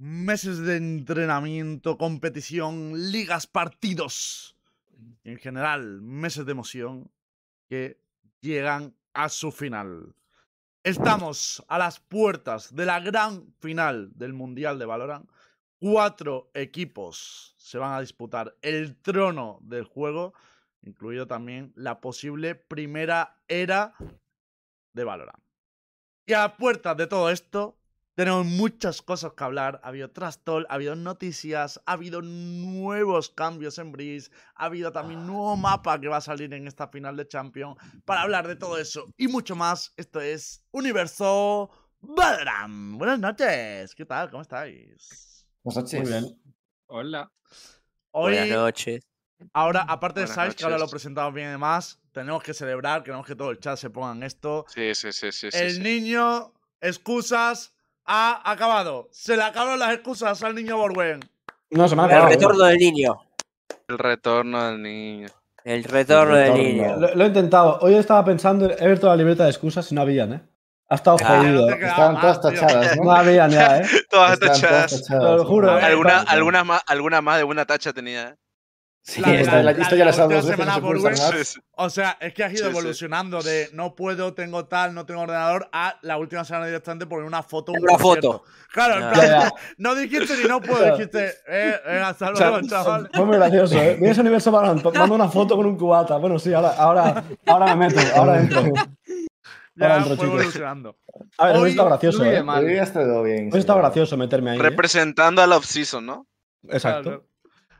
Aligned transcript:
meses 0.00 0.56
de 0.60 0.78
entrenamiento, 0.78 1.98
competición, 1.98 3.12
ligas, 3.12 3.46
partidos. 3.46 4.56
En 5.24 5.36
general, 5.36 6.00
meses 6.00 6.46
de 6.46 6.52
emoción 6.52 7.10
que 7.68 8.00
llegan 8.40 8.96
a 9.12 9.28
su 9.28 9.52
final. 9.52 10.14
Estamos 10.82 11.62
a 11.68 11.76
las 11.76 12.00
puertas 12.00 12.74
de 12.74 12.86
la 12.86 13.00
gran 13.00 13.52
final 13.60 14.10
del 14.14 14.32
Mundial 14.32 14.78
de 14.78 14.86
Valorant. 14.86 15.28
Cuatro 15.78 16.50
equipos 16.54 17.54
se 17.58 17.76
van 17.76 17.92
a 17.92 18.00
disputar 18.00 18.56
el 18.62 18.96
trono 18.96 19.58
del 19.60 19.84
juego, 19.84 20.32
incluido 20.80 21.26
también 21.26 21.74
la 21.76 22.00
posible 22.00 22.54
primera 22.54 23.42
era 23.48 23.92
de 24.94 25.04
Valorant. 25.04 25.44
Y 26.24 26.32
a 26.32 26.56
puertas 26.56 26.96
de 26.96 27.06
todo 27.06 27.28
esto, 27.28 27.79
tenemos 28.14 28.44
muchas 28.44 29.02
cosas 29.02 29.32
que 29.32 29.44
hablar. 29.44 29.80
Ha 29.82 29.88
habido 29.88 30.10
Trastol, 30.10 30.66
ha 30.68 30.74
habido 30.74 30.96
noticias, 30.96 31.80
ha 31.86 31.92
habido 31.92 32.22
nuevos 32.22 33.30
cambios 33.30 33.78
en 33.78 33.92
Breeze, 33.92 34.30
ha 34.54 34.66
habido 34.66 34.92
también 34.92 35.20
un 35.20 35.28
nuevo 35.28 35.56
mapa 35.56 36.00
que 36.00 36.08
va 36.08 36.18
a 36.18 36.20
salir 36.20 36.52
en 36.52 36.66
esta 36.66 36.88
final 36.88 37.16
de 37.16 37.28
Champion. 37.28 37.76
Para 38.04 38.22
hablar 38.22 38.46
de 38.48 38.56
todo 38.56 38.78
eso 38.78 39.06
y 39.16 39.28
mucho 39.28 39.56
más, 39.56 39.92
esto 39.96 40.20
es 40.20 40.62
Universo 40.70 41.70
Valorant. 42.00 42.98
Buenas 42.98 43.18
noches, 43.18 43.94
¿qué 43.94 44.04
tal? 44.04 44.30
¿Cómo 44.30 44.42
estáis? 44.42 45.46
Buenas 45.62 45.84
noches. 45.84 46.00
Muy 46.00 46.10
bien. 46.10 46.42
Hola. 46.86 47.30
Hoy, 48.12 48.32
Buenas 48.32 48.48
noches. 48.48 49.00
ahora, 49.52 49.82
aparte 49.82 50.20
de 50.20 50.26
Buenas 50.26 50.44
Sais, 50.44 50.54
que 50.56 50.64
ahora 50.64 50.78
lo 50.78 50.88
presentamos 50.88 51.32
bien 51.32 51.48
y 51.48 51.50
demás, 51.52 52.00
tenemos 52.12 52.42
que 52.42 52.52
celebrar, 52.52 53.04
queremos 53.04 53.26
que 53.26 53.36
todo 53.36 53.50
el 53.50 53.60
chat 53.60 53.78
se 53.78 53.88
ponga 53.88 54.12
en 54.12 54.24
esto. 54.24 54.64
Sí, 54.68 54.94
sí, 54.94 55.12
sí, 55.12 55.30
sí. 55.30 55.50
sí, 55.50 55.56
el 55.56 55.74
sí. 55.74 55.80
niño, 55.80 56.52
excusas, 56.80 57.74
ha 58.12 58.50
acabado. 58.50 59.08
Se 59.12 59.36
le 59.36 59.42
acabaron 59.44 59.78
las 59.78 59.92
excusas 59.94 60.42
al 60.42 60.54
niño 60.56 60.76
Borwen. 60.76 61.20
No, 61.70 61.86
se 61.88 61.94
me 61.94 62.02
ha 62.02 62.04
El 62.06 62.10
acabado. 62.10 62.30
retorno 62.34 62.64
del 62.64 62.78
niño. 62.78 63.20
El 63.86 63.98
retorno 63.98 64.64
del 64.64 64.82
niño. 64.82 65.28
El 65.64 65.84
retorno 65.84 66.34
del 66.34 66.52
retorno. 66.52 66.62
niño. 66.68 66.96
Lo, 66.96 67.14
lo 67.14 67.24
he 67.24 67.26
intentado. 67.28 67.78
Hoy 67.82 67.94
estaba 67.94 68.24
pensando, 68.24 68.68
he 68.68 68.82
abierto 68.82 69.06
la 69.06 69.14
libreta 69.16 69.44
de 69.44 69.50
excusas 69.50 69.90
y 69.92 69.94
no 69.94 70.00
habían, 70.02 70.32
¿eh? 70.32 70.40
Ha 70.88 70.96
estado 70.96 71.18
Ah, 71.22 71.38
jodido. 71.38 71.70
no 71.70 71.76
Estaban 71.76 72.20
todas 72.20 72.40
tachadas, 72.40 72.96
No 72.96 73.04
¿no? 73.04 73.12
habían 73.12 73.50
ya, 73.50 73.78
¿eh? 73.78 73.82
Todas 74.10 74.32
Estaban 74.32 74.38
todas 74.40 74.60
tachadas. 74.60 74.90
tachadas. 75.02 75.24
Te 75.30 75.36
lo 75.36 75.44
juro, 75.44 75.70
A 75.70 75.74
ver, 75.76 75.84
Alguna, 75.84 76.16
Alguna, 76.18 76.30
alguna, 76.32 76.64
más, 76.64 76.82
alguna 76.88 77.20
más 77.20 77.36
de 77.38 77.44
una 77.44 77.64
tacha 77.64 77.92
tenía. 77.92 78.36
Sí, 79.02 79.20
La- 79.22 79.34
esta, 79.34 79.56
la- 79.56 79.62
la- 79.62 79.70
esto 79.72 79.82
la- 79.82 79.90
ya 79.90 79.98
la 79.98 80.04
la 80.04 80.12
sabes 80.12 80.44
se 80.44 80.56
por 80.80 81.46
sí. 81.46 81.60
O 81.76 81.88
sea, 81.88 82.18
es 82.20 82.34
que 82.34 82.44
has 82.44 82.52
ido 82.52 82.64
Sí, 82.66 82.70
sí. 82.70 82.78
evolucionando 82.78 83.42
de 83.42 83.70
no 83.72 83.94
puedo, 83.94 84.34
tengo 84.34 84.66
tal, 84.66 84.94
no 84.94 85.06
tengo 85.06 85.22
ordenador, 85.22 85.68
a 85.72 85.98
la 86.02 86.18
última 86.18 86.44
semana 86.44 86.66
directamente 86.66 87.06
poner 87.06 87.24
una 87.24 87.42
foto. 87.42 87.72
un 87.72 87.80
Una 87.82 87.98
foto. 87.98 88.44
Claro, 88.72 89.02
en 89.06 89.12
plan, 89.12 89.50
no 89.78 89.94
dijiste 89.94 90.36
ni 90.36 90.44
no 90.48 90.60
puedo, 90.60 90.84
dijiste, 90.92 91.32
eh, 91.48 91.74
venga, 91.86 92.08
hasta 92.10 92.30
O 92.30 92.36
sea, 92.36 92.50
luego, 92.50 92.68
chaval. 92.68 93.10
fue 93.12 93.24
muy 93.24 93.36
gracioso, 93.38 93.74
¿eh? 93.80 93.96
Vienes 93.98 94.18
a 94.18 94.20
Universo 94.20 94.50
Valorant, 94.52 94.84
mando 94.94 95.14
una 95.14 95.28
foto 95.28 95.56
con 95.56 95.64
un 95.66 95.76
cubata. 95.78 96.16
Bueno, 96.18 96.38
sí, 96.38 96.52
ahora, 96.52 96.74
ahora, 96.76 97.24
ahora 97.46 97.74
me 97.74 97.88
meto, 97.88 98.00
ahora 98.16 98.38
entro. 98.40 98.62
Ya 99.76 99.94
ahora 99.94 100.06
entro, 100.10 100.26
evolucionando. 100.26 100.96
A 101.38 101.46
ver, 101.46 101.56
Hoy 101.56 101.62
hoy 101.62 101.70
está 101.70 101.84
gracioso, 101.84 102.24
¿eh? 102.24 102.42
mal. 102.42 102.64
Hoy 102.64 102.76
ha 102.76 102.82
estado 102.82 103.22
bien. 103.22 103.48
Hoy 103.50 103.60
está 103.60 103.74
gracioso 103.76 104.16
meterme 104.18 104.50
ahí. 104.50 104.58
¿eh? 104.58 104.62
Representando 104.62 105.40
al 105.40 105.52
off-season, 105.52 106.04
¿no? 106.04 106.26
Exacto. 106.68 107.24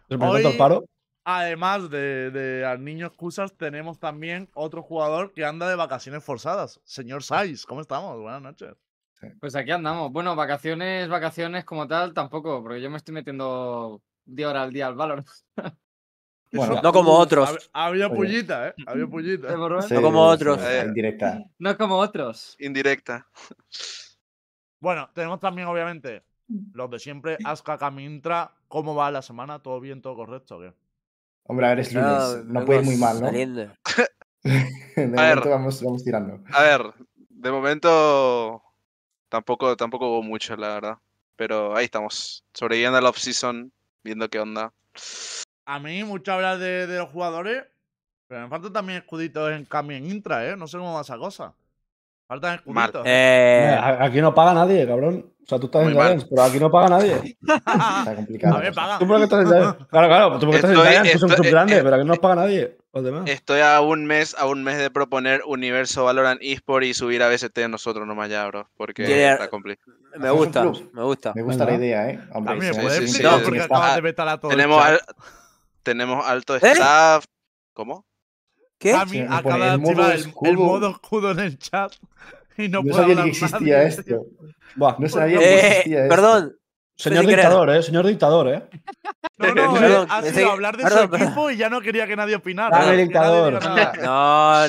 Hoy- 0.08 0.44
el 0.46 0.56
paro. 0.56 0.84
Además 1.24 1.90
de, 1.90 2.30
de 2.30 2.64
al 2.64 2.82
niño 2.82 3.06
excusas, 3.06 3.56
tenemos 3.56 3.98
también 3.98 4.48
otro 4.54 4.82
jugador 4.82 5.32
que 5.32 5.44
anda 5.44 5.68
de 5.68 5.76
vacaciones 5.76 6.24
forzadas. 6.24 6.80
Señor 6.84 7.22
Saiz, 7.22 7.66
¿cómo 7.66 7.80
estamos? 7.82 8.18
Buenas 8.18 8.42
noches. 8.42 8.74
Pues 9.38 9.54
aquí 9.54 9.70
andamos. 9.70 10.10
Bueno, 10.12 10.34
vacaciones, 10.34 11.08
vacaciones 11.08 11.64
como 11.64 11.86
tal, 11.86 12.14
tampoco, 12.14 12.62
porque 12.62 12.80
yo 12.80 12.90
me 12.90 12.96
estoy 12.96 13.14
metiendo 13.14 14.02
de 14.24 14.46
hora 14.46 14.62
al 14.62 14.72
día 14.72 14.86
al 14.86 14.94
valor. 14.94 15.24
Bueno, 16.52 16.80
No 16.82 16.92
como 16.92 17.12
otros. 17.12 17.70
Ha, 17.72 17.84
ha 17.84 17.86
habido 17.86 18.08
Oye. 18.08 18.16
pullita, 18.16 18.68
¿eh? 18.68 18.74
Ha 18.86 18.90
habido 18.90 19.08
pullita. 19.08 19.48
sí, 19.82 19.94
No 19.94 20.02
como 20.02 20.22
otros. 20.24 20.60
Eh. 20.60 20.82
Indirecta. 20.84 21.44
No 21.60 21.76
como 21.76 21.96
otros. 21.96 22.56
Indirecta. 22.58 23.28
Bueno, 24.80 25.08
tenemos 25.14 25.38
también, 25.38 25.68
obviamente, 25.68 26.24
los 26.72 26.90
de 26.90 26.98
siempre. 26.98 27.38
Aska 27.44 27.78
Camintra. 27.78 28.52
¿Cómo 28.66 28.96
va 28.96 29.12
la 29.12 29.22
semana? 29.22 29.60
¿Todo 29.60 29.78
bien, 29.78 30.02
todo 30.02 30.16
correcto? 30.16 30.58
qué? 30.58 30.74
Hombre, 31.50 31.66
a 31.66 31.70
ver, 31.70 31.80
es 31.80 31.92
lunes. 31.92 32.12
No, 32.12 32.44
vengo 32.44 32.64
puede 32.64 32.78
ir 32.78 32.84
muy 32.86 32.96
mal, 32.96 33.20
¿no? 33.20 33.26
saliendo. 33.26 33.62
De 34.44 35.02
A 35.02 35.04
ver. 35.04 35.10
momento 35.34 35.50
vamos, 35.50 35.82
vamos 35.82 36.04
tirando. 36.04 36.40
A 36.52 36.62
ver, 36.62 36.94
de 37.28 37.50
momento 37.50 38.62
tampoco, 39.28 39.76
tampoco 39.76 40.08
hubo 40.10 40.22
mucho, 40.22 40.56
la 40.56 40.68
verdad. 40.74 40.98
Pero 41.34 41.76
ahí 41.76 41.86
estamos. 41.86 42.44
Sobreviviendo 42.54 42.98
al 42.98 43.06
off-season, 43.06 43.72
viendo 44.04 44.30
qué 44.30 44.38
onda. 44.38 44.72
A 45.64 45.80
mí, 45.80 46.04
mucho 46.04 46.32
hablar 46.32 46.58
de, 46.58 46.86
de 46.86 46.98
los 46.98 47.10
jugadores. 47.10 47.64
Pero 48.28 48.42
me 48.42 48.48
faltan 48.48 48.72
también 48.72 49.00
escuditos 49.00 49.50
en 49.50 49.64
cambio 49.64 49.96
en 49.96 50.08
intra, 50.08 50.48
¿eh? 50.48 50.56
No 50.56 50.68
sé 50.68 50.78
cómo 50.78 50.94
va 50.94 51.00
esa 51.00 51.18
cosa. 51.18 51.52
Faltan 52.30 52.54
escuditos. 52.54 53.02
Eh, 53.06 53.76
Aquí 53.98 54.20
no 54.20 54.32
paga 54.32 54.54
nadie, 54.54 54.86
cabrón. 54.86 55.32
O 55.42 55.46
sea, 55.50 55.58
tú 55.58 55.66
estás 55.66 55.82
Muy 55.82 55.92
en. 55.94 55.98
Giants, 56.00 56.26
pero 56.30 56.42
aquí 56.44 56.60
no 56.60 56.70
paga 56.70 56.88
nadie. 56.90 57.36
Está 57.42 58.12
complicado. 58.14 58.56
a 58.56 58.60
ver, 58.60 58.72
pagan. 58.72 58.98
Tú 59.00 59.06
porque 59.08 59.24
estás 59.24 59.40
en 59.40 59.46
Giants. 59.48 59.76
Claro, 59.90 60.06
claro, 60.06 60.32
tú 60.38 60.46
porque 60.46 60.56
estás 60.58 60.70
en 60.70 60.76
Estoy- 60.76 60.88
Giants, 60.92 61.02
tú 61.02 61.08
eres 61.10 61.22
un 61.24 61.30
estoy- 61.30 61.42
club 61.42 61.50
grande, 61.50 61.76
eh, 61.78 61.82
pero 61.82 61.94
aquí 61.96 62.04
no 62.04 62.08
nos 62.10 62.18
paga 62.20 62.34
nadie. 62.36 62.78
Los 62.92 63.02
demás. 63.04 63.22
Estoy 63.26 63.60
a 63.62 63.80
un 63.80 64.04
mes, 64.06 64.36
a 64.38 64.46
un 64.46 64.62
mes 64.62 64.78
de 64.78 64.90
proponer 64.92 65.42
Universo 65.44 66.04
Valorant 66.04 66.40
eSport 66.40 66.84
y 66.84 66.94
subir 66.94 67.20
a 67.24 67.28
BST 67.28 67.66
nosotros 67.68 68.06
nomás 68.06 68.30
ya, 68.30 68.46
bro. 68.46 68.68
Porque 68.76 69.04
Tiene- 69.06 69.32
está 69.32 69.50
complicado. 69.50 69.90
me 70.16 70.30
gusta, 70.30 70.62
me 70.92 71.02
gusta. 71.02 71.32
Me 71.34 71.42
gusta 71.42 71.64
Venga. 71.64 71.78
la 71.78 71.84
idea, 71.84 72.10
¿eh? 72.10 72.20
Hombre, 72.32 72.52
También, 72.52 72.74
sí, 72.74 72.80
¿puedes 72.80 72.98
sí, 73.00 73.08
sí, 73.08 73.14
sí, 73.18 73.22
por 73.24 73.52
qué 73.52 73.58
sí. 73.58 73.64
acabas 73.64 73.94
de 73.96 74.00
vetar 74.02 74.28
a 74.28 74.38
todo 74.38 74.52
el 74.52 74.56
Tenemos, 74.56 74.84
al- 74.84 75.00
tenemos 75.82 76.24
alto 76.24 76.54
¿Eh? 76.54 76.60
staff. 76.62 77.24
¿Cómo? 77.72 78.04
¿Qué? 78.80 78.92
Cami 78.92 79.10
Sí, 79.12 79.20
acaba 79.20 79.42
pone 79.42 79.64
de 79.66 79.70
el 79.74 79.78
modo 79.78 80.02
activar 80.02 80.16
el, 80.50 80.56
modo 80.56 80.90
escudo 80.90 81.30
en 81.32 81.38
el 81.40 81.58
chat 81.58 81.92
y 82.56 82.68
no 82.68 82.82
No 82.82 82.90
puede 82.90 82.94
sabía 83.14 83.22
que 83.22 83.28
existía 83.30 83.82
esto. 83.84 84.26
Buah, 84.74 84.96
No 84.98 85.08
sabía 85.08 85.38
que 85.38 85.44
Eh, 85.44 85.68
existía 85.68 85.98
esto. 86.04 86.08
perdón. 86.08 86.56
señor 86.96 87.26
dictador, 87.26 87.70
eh. 87.70 87.82
Señor 87.82 88.06
dictador, 88.06 88.48
eh. 88.48 88.62
No, 89.38 89.54
no, 89.54 89.54
Perdón, 89.74 89.84
él 89.84 90.06
ha 90.08 90.22
sido 90.22 90.50
hablar 90.50 90.76
de 90.78 90.82
perdón, 90.84 91.02
su 91.04 91.10
perdón. 91.10 91.26
equipo 91.28 91.50
y 91.50 91.56
ya 91.58 91.68
no 91.70 91.80
quería 91.82 92.06
que 92.06 92.16
nadie 92.16 92.34
opinara. 92.36 92.78
Nadie 92.78 92.96
dictador. 93.04 93.52
No, 93.54 93.68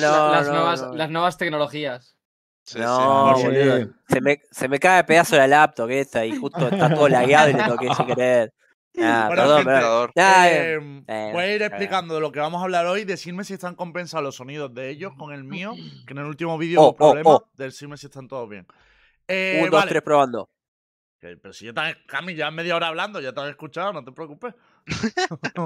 las, 0.00 0.46
no, 0.46 0.52
nuevas, 0.52 0.82
no. 0.82 0.94
las 0.94 1.10
nuevas 1.10 1.36
tecnologías. 1.38 2.16
Sí, 2.64 2.78
No, 2.78 3.34
sí. 3.36 3.42
boludo. 3.44 3.88
Se 4.08 4.20
me, 4.20 4.40
se 4.50 4.68
me 4.68 4.78
cae 4.78 5.04
pedazo 5.04 5.36
la 5.36 5.46
laptop 5.48 5.90
esta 5.90 6.24
y 6.24 6.36
justo 6.36 6.68
está 6.68 6.94
todo 6.94 7.08
lagueado 7.08 7.50
y 7.50 7.54
le 7.54 7.62
toqué 7.64 7.94
sin 7.94 8.06
querer. 8.06 8.52
Ah, 9.00 9.24
Bueno, 9.28 9.42
perdón, 9.64 9.64
gente, 9.64 10.12
Eh, 10.16 11.02
eh, 11.08 11.30
voy 11.32 11.42
a 11.42 11.54
ir 11.54 11.62
eh. 11.62 11.66
explicando 11.66 12.14
de 12.14 12.20
lo 12.20 12.30
que 12.32 12.40
vamos 12.40 12.60
a 12.60 12.64
hablar 12.64 12.86
hoy. 12.86 13.04
Decirme 13.04 13.44
si 13.44 13.54
están 13.54 13.74
compensados 13.74 14.24
los 14.24 14.36
sonidos 14.36 14.72
de 14.74 14.90
ellos 14.90 15.12
con 15.16 15.32
el 15.32 15.44
mío, 15.44 15.72
que 16.06 16.12
en 16.12 16.18
el 16.18 16.26
último 16.26 16.58
vídeo 16.58 16.80
Oh, 16.80 16.88
hubo 16.90 16.96
problema. 16.96 17.30
oh, 17.30 17.36
oh. 17.36 17.50
Decirme 17.56 17.96
si 17.96 18.06
están 18.06 18.28
todos 18.28 18.48
bien. 18.48 18.66
Eh, 19.28 19.60
Un, 19.62 19.70
dos, 19.70 19.80
vale. 19.80 19.88
tres 19.90 20.02
probando. 20.02 20.50
Pero 21.20 21.52
si 21.52 21.66
ya 21.66 21.70
están, 21.70 21.94
Cami, 22.08 22.34
ya 22.34 22.50
media 22.50 22.74
hora 22.74 22.88
hablando, 22.88 23.20
ya 23.20 23.32
te 23.32 23.40
han 23.40 23.48
escuchado, 23.48 23.92
no 23.92 24.04
te 24.04 24.10
preocupes. 24.10 24.54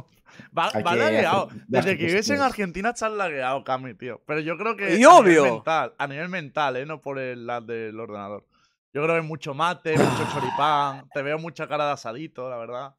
va 0.57 0.71
va 0.71 0.71
que 0.93 0.97
lagueado. 0.99 1.49
Desde 1.67 1.97
que 1.97 2.05
vives 2.07 2.29
en. 2.29 2.43
Argentina 2.43 2.91
estás 2.91 3.11
lagueado, 3.11 3.65
Cami, 3.65 3.95
tío. 3.95 4.21
Pero 4.27 4.41
yo 4.41 4.59
creo 4.59 4.77
que. 4.77 4.97
Y 4.97 5.05
a 5.05 5.11
obvio. 5.11 5.43
Nivel 5.45 5.53
mental, 5.55 5.95
a 5.97 6.07
nivel 6.07 6.29
mental, 6.29 6.77
¿eh? 6.77 6.85
No 6.85 7.01
por 7.01 7.19
el 7.19 7.47
lag 7.47 7.65
del 7.65 7.99
ordenador. 7.99 8.45
Yo 8.93 9.03
creo 9.03 9.17
que 9.17 9.23
mucho 9.23 9.55
mate, 9.55 9.97
mucho 9.97 10.29
choripán. 10.33 11.09
Te 11.15 11.23
veo 11.23 11.39
mucha 11.39 11.67
cara 11.67 11.87
de 11.87 11.93
asadito, 11.93 12.51
la 12.51 12.59
verdad. 12.59 12.95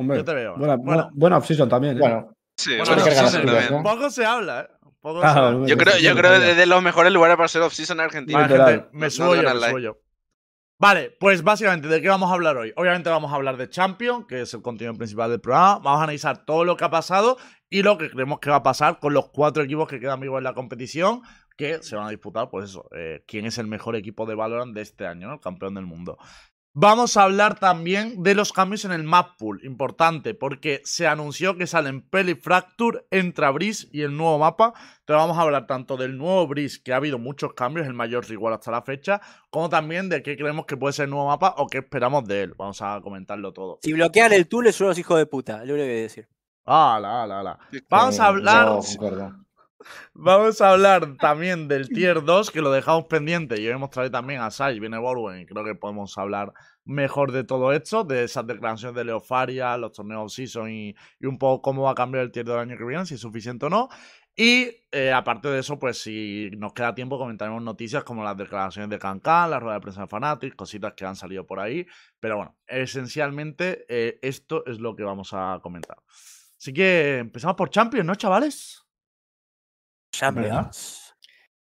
Hombre, 0.00 0.16
Yo 0.18 0.24
te 0.24 0.34
veo. 0.34 0.56
Buena, 0.56 0.76
Bueno. 0.76 0.84
buena, 0.84 1.10
buena 1.12 1.36
off-season 1.38 1.68
también, 1.68 1.96
eh. 1.96 2.00
Bueno, 2.00 2.32
Sí, 2.56 2.76
Bueno, 2.76 2.96
también. 2.96 3.66
¿no? 3.70 3.82
Poco 3.82 4.10
se 4.10 4.24
habla, 4.24 4.60
¿eh? 4.62 4.68
Poco 5.00 5.20
Ah, 5.22 5.32
se 5.32 5.38
habla. 5.38 5.50
no, 5.52 5.66
Yo 5.66 5.76
creo, 5.78 5.96
yo 5.98 6.14
creo 6.14 6.38
que 6.40 6.50
es 6.50 6.56
de 6.58 6.66
los 6.66 6.82
mejores 6.82 7.10
lugares 7.12 7.36
para 7.36 7.46
hacer 7.46 7.62
off-season 7.62 7.98
en 8.00 8.04
Argentina. 8.04 8.38
Vale, 8.40 8.48
Literal. 8.52 8.70
gente, 8.74 8.88
me 8.92 9.06
No- 9.06 9.10
subo 9.10 9.26
no 9.26 9.34
yo, 9.34 9.40
digan 9.40 9.54
me 9.54 9.60
like. 9.60 9.70
subo 9.72 9.78
yo. 9.78 9.96
Vale, 10.78 11.14
pues 11.20 11.42
básicamente, 11.42 11.88
¿de 11.88 12.00
qué 12.00 12.08
vamos 12.08 12.30
a 12.30 12.34
hablar 12.34 12.56
hoy? 12.56 12.72
Obviamente 12.76 13.10
vamos 13.10 13.30
a 13.32 13.34
hablar 13.34 13.56
de 13.58 13.68
Champion, 13.68 14.26
que 14.26 14.42
es 14.42 14.54
el 14.54 14.62
contenido 14.62 14.94
principal 14.94 15.30
del 15.30 15.40
programa. 15.40 15.78
Vamos 15.78 16.00
a 16.00 16.04
analizar 16.04 16.44
todo 16.46 16.64
lo 16.64 16.76
que 16.76 16.84
ha 16.84 16.90
pasado 16.90 17.36
y 17.68 17.82
lo 17.82 17.98
que 17.98 18.10
creemos 18.10 18.40
que 18.40 18.48
va 18.50 18.56
a 18.56 18.62
pasar 18.62 18.98
con 18.98 19.12
los 19.12 19.28
cuatro 19.30 19.62
equipos 19.62 19.88
que 19.88 20.00
quedan 20.00 20.20
vivos 20.20 20.38
en 20.38 20.44
la 20.44 20.54
competición, 20.54 21.20
que 21.56 21.82
se 21.82 21.96
van 21.96 22.06
a 22.06 22.10
disputar, 22.10 22.48
pues 22.50 22.70
eso, 22.70 22.88
eh, 22.96 23.22
quién 23.26 23.44
es 23.44 23.58
el 23.58 23.66
mejor 23.66 23.94
equipo 23.94 24.24
de 24.24 24.34
Valorant 24.34 24.74
de 24.74 24.80
este 24.80 25.06
año, 25.06 25.28
¿no? 25.28 25.34
El 25.34 25.40
campeón 25.40 25.74
del 25.74 25.84
mundo. 25.84 26.16
Vamos 26.72 27.16
a 27.16 27.24
hablar 27.24 27.58
también 27.58 28.22
de 28.22 28.36
los 28.36 28.52
cambios 28.52 28.84
en 28.84 28.92
el 28.92 29.02
map 29.02 29.36
pool, 29.36 29.60
importante, 29.64 30.34
porque 30.34 30.80
se 30.84 31.08
anunció 31.08 31.56
que 31.56 31.66
salen 31.66 32.00
Peli 32.00 32.36
Fracture, 32.36 33.06
Entra 33.10 33.50
Breeze 33.50 33.88
y 33.90 34.02
el 34.02 34.16
nuevo 34.16 34.38
mapa. 34.38 34.72
Entonces 35.00 35.16
vamos 35.16 35.36
a 35.36 35.40
hablar 35.40 35.66
tanto 35.66 35.96
del 35.96 36.16
nuevo 36.16 36.46
Breeze, 36.46 36.80
que 36.80 36.92
ha 36.92 36.96
habido 36.96 37.18
muchos 37.18 37.54
cambios, 37.54 37.88
el 37.88 37.94
mayor 37.94 38.24
igual 38.30 38.54
hasta 38.54 38.70
la 38.70 38.82
fecha, 38.82 39.20
como 39.50 39.68
también 39.68 40.08
de 40.08 40.22
qué 40.22 40.36
creemos 40.36 40.64
que 40.64 40.76
puede 40.76 40.92
ser 40.92 41.06
el 41.06 41.10
nuevo 41.10 41.26
mapa 41.26 41.56
o 41.58 41.66
qué 41.66 41.78
esperamos 41.78 42.24
de 42.28 42.42
él. 42.42 42.54
Vamos 42.56 42.80
a 42.82 43.00
comentarlo 43.02 43.52
todo. 43.52 43.80
Si 43.82 43.92
bloquean 43.92 44.32
el 44.32 44.46
tool, 44.46 44.72
son 44.72 44.86
unos 44.86 44.98
hijos 44.98 45.18
de 45.18 45.26
puta. 45.26 45.64
Lo 45.64 45.74
único 45.74 45.78
que 45.78 45.90
voy 45.90 45.98
a 45.98 46.02
decir. 46.02 46.28
¡Hala, 46.66 47.24
hala, 47.24 47.40
hala! 47.40 47.58
Vamos 47.88 48.20
a 48.20 48.26
hablar 48.26 48.68
concuerdo. 48.68 49.44
Vamos 50.14 50.60
a 50.60 50.70
hablar 50.70 51.16
también 51.16 51.68
del 51.68 51.88
tier 51.88 52.22
2, 52.22 52.50
que 52.50 52.60
lo 52.60 52.70
dejamos 52.70 53.06
pendiente. 53.06 53.60
Y 53.60 53.66
hoy 53.66 53.72
hemos 53.72 53.90
traído 53.90 54.10
también 54.10 54.40
a 54.40 54.50
Sai, 54.50 54.78
viene 54.80 54.98
Borwen, 54.98 55.40
y 55.40 55.46
creo 55.46 55.64
que 55.64 55.74
podemos 55.74 56.16
hablar 56.18 56.52
mejor 56.84 57.32
de 57.32 57.44
todo 57.44 57.72
esto, 57.72 58.04
de 58.04 58.24
esas 58.24 58.46
declaraciones 58.46 58.96
de 58.96 59.04
Leofaria, 59.04 59.76
los 59.76 59.92
torneos 59.92 60.32
season 60.32 60.70
y, 60.70 60.94
y 61.20 61.26
un 61.26 61.38
poco 61.38 61.62
cómo 61.62 61.82
va 61.82 61.92
a 61.92 61.94
cambiar 61.94 62.24
el 62.24 62.32
tier 62.32 62.46
del 62.46 62.58
año 62.58 62.76
que 62.76 62.84
viene, 62.84 63.06
si 63.06 63.14
es 63.14 63.20
suficiente 63.20 63.66
o 63.66 63.70
no. 63.70 63.88
Y 64.36 64.86
eh, 64.90 65.12
aparte 65.12 65.48
de 65.48 65.58
eso, 65.60 65.78
pues 65.78 66.00
si 66.00 66.50
nos 66.56 66.72
queda 66.72 66.94
tiempo, 66.94 67.18
comentaremos 67.18 67.62
noticias 67.62 68.04
como 68.04 68.24
las 68.24 68.36
declaraciones 68.36 68.88
de 68.88 68.98
Cancan, 68.98 69.50
la 69.50 69.60
rueda 69.60 69.74
de 69.74 69.80
prensa 69.80 70.02
de 70.02 70.06
Fanatics, 70.06 70.56
cositas 70.56 70.94
que 70.94 71.04
han 71.04 71.16
salido 71.16 71.46
por 71.46 71.60
ahí. 71.60 71.86
Pero 72.20 72.36
bueno, 72.36 72.56
esencialmente 72.66 73.84
eh, 73.88 74.18
esto 74.22 74.64
es 74.66 74.78
lo 74.78 74.96
que 74.96 75.02
vamos 75.02 75.30
a 75.32 75.58
comentar. 75.62 75.98
Así 76.58 76.72
que 76.72 77.18
empezamos 77.18 77.56
por 77.56 77.70
Champions, 77.70 78.06
¿no, 78.06 78.14
chavales? 78.14 78.79
Champions. 80.12 81.14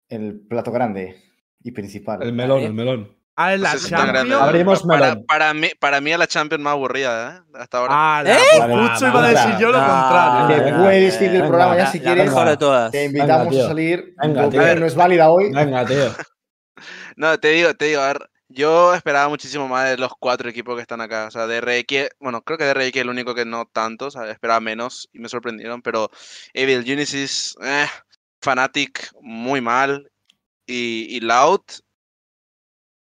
El 0.08 0.40
plato 0.48 0.70
grande 0.72 1.16
y 1.62 1.70
principal. 1.72 2.22
El 2.22 2.32
melón, 2.32 2.62
el 2.62 2.74
melón. 2.74 3.16
Ah, 3.34 3.54
en 3.54 3.62
la 3.62 3.72
No 3.72 3.78
sé 3.78 3.88
si 3.88 3.94
es 3.94 3.98
tan 3.98 4.08
grande, 4.08 4.30
Champions. 4.30 4.48
Abrimos 4.48 4.82
para, 4.82 5.00
melón. 5.10 5.24
para 5.26 5.54
mí, 5.54 5.68
para 5.80 6.00
mí 6.02 6.12
es 6.12 6.18
la 6.18 6.26
Champions 6.26 6.62
más 6.62 6.72
aburrida, 6.72 7.36
¿eh? 7.36 7.40
Hasta 7.54 7.78
ahora. 7.78 7.92
Ah, 7.94 8.22
¿Eh? 8.26 8.36
pues 8.58 8.90
justo 8.90 9.06
iba 9.08 9.24
a 9.24 9.28
decir 9.28 9.58
yo 9.58 9.72
lo 9.72 9.78
contrario. 9.78 10.64
Te 10.64 10.72
puedes 10.74 11.20
ir 11.22 11.30
del 11.32 11.46
programa 11.46 11.76
ya 11.76 11.84
La, 11.84 11.92
si 11.92 11.98
la 11.98 12.04
quieres. 12.04 12.24
mejor 12.26 12.48
de 12.48 12.56
todas. 12.58 12.92
Te 12.92 13.04
invitamos 13.04 13.56
a 13.56 13.68
salir. 13.68 14.14
No 14.22 14.86
es 14.86 14.94
válida 14.94 15.30
hoy. 15.30 15.50
Venga, 15.52 15.84
tío. 15.86 16.14
No, 17.16 17.38
te 17.38 17.48
digo, 17.48 17.74
te 17.74 17.84
digo, 17.84 18.00
a 18.00 18.06
ver, 18.08 18.30
yo 18.48 18.94
esperaba 18.94 19.28
muchísimo 19.28 19.68
más 19.68 19.88
de 19.90 19.98
los 19.98 20.12
cuatro 20.18 20.48
equipos 20.48 20.74
que 20.74 20.80
están 20.80 21.00
acá. 21.02 21.26
O 21.26 21.30
sea, 21.30 21.46
de 21.46 21.60
RX, 21.60 22.16
bueno, 22.20 22.42
creo 22.42 22.58
que 22.58 22.64
de 22.64 22.74
RX 22.74 22.96
es 22.96 23.02
el 23.02 23.10
único 23.10 23.34
que 23.34 23.44
no 23.44 23.66
tanto, 23.66 24.06
o 24.06 24.10
sea, 24.10 24.28
esperaba 24.30 24.60
menos 24.60 25.08
y 25.12 25.18
me 25.20 25.28
sorprendieron, 25.28 25.82
pero 25.82 26.10
Evil 26.54 26.84
Genesis, 26.84 27.54
eh, 27.62 27.86
Fnatic, 28.42 29.10
muy 29.20 29.60
mal. 29.60 30.10
Y, 30.66 31.16
y 31.16 31.20
Loud, 31.20 31.60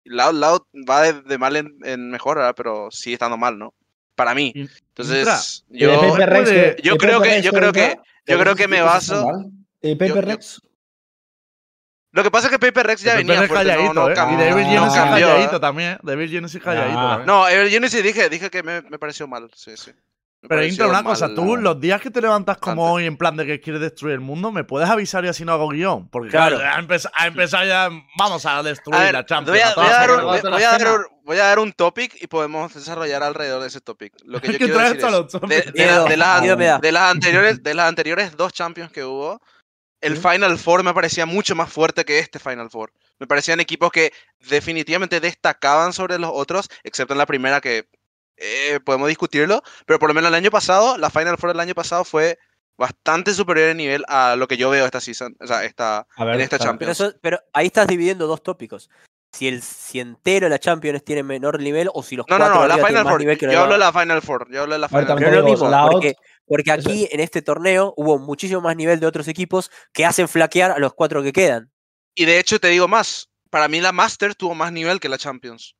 Loud, 0.04 0.34
Loud 0.34 0.62
va 0.88 1.02
de, 1.02 1.22
de 1.22 1.38
mal 1.38 1.56
en, 1.56 1.76
en 1.84 2.10
mejor, 2.10 2.36
¿verdad? 2.38 2.54
pero 2.56 2.90
sigue 2.90 3.14
estando 3.14 3.36
mal, 3.36 3.58
¿no? 3.58 3.74
Para 4.14 4.34
mí. 4.34 4.52
Entonces, 4.54 5.64
¿Y 5.68 5.80
yo, 5.80 6.00
Rex 6.16 6.82
yo 6.82 6.96
creo 6.96 7.20
que- 7.20 7.30
Rex 7.30 7.42
yo 7.44 7.52
creo 7.52 7.72
que- 7.72 7.96
yo 8.26 8.38
creo 8.38 8.54
que 8.56 8.68
me 8.68 8.80
baso. 8.82 9.26
¿Y 9.82 9.94
Paper 9.94 10.14
yo- 10.14 10.20
Rex? 10.22 10.60
Lo 12.12 12.22
que 12.22 12.30
pasa 12.30 12.46
es 12.46 12.52
que 12.52 12.58
Paper 12.58 12.86
Rex 12.86 13.02
ya 13.02 13.14
venía 13.14 13.42
es 13.42 13.48
fuerte, 13.48 13.64
no, 13.66 13.70
calladito, 13.72 13.94
no 13.94 14.10
¿eh? 14.10 14.14
cambió. 14.14 14.38
Y 14.38 14.42
Devil 14.42 14.64
Genesis 14.64 14.96
no 14.96 15.04
calladito 15.04 15.56
¿eh? 15.56 15.60
también. 15.60 15.92
¿eh? 15.92 15.98
Devil 16.02 16.30
Genesis 16.30 16.62
calladito 16.62 16.98
Ah. 16.98 17.22
No, 17.26 17.46
Evil 17.48 17.70
Genesis 17.70 18.02
dije, 18.02 18.28
dije 18.30 18.48
que 18.48 18.62
me, 18.62 18.80
me 18.82 18.98
pareció 18.98 19.28
mal, 19.28 19.50
sí, 19.54 19.76
sí. 19.76 19.90
Pero 20.48 20.64
Intra, 20.64 20.86
una 20.86 21.02
mal, 21.02 21.04
cosa, 21.04 21.34
tú 21.34 21.56
los 21.56 21.80
días 21.80 22.00
que 22.00 22.10
te 22.10 22.20
levantas 22.20 22.58
como 22.58 22.92
hoy 22.92 23.06
en 23.06 23.16
plan 23.16 23.36
de 23.36 23.46
que 23.46 23.60
quieres 23.60 23.80
destruir 23.82 24.14
el 24.14 24.20
mundo, 24.20 24.52
¿me 24.52 24.64
puedes 24.64 24.88
avisar 24.88 25.24
y 25.24 25.28
así 25.28 25.44
no 25.44 25.52
hago 25.52 25.68
guion? 25.68 26.08
Porque 26.08 26.30
Claro. 26.30 26.56
claro, 26.58 26.76
ha, 26.76 26.78
empezado, 26.78 27.14
ha 27.16 27.26
empezado 27.26 27.64
ya, 27.66 27.88
vamos 28.18 28.46
a 28.46 28.62
destruir 28.62 28.96
A 28.96 29.04
ver, 29.04 29.12
la 29.14 29.24
Champions. 29.26 29.58
voy 29.58 29.60
a, 29.60 29.68
a 29.68 29.86
a 29.86 29.90
dar 29.90 30.10
un, 30.10 31.70
a 31.70 31.70
a 31.70 31.72
topic 31.72 32.16
y 32.20 32.26
podemos 32.26 32.72
desarrollar 32.74 33.22
alrededor 33.22 33.60
de 33.62 33.68
ese 33.68 33.80
topic. 33.80 34.12
Lo 34.24 34.40
que 34.40 34.48
yo 34.48 34.58
¿Qué 34.58 34.64
quiero 34.66 34.78
decir 34.78 34.96
es, 34.96 35.02
los 35.10 35.32
de, 35.32 35.62
de 35.72 36.16
la- 36.16 36.40
Miedo, 36.40 36.56
de 36.56 36.66
las- 36.66 36.80
de 36.80 36.98
anteriores, 36.98 37.62
de 37.62 37.74
las 37.74 37.88
anteriores 37.88 38.36
dos 38.36 38.52
Champions 38.52 38.92
que 38.92 39.04
hubo, 39.04 39.40
el 40.00 40.16
¿Sí? 40.16 40.22
Final 40.22 40.58
Four 40.58 40.84
me 40.84 40.92
parecía 40.94 41.26
mucho 41.26 41.54
más 41.56 41.72
fuerte 41.72 42.04
que 42.04 42.18
este 42.18 42.38
Final 42.38 42.70
Four. 42.70 42.92
Me 43.18 43.26
parecían 43.26 43.60
equipos 43.60 43.90
que 43.90 44.12
definitivamente 44.48 45.20
destacaban 45.20 45.92
sobre 45.92 46.18
los 46.18 46.30
otros, 46.32 46.68
excepto 46.84 47.14
en 47.14 47.18
la 47.18 47.26
primera 47.26 47.60
que 47.60 47.88
eh, 48.36 48.80
podemos 48.84 49.08
discutirlo, 49.08 49.62
pero 49.86 49.98
por 49.98 50.08
lo 50.10 50.14
menos 50.14 50.28
el 50.28 50.34
año 50.34 50.50
pasado, 50.50 50.96
la 50.98 51.10
Final 51.10 51.38
Four 51.38 51.50
del 51.50 51.60
año 51.60 51.74
pasado 51.74 52.04
fue 52.04 52.38
bastante 52.78 53.32
superior 53.32 53.70
en 53.70 53.78
nivel 53.78 54.04
a 54.08 54.36
lo 54.36 54.46
que 54.48 54.56
yo 54.58 54.68
veo 54.70 54.84
esta 54.84 55.00
season, 55.00 55.34
o 55.40 55.46
sea, 55.46 55.64
esta, 55.64 56.06
ver, 56.18 56.34
en 56.34 56.40
esta 56.42 56.58
claro. 56.58 56.76
Pero, 56.78 56.92
Champions. 56.92 57.00
eso- 57.00 57.18
pero 57.22 57.38
ahí 57.52 57.66
estás 57.66 57.86
dividiendo 57.86 58.26
dos 58.26 58.42
tópicos. 58.42 58.90
Si 59.32 59.48
el 59.48 59.60
si 59.62 60.00
entero 60.00 60.48
la 60.48 60.58
Champions 60.58 61.04
tiene 61.04 61.22
menor 61.22 61.60
nivel 61.60 61.90
o 61.92 62.02
si 62.02 62.16
los 62.16 62.24
No, 62.28 62.38
no, 62.38 62.44
cuatro 62.44 62.56
no, 62.56 62.62
de 62.62 62.68
la 62.80 62.86
Final 62.86 63.04
Four. 63.06 63.20
nivel 63.20 63.38
que 63.38 63.46
los 63.46 63.54
Yo 63.54 63.60
hablo 63.62 63.72
de 63.74 63.78
la 63.80 63.92
Final 63.92 64.22
Four. 64.22 64.48
Yo 64.50 64.62
hablo 64.62 64.74
de 64.74 64.78
la 64.78 64.88
Final 64.88 65.06
también 65.06 65.30
Pero 65.30 65.40
es 65.40 65.44
lo 65.44 65.50
mismo, 65.50 65.68
la 65.68 65.88
porque, 65.90 66.14
porque 66.46 66.72
aquí 66.72 67.08
en 67.10 67.20
este 67.20 67.42
torneo 67.42 67.92
hubo 67.96 68.18
muchísimo 68.18 68.60
más 68.62 68.76
nivel 68.76 68.98
de 69.00 69.06
otros 69.06 69.28
equipos 69.28 69.70
que 69.92 70.06
hacen 70.06 70.28
flaquear 70.28 70.70
a 70.70 70.78
los 70.78 70.94
cuatro 70.94 71.22
que 71.22 71.32
quedan. 71.32 71.70
Y 72.14 72.24
de 72.24 72.38
hecho 72.38 72.58
te 72.60 72.68
digo 72.68 72.88
más, 72.88 73.28
para 73.50 73.68
mí 73.68 73.80
la 73.80 73.92
Master 73.92 74.34
tuvo 74.34 74.54
más 74.54 74.72
nivel 74.72 75.00
que 75.00 75.08
la 75.10 75.18
Champions. 75.18 75.76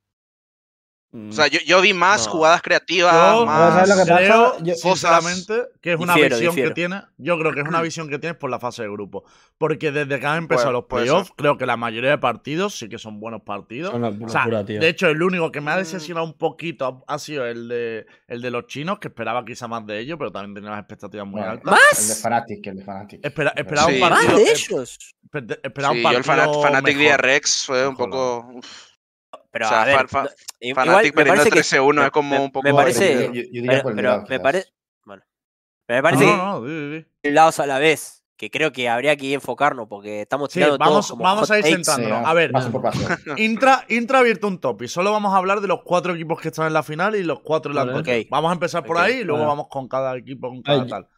O 1.28 1.32
sea, 1.32 1.46
yo, 1.46 1.58
yo 1.66 1.80
vi 1.80 1.94
más 1.94 2.26
No. 2.26 2.32
jugadas 2.32 2.60
creativas, 2.62 3.14
Yo, 3.14 3.46
más... 3.46 3.72
¿sabes 3.74 3.88
lo 3.88 3.94
que 4.04 4.10
pasa? 4.10 4.16
creo, 4.18 4.58
Yo- 4.64 4.74
sinceramente, 4.74 5.62
que 5.80 5.92
es 5.94 5.98
una 6.00 6.14
Difiero, 6.14 6.36
visión 6.36 6.50
difiero. 6.54 6.70
que 6.70 6.74
tiene. 6.74 7.02
Yo 7.16 7.38
creo 7.38 7.52
que 7.52 7.60
es 7.60 7.68
una 7.68 7.80
visión 7.82 8.08
que 8.08 8.18
tienes 8.18 8.38
por 8.38 8.50
la 8.50 8.58
fase 8.58 8.82
de 8.82 8.88
grupo. 8.90 9.24
Porque 9.58 9.92
desde 9.92 10.20
que 10.20 10.26
han 10.26 10.38
empezado 10.38 10.86
Puede- 10.86 11.06
los 11.06 11.10
playoffs, 11.12 11.32
creo 11.36 11.56
que 11.56 11.64
la 11.66 11.76
mayoría 11.76 12.10
de 12.10 12.18
partidos 12.18 12.76
sí 12.78 12.88
que 12.88 12.98
son 12.98 13.18
buenos 13.20 13.42
partidos. 13.42 13.92
Son 13.92 14.04
O 14.04 14.28
sea, 14.28 14.40
locura, 14.44 14.64
tío. 14.64 14.80
de 14.80 14.88
hecho, 14.88 15.08
el 15.08 15.22
único 15.22 15.50
que 15.50 15.60
me 15.60 15.70
ha 15.70 15.76
Mm. 15.76 15.78
decepcionado 15.78 16.26
un 16.26 16.34
poquito 16.36 17.04
ha 17.06 17.18
sido 17.18 17.46
el 17.46 17.68
de, 17.68 18.06
el 18.28 18.42
de 18.42 18.50
los 18.50 18.66
chinos, 18.66 18.98
que 18.98 19.08
esperaba 19.08 19.44
quizá 19.44 19.68
más 19.68 19.86
de 19.86 19.98
ellos, 20.00 20.18
pero 20.18 20.30
también 20.32 20.54
tenía 20.54 20.70
las 20.70 20.80
expectativas 20.80 21.26
muy 21.26 21.40
Bueno, 21.40 21.52
altas. 21.52 22.00
El 22.02 22.08
de 22.08 22.14
Fanatic, 22.14 22.66
el 22.66 22.76
de 22.76 22.84
Fanatic. 22.84 23.24
Espera- 23.24 23.52
esperaba 23.56 23.88
Sí. 23.88 23.94
un 23.94 24.00
¿Más 24.00 24.10
partido. 24.10 24.36
de 24.38 24.42
eh, 24.44 24.52
ellos? 24.52 24.98
espe- 25.32 25.60
esperaba 25.62 25.94
Sí, 25.94 25.98
un 26.04 26.12
yo 26.12 26.18
el 26.18 26.24
partido 26.24 26.52
Fanat- 26.52 26.62
Fanatic 26.62 26.96
mejor. 26.98 27.20
DRX 27.22 27.64
fue 27.66 27.86
un 27.88 27.94
Mejor, 27.94 28.10
poco... 28.10 28.48
uf, 28.56 28.66
Pero 29.50 29.66
o 29.66 29.68
sea, 29.68 29.82
a 29.82 29.84
ver, 29.84 30.08
fa- 30.08 30.24
fa- 30.24 30.28
Fanatic 30.28 30.76
igual 30.76 31.02
me 31.04 31.12
perdiendo 31.12 31.42
parece 31.42 31.50
que 31.50 31.60
13-1 31.60 31.94
me- 31.94 32.04
es 32.06 32.10
como 32.10 32.30
me- 32.30 32.38
un 32.40 32.52
poco... 32.52 32.64
me 32.64 32.74
parece- 32.74 33.26
Yo, 33.26 33.32
yo 33.32 33.42
diría 33.42 33.70
pero, 33.70 33.82
por 33.82 33.92
el 33.92 33.96
pero 33.96 34.08
lado, 34.10 34.24
me 34.28 34.40
parece 34.40 34.68
bueno, 35.04 35.22
me 35.88 36.02
parece 36.02 36.24
No, 36.26 36.30
que 36.30 36.36
no, 36.36 36.60
no, 36.60 36.66
sí, 36.66 37.00
sí, 37.02 37.06
sí. 37.22 37.30
lados 37.30 37.60
a 37.60 37.66
la 37.66 37.78
vez, 37.78 38.24
que 38.36 38.50
creo 38.50 38.72
que 38.72 38.88
habría 38.88 39.16
que 39.16 39.32
enfocarnos 39.32 39.86
porque 39.88 40.22
estamos 40.22 40.50
Sí, 40.50 40.54
tirando 40.58 40.76
vamos, 40.78 40.94
todos 40.94 41.10
como 41.10 41.24
vamos 41.24 41.50
a 41.50 41.58
ir 41.58 41.64
vamos 41.86 42.26
A 42.26 42.34
ver, 42.34 42.52
paso 42.52 42.70
por 42.70 42.82
paso. 42.82 43.00
Intra, 43.36 43.84
Intra 43.88 44.18
abierto 44.18 44.46
un 44.48 44.58
top 44.60 44.82
y 44.82 44.88
solo 44.88 45.10
vamos 45.12 45.32
a 45.32 45.36
hablar 45.38 45.60
de 45.60 45.68
los 45.68 45.80
cuatro 45.84 46.14
equipos 46.14 46.40
que 46.40 46.48
están 46.48 46.66
en 46.66 46.72
la 46.74 46.82
final 46.82 47.14
y 47.16 47.22
los 47.22 47.40
cuatro 47.40 47.70
en 47.72 47.76
la 47.76 47.84
Vale. 47.84 47.98
anterior. 47.98 48.24
Ok. 48.24 48.30
Vamos 48.30 48.50
a 48.50 48.54
empezar 48.54 48.84
por 48.84 48.98
ahí 48.98 49.18
y 49.20 49.24
luego 49.24 49.46
vamos 49.46 49.66
con 49.70 49.88
cada 49.88 50.16
equipo, 50.16 50.48
con 50.48 50.62
cada 50.62 50.82
Ay, 50.82 50.88
tal. 50.88 51.08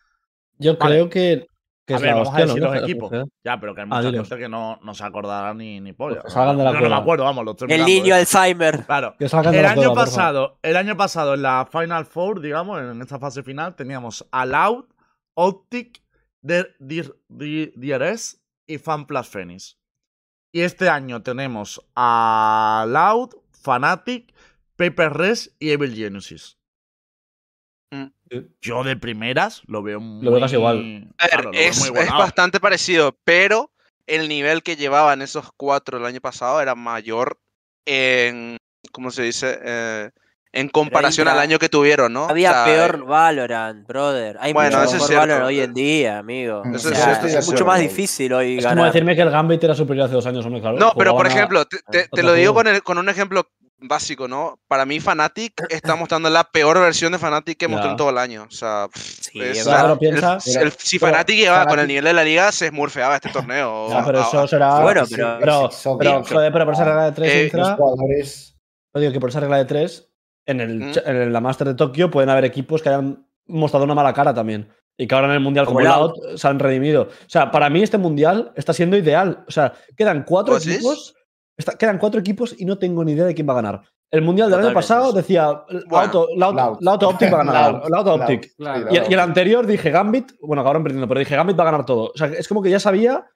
Yo 0.59 0.77
Vale. 0.77 0.95
creo 0.95 1.11
que, 1.11 1.47
que 1.89 1.95
A 1.95 1.97
es 1.97 2.03
ver, 2.03 2.11
la 2.11 2.17
vamos 2.17 2.29
a 2.29 2.31
hostia, 2.33 2.45
decir 2.47 2.63
¿no? 2.63 2.75
los 2.75 2.83
equipos. 2.83 3.11
Ya, 3.43 3.59
pero 3.59 3.75
que 3.75 3.81
hay 3.81 3.87
Ah, 3.91 4.03
mucha 4.03 4.13
gente 4.13 4.37
que 4.37 4.49
no, 4.49 4.79
no 4.83 4.95
se 4.95 5.05
acordará 5.05 5.55
ni, 5.55 5.81
ni 5.81 5.95
polla. 5.95 6.21
Pues 6.21 6.27
que 6.27 6.31
salgan 6.39 6.59
de 6.59 6.65
la 6.65 6.73
Yo 6.75 6.81
no 6.81 6.89
me 6.91 6.95
acuerdo, 6.95 7.25
vamos, 7.25 7.45
lo 7.47 7.51
estoy 7.53 7.73
El 7.73 7.87
niño 7.87 8.15
¿eh? 8.15 8.19
Alzheimer. 8.19 8.85
Claro. 8.85 9.17
que 9.19 9.27
salgan 9.27 9.53
de 9.53 9.59
El 9.59 9.65
la 9.65 9.71
año 9.71 9.81
cueva, 9.89 9.95
pasado, 9.95 10.59
el 10.63 10.77
año 10.77 10.97
pasado 10.99 11.33
en 11.33 11.41
la 11.43 11.67
Final 11.73 12.05
Four, 12.05 12.41
digamos, 12.43 12.79
en 12.83 13.01
esta 13.01 13.19
fase 13.19 13.43
final, 13.43 13.75
teníamos 13.75 14.29
a 14.31 14.45
Loud, 14.45 14.85
Optic, 15.35 16.03
DRS 16.43 18.41
y 18.67 18.77
FanPlus 18.79 19.29
Phoenix. 19.29 19.79
Y 20.53 20.61
este 20.61 20.91
año 20.91 21.23
tenemos 21.23 21.83
a 21.97 22.85
Loud, 22.87 23.31
Fnatic, 23.63 24.35
Paper 24.77 25.15
Res 25.15 25.57
y 25.59 25.71
Evil 25.71 25.95
Genesis. 25.95 26.58
Mm. 27.91 28.07
Yo 28.61 28.85
de 28.85 28.97
primeras 28.97 29.63
lo 29.67 29.83
veo 29.83 30.01
muy... 30.01 30.25
Lo 30.25 30.31
veo 30.33 30.41
casi 30.41 30.57
igual. 30.57 30.77
A 31.19 31.25
ver, 31.25 31.31
Claro, 31.31 31.43
lo 31.45 31.51
veo 31.53 31.69
es, 31.69 31.79
muy 31.91 32.01
es 32.01 32.09
bastante 32.11 32.61
parecido, 32.61 33.17
pero 33.25 33.71
el 34.07 34.29
nivel 34.29 34.63
que 34.63 34.77
llevaban 34.77 35.23
esos 35.23 35.51
cuatro 35.57 35.99
el 35.99 36.05
año 36.05 36.21
pasado 36.21 36.61
era 36.61 36.75
mayor 36.75 37.39
en, 37.87 38.57
¿cómo 38.93 39.11
se 39.11 39.23
dice? 39.23 39.59
Eh, 39.65 40.11
en 40.53 40.69
comparación 40.71 41.29
al 41.29 41.39
año 41.39 41.59
que 41.59 41.69
tuvieron, 41.69 42.13
¿no? 42.13 42.25
O 42.27 42.31
Había 42.31 42.51
sea, 42.53 42.65
peor 42.65 42.97
eh, 42.97 43.07
Valorant, 43.07 43.87
brother. 43.87 44.37
Hay 44.41 44.53
Bueno, 44.55 44.79
mucho 44.79 44.93
mejor. 44.93 45.15
Valorant 45.15 45.45
hoy 45.45 45.61
en 45.61 45.75
día, 45.75 46.19
amigo. 46.19 46.63
Eso 46.75 46.89
O 46.89 46.93
es 46.93 46.99
sea, 46.99 47.43
mucho 47.47 47.65
más 47.67 47.81
difícil 47.81 48.33
hoy 48.33 48.59
Es 48.59 48.67
como 48.67 48.85
decirme 48.85 49.15
que 49.15 49.23
el 49.23 49.31
Gambit 49.31 49.63
era 49.65 49.75
superior 49.75 50.07
hace 50.07 50.15
dos 50.15 50.27
años, 50.27 50.45
hombre, 50.45 50.61
claro. 50.61 50.79
No, 50.79 50.93
pero 50.97 51.15
por 51.15 51.27
ejemplo, 51.27 51.65
te, 51.67 51.79
te- 51.91 52.03
te 52.05 52.09
otro 52.11 52.23
lo 52.25 52.33
digo 52.35 52.55
con, 52.55 52.67
el- 52.67 52.83
con 52.83 52.99
un 52.99 53.09
ejemplo 53.09 53.47
básico, 53.81 54.27
¿no? 54.29 54.59
Para 54.69 54.85
mí 54.85 54.99
Fnatic 55.01 55.53
está 55.71 55.97
mostrando 55.97 56.29
la 56.31 56.45
peor 56.45 56.79
versión 56.81 57.13
de 57.13 57.19
Fnatic 57.19 57.57
que 57.59 57.69
mostró 57.69 57.91
en 57.91 57.97
todo 57.97 58.11
el 58.11 58.19
año. 58.19 58.45
O 58.49 58.51
sea, 58.51 58.89
Sí, 58.95 59.41
es- 59.41 59.59
es 59.59 59.65
Claro, 59.65 59.97
verdad. 59.97 59.99
piensa. 59.99 60.39
el- 60.61 60.67
el- 60.67 60.73
si 60.73 60.99
pero 60.99 61.13
Fnatic 61.13 61.37
llevaba 61.37 61.67
con 61.67 61.79
el 61.79 61.87
nivel 61.87 62.05
de 62.05 62.13
la 62.13 62.25
liga, 62.25 62.51
se 62.53 62.69
smurfeaba 62.69 63.15
este 63.17 63.29
torneo. 63.31 63.89
Ya, 63.91 64.05
pero 64.05 64.21
Ah, 64.21 64.27
eso 64.29 64.49
será. 64.49 64.81
Bueno, 64.81 65.03
pero- 65.09 65.71
sí, 65.71 65.89
Pero, 65.99 66.25
joder, 66.25 66.53
pero 66.53 66.65
por 66.65 66.75
esa 66.75 66.85
regla 66.85 67.05
de 67.05 67.13
tres, 67.13 67.33
Eh, 67.33 67.45
Intra, 67.45 67.61
los 67.61 67.71
jugadores. 67.77 68.57
no 68.95 69.01
digo 69.01 69.13
que 69.13 69.21
por 69.21 69.31
esa 69.31 69.41
regla 69.41 69.59
de 69.59 69.65
tres, 69.65 70.09
en, 70.47 70.61
el, 70.61 70.79
Mm. 70.79 70.93
en 71.05 71.33
la 71.33 71.41
Master 71.41 71.69
de 71.69 71.75
Tokio 71.75 72.11
pueden 72.11 72.31
haber 72.31 72.45
equipos 72.47 72.83
que 72.83 72.89
hayan 72.89 73.27
mostrado 73.47 73.85
una 73.85 73.95
mala 73.95 74.13
cara 74.15 74.33
también. 74.35 74.71
Y 75.01 75.07
que 75.07 75.15
ahora 75.15 75.29
en 75.29 75.35
el 75.35 75.41
Mundial 75.41 75.65
Como 75.67 75.79
como, 75.79 75.89
Loud 75.89 76.37
se 76.37 76.49
han 76.49 76.59
redimido. 76.59 77.03
O 77.03 77.29
sea, 77.29 77.53
para 77.53 77.71
mí 77.71 77.83
este 77.83 77.99
Mundial 77.99 78.53
está 78.57 78.73
siendo 78.73 78.97
ideal. 78.97 79.45
O 79.47 79.51
sea, 79.53 79.73
quedan 79.97 80.25
cuatro 80.25 80.57
equipos. 80.57 81.15
Está- 81.59 81.77
quedan 81.77 81.99
cuatro 81.99 82.21
equipos 82.21 82.55
y 82.59 82.65
no 82.65 82.79
tengo 82.79 83.05
ni 83.05 83.13
idea 83.13 83.25
de 83.27 83.35
quién 83.35 83.47
va 83.49 83.53
a 83.53 83.57
ganar. 83.57 83.83
El 84.11 84.23
Mundial 84.23 84.49
del 84.51 84.61
año 84.61 84.73
pasado 84.75 85.13
decía 85.13 85.65
Bueno, 85.87 85.97
Auto, 86.87 87.09
Optic 87.11 87.31
va 87.33 87.43
a 87.43 87.45
ganar. 87.45 87.73
Loud 87.75 87.91
Loud. 87.91 88.09
Optic. 88.23 88.55
Claro. 88.57 88.87
Y, 88.91 88.95
y 89.11 89.13
el 89.13 89.21
anterior 89.21 89.67
dije 89.67 89.91
Gambit, 89.91 90.33
bueno, 90.41 90.63
acabaron 90.63 90.83
perdiendo, 90.83 91.07
pero 91.07 91.21
dije 91.21 91.37
Gambit 91.37 91.59
va 91.59 91.63
a 91.65 91.67
ganar 91.67 91.85
todo. 91.85 92.13
O 92.15 92.17
sea, 92.17 92.29
es 92.29 92.49
como 92.49 92.63
que 92.63 92.71
ya 92.71 92.81
sabía 92.81 93.27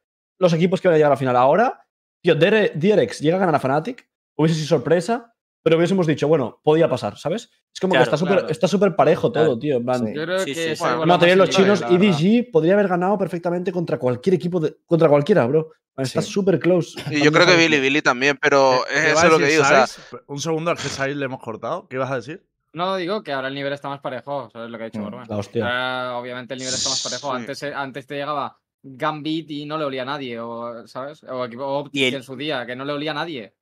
los 0.40 0.52
equipos 0.54 0.80
que 0.80 0.88
iban 0.88 0.94
a 0.94 0.96
llegar 0.96 1.10
a 1.12 1.14
la 1.14 1.18
final. 1.18 1.36
Ahora, 1.36 1.84
tío, 2.22 2.34
DR 2.34 2.72
DRX 2.74 3.20
llega 3.20 3.36
a 3.36 3.40
ganar 3.40 3.54
a 3.54 3.58
Fnatic, 3.58 4.08
hubiese 4.38 4.54
sido 4.56 4.68
sorpresa. 4.68 5.31
Pero 5.62 5.76
hubiésemos 5.76 6.06
dicho, 6.06 6.28
bueno, 6.28 6.60
podía 6.62 6.88
pasar, 6.88 7.16
¿sabes? 7.18 7.50
Es 7.72 7.80
como 7.80 7.92
Claro, 7.92 8.04
que 8.04 8.08
está 8.08 8.16
súper 8.16 8.34
claro. 8.38 8.48
está 8.50 8.68
súper 8.68 8.96
parejo 8.96 9.30
todo, 9.32 9.44
Claro. 9.44 9.58
tío. 9.58 9.76
en 9.76 9.84
plan, 9.84 10.06
Sí. 10.06 10.12
Yo 10.14 10.22
creo 10.24 10.38
Sí, 10.40 10.44
que 10.46 10.54
sí, 10.54 10.60
es 10.70 10.78
sí. 10.78 10.84
algo 10.84 11.06
No, 11.06 11.14
lo 11.14 11.18
tenían 11.18 11.38
más 11.38 11.48
los 11.48 11.56
chinos 11.56 11.80
y 11.90 11.96
verdad. 11.98 12.18
DG 12.18 12.50
podría 12.50 12.74
haber 12.74 12.88
ganado 12.88 13.16
perfectamente 13.18 13.72
contra 13.72 13.98
cualquier 13.98 14.34
equipo, 14.34 14.60
de, 14.60 14.76
contra 14.86 15.08
cualquiera, 15.08 15.46
bro. 15.46 15.70
Está 15.96 16.22
Sí. 16.22 16.30
súper 16.32 16.58
close. 16.58 16.98
Y 17.10 17.22
yo 17.22 17.30
creo 17.30 17.46
que 17.46 17.56
Billy 17.56 17.78
Billy 17.78 18.00
también, 18.02 18.38
pero 18.40 18.82
¿Qué- 18.88 19.10
es 19.12 19.18
eso 19.18 19.28
lo 19.28 19.38
que 19.38 19.46
digo. 19.46 19.62
O 19.62 19.66
sea, 19.66 19.86
un 20.26 20.40
segundo, 20.40 20.70
al 20.70 20.76
que 20.78 21.14
le 21.14 21.24
hemos 21.24 21.40
cortado. 21.40 21.86
¿Qué 21.88 21.96
ibas 21.96 22.10
a 22.10 22.16
decir? 22.16 22.46
No, 22.72 22.96
digo 22.96 23.22
que 23.22 23.32
ahora 23.32 23.48
el 23.48 23.54
nivel 23.54 23.74
está 23.74 23.90
más 23.90 24.00
parejo, 24.00 24.48
¿sabes 24.50 24.70
lo 24.70 24.78
que 24.78 24.84
ha 24.84 24.86
dicho 24.86 24.98
Mm, 25.00 25.04
Borman? 25.04 25.26
La 25.28 25.36
hostia. 25.36 25.64
Ahora, 25.64 26.16
obviamente 26.18 26.54
el 26.54 26.60
nivel 26.60 26.72
está 26.72 26.88
más 26.88 27.02
parejo. 27.02 27.28
Sí. 27.30 27.36
Antes, 27.36 27.62
eh, 27.64 27.72
antes 27.74 28.06
te 28.06 28.14
llegaba 28.14 28.58
Gambit 28.82 29.50
y 29.50 29.66
no 29.66 29.76
le 29.76 29.84
olía 29.84 30.02
a 30.02 30.06
nadie, 30.06 30.40
o, 30.40 30.86
¿sabes? 30.88 31.22
O 31.24 31.44
equipo 31.44 31.64
o 31.64 31.80
Optic 31.80 32.02
el- 32.02 32.14
en 32.14 32.22
su 32.22 32.34
día, 32.36 32.64
que 32.64 32.74
no 32.74 32.86
le 32.86 32.92
olía 32.94 33.10
a 33.10 33.14
nadie. 33.14 33.54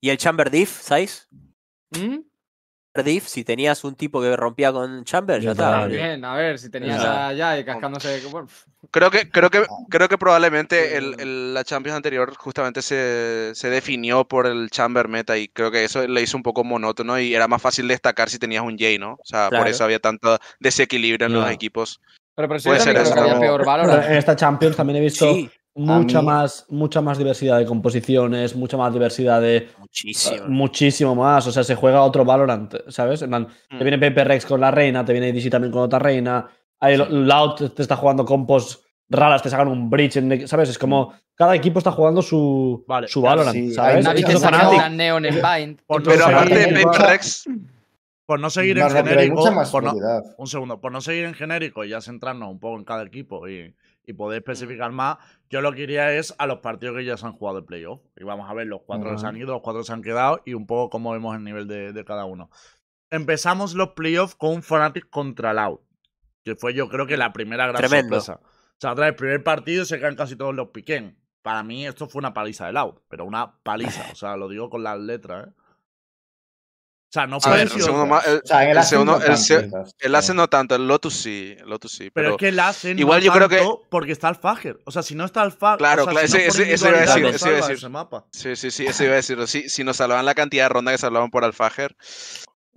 ¿Y 0.00 0.10
el 0.10 0.18
Chamber 0.18 0.50
Diff, 0.50 0.80
¿sabes? 0.82 1.28
¿Mm? 1.90 2.18
Diff, 3.04 3.26
si 3.26 3.44
tenías 3.44 3.84
un 3.84 3.94
tipo 3.94 4.22
que 4.22 4.34
rompía 4.36 4.72
con 4.72 5.04
Chamber, 5.04 5.38
ya 5.42 5.50
está. 5.50 5.84
Bien, 5.86 6.24
a 6.24 6.34
ver, 6.34 6.58
si 6.58 6.70
tenías 6.70 7.02
Ya. 7.02 7.28
a 7.28 7.58
y 7.58 7.64
cascándose. 7.64 8.22
creo 8.90 9.10
que, 9.10 9.28
creo 9.28 9.50
que, 9.50 9.58
Ah. 9.58 9.66
creo 9.90 10.08
que 10.08 10.16
probablemente 10.16 10.96
el, 10.96 11.14
Sí. 11.14 11.20
el- 11.22 11.52
la 11.54 11.62
Champions 11.62 11.94
anterior 11.96 12.34
justamente 12.36 12.80
se, 12.80 13.50
se 13.54 13.68
definió 13.68 14.24
por 14.26 14.46
el 14.46 14.70
Chamber 14.70 15.08
meta 15.08 15.36
y 15.36 15.48
creo 15.48 15.70
que 15.70 15.84
eso 15.84 16.06
le 16.08 16.22
hizo 16.22 16.38
un 16.38 16.42
poco 16.42 16.64
monótono 16.64 17.18
y 17.20 17.34
era 17.34 17.46
más 17.48 17.60
fácil 17.60 17.86
destacar 17.86 18.30
si 18.30 18.38
tenías 18.38 18.62
un 18.62 18.78
Jay, 18.78 18.96
¿no? 18.98 19.12
O 19.14 19.24
sea, 19.24 19.50
por 19.50 19.68
eso 19.68 19.84
había 19.84 19.98
tanto 19.98 20.38
desequilibrio 20.58 21.26
en 21.26 21.34
los 21.34 21.50
equipos. 21.50 22.00
Pero, 22.34 22.48
pero 22.48 22.60
sí, 22.60 22.68
Puede 22.68 22.80
ser 22.80 22.94
creo 22.94 23.04
que 23.04 23.10
eso, 23.10 23.20
había 23.20 23.38
peor 23.40 23.64
valor. 23.66 24.04
en 24.04 24.12
esta 24.12 24.34
Champions 24.36 24.74
también 24.76 24.96
he 24.96 25.00
visto 25.00 25.30
Sí, 25.34 25.50
mucha, 25.76 26.20
mí- 26.20 26.26
más, 26.26 26.66
mucha 26.68 27.00
más 27.00 27.18
diversidad 27.18 27.58
de 27.58 27.66
composiciones, 27.66 28.56
mucha 28.56 28.76
más 28.76 28.92
diversidad 28.92 29.40
de. 29.40 29.68
muchísimo. 29.78 30.48
Muchísimo 30.48 31.14
más. 31.14 31.46
O 31.46 31.52
sea, 31.52 31.62
se 31.64 31.74
juega 31.74 32.02
otro 32.02 32.24
Valorant, 32.24 32.74
¿sabes? 32.88 33.22
En 33.22 33.28
plan, 33.30 33.46
Mm. 33.70 33.78
te 33.78 33.84
viene 33.84 33.98
Paper 33.98 34.28
Rex 34.28 34.46
con 34.46 34.60
la 34.60 34.70
reina, 34.70 35.04
te 35.04 35.12
viene 35.12 35.32
DC 35.32 35.50
también 35.50 35.72
con 35.72 35.82
otra 35.82 35.98
reina. 35.98 36.48
Ahí 36.80 36.96
Loud 36.96 37.72
te 37.72 37.82
está 37.82 37.96
jugando 37.96 38.24
compos 38.24 38.82
raras, 39.08 39.42
te 39.42 39.48
sacan 39.50 39.68
un 39.68 39.88
bridge, 39.88 40.16
en- 40.16 40.48
¿sabes? 40.48 40.68
Es 40.68 40.78
como 40.78 41.12
cada 41.34 41.54
equipo 41.54 41.78
está 41.78 41.92
jugando 41.92 42.22
su, 42.22 42.84
Vale, 42.88 43.06
su 43.08 43.20
Valorant, 43.22 43.54
sí, 43.54 43.72
¿sabes? 43.72 44.04
Eso 44.04 44.12
te 44.26 44.36
saca 44.38 44.88
Neon 44.88 45.24
en 45.26 45.34
Bind. 45.36 45.80
Por 45.86 46.02
no 46.04 46.10
Pero 46.10 46.26
aparte 46.26 46.54
de 46.54 46.84
Rex, 46.98 47.44
Por 48.26 48.40
no 48.40 48.50
seguir 48.50 48.76
No, 48.76 48.88
en 48.88 48.88
no, 48.88 48.94
pero 49.04 49.08
hay 49.10 49.14
genérico. 49.28 49.36
mucha 49.40 49.50
más 49.52 49.70
por 49.70 49.84
no- 49.84 49.90
variedad. 49.90 50.22
un 50.36 50.46
segundo, 50.48 50.80
por 50.80 50.90
no 50.90 51.00
seguir 51.00 51.26
en 51.26 51.34
genérico 51.34 51.84
y 51.84 51.90
ya 51.90 52.00
centrarnos 52.00 52.50
un 52.50 52.58
poco 52.58 52.76
en 52.76 52.84
cada 52.84 53.04
equipo 53.04 53.46
y, 53.48 53.72
y 54.06 54.12
poder 54.12 54.38
especificar 54.38 54.92
más, 54.92 55.18
yo 55.50 55.60
lo 55.60 55.72
que 55.72 55.82
iría 55.82 56.12
es 56.12 56.34
a 56.38 56.46
los 56.46 56.60
partidos 56.60 56.96
que 56.96 57.04
ya 57.04 57.16
se 57.16 57.26
han 57.26 57.32
jugado 57.32 57.60
de 57.60 57.66
playoff. 57.66 58.00
Y 58.16 58.24
vamos 58.24 58.48
a 58.48 58.54
ver 58.54 58.68
los 58.68 58.82
cuatro 58.86 59.10
que 59.10 59.18
se 59.18 59.26
han 59.26 59.36
ido, 59.36 59.52
los 59.52 59.62
cuatro 59.62 59.82
que 59.82 59.86
se 59.86 59.92
han 59.92 60.02
quedado 60.02 60.40
y 60.46 60.54
un 60.54 60.66
poco 60.66 60.90
cómo 60.90 61.12
vemos 61.12 61.34
el 61.36 61.42
nivel 61.42 61.66
de, 61.66 61.92
de 61.92 62.04
cada 62.04 62.24
uno. 62.24 62.48
Empezamos 63.10 63.74
los 63.74 63.90
playoffs 63.90 64.36
con 64.36 64.54
un 64.54 64.62
Fnatic 64.62 65.10
contra 65.10 65.52
Loud, 65.52 65.80
que 66.44 66.54
fue 66.54 66.72
yo 66.74 66.88
creo 66.88 67.06
que 67.06 67.16
la 67.16 67.32
primera 67.32 67.66
gran 67.66 67.76
Tremendo. 67.76 68.20
sorpresa. 68.20 68.40
O 68.44 68.78
sea, 68.80 68.94
tras 68.94 69.08
el 69.08 69.14
primer 69.16 69.42
partido 69.42 69.84
se 69.84 69.98
quedan 69.98 70.16
casi 70.16 70.36
todos 70.36 70.54
los 70.54 70.68
piquen. 70.68 71.18
Para 71.42 71.62
mí 71.62 71.86
esto 71.86 72.08
fue 72.08 72.18
una 72.20 72.34
paliza 72.34 72.66
de 72.66 72.72
Loud, 72.72 72.94
pero 73.08 73.24
una 73.24 73.58
paliza. 73.62 74.04
O 74.12 74.14
sea, 74.14 74.36
lo 74.36 74.48
digo 74.48 74.68
con 74.70 74.82
las 74.82 74.98
letras, 74.98 75.48
¿eh? 75.48 75.52
Sea, 77.16 77.24
en 77.24 77.30
el 77.30 78.70
el 78.70 78.78
Asen 78.78 78.88
segundo- 78.90 79.12
no 79.12 79.18
el 79.18 79.24
tanto, 79.26 79.36
se- 79.42 79.64
quizás, 79.64 79.94
el 79.98 80.14
Ace 80.14 80.26
pero- 80.32 80.36
no 80.36 80.48
tanto, 80.48 80.74
el 80.76 80.86
Lotus 80.88 81.14
sí, 81.14 81.56
el 81.58 81.68
Lotus 81.68 81.92
sí. 81.92 82.10
Pero, 82.12 82.12
Pero, 82.14 82.30
es 82.30 82.36
que 82.38 82.48
el 82.48 82.60
hacen 82.60 82.98
igual 82.98 83.22
yo 83.22 83.32
creo 83.32 83.48
que- 83.48 83.66
porque 83.90 84.12
está 84.12 84.28
el 84.28 84.36
Fager. 84.36 84.78
O 84.84 84.90
sea, 84.90 85.02
si 85.02 85.14
no 85.14 85.24
está 85.24 85.42
el 85.42 85.52
Fager. 85.52 85.78
Claro, 85.78 86.02
o 86.02 86.04
sea, 86.04 86.12
claro, 86.12 86.26
si 86.28 86.32
no 86.34 86.38
ese- 86.40 86.48
por 86.58 86.62
ese- 86.64 86.72
eso 86.74 86.88
iba 86.88 86.96
a 86.96 87.00
decir, 87.00 87.22
no 87.22 87.28
iba 87.28 87.48
a 87.48 87.54
decir. 87.56 87.74
ese 87.76 87.88
mapa. 87.88 88.24
Sí, 88.32 88.56
sí, 88.56 88.70
sí, 88.70 88.86
eso 88.86 89.04
iba 89.04 89.12
a 89.12 89.16
decirlo. 89.16 89.46
Si, 89.46 89.68
si 89.68 89.84
nos 89.84 89.96
salvaban 89.96 90.24
la 90.26 90.34
cantidad 90.34 90.64
de 90.64 90.68
rondas 90.70 90.92
que 90.94 90.98
salvaban 90.98 91.30
por 91.30 91.44
Alfajer. 91.44 91.96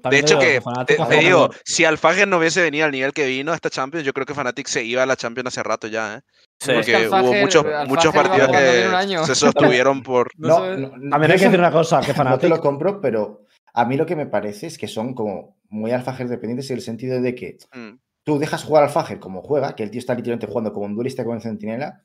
De 0.01 0.17
hecho, 0.19 0.39
que 0.39 0.61
te, 0.87 1.01
hace 1.01 1.15
digo, 1.17 1.49
si 1.65 1.83
Alfajer 1.83 2.25
no 2.25 2.37
hubiese 2.37 2.61
venido 2.61 2.85
al 2.85 2.91
nivel 2.91 3.11
que 3.11 3.25
vino 3.25 3.51
a 3.51 3.55
esta 3.55 3.69
Champions, 3.69 4.05
yo 4.05 4.13
creo 4.13 4.25
que 4.25 4.33
Fnatic 4.33 4.65
se 4.67 4.81
iba 4.81 5.03
a 5.03 5.05
la 5.05 5.17
Champions 5.17 5.47
hace 5.47 5.61
rato 5.61 5.87
ya, 5.87 6.15
¿eh? 6.15 6.21
Sí. 6.61 6.71
Es 6.71 6.85
que 6.85 6.93
Porque 6.93 7.07
hubo 7.09 7.33
muchos, 7.33 7.65
muchos 7.85 8.13
partidos 8.13 8.49
que 8.49 9.17
se 9.25 9.35
sostuvieron 9.35 10.01
por. 10.01 10.29
No 10.37 10.47
No, 10.77 10.77
no, 10.77 11.09
También 11.09 11.31
hay 11.33 11.37
que 11.37 11.45
decir 11.45 11.59
una 11.59 11.71
cosa, 11.71 11.99
que 11.99 12.07
No 12.07 12.13
te 12.13 12.21
Fnatic 12.21 12.49
lo 12.49 12.61
compro, 12.61 13.01
pero 13.01 13.41
a 13.73 13.85
mí 13.85 13.97
lo 13.97 14.05
que 14.05 14.15
me 14.15 14.25
parece 14.25 14.67
es 14.67 14.77
que 14.77 14.87
son 14.87 15.13
como 15.13 15.57
muy 15.69 15.91
alfajer 15.91 16.27
dependientes 16.27 16.69
en 16.71 16.77
el 16.77 16.81
sentido 16.81 17.21
de 17.21 17.35
que 17.35 17.57
Mm, 17.73 17.99
tú 18.23 18.39
dejas 18.39 18.63
jugar 18.63 18.83
al 18.83 18.89
Fajer 18.89 19.19
como 19.19 19.41
juega, 19.41 19.75
que 19.75 19.83
el 19.83 19.91
tío 19.91 19.99
está 19.99 20.13
literalmente 20.15 20.47
jugando 20.47 20.73
como 20.73 20.85
un 20.85 20.95
duelista 20.95 21.23
con 21.23 21.35
el 21.35 21.41
centinela, 21.41 22.03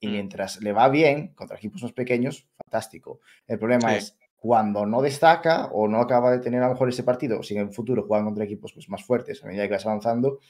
y 0.00 0.08
Mm. 0.08 0.12
mientras 0.12 0.60
le 0.60 0.72
va 0.72 0.88
bien 0.88 1.28
contra 1.34 1.56
equipos 1.56 1.82
más 1.82 1.92
pequeños, 1.92 2.48
fantástico. 2.64 3.20
El 3.46 3.58
problema 3.58 3.90
Sí. 3.90 3.96
es 3.98 4.16
cuando 4.36 4.84
no 4.86 5.00
destaca 5.02 5.66
o 5.66 5.86
no 5.86 5.98
acaba 6.00 6.32
de 6.32 6.40
tener 6.40 6.60
a 6.62 6.66
lo 6.66 6.72
mejor 6.72 6.88
ese 6.88 7.04
partido, 7.04 7.38
o 7.38 7.42
si 7.44 7.54
en 7.54 7.60
el 7.60 7.70
futuro 7.72 8.04
juegan 8.06 8.24
contra 8.26 8.44
equipos 8.44 8.72
pues, 8.72 8.88
más 8.88 9.04
fuertes 9.04 9.42
a 9.44 9.46
medida 9.46 9.66
que 9.68 9.74
vas 9.74 9.86
avanzando, 9.86 10.40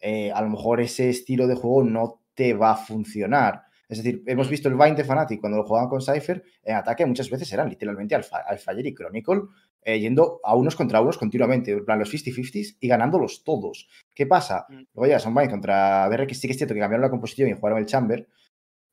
eh, 0.00 0.30
a 0.32 0.40
lo 0.42 0.48
mejor 0.50 0.80
ese 0.80 1.08
estilo 1.10 1.46
de 1.46 1.54
juego 1.56 1.82
no 1.84 2.20
te 2.34 2.54
va 2.54 2.72
a 2.72 2.76
funcionar. 2.76 3.62
Es 3.88 3.98
decir, 3.98 4.22
hemos 4.26 4.46
Mm. 4.46 4.50
visto 4.50 4.68
el 4.68 4.74
Vine 4.74 4.94
de 4.94 5.04
Fnatic 5.04 5.40
cuando 5.40 5.58
lo 5.58 5.64
jugaban 5.64 5.88
con 5.90 6.00
Cypher, 6.00 6.42
en 6.62 6.76
ataque 6.76 7.04
muchas 7.04 7.28
veces 7.28 7.52
eran 7.52 7.68
literalmente 7.68 8.14
Alfa- 8.14 8.44
Alfire 8.46 8.88
y 8.88 8.94
Chronicle 8.94 9.42
eh, 9.84 9.98
yendo 9.98 10.40
a 10.44 10.54
unos 10.54 10.76
contra 10.76 11.00
unos 11.00 11.18
continuamente, 11.18 11.72
en 11.72 11.84
plan 11.84 11.98
los 11.98 12.12
50-50s 12.12 12.76
y 12.80 12.88
ganándolos 12.88 13.42
todos. 13.44 13.88
¿Qué 14.14 14.26
pasa? 14.26 14.66
Mm. 14.68 14.82
Luego 14.94 15.10
ya 15.10 15.18
son 15.18 15.34
Vine 15.34 15.50
contra 15.50 16.08
DRX, 16.08 16.38
sí 16.38 16.46
que 16.46 16.52
es 16.52 16.58
cierto 16.58 16.74
que 16.74 16.80
cambiaron 16.80 17.02
la 17.02 17.10
composición 17.10 17.48
y 17.48 17.54
jugaron 17.54 17.78
el 17.78 17.86
Chamber, 17.86 18.28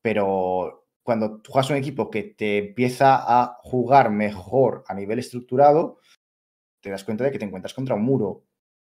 pero 0.02 0.86
cuando 1.02 1.40
tú 1.40 1.52
juegas 1.52 1.70
un 1.70 1.76
equipo 1.76 2.10
que 2.10 2.22
te 2.22 2.58
empieza 2.58 3.16
a 3.16 3.58
jugar 3.62 4.10
mejor 4.10 4.84
a 4.86 4.94
nivel 4.94 5.18
estructurado, 5.18 5.98
te 6.82 6.90
das 6.90 7.04
cuenta 7.04 7.24
de 7.24 7.30
que 7.30 7.38
te 7.38 7.44
encuentras 7.44 7.74
contra 7.74 7.94
un 7.94 8.02
muro. 8.02 8.44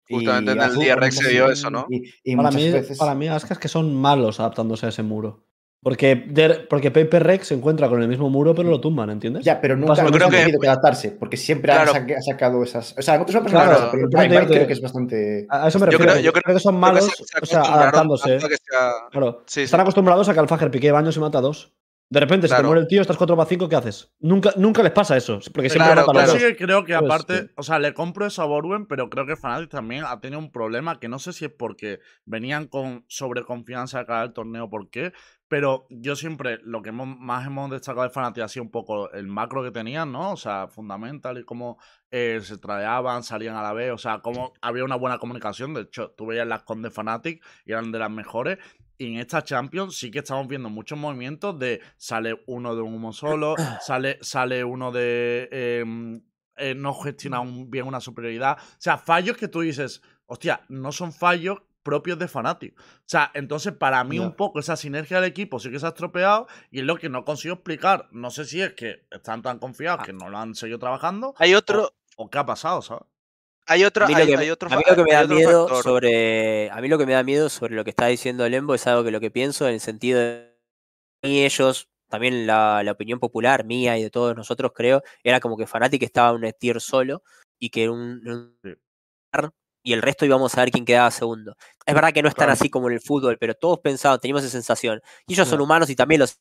Justamente 0.07 0.51
en 0.51 0.61
el 0.61 0.73
DRX 0.75 1.15
se 1.15 1.31
vio 1.31 1.49
eso, 1.49 1.69
¿no? 1.71 1.87
Y, 1.89 2.13
y 2.23 2.35
Para 2.35 2.49
muchas 2.49 2.61
mí, 2.61 2.71
veces... 2.71 2.97
para 2.97 3.15
mí, 3.15 3.27
Aska, 3.27 3.55
es 3.55 3.59
que 3.59 3.67
son 3.67 3.95
malos 3.95 4.39
adaptándose 4.39 4.85
a 4.85 4.89
ese 4.89 5.01
muro. 5.01 5.44
Porque, 5.85 6.15
porque 6.67 6.89
Paper 6.89 7.23
Rex 7.23 7.45
se 7.49 7.53
encuentra 7.53 7.87
con 7.87 8.01
el 8.01 8.07
mismo 8.07 8.27
muro, 8.27 8.55
pero 8.55 8.71
lo 8.71 8.81
tumban, 8.81 9.11
¿entiendes? 9.11 9.45
Ya, 9.45 9.61
pero 9.61 9.77
nunca, 9.77 10.01
nunca 10.01 10.11
mismo. 10.11 10.25
han 10.25 10.31
tenido 10.31 10.59
que 10.59 10.67
adaptarse, 10.67 11.11
porque 11.11 11.37
siempre 11.37 11.71
han 11.71 11.83
Claro. 11.83 11.91
saca- 11.93 12.21
sacado 12.23 12.63
esas. 12.63 12.95
O 12.97 13.03
sea, 13.03 13.21
otros 13.21 13.35
mapas 13.35 13.51
Claro, 13.51 13.69
no 13.85 13.91
pero 13.91 14.09
creo 14.09 14.29
que- 14.41 14.47
creo 14.47 14.67
que 14.67 14.73
es 14.73 14.81
bastante. 14.81 15.45
A 15.47 15.67
eso 15.67 15.77
me 15.77 15.85
Yo 15.85 15.91
refiero. 15.91 16.11
creo- 16.13 16.23
yo 16.23 16.33
que 16.33 16.41
creo- 16.41 16.55
que 16.55 16.59
son 16.59 16.73
creo 16.79 16.85
que 16.89 16.91
malos, 16.95 17.05
se- 17.15 17.23
se 17.23 17.39
o 17.39 17.45
sea, 17.45 17.61
adaptándose. 17.61 18.37
que 18.39 18.55
sea- 18.67 18.91
Claro. 19.11 19.43
Sí, 19.45 19.59
sí. 19.59 19.61
Están 19.65 19.81
acostumbrados 19.81 20.27
a 20.27 20.33
que 20.33 20.39
Alfajer 20.39 20.71
pique 20.71 20.91
baños 20.91 21.17
y 21.17 21.19
mata 21.19 21.37
a 21.37 21.41
dos. 21.41 21.71
De 22.07 22.19
repente, 22.19 22.47
si 22.47 22.51
te 22.51 22.55
Claro. 22.57 22.67
muere 22.67 22.81
el 22.81 22.87
tío, 22.87 23.01
estás 23.01 23.17
4 23.17 23.35
para 23.35 23.49
5, 23.49 23.67
¿qué 23.67 23.75
haces? 23.75 24.13
Nunca, 24.19 24.51
nunca 24.57 24.83
les 24.83 24.91
pasa 24.91 25.17
eso. 25.17 25.39
Porque 25.53 25.69
siempre 25.71 25.91
Claro, 25.93 26.07
claro. 26.11 26.31
sí 26.33 26.37
que 26.37 26.55
creo 26.55 26.85
que 26.85 26.93
Pues, 26.97 27.03
aparte, 27.03 27.41
sí. 27.41 27.49
o 27.57 27.63
sea, 27.63 27.79
le 27.79 27.95
compro 27.95 28.27
eso 28.27 28.43
a 28.43 28.45
Borwen, 28.45 28.85
pero 28.85 29.09
creo 29.09 29.25
que 29.25 29.35
Fnatic 29.35 29.71
también 29.71 30.03
ha 30.05 30.19
tenido 30.19 30.39
un 30.39 30.51
problema 30.51 30.99
que 30.99 31.07
no 31.07 31.17
sé 31.17 31.33
si 31.33 31.45
es 31.45 31.51
porque 31.51 31.99
venían 32.25 32.67
con 32.67 33.05
sobreconfianza 33.07 33.99
a 34.01 34.05
cada 34.05 34.23
el 34.23 34.33
torneo, 34.33 34.69
por 34.69 34.89
qué, 34.91 35.13
pero 35.47 35.87
yo 35.89 36.15
siempre 36.15 36.59
lo 36.63 36.83
que 36.83 36.89
hemos- 36.89 37.17
más 37.19 37.47
hemos 37.47 37.71
destacado 37.71 38.03
de 38.03 38.11
Fnatic 38.11 38.43
ha 38.43 38.47
sido 38.49 38.63
un 38.63 38.71
poco 38.71 39.11
el 39.11 39.27
macro 39.27 39.63
que 39.63 39.71
tenían, 39.71 40.11
¿no? 40.11 40.31
O 40.31 40.37
sea, 40.37 40.67
fundamental 40.67 41.39
y 41.39 41.43
cómo 41.43 41.79
eh, 42.11 42.39
se 42.43 42.57
tradeaban, 42.59 43.23
salían 43.23 43.55
a 43.55 43.63
la 43.63 43.73
vez, 43.73 43.91
o 43.91 43.97
sea, 43.97 44.19
cómo 44.19 44.53
había 44.61 44.83
una 44.85 44.95
buena 44.95 45.17
comunicación. 45.17 45.73
De 45.73 45.81
hecho, 45.81 46.11
tú 46.15 46.27
veías 46.27 46.47
las 46.47 46.63
con 46.63 46.81
de 46.83 46.89
Fnatic 46.91 47.43
y 47.65 47.71
eran 47.73 47.91
de 47.91 47.99
las 47.99 48.11
mejores. 48.11 48.57
Y 48.97 49.13
en 49.13 49.19
esta 49.19 49.43
Champions 49.43 49.97
sí 49.97 50.09
que 50.11 50.19
estamos 50.19 50.47
viendo 50.47 50.69
muchos 50.69 50.97
movimientos 50.97 51.57
de 51.59 51.81
sale 51.97 52.41
uno 52.47 52.75
de 52.75 52.81
un 52.81 52.93
humo 52.95 53.11
solo, 53.13 53.55
sale, 53.81 54.17
sale 54.21 54.63
uno 54.63 54.91
de 54.91 55.49
em, 55.51 56.21
eh, 56.57 56.73
no 56.75 56.93
gestiona 56.93 57.39
un- 57.41 57.69
bien 57.69 57.85
una 57.87 57.99
superioridad. 57.99 58.57
O 58.57 58.75
sea, 58.77 58.97
fallos 58.97 59.35
que 59.37 59.47
tú 59.49 59.61
dices, 59.61 60.01
hostia, 60.25 60.61
no 60.69 60.91
son 60.93 61.11
fallos 61.11 61.59
propios 61.83 62.17
de 62.17 62.27
Fnatic. 62.27 62.79
O 62.79 62.83
sea, 63.05 63.29
entonces 63.35 63.73
para 63.73 64.03
mí 64.03 64.17
un 64.17 64.35
poco 64.35 64.59
esa 64.59 64.75
sinergia 64.75 65.19
del 65.21 65.29
equipo 65.29 65.59
sí 65.59 65.69
que 65.69 65.79
se 65.79 65.85
ha 65.85 65.89
estropeado 65.89 66.47
y 66.71 66.79
es 66.79 66.85
lo 66.85 66.97
que 66.97 67.09
no 67.09 67.23
consigo 67.25 67.55
explicar. 67.55 68.07
No 68.11 68.31
sé 68.31 68.45
si 68.45 68.61
es 68.61 68.73
que 68.73 69.05
están 69.11 69.41
tan 69.43 69.59
confiados 69.59 70.03
que 70.05 70.13
no 70.13 70.29
lo 70.29 70.37
han 70.39 70.55
seguido 70.55 70.79
trabajando 70.79 71.35
Hay 71.37 71.53
otro, 71.53 71.91
o 72.17 72.29
qué 72.29 72.37
ha 72.39 72.45
pasado, 72.45 72.81
¿sabes? 72.81 73.03
Hay 73.67 73.83
otro, 73.83 74.05
A 74.05 74.07
mí 74.07 74.13
lo 74.15 74.25
que, 74.25 74.37
hay 74.37 74.49
otro, 74.51 74.69
a 74.71 74.77
mí 74.77 74.83
fa- 74.83 74.91
lo 74.91 74.95
que 74.95 75.03
me 75.03 75.13
da 75.13 75.27
miedo 75.27 75.67
factor. 75.67 75.83
sobre 75.83 76.69
a 76.71 76.81
mí 76.81 76.87
lo 76.87 76.97
que 76.97 77.05
me 77.05 77.13
da 77.13 77.23
miedo 77.23 77.49
sobre 77.49 77.75
lo 77.75 77.83
que 77.83 77.89
está 77.91 78.07
diciendo 78.07 78.47
Lembo 78.47 78.75
es 78.75 78.85
algo 78.87 79.03
que 79.03 79.11
lo 79.11 79.19
que 79.19 79.31
pienso 79.31 79.67
en 79.67 79.73
el 79.75 79.79
sentido 79.79 80.19
de 80.19 80.55
y 81.23 81.43
ellos 81.45 81.89
también 82.09 82.45
la, 82.45 82.83
la 82.83 82.91
opinión 82.91 83.19
popular 83.19 83.65
mía 83.65 83.97
y 83.97 84.03
de 84.03 84.09
todos 84.11 84.35
nosotros 84.35 84.71
creo 84.75 85.01
era 85.23 85.39
como 85.39 85.57
que 85.57 85.65
Fnatic 85.65 86.03
estaba 86.03 86.29
en 86.37 86.43
un 86.45 86.51
tier 86.59 86.79
solo 86.79 87.23
y 87.59 87.69
que 87.71 87.89
un, 87.89 88.21
un- 88.27 88.77
y 89.83 89.93
el 89.93 90.01
resto 90.01 90.25
íbamos 90.25 90.55
a 90.57 90.61
ver 90.61 90.71
quién 90.71 90.85
quedaba 90.85 91.09
segundo 91.11 91.55
es 91.85 91.93
verdad 91.95 92.13
que 92.13 92.21
no 92.21 92.29
es 92.29 92.35
tan 92.35 92.45
Claro. 92.47 92.53
así 92.53 92.69
como 92.69 92.87
en 92.89 92.93
el 92.95 93.01
fútbol 93.01 93.37
pero 93.39 93.53
todos 93.55 93.79
pensaban 93.79 94.19
teníamos 94.19 94.43
esa 94.43 94.51
sensación 94.51 95.01
y 95.27 95.33
ellos 95.33 95.47
son 95.47 95.61
humanos 95.61 95.89
y 95.89 95.95
también 95.95 96.19
los 96.19 96.39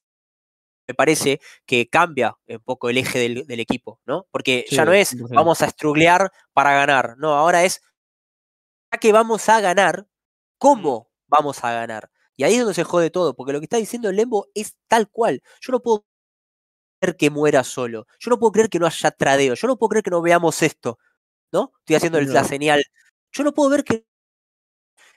me 0.89 0.95
parece 0.95 1.41
que 1.67 1.89
cambia 1.89 2.37
un 2.49 2.61
poco 2.61 2.91
el 2.91 2.99
eje 2.99 3.19
del, 3.19 3.47
del 3.47 3.61
equipo, 3.61 4.01
¿no? 4.07 4.27
Porque 4.31 4.67
ya 4.71 4.85
no 4.85 4.93
es 4.93 5.11
100%. 5.11 5.35
vamos 5.37 5.63
a 5.63 5.67
estruglear 5.67 6.33
para 6.53 6.75
ganar, 6.75 7.17
no, 7.19 7.35
ahora 7.35 7.65
es 7.65 7.81
ya 8.93 8.99
que 8.99 9.13
vamos 9.13 9.49
a 9.49 9.61
ganar, 9.61 10.07
¿cómo 10.59 11.11
vamos 11.29 11.63
a 11.65 11.73
ganar? 11.73 12.11
Y 12.37 12.45
ahí 12.45 12.55
es 12.55 12.61
donde 12.61 12.75
se 12.75 12.85
jode 12.85 13.11
todo, 13.11 13.35
porque 13.35 13.53
lo 13.53 13.61
que 13.61 13.65
está 13.67 13.77
diciendo 13.77 14.09
el 14.11 14.17
Lembo 14.17 14.49
es 14.55 14.77
tal 14.89 15.09
cual. 15.11 15.43
Yo 15.61 15.73
no 15.73 15.81
puedo 15.81 16.05
creer 17.01 17.17
que 17.17 17.31
muera 17.31 17.65
solo. 17.65 18.07
Yo 18.21 18.31
no 18.31 18.39
puedo 18.39 18.53
creer 18.53 18.69
que 18.71 18.79
no 18.81 18.87
haya 18.87 19.11
tradeo. 19.13 19.55
Yo 19.55 19.69
no 19.69 19.77
puedo 19.79 19.91
creer 19.91 20.05
que 20.05 20.11
no 20.11 20.23
veamos 20.23 20.63
esto. 20.63 20.99
¿No? 21.53 21.73
Estoy 21.81 21.97
haciendo 21.97 22.19
el- 22.19 22.33
la 22.33 22.45
señal. 22.45 22.85
Yo 23.33 23.45
no 23.45 23.55
puedo 23.55 23.71
ver 23.71 23.85
que. 23.85 24.07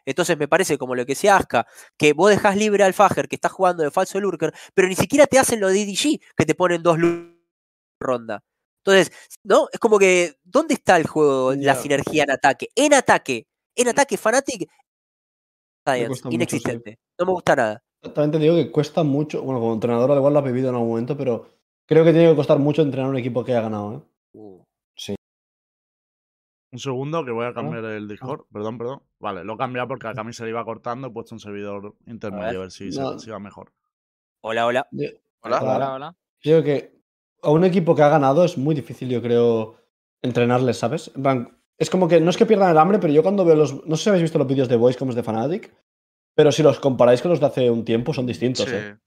Entonces 0.07 0.37
me 0.37 0.47
parece 0.47 0.77
como 0.77 0.95
lo 0.95 1.05
que 1.05 1.11
decía 1.11 1.35
Aska, 1.35 1.67
que 1.97 2.13
vos 2.13 2.29
dejás 2.29 2.55
libre 2.55 2.83
al 2.85 2.93
Fager 2.93 3.27
que 3.27 3.35
está 3.35 3.49
jugando 3.49 3.83
de 3.83 3.91
falso 3.91 4.19
lurker, 4.21 4.53
pero 4.73 4.87
ni 4.87 4.95
siquiera 4.95 5.27
te 5.27 5.37
hacen 5.37 5.59
lo 5.59 5.67
de 5.67 5.85
DDG, 5.85 6.19
que 6.35 6.45
te 6.45 6.55
ponen 6.55 6.81
dos 6.81 6.97
ronda. 7.99 8.41
Entonces, 8.85 9.11
¿no? 9.43 9.67
Es 9.71 9.79
como 9.81 9.99
que, 9.99 10.35
¿dónde 10.45 10.75
está 10.75 10.95
el 10.95 11.07
juego, 11.07 11.51
la 11.53 11.73
Ya. 11.73 11.75
sinergia 11.75 12.23
en 12.23 12.31
ataque? 12.31 12.69
En 12.73 12.93
ataque, 12.93 13.47
en 13.75 13.89
ataque, 13.89 14.17
Fnatic, 14.17 14.69
Science, 15.85 16.07
cuesta 16.07 16.27
mucho, 16.27 16.29
sí. 16.29 16.35
inexistente. 16.35 16.99
No 17.19 17.25
me 17.25 17.31
gusta 17.33 17.55
nada. 17.57 17.83
También 18.01 18.31
te 18.31 18.39
digo 18.39 18.55
que 18.55 18.71
cuesta 18.71 19.03
mucho. 19.03 19.41
Bueno, 19.43 19.59
como 19.59 19.73
entrenador, 19.73 20.11
al 20.11 20.17
igual 20.19 20.31
lo 20.33 20.39
has 20.39 20.45
vivido 20.45 20.69
en 20.69 20.75
algún 20.75 20.89
momento, 20.91 21.17
pero 21.17 21.49
creo 21.85 22.05
que 22.05 22.13
tiene 22.13 22.29
que 22.29 22.35
costar 22.37 22.59
mucho 22.59 22.81
entrenar 22.81 23.09
un 23.09 23.17
equipo 23.17 23.43
que 23.43 23.51
haya 23.51 23.61
ganado. 23.61 23.93
¿eh? 23.95 24.01
Uh, 24.33 24.63
Un 26.71 26.79
segundo 26.79 27.23
que 27.23 27.31
voy 27.31 27.45
a 27.45 27.53
cambiar 27.53 27.85
el 27.85 28.07
Discord. 28.07 28.41
Perdón, 28.51 28.77
perdón. 28.77 29.01
Vale, 29.19 29.43
lo 29.45 29.53
he 29.53 29.57
cambiado 29.57 29.87
porque 29.87 30.07
acá 30.07 30.21
a 30.21 30.23
mí 30.23 30.33
se 30.33 30.43
le 30.43 30.49
iba 30.49 30.63
cortando. 30.65 31.07
He 31.07 31.11
puesto 31.11 31.33
un 31.33 31.39
servidor 31.39 31.95
intermedio 32.05 32.59
a 32.59 32.61
ver 32.63 32.71
si, 32.71 32.91
se- 32.91 33.19
si 33.19 33.29
va 33.29 33.39
mejor. 33.39 33.71
Hola, 34.41 34.65
hola. 34.65 34.87
Yo- 34.91 35.09
Hola. 35.41 35.59
Hola, 35.61 35.93
hola. 35.93 36.15
Digo 36.43 36.61
que 36.63 36.99
a 37.41 37.51
un 37.51 37.63
equipo 37.63 37.95
que 37.95 38.01
ha 38.01 38.09
ganado 38.09 38.43
es 38.43 38.57
muy 38.57 38.75
difícil, 38.75 39.07
yo 39.09 39.21
creo, 39.21 39.75
entrenarles, 40.21 40.77
¿sabes? 40.77 41.11
En 41.15 41.23
plan, 41.23 41.57
es 41.77 41.89
como 41.89 42.07
que 42.07 42.19
no 42.19 42.29
es 42.29 42.37
que 42.37 42.45
pierdan 42.45 42.71
el 42.71 42.77
hambre, 42.77 42.99
pero 42.99 43.13
yo 43.13 43.23
cuando 43.23 43.45
veo 43.45 43.55
los. 43.55 43.85
No 43.85 43.95
sé 43.95 44.03
si 44.03 44.09
habéis 44.09 44.23
visto 44.23 44.37
los 44.37 44.47
vídeos 44.47 44.67
de 44.67 44.75
Voice 44.75 44.97
como 44.99 45.11
es 45.11 45.15
de 45.15 45.23
Fnatic, 45.23 45.73
pero 46.35 46.51
si 46.51 46.63
los 46.63 46.79
comparáis 46.79 47.21
con 47.21 47.31
los 47.31 47.39
de 47.39 47.45
hace 47.45 47.69
un 47.71 47.85
tiempo, 47.85 48.13
son 48.13 48.25
distintos, 48.25 48.65
Sí. 48.65 48.75
¿eh? 48.75 48.97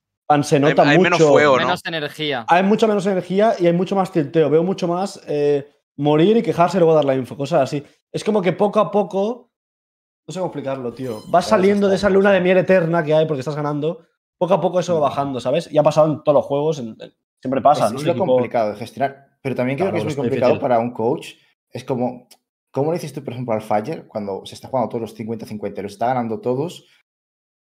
Se 0.44 0.60
nota 0.60 0.82
hay 0.88 0.96
mucho. 0.96 1.02
menos 1.10 1.22
fuego, 1.28 1.56
¿no? 1.58 1.64
Menos 1.66 1.84
energía. 1.84 2.46
Hay 2.48 2.62
mucha 2.62 2.86
menos 2.86 3.04
energía 3.06 3.54
y 3.58 3.66
hay 3.66 3.72
mucho 3.72 3.96
más 3.96 4.12
tilteo. 4.12 4.48
Veo 4.48 4.62
mucho 4.62 4.86
más 4.86 5.20
eh, 5.26 5.68
morir 6.00 6.36
y 6.36 6.42
quejarse 6.42 6.76
y 6.76 6.80
luego 6.80 6.94
dar 6.94 7.04
la 7.04 7.14
info, 7.14 7.36
cosas 7.36 7.62
así. 7.62 7.82
Es 8.12 8.24
como 8.24 8.42
que 8.42 8.52
poco 8.52 8.80
a 8.80 8.90
poco. 8.90 9.50
No 10.26 10.32
sé 10.32 10.38
cómo 10.40 10.48
explicarlo, 10.48 10.92
tío. 10.92 11.22
Vas 11.28 11.46
saliendo 11.46 11.88
de 11.88 11.96
esa 11.96 12.08
luna 12.10 12.30
de 12.32 12.40
miel 12.40 12.58
eterna 12.58 13.02
que 13.04 13.14
hay 13.14 13.26
porque 13.26 13.40
estás 13.40 13.56
ganando. 13.56 14.06
Poco 14.38 14.54
a 14.54 14.60
poco 14.60 14.80
eso 14.80 14.94
va 14.94 15.08
bajando, 15.08 15.40
¿sabes? 15.40 15.70
Y 15.72 15.78
ha 15.78 15.82
pasado 15.82 16.06
en 16.12 16.22
todos 16.22 16.34
los 16.36 16.44
juegos. 16.46 16.78
en- 16.78 16.96
en- 17.00 17.12
siempre 17.40 17.60
pasa, 17.60 17.86
es, 17.86 17.92
¿no? 17.92 17.98
es 17.98 18.02
El 18.02 18.08
lo 18.08 18.12
equipo- 18.14 18.26
complicado 18.34 18.70
de 18.70 18.76
gestionar. 18.76 19.26
Pero 19.42 19.54
también 19.54 19.76
creo 19.78 19.86
Claro, 19.86 19.94
que 19.94 19.98
es 19.98 20.04
muy 20.04 20.12
es 20.12 20.16
muy 20.18 20.24
complicado 20.26 20.52
difícil. 20.52 20.62
para 20.62 20.78
un 20.78 20.90
coach. 20.92 21.28
Es 21.70 21.84
como, 21.84 22.28
¿cómo 22.70 22.92
le 22.92 22.98
dices 22.98 23.12
tú, 23.12 23.22
por 23.24 23.32
ejemplo, 23.32 23.54
al 23.54 23.62
Fire 23.62 24.06
cuando 24.06 24.44
se 24.44 24.54
está 24.54 24.68
jugando 24.68 24.88
todos 24.90 25.00
los 25.02 25.14
50-50 25.14 25.80
y 25.80 25.82
los 25.84 25.92
está 25.92 26.06
ganando 26.08 26.40
todos? 26.40 26.86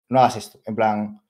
No 0.10 0.20
hagas 0.20 0.36
esto. 0.38 0.60
En 0.66 0.76
plan, 0.76 1.22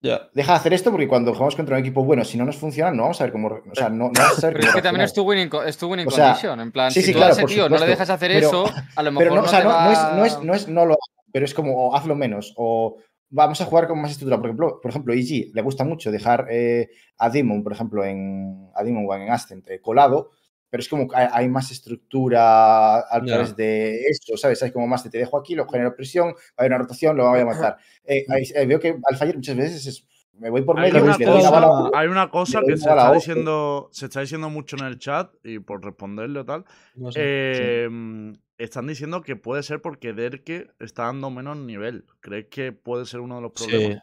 Deja 0.00 0.52
de 0.52 0.58
hacer 0.58 0.72
esto 0.72 0.90
porque 0.90 1.08
cuando 1.08 1.32
jugamos 1.32 1.56
contra 1.56 1.76
un 1.76 1.80
equipo 1.80 2.04
bueno, 2.04 2.24
si 2.24 2.38
no 2.38 2.44
nos 2.44 2.56
funciona, 2.56 2.90
no 2.90 3.02
vamos 3.02 3.20
a 3.20 3.24
ver 3.24 3.32
cómo. 3.32 3.48
O 3.48 3.74
sea, 3.74 3.88
no, 3.88 4.10
no 4.10 4.20
a 4.20 4.30
Pero 4.40 4.60
es 4.60 4.74
que 4.74 4.82
también 4.82 5.04
es 5.04 5.12
tu 5.12 5.22
winning, 5.22 5.50
es 5.66 5.76
tu 5.76 5.88
winning 5.88 6.06
O 6.06 6.10
sea, 6.10 6.26
condition. 6.26 6.60
En 6.60 6.72
plan, 6.72 6.90
sí, 6.90 7.02
si 7.02 7.12
tú 7.12 7.18
claro, 7.18 7.34
a 7.34 7.36
ese 7.36 7.46
tío 7.46 7.68
no 7.68 7.78
le 7.78 7.86
dejas 7.86 8.10
hacer 8.10 8.30
pero- 8.30 8.46
eso, 8.46 8.64
a 8.94 9.02
lo 9.02 9.10
mejor 9.10 9.24
Pero 9.24 9.34
no, 9.34 9.40
no, 9.40 9.46
o 9.46 9.50
sea, 9.50 9.58
te 9.60 9.64
no, 9.64 9.80
no 9.80 9.90
es, 9.90 9.98
no, 9.98 10.24
es, 10.24 10.42
no 10.42 10.54
es 10.54 10.68
no 10.68 10.86
lo 10.86 10.96
pero 11.32 11.44
es 11.44 11.54
como 11.54 11.88
o 11.88 11.94
hazlo 11.94 12.14
menos. 12.14 12.54
O 12.56 12.96
vamos 13.28 13.60
a 13.60 13.64
jugar 13.66 13.88
con 13.88 14.00
más 14.00 14.12
estructura. 14.12 14.38
Por 14.38 14.46
ejemplo, 14.46 14.80
por 14.80 14.90
ejemplo, 14.90 15.12
EG 15.12 15.50
le 15.52 15.62
gusta 15.62 15.84
mucho 15.84 16.10
dejar 16.10 16.46
eh, 16.50 16.88
a 17.18 17.28
Demon, 17.28 17.62
por 17.62 17.72
ejemplo, 17.72 18.04
en 18.04 18.70
a 18.74 18.82
Demon 18.84 19.04
One 19.08 19.26
en 19.26 19.32
Ascent 19.32 19.68
eh, 19.68 19.80
colado, 19.80 20.30
pero 20.70 20.80
es 20.80 20.88
como 20.88 21.08
que 21.08 21.16
hay, 21.16 21.28
hay 21.32 21.48
más 21.48 21.70
estructura 21.70 22.98
a 22.98 23.24
través 23.24 23.56
de 23.56 24.02
eso, 24.06 24.36
¿sabes? 24.36 24.62
Hay 24.62 24.72
como 24.72 24.86
más 24.86 25.04
de 25.04 25.10
te 25.10 25.18
dejo 25.18 25.38
aquí, 25.38 25.54
lo 25.54 25.68
genero 25.68 25.94
presión, 25.94 26.34
hay 26.56 26.66
una 26.66 26.78
rotación, 26.78 27.16
lo 27.16 27.28
voy 27.28 27.40
a 27.40 27.44
matar. 27.46 27.76
Eh, 28.04 28.24
eh, 28.28 28.66
veo 28.66 28.80
que 28.80 28.96
al 29.08 29.16
fallar 29.16 29.36
muchas 29.36 29.56
veces 29.56 29.86
es, 29.86 30.06
me 30.38 30.50
voy 30.50 30.62
por 30.62 30.78
Hay 30.78 30.92
medio 30.92 31.04
una, 31.04 31.16
y 31.16 31.18
le 31.18 31.24
doy 31.24 31.42
la 31.42 31.48
cosa, 31.50 31.60
bala 31.60 31.90
hay 31.94 32.08
una 32.08 32.30
cosa 32.30 32.60
que 32.60 32.76
se 32.76 32.88
está, 32.88 33.12
diciendo, 33.12 33.88
se 33.92 34.04
está 34.06 34.20
diciendo 34.20 34.50
mucho 34.50 34.76
en 34.76 34.84
el 34.84 34.98
chat 34.98 35.32
y 35.42 35.58
por 35.58 35.82
responderle 35.84 36.40
o 36.40 36.44
tal. 36.44 36.64
No 36.94 37.10
sé. 37.10 37.20
eh, 37.22 37.88
Están 38.58 38.86
diciendo 38.86 39.22
que 39.22 39.36
puede 39.36 39.62
ser 39.62 39.80
porque 39.80 40.12
Derke 40.12 40.68
está 40.78 41.04
dando 41.04 41.30
menos 41.30 41.56
nivel. 41.56 42.04
¿Crees 42.20 42.46
que 42.50 42.72
puede 42.72 43.06
ser 43.06 43.20
uno 43.20 43.36
de 43.36 43.42
los 43.42 43.52
problemas? 43.52 44.02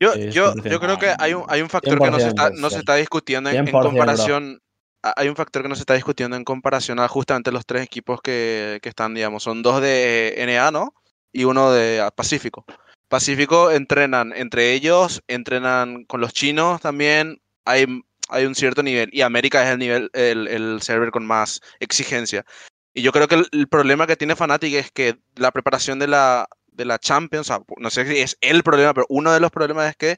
Yo, 0.00 0.12
Sí, 0.14 0.30
yo, 0.30 0.54
100%. 0.54 0.68
yo 0.68 0.80
creo 0.80 0.98
que 0.98 1.12
hay 1.18 1.34
un, 1.34 1.44
hay 1.48 1.60
un 1.60 1.68
factor 1.68 2.00
que 2.00 2.10
no 2.10 2.18
se 2.18 2.26
100%, 2.26 2.28
está, 2.28 2.50
no 2.50 2.70
se 2.70 2.78
está 2.78 2.96
discutiendo 2.96 3.50
en, 3.50 3.56
en 3.56 3.66
100%, 3.66 3.70
bro. 3.70 3.82
comparación. 3.82 4.60
Hay 5.02 5.28
un 5.28 5.36
factor 5.36 5.62
que 5.62 5.68
no 5.68 5.74
se 5.74 5.82
está 5.82 5.94
discutiendo 5.94 6.36
en 6.36 6.44
comparación 6.44 7.00
a 7.00 7.08
justamente 7.08 7.52
los 7.52 7.64
tres 7.64 7.82
equipos 7.82 8.20
que, 8.20 8.80
que 8.82 8.88
están, 8.90 9.14
digamos, 9.14 9.42
son 9.42 9.62
dos 9.62 9.80
de 9.80 10.34
NA, 10.46 10.70
¿no? 10.70 10.94
Y 11.32 11.44
uno 11.44 11.72
de 11.72 12.00
ah, 12.00 12.10
Pacífico. 12.10 12.64
Pacífico 13.08 13.70
entrenan 13.70 14.32
entre 14.34 14.72
ellos, 14.72 15.22
entrenan 15.26 16.04
con 16.04 16.20
los 16.20 16.32
chinos 16.32 16.80
también. 16.80 17.40
Hay, 17.64 17.86
hay 18.28 18.44
un 18.44 18.54
cierto 18.54 18.82
nivel. 18.82 19.08
Y 19.12 19.22
América 19.22 19.64
es 19.64 19.70
el 19.70 19.78
nivel, 19.78 20.10
el, 20.12 20.46
el 20.48 20.82
server 20.82 21.10
con 21.10 21.26
más 21.26 21.60
exigencia. 21.80 22.44
Y 22.92 23.02
yo 23.02 23.12
creo 23.12 23.28
que 23.28 23.42
el, 23.52 23.68
problema 23.68 24.06
que 24.06 24.16
tiene 24.16 24.36
Fnatic 24.36 24.74
es 24.74 24.90
que 24.90 25.18
la 25.36 25.52
preparación 25.52 25.98
de 25.98 26.08
la, 26.08 26.48
de 26.66 26.84
la 26.84 26.98
Champions, 26.98 27.48
o 27.48 27.54
sea, 27.54 27.64
no 27.78 27.90
sé 27.90 28.06
si 28.06 28.18
es 28.18 28.36
el 28.40 28.62
problema, 28.62 28.92
pero 28.94 29.06
uno 29.08 29.32
de 29.32 29.40
los 29.40 29.50
problemas 29.50 29.90
es 29.90 29.96
que 29.96 30.16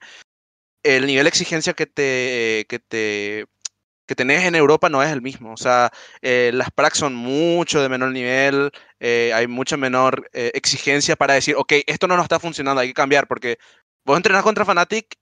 el 0.83 1.07
nivel 1.07 1.25
de 1.25 1.29
exigencia 1.29 1.75
que 1.75 1.87
te, 1.87 2.67
que 2.69 2.79
te 2.79 3.47
que 4.13 4.17
tenés 4.17 4.45
en 4.45 4.55
Europa 4.55 4.91
no 4.91 5.03
es 5.03 5.11
el 5.11 5.23
mismo. 5.23 5.55
O 5.55 5.57
sea, 5.57 5.91
eh, 6.21 6.51
las 6.53 6.71
pracs 6.71 6.99
son 6.99 7.15
mucho 7.15 7.81
de 7.81 7.89
menor 7.89 8.13
nivel, 8.13 8.71
eh, 9.01 9.33
hay 9.35 9.47
mucha 9.47 9.79
menor 9.79 10.29
eh, 10.35 10.51
exigencia 10.55 11.17
para 11.17 11.35
decir, 11.35 11.57
ok, 11.57 11.73
esto 11.87 12.07
no 12.07 12.17
nos 12.17 12.25
está 12.25 12.39
funcionando, 12.39 12.83
hay 12.83 12.89
que 12.89 12.95
cambiar, 12.95 13.27
porque 13.27 13.59
vos 14.05 14.19
entrenás 14.19 14.43
contra 14.43 14.67
Fnatic 14.67 15.17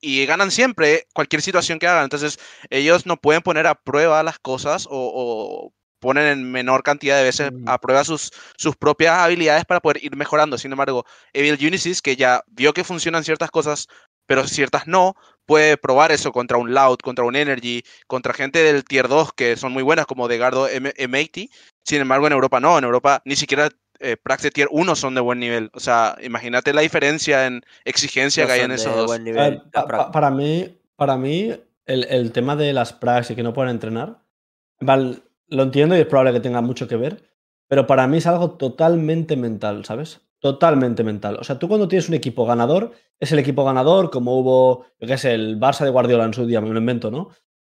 y 0.00 0.26
ganan 0.26 0.50
siempre 0.50 1.06
cualquier 1.14 1.40
situación 1.40 1.78
que 1.78 1.86
hagan. 1.86 2.04
Entonces, 2.04 2.38
ellos 2.68 3.06
no 3.06 3.16
pueden 3.16 3.40
poner 3.40 3.66
a 3.66 3.76
prueba 3.76 4.22
las 4.22 4.38
cosas 4.38 4.86
o, 4.86 4.90
o 4.92 5.72
ponen 6.00 6.26
en 6.26 6.52
menor 6.52 6.82
cantidad 6.82 7.16
de 7.16 7.24
veces 7.24 7.50
a 7.64 7.78
prueba 7.80 8.04
sus, 8.04 8.30
sus 8.58 8.76
propias 8.76 9.16
habilidades 9.20 9.64
para 9.64 9.80
poder 9.80 10.04
ir 10.04 10.14
mejorando. 10.16 10.58
Sin 10.58 10.70
embargo, 10.70 11.06
Evil 11.32 11.66
Unisys, 11.66 12.02
que 12.02 12.14
ya 12.14 12.44
vio 12.48 12.74
que 12.74 12.84
funcionan 12.84 13.24
ciertas 13.24 13.50
cosas, 13.50 13.88
pero 14.26 14.46
ciertas 14.46 14.86
no, 14.86 15.14
puede 15.46 15.76
probar 15.76 16.12
eso 16.12 16.32
contra 16.32 16.56
un 16.56 16.72
Loud, 16.74 16.98
contra 16.98 17.24
un 17.24 17.36
Energy, 17.36 17.82
contra 18.06 18.32
gente 18.34 18.62
del 18.62 18.84
Tier 18.84 19.08
2 19.08 19.32
que 19.32 19.56
son 19.56 19.72
muy 19.72 19.82
buenas, 19.82 20.06
como 20.06 20.28
Degardo 20.28 20.68
M- 20.68 20.92
M80. 20.96 21.50
Sin 21.84 22.00
embargo, 22.00 22.26
en 22.26 22.32
Europa 22.32 22.60
no. 22.60 22.78
En 22.78 22.84
Europa 22.84 23.20
ni 23.24 23.36
siquiera 23.36 23.68
eh, 24.00 24.16
Prax 24.16 24.42
de 24.42 24.50
Tier 24.50 24.68
1 24.70 24.96
son 24.96 25.14
de 25.14 25.20
buen 25.20 25.38
nivel. 25.38 25.70
O 25.74 25.80
sea, 25.80 26.16
imagínate 26.22 26.72
la 26.72 26.80
diferencia 26.80 27.46
en 27.46 27.62
exigencia 27.84 28.42
No 28.44 28.48
que 28.48 28.52
hay 28.54 28.60
en 28.62 28.70
de 28.70 28.74
esos 28.76 28.96
dos. 28.96 29.20
nivel, 29.20 29.62
pa- 29.72 29.86
pa- 29.86 30.12
para 30.12 30.30
mí, 30.30 30.78
para 30.96 31.16
mí 31.16 31.50
el, 31.86 32.04
el 32.04 32.32
tema 32.32 32.56
de 32.56 32.72
las 32.72 32.92
prax 32.92 33.30
y 33.30 33.36
que 33.36 33.42
no 33.42 33.52
pueden 33.52 33.70
entrenar, 33.70 34.22
vale, 34.80 35.18
lo 35.48 35.62
entiendo 35.62 35.96
y 35.96 36.00
es 36.00 36.06
probable 36.06 36.32
que 36.32 36.40
tenga 36.40 36.60
mucho 36.60 36.88
que 36.88 36.96
ver, 36.96 37.22
pero 37.68 37.86
para 37.86 38.06
mí 38.06 38.18
es 38.18 38.26
algo 38.26 38.52
totalmente 38.52 39.36
mental, 39.36 39.84
¿sabes? 39.84 40.20
Totalmente 40.44 41.02
mental. 41.02 41.38
O 41.40 41.42
sea, 41.44 41.58
tú 41.58 41.68
cuando 41.68 41.88
tienes 41.88 42.06
un 42.10 42.14
equipo 42.16 42.44
ganador, 42.44 42.92
es 43.18 43.32
el 43.32 43.38
equipo 43.38 43.64
ganador, 43.64 44.10
como 44.10 44.38
hubo, 44.38 44.84
yo 45.00 45.08
qué 45.08 45.16
sé, 45.16 45.32
el 45.32 45.58
Barça 45.58 45.84
de 45.84 45.90
Guardiola 45.90 46.26
en 46.26 46.34
su 46.34 46.44
día, 46.44 46.60
me 46.60 46.68
lo 46.68 46.78
invento, 46.78 47.10
¿no? 47.10 47.30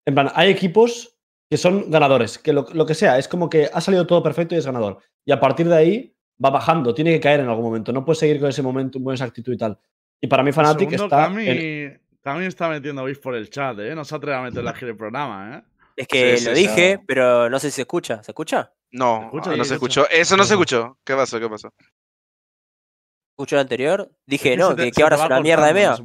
En 0.06 0.14
plan, 0.14 0.30
hay 0.37 0.50
equipos 0.50 1.18
que 1.50 1.56
son 1.56 1.90
ganadores, 1.90 2.38
que 2.38 2.52
lo, 2.52 2.66
lo 2.72 2.87
que 2.87 2.94
sea, 2.94 3.18
es 3.18 3.26
como 3.26 3.50
que 3.50 3.68
ha 3.74 3.80
salido 3.80 4.06
todo 4.06 4.22
perfecto 4.22 4.54
y 4.54 4.59
es 4.59 4.66
ganador. 4.66 4.98
Y 5.24 5.33
a 5.33 5.40
partir 5.40 5.68
de 5.68 5.74
ahí 5.76 6.16
va 6.42 6.50
bajando, 6.50 6.94
tiene 6.94 7.11
que 7.11 7.18
caer 7.18 7.40
en 7.40 7.48
algún 7.48 7.64
momento, 7.64 7.92
no 7.92 8.04
puedes 8.04 8.20
seguir 8.20 8.38
con 8.38 8.48
ese 8.48 8.62
momento, 8.62 9.02
con 9.02 9.12
esa 9.14 9.24
actitud 9.24 9.52
y 9.52 9.59
tal. 9.59 9.76
Y 10.20 10.28
para 10.28 10.44
mí 10.44 10.52
Fnatic 10.52 10.92
está... 10.92 11.09
Cami, 11.09 11.48
en- 11.48 12.00
Cami 12.22 12.44
está 12.44 12.68
metiendo 12.68 13.02
bis 13.02 13.18
por 13.18 13.35
el 13.35 13.50
chat, 13.50 13.80
¿eh? 13.80 13.96
No 13.96 14.04
se 14.04 14.14
atreve 14.14 14.37
a 14.37 14.42
meterle 14.42 14.70
aquí 14.70 14.85
en 14.85 14.90
el 14.92 14.96
programa, 14.96 15.56
¿eh? 15.56 15.62
Es 15.96 16.06
que 16.06 16.37
Sí, 16.37 16.44
lo 16.44 16.54
sí, 16.54 16.62
dije, 16.62 17.00
pero 17.04 17.50
no 17.50 17.59
sé 17.59 17.70
si 17.72 17.76
se 17.76 17.83
escucha. 17.83 18.22
¿Se 18.22 18.30
escucha? 18.30 18.72
No, 18.92 19.22
escucha, 19.24 19.50
ah, 19.50 19.56
no 19.56 19.64
sí, 19.64 19.64
se 19.64 19.68
se 19.70 19.74
escuchó. 19.74 20.09
Eso 20.09 20.37
no 20.37 20.44
se 20.44 20.54
escuchó. 20.54 20.98
¿Qué 21.04 21.16
pasó? 21.16 21.40
¿Qué 21.40 21.48
pasó? 21.48 21.72
¿Escuchó 23.40 23.57
lo 23.57 23.62
anterior? 23.62 24.11
Dije, 24.26 24.55
no, 24.55 24.74
te- 24.76 24.92
que, 24.92 25.03
ahora 25.03 25.16
es 25.16 25.22
una 25.24 25.40
mierda 25.40 25.66
de 25.66 25.72
mea. 25.72 25.96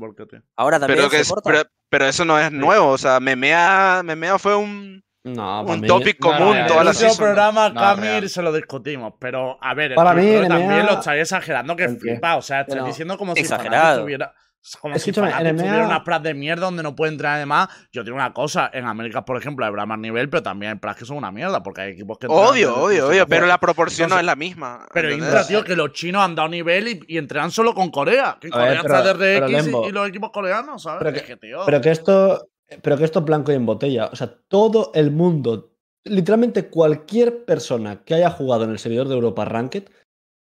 Ahora 0.56 0.80
también 0.80 1.00
Pero, 1.00 1.10
que 1.10 1.20
es- 1.20 1.34
pero, 1.44 1.64
pero 1.90 2.06
eso 2.08 2.24
no 2.24 2.40
es 2.40 2.50
nuevo. 2.50 2.88
O 2.92 2.98
sea, 2.98 3.20
Memea, 3.20 4.02
Memea 4.06 4.40
fue 4.40 4.56
un, 4.56 5.04
No, 5.26 5.64
un 5.64 5.82
mí- 5.82 5.88
topic 5.88 6.18
No, 6.22 6.32
común 6.32 6.58
no, 6.60 6.66
toda 6.68 6.80
el 6.80 6.86
la 6.86 6.94
season. 6.94 7.18
programa, 7.18 7.70
real. 7.98 8.30
se 8.30 8.42
lo 8.42 8.54
discutimos. 8.54 9.16
Pero, 9.20 9.58
a 9.62 9.74
ver, 9.74 9.92
el 9.92 9.96
Para 9.96 10.14
mí, 10.14 10.32
también 10.48 10.86
lo 10.86 10.94
estáis 10.94 11.24
exagerando 11.24 11.76
que 11.76 11.84
¿El 11.84 12.00
flipa. 12.00 12.38
O 12.38 12.42
sea, 12.42 12.62
estáis 12.62 12.86
diciendo 12.86 13.18
como 13.18 13.36
si 13.36 13.44
Fnatic 13.44 14.30
Tuviera. 14.66 14.82
Como 14.82 14.96
Escúchame, 14.96 15.32
si 15.32 15.56
tuviera 15.58 15.86
una 15.86 16.04
pras 16.04 16.24
de 16.24 16.34
mierda 16.34 16.66
donde 16.66 16.82
no 16.84 16.96
puede 16.96 17.12
entrar 17.12 17.36
además. 17.36 17.70
Yo 17.92 18.04
digo 18.04 18.16
una 18.16 18.34
cosa, 18.34 18.70
en 18.74 18.86
América, 18.86 19.24
por 19.24 19.38
ejemplo, 19.38 19.66
habrá 19.66 19.86
más 19.86 20.00
nivel, 20.00 20.30
pero 20.30 20.42
también 20.44 20.72
hay 20.74 20.78
pras 20.80 20.96
que 20.96 21.06
son 21.06 21.18
una 21.18 21.32
mierda, 21.32 21.62
porque 21.62 21.82
hay 21.82 21.92
equipos 21.92 22.18
que 22.18 22.28
Obvio, 22.28 22.76
obvio, 22.76 23.08
obvio. 23.10 23.28
Pero 23.28 23.46
la 23.46 23.60
proporción 23.60 24.10
no 24.10 24.18
es 24.20 24.26
la 24.26 24.36
misma. 24.36 24.86
Pero. 24.94 25.12
Intra, 25.14 25.46
tío, 25.46 25.64
que 25.64 25.76
los 25.76 25.92
chinos 25.94 26.24
han 26.24 26.34
dado 26.36 26.50
nivel 26.50 26.88
y, 26.88 27.00
y 27.08 27.18
entrenan 27.18 27.52
solo 27.52 27.74
con 27.74 27.92
Corea. 27.92 28.38
Que 28.42 28.48
en 28.48 28.54
ver, 28.54 28.62
Corea 28.78 28.82
pero- 28.82 28.96
está 28.98 29.18
pero, 29.18 29.48
DRX 29.48 29.50
y- 29.50 29.54
Lembo, 29.66 29.88
y, 29.88 29.92
los 29.92 30.10
equipos 30.10 30.32
coreanos, 30.32 30.82
¿sabes? 30.84 31.00
pero 31.04 31.16
Es 31.16 31.22
que- 31.22 31.28
que, 31.28 31.38
tío. 31.38 31.60
Pero 31.66 31.82
que 31.82 31.92
esto. 31.92 32.50
Pero 32.82 32.98
que 32.98 33.04
esto 33.04 33.20
es 33.20 33.26
blanco 33.26 33.52
y 33.52 33.56
en 33.56 33.66
botella. 33.68 34.10
O 34.12 34.16
sea, 34.16 34.34
todo 34.48 34.92
el 34.96 35.12
mundo, 35.12 35.74
literalmente 36.04 36.68
cualquier 36.70 37.46
persona 37.46 38.04
que 38.04 38.16
haya 38.16 38.32
jugado 38.32 38.64
en 38.64 38.72
el 38.72 38.80
servidor 38.80 39.08
de 39.08 39.14
Europa 39.14 39.46
Ranked, 39.46 39.84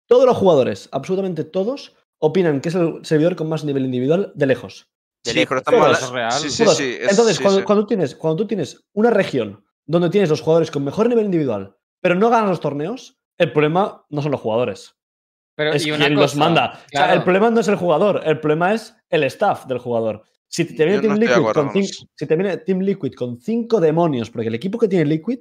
todos 0.08 0.24
los 0.24 0.36
jugadores, 0.36 0.88
absolutamente 0.92 1.44
todos, 1.44 1.94
opinan 2.24 2.60
que 2.60 2.68
es 2.70 2.74
el 2.74 3.04
servidor 3.04 3.36
con 3.36 3.48
más 3.48 3.64
nivel 3.64 3.84
individual 3.84 4.32
de 4.34 4.46
lejos. 4.46 4.88
De 5.24 5.32
Sí, 5.32 5.38
lejos. 5.38 5.62
Es 5.66 6.10
real. 6.10 6.32
Sí, 6.32 6.50
sí, 6.50 6.64
Todos. 6.64 6.76
sí. 6.76 6.96
es- 7.00 7.10
Entonces, 7.10 7.36
sí, 7.36 7.42
cuando, 7.42 7.60
sí. 7.60 7.64
cuando 7.64 7.82
tú 7.84 7.88
tienes, 7.88 8.14
cuando 8.14 8.36
tú 8.36 8.46
tienes 8.46 8.84
una 8.92 9.10
región 9.10 9.64
donde 9.86 10.10
tienes 10.10 10.30
los 10.30 10.40
jugadores 10.40 10.70
con 10.70 10.84
mejor 10.84 11.08
nivel 11.08 11.26
individual, 11.26 11.76
pero 12.00 12.14
no 12.14 12.30
ganan 12.30 12.48
los 12.50 12.60
torneos, 12.60 13.18
el 13.38 13.52
problema 13.52 14.04
no 14.10 14.22
son 14.22 14.32
los 14.32 14.40
jugadores. 14.40 14.94
Pero, 15.56 15.72
es 15.72 15.86
y 15.86 15.90
una 15.92 16.06
quien 16.06 16.14
los 16.18 16.32
cosa, 16.32 16.38
manda. 16.38 16.70
O 16.72 16.76
sea, 16.76 16.84
claro, 16.90 17.12
el 17.14 17.22
problema 17.22 17.50
no 17.50 17.60
es 17.60 17.68
el 17.68 17.76
jugador, 17.76 18.20
el 18.24 18.40
problema 18.40 18.74
es 18.74 18.96
el 19.08 19.22
staff 19.24 19.66
del 19.66 19.78
jugador. 19.78 20.24
Si 20.48 20.64
te 20.64 20.84
viene, 20.84 20.94
Yo 20.96 21.00
Team, 21.02 21.12
no 21.14 21.18
Liquid 21.20 21.32
acuerdo 21.34 21.62
con 21.62 21.72
con 21.72 21.76
cin- 21.82 21.84
eso. 21.90 22.06
si 22.14 22.26
te 22.26 22.36
viene 22.36 22.56
Team 22.58 22.80
Liquid 22.80 23.12
con 23.14 23.38
cinco 23.40 23.80
demonios, 23.80 24.30
porque 24.30 24.48
el 24.48 24.54
equipo 24.54 24.78
que 24.78 24.88
tiene 24.88 25.04
Liquid 25.04 25.38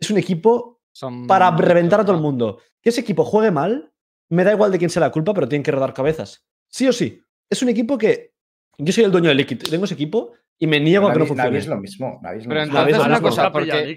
es 0.00 0.10
un 0.10 0.18
equipo 0.18 0.80
son 0.90 1.26
para 1.26 1.50
reventar 1.56 2.00
a 2.00 2.04
todo 2.04 2.16
el 2.16 2.22
mundo. 2.22 2.58
Que 2.80 2.88
ese 2.90 3.00
equipo 3.02 3.24
juegue 3.24 3.50
mal, 3.50 3.91
me 4.32 4.44
da 4.44 4.52
igual 4.52 4.72
de 4.72 4.78
quién 4.78 4.90
sea 4.90 5.00
la 5.00 5.10
culpa, 5.10 5.32
pero 5.34 5.48
tienen 5.48 5.62
que 5.62 5.70
rodar 5.72 5.92
cabezas. 5.94 6.44
Sí 6.68 6.88
o 6.88 6.92
sí. 6.92 7.22
Es 7.50 7.62
un 7.62 7.68
equipo 7.68 7.96
que. 7.98 8.32
Yo 8.78 8.92
soy 8.92 9.04
el 9.04 9.12
dueño 9.12 9.28
de 9.28 9.34
Liquid, 9.34 9.58
tengo 9.70 9.84
ese 9.84 9.94
equipo 9.94 10.32
y 10.58 10.66
me 10.66 10.78
niego 10.80 11.08
a 11.08 11.12
que 11.12 11.18
no 11.18 11.26
funcione. 11.26 11.50
Navi 11.50 11.58
es 11.58 11.66
lo 11.66 11.76
mismo. 11.76 12.18
Navi 12.22 12.38
es 12.38 12.44
lo 12.44 12.48
Pero 12.50 12.60
mismo. 12.62 12.74
Navi 12.78 12.90
entonces 12.92 13.12
es 13.12 13.18
una 13.20 13.28
cosa, 13.28 13.52
porque, 13.52 13.72
hay, 13.72 13.96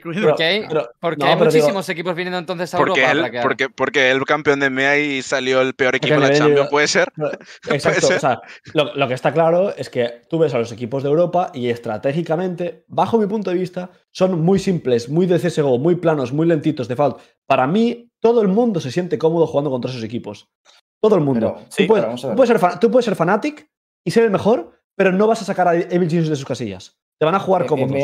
pero- 0.67 0.89
porque 0.99 1.17
no, 1.23 1.25
hay 1.27 1.33
digo- 1.35 1.45
muchísimos 1.45 1.89
equipos 1.89 2.15
viniendo 2.15 2.39
entonces 2.39 2.73
a 2.73 2.77
Porque 2.77 3.01
Europa. 3.05 3.11
él, 3.11 3.17
para 3.19 3.31
que- 3.31 3.41
porque, 3.41 3.69
porque 3.69 4.11
él 4.11 4.25
campeón 4.25 4.59
de 4.59 4.69
MEA 4.69 4.97
y 4.99 5.21
salió 5.21 5.61
el 5.61 5.73
peor 5.75 5.95
equipo 5.95 6.15
de 6.15 6.19
la 6.19 6.33
Champions, 6.33 6.69
¿puede 6.69 6.87
ser? 6.87 7.07
Exacto. 7.69 8.07
ser. 8.07 8.17
O 8.17 8.19
sea, 8.19 8.41
lo, 8.73 8.93
lo 8.95 9.07
que 9.07 9.13
está 9.13 9.31
claro 9.31 9.73
es 9.77 9.89
que 9.89 10.21
tú 10.29 10.39
ves 10.39 10.53
a 10.53 10.57
los 10.57 10.71
equipos 10.71 11.03
de 11.03 11.09
Europa 11.09 11.51
y 11.53 11.69
estratégicamente, 11.69 12.83
bajo 12.87 13.17
mi 13.17 13.27
punto 13.27 13.51
de 13.51 13.57
vista, 13.57 13.91
son 14.11 14.41
muy 14.41 14.59
simples, 14.59 15.07
muy 15.09 15.25
de 15.25 15.39
CSGO, 15.39 15.77
muy 15.79 15.95
planos, 15.95 16.33
muy 16.33 16.47
lentitos 16.47 16.87
de 16.87 16.95
Fault. 16.95 17.19
Para 17.47 17.67
mí, 17.67 18.11
todo 18.25 18.41
el 18.41 18.47
mundo 18.47 18.79
se 18.79 18.91
siente 18.91 19.19
cómodo 19.19 19.45
jugando 19.45 19.69
contra 19.69 19.91
esos 19.91 20.03
equipos. 20.03 20.49
Todo 20.99 21.15
el 21.15 21.21
mundo. 21.21 21.53
Pero- 21.53 21.65
tú, 21.65 21.75
sí, 21.75 21.85
puedes, 21.85 22.21
tú 22.35 22.45
ser 22.47 22.57
fa- 22.59 22.79
tú 22.79 22.89
puedes 22.89 23.05
ser 23.05 23.15
Fnatic 23.15 23.69
y 24.03 24.09
ser 24.09 24.23
el 24.23 24.31
mejor, 24.31 24.71
pero 24.95 25.11
no 25.11 25.27
vas 25.27 25.41
a 25.43 25.45
sacar 25.45 25.67
a 25.67 25.75
Evil 25.75 26.09
Genius 26.09 26.29
de 26.29 26.35
sus 26.35 26.45
casillas. 26.45 26.97
Te 27.19 27.25
van 27.25 27.35
a 27.35 27.39
jugar 27.39 27.63
Eh, 27.63 27.65
cómodos. 27.67 27.91
En 27.93 27.99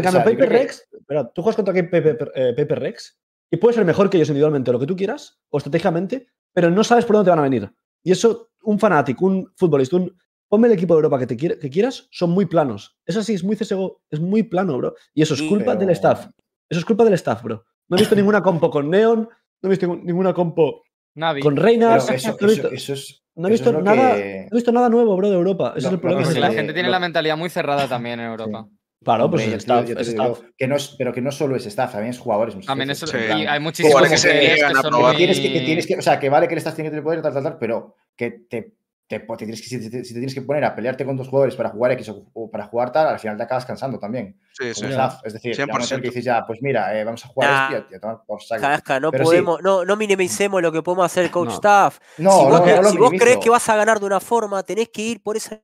o 0.00 0.02
cambio, 0.02 0.10
sea, 0.10 0.20
yo 0.20 0.24
Paper 0.24 0.48
que- 0.48 0.58
Rex, 0.58 0.88
espera, 0.92 1.28
tú 1.32 1.40
juegas 1.42 1.56
contra 1.56 1.72
Paper, 1.74 2.32
eh, 2.34 2.52
Paper 2.54 2.78
Rex 2.80 3.18
y 3.50 3.56
puedes 3.56 3.76
ser 3.76 3.86
mejor 3.86 4.10
que 4.10 4.18
ellos 4.18 4.28
individualmente, 4.28 4.70
lo 4.70 4.78
que 4.78 4.86
tú 4.86 4.94
quieras, 4.94 5.38
o 5.48 5.56
estratégicamente, 5.56 6.26
pero 6.52 6.70
no 6.70 6.84
sabes 6.84 7.06
por 7.06 7.16
dónde 7.16 7.28
te 7.28 7.30
van 7.30 7.38
a 7.38 7.48
venir. 7.48 7.72
Y 8.04 8.12
eso, 8.12 8.50
un 8.64 8.78
fanático, 8.78 9.24
un 9.24 9.50
futbolista, 9.56 9.96
un. 9.96 10.14
Ponme 10.50 10.66
el 10.68 10.72
equipo 10.74 10.94
de 10.94 10.98
Europa 10.98 11.18
que, 11.18 11.26
te 11.26 11.36
quiera- 11.36 11.58
que 11.58 11.68
quieras, 11.70 12.06
son 12.10 12.30
muy 12.30 12.46
planos. 12.46 12.96
Eso 13.06 13.22
sí, 13.22 13.34
es 13.34 13.44
muy 13.44 13.54
CSGO, 13.56 14.00
es 14.10 14.18
muy 14.20 14.42
plano, 14.42 14.76
bro. 14.78 14.94
Y 15.14 15.20
eso 15.22 15.34
es 15.34 15.42
culpa 15.42 15.74
del 15.76 15.90
staff. 15.90 16.26
Eso 16.70 16.80
es 16.80 16.84
culpa 16.86 17.04
del 17.04 17.12
staff, 17.14 17.42
bro. 17.42 17.64
No 17.88 17.96
he 17.96 18.00
visto 18.00 18.14
ninguna 18.14 18.42
compo 18.42 18.70
con 18.70 18.88
Neon, 18.90 19.28
no 19.62 19.68
he 19.68 19.70
visto 19.70 19.86
ninguna 20.02 20.32
compo 20.32 20.82
Navi. 21.14 21.40
con 21.40 21.54
pero 21.54 21.66
Reinas. 21.66 22.10
eso, 22.10 22.36
no 22.40 22.46
he 22.46 22.50
visto, 22.50 22.68
eso- 22.68 22.74
eso 22.74 22.92
es. 22.94 23.22
no 23.36 23.48
he 23.48 23.54
eso 23.54 23.64
visto 23.64 23.78
es 23.78 23.84
nada, 23.84 24.14
que- 24.16 24.46
no 24.50 24.56
he 24.56 24.58
visto 24.58 24.72
nada 24.72 24.88
nuevo, 24.88 25.16
bro, 25.16 25.28
de 25.30 25.36
Europa. 25.36 25.74
Ese 25.76 25.82
Lo- 25.82 25.88
es 25.88 25.94
el 25.94 26.00
problema. 26.00 26.22
que 26.28 26.34
sí, 26.34 26.40
la 26.40 26.52
gente 26.52 26.72
tiene 26.72 26.88
la 26.90 27.00
mentalidad 27.00 27.36
muy 27.36 27.50
cerrada 27.50 27.88
también 27.88 28.20
en 28.20 28.26
Europa. 28.26 28.66
Claro, 29.04 29.30
pues 29.30 29.44
Hombre, 29.44 29.56
es 29.56 29.62
staff. 29.62 29.88
es 29.90 30.08
digo 30.10 30.24
staff. 30.34 30.40
que 30.56 30.66
no 30.66 30.74
es, 30.74 30.94
pero 30.98 31.12
que 31.12 31.20
no 31.20 31.30
solo 31.30 31.54
es 31.54 31.64
staff, 31.66 31.92
también 31.92 32.10
es 32.10 32.18
jugadores. 32.18 32.56
También 32.66 32.90
eso, 32.90 33.06
Sí. 33.06 33.16
Y 33.16 33.46
hay 33.46 33.60
muchísimos 33.60 33.92
Jugadores 33.92 34.10
que 34.22 34.28
se 34.28 34.40
que 34.56 34.64
a 34.64 34.82
son 34.82 35.16
tienes 35.16 35.38
que, 35.38 35.52
que 35.52 35.60
tienes 35.60 35.86
que, 35.86 35.96
o 35.98 36.02
sea, 36.02 36.18
que 36.18 36.28
vale 36.28 36.48
que 36.48 36.54
le 36.56 36.58
estás 36.58 36.74
teniendo 36.74 36.98
el 36.98 37.04
poder, 37.04 37.22
tal, 37.22 37.32
tal, 37.32 37.42
tal, 37.44 37.58
pero 37.58 37.94
que 38.16 38.30
te, 38.50 38.74
te, 39.08 39.20
te 39.20 39.36
tienes 39.38 39.62
que, 39.62 39.66
si, 39.68 39.90
te, 39.90 40.04
si 40.04 40.12
te 40.12 40.20
tienes 40.20 40.34
que 40.34 40.42
poner 40.42 40.64
a 40.64 40.74
pelearte 40.76 41.04
con 41.04 41.16
tus 41.16 41.28
jugadores 41.28 41.56
para 41.56 41.70
jugar 41.70 41.92
X 41.92 42.10
o, 42.10 42.26
o 42.34 42.50
para 42.50 42.66
jugar 42.66 42.92
tal, 42.92 43.06
al 43.08 43.18
final 43.18 43.38
te 43.38 43.42
acabas 43.42 43.64
cansando 43.64 43.98
también. 43.98 44.38
Sí, 44.52 44.74
sí. 44.74 44.82
Como 44.82 44.90
staff. 44.90 45.20
Es 45.24 45.32
decir, 45.32 45.52
llega 45.52 45.64
un 45.64 45.70
momento 45.70 45.94
en 45.94 46.00
el 46.00 46.00
100%. 46.00 46.02
que 46.02 46.08
dices 46.10 46.24
ya, 46.24 46.46
pues 46.46 46.58
mira, 46.60 46.94
eh, 46.98 47.04
vamos 47.04 47.24
a 47.24 47.28
jugar 47.28 47.50
Nah. 47.50 47.78
esto 47.78 47.88
y 47.90 47.94
a 47.96 48.00
tomar 48.00 48.18
por 48.26 48.42
saco. 48.42 49.00
No 49.00 49.10
Pero 49.10 49.24
sí. 49.24 49.30
podemos, 49.30 49.62
no, 49.62 49.84
no 49.86 49.96
minimicemos 49.96 50.60
lo 50.60 50.70
que 50.70 50.82
podemos 50.82 51.06
hacer 51.06 51.30
coach 51.30 51.48
No. 51.48 51.54
staff. 51.54 51.98
No, 52.18 52.30
si 52.38 52.44
vos, 52.44 52.52
no, 52.52 52.66
cre- 52.66 52.76
no 52.76 52.82
lo 52.82 52.90
si 52.90 52.96
vos 52.98 53.10
minimizo. 53.10 53.24
crees 53.24 53.38
que 53.38 53.50
vas 53.50 53.68
a 53.68 53.76
ganar 53.76 53.98
de 53.98 54.04
una 54.06 54.20
forma, 54.20 54.62
tenés 54.62 54.90
que 54.90 55.02
ir 55.02 55.22
por 55.22 55.36
esa. 55.38 55.58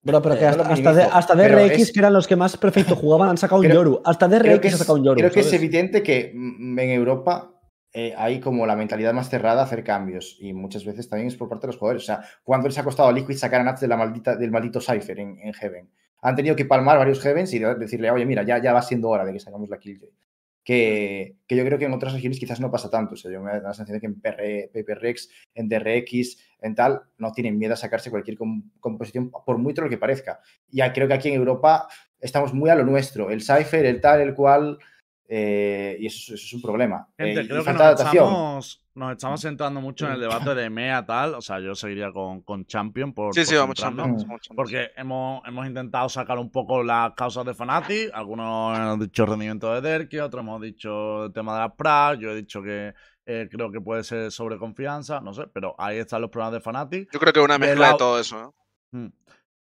Bro, 0.00 0.22
pero 0.22 0.38
que 0.38 0.44
Eh, 0.46 0.50
no 0.56 0.62
hasta, 0.62 0.72
hasta, 0.72 0.92
de- 0.94 1.02
hasta 1.02 1.34
pero 1.34 1.58
DRX, 1.58 1.82
es- 1.82 1.92
que 1.92 1.98
eran 1.98 2.12
los 2.14 2.26
que 2.26 2.36
más 2.36 2.56
perfecto 2.56 2.96
jugaban, 2.96 3.28
han 3.28 3.36
sacado 3.36 3.60
un 3.60 3.66
Creo- 3.66 3.74
Yoru. 3.82 4.00
Hasta 4.04 4.28
DRX 4.28 4.64
es, 4.64 4.78
sacado 4.78 4.96
un 4.98 5.04
Yoru. 5.04 5.18
creo 5.18 5.30
que 5.30 5.40
es 5.40 5.52
evidente 5.52 6.02
que 6.02 6.30
en 6.30 6.78
Europa 6.78 7.50
eh, 7.92 8.14
hay 8.16 8.40
como 8.40 8.66
la 8.66 8.76
mentalidad 8.76 9.12
más 9.14 9.30
cerrada 9.30 9.62
a 9.62 9.64
hacer 9.64 9.82
cambios 9.84 10.36
y 10.40 10.52
muchas 10.52 10.84
veces 10.84 11.08
también 11.08 11.28
es 11.28 11.36
por 11.36 11.48
parte 11.48 11.66
de 11.66 11.72
los 11.72 11.78
jugadores. 11.78 12.02
O 12.02 12.06
sea, 12.06 12.22
¿cuánto 12.44 12.68
les 12.68 12.78
ha 12.78 12.84
costado 12.84 13.08
a 13.08 13.12
Liquid 13.12 13.36
sacar 13.36 13.60
a 13.60 13.64
Nats 13.64 13.80
de 13.80 13.88
la 13.88 13.96
maldita, 13.96 14.36
del 14.36 14.50
maldito 14.50 14.80
Cypher 14.80 15.18
en, 15.20 15.38
en 15.40 15.52
Heaven? 15.54 15.88
Han 16.22 16.36
tenido 16.36 16.54
que 16.56 16.64
palmar 16.64 16.98
varios 16.98 17.20
Heavens 17.20 17.52
y 17.54 17.58
de- 17.60 17.74
decirle, 17.76 18.10
oye, 18.10 18.26
mira, 18.26 18.42
ya, 18.42 18.58
ya 18.60 18.72
va 18.72 18.82
siendo 18.82 19.08
hora 19.08 19.24
de 19.24 19.32
que 19.32 19.40
sacamos 19.40 19.68
la 19.68 19.78
Killjoy. 19.78 20.10
Que, 20.64 21.36
que 21.46 21.56
yo 21.56 21.64
creo 21.64 21.78
que 21.78 21.86
en 21.86 21.94
otras 21.94 22.12
regiones 22.12 22.38
quizás 22.38 22.60
no 22.60 22.70
pasa 22.70 22.90
tanto. 22.90 23.14
O 23.14 23.16
sea, 23.16 23.30
yo 23.32 23.40
me 23.40 23.50
da 23.52 23.60
la 23.60 23.72
sensación 23.72 23.94
de 23.96 24.00
que 24.00 24.06
en 24.06 24.20
PR, 24.20 24.70
Paper 24.74 24.98
Rex, 24.98 25.30
en 25.54 25.66
DRX, 25.68 26.36
en 26.60 26.74
tal, 26.74 27.02
no 27.16 27.32
tienen 27.32 27.56
miedo 27.58 27.72
a 27.72 27.76
sacarse 27.76 28.10
cualquier 28.10 28.36
com- 28.36 28.70
composición, 28.80 29.30
por 29.30 29.56
muy 29.56 29.72
troll 29.72 29.88
que 29.88 29.96
parezca. 29.96 30.40
Ya 30.70 30.92
creo 30.92 31.08
que 31.08 31.14
aquí 31.14 31.28
en 31.28 31.36
Europa 31.36 31.88
estamos 32.20 32.52
muy 32.52 32.68
a 32.68 32.74
lo 32.74 32.84
nuestro. 32.84 33.30
El 33.30 33.40
Cypher, 33.40 33.86
el 33.86 34.00
tal, 34.02 34.20
el 34.20 34.34
cual. 34.34 34.78
Eh, 35.30 35.96
y 36.00 36.06
eso, 36.06 36.16
es- 36.34 36.40
eso 36.40 36.46
es 36.46 36.52
un 36.54 36.62
problema. 36.62 37.06
Gente, 37.18 37.40
Eh, 37.42 37.48
creo 37.48 37.62
que 37.62 37.72
nos 37.74 38.00
estamos, 38.00 38.84
nos 38.94 39.12
estamos 39.12 39.40
centrando 39.42 39.80
mucho 39.80 40.06
en 40.06 40.12
el 40.12 40.20
debate 40.20 40.54
de 40.54 40.70
MEA 40.70 41.04
tal. 41.04 41.34
O 41.34 41.40
sea, 41.42 41.60
yo 41.60 41.74
seguiría 41.74 42.10
con, 42.12 42.40
con 42.42 42.64
Champion 42.64 43.12
por, 43.12 43.34
Sí, 43.34 43.40
por 43.40 43.46
sí, 43.46 43.54
vamos 43.56 43.76
vamos. 43.80 44.24
Porque 44.56 44.88
hemos, 44.96 45.42
hemos 45.46 45.66
intentado 45.66 46.08
sacar 46.08 46.38
un 46.38 46.50
poco 46.50 46.82
las 46.82 47.12
causas 47.14 47.44
de 47.44 47.52
Fnatic. 47.54 48.10
Algunos 48.14 48.78
han 48.78 48.98
dicho 48.98 49.26
rendimiento 49.26 49.72
de 49.74 49.80
Derki, 49.82 50.18
otros 50.18 50.42
hemos 50.42 50.62
dicho 50.62 51.26
el 51.26 51.32
tema 51.32 51.54
de 51.54 51.60
las 51.60 51.72
Prague. 51.76 52.22
Yo 52.22 52.30
he 52.30 52.36
dicho 52.36 52.62
que 52.62 52.94
eh, 53.26 53.48
creo 53.50 53.70
que 53.70 53.80
puede 53.82 54.02
ser 54.04 54.32
sobreconfianza, 54.32 55.20
no 55.20 55.34
sé, 55.34 55.44
pero 55.52 55.74
ahí 55.78 55.98
están 55.98 56.22
los 56.22 56.30
problemas 56.30 56.54
de 56.54 56.60
Fnatic. 56.60 57.12
Yo 57.12 57.20
creo 57.20 57.32
que 57.34 57.40
una 57.40 57.58
de 57.58 57.66
mezcla 57.66 57.92
de 57.92 57.98
todo 57.98 58.18
eso. 58.18 58.54
¿eh? 58.92 58.96
Mm. 58.96 59.08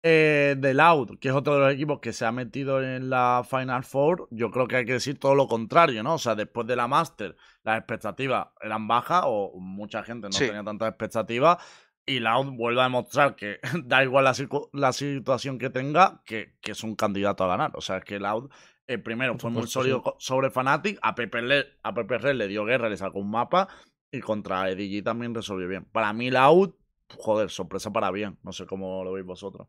Eh, 0.08 0.56
The 0.62 0.76
Loud, 0.76 1.18
que 1.18 1.30
es 1.30 1.34
otro 1.34 1.56
de 1.56 1.60
los 1.62 1.74
equipos 1.74 2.00
que 2.00 2.14
se 2.14 2.28
ha 2.28 2.32
metido 2.32 2.80
en 2.84 3.10
la 3.10 3.42
Final 3.44 3.84
Four, 3.84 4.28
yo 4.30 4.52
creo 4.52 4.68
que 4.68 4.76
hay 4.76 4.86
que 4.86 4.94
decir 4.94 5.18
todo 5.18 5.34
lo 5.34 5.48
contrario, 5.48 6.04
¿no? 6.04 6.14
O 6.14 6.18
sea, 6.20 6.36
después 6.36 6.68
de 6.68 6.76
la 6.76 6.88
Master, 6.88 7.36
las 7.64 7.80
expectativas 7.80 8.50
eran 8.62 8.88
bajas 8.88 9.24
o 9.26 9.60
mucha 9.60 10.04
gente 10.04 10.28
no 10.28 10.32
Sí. 10.32 10.46
tenía 10.46 10.64
tantas 10.64 10.90
expectativas. 10.90 11.58
Y 12.06 12.20
Loud 12.20 12.52
vuelve 12.56 12.82
a 12.82 12.84
demostrar 12.84 13.36
que 13.36 13.58
da 13.84 14.04
igual 14.04 14.26
la, 14.74 14.94
situación 14.94 15.58
que 15.58 15.72
tenga, 15.72 16.22
que, 16.24 16.54
que 16.62 16.74
es 16.74 16.84
un 16.84 16.96
candidato 16.96 17.44
a 17.44 17.48
ganar. 17.48 17.72
O 17.74 17.82
sea, 17.82 17.98
es 17.98 18.04
que 18.06 18.20
Loud, 18.20 18.52
eh, 18.86 19.00
primero, 19.00 19.40
fue 19.40 19.50
muy 19.50 19.66
sólido 19.66 20.04
sí. 20.06 20.12
sobre 20.20 20.52
Fnatic. 20.52 21.00
A 21.02 21.16
Pepe, 21.16 21.42
Le- 21.42 21.66
a 21.82 21.96
Pepe 21.96 22.20
Red 22.20 22.36
le 22.36 22.48
dio 22.48 22.64
guerra, 22.64 22.90
le 22.90 22.98
sacó 22.98 23.18
un 23.18 23.32
mapa. 23.32 23.70
Y 24.12 24.20
contra 24.22 24.70
EDG 24.70 25.04
también 25.04 25.34
resolvió 25.34 25.68
bien. 25.68 25.86
Para 25.86 26.14
mí, 26.14 26.30
Loud, 26.30 26.76
joder, 27.18 27.50
sorpresa 27.50 27.92
para 27.92 28.12
bien. 28.12 28.38
No 28.44 28.52
sé 28.52 28.68
cómo 28.68 29.04
lo 29.04 29.12
veis 29.14 29.26
vosotros. 29.26 29.68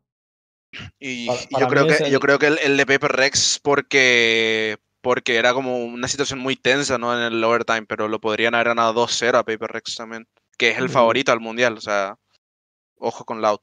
Y, 0.99 1.27
Para- 1.27 1.39
y 1.41 1.47
para 1.53 1.65
yo 1.65 1.69
creo 1.69 1.87
que 1.87 1.97
yo 1.99 2.05
el- 2.07 2.19
creo 2.19 2.39
que 2.39 2.47
el, 2.47 2.57
el 2.59 2.77
de 2.77 2.85
Paper 2.85 3.11
Rex 3.11 3.59
porque 3.63 4.77
porque 5.01 5.35
era 5.37 5.53
como 5.53 5.85
una 5.85 6.07
situación 6.07 6.39
muy 6.39 6.55
tensa, 6.55 6.97
¿no? 6.97 7.15
En 7.17 7.21
el 7.33 7.43
overtime, 7.43 7.85
pero 7.87 8.07
lo 8.07 8.19
podrían 8.19 8.55
haber 8.55 8.67
ganado 8.69 8.93
2-0 8.93 9.37
a 9.37 9.43
Paper 9.45 9.71
Rex 9.71 9.95
también, 9.95 10.27
que 10.57 10.71
es 10.71 10.77
el 10.79 10.85
Mm. 10.85 10.89
favorito 10.89 11.31
al 11.31 11.39
mundial, 11.39 11.77
o 11.77 11.81
sea, 11.81 12.17
ojo 12.97 13.23
con 13.23 13.41
Loud. 13.41 13.59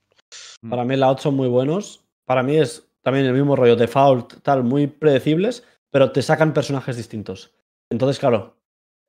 Para 0.68 0.84
mí, 0.84 0.96
Loud 0.96 1.18
son 1.18 1.34
muy 1.34 1.48
buenos. 1.48 2.02
Para 2.24 2.42
mí 2.42 2.56
es 2.56 2.88
también 3.02 3.26
el 3.26 3.34
mismo 3.34 3.56
rollo 3.56 3.76
de 3.76 3.88
Fault, 3.88 4.40
tal, 4.42 4.62
muy 4.64 4.86
predecibles, 4.86 5.64
pero 5.90 6.12
te 6.12 6.22
sacan 6.22 6.54
personajes 6.54 6.96
distintos. 6.96 7.52
Entonces, 7.90 8.18
claro, 8.18 8.56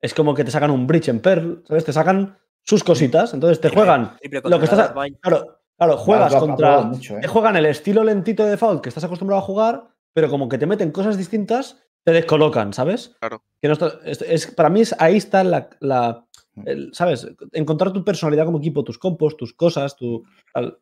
es 0.02 0.12
como 0.12 0.34
que 0.34 0.44
te 0.44 0.50
sacan 0.50 0.70
un 0.70 0.86
Bridge 0.86 1.08
en 1.08 1.20
Pearl, 1.20 1.64
¿sabes? 1.66 1.84
Te 1.86 1.92
sacan 1.94 2.38
sus 2.62 2.84
cositas. 2.84 3.32
Entonces 3.32 3.60
te 3.60 3.70
juegan 3.70 4.16
Triple 4.18 4.42
lo 4.44 4.58
que 4.58 4.64
estás. 4.66 4.92
Claro, 5.22 5.60
claro, 5.76 5.96
juegas 5.96 6.34
contra. 6.34 6.80
mucho, 6.82 7.16
¿eh? 7.18 7.20
Te 7.22 7.28
juegan 7.28 7.56
el 7.56 7.66
estilo 7.66 8.04
lentito 8.04 8.44
de 8.44 8.56
Fault 8.56 8.82
que 8.82 8.88
estás 8.88 9.04
acostumbrado 9.04 9.42
a 9.42 9.44
jugar, 9.44 9.88
pero 10.12 10.28
como 10.30 10.48
que 10.48 10.58
te 10.58 10.66
meten 10.66 10.90
cosas 10.92 11.16
distintas, 11.18 11.82
te 12.04 12.12
descolocan, 12.12 12.72
¿sabes? 12.72 13.16
Claro. 13.20 13.42
Que 13.60 13.68
no 13.68 13.74
está- 13.74 13.98
es, 14.04 14.22
es- 14.22 14.46
para 14.48 14.68
mí 14.70 14.80
es, 14.82 14.94
ahí 14.98 15.16
está 15.16 15.42
la, 15.44 15.68
la- 15.80 16.24
el- 16.64 16.90
¿sabes? 16.94 17.26
Encontrar 17.52 17.92
tu 17.92 18.04
personalidad 18.04 18.44
como 18.46 18.58
equipo, 18.58 18.84
tus 18.84 18.98
compos, 18.98 19.36
tus 19.36 19.52
cosas, 19.52 19.96
tu. 19.96 20.24
tal. 20.54 20.78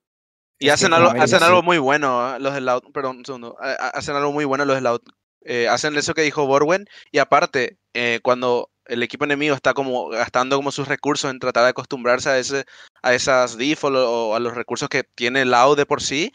Y 0.58 0.68
hacen 0.68 0.88
en 0.88 0.94
algo, 0.94 1.08
América 1.10 1.24
hacen 1.24 1.38
sí. 1.40 1.44
algo 1.44 1.62
muy 1.62 1.78
bueno 1.78 2.38
los 2.38 2.54
de 2.54 2.60
Loud, 2.60 2.82
perdón, 2.92 3.18
un 3.18 3.24
segundo, 3.24 3.56
ha- 3.60 3.88
hacen 3.88 4.14
algo 4.14 4.32
muy 4.32 4.44
bueno 4.44 4.64
los 4.64 4.76
de 4.76 4.82
Loud. 4.82 5.00
Eh, 5.46 5.68
hacen 5.68 5.96
eso 5.98 6.14
que 6.14 6.22
dijo 6.22 6.46
Borwen 6.46 6.86
y 7.10 7.18
aparte, 7.18 7.78
eh, 7.92 8.20
cuando 8.22 8.70
el 8.86 9.02
equipo 9.02 9.24
enemigo 9.24 9.54
está 9.54 9.74
como 9.74 10.08
gastando 10.08 10.56
como 10.56 10.70
sus 10.70 10.88
recursos 10.88 11.30
en 11.30 11.38
tratar 11.38 11.64
de 11.64 11.70
acostumbrarse 11.70 12.28
a 12.28 12.38
ese 12.38 12.64
a 13.02 13.14
esas 13.14 13.56
default 13.56 13.96
o, 13.96 14.34
a 14.34 14.40
los 14.40 14.54
recursos 14.54 14.88
que 14.88 15.04
tiene 15.04 15.44
Loud 15.44 15.76
de 15.76 15.86
por 15.86 16.02
sí, 16.02 16.32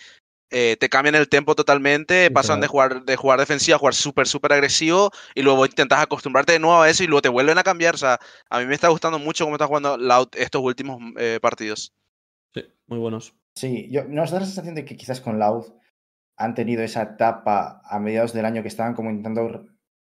eh, 0.52 0.78
te 0.80 0.90
cambian 0.90 1.16
el 1.16 1.30
tempo 1.30 1.56
totalmente, 1.56 2.32
pasan 2.32 2.62
de 2.62 2.68
jugar 2.68 3.04
de 3.04 3.16
jugar 3.16 3.40
defensivo 3.40 3.76
a 3.76 3.80
jugar 3.80 3.94
súper 3.94 4.28
súper 4.28 4.54
agresivo 4.54 5.12
y 5.36 5.44
luego 5.44 5.66
intentas 5.66 6.00
acostumbrarte 6.00 6.54
de 6.54 6.60
nuevo 6.60 6.82
a 6.82 6.90
eso 6.90 7.04
y 7.04 7.08
luego 7.08 7.22
te 7.22 7.30
vuelven 7.30 7.58
a 7.58 7.64
cambiar, 7.64 7.96
o 7.96 8.00
sea, 8.00 8.20
a 8.50 8.60
mí 8.60 8.66
me 8.66 8.76
está 8.76 8.88
gustando 8.88 9.20
mucho 9.20 9.46
cómo 9.46 9.56
está 9.56 9.68
jugando 9.68 9.98
Loud 9.98 10.30
estos 10.34 10.62
últimos 10.62 11.00
eh, 11.18 11.40
partidos. 11.42 11.94
Sí, 12.54 12.64
muy 12.88 13.00
buenos. 13.00 13.36
Sí, 13.56 13.88
yo, 13.92 14.06
nos 14.06 14.32
da 14.32 14.40
la 14.40 14.46
sensación 14.46 14.76
de 14.76 14.86
que 14.86 14.96
quizás 14.96 15.22
con 15.22 15.38
Loud 15.38 15.66
han 16.38 16.56
tenido 16.56 16.82
esa 16.82 17.04
etapa 17.04 17.82
a 17.84 18.00
mediados 18.00 18.34
del 18.34 18.46
año 18.46 18.62
que 18.62 18.70
estaban 18.70 18.94
como 18.96 19.10
intentando 19.10 19.68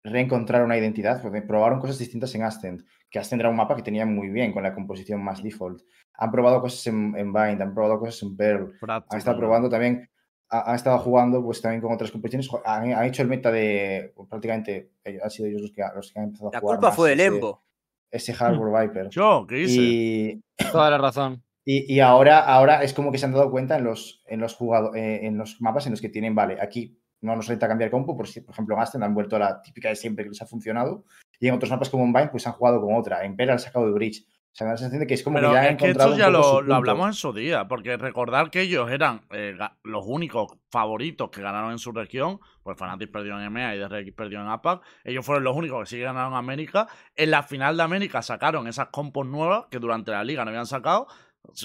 reencontrar 0.03 0.63
una 0.63 0.77
identidad, 0.77 1.21
porque 1.21 1.41
probaron 1.41 1.79
cosas 1.79 1.97
distintas 1.99 2.33
en 2.35 2.43
Ascend, 2.43 2.83
que 3.09 3.19
Ascend 3.19 3.41
era 3.41 3.49
un 3.49 3.55
mapa 3.55 3.75
que 3.75 3.81
tenían 3.83 4.13
muy 4.13 4.29
bien 4.29 4.51
con 4.51 4.63
la 4.63 4.73
composición 4.73 5.23
más 5.23 5.41
default. 5.41 5.81
Han 6.15 6.31
probado 6.31 6.61
cosas 6.61 6.85
en, 6.87 7.15
en 7.17 7.31
Bind, 7.31 7.61
han 7.61 7.73
probado 7.73 7.99
cosas 7.99 8.21
en 8.23 8.35
Pearl, 8.35 8.73
han 9.09 9.17
estado 9.17 9.37
probando 9.37 9.69
también 9.69 10.09
ha- 10.49 10.69
han 10.69 10.75
estado 10.75 10.99
jugando 10.99 11.43
pues 11.43 11.61
también 11.61 11.81
con 11.81 11.91
otras 11.93 12.11
competiciones. 12.11 12.47
Jo- 12.47 12.61
Han, 12.65 12.93
han 12.93 13.05
hecho 13.05 13.21
el 13.23 13.27
meta 13.29 13.51
de 13.51 14.13
prácticamente 14.29 14.91
eh, 15.03 15.19
han 15.23 15.29
sido 15.31 15.47
ellos 15.47 15.61
los 15.61 15.71
que, 15.71 15.81
los 15.95 16.11
que 16.11 16.19
han 16.19 16.25
empezado 16.25 16.49
a 16.49 16.53
La 16.53 16.59
jugar. 16.59 16.75
culpa 16.77 16.87
más 16.89 16.95
fue 16.95 17.09
de 17.09 17.15
ese- 17.15 17.31
Lembo. 17.31 17.63
Ese 18.11 18.35
Harbor 18.39 18.79
Viper. 18.81 19.09
Yo, 19.09 19.47
¿qué 19.49 19.61
hice? 19.61 19.81
Y, 19.81 20.41
Toda 20.71 20.91
la 20.91 20.99
razón. 20.99 21.41
y, 21.65 21.91
y 21.91 21.99
ahora, 21.99 22.39
ahora 22.39 22.83
es 22.83 22.93
como 22.93 23.11
que 23.11 23.17
se 23.17 23.25
han 23.25 23.31
dado 23.33 23.49
cuenta 23.49 23.77
en 23.77 23.85
los, 23.85 24.21
en 24.27 24.39
los 24.41 24.53
jugado- 24.55 24.93
eh, 24.93 25.25
en 25.25 25.37
los 25.39 25.59
mapas 25.61 25.87
en 25.87 25.93
los 25.93 26.01
que 26.01 26.09
tienen, 26.09 26.35
vale, 26.35 26.57
aquí 26.61 26.99
no 27.25 27.35
nos 27.35 27.45
necesita 27.47 27.67
cambiar 27.67 27.89
compo, 27.89 28.15
por, 28.15 28.27
si- 28.27 28.41
por 28.41 28.53
ejemplo, 28.53 28.75
en 28.75 28.81
Aston 28.81 29.03
han 29.03 29.13
vuelto 29.13 29.35
a 29.35 29.39
la 29.39 29.61
típica 29.61 29.89
de 29.89 29.95
siempre 29.95 30.23
que 30.25 30.29
les 30.29 30.41
ha 30.41 30.45
funcionado, 30.45 31.05
y 31.39 31.47
en 31.47 31.55
otros 31.55 31.71
mapas 31.71 31.89
como 31.89 32.03
en 32.03 32.13
Vine, 32.13 32.27
pues 32.29 32.45
han 32.47 32.53
jugado 32.53 32.79
con 32.81 32.95
otra. 32.95 33.23
En 33.25 33.35
Pera 33.35 33.53
han 33.53 33.59
sacado 33.59 33.85
de 33.87 33.91
Bridge. 33.93 34.25
O 34.25 34.55
sea, 34.55 34.65
me 34.65 34.69
da 34.69 34.73
la 34.73 34.77
sensación 34.77 34.99
de 34.99 35.07
que 35.07 35.15
es 35.15 35.23
como 35.23 35.37
Pero 35.37 35.49
que 35.49 35.53
ya 35.55 35.59
han 35.61 35.65
es 35.65 35.77
que 35.77 35.85
encontrado 35.85 36.11
esto 36.11 36.19
ya 36.23 36.29
lo, 36.29 36.75
hablamos 36.75 37.07
en 37.07 37.13
su 37.13 37.33
día, 37.33 37.67
porque 37.67 37.97
recordar 37.97 38.51
que 38.51 38.61
ellos 38.61 38.91
eran 38.91 39.21
eh, 39.31 39.57
los 39.83 40.03
únicos 40.05 40.59
favoritos 40.69 41.31
que 41.31 41.41
ganaron 41.41 41.71
en 41.71 41.79
su 41.79 41.91
región, 41.91 42.39
pues 42.61 42.77
Fnatic 42.77 43.11
perdió 43.11 43.35
en 43.39 43.45
EMEA 43.45 43.75
y 43.75 43.79
DRX 43.79 44.11
perdió 44.15 44.41
en 44.41 44.47
APAC, 44.47 44.83
ellos 45.05 45.25
fueron 45.25 45.43
los 45.43 45.55
únicos 45.55 45.79
que 45.79 45.85
sí 45.95 45.99
ganaron 45.99 46.35
América. 46.35 46.87
En 47.15 47.31
la 47.31 47.41
final 47.41 47.75
de 47.77 47.83
América 47.83 48.21
sacaron 48.21 48.67
esas 48.67 48.89
compos 48.89 49.25
nuevas 49.25 49.65
que 49.71 49.79
durante 49.79 50.11
la 50.11 50.23
liga 50.23 50.45
no 50.45 50.49
habían 50.51 50.67
sacado, 50.67 51.07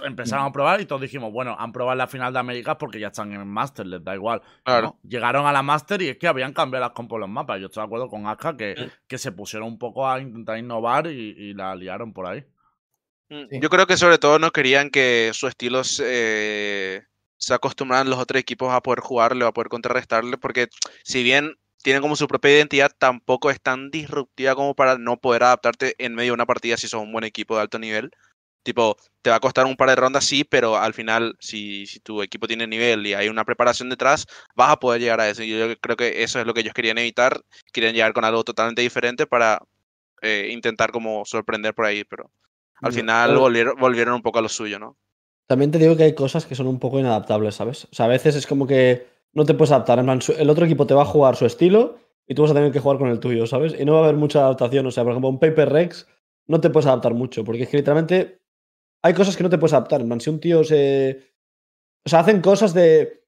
empezaron 0.05 0.45
a 0.47 0.53
probar 0.53 0.81
y 0.81 0.87
todos 0.87 1.01
dijimos, 1.01 1.33
bueno, 1.33 1.57
han 1.59 1.73
probado 1.73 1.97
la 1.97 2.07
final 2.07 2.33
de 2.33 2.39
América 2.39 2.77
porque 2.79 3.01
ya 3.01 3.09
están 3.09 3.33
en 3.33 3.47
Master, 3.47 3.87
les 3.87 4.03
da 4.03 4.15
igual. 4.15 4.43
Claro. 4.65 4.99
¿no? 5.03 5.09
Llegaron 5.09 5.47
a 5.47 5.53
la 5.53 5.63
Master 5.63 6.03
y 6.03 6.09
es 6.09 6.19
que 6.19 6.27
habían 6.27 6.53
cambiado 6.53 6.85
las 6.85 6.95
compos 6.95 7.21
los 7.21 7.29
mapas. 7.29 7.61
Yo 7.61 7.67
estoy 7.67 7.83
de 7.83 7.87
acuerdo 7.87 8.09
con 8.09 8.27
Aska 8.27 8.57
que, 8.57 8.91
que 9.07 9.19
se 9.19 9.33
pusieron 9.33 9.69
un 9.69 9.79
poco 9.79 10.09
a 10.09 10.21
intentar 10.21 10.59
innovar 10.59 11.07
y, 11.07 11.35
y 11.37 11.55
la 11.55 11.75
liaron 11.75 12.13
por 12.13 12.27
ahí. 12.27 12.45
Mm, 13.29 13.45
Sí. 13.51 13.61
Yo 13.61 13.69
creo 13.69 13.87
que 13.87 13.97
sobre 13.97 14.19
todo 14.19 14.39
no 14.39 14.51
querían 14.51 14.91
que 14.91 15.31
su 15.35 15.47
estilo 15.49 15.85
se, 15.85 17.07
se 17.37 17.55
acostumbraran 17.55 18.09
los 18.09 18.19
otros 18.19 18.41
equipos 18.41 18.73
a 18.73 18.81
poder 18.81 19.01
jugarle 19.01 19.45
o 19.45 19.49
a 19.49 19.53
poder 19.53 19.69
contrarrestarle, 19.69 20.39
porque 20.39 20.69
si 21.05 21.23
bien 21.23 21.55
tienen 21.83 22.03
como 22.03 22.17
su 22.17 22.27
propia 22.27 22.57
identidad, 22.57 22.91
tampoco 22.99 23.51
es 23.51 23.61
tan 23.61 23.91
disruptiva 23.91 24.55
como 24.55 24.75
para 24.75 24.99
no 24.99 25.19
poder 25.19 25.45
adaptarte 25.45 25.95
en 25.99 26.15
medio 26.15 26.33
de 26.33 26.35
una 26.35 26.47
partida 26.47 26.77
si 26.77 26.89
sos 26.89 27.03
un 27.03 27.13
buen 27.13 27.25
equipo 27.25 27.55
de 27.55 27.63
alto 27.63 27.79
nivel. 27.79 28.11
Tipo, 28.63 28.97
te 29.23 29.31
va 29.31 29.37
a 29.37 29.41
costar 29.41 29.67
un 29.67 29.77
par 29.77 29.89
de 29.89 29.97
rondas, 29.97 30.25
sí, 30.25 30.45
pero 30.45 30.77
al 30.77 30.93
final, 30.95 31.37
si, 31.41 31.87
si 31.87 32.01
tu 32.01 32.23
equipo 32.23 32.47
tiene 32.47 32.67
nivel 32.67 33.07
y 33.07 33.15
hay 33.15 33.29
una 33.29 33.45
preparación 33.45 33.89
detrás, 33.89 34.27
vas 34.55 34.71
a 34.73 34.77
poder 34.79 35.01
llegar 35.01 35.21
a 35.21 35.29
eso. 35.29 35.43
Y 35.43 35.51
yo 35.59 35.77
creo 35.81 35.97
que 35.97 36.23
eso 36.23 36.39
es 36.41 36.47
lo 36.47 36.53
que 36.55 36.61
ellos 36.61 36.75
querían 36.75 36.99
evitar. 36.99 37.41
Querían 37.73 37.95
llegar 37.95 38.13
con 38.13 38.25
algo 38.25 38.45
totalmente 38.45 38.83
diferente 38.83 39.27
para 39.27 39.61
eh, 40.23 40.51
intentar 40.53 40.91
como 40.91 41.25
sorprender 41.25 41.75
por 41.75 41.87
ahí, 41.87 42.05
pero 42.05 42.31
al 42.83 42.93
final 42.93 43.31
pero- 43.31 43.41
volvieron, 43.41 43.77
volvieron 43.79 44.15
un 44.15 44.23
poco 44.23 44.39
a 44.39 44.43
lo 44.43 44.49
suyo, 44.49 44.79
¿no? 44.79 44.97
También 45.47 45.71
te 45.71 45.79
digo 45.79 45.97
que 45.97 46.03
hay 46.05 46.15
cosas 46.15 46.45
que 46.45 46.55
son 46.55 46.67
un 46.67 46.79
poco 46.79 46.99
inadaptables, 46.99 47.55
¿sabes? 47.55 47.85
O 47.87 47.95
sea, 47.95 48.05
a 48.07 48.09
veces 48.09 48.37
es 48.37 48.47
como 48.47 48.67
que 48.67 49.07
no 49.33 49.45
te 49.45 49.55
puedes 49.55 49.73
adaptar. 49.73 49.99
En 49.99 50.05
plan, 50.05 50.21
el 50.39 50.51
otro 50.51 50.67
equipo 50.67 50.87
te 50.87 50.95
va 50.95 51.03
a 51.03 51.07
jugar 51.07 51.37
su 51.37 51.47
estilo 51.47 51.99
y 52.27 52.35
tú 52.35 52.43
vas 52.43 52.51
a 52.51 52.55
tener 52.55 52.71
que 52.71 52.81
jugar 52.81 52.99
con 52.99 53.09
el 53.09 53.19
tuyo, 53.21 53.47
¿sabes? 53.47 53.75
Y 53.79 53.85
no 53.87 53.95
va 53.95 54.01
a 54.01 54.05
haber 54.05 54.17
mucha 54.17 54.41
adaptación. 54.41 54.87
O 54.87 54.91
sea, 54.91 55.05
por 55.05 55.13
ejemplo, 55.13 55.31
un 55.31 55.39
Paper 55.39 55.71
Rex 55.71 56.07
no 56.47 56.61
te 56.61 56.69
puedes 56.71 56.87
adaptar 56.87 57.15
mucho, 57.15 57.45
porque 57.45 57.63
es 57.63 57.69
que 57.71 57.79
literalmente 57.79 58.41
hay 59.03 59.15
cosas 59.15 59.37
que 59.37 59.43
no 59.43 59.51
te 59.51 59.59
puedes 59.59 59.73
adaptar. 59.75 60.05
Plan, 60.05 60.21
si 60.21 60.31
un 60.31 60.41
tío 60.41 60.65
se. 60.65 61.33
O 62.05 62.09
sea, 62.09 62.21
hacen 62.21 62.41
cosas 62.41 62.75
de. 62.75 63.25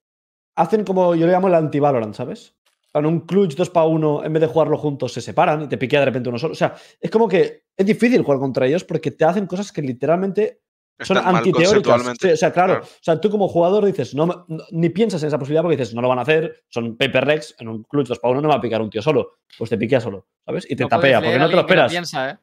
Hacen 0.57 0.85
como 0.85 1.15
yo 1.15 1.27
le 1.27 1.33
llamo 1.33 1.49
el 1.49 1.55
anti-Valorant, 1.55 2.15
¿sabes? 2.15 2.55
En 2.93 3.07
un 3.07 3.21
clutch 3.21 3.55
2 3.55 3.71
para 3.71 3.87
1, 3.87 4.25
en 4.25 4.33
vez 4.33 4.41
de 4.41 4.47
jugarlo 4.49 4.77
juntos, 4.77 5.13
se 5.13 5.21
separan 5.21 5.63
y 5.63 5.69
te 5.69 5.79
piquea 5.79 6.01
de 6.01 6.07
repente 6.07 6.29
uno 6.29 6.39
solo. 6.39 6.53
O 6.53 6.57
sea, 6.57 6.75
es 7.01 7.11
como 7.11 7.29
que 7.29 7.67
es 7.77 7.87
difícil 7.87 8.23
jugar 8.23 8.41
contra 8.41 8.67
ellos 8.67 8.83
porque 8.85 9.13
te 9.13 9.25
hacen 9.25 9.47
cosas 9.47 9.71
que 9.71 9.81
literalmente 9.81 10.61
son 10.99 11.17
Están 11.19 11.37
antiteóricas. 11.37 12.03
Sí, 12.21 12.31
o 12.33 12.37
sea, 12.37 12.53
claro, 12.53 12.75
Claro. 12.81 12.85
O 12.87 12.99
sea, 13.01 13.21
tú 13.21 13.31
como 13.31 13.47
jugador 13.49 13.85
dices, 13.87 14.15
no, 14.15 14.27
no- 14.27 14.45
ni 14.73 14.89
piensas 14.91 15.23
en 15.23 15.29
esa 15.29 15.39
posibilidad 15.39 15.63
porque 15.63 15.77
dices, 15.77 15.95
no 15.95 16.03
lo 16.03 16.09
van 16.09 16.19
a 16.19 16.23
hacer, 16.23 16.65
son 16.69 16.97
paper 16.97 17.25
Rex, 17.25 17.55
en 17.61 17.69
un 17.69 17.85
clutch 17.85 18.09
2 18.09 18.19
para 18.19 18.33
1 18.33 18.41
no 18.43 18.49
va 18.49 18.57
a 18.57 18.61
picar 18.61 18.83
un 18.83 18.91
tío 18.91 19.01
solo. 19.01 19.39
Pues 19.57 19.71
te 19.71 19.79
piquea 19.79 20.01
solo, 20.01 20.27
¿sabes? 20.45 20.69
Y 20.69 20.75
te 20.77 20.83
No 20.83 20.89
tapea, 20.89 21.21
porque 21.23 21.39
no 21.39 21.49
te 21.49 21.55
lo 21.55 21.61
esperas. 21.61 21.91
piensa, 21.93 22.31
¿eh? 22.31 22.39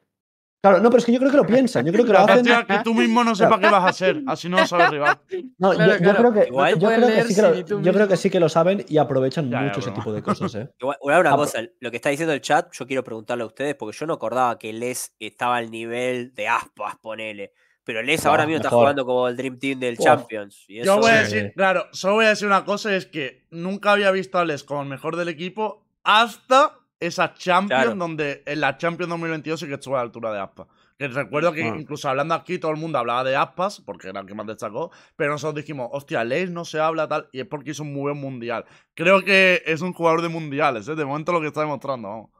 Claro, 0.60 0.80
no, 0.80 0.90
pero 0.90 0.98
es 0.98 1.04
que 1.04 1.12
yo 1.12 1.20
creo 1.20 1.30
que 1.30 1.36
lo 1.36 1.46
piensan. 1.46 1.86
Yo 1.86 1.92
creo 1.92 2.04
que 2.04 2.12
lo 2.12 2.18
hacen. 2.18 2.44
que 2.44 2.78
tú 2.82 2.92
mismo 2.92 3.22
no 3.22 3.34
sepas 3.36 3.60
qué 3.60 3.66
vas 3.70 3.84
a 3.84 3.88
hacer, 3.88 4.22
así 4.26 4.48
no 4.48 4.58
lo 4.58 4.66
sabe 4.66 4.84
el 4.86 4.90
rival. 4.90 5.20
No, 5.56 5.70
Claro, 5.72 5.92
yo, 5.92 5.98
yo 5.98 6.02
claro. 6.02 6.18
creo 6.18 6.32
que, 6.32 6.48
Igual 6.48 6.72
yo 6.74 6.80
puedes 6.80 6.96
creo 6.98 7.08
que 7.08 7.14
leer 7.14 7.26
sí 7.28 7.34
que 7.36 7.42
lo, 7.42 7.54
si 7.54 7.64
tú 7.64 7.68
yo 7.80 7.92
creo 7.92 7.92
que 8.08 8.12
mismo- 8.14 8.16
sí 8.16 8.30
que 8.30 8.40
lo 8.40 8.48
saben 8.48 8.84
y 8.88 8.98
aprovechan 8.98 9.50
Ya, 9.50 9.58
ya, 9.60 9.66
mucho 9.66 9.78
ese 9.80 9.90
tipo 9.92 10.12
de 10.12 10.20
cosas, 10.22 10.52
¿eh? 10.56 10.68
Igual, 10.80 10.96
una 11.20 11.36
cosa, 11.36 11.60
lo 11.78 11.90
que 11.92 11.96
está 11.96 12.08
diciendo 12.10 12.32
el 12.34 12.40
chat, 12.40 12.72
yo 12.72 12.86
quiero 12.88 13.04
preguntarle 13.04 13.44
a 13.44 13.46
ustedes, 13.46 13.76
porque 13.76 13.96
yo 13.96 14.06
no 14.06 14.14
acordaba 14.14 14.58
que 14.58 14.72
Les 14.72 15.14
estaba 15.20 15.56
al 15.58 15.70
nivel 15.70 16.34
de 16.34 16.48
Aspas, 16.48 16.96
ponele. 17.00 17.52
Pero 17.84 18.02
Les 18.02 18.26
ahora 18.26 18.44
mismo 18.44 18.56
está 18.56 18.68
jugando 18.70 19.06
como 19.06 19.28
el 19.28 19.36
Dream 19.36 19.58
Team 19.60 19.78
del 19.78 19.94
Uf. 19.96 20.04
Champions. 20.04 20.64
y 20.66 20.82
Yo 20.82 20.98
voy 20.98 21.10
a 21.12 21.20
decir, 21.20 21.52
claro, 21.54 21.86
solo 21.92 22.14
voy 22.14 22.26
a 22.26 22.30
decir 22.30 22.48
una 22.48 22.64
cosa, 22.64 22.94
es 22.96 23.06
que 23.06 23.46
nunca 23.52 23.92
había 23.92 24.10
visto 24.10 24.38
a 24.38 24.44
Les 24.44 24.64
como 24.64 24.82
el 24.82 24.88
mejor 24.88 25.14
del 25.16 25.28
equipo 25.28 25.86
hasta 26.02 26.77
esa 27.00 27.34
Champions, 27.34 27.82
Claro. 27.84 27.94
donde 27.98 28.42
en 28.46 28.60
la 28.60 28.76
Champions 28.76 29.08
2022 29.10 29.60
sí 29.60 29.66
que 29.66 29.74
estuvo 29.74 29.94
a 29.94 29.98
la 29.98 30.02
altura 30.04 30.32
de 30.32 30.40
Aspas. 30.40 30.66
Que 30.98 31.06
recuerdo 31.06 31.52
que 31.52 31.62
Ah. 31.62 31.76
incluso 31.78 32.08
hablando 32.08 32.34
aquí 32.34 32.58
todo 32.58 32.72
el 32.72 32.76
mundo 32.76 32.98
hablaba 32.98 33.22
de 33.22 33.36
Aspas, 33.36 33.80
porque 33.84 34.08
era 34.08 34.20
el 34.20 34.26
que 34.26 34.34
más 34.34 34.46
destacó, 34.48 34.90
pero 35.14 35.30
nosotros 35.30 35.54
dijimos, 35.62 35.88
hostia, 35.92 36.24
Les 36.24 36.50
no 36.50 36.64
se 36.64 36.80
habla 36.80 37.06
tal, 37.06 37.28
y 37.30 37.38
es 37.40 37.46
porque 37.46 37.70
hizo 37.70 37.84
un 37.84 37.92
muy 37.92 38.02
buen 38.10 38.16
mundial. 38.18 38.64
Creo 38.94 39.22
que 39.24 39.62
es 39.64 39.80
un 39.80 39.92
jugador 39.92 40.22
de 40.22 40.28
mundiales, 40.28 40.88
¿eh? 40.88 40.96
de 40.96 41.04
momento 41.04 41.30
lo 41.32 41.40
que 41.40 41.46
está 41.46 41.60
demostrando. 41.60 42.08
vamos. 42.08 42.30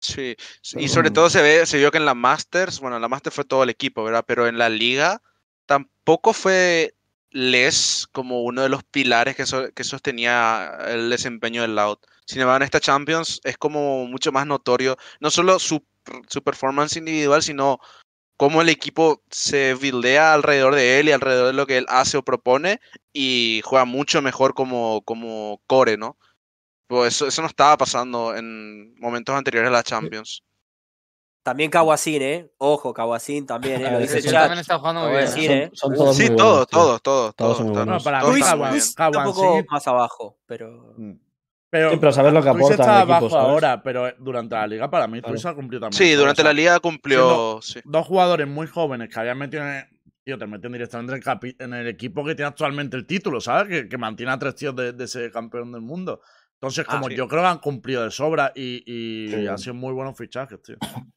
Sí, 0.00 0.34
y 0.78 0.88
sobre 0.88 1.10
todo 1.12 1.30
se 1.30 1.42
ve, 1.42 1.64
se 1.64 1.78
vio 1.78 1.90
que 1.92 1.98
en 1.98 2.04
la 2.06 2.14
Masters, 2.14 2.80
bueno, 2.80 2.96
en 2.96 3.02
la 3.02 3.08
Masters 3.08 3.36
fue 3.36 3.44
todo 3.44 3.62
el 3.62 3.70
equipo, 3.70 4.02
¿verdad? 4.02 4.24
Pero 4.26 4.48
en 4.48 4.58
la 4.58 4.68
liga 4.68 5.22
tampoco 5.66 6.32
fue 6.32 6.94
Les 7.30 8.06
como 8.12 8.42
uno 8.42 8.62
de 8.62 8.68
los 8.68 8.82
pilares 8.84 9.36
que, 9.36 9.46
so- 9.46 9.72
que 9.72 9.84
sostenía 9.84 10.76
el 10.88 11.08
desempeño 11.08 11.62
del 11.62 11.76
Loud. 11.76 11.98
Sin 12.32 12.40
embargo, 12.40 12.56
en 12.56 12.62
esta 12.62 12.80
Champions 12.80 13.42
es 13.44 13.58
como 13.58 14.06
mucho 14.06 14.32
más 14.32 14.46
notorio, 14.46 14.96
no 15.20 15.30
solo 15.30 15.58
su, 15.58 15.84
su 16.28 16.42
performance 16.42 16.96
individual, 16.96 17.42
sino 17.42 17.78
cómo 18.38 18.62
el 18.62 18.70
equipo 18.70 19.20
se 19.30 19.74
buildea 19.74 20.32
alrededor 20.32 20.74
de 20.74 20.98
él 20.98 21.10
y 21.10 21.12
alrededor 21.12 21.48
de 21.48 21.52
lo 21.52 21.66
que 21.66 21.76
él 21.76 21.86
hace 21.90 22.16
o 22.16 22.22
propone 22.22 22.80
y 23.12 23.60
juega 23.66 23.84
mucho 23.84 24.22
mejor 24.22 24.54
como, 24.54 25.02
como 25.02 25.60
core, 25.66 25.98
¿no? 25.98 26.16
Pues 26.86 27.16
eso, 27.16 27.26
eso 27.26 27.42
no 27.42 27.48
estaba 27.48 27.76
pasando 27.76 28.34
en 28.34 28.94
momentos 28.98 29.36
anteriores 29.36 29.68
a 29.68 29.72
la 29.72 29.82
Champions. 29.82 30.42
También 31.42 31.70
Kawacin, 31.70 32.22
¿eh? 32.22 32.50
Ojo, 32.56 32.94
Kawacin 32.94 33.44
también, 33.44 33.84
¿eh? 33.84 33.90
Lo 33.90 33.98
dice 33.98 34.22
sí, 34.22 34.30
chat. 34.30 34.44
también 34.44 34.60
está 34.60 34.78
jugando 34.78 35.02
Lo 35.02 35.12
muy 35.12 35.34
bien. 35.34 35.52
¿eh? 35.52 35.70
Son 35.74 35.94
todos 35.94 36.16
Sí, 36.16 36.28
muy 36.28 36.36
todos, 36.36 36.66
buenos, 36.72 37.02
todos, 37.02 37.34
todos, 37.36 37.58
Todos. 37.58 37.86
No, 37.86 38.00
para 38.00 38.20
todos 38.20 38.34
mí 38.34 38.40
está 38.78 39.10
un 39.10 39.24
poco 39.24 39.62
más 39.68 39.86
abajo, 39.86 40.38
pero. 40.46 40.94
Pero, 41.72 41.90
Sí, 41.92 41.96
pero 41.98 42.12
saber 42.12 42.34
lo 42.34 42.42
que 42.42 42.50
aporta 42.50 42.70
está 42.74 42.98
equipo, 42.98 43.14
abajo 43.14 43.30
¿sabes? 43.30 43.46
ahora, 43.48 43.82
pero 43.82 44.12
durante 44.18 44.54
la 44.54 44.66
liga 44.66 44.90
para 44.90 45.06
mí 45.08 45.20
Claro. 45.22 45.34
Twitch 45.34 45.46
ha 45.46 45.54
cumplido 45.54 45.80
también. 45.80 45.96
Sí, 45.96 46.04
¿sabes? 46.04 46.18
durante 46.18 46.42
O 46.42 46.44
sea, 46.44 46.52
la 46.52 46.56
liga 46.56 46.80
cumplió. 46.80 47.60
Sí. 47.62 47.80
dos 47.84 48.06
jugadores 48.06 48.46
muy 48.46 48.66
jóvenes 48.66 49.08
que 49.08 49.18
habían 49.18 49.38
metido 49.38 49.62
en 49.62 49.68
el, 49.70 49.84
tío, 50.22 50.36
te 50.38 50.46
meten 50.46 50.70
directamente 50.72 51.14
en 51.14 51.22
el, 51.40 51.56
en 51.58 51.72
el 51.74 51.88
equipo 51.88 52.24
que 52.26 52.34
tiene 52.34 52.48
actualmente 52.48 52.94
el 52.98 53.06
título, 53.06 53.40
¿sabes? 53.40 53.68
Que, 53.68 53.88
que 53.88 53.96
mantiene 53.96 54.32
a 54.32 54.38
tres 54.38 54.54
tíos 54.54 54.76
de, 54.76 54.92
de 54.92 55.08
ser 55.08 55.30
campeón 55.32 55.72
del 55.72 55.80
mundo. 55.80 56.20
Entonces, 56.60 56.84
Ah, 56.86 56.92
como 56.96 57.08
sí. 57.08 57.14
yo 57.16 57.26
creo 57.26 57.40
que 57.40 57.48
han 57.48 57.58
cumplido 57.58 58.04
de 58.04 58.10
sobra 58.10 58.52
y, 58.54 58.82
y 58.86 59.30
Sí. 59.30 59.46
han 59.46 59.56
sido 59.58 59.72
muy 59.74 59.94
buenos 59.94 60.14
fichajes, 60.16 60.62
tío. 60.62 60.76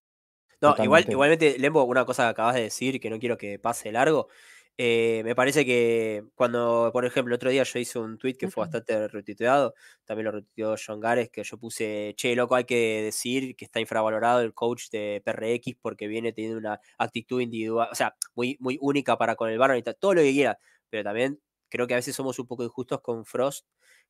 No, 0.62 0.74
igual, 0.84 1.06
igualmente, 1.08 1.58
Lembo, 1.60 1.84
una 1.84 2.06
cosa 2.06 2.24
que 2.24 2.30
acabas 2.30 2.56
de 2.56 2.62
decir 2.62 3.00
que 3.00 3.10
no 3.10 3.20
quiero 3.20 3.38
que 3.38 3.60
pase 3.60 3.92
largo. 3.92 4.30
Eh, 4.78 5.22
me 5.24 5.36
parece 5.36 5.66
que 5.66 6.26
cuando, 6.36 6.90
por 6.94 7.06
ejemplo, 7.06 7.34
el 7.34 7.38
otro 7.38 7.50
día 7.50 7.64
yo 7.64 7.80
hice 7.80 7.98
un 8.00 8.18
tweet 8.18 8.34
que 8.36 8.50
fue 8.50 8.62
bastante 8.64 9.08
retuiteado, 9.08 9.74
también 10.04 10.26
lo 10.26 10.32
retuiteó 10.32 10.76
John 10.86 11.00
Gares, 11.00 11.30
que 11.30 11.44
yo 11.44 11.58
puse, 11.58 12.14
che, 12.18 12.36
loco, 12.36 12.56
hay 12.56 12.66
que 12.66 13.02
decir 13.04 13.56
que 13.56 13.66
está 13.66 13.80
infravalorado 13.80 14.42
el 14.42 14.54
coach 14.54 14.90
de 14.92 15.22
PRX 15.24 15.78
porque 15.82 16.08
viene 16.08 16.34
teniendo 16.34 16.58
una 16.60 16.80
actitud 16.98 17.40
individual, 17.42 17.88
o 17.92 17.96
sea, 17.96 18.16
muy, 18.36 18.58
muy 18.60 18.78
única 18.82 19.18
para 19.18 19.36
con 19.36 19.50
el 19.50 19.84
tal, 19.84 19.96
todo 19.98 20.14
lo 20.16 20.22
que 20.22 20.32
quiera, 20.34 20.60
pero 20.90 21.04
también 21.04 21.40
creo 21.70 21.88
que 21.88 21.94
a 21.94 21.98
veces 21.98 22.16
somos 22.16 22.38
un 22.40 22.48
poco 22.48 22.64
injustos 22.64 23.02
con 23.02 23.26
Frost 23.26 23.66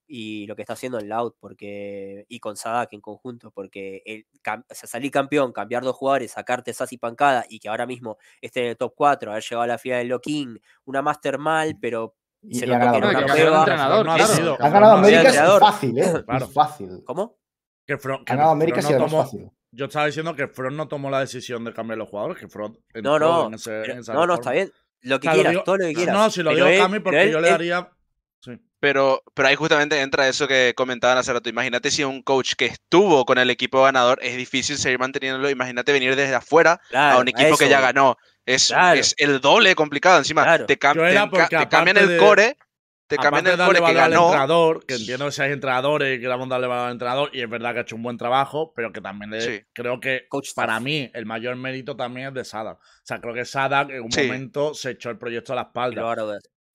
y 0.07 0.45
lo 0.47 0.55
que 0.55 0.61
está 0.61 0.73
haciendo 0.73 0.99
en 0.99 1.09
Loud 1.09 1.33
porque 1.39 2.25
y 2.29 2.39
con 2.39 2.55
Sadak 2.55 2.93
en 2.93 3.01
conjunto 3.01 3.51
porque 3.51 4.01
el, 4.05 4.25
cam- 4.43 4.63
o 4.69 4.73
sea, 4.75 4.87
salir 4.87 5.11
campeón, 5.11 5.51
cambiar 5.51 5.83
dos 5.83 5.95
jugadores, 5.95 6.31
sacarte 6.31 6.73
Sassy 6.73 6.97
Pancada 6.97 7.45
y 7.49 7.59
que 7.59 7.69
ahora 7.69 7.85
mismo 7.85 8.17
esté 8.41 8.61
en 8.61 8.67
el 8.67 8.77
top 8.77 8.93
4, 8.95 9.31
haber 9.31 9.43
llegado 9.43 9.61
a 9.63 9.67
la 9.67 9.77
final 9.77 9.99
del 9.99 10.07
Lock-in, 10.09 10.61
una 10.85 11.01
Master 11.01 11.37
mal, 11.39 11.77
pero 11.81 12.15
Y, 12.41 12.55
se 12.59 12.65
y 12.65 12.69
que 12.69 12.73
era 12.75 12.91
No, 12.91 12.97
una 12.97 13.11
y 13.11 13.25
prueba. 13.25 13.65
ganado 13.65 14.91
América 14.97 15.29
es 15.29 15.59
fácil, 15.59 15.97
¿eh? 15.97 16.23
Claro. 16.25 16.45
Es 16.45 16.53
fácil. 16.53 16.89
¿Cómo? 17.05 17.37
Que 17.87 17.97
Fro- 17.97 18.23
que 18.23 18.33
Ha 18.33 18.35
ganado 18.35 18.51
América 18.51 18.81
no 18.81 18.89
tomó- 18.97 19.23
fácil. 19.23 19.49
Yo 19.71 19.85
estaba 19.85 20.05
diciendo 20.05 20.35
que 20.35 20.47
Front 20.47 20.77
no 20.77 20.87
tomó 20.87 21.09
la 21.09 21.19
decisión 21.19 21.65
de 21.65 21.73
cambiar 21.73 21.97
los 21.97 22.07
jugadores, 22.09 22.37
que 22.37 22.47
Front 22.47 22.77
No, 22.77 23.15
entró 23.15 23.19
no, 23.19 23.47
en 23.47 23.53
ese- 23.55 23.69
pero- 23.81 23.93
en 23.93 23.99
esa 23.99 24.13
no, 24.13 24.25
no, 24.27 24.35
está 24.35 24.51
bien. 24.51 24.71
Lo 25.01 25.19
que 25.19 25.27
O 25.27 25.31
sea, 25.31 25.35
lo 25.35 25.35
quieras, 25.37 25.51
digo- 25.53 25.63
todo 25.63 25.77
lo 25.77 25.85
que 25.85 25.93
quieras. 25.93 26.15
No, 26.15 26.29
si 26.29 26.43
lo 26.43 26.49
pero 26.51 26.65
digo 26.65 26.75
él- 26.77 26.81
Cami 26.81 26.99
porque 26.99 27.23
él- 27.23 27.31
yo 27.31 27.39
le 27.41 27.47
él- 27.47 27.53
daría. 27.53 27.91
Pero, 28.79 29.23
pero 29.33 29.47
ahí 29.47 29.55
justamente 29.55 29.99
entra 30.01 30.27
eso 30.27 30.47
que 30.47 30.73
comentaban 30.75 31.17
hace 31.17 31.33
rato. 31.33 31.49
Imagínate 31.49 31.89
si 31.91 32.03
un 32.03 32.21
coach 32.21 32.53
que 32.55 32.65
estuvo 32.65 33.25
con 33.25 33.37
el 33.37 33.49
equipo 33.49 33.81
ganador 33.83 34.19
es 34.21 34.35
difícil 34.37 34.77
seguir 34.77 34.99
manteniéndolo. 34.99 35.49
Imagínate 35.49 35.91
venir 35.91 36.15
desde 36.15 36.35
afuera 36.35 36.79
claro, 36.89 37.17
a 37.17 37.21
un 37.21 37.27
equipo 37.27 37.57
que 37.57 37.65
eso 37.65 37.71
ya 37.71 37.79
voy. 37.79 37.87
ganó. 37.87 38.17
Es, 38.45 38.67
Claro. 38.67 38.99
es 38.99 39.15
el 39.17 39.41
doble 39.41 39.69
de 39.69 39.75
complicado. 39.75 40.17
Encima, 40.19 40.43
Claro. 40.43 40.65
te, 40.67 40.77
cam- 40.77 40.93
te 41.49 41.57
te 41.57 41.67
cambian 41.69 41.97
el 41.97 42.07
de- 42.09 42.17
core 42.17 42.57
te 43.07 43.15
Aparte 43.17 43.23
cambian 43.35 43.45
de 43.45 43.51
el 43.51 43.67
core 43.67 43.75
que 43.77 43.81
valor 43.83 44.01
al 44.01 44.09
ganó. 44.09 44.23
entrenador, 44.25 44.85
que 44.87 44.95
entiendo 44.95 45.25
que 45.27 45.31
seáis 45.31 45.53
entrenadores 45.53 46.17
y 46.17 46.21
queramos 46.21 46.49
darle 46.49 46.65
valor 46.65 46.85
al 46.87 46.91
entrenador, 46.93 47.29
y 47.33 47.41
es 47.41 47.47
verdad 47.49 47.73
que 47.73 47.77
ha 47.77 47.81
hecho 47.83 47.95
un 47.95 48.01
buen 48.01 48.17
trabajo, 48.17 48.73
pero 48.75 48.91
que 48.91 48.99
también 48.99 49.29
le- 49.29 49.41
Sí. 49.41 49.61
creo 49.73 49.99
que 49.99 50.25
Coach 50.27 50.49
para 50.55 50.79
mí 50.79 51.11
el 51.13 51.25
mayor 51.27 51.55
mérito 51.55 51.95
también 51.95 52.29
es 52.29 52.33
de 52.33 52.43
Sadak. 52.43 52.77
O 52.79 52.81
sea, 53.03 53.21
creo 53.21 53.35
que 53.35 53.45
Sadak 53.45 53.91
en 53.91 54.01
un 54.01 54.11
Sí. 54.11 54.23
momento 54.23 54.73
se 54.73 54.91
echó 54.91 55.11
el 55.11 55.19
proyecto 55.19 55.53
a 55.53 55.55
la 55.57 55.61
espalda. 55.63 56.01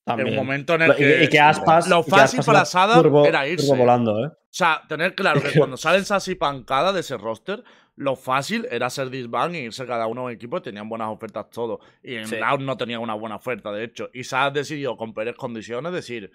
Ver. 0.07 0.21
En 0.21 0.25
También. 0.25 0.29
un 0.39 0.47
momento 0.47 0.75
en 0.75 0.83
el 0.83 0.91
y, 0.93 0.95
que, 0.97 1.25
y 1.25 1.29
que 1.29 1.41
aspas. 1.41 1.89
lo 1.89 2.01
y 2.01 2.11
fácil 2.11 2.41
para 2.45 2.65
Sada 2.65 2.97
turbo- 3.01 3.27
era 3.27 3.47
irse. 3.47 3.67
turbo 3.67 3.81
volando, 3.81 4.25
¿eh? 4.25 4.29
O 4.29 4.53
sea, 4.53 4.83
tener 4.89 5.15
claro 5.15 5.41
que 5.43 5.53
cuando 5.59 5.77
salen 5.77 6.05
Sassy 6.05 6.35
Pancada 6.35 6.93
de 6.93 7.01
ese 7.01 7.17
roster, 7.17 7.63
lo 7.97 8.17
fácil 8.17 8.67
era 8.71 8.89
ser 8.91 9.11
disband 9.11 9.55
y 9.55 9.59
irse 9.59 9.87
cada 9.87 10.07
uno 10.07 10.23
a 10.23 10.25
un 10.25 10.31
equipo 10.33 10.57
y 10.57 10.63
tenían 10.63 10.89
buenas 10.89 11.09
ofertas 11.09 11.51
todos. 11.51 11.79
Y 12.03 12.15
en 12.17 12.27
Sí. 12.27 12.37
Loud 12.37 12.61
no 12.61 12.77
tenía 12.77 12.99
una 12.99 13.15
buena 13.15 13.37
oferta, 13.37 13.71
de 13.73 13.85
hecho. 13.85 14.09
Y 14.15 14.25
Sad 14.25 14.53
decidió 14.53 14.97
con 14.97 15.13
peores 15.13 15.37
condiciones 15.37 15.93
decir, 15.93 16.31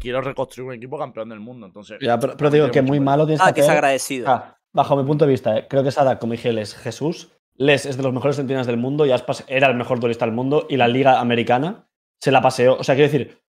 quiero 0.00 0.20
reconstruir 0.22 0.68
un 0.68 0.74
equipo 0.74 0.98
campeón 0.98 1.28
del 1.28 1.38
mundo. 1.40 1.66
Entonces, 1.66 1.98
Ya, 2.00 2.18
pero, 2.18 2.36
pero 2.36 2.50
digo 2.50 2.70
que 2.70 2.80
mucho 2.80 2.88
muy 2.90 2.98
mérito. 2.98 3.10
malo 3.10 3.26
tienes 3.26 3.42
Ah, 3.46 3.52
que 3.52 3.60
es 3.60 3.68
agradecido. 3.68 4.28
Ah, 4.30 4.58
bajo 4.72 4.96
mi 4.96 5.04
punto 5.04 5.26
de 5.26 5.30
vista, 5.30 5.56
eh, 5.58 5.66
creo 5.68 5.84
que 5.84 5.90
Sada, 5.90 6.18
como 6.18 6.32
dije, 6.32 6.58
es 6.60 6.74
Jesús. 6.74 7.30
Les 7.56 7.84
es 7.84 7.98
de 7.98 8.02
los 8.02 8.12
mejores 8.14 8.36
centinelas 8.36 8.66
del 8.66 8.78
mundo 8.78 9.04
y 9.04 9.12
Aspas 9.12 9.44
era 9.46 9.68
el 9.68 9.76
mejor 9.76 10.00
duelista 10.00 10.24
del 10.24 10.34
mundo 10.34 10.66
y 10.70 10.78
la 10.78 10.88
liga 10.88 11.20
americana 11.20 11.86
se 12.22 12.30
la 12.30 12.40
paseó. 12.40 12.76
O 12.76 12.84
sea, 12.84 12.94
quiero 12.94 13.10
decir, 13.10 13.42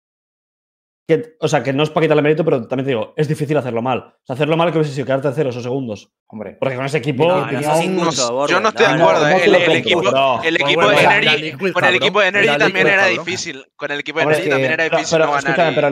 que, 1.08 1.36
o 1.40 1.48
sea, 1.48 1.62
que 1.62 1.74
no 1.74 1.84
es 1.84 1.90
para 1.90 2.06
quitarle 2.06 2.24
mérito, 2.24 2.44
pero 2.44 2.66
también 2.68 2.86
te 2.86 2.92
digo, 2.92 3.14
es 3.16 3.28
difícil 3.28 3.56
hacerlo 3.58 3.82
mal. 3.82 4.00
O 4.00 4.26
sea, 4.26 4.34
hacerlo 4.36 4.58
mal 4.58 4.72
que 4.72 4.80
hubiese 4.80 4.96
sido 4.96 5.06
quedar 5.06 5.22
terceros 5.22 5.56
o 5.58 5.62
segundos. 5.62 6.12
Hombre. 6.28 6.58
Porque 6.60 6.76
con 6.76 6.86
ese 6.86 6.98
equipo. 6.98 7.28
No, 7.28 7.46
no, 7.46 7.52
no, 7.52 8.48
yo 8.48 8.60
no 8.60 8.70
estoy 8.70 8.86
de 8.88 8.92
acuerdo, 8.94 9.22
no 9.22 9.28
eh, 9.28 9.42
el, 9.46 9.56
equipo, 9.76 10.02
no. 10.02 10.42
el 10.42 10.56
equipo 10.56 10.82
bueno, 10.82 10.98
de 10.98 11.04
Energy, 11.04 11.42
Liquid, 11.42 11.72
con 11.74 11.86
el 11.86 11.96
equipo 11.96 12.22
de 12.22 12.28
Energy 12.28 12.58
también 12.58 12.88
era 12.88 13.06
difícil. 13.06 13.66
Con 13.76 13.92
el 13.92 14.00
equipo 14.00 14.20
de 14.20 14.26
Energy 14.26 14.50
también 14.50 14.72
era 14.72 14.84
difícil 14.86 15.08
pero, 15.20 15.26
no 15.26 15.32
ganar. 15.34 15.76
pero 15.76 15.90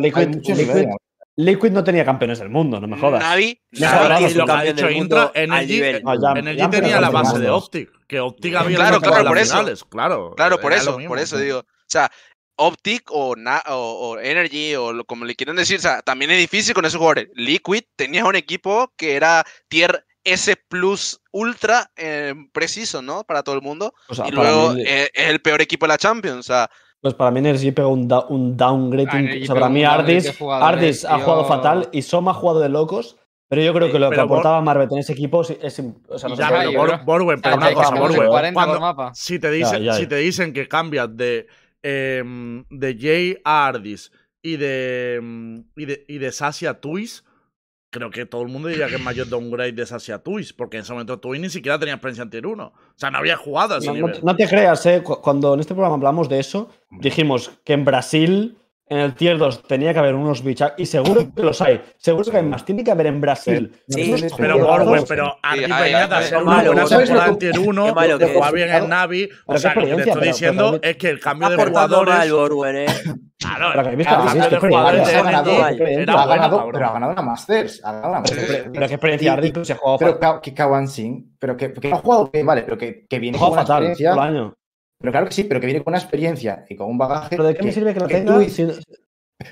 Liquid, 1.38 1.72
no 1.72 1.84
tenía 1.84 2.04
campeones 2.04 2.40
del 2.40 2.50
mundo, 2.50 2.80
no 2.80 2.88
me 2.88 2.98
jodas. 2.98 3.22
Navi, 3.22 3.60
Navi- 3.74 4.34
lo 4.34 4.46
que 4.46 4.52
ha 4.52 4.56
campeón 4.56 4.76
dicho 4.76 4.86
del 4.88 4.96
Intra, 4.98 5.18
mundo 5.20 5.32
al 5.36 5.44
Energy, 5.44 5.74
nivel. 5.74 6.04
No, 6.04 6.14
ya- 6.22 6.40
Energy 6.40 6.60
ya 6.60 6.70
tenía 6.70 7.02
la 7.02 7.10
base 7.10 7.40
de. 7.40 7.50
Optic, 7.50 7.90
que 8.08 8.20
Optic 8.20 8.56
había 8.56 8.78
Claro, 8.78 9.00
claro, 9.00 9.26
por 9.26 9.38
eso. 9.38 9.58
finales, 9.58 9.84
Claro, 9.84 10.34
Claro, 10.36 10.60
por 10.60 10.74
eso, 10.74 10.98
por 11.08 11.20
eso 11.20 11.38
digo. 11.38 11.60
O 11.60 11.94
sea, 11.94 12.10
Optic 12.62 13.10
o, 13.12 13.36
Na- 13.36 13.64
o, 13.70 13.76
o 14.16 14.20
Energy 14.20 14.76
o 14.76 14.94
lo- 14.94 15.06
como 15.06 15.26
le 15.26 15.36
quieran 15.36 15.56
decir, 15.56 15.78
o 15.78 15.82
sea, 15.82 16.02
también 16.02 16.32
es 16.32 16.38
difícil 16.38 16.74
con 16.74 16.86
esos 16.86 16.98
jugadores. 16.98 17.30
Liquid 17.36 17.84
tenía 17.96 18.26
un 18.26 18.36
equipo 18.36 18.94
que 18.98 19.16
era 19.16 19.44
tier 19.68 20.06
S 20.24 20.56
plus 20.70 21.20
ultra 21.32 21.90
eh, 21.96 22.36
preciso, 22.54 23.02
¿no? 23.02 23.24
Para 23.24 23.42
todo 23.44 23.56
el 23.56 23.62
mundo. 23.62 23.94
O 24.08 24.14
sea, 24.16 24.28
y 24.28 24.32
luego 24.32 24.74
mí- 24.74 24.84
eh, 24.86 25.10
es 25.14 25.30
el 25.30 25.42
peor 25.42 25.62
equipo 25.62 25.86
de 25.86 25.90
la 25.90 25.98
Champions. 25.98 26.38
O 26.40 26.44
sea, 26.44 26.70
Pues 27.02 27.16
para 27.16 27.32
mí 27.32 27.40
Energy 27.40 27.72
pegó 27.72 27.90
un, 27.90 28.08
da- 28.08 28.26
un 28.28 28.56
downgrade. 28.56 29.10
Energy 29.18 29.44
o 29.44 29.46
sea, 29.48 29.56
para 29.56 29.70
mí 29.70 29.84
Ardis, 29.84 30.32
Ardis 30.40 31.06
ha 31.06 31.20
jugado 31.20 31.46
fatal 31.46 31.90
y 31.92 32.04
Soma 32.04 32.32
ha 32.32 32.34
jugado 32.36 32.60
de 32.60 32.70
locos. 32.70 33.18
Pero 33.50 33.64
yo 33.64 33.74
creo 33.74 33.88
Sí, 33.88 33.92
que 33.94 34.00
lo 34.00 34.10
que 34.10 34.16
pero 34.16 34.28
Bor- 34.28 34.36
aportaba 34.38 34.62
Marvet 34.62 34.92
en 34.94 35.00
ese 35.00 35.12
equipo 35.12 35.42
es, 35.42 35.50
es 35.62 35.84
o 36.08 36.18
sea, 36.18 36.30
no 36.30 36.36
Ya, 36.36 36.48
pero. 36.48 36.72
Borwen, 37.04 37.42
pero 37.42 37.58
una 37.58 37.74
cosa, 37.74 37.96
Borwen. 37.96 38.28
40 38.30 38.54
por 38.54 38.64
Cuando, 38.64 38.80
mapa. 38.80 39.12
si, 39.14 39.40
te 39.40 39.52
dicen, 39.52 39.84
ya. 39.84 39.92
si 39.94 40.08
te 40.08 40.16
dicen 40.18 40.54
que 40.54 40.70
cambias 40.70 41.10
de, 41.18 41.48
em, 41.84 42.64
de 42.70 42.98
Jay 43.00 43.38
Ardis 43.44 44.12
y 44.44 44.58
de, 44.58 45.16
em, 45.16 45.64
y 45.76 45.86
de, 45.86 46.06
y 46.08 46.18
de 46.18 46.32
Sassy 46.32 46.66
a 46.66 46.80
Twist, 46.80 47.26
creo 47.92 48.10
que 48.10 48.26
todo 48.26 48.42
el 48.42 48.48
mundo 48.48 48.70
diría 48.70 48.88
que 48.88 48.96
es 48.96 49.02
mayor 49.02 49.28
downgrade 49.28 49.74
de 49.74 49.86
Sassy 49.86 50.12
a 50.12 50.20
Twist, 50.24 50.56
porque 50.56 50.78
en 50.78 50.84
ese 50.84 50.94
momento 50.94 51.20
Twist 51.20 51.42
ni 51.42 51.50
siquiera 51.50 51.78
tenía 51.78 51.94
experiencia 51.96 52.24
en 52.24 52.30
Tier 52.30 52.48
1. 52.48 52.64
O 52.68 52.74
sea, 52.96 53.12
no 53.12 53.18
había 53.18 53.36
jugado 53.36 53.76
a 53.76 53.78
ese 53.80 53.88
No, 53.94 54.12
te- 54.12 54.22
no 54.24 54.36
te 54.36 54.48
creas, 54.48 54.86
¿eh? 54.86 55.02
Cu- 55.04 55.20
Cuando 55.22 55.54
en 55.54 55.60
este 55.60 55.74
programa 55.74 55.96
hablamos 55.96 56.30
de 56.30 56.40
eso, 56.40 56.70
dijimos 56.90 57.52
que 57.66 57.74
en 57.74 57.84
Brasil, 57.86 58.58
en 58.92 58.98
el 58.98 59.16
Tier 59.16 59.38
2, 59.38 59.64
tenía 59.64 59.94
que 59.94 60.00
haber 60.00 60.16
unos 60.16 60.44
bichas. 60.44 60.74
Y 60.78 60.86
seguro 60.86 61.34
que 61.34 61.42
los 61.44 61.62
hay. 61.62 61.82
Seguro 61.98 62.30
que 62.30 62.36
hay 62.38 62.44
más. 62.44 62.66
Tiene 62.66 62.84
que 62.84 62.92
haber 62.92 63.08
en 63.08 63.22
Brasil. 63.22 63.72
Sí, 63.88 64.18
sí, 64.18 64.28
Pero 64.38 64.58
Borwen, 64.60 65.06
pero 65.08 65.24
de 65.26 65.32
hay- 65.44 65.64
hacer 65.64 66.36
hay- 66.38 66.42
una 66.44 66.52
malo, 66.52 66.72
buena 66.74 66.88
¿sabes 66.88 67.08
temporada 67.08 67.28
lo 67.28 67.34
en 67.34 67.40
que- 67.40 67.52
Tier 67.52 67.60
1, 67.70 67.86
qué 67.86 67.94
malo 67.94 68.20
que 68.20 68.26
es. 68.26 68.52
bien 68.52 68.70
en 68.70 68.90
Navi. 68.90 69.24
O 69.24 69.30
Pero 69.48 69.60
sea, 69.60 69.74
lo 69.76 69.82
que 69.82 69.88
te 69.88 69.92
estoy 69.96 70.14
pero- 70.14 70.26
diciendo 70.26 70.72
pero- 70.82 70.92
es 70.92 70.98
que 70.98 71.10
el 71.10 71.20
cambio 71.22 71.50
de 71.50 71.56
jugadores. 71.66 72.14
mal, 72.16 72.32
Borwen, 72.34 72.76
eh. 72.76 72.86
Claro, 73.42 73.70
Pero 73.74 73.84
que 73.90 73.90
ha 76.12 76.26
ganado, 76.26 76.70
pero 76.72 76.86
ha 76.88 76.94
ganado 76.94 77.12
una 77.14 77.22
Masters. 77.22 77.82
Ha 77.84 77.92
ganado 77.94 78.10
una 78.12 78.20
Masters. 78.20 78.66
Pero 78.72 78.88
qué 78.88 78.94
experiencia 78.94 79.40
Y- 79.42 79.48
y- 79.48 79.52
pues, 79.52 79.68
se 79.68 79.74
ha 79.74 79.78
jugado 79.78 79.98
Pero 80.20 80.42
que 80.42 80.54
Kawan 80.54 80.88
Singh, 80.88 81.24
pero 81.40 81.58
que, 81.58 81.70
no 81.90 81.96
ha 81.96 82.00
jugado 82.00 82.30
bien, 82.32 82.46
vale, 82.46 82.62
pero 82.64 82.78
que, 82.78 83.06
que 83.08 83.20
viene 83.20 83.38
Ha 83.38 83.42
con 83.42 83.56
fatal 83.56 83.84
experiencia. 83.86 84.14
Pero 85.02 85.12
claro 85.12 85.28
que 85.28 85.34
sí, 85.34 85.44
pero 85.46 85.60
que 85.60 85.66
viene 85.66 85.84
con 85.84 85.92
una 85.92 86.00
experiencia 86.00 86.66
y 86.70 86.76
con 86.76 86.90
un 86.90 86.98
bagaje. 86.98 87.30
Pero 87.32 87.44
¿de 87.44 87.56
qué 87.56 87.64
me 87.64 87.72
sirve 87.72 87.94
que 87.94 88.00
lo 88.00 88.08
que 88.08 88.16
tenga? 88.16 88.38
tú- 88.40 88.50
si- 88.50 88.64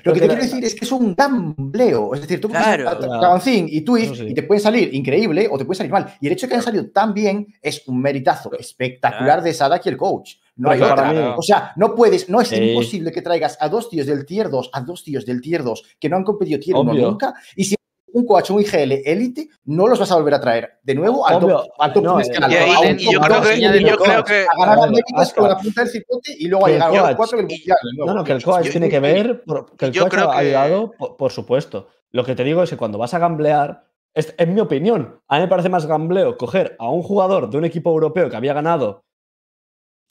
Lo 0.04 0.12
que 0.14 0.20
te 0.20 0.26
quiero 0.28 0.40
decir 0.42 0.64
es 0.64 0.74
que 0.76 0.84
es 0.84 0.92
un 0.92 1.16
gambleo. 1.16 2.14
Es 2.14 2.20
decir, 2.20 2.40
tú 2.40 2.48
Claro. 2.48 2.88
a- 2.88 2.96
Claro. 2.96 3.40
Y 3.46 3.80
Twist 3.80 4.12
Eso 4.12 4.22
sí. 4.22 4.28
y 4.30 4.34
te 4.34 4.44
puede 4.44 4.60
salir 4.60 4.94
increíble 4.94 5.48
o 5.50 5.58
te 5.58 5.64
puede 5.64 5.78
salir 5.78 5.90
mal. 5.90 6.14
Y 6.20 6.28
el 6.28 6.32
hecho 6.34 6.46
de 6.46 6.50
que 6.50 6.54
hayan 6.54 6.64
salido 6.64 6.86
tan 6.90 7.12
bien 7.12 7.48
es 7.60 7.82
un 7.88 8.00
meritazo 8.00 8.52
espectacular 8.56 9.24
Claro. 9.24 9.42
de 9.42 9.52
Sadak 9.52 9.86
y 9.86 9.88
el 9.88 9.96
coach. 9.96 10.34
No 10.54 10.68
Pero 10.70 10.84
hay 10.84 10.92
otra. 10.92 11.34
O 11.36 11.42
sea, 11.42 11.72
no 11.74 11.94
puedes, 11.96 12.28
no 12.28 12.40
es 12.40 12.48
Sí. 12.48 12.54
imposible 12.56 13.10
que 13.10 13.20
traigas 13.22 13.58
a 13.60 13.68
dos 13.68 13.90
tíos 13.90 14.06
del 14.06 14.24
tier 14.26 14.48
2, 14.48 14.70
a 14.72 14.80
dos 14.82 15.02
tíos 15.02 15.26
del 15.26 15.40
tier 15.40 15.64
2 15.64 15.82
que 15.98 16.08
no 16.08 16.16
han 16.16 16.24
competido 16.24 16.60
tier 16.60 16.76
1 16.76 16.92
Obvio. 16.92 17.08
nunca. 17.10 17.34
Y 17.56 17.64
si 17.64 17.74
un 18.12 18.26
coach, 18.26 18.50
un 18.50 18.60
IGL 18.60 19.02
élite, 19.04 19.48
no 19.64 19.86
los 19.86 19.98
vas 19.98 20.10
a 20.10 20.16
volver 20.16 20.34
a 20.34 20.40
traer 20.40 20.78
de 20.82 20.94
nuevo 20.94 21.26
al 21.26 21.36
Obvio. 21.42 21.56
top, 21.62 21.66
al 21.78 21.92
top 21.92 22.04
No, 22.04 22.14
un 22.14 22.20
eh, 22.22 22.24
y 22.26 22.90
un 22.90 23.00
y 23.00 23.12
yo 23.12 23.20
creo 23.20 23.42
que- 23.42 23.56
y 23.56 23.64
y 23.66 23.84
yo 23.88 23.96
creo 23.96 24.24
que- 24.24 24.46
a 24.52 24.58
ganar 24.66 24.78
Américas 24.88 25.32
con 25.34 25.48
la 25.48 25.56
punta 25.58 25.82
del 25.82 25.90
cipote 25.90 26.34
y 26.38 26.48
luego 26.48 26.66
a 26.66 26.68
llegar 26.70 26.90
a 26.94 27.06
los 27.08 27.16
cuatro 27.16 27.36
del 27.38 27.46
mundial. 27.46 27.76
No, 27.96 28.14
no, 28.14 28.24
que 28.24 28.32
el 28.32 28.42
coach 28.42 28.64
yo- 28.66 28.70
tiene 28.72 28.88
que 28.88 29.00
ver, 29.00 29.42
que 29.78 29.86
el 29.86 29.98
coach 29.98 30.14
ha 30.14 30.30
que- 30.32 30.38
ayudado, 30.38 30.92
por, 30.98 31.16
por 31.16 31.32
supuesto. 31.32 31.88
Lo 32.12 32.24
que 32.24 32.34
te 32.34 32.44
digo 32.44 32.62
es 32.62 32.70
que 32.70 32.76
cuando 32.76 32.98
vas 32.98 33.14
a 33.14 33.18
gamblear, 33.18 33.84
es, 34.14 34.34
en 34.38 34.54
mi 34.54 34.60
opinión, 34.60 35.20
a 35.28 35.36
mí 35.36 35.42
me 35.42 35.48
parece 35.48 35.68
más 35.68 35.86
gambleo 35.86 36.36
coger 36.36 36.74
a 36.80 36.88
un 36.90 37.02
jugador 37.02 37.48
de 37.50 37.58
un 37.58 37.64
equipo 37.64 37.90
europeo 37.90 38.28
que 38.28 38.36
había 38.36 38.52
ganado, 38.52 39.04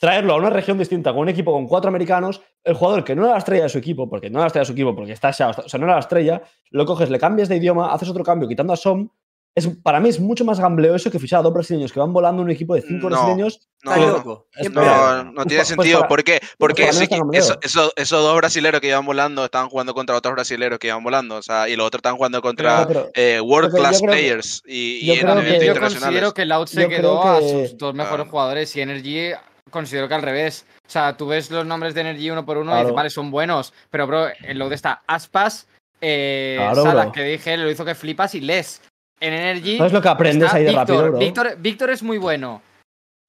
traerlo 0.00 0.32
a 0.32 0.36
una 0.36 0.48
región 0.50 0.78
distinta 0.78 1.12
con 1.12 1.20
un 1.20 1.28
equipo 1.28 1.52
con 1.52 1.66
cuatro 1.68 1.88
americanos, 1.88 2.40
el 2.64 2.74
jugador 2.74 3.04
que 3.04 3.14
no 3.14 3.22
era 3.24 3.32
la 3.32 3.38
estrella 3.38 3.64
de 3.64 3.68
su 3.68 3.78
equipo, 3.78 4.08
porque 4.08 4.30
no 4.30 4.38
era 4.38 4.44
la 4.44 4.46
estrella 4.46 4.62
de 4.62 4.66
su 4.66 4.72
equipo, 4.72 4.96
porque 4.96 5.12
está 5.12 5.30
Shao, 5.30 5.50
o 5.64 5.68
sea, 5.68 5.78
no 5.78 5.84
era 5.84 5.94
la 5.94 6.00
estrella, 6.00 6.42
lo 6.70 6.86
coges, 6.86 7.10
le 7.10 7.18
cambias 7.18 7.50
de 7.50 7.56
idioma, 7.56 7.92
haces 7.92 8.08
otro 8.08 8.24
cambio 8.24 8.48
quitando 8.48 8.72
a 8.72 8.76
Som. 8.76 9.10
Es, 9.52 9.66
para 9.82 9.98
mí 9.98 10.08
es 10.08 10.20
mucho 10.20 10.44
más 10.44 10.60
gambleo 10.60 10.94
eso 10.94 11.10
que 11.10 11.18
fichar 11.18 11.40
a 11.40 11.42
dos 11.42 11.52
brasileños 11.52 11.92
que 11.92 11.98
van 11.98 12.12
volando 12.12 12.40
en 12.40 12.46
un 12.46 12.50
equipo 12.52 12.72
de 12.76 12.82
cinco 12.82 13.10
No. 13.10 13.16
brasileños. 13.16 13.68
no, 13.82 13.96
loco. 13.96 14.46
No, 14.72 15.24
no 15.24 15.32
Pues 15.34 15.46
tiene 15.48 15.62
pa- 15.62 15.66
pues 15.66 15.66
sentido. 15.68 15.98
para- 15.98 16.08
¿Por 16.08 16.22
qué? 16.24 16.40
Porque 16.56 16.82
para 16.86 17.24
mí 17.24 17.36
ese 17.36 17.38
eso- 17.52 17.58
eso- 17.60 17.92
esos 17.96 18.22
dos 18.22 18.36
brasileros 18.36 18.80
que 18.80 18.86
iban 18.88 19.04
volando 19.04 19.44
estaban 19.44 19.68
jugando 19.68 19.92
contra 19.92 20.16
otros 20.16 20.34
brasileros 20.34 20.78
que 20.78 20.86
iban 20.86 21.02
volando. 21.02 21.34
O 21.36 21.42
sea, 21.42 21.68
y 21.68 21.74
los 21.74 21.84
otros 21.84 21.98
estaban 21.98 22.16
jugando 22.16 22.40
contra 22.42 22.86
Pero- 22.86 23.10
eh, 23.12 23.40
World 23.40 23.70
Porque 23.72 23.82
yo 23.82 23.88
Class 23.88 23.98
creo 24.00 24.10
Players 24.12 24.62
y, 24.66 25.04
yo 25.06 25.14
y 25.14 25.18
creo 25.18 25.40
que- 25.40 25.66
Yo 25.66 25.80
considero 25.80 26.32
que 26.32 26.44
Loud 26.46 26.66
se 26.66 26.82
Yo 26.82 26.88
quedó 26.88 27.22
a 27.22 27.40
sus 27.40 27.76
dos 27.76 27.92
mejores 27.92 28.26
Ah. 28.26 28.30
jugadores 28.30 28.76
y 28.76 28.80
Energy 28.82 29.32
considero 29.70 30.08
que 30.08 30.14
al 30.14 30.22
revés. 30.22 30.64
O 30.86 30.90
sea, 30.90 31.16
tú 31.16 31.26
ves 31.28 31.50
los 31.50 31.66
nombres 31.66 31.94
de 31.94 32.00
Energy 32.02 32.30
uno 32.30 32.44
por 32.46 32.56
uno 32.58 32.74
y 32.74 32.78
dices, 32.80 32.94
vale, 32.94 33.10
son 33.10 33.30
buenos. 33.30 33.72
Pero, 33.90 34.06
bro, 34.06 34.28
en 34.28 34.58
Loud 34.58 34.72
está 34.72 35.02
Aspas, 35.06 35.68
eh, 36.00 36.56
Claro, 36.58 36.82
Salah, 36.82 37.02
bro. 37.04 37.12
que 37.12 37.22
dije, 37.24 37.56
lo 37.56 37.70
hizo 37.70 37.84
que 37.84 37.94
flipas 37.94 38.34
y 38.34 38.40
Les. 38.40 38.82
En 39.20 39.34
Energy. 39.34 39.76
¿Sabes 39.78 39.92
lo 39.92 40.00
que 40.00 40.08
aprendes 40.08 40.46
está 40.46 40.56
ahí 40.56 40.64
de 40.64 40.70
Víctor. 40.70 40.86
rápido, 40.88 41.10
bro? 41.10 41.18
Víctor, 41.18 41.56
Víctor 41.58 41.90
es 41.90 42.02
muy 42.02 42.16
bueno, 42.16 42.62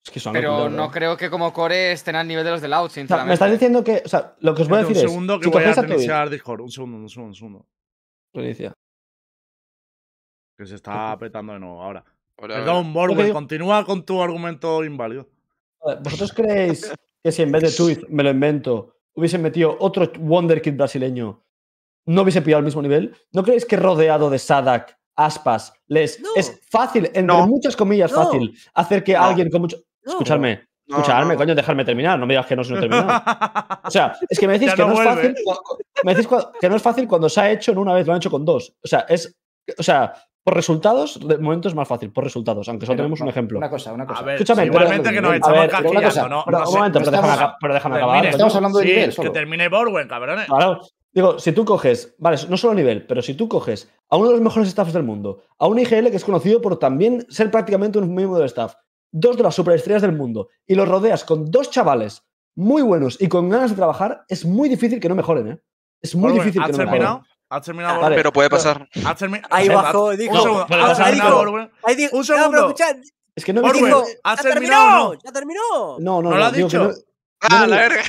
Es 0.06 0.10
que 0.10 0.20
son 0.20 0.32
pero 0.32 0.70
no 0.70 0.90
creo 0.90 1.16
que 1.18 1.28
como 1.28 1.52
core 1.52 1.92
estén 1.92 2.16
al 2.16 2.26
nivel 2.26 2.44
de 2.44 2.50
los 2.50 2.60
de 2.62 2.68
Loud, 2.68 2.86
O 2.86 2.88
sea, 2.88 2.94
sinceramente. 3.02 3.28
me 3.28 3.34
estás 3.34 3.50
diciendo 3.52 3.84
que. 3.84 4.02
O 4.04 4.08
sea, 4.08 4.34
lo 4.40 4.54
que 4.54 4.62
os 4.62 4.68
voy 4.68 4.78
a 4.78 4.80
decir 4.80 4.96
un 4.96 5.04
es. 5.04 5.10
segundo 5.10 5.38
que 5.38 5.44
si 5.44 5.50
voy 5.50 5.64
a 5.64 5.72
reiniciar 5.74 6.30
Discord. 6.30 6.60
Un 6.62 6.70
segundo, 6.70 6.96
un 6.96 7.08
segundo, 7.10 7.28
un 7.28 7.34
segundo. 7.34 7.66
Reinicia. 8.34 8.72
Que 10.58 10.66
se 10.66 10.74
está 10.76 11.16
petando 11.18 11.52
de 11.52 11.60
nuevo 11.60 11.82
ahora. 11.82 12.04
Hola, 12.38 12.54
Perdón, 12.56 12.92
digo- 12.92 13.32
continúa 13.34 13.84
con 13.84 14.04
tu 14.04 14.22
argumento 14.22 14.82
inválido. 14.84 15.28
¿Vosotros 16.02 16.32
creéis 16.32 16.92
que 17.22 17.32
si 17.32 17.42
en 17.42 17.52
vez 17.52 17.62
de 17.62 17.70
Twitch, 17.72 18.06
me 18.08 18.22
lo 18.22 18.30
invento, 18.30 18.96
hubiesen 19.14 19.42
metido 19.42 19.76
otro 19.80 20.10
Wonderkid 20.18 20.76
brasileño, 20.76 21.42
no 22.06 22.22
hubiese 22.22 22.42
pillado 22.42 22.58
al 22.58 22.64
mismo 22.64 22.82
nivel? 22.82 23.14
¿No 23.32 23.42
creéis 23.42 23.64
que 23.64 23.76
rodeado 23.76 24.30
de 24.30 24.38
Sadak, 24.38 24.98
Aspas, 25.14 25.74
Les, 25.88 26.20
No. 26.20 26.28
es 26.36 26.58
fácil, 26.70 27.06
entre 27.06 27.22
No. 27.22 27.46
muchas 27.46 27.76
comillas, 27.76 28.10
No. 28.12 28.24
fácil, 28.24 28.56
hacer 28.74 29.04
que 29.04 29.12
No. 29.12 29.22
alguien 29.24 29.50
con 29.50 29.60
mucho. 29.60 29.76
No. 30.04 30.12
Escuchadme, 30.12 30.62
No, 30.86 30.96
escuchadme, 30.98 31.34
no. 31.34 31.38
coño, 31.38 31.54
dejarme 31.54 31.84
terminar, 31.84 32.18
no 32.18 32.26
me 32.26 32.32
digas 32.34 32.46
que 32.46 32.56
no 32.56 32.64
se 32.64 32.72
no 32.72 32.78
he 32.78 32.80
terminado. 32.80 33.22
O 33.84 33.90
sea, 33.90 34.16
es 34.30 34.38
que 34.38 34.46
me 34.48 34.54
decís 34.58 34.74
que 34.74 34.82
no 34.82 34.88
no, 34.88 34.94
es 35.02 35.04
fácil. 35.08 35.34
Me 36.02 36.14
decís 36.14 36.28
que 36.60 36.68
no 36.70 36.76
es 36.76 36.82
fácil 36.82 37.06
cuando 37.06 37.28
se 37.28 37.40
ha 37.40 37.50
hecho 37.50 37.72
en 37.72 37.78
una 37.78 37.92
vez, 37.94 38.06
lo 38.06 38.12
han 38.14 38.16
hecho 38.18 38.30
con 38.30 38.44
dos. 38.44 38.74
O 38.82 38.88
sea, 38.88 39.00
es. 39.08 39.36
O 39.78 39.82
sea, 39.82 40.14
por 40.44 40.54
resultados, 40.54 41.20
de 41.26 41.38
momento 41.38 41.68
es 41.68 41.74
más 41.74 41.86
fácil, 41.86 42.10
por 42.12 42.24
resultados, 42.24 42.68
aunque 42.68 42.86
solo 42.86 42.96
Pero, 42.96 43.04
tenemos 43.04 43.20
un 43.20 43.28
ejemplo. 43.28 43.58
Una 43.58 43.70
cosa, 43.70 43.92
una 43.92 44.06
cosa. 44.06 44.20
A 44.20 44.24
ver, 44.24 44.34
Escúchame, 44.36 44.62
pero- 44.62 44.74
igualmente 44.74 45.12
que 45.12 45.20
nos 45.20 45.34
echamos 45.34 45.58
pero 45.58 45.70
casquillando, 45.70 46.28
¿no? 46.28 46.42
Pero, 46.44 46.58
no 46.58 46.68
un 46.68 46.74
momento, 46.74 46.98
pero 46.98 47.10
déjame, 47.12 47.28
estamos- 47.32 47.48
aca- 47.50 47.56
pero 47.60 47.74
déjame 47.74 47.94
Termine. 47.96 48.12
acabar. 48.18 48.30
Estamos 48.32 48.56
hablando 48.56 48.78
de 48.78 48.84
Sí, 48.84 48.90
nivel 48.90 49.06
que 49.10 49.12
solo. 49.12 49.32
termine 49.32 49.68
Borwen, 49.68 50.08
cabrones. 50.08 50.46
Claro. 50.46 50.80
Digo, 51.14 51.38
si 51.38 51.52
tú 51.52 51.64
coges, 51.64 52.14
vale, 52.18 52.38
no 52.48 52.56
solo 52.56 52.74
nivel, 52.74 53.06
pero 53.06 53.20
si 53.22 53.34
tú 53.34 53.46
coges 53.48 53.92
a 54.08 54.16
uno 54.16 54.28
de 54.28 54.32
los 54.32 54.40
mejores 54.42 54.68
staffs 54.70 54.92
del 54.94 55.02
mundo, 55.02 55.42
a 55.58 55.66
un 55.66 55.78
IGL 55.78 56.10
que 56.10 56.16
es 56.16 56.24
conocido 56.24 56.60
por 56.62 56.78
también 56.78 57.26
ser 57.28 57.50
prácticamente 57.50 57.98
un 57.98 58.14
miembro 58.14 58.38
del 58.38 58.46
staff, 58.46 58.74
dos 59.12 59.36
de 59.36 59.42
las 59.42 59.54
superestrellas 59.54 60.00
del 60.02 60.12
mundo, 60.12 60.48
y 60.66 60.74
los 60.74 60.88
rodeas 60.88 61.22
con 61.24 61.50
dos 61.50 61.70
chavales 61.70 62.22
muy 62.56 62.80
buenos 62.82 63.20
y 63.20 63.28
con 63.28 63.48
ganas 63.50 63.70
de 63.70 63.76
trabajar, 63.76 64.24
es 64.28 64.44
muy 64.46 64.68
difícil 64.70 65.00
que 65.00 65.08
no 65.08 65.14
mejoren, 65.14 65.48
¿eh? 65.48 65.62
Es 66.00 66.14
muy 66.16 66.30
Borwen, 66.32 66.38
difícil 66.40 66.62
que 66.62 66.70
¿Has 66.70 66.78
no 66.78 66.84
me 66.84 66.90
terminado? 66.90 67.16
juegue. 67.18 67.31
¿Has 67.56 67.62
terminado? 67.64 68.04
Ah? 68.04 68.10
Pero 68.14 68.32
puede 68.32 68.48
pasar. 68.50 68.88
¿Has 69.04 69.20
termi- 69.20 69.42
Ahí 69.50 69.68
bajó, 69.68 70.10
dijo. 70.16 70.34
Un 70.34 70.40
segundo. 70.42 70.66
Pero 70.68 70.84
¿Has 70.84 70.98
ahí 71.00 71.04
terminado? 71.18 71.70
Ahí 71.84 71.94
dijo, 71.96 72.16
Un 72.16 72.20
no, 72.22 72.26
pero 72.26 72.38
segundo. 72.38 72.74
Es 73.34 73.44
que 73.44 73.52
no 73.52 73.62
visto. 73.62 73.86
dijo, 73.86 74.04
¿has 74.24 74.42
ya 74.42 74.50
terminado 74.50 75.14
no? 75.14 75.20
ya 75.24 75.32
terminó. 75.32 75.60
No, 75.98 75.98
no, 76.00 76.22
¿No 76.22 76.30
lo 76.30 76.36
no. 76.36 76.44
has 76.44 76.52
digo 76.52 76.68
dicho? 76.68 76.84
no- 76.84 76.90
Ah, 77.40 77.60
no 77.60 77.66
la 77.66 77.76
verga. 77.76 78.02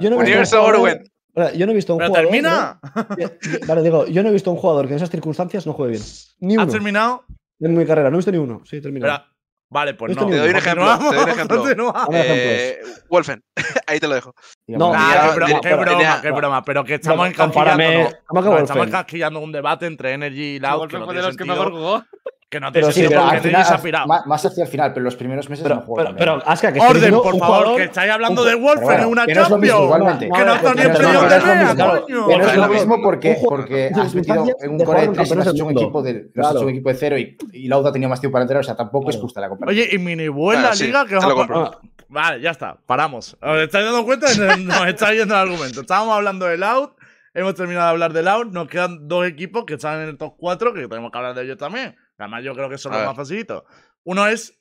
Yo 0.00 0.10
no 0.10 0.20
he 0.20 0.24
visto 0.40 0.62
un 0.62 0.74
Universo. 0.74 1.04
Espera, 1.34 1.52
Yo 1.54 1.66
no 1.66 1.72
he 1.72 1.74
visto 1.74 1.92
un 1.94 1.98
Pero 1.98 2.08
jugador. 2.10 2.28
termina. 2.30 2.80
Yo- 3.18 3.28
Vale, 3.66 3.82
digo, 3.82 4.06
yo 4.06 4.22
no 4.22 4.28
he 4.28 4.32
visto 4.32 4.50
un 4.50 4.56
jugador 4.58 4.86
que 4.86 4.92
en 4.92 4.96
esas 4.96 5.10
circunstancias 5.10 5.66
no 5.66 5.72
juegue 5.72 5.92
bien. 5.92 6.02
Ni 6.40 6.54
uno. 6.54 6.64
¿Has 6.64 6.70
terminado? 6.72 7.24
En 7.60 7.76
mi 7.76 7.86
carrera, 7.86 8.10
no 8.10 8.16
he 8.16 8.18
visto 8.18 8.32
ni 8.32 8.38
uno. 8.38 8.60
Sí, 8.64 8.76
he 8.76 8.80
terminado. 8.82 9.24
Vale, 9.72 9.94
pues 9.94 10.10
Esto 10.12 10.24
no. 10.24 10.30
Te 10.30 10.36
doy 10.36 10.50
un 10.50 10.56
ejemplo, 10.56 10.98
te 10.98 11.14
doy 11.16 11.24
un 11.24 11.28
ejemplo. 11.30 11.64
Eh, 12.12 12.78
Wolfen, 13.08 13.42
ahí 13.86 13.98
te 13.98 14.06
lo 14.06 14.14
dejo. 14.14 14.34
No, 14.66 14.92
Ah, 14.94 15.12
ya, 15.14 15.22
qué, 15.22 15.36
bro- 15.36 15.46
tenía- 15.46 15.60
qué 15.62 15.74
broma, 15.76 16.20
qué 16.20 16.30
broma. 16.30 16.62
Pero 16.64 16.84
que 16.84 16.94
estamos 16.94 17.18
No, 17.18 17.26
encasquillando. 17.26 17.82
no. 18.10 18.10
¿cómo 18.26 18.42
que 18.42 18.48
No, 18.50 18.58
estamos 18.58 18.86
encasquillando 18.86 19.40
un 19.40 19.50
debate 19.50 19.86
entre 19.86 20.12
Energy 20.12 20.56
y 20.56 20.58
Loud. 20.58 20.78
Wolfen 20.78 21.00
no 21.00 21.06
fue 21.06 21.14
de 21.14 21.22
los 21.22 21.36
que 21.38 21.44
mejor 21.46 21.70
jugó. 21.70 22.04
Que 22.52 22.60
no 22.60 22.70
tiene 22.70 22.86
Pero 22.88 22.92
sí, 22.92 23.04
pero 23.08 23.20
porque 23.22 23.36
al 23.36 23.42
final, 23.80 24.02
al- 24.02 24.06
más, 24.08 24.26
más 24.26 24.44
hacia 24.44 24.64
el 24.64 24.68
final, 24.68 24.92
pero 24.92 25.04
los 25.04 25.16
primeros 25.16 25.48
meses 25.48 25.62
Pero, 25.62 25.76
no 25.76 25.80
juego 25.80 25.94
pero, 25.96 26.08
también. 26.10 26.28
pero, 26.42 26.42
Aska, 26.50 26.70
que 26.70 26.80
Orden, 26.80 27.14
por 27.14 27.32
un 27.32 27.40
favor, 27.40 27.56
jugador- 27.60 27.76
que 27.78 27.84
estáis 27.84 28.12
hablando 28.12 28.42
un 28.42 28.48
de 28.48 28.56
Pero 28.86 28.92
en 29.02 29.06
una 29.06 29.24
que 29.24 29.34
no 29.34 29.48
Champions. 29.48 29.80
igualmente. 29.80 30.24
Que 30.26 30.30
no 30.38 30.44
no 30.44 30.52
es 30.54 30.62
lo 30.62 30.72
periodo 30.74 30.92
mismo, 30.92 31.22
de 31.22 31.28
que 31.28 31.30
no 31.30 31.34
es 31.34 31.40
lo 31.40 31.46
mea, 31.46 31.56
mismo, 31.64 31.74
claro. 31.74 32.02
coño. 32.02 32.26
Que 32.28 32.36
no 32.36 32.44
es 32.46 32.56
lo 32.56 32.68
mismo 32.68 32.96
porque, 33.02 33.90
has 33.96 34.14
metido 34.14 34.46
en 34.60 34.70
un 34.70 34.84
core 34.84 35.00
de 35.00 35.06
con 35.06 35.14
tres 35.14 35.26
y 35.26 35.30
campeones 35.30 35.30
has 35.30 35.44
del 35.46 35.54
hecho 35.56 35.64
un 35.64 35.72
equipo 35.72 36.02
de, 36.02 36.12
lo 36.12 36.18
has 36.20 36.32
Claro. 36.34 36.50
hecho 36.58 36.64
un 36.66 36.70
equipo 36.72 36.88
de 36.90 36.94
cero 36.94 37.18
y, 37.18 37.38
y 37.54 37.68
Lauda 37.68 37.88
ha 37.88 37.92
tenido 37.94 38.10
más 38.10 38.20
tiempo 38.20 38.32
para 38.34 38.42
entrenar, 38.42 38.60
o 38.60 38.64
sea, 38.64 38.76
tampoco 38.76 39.08
es 39.08 39.16
justa 39.16 39.40
la 39.40 39.48
comparación. 39.48 39.86
Oye, 39.86 39.94
y 39.94 39.98
Minibu 39.98 40.52
en 40.52 40.60
la 40.62 40.68
Ah, 40.72 40.74
liga 40.74 41.06
que 41.06 41.16
os 41.16 41.26
te 41.26 41.76
Vale, 42.10 42.42
ya 42.42 42.50
está, 42.50 42.76
paramos. 42.84 43.34
¿Os 43.40 43.58
estáis 43.62 43.86
dando 43.86 44.04
cuenta? 44.04 44.26
Nos 44.58 44.86
está 44.88 45.14
yendo 45.14 45.32
el 45.34 45.40
argumento. 45.40 45.80
Estábamos 45.80 46.14
hablando 46.14 46.44
de 46.44 46.58
Loud, 46.58 46.90
hemos 47.32 47.54
terminado 47.54 47.86
de 47.86 47.90
hablar 47.92 48.12
de 48.12 48.22
Loud, 48.22 48.48
nos 48.52 48.68
quedan 48.68 49.08
dos 49.08 49.26
equipos 49.26 49.64
que 49.64 49.74
están 49.74 50.02
en 50.02 50.08
el 50.10 50.18
top 50.18 50.34
4, 50.36 50.74
que 50.74 50.86
tenemos 50.86 51.10
que 51.10 51.16
hablar 51.16 51.34
de 51.34 51.44
ellos 51.44 51.56
también. 51.56 51.96
Además, 52.22 52.44
yo 52.44 52.54
creo 52.54 52.68
que 52.68 52.78
son 52.78 52.92
A 52.92 52.96
los 52.96 53.00
ver. 53.02 53.08
más 53.08 53.16
facilitos. 53.16 53.64
Uno 54.04 54.26
es 54.26 54.58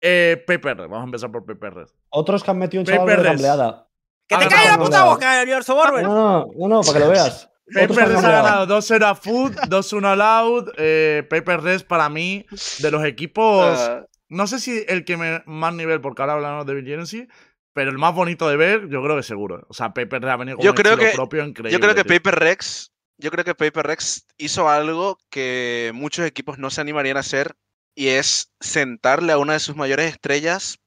eh, 0.00 0.42
PPR, 0.46 0.82
vamos 0.82 1.00
a 1.00 1.04
empezar 1.04 1.30
por 1.32 1.44
PPR. 1.46 1.86
Otros 2.10 2.42
que 2.44 2.50
han 2.50 2.58
metido 2.58 2.80
un 2.82 2.86
chaval 2.86 3.06
de 3.06 3.16
Res. 3.16 3.24
gambleada. 3.24 3.88
¡Que 4.28 4.36
te 4.36 4.44
Ah, 4.44 4.48
caiga 4.48 4.70
la 4.72 4.76
no, 4.78 4.84
puta 4.84 5.04
boca, 5.04 5.42
Universo 5.42 5.74
Borwen! 5.74 6.02
No, 6.02 6.14
no, 6.14 6.46
no, 6.56 6.68
no, 6.68 6.80
para 6.82 6.92
que 6.94 6.98
lo 7.04 7.08
veas. 7.10 7.50
Han 7.74 7.88
PPR 7.88 8.16
ha 8.16 8.20
ganado 8.20 8.66
2-0 8.78 9.04
a 9.04 9.14
Food, 9.14 9.56
2-1 9.68 10.06
a 10.06 10.16
Loud. 10.16 10.68
Eh, 10.76 11.26
PPR 11.28 11.84
para 11.86 12.08
mí, 12.08 12.46
de 12.80 12.90
los 12.90 13.04
equipos. 13.04 13.66
Ah, 13.78 14.04
No 14.28 14.46
sé 14.46 14.58
si 14.60 14.84
el 14.88 15.04
que 15.04 15.16
me, 15.16 15.42
más 15.46 15.74
nivel, 15.74 16.00
porque 16.00 16.22
ahora 16.22 16.34
hablamos 16.34 16.66
de 16.66 16.74
Vigency, 16.74 17.28
pero 17.72 17.90
el 17.90 17.98
más 17.98 18.14
bonito 18.14 18.48
de 18.48 18.56
ver, 18.56 18.88
yo 18.88 19.02
creo 19.02 19.16
que 19.16 19.22
seguro. 19.22 19.64
O 19.68 19.74
sea, 19.74 19.92
PPR 19.94 20.28
ha 20.30 20.36
venido 20.36 20.56
con 20.58 20.64
Yo 20.64 20.70
un 20.72 20.76
creo 20.76 20.92
estilo 20.92 21.10
que- 21.10 21.16
propio 21.16 21.44
increíble. 21.44 21.72
yo 21.72 21.80
creo 21.80 21.94
que 21.94 22.04
tío. 22.04 22.16
Paper 22.16 22.34
Rex, 22.40 22.92
yo 23.18 23.30
creo 23.30 23.44
que 23.44 23.54
Paper 23.54 23.86
Rex 23.86 24.26
hizo 24.36 24.68
algo 24.68 25.18
que 25.30 25.90
muchos 25.94 26.26
equipos 26.26 26.58
no 26.58 26.70
se 26.70 26.80
animarían 26.80 27.16
a 27.16 27.20
hacer 27.20 27.56
y 27.94 28.08
es 28.08 28.52
sentarle 28.60 29.32
a 29.32 29.38
una 29.38 29.54
de 29.54 29.60
sus 29.60 29.76
mayores 29.76 30.12
estrellas 30.12 30.78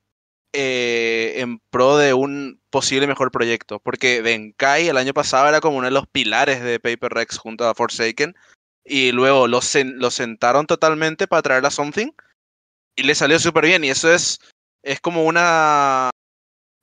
eh, 0.54 1.36
en 1.38 1.60
pro 1.72 1.98
de 1.98 2.14
un 2.14 2.62
posible 2.70 3.08
mejor 3.08 3.32
proyecto. 3.32 3.80
Porque 3.80 4.22
Benkai 4.22 4.88
el 4.88 4.98
año 4.98 5.14
pasado 5.14 5.48
era 5.48 5.62
como 5.62 5.78
uno 5.78 5.86
de 5.88 5.92
los 5.92 6.08
pilares 6.08 6.62
de 6.62 6.80
Paper 6.80 7.12
Rex 7.14 7.38
junto 7.38 7.68
a 7.68 7.74
Forsaken 7.74 8.36
y 8.86 9.12
luego 9.12 9.48
lo, 9.48 9.62
sen- 9.62 9.96
lo 9.96 10.12
sentaron 10.12 10.68
totalmente 10.68 11.28
para 11.28 11.42
traer 11.42 11.66
a 11.66 11.72
Something 11.72 12.12
y 12.96 13.04
le 13.04 13.16
salió 13.16 13.40
súper 13.40 13.66
bien 13.66 13.84
y 13.84 13.90
eso 13.90 14.12
es, 14.12 14.40
es 14.84 15.00
como 15.00 15.26
una, 15.26 16.10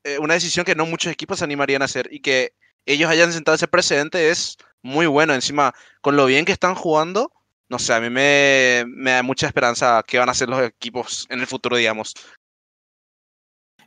eh, 0.05 0.19
una 0.19 0.35
decisión 0.35 0.65
que 0.65 0.75
no 0.75 0.87
muchos 0.87 1.13
equipos 1.13 1.39
se 1.39 1.45
animarían 1.45 1.83
a 1.83 1.87
hacer 1.87 2.09
y 2.13 2.21
que 2.21 2.53
ellos 2.87 3.11
hayan 3.11 3.33
sentado 3.33 3.55
ese 3.55 3.69
precedente 3.69 4.31
es 4.31 4.57
muy 4.83 5.07
bueno. 5.07 5.35
Encima, 5.35 5.75
con 6.01 6.17
lo 6.17 6.27
bien 6.27 6.45
que 6.45 6.53
están 6.53 6.75
jugando, 6.75 7.33
no 7.69 7.79
sé, 7.79 7.95
a 7.95 8.01
mí 8.01 8.11
me, 8.11 8.85
da 9.11 9.23
mucha 9.23 9.47
esperanza 9.47 10.03
que 10.07 10.19
van 10.19 10.29
a 10.29 10.35
ser 10.35 10.49
los 10.49 10.63
equipos 10.63 11.27
en 11.31 11.41
el 11.41 11.47
futuro, 11.47 11.77
digamos. 11.77 12.15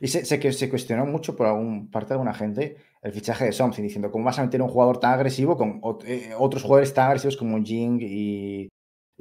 Y 0.00 0.08
sé 0.08 0.40
que 0.40 0.52
se 0.52 0.70
cuestionó 0.70 1.04
mucho 1.04 1.36
por 1.36 1.46
algún, 1.46 1.90
parte 1.90 2.08
de 2.08 2.14
alguna 2.14 2.32
gente 2.32 2.76
el 3.02 3.12
fichaje 3.12 3.46
de 3.46 3.52
Something, 3.52 3.82
diciendo, 3.82 4.10
¿cómo 4.10 4.24
vas 4.24 4.38
a 4.38 4.44
meter 4.44 4.60
un 4.60 4.68
jugador 4.68 5.00
tan 5.00 5.14
agresivo 5.14 5.56
con 5.56 5.80
eh, 6.04 6.34
otros 6.38 6.62
jugadores 6.62 6.92
tan 6.92 7.06
agresivos 7.06 7.36
como 7.36 7.62
Jing 7.62 7.98
y 8.02 8.68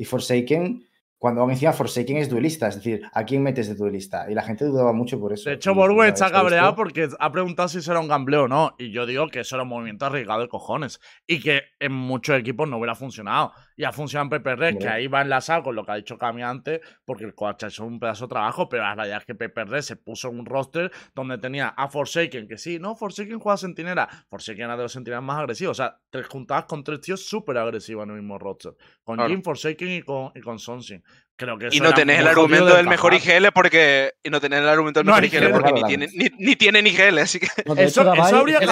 Forsaken? 0.05 0.88
Cuando 1.19 1.47
encima 1.49 1.73
Forsaken 1.73 2.15
es 2.15 2.29
duelista, 2.29 2.69
es 2.69 2.75
decir, 2.75 3.01
¿a 3.11 3.25
quién 3.25 3.43
metes 3.43 3.67
de 3.67 3.75
duelista? 3.75 4.31
Y 4.31 4.33
la 4.33 4.41
gente 4.41 4.63
dudaba 4.63 4.93
mucho 4.93 5.19
por 5.19 5.33
eso. 5.33 5.49
De 5.49 5.57
hecho, 5.57 5.71
Y 5.71 5.75
Borwe 5.75 5.95
una 5.95 6.07
está 6.07 6.31
cabreado 6.31 6.75
porque 6.75 7.09
ha 7.19 7.31
preguntado 7.33 7.67
si 7.67 7.81
será 7.81 7.99
un 7.99 8.07
gambleo 8.07 8.43
o 8.43 8.47
no. 8.47 8.73
Y 8.77 8.91
yo 8.91 9.05
digo 9.05 9.27
que 9.27 9.41
eso 9.41 9.57
era 9.57 9.63
un 9.63 9.69
movimiento 9.69 10.05
arriesgado 10.05 10.39
de 10.39 10.47
cojones. 10.47 11.01
Y 11.27 11.41
que 11.41 11.63
en 11.81 11.91
muchos 11.91 12.39
equipos 12.39 12.69
no 12.69 12.77
hubiera 12.77 12.95
funcionado. 12.95 13.51
Y 13.79 13.85
ha 13.85 13.93
funcionado 13.93 14.25
en 14.25 14.43
Pepe 14.43 14.57
Red, 14.57 14.77
que 14.77 14.89
ahí 14.89 15.07
va 15.07 15.21
enlazado 15.21 15.63
con 15.63 15.73
lo 15.73 15.85
que 15.85 15.93
ha 15.93 15.95
dicho 15.95 16.17
Cami 16.17 16.43
antes, 16.43 16.81
porque 17.05 17.23
el 17.23 17.33
coach 17.33 17.63
ha 17.63 17.67
hecho 17.67 17.85
un 17.85 17.97
pedazo 17.97 18.25
de 18.25 18.31
trabajo. 18.31 18.67
Pero 18.67 18.83
la 18.83 18.93
realidad 18.93 19.19
es 19.19 19.25
que 19.25 19.35
Pepe 19.35 19.63
Red 19.63 19.83
se 19.83 19.95
puso 19.95 20.27
en 20.27 20.37
un 20.37 20.45
roster 20.45 20.91
donde 21.15 21.37
tenía 21.37 21.69
a 21.69 21.87
Forsaken, 21.87 22.45
que 22.49 22.57
sí, 22.57 22.77
no, 22.77 22.97
Forsaken 22.97 23.39
juega 23.39 23.55
sentinela. 23.55 24.09
Forsaken 24.27 24.65
era 24.65 24.75
de 24.75 24.83
los 24.83 24.91
sentinelas 24.91 25.23
más 25.23 25.39
agresivos. 25.39 25.79
O 25.79 25.81
sea, 25.81 25.97
tres 26.09 26.27
juntadas 26.27 26.65
con 26.65 26.83
tres 26.83 26.99
tíos 26.99 27.25
súper 27.25 27.57
agresivos 27.57 28.03
en 28.03 28.09
el 28.09 28.15
mismo 28.17 28.37
roster. 28.37 28.75
Con 29.01 29.15
Claro. 29.15 29.29
Jim, 29.29 29.41
Forsaken 29.41 29.89
y 29.89 30.01
con, 30.01 30.33
y 30.35 30.41
con 30.41 30.59
Sonsing. 30.59 31.01
Creo 31.39 31.57
que 31.57 31.67
Y 31.71 31.75
eso 31.77 31.83
no 31.85 31.93
tenés 31.93 32.19
el 32.19 32.27
argumento 32.27 32.65
de 32.65 32.75
del 32.75 32.87
mejor. 32.87 33.13
IGL 33.13 33.51
porque. 33.53 34.11
Y 34.21 34.29
no 34.29 34.41
tenés 34.41 34.59
el 34.59 34.67
argumento 34.67 34.99
del 34.99 35.07
No 35.07 35.13
mejor 35.13 35.23
IGL 35.25 35.43
IGL. 35.45 35.51
porque 35.53 35.71
ni 35.71 35.83
tiene, 35.83 36.07
ni, 36.13 36.27
ni 36.37 36.55
tiene 36.57 36.81
ni 36.81 36.89
IGL, 36.89 37.17
así 37.19 37.39
que. 37.39 37.47
No, 37.65 37.75
de 37.75 37.85
Eso- 37.85 38.01
hecho, 38.01 38.11
eso 38.13 38.21
Davai 38.21 38.33
habría 38.33 38.57
el. 38.57 38.63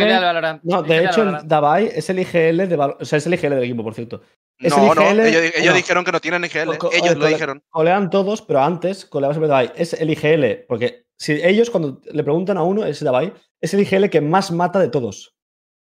IGL. 0.00 0.60
No, 0.64 0.82
de 0.82 1.04
hecho, 1.04 1.22
el. 1.22 1.36
Davai 1.46 1.86
es 1.94 2.10
el 2.10 2.18
IGL 2.18 2.66
de 2.68 2.74
o 2.98 3.04
sea, 3.04 3.18
es 3.18 3.26
el 3.26 3.34
IGL 3.34 3.50
del 3.54 3.62
equipo, 3.64 3.84
por 3.84 3.94
cierto. 3.94 4.22
Es 4.58 4.72
el 4.76 4.82
No, 4.82 4.94
no, 4.94 5.02
IGL 5.02 5.20
ellos, 5.20 5.42
ellos 5.54 5.66
no. 5.70 5.74
dijeron 5.74 6.04
que 6.04 6.10
no 6.12 6.20
tienen 6.20 6.44
IGL. 6.44 6.58
Ellos 6.62 6.74
lo 6.74 6.78
cole- 7.20 7.28
dijeron. 7.28 7.62
Colean 7.70 8.10
todos, 8.10 8.42
pero 8.42 8.60
antes 8.60 9.06
coleaba 9.06 9.32
siempre 9.32 9.48
Davai. 9.48 9.72
Es 9.76 9.92
el 9.92 10.10
IGL, 10.10 10.64
porque 10.66 11.04
si 11.16 11.32
ellos 11.34 11.70
cuando 11.70 12.00
le 12.12 12.24
preguntan 12.24 12.58
a 12.58 12.64
uno, 12.64 12.84
es 12.84 13.04
Davai, 13.04 13.32
es 13.60 13.72
el 13.72 13.80
IGL 13.80 14.10
que 14.10 14.20
más 14.20 14.50
mata 14.50 14.80
de 14.80 14.88
todos. 14.88 15.32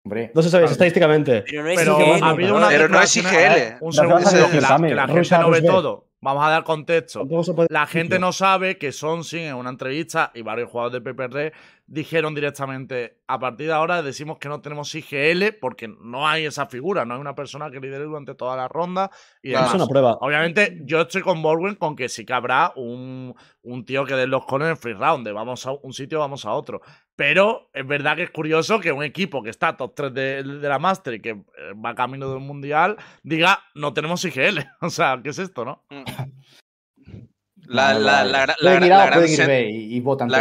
Hombre, 0.04 0.30
No 0.34 0.42
sabéis 0.42 0.50
Claro. 0.52 0.66
estadísticamente. 0.72 1.42
Pero 1.48 1.62
no 1.64 1.70
es 1.70 1.78
Pero 1.78 1.98
IGL, 1.98 2.22
ha 2.22 2.28
habido 2.28 2.50
¿no? 2.50 2.56
una 2.58 2.68
Pero 2.68 2.88
no 2.88 3.00
es 3.02 3.16
IGL. 3.16 3.78
Un 3.80 3.92
segundo, 3.92 4.18
que 4.50 4.60
la, 4.60 4.76
que 4.78 4.94
la 4.94 5.06
Rusia, 5.06 5.38
gente 5.38 5.38
no 5.38 5.50
ve 5.50 5.62
todo. 5.62 6.05
Vamos 6.26 6.44
a 6.44 6.50
dar 6.50 6.64
contexto. 6.64 7.24
La 7.68 7.86
gente 7.86 8.18
no 8.18 8.32
sabe 8.32 8.78
que 8.78 8.90
Sonsin 8.90 9.42
en 9.42 9.54
una 9.54 9.70
entrevista 9.70 10.32
y 10.34 10.42
varios 10.42 10.68
jugadores 10.68 11.04
de 11.04 11.14
PPR 11.14 11.52
dijeron 11.88 12.34
directamente 12.34 13.20
a 13.28 13.38
partir 13.38 13.68
de 13.68 13.72
ahora 13.72 14.02
decimos 14.02 14.38
que 14.38 14.48
no 14.48 14.60
tenemos 14.60 14.92
IGL 14.94 15.54
porque 15.60 15.86
no 15.86 16.26
hay 16.26 16.44
esa 16.44 16.66
figura, 16.66 17.04
no 17.04 17.14
hay 17.14 17.20
una 17.20 17.36
persona 17.36 17.70
que 17.70 17.78
lidere 17.78 18.04
durante 18.04 18.34
toda 18.34 18.56
la 18.56 18.66
ronda 18.66 19.10
y 19.40 19.50
Claro. 19.50 19.66
Es 19.68 19.74
una 19.74 19.86
prueba. 19.86 20.18
Obviamente, 20.20 20.80
yo 20.84 21.02
estoy 21.02 21.22
con 21.22 21.40
Borwen 21.42 21.76
con 21.76 21.94
que 21.94 22.08
sí 22.08 22.24
que 22.24 22.32
habrá 22.32 22.72
un, 22.74 23.34
un 23.62 23.84
tío 23.84 24.04
que 24.04 24.14
dé 24.14 24.26
los 24.26 24.44
conos 24.46 24.66
en 24.66 24.72
el 24.72 24.76
free 24.76 24.94
round, 24.94 25.24
de 25.24 25.32
vamos 25.32 25.64
a 25.66 25.72
un 25.72 25.92
sitio, 25.92 26.18
vamos 26.18 26.44
a 26.44 26.52
otro. 26.52 26.80
Pero 27.14 27.70
es 27.72 27.86
verdad 27.86 28.16
que 28.16 28.24
es 28.24 28.30
curioso 28.30 28.80
que 28.80 28.90
un 28.90 29.04
equipo 29.04 29.42
que 29.42 29.50
está 29.50 29.76
top 29.76 29.94
3 29.94 30.12
de, 30.12 30.42
de 30.42 30.68
la 30.68 30.78
Master 30.80 31.14
y 31.14 31.20
que 31.20 31.30
eh, 31.30 31.44
va 31.84 31.94
camino 31.94 32.28
del 32.30 32.40
Mundial 32.40 32.96
diga, 33.22 33.60
no 33.76 33.92
tenemos 33.94 34.24
IGL. 34.24 34.58
O 34.80 34.90
sea, 34.90 35.20
¿qué 35.22 35.30
es 35.30 35.38
esto, 35.38 35.64
no? 35.64 35.84
La, 37.68 37.94
no, 37.94 38.00
la, 38.00 38.24
no, 38.24 38.30
la, 38.32 38.46
la, 38.46 38.56
la- 38.88 39.06
la 39.10 39.46
B 39.46 39.70
y, 39.70 39.96
y 39.96 40.00
votan 40.00 40.28
la- 40.28 40.38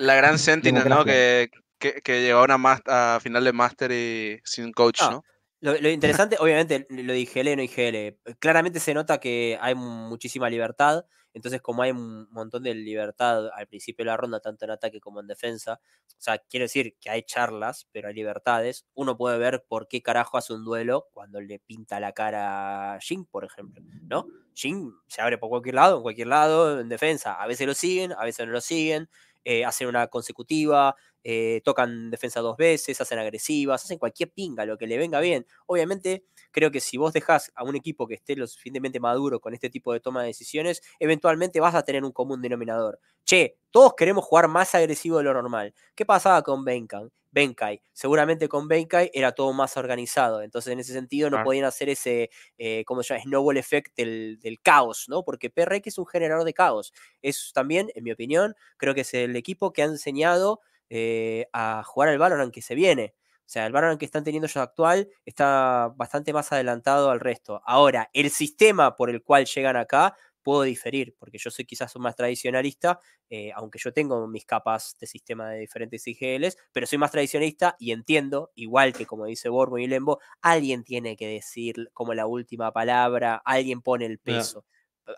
la 0.00 0.14
gran 0.14 0.38
Sentinel, 0.38 0.88
¿no? 0.88 1.04
Que, 1.04 1.50
que, 1.78 2.00
que 2.02 2.22
llegó 2.22 2.40
a 2.40 2.44
una 2.44 2.80
a 2.86 3.20
final 3.20 3.44
de 3.44 3.52
Master 3.52 3.92
y 3.92 4.40
sin 4.44 4.72
coach, 4.72 5.00
Ah, 5.02 5.10
¿no? 5.10 5.24
Lo, 5.60 5.78
lo 5.78 5.90
interesante, 5.90 6.36
obviamente, 6.40 6.86
lo 6.88 7.12
de 7.12 7.20
IGL 7.20 7.56
no 7.56 7.62
IGL. 7.62 8.18
Claramente 8.38 8.80
se 8.80 8.94
nota 8.94 9.20
que 9.20 9.58
hay 9.60 9.74
muchísima 9.74 10.48
libertad. 10.48 11.04
Entonces, 11.32 11.60
como 11.62 11.82
hay 11.82 11.92
un 11.92 12.28
montón 12.32 12.64
de 12.64 12.74
libertad 12.74 13.50
al 13.54 13.68
principio 13.68 14.04
de 14.04 14.10
la 14.10 14.16
ronda, 14.16 14.40
tanto 14.40 14.64
en 14.64 14.72
ataque 14.72 15.00
como 15.00 15.20
en 15.20 15.28
defensa, 15.28 15.80
o 16.08 16.22
sea, 16.22 16.38
quiero 16.38 16.64
decir 16.64 16.96
que 17.00 17.08
hay 17.08 17.22
charlas, 17.22 17.86
pero 17.92 18.08
hay 18.08 18.14
libertades. 18.14 18.84
Uno 18.94 19.16
puede 19.16 19.38
ver 19.38 19.64
por 19.68 19.86
qué 19.86 20.02
carajo 20.02 20.38
hace 20.38 20.52
un 20.52 20.64
duelo 20.64 21.06
cuando 21.12 21.40
le 21.40 21.60
pinta 21.60 22.00
la 22.00 22.12
cara 22.12 22.94
a 22.94 23.00
Jin, 23.00 23.26
por 23.26 23.44
ejemplo, 23.44 23.80
¿no? 24.08 24.26
Jin 24.54 24.92
se 25.06 25.22
abre 25.22 25.38
por 25.38 25.50
cualquier 25.50 25.76
lado, 25.76 25.98
en 25.98 26.02
cualquier 26.02 26.26
lado, 26.26 26.80
en 26.80 26.88
defensa. 26.88 27.34
A 27.34 27.46
veces 27.46 27.66
lo 27.66 27.74
siguen, 27.74 28.12
a 28.12 28.24
veces 28.24 28.44
no 28.46 28.52
lo 28.52 28.60
siguen. 28.60 29.08
Eh, 29.44 29.64
hacen 29.64 29.88
una 29.88 30.06
consecutiva, 30.08 30.96
eh, 31.24 31.60
tocan 31.64 32.10
defensa 32.10 32.40
dos 32.40 32.56
veces, 32.56 33.00
hacen 33.00 33.18
agresivas, 33.18 33.84
hacen 33.84 33.98
cualquier 33.98 34.30
pinga, 34.32 34.64
lo 34.64 34.78
que 34.78 34.86
le 34.86 34.98
venga 34.98 35.20
bien. 35.20 35.46
Obviamente, 35.66 36.24
creo 36.50 36.70
que 36.70 36.80
si 36.80 36.96
vos 36.96 37.12
dejás 37.12 37.52
a 37.54 37.64
un 37.64 37.76
equipo 37.76 38.06
que 38.06 38.14
esté 38.14 38.36
lo 38.36 38.46
suficientemente 38.46 39.00
maduro 39.00 39.40
con 39.40 39.54
este 39.54 39.70
tipo 39.70 39.92
de 39.92 40.00
toma 40.00 40.22
de 40.22 40.28
decisiones, 40.28 40.82
eventualmente 40.98 41.60
vas 41.60 41.74
a 41.74 41.82
tener 41.82 42.04
un 42.04 42.12
común 42.12 42.42
denominador. 42.42 42.98
Che, 43.24 43.56
todos 43.70 43.94
queremos 43.94 44.24
jugar 44.24 44.48
más 44.48 44.74
agresivo 44.74 45.18
de 45.18 45.24
lo 45.24 45.34
normal. 45.34 45.74
¿Qué 45.94 46.04
pasaba 46.06 46.42
con 46.42 46.64
Benkai? 46.64 47.08
Benkai. 47.32 47.80
Seguramente 47.92 48.48
con 48.48 48.66
Benkai 48.66 49.10
era 49.14 49.32
todo 49.32 49.52
más 49.52 49.76
organizado. 49.76 50.42
Entonces, 50.42 50.72
en 50.72 50.80
ese 50.80 50.92
sentido, 50.92 51.30
no 51.30 51.42
podían 51.44 51.64
hacer 51.64 51.88
ese, 51.88 52.30
eh, 52.58 52.84
¿cómo 52.86 53.02
se 53.02 53.14
llama? 53.14 53.24
Snowball 53.24 53.56
effect 53.56 53.96
del, 53.96 54.38
del 54.40 54.60
caos, 54.60 55.04
¿no? 55.08 55.22
Porque 55.22 55.48
PRX 55.50 55.86
es 55.88 55.98
un 55.98 56.06
generador 56.06 56.44
de 56.44 56.54
caos. 56.54 56.92
Es 57.22 57.52
también, 57.54 57.90
en 57.94 58.02
mi 58.04 58.10
opinión, 58.10 58.54
creo 58.76 58.94
que 58.94 59.02
es 59.02 59.14
el 59.14 59.36
equipo 59.36 59.72
que 59.72 59.82
ha 59.82 59.86
enseñado 59.86 60.60
eh, 60.90 61.46
a 61.52 61.82
jugar 61.84 62.10
al 62.10 62.18
Valorant 62.18 62.52
que 62.52 62.62
se 62.62 62.74
viene. 62.74 63.14
O 63.40 63.52
sea, 63.52 63.66
el 63.66 63.72
Valorant 63.72 63.98
que 63.98 64.04
están 64.04 64.22
teniendo 64.22 64.46
ellos 64.46 64.58
actual 64.58 65.08
está 65.24 65.92
bastante 65.96 66.32
más 66.32 66.52
adelantado 66.52 67.10
al 67.10 67.20
resto. 67.20 67.62
Ahora, 67.64 68.10
el 68.12 68.30
sistema 68.30 68.96
por 68.96 69.08
el 69.10 69.22
cual 69.22 69.46
llegan 69.46 69.76
acá 69.76 70.16
puedo 70.42 70.62
diferir, 70.62 71.14
porque 71.18 71.38
yo 71.38 71.50
soy 71.50 71.64
quizás 71.64 71.94
un 71.96 72.02
más 72.02 72.16
tradicionalista, 72.16 73.00
eh, 73.28 73.52
aunque 73.54 73.78
yo 73.78 73.92
tengo 73.92 74.26
mis 74.26 74.44
capas 74.44 74.96
de 74.98 75.06
sistema 75.06 75.50
de 75.50 75.58
diferentes 75.58 76.06
IGLs, 76.06 76.56
pero 76.72 76.86
soy 76.86 76.98
más 76.98 77.10
tradicionalista 77.10 77.76
y 77.78 77.92
entiendo, 77.92 78.50
igual 78.54 78.92
que 78.92 79.06
como 79.06 79.26
dice 79.26 79.48
Borbo 79.48 79.78
y 79.78 79.86
Lembo, 79.86 80.20
alguien 80.40 80.84
tiene 80.84 81.16
que 81.16 81.28
decir 81.28 81.90
como 81.92 82.14
la 82.14 82.26
última 82.26 82.72
palabra, 82.72 83.40
alguien 83.44 83.82
pone 83.82 84.06
el 84.06 84.18
peso. 84.18 84.64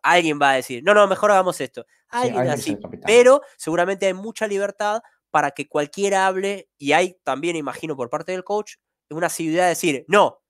Alguien 0.02 0.38
va 0.40 0.52
a 0.52 0.54
decir, 0.54 0.82
no, 0.82 0.94
no, 0.94 1.06
mejor 1.06 1.30
hagamos 1.32 1.60
esto. 1.60 1.84
Alguien 2.08 2.48
así. 2.48 2.78
Pero 3.06 3.42
seguramente 3.58 4.06
hay 4.06 4.14
mucha 4.14 4.46
libertad 4.46 5.02
para 5.32 5.50
que 5.52 5.66
cualquiera 5.66 6.26
hable 6.26 6.68
y 6.78 6.92
hay 6.92 7.16
también, 7.24 7.56
imagino, 7.56 7.96
por 7.96 8.10
parte 8.10 8.32
del 8.32 8.44
coach, 8.44 8.74
una 9.10 9.26
asiduidad 9.28 9.64
de 9.64 9.70
decir, 9.70 10.04
no, 10.06 10.42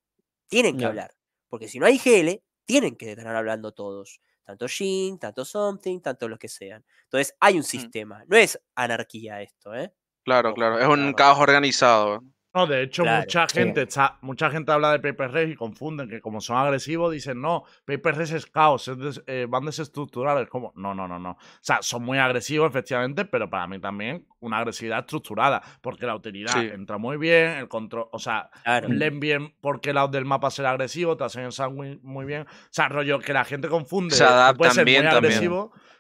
tienen 0.48 0.76
que 0.76 0.84
hablar. 0.84 1.14
Porque 1.48 1.68
si 1.68 1.78
no 1.78 1.86
hay 1.86 1.98
GL, 1.98 2.42
tienen 2.64 2.96
que 2.96 3.12
estar 3.12 3.34
hablando 3.34 3.72
todos. 3.72 4.20
Tanto 4.42 4.66
Shin, 4.66 5.18
tanto 5.18 5.44
Something, 5.44 6.00
tanto 6.00 6.28
los 6.28 6.38
que 6.38 6.48
sean. 6.48 6.84
Entonces 7.04 7.36
hay 7.38 7.56
un 7.56 7.62
sistema. 7.62 8.24
No 8.26 8.36
es 8.36 8.60
anarquía 8.74 9.40
esto, 9.40 9.72
¿eh? 9.74 9.92
Claro, 10.24 10.52
claro. 10.52 10.80
Es 10.80 10.86
un 10.86 11.12
caos 11.12 11.38
organizado. 11.38 12.20
No, 12.54 12.66
de 12.66 12.82
hecho, 12.82 13.02
Claro, 13.04 13.20
mucha 13.22 13.48
sí. 13.48 13.58
gente 13.58 13.82
está, 13.82 14.18
mucha 14.20 14.50
gente 14.50 14.70
habla 14.72 14.92
de 14.92 14.98
Paper 14.98 15.30
Race 15.32 15.48
y 15.50 15.54
confunden 15.54 16.08
que 16.08 16.20
como 16.20 16.40
son 16.42 16.58
agresivos, 16.58 17.10
dicen 17.12 17.40
no, 17.40 17.64
Paper 17.86 18.14
Race 18.18 18.36
es 18.36 18.44
caos, 18.46 18.88
es 18.88 18.98
des- 18.98 19.22
eh, 19.26 19.46
van 19.48 19.64
desestructurados. 19.64 20.46
Como, 20.48 20.72
no, 20.76 20.94
no, 20.94 21.08
no, 21.08 21.18
no. 21.18 21.30
O 21.30 21.38
sea, 21.60 21.78
son 21.80 22.02
muy 22.02 22.18
agresivos, 22.18 22.68
efectivamente, 22.68 23.24
pero 23.24 23.48
para 23.48 23.66
mí 23.66 23.78
también 23.80 24.26
una 24.40 24.58
agresividad 24.58 24.98
estructurada, 25.00 25.62
porque 25.80 26.04
la 26.04 26.14
utilidad 26.14 26.52
Sí. 26.52 26.68
entra 26.72 26.98
muy 26.98 27.16
bien, 27.16 27.52
el 27.52 27.68
control, 27.68 28.08
o 28.12 28.18
sea, 28.18 28.50
Claro. 28.64 28.88
leen 28.88 29.18
bien 29.18 29.54
por 29.60 29.80
qué 29.80 29.92
lado 29.94 30.08
del 30.08 30.24
mapa 30.26 30.50
ser 30.50 30.66
agresivo, 30.66 31.16
te 31.16 31.24
hacen 31.24 31.44
el 31.44 31.52
sándwich 31.52 32.00
muy 32.02 32.26
bien. 32.26 32.42
O 32.42 32.46
sea, 32.70 32.88
rollo 32.88 33.18
que 33.18 33.32
la 33.32 33.44
gente 33.44 33.68
confunde. 33.68 34.14
Se 34.14 34.24
adaptan 34.24 34.56
puedes 34.58 34.74
ser 34.74 34.84
bien 34.84 35.04
muy 35.04 35.12
también. 35.12 35.32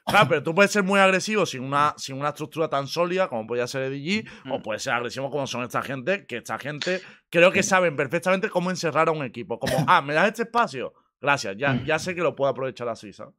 Claro, 0.04 0.26
pero 0.28 0.42
tú 0.42 0.54
puedes 0.54 0.70
ser 0.72 0.82
muy 0.82 0.98
agresivo 0.98 1.46
sin 1.46 1.62
una, 1.62 1.94
sin 1.96 2.16
una 2.18 2.30
estructura 2.30 2.68
tan 2.68 2.86
sólida 2.86 3.28
como 3.28 3.46
podría 3.46 3.66
ser 3.66 3.82
EDG, 3.82 4.24
o 4.50 4.58
Mm. 4.58 4.62
puedes 4.62 4.82
ser 4.82 4.94
agresivo 4.94 5.30
como 5.30 5.46
son 5.46 5.62
esta 5.62 5.82
gente, 5.82 6.26
que 6.26 6.38
esta 6.38 6.58
gente 6.58 7.00
creo 7.30 7.52
que 7.52 7.62
saben 7.62 7.94
perfectamente 7.96 8.48
cómo 8.50 8.70
encerrar 8.70 9.08
a 9.08 9.12
un 9.12 9.24
equipo. 9.24 9.58
Como, 9.58 9.72
ah, 9.88 10.02
¿me 10.02 10.14
das 10.14 10.28
este 10.28 10.42
espacio? 10.42 10.92
Gracias, 11.20 11.56
ya, 11.56 11.80
ya 11.84 11.98
sé 11.98 12.14
que 12.14 12.20
lo 12.20 12.34
puedo 12.34 12.50
aprovechar 12.50 12.88
así, 12.88 13.12
¿sabes? 13.12 13.34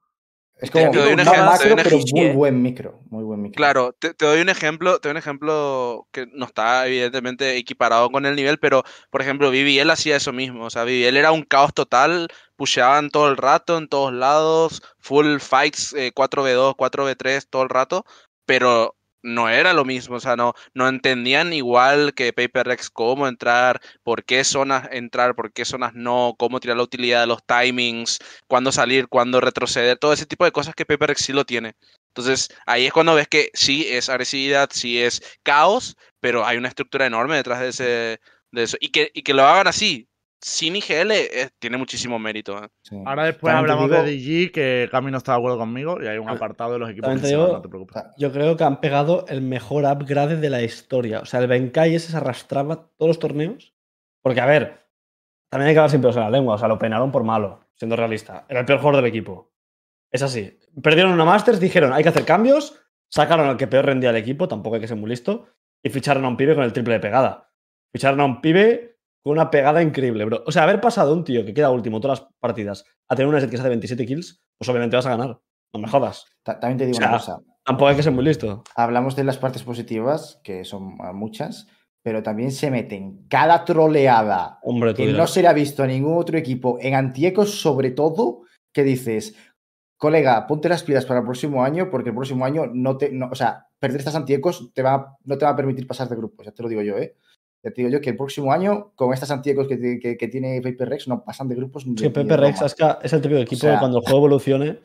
Es 0.55 0.69
como 0.69 0.91
Te 0.91 0.97
doy 0.99 1.07
un 1.07 1.13
un 1.15 1.19
ejemplo, 1.19 1.41
te 1.41 1.49
macro, 1.49 1.63
doy 1.63 1.71
un 1.71 1.83
pero 1.83 1.97
muy 2.13 2.29
buen 2.29 2.61
micro. 2.61 2.99
Muy 3.09 3.23
buen 3.23 3.41
micro. 3.41 3.57
Claro, 3.57 3.93
te, 3.99 4.13
te 4.13 4.25
doy 4.25 4.39
un 4.39 4.49
ejemplo, 4.49 4.99
te 4.99 5.09
doy 5.09 5.13
un 5.13 5.17
ejemplo 5.17 6.07
que 6.11 6.27
no 6.31 6.45
está 6.45 6.85
evidentemente 6.87 7.57
equiparado 7.57 8.09
con 8.11 8.25
el 8.25 8.35
nivel, 8.35 8.59
pero 8.59 8.83
por 9.09 9.21
ejemplo, 9.21 9.49
BBL 9.49 9.89
hacía 9.91 10.15
eso 10.15 10.31
mismo, 10.31 10.65
o 10.65 10.69
sea, 10.69 10.83
BBL 10.83 11.17
era 11.17 11.31
un 11.31 11.41
caos 11.43 11.73
total, 11.73 12.27
pusheaban 12.63 13.09
todo 13.09 13.29
el 13.29 13.35
rato 13.35 13.77
en 13.77 13.89
todos 13.89 14.13
lados, 14.13 14.81
full 14.97 15.39
fights 15.39 15.91
eh, 15.91 16.13
4v2, 16.15 16.75
4v3 16.77 17.45
todo 17.49 17.63
el 17.63 17.69
rato, 17.69 18.05
pero 18.45 18.95
no 19.21 19.49
era 19.49 19.73
lo 19.73 19.83
mismo, 19.83 20.15
o 20.15 20.19
sea, 20.21 20.37
no, 20.37 20.53
no 20.73 20.87
entendían 20.87 21.51
igual 21.51 22.13
que 22.13 22.31
PaperX 22.31 22.89
cómo 22.89 23.27
entrar, 23.27 23.81
por 24.01 24.23
qué 24.23 24.45
zonas 24.45 24.87
entrar, 24.93 25.35
por 25.35 25.51
qué 25.51 25.65
zonas 25.65 25.93
no, 25.93 26.35
cómo 26.39 26.61
tirar 26.61 26.77
la 26.77 26.83
utilidad 26.83 27.19
de 27.19 27.27
los 27.27 27.43
timings, 27.45 28.19
cuándo 28.47 28.71
salir, 28.71 29.09
cuándo 29.09 29.41
retroceder, 29.41 29.97
todo 29.97 30.13
ese 30.13 30.25
tipo 30.25 30.45
de 30.45 30.53
cosas 30.53 30.73
que 30.73 30.85
PaperX 30.85 31.21
sí 31.25 31.33
lo 31.33 31.43
tiene. 31.43 31.75
Entonces, 32.07 32.47
ahí 32.65 32.85
es 32.85 32.93
cuando 32.93 33.13
ves 33.13 33.27
que 33.27 33.49
sí 33.53 33.85
es 33.89 34.07
agresividad, 34.07 34.69
sí 34.71 35.01
es 35.01 35.21
caos, 35.43 35.97
pero 36.21 36.45
hay 36.45 36.55
una 36.55 36.69
estructura 36.69 37.05
enorme 37.07 37.35
detrás 37.35 37.59
de, 37.59 37.67
ese, 37.69 38.21
de 38.51 38.63
eso. 38.63 38.77
Y 38.79 38.89
que, 38.91 39.11
y 39.13 39.23
que 39.23 39.33
lo 39.33 39.45
hagan 39.45 39.67
así, 39.67 40.07
sin 40.43 40.75
IGL, 40.75 41.11
eh, 41.11 41.49
tiene 41.57 41.77
muchísimo 41.77 42.19
mérito. 42.19 42.61
¿eh? 42.63 42.67
Sí. 42.83 42.95
Ahora 43.05 43.25
después 43.25 43.53
También 43.53 43.71
hablamos 43.71 43.89
digo- 43.89 44.03
de 44.03 44.11
DG, 44.47 44.51
que 44.51 44.89
Cami 44.91 45.09
no 45.11 45.17
está 45.17 45.31
de 45.33 45.37
acuerdo 45.39 45.57
conmigo, 45.57 45.97
y 46.03 46.07
hay 46.07 46.17
un 46.17 46.29
apartado 46.29 46.73
de 46.73 46.79
los 46.79 46.89
equipos 46.89 47.09
que 47.21 47.27
digo- 47.27 47.47
no 47.53 47.61
te 47.61 47.69
preocupes. 47.69 48.03
Yo 48.17 48.31
creo 48.31 48.57
que 48.57 48.63
han 48.63 48.79
pegado 48.81 49.25
el 49.29 49.41
mejor 49.41 49.85
upgrade 49.85 50.37
de 50.37 50.49
la 50.49 50.61
historia. 50.61 51.21
O 51.21 51.25
sea, 51.25 51.39
el 51.39 51.47
Benkai 51.47 51.95
ese 51.95 52.11
se 52.11 52.17
arrastraba 52.17 52.89
todos 52.97 53.07
los 53.07 53.19
torneos. 53.19 53.73
Porque, 54.21 54.39
a 54.41 54.45
ver, 54.45 54.79
también 55.49 55.69
hay 55.69 55.73
que 55.75 55.79
hablar 55.79 55.91
sin 55.91 56.01
pelos 56.01 56.15
en 56.17 56.23
la 56.23 56.29
lengua. 56.29 56.55
O 56.55 56.57
sea, 56.57 56.67
lo 56.67 56.79
peinaron 56.79 57.11
por 57.11 57.23
malo, 57.23 57.61
siendo 57.75 57.95
realista. 57.95 58.45
Era 58.49 58.61
el 58.61 58.65
peor 58.65 58.79
jugador 58.79 59.01
del 59.03 59.09
equipo. 59.09 59.51
Es 60.11 60.21
así. 60.21 60.59
Perdieron 60.81 61.11
una 61.11 61.25
Masters, 61.25 61.59
dijeron, 61.59 61.91
hay 61.93 62.03
que 62.03 62.09
hacer 62.09 62.25
cambios. 62.25 62.79
Sacaron 63.09 63.47
al 63.47 63.57
que 63.57 63.67
peor 63.67 63.85
rendía 63.85 64.09
el 64.11 64.15
equipo, 64.15 64.47
tampoco 64.47 64.75
hay 64.75 64.81
que 64.81 64.87
ser 64.87 64.97
muy 64.97 65.09
listo. 65.09 65.47
Y 65.83 65.89
ficharon 65.89 66.23
a 66.25 66.27
un 66.29 66.37
pibe 66.37 66.55
con 66.55 66.63
el 66.63 66.71
triple 66.73 66.93
de 66.93 66.99
pegada. 66.99 67.51
Ficharon 67.91 68.21
a 68.21 68.25
un 68.25 68.41
pibe 68.41 68.92
con 69.23 69.33
una 69.33 69.49
pegada 69.49 69.81
increíble, 69.81 70.25
bro. 70.25 70.43
O 70.45 70.51
sea, 70.51 70.63
haber 70.63 70.81
pasado 70.81 71.13
un 71.13 71.23
tío 71.23 71.45
que 71.45 71.53
queda 71.53 71.69
último 71.71 71.99
todas 72.01 72.19
las 72.19 72.29
partidas 72.39 72.85
a 73.07 73.15
tener 73.15 73.29
una 73.29 73.39
set 73.39 73.49
que 73.49 73.55
se 73.57 73.61
hace 73.61 73.69
27 73.69 74.05
kills, 74.05 74.43
pues 74.57 74.69
obviamente 74.69 74.95
vas 74.95 75.05
a 75.05 75.11
ganar. 75.15 75.39
No 75.73 75.79
me 75.79 75.87
jodas. 75.87 76.25
ta- 76.43 76.59
también 76.59 76.77
te 76.77 76.85
digo 76.85 76.97
O 76.97 76.99
sea, 76.99 77.09
una 77.09 77.17
cosa. 77.17 77.39
Tampoco 77.65 77.87
hay 77.89 77.95
que 77.95 78.03
ser 78.03 78.11
muy 78.11 78.25
listo. 78.25 78.63
Hablamos 78.75 79.15
de 79.15 79.23
las 79.23 79.37
partes 79.37 79.63
positivas, 79.63 80.39
que 80.43 80.65
son 80.65 80.97
ah, 80.99 81.13
muchas, 81.13 81.67
pero 82.03 82.21
también 82.21 82.51
se 82.51 82.69
meten 82.69 83.25
cada 83.29 83.63
troleada 83.63 84.59
Hombre, 84.61 84.93
que 84.93 85.05
no 85.05 85.11
dirás. 85.13 85.31
se 85.31 85.41
le 85.41 85.47
ha 85.47 85.53
visto 85.53 85.81
a 85.83 85.87
ningún 85.87 86.17
otro 86.17 86.37
equipo 86.37 86.77
en 86.81 86.93
Antiecos, 86.95 87.61
sobre 87.61 87.91
todo, 87.91 88.41
que 88.73 88.83
dices, 88.83 89.35
colega, 89.97 90.45
ponte 90.47 90.67
las 90.67 90.83
pilas 90.83 91.05
para 91.05 91.21
el 91.21 91.25
próximo 91.25 91.63
año, 91.63 91.89
porque 91.89 92.09
el 92.09 92.15
próximo 92.15 92.43
año 92.43 92.65
no 92.73 92.97
te, 92.97 93.09
no- 93.11 93.29
o 93.31 93.35
sea, 93.35 93.67
perder 93.79 93.99
estas 93.99 94.15
Antiecos 94.15 94.71
te 94.73 94.81
va, 94.81 95.15
no 95.23 95.37
te 95.37 95.45
va 95.45 95.51
a 95.51 95.55
permitir 95.55 95.87
pasar 95.87 96.09
de 96.09 96.17
grupos, 96.17 96.45
ya 96.45 96.51
te 96.51 96.61
lo 96.63 96.67
digo 96.69 96.81
yo, 96.81 96.97
¿eh? 96.97 97.15
Ya 97.63 97.71
te 97.71 97.81
digo 97.81 97.89
yo 97.89 98.01
que 98.01 98.09
el 98.09 98.17
próximo 98.17 98.51
año, 98.51 98.91
con 98.95 99.13
estas 99.13 99.31
Antiecos 99.31 99.67
que, 99.67 99.99
que- 99.99 100.17
que 100.17 100.27
tiene 100.27 100.61
Paper 100.61 100.89
Rex, 100.89 101.07
no 101.07 101.23
pasan 101.23 101.47
de 101.47 101.55
grupos 101.55 101.85
ni 101.87 101.93
Es 101.95 102.01
que 102.01 102.09
de- 102.09 102.09
ni 102.09 102.13
de 102.13 102.35
Pepe 102.35 102.37
Rex 102.37 102.59
broma. 102.59 102.65
es, 102.67 102.75
que 102.75 103.05
es 103.07 103.13
el 103.13 103.21
típico 103.21 103.39
equipo 103.39 103.61
sea- 103.61 103.73
que 103.75 103.79
cuando 103.79 103.97
el 103.99 104.03
juego 104.03 104.17
evolucione 104.19 104.79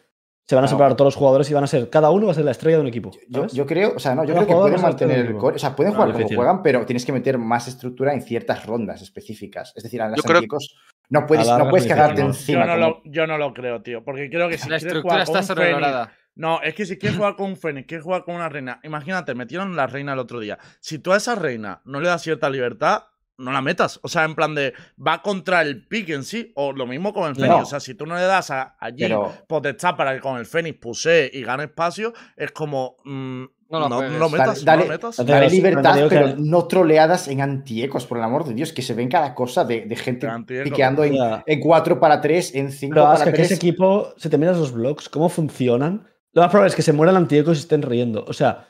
se 0.47 0.55
van 0.55 0.64
a 0.64 0.66
No. 0.66 0.70
separar 0.70 0.95
todos 0.97 1.09
los 1.09 1.16
jugadores 1.16 1.51
y 1.51 1.55
van 1.55 1.64
a 1.64 1.66
ser, 1.66 1.91
cada 1.91 2.11
uno 2.11 2.26
va 2.26 2.33
a 2.33 2.35
ser 2.35 2.45
la 2.45 2.53
estrella 2.53 2.76
de 2.79 2.81
un 2.83 2.87
equipo. 2.87 3.11
Yo, 3.53 3.66
creo, 3.66 3.93
o 3.97 3.99
sea, 3.99 4.14
no, 4.14 4.24
yo 4.24 4.33
creo 4.35 4.47
que 4.47 4.55
pueden 4.55 4.81
mantener 4.81 5.26
el 5.26 5.37
core. 5.37 5.57
O 5.57 5.59
sea, 5.59 5.76
pueden 5.76 5.93
Ah, 5.93 5.97
jugar 5.97 6.09
como 6.09 6.18
difícil. 6.20 6.37
juegan, 6.39 6.62
pero 6.62 6.87
tienes 6.87 7.05
que 7.05 7.12
meter 7.12 7.37
más 7.37 7.68
estructura 7.68 8.14
en 8.14 8.22
ciertas 8.22 8.64
rondas 8.64 9.03
específicas. 9.03 9.72
Es 9.76 9.83
decir, 9.83 10.01
a 10.01 10.09
las 10.09 10.24
Antiecos 10.24 10.74
no 11.11 11.26
puedes, 11.26 11.47
no 11.49 11.68
puedes 11.68 11.87
cagarte 11.87 12.22
Yo 12.22 12.29
encima. 12.29 12.64
no, 12.64 12.72
como- 12.74 12.87
lo, 12.87 13.03
yo 13.05 13.26
no 13.26 13.37
lo 13.37 13.53
creo, 13.53 13.83
tío. 13.83 14.03
Porque 14.05 14.31
creo 14.31 14.49
que 14.49 14.57
si 14.57 14.70
La 14.70 14.79
quieres 14.79 14.85
estructura 14.85 15.03
jugar 15.03 15.20
está 15.22 15.33
con 15.33 15.41
un 15.41 15.45
Fénix- 15.45 15.72
sobrevalorada. 15.74 16.12
No, 16.39 16.62
es 16.62 16.74
que 16.74 16.86
si 16.86 16.97
quieres 16.97 17.18
jugar 17.18 17.36
con 17.36 17.51
un 17.51 17.57
Fénix, 17.57 17.86
quieres 17.86 18.05
jugar 18.05 18.24
con 18.24 18.34
una 18.36 18.49
reina. 18.49 18.80
Imagínate, 18.84 19.34
metieron 19.34 19.76
la 19.76 19.86
reina 19.86 20.14
el 20.14 20.18
otro 20.20 20.41
día. 20.41 20.59
Si 20.80 20.99
tú 20.99 21.12
a 21.12 21.16
esa 21.18 21.34
reina 21.34 21.82
no 21.84 22.01
le 22.01 22.09
das 22.09 22.22
cierta 22.22 22.49
libertad, 22.49 23.03
no 23.39 23.53
la 23.53 23.61
metas. 23.61 24.01
O 24.03 24.09
sea, 24.09 24.24
en 24.24 24.34
plan 24.34 24.55
de. 24.55 24.72
Va 25.05 25.20
contra 25.22 25.62
el 25.62 25.86
pick 25.86 26.09
en 26.11 26.24
sí. 26.24 26.51
O 26.57 26.72
lo 26.72 26.86
mismo 26.86 27.12
con 27.12 27.28
el 27.28 27.34
Fénix. 27.36 27.51
No. 27.51 27.62
O 27.62 27.66
sea, 27.66 27.78
si 27.80 27.95
tú 27.95 28.07
no 28.07 28.14
le 28.16 28.22
das 28.22 28.51
a, 28.51 28.76
allí 28.80 29.03
Pero- 29.05 29.32
potestad 29.47 29.97
para 29.97 30.14
que 30.14 30.20
con 30.20 30.39
el 30.39 30.47
Fénix 30.47 30.78
puse 30.78 31.30
y 31.32 31.43
gane 31.43 31.64
espacio, 31.64 32.12
es 32.36 32.51
como. 32.53 32.97
mm, 33.05 33.43
No 33.70 33.80
no, 33.80 33.89
lo 33.89 33.97
juegues. 33.97 34.18
lo 34.18 34.28
metas. 34.30 34.64
Dale- 34.64 34.82
no 34.82 34.86
lo 34.86 34.93
metas. 34.95 35.16
dale- 35.18 35.30
Dale 35.32 35.51
libertad, 35.51 36.07
pero 36.09 36.34
no 36.39 36.66
troleadas 36.68 37.28
en 37.28 37.41
antiecos, 37.43 38.07
por 38.07 38.16
el 38.18 38.24
amor 38.24 38.45
de 38.45 38.55
Dios, 38.55 38.72
que 38.72 38.80
se 38.82 38.95
ven 38.95 39.09
cada 39.11 39.34
cosa 39.34 39.64
de, 39.64 39.86
de 39.86 39.95
gente 39.97 40.26
piqueando 40.64 41.05
en, 41.05 41.14
Ya. 41.14 41.43
en 41.47 41.61
4 41.61 42.01
para 42.01 42.20
3, 42.20 42.55
en 42.55 42.72
5 42.72 42.95
Pero 42.95 43.12
es 43.12 43.18
para 43.18 43.30
que, 43.32 43.36
que 43.36 43.43
ese 43.43 43.57
3. 43.57 43.59
equipo, 43.59 44.14
si 44.16 44.28
te 44.30 44.39
miras 44.39 44.57
los 44.57 44.72
blogs, 44.72 45.09
cómo 45.11 45.28
funcionan, 45.28 46.07
lo 46.33 46.43
más 46.43 46.51
probable 46.51 46.68
es 46.70 46.76
que 46.76 46.83
se 46.83 46.93
mueran 46.93 47.16
antiecos 47.16 47.57
y 47.59 47.61
estén 47.61 47.83
riendo. 47.83 48.24
O 48.29 48.33
sea, 48.33 48.68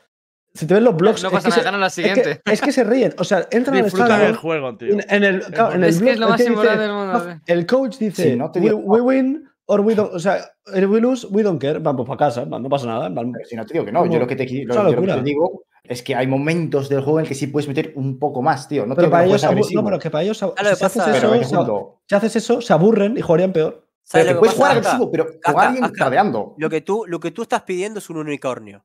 si 0.53 0.65
te 0.65 0.73
ves 0.73 0.83
los 0.83 0.95
blogs. 0.95 1.21
No 1.23 1.29
es 1.29 1.33
pasa 1.33 1.43
que 1.45 1.49
nada, 1.49 1.59
se- 1.61 1.65
ganan 1.65 1.81
la 1.81 1.87
es 1.87 1.95
que- 1.95 2.01
siguiente. 2.01 2.41
Es 2.51 2.61
que, 2.61 2.71
se 2.71 2.83
ríen. 2.83 3.13
O 3.17 3.23
sea, 3.23 3.47
entran 3.51 3.77
al 3.77 4.19
del 4.21 4.35
juego, 4.35 4.75
tío. 4.77 4.93
En, 4.93 5.03
en 5.09 5.23
el, 5.23 5.41
claro, 5.43 5.75
en 5.75 5.83
el 5.83 5.89
Es 5.89 5.97
que 5.97 6.01
blog, 6.03 6.13
es 6.13 6.19
lo 6.19 6.25
el 6.25 6.29
más 6.31 6.41
que 6.41 6.47
importante 6.47 6.81
del 6.83 6.91
mundo. 6.91 7.13
no, 7.25 7.41
el 7.45 7.65
coach 7.67 7.97
dice, 7.99 8.31
Sí, 8.31 8.35
no 8.35 8.51
te 8.51 8.59
we, 8.59 8.65
digo- 8.69 8.79
we 8.79 9.01
win 9.01 9.47
or 9.67 9.81
we 9.81 9.93
don't. 9.93 10.13
O 10.13 10.19
sea, 10.19 10.37
if 10.73 10.89
we 10.89 10.99
lose, 10.99 11.27
we 11.29 11.43
don't 11.43 11.61
care. 11.61 11.77
Vamos 11.79 12.07
para 12.07 12.17
casa, 12.17 12.45
no 12.45 12.67
pasa 12.69 12.87
nada. 12.87 13.09
va. 13.09 13.15
Pero 13.21 13.45
si 13.47 13.55
no 13.55 13.65
te 13.65 13.73
digo 13.73 13.85
que 13.85 13.91
no, 13.91 13.99
Como- 13.99 14.11
yo 14.11 14.19
lo 14.19 14.25
que 14.27 14.35
te, 14.35 14.43
es 14.45 14.51
lo- 14.65 14.73
yo 14.75 14.83
lo 14.95 15.01
que 15.01 15.07
te 15.13 15.21
digo 15.21 15.63
es 15.83 16.01
que 16.03 16.15
hay 16.15 16.25
momentos 16.27 16.89
del 16.89 17.01
juego 17.01 17.19
en 17.19 17.25
el 17.25 17.29
que 17.29 17.35
sí 17.35 17.47
puedes 17.47 17.67
meter 17.67 17.93
un 17.95 18.17
poco 18.17 18.41
más, 18.41 18.67
tío. 18.67 18.85
No 18.87 18.95
Pero 18.95 19.07
que 19.07 19.11
para 19.11 19.23
no 19.25 19.29
ellos, 19.35 19.71
no, 19.73 19.83
pero 19.85 19.99
que 19.99 20.09
para 20.09 20.23
ellos, 20.23 20.39
que 20.39 20.75
si 20.75 20.83
haces 20.85 21.07
eso, 21.07 21.35
se- 21.43 22.05
si 22.07 22.15
haces 22.15 22.35
eso, 22.35 22.61
se 22.61 22.73
aburren 22.73 23.17
y 23.17 23.21
jugarían 23.21 23.53
peor. 23.53 23.87
¿Sabes 24.11 24.25
Pero 24.25 24.27
lo 24.27 24.33
que 24.33 24.39
puedes 24.39 24.55
pasa, 24.55 24.57
jugar 24.57 24.77
agresivo, 24.77 25.11
pero 25.11 25.27
con 25.43 25.59
alguien 25.59 25.89
cardeando. 25.91 26.55
Lo 26.57 26.69
que, 26.69 26.81
tú, 26.81 27.05
lo 27.07 27.19
que 27.19 27.29
tú 27.29 27.43
estás 27.43 27.61
pidiendo 27.61 27.99
es 27.99 28.09
un 28.09 28.17
unicornio. 28.17 28.83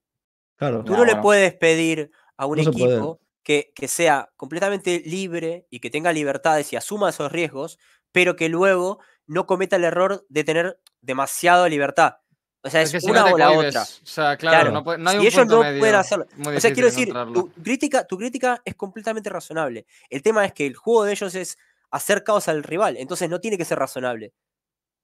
Claro. 0.57 0.85
Tú 0.85 0.93
no 0.93 0.99
le 1.05 1.13
bueno. 1.13 1.23
puedes 1.23 1.55
pedir 1.55 2.11
a 2.37 2.45
un 2.47 2.59
No 2.59 2.71
equipo 2.71 3.21
que, 3.43 3.73
que 3.75 3.89
sea 3.89 4.31
completamente 4.37 5.03
libre 5.07 5.67
y 5.71 5.81
que 5.81 5.89
tenga 5.89 6.13
libertades 6.13 6.73
y 6.73 6.77
asuma 6.77 7.09
esos 7.09 7.33
riesgos, 7.33 7.79
pero 8.13 8.37
que 8.37 8.51
luego 8.51 8.99
no 9.27 9.47
cometa 9.47 9.77
el 9.77 9.85
error 9.85 10.27
de 10.29 10.45
tener 10.45 10.79
demasiada 11.01 11.69
libertad. 11.71 12.17
O 12.63 12.69
sea, 12.71 12.83
es, 12.83 12.93
que 12.93 13.01
si 13.01 13.11
una 13.11 13.21
no 13.29 13.35
o 13.35 13.39
la 13.39 13.47
cohibes, 13.47 13.69
otra. 13.69 13.83
O 13.83 14.07
sea, 14.07 14.37
claro, 14.37 14.57
Claro. 14.61 14.73
no, 14.73 14.85
puede- 14.85 14.99
no 14.99 15.09
hay 15.11 15.17
Si 15.17 15.21
un 15.21 15.27
ellos 15.27 15.41
punto 15.41 15.57
no 15.57 15.63
medio. 15.63 15.79
pueden 15.81 15.95
hacerlo. 15.97 16.27
O 16.47 16.61
sea, 16.61 16.73
quiero 16.73 16.89
decir, 16.89 17.13
tu 17.33 17.51
crítica, 17.63 18.07
tu 18.07 18.19
crítica 18.19 18.61
es 18.65 18.75
completamente 18.75 19.31
razonable. 19.31 19.87
El 20.11 20.23
tema 20.23 20.45
es 20.45 20.53
que 20.53 20.67
el 20.67 20.75
juego 20.77 21.05
de 21.05 21.13
ellos 21.13 21.35
es 21.35 21.57
hacer 21.91 22.25
caos 22.25 22.49
al 22.49 22.63
rival, 22.63 22.97
entonces 22.99 23.29
no 23.31 23.41
tiene 23.41 23.57
que 23.59 23.65
ser 23.65 23.79
razonable. 23.79 24.33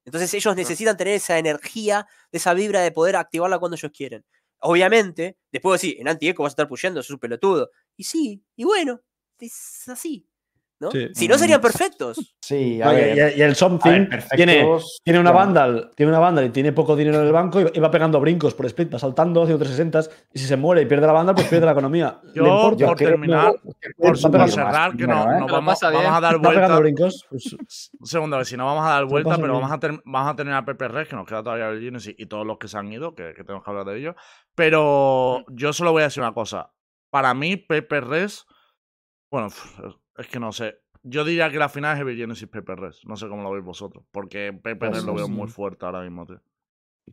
Entonces 0.05 0.33
ellos 0.33 0.55
necesitan 0.55 0.97
tener 0.97 1.15
esa 1.15 1.37
energía, 1.37 2.07
esa 2.31 2.53
vibra 2.53 2.81
de 2.81 2.91
poder 2.91 3.15
activarla 3.15 3.59
cuando 3.59 3.75
ellos 3.75 3.91
quieren. 3.95 4.25
Obviamente, 4.59 5.37
después 5.51 5.81
decir, 5.81 5.99
en 5.99 6.07
anti-eco 6.07 6.43
vas 6.43 6.51
a 6.51 6.53
estar 6.53 6.67
pusheando, 6.67 7.01
sos 7.03 7.11
un 7.15 7.19
pelotudo. 7.19 7.71
Y 7.97 8.03
sí, 8.03 8.43
y 8.55 8.63
bueno, 8.63 9.01
es 9.39 9.87
así. 9.89 10.27
¿No? 10.81 10.91
Sí. 10.91 11.07
Si 11.13 11.27
no, 11.27 11.37
serían 11.37 11.59
Mm. 11.59 11.61
perfectos. 11.61 12.35
Sí, 12.41 12.81
a 12.81 12.85
No, 12.85 12.91
y, 12.91 12.95
ver. 12.95 13.33
y- 13.35 13.39
y 13.39 13.41
el 13.43 13.55
Something 13.55 13.89
ver, 14.09 14.27
tiene, 14.35 14.55
perfectos, 14.55 14.99
tiene 15.03 15.19
una 15.19 15.31
bueno, 15.31 15.45
Vandal, 15.45 15.91
tiene 15.95 16.11
una 16.11 16.19
Vandal 16.19 16.45
y 16.45 16.49
tiene 16.49 16.73
poco 16.73 16.95
dinero 16.95 17.19
en 17.21 17.27
el 17.27 17.31
banco 17.31 17.61
y, 17.61 17.79
va 17.79 17.89
pegando 17.91 18.19
brincos 18.19 18.53
por 18.53 18.65
split, 18.65 18.93
va 18.93 18.99
saltando, 18.99 19.43
haciendo 19.43 19.63
360 19.63 20.27
y 20.33 20.39
si 20.39 20.45
se 20.47 20.57
muere 20.57 20.81
y 20.81 20.85
pierde 20.87 21.07
la 21.07 21.13
Vandal, 21.13 21.35
pues 21.35 21.47
pierde 21.47 21.65
la 21.65 21.71
economía. 21.71 22.19
¿Le 22.23 22.33
Yo, 22.33 22.43
importa? 22.45 22.85
Por 22.87 22.97
creo- 22.97 23.09
terminar, 23.11 23.53
por, 23.97 24.17
cerrar, 24.17 24.97
que 24.97 25.07
no, 25.07 25.23
¿eh? 25.31 25.39
no 25.39 25.47
vamos, 25.47 25.81
a 25.83 26.19
dar 26.19 26.37
vuelta. 26.39 26.79
brincos. 26.79 27.25
pues, 27.29 27.55
Un 27.99 28.07
segundo, 28.07 28.35
a 28.35 28.39
ver 28.39 28.45
si 28.47 28.57
no 28.57 28.65
vamos 28.65 28.85
a 28.85 28.89
dar 28.89 29.05
vuelta, 29.05 29.35
pero 29.35 29.47
bien. 29.47 29.61
vamos 29.61 29.71
a, 29.71 29.79
ter- 29.79 30.01
vamos 30.03 30.33
a 30.33 30.35
tener 30.35 30.53
a 30.53 30.65
Pepe 30.65 30.87
Red, 30.87 31.07
que 31.07 31.15
nos 31.15 31.27
queda 31.27 31.43
todavía 31.43 31.69
el 31.69 31.79
Genesis 31.81 32.15
y 32.17 32.25
todos 32.25 32.45
los 32.45 32.57
que 32.57 32.67
se 32.67 32.77
han 32.77 32.91
ido, 32.91 33.13
que, 33.13 33.33
que 33.35 33.43
tenemos 33.43 33.63
que 33.63 33.69
hablar 33.69 33.85
de 33.85 33.97
ellos. 33.99 34.15
Pero 34.55 35.43
yo 35.49 35.73
solo 35.73 35.91
voy 35.91 36.01
a 36.01 36.05
decir 36.05 36.21
una 36.23 36.33
cosa. 36.33 36.71
Para 37.11 37.33
mí, 37.33 37.57
Pepe 37.57 38.01
Res, 38.01 38.45
bueno, 39.29 39.49
es 40.21 40.27
que 40.27 40.39
no 40.39 40.51
sé. 40.51 40.79
Yo 41.03 41.25
diría 41.25 41.49
que 41.49 41.57
la 41.57 41.69
final 41.69 41.95
es 41.95 42.01
Evil 42.01 42.17
Genesis 42.17 42.47
Pepe 42.47 42.75
Res. 42.75 43.01
No 43.05 43.15
sé 43.17 43.27
cómo 43.27 43.43
lo 43.43 43.51
veis 43.51 43.65
vosotros. 43.65 44.05
Porque 44.11 44.53
Pepe 44.53 44.75
Pues 44.75 44.91
Res 44.91 45.03
lo 45.03 45.15
veo 45.15 45.25
sí. 45.25 45.31
muy 45.31 45.47
fuerte 45.47 45.85
ahora 45.85 46.01
mismo, 46.01 46.25
tío. 46.25 46.39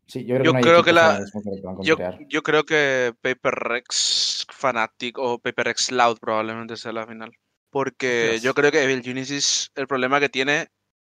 Sí, 0.07 0.25
yo 0.27 0.35
creo 0.37 0.45
Yo 0.45 0.53
que, 0.53 0.61
creo 0.61 0.85
que 0.85 0.93
la- 0.93 1.19
que 1.19 1.85
Yo, 1.85 1.97
yo 2.29 2.43
creo 2.43 2.65
que 2.65 3.15
Paper 3.23 3.55
Rex 3.55 4.47
Fanatic 4.53 5.19
o 5.19 5.39
Paper 5.39 5.67
Rex 5.67 5.91
Loud 5.91 6.19
probablemente 6.19 6.77
sea 6.77 6.93
la 6.93 7.07
final. 7.07 7.33
Porque 7.71 8.25
Hostias. 8.27 8.43
yo 8.43 8.55
creo 8.55 8.71
que 8.71 8.83
Evil 8.83 9.03
Genesis, 9.03 9.71
el 9.75 9.87
problema 9.87 10.21
que 10.21 10.29
tiene 10.29 10.69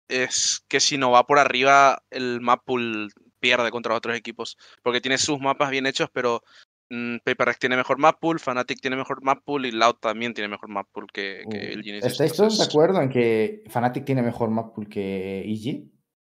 es 0.08 0.64
que 0.68 0.80
si 0.80 0.98
no 0.98 1.12
va 1.12 1.26
por 1.26 1.40
arriba, 1.40 2.04
el 2.12 2.40
map 2.42 2.62
pool 2.64 3.10
pierde 3.40 3.72
contra 3.72 3.94
otros 3.96 4.16
equipos. 4.16 4.58
Porque 4.84 5.02
tiene 5.02 5.18
sus 5.18 5.40
mapas 5.40 5.70
bien 5.72 5.86
hechos, 5.86 6.10
pero 6.14 6.44
mm, 6.90 7.18
tiene 7.60 7.76
mejor 7.78 7.98
map 8.00 8.20
pool, 8.20 8.40
Fanatic 8.40 8.80
tiene 8.82 8.96
mejor 8.96 9.22
map 9.24 9.40
pool 9.44 9.66
y 9.66 9.72
Loud 9.72 9.96
también 9.96 10.34
tiene 10.34 10.48
mejor 10.48 10.70
map 10.70 10.88
pool 10.92 11.08
que, 11.12 11.44
que 11.50 11.58
Uh, 11.58 11.62
Evil 11.72 11.84
Genesis. 11.84 12.12
¿Estáis 12.12 12.34
todos 12.34 12.58
de 12.58 12.64
acuerdo 12.66 13.02
en 13.02 13.10
que 13.10 13.64
Fnatic 13.70 14.06
tiene 14.06 14.22
mejor 14.22 14.50
map 14.50 14.74
pool 14.74 14.88
que 14.88 15.42
EG? 15.46 15.92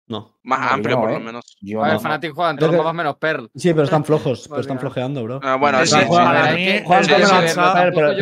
no. 0.06 0.40
Más 0.42 0.58
No, 0.58 0.66
amplio, 0.70 0.96
no, 0.96 1.02
por 1.02 1.10
¿eh? 1.10 1.14
lo 1.14 1.20
menos. 1.20 1.56
Yo 1.60 1.80
A 1.82 1.84
ver, 1.84 1.94
no. 1.94 2.00
Fnatic 2.00 2.32
juega 2.34 2.50
en 2.50 2.56
Creo 2.56 2.66
todos 2.68 2.76
los 2.78 2.84
mapas 2.84 2.96
menos 2.96 3.16
Pearl. 3.18 3.50
Sí, 3.54 3.68
pero 3.72 3.84
están 3.84 4.04
flojos, 4.04 4.48
pero 4.48 4.60
están 4.60 4.80
flojeando, 4.80 5.22
bro. 5.22 5.38
Ah, 5.40 5.54
bueno, 5.54 5.78
sí, 5.86 5.94
sí, 6.00 6.06
para 6.10 6.48
sí. 6.50 6.54
mí, 6.56 6.64
que- 6.64 6.82
Juan, 6.84 7.04
sí, 7.04 7.10
¿cómo 7.12 7.16
sí, 7.16 7.22
lo 7.22 7.28
sí, 7.28 7.44
has- 7.44 7.52
sí, 7.52 7.60
a 7.60 7.62
ver, 7.62 7.74
tampoco 7.94 7.94
pero- 7.94 8.10
el 8.10 8.16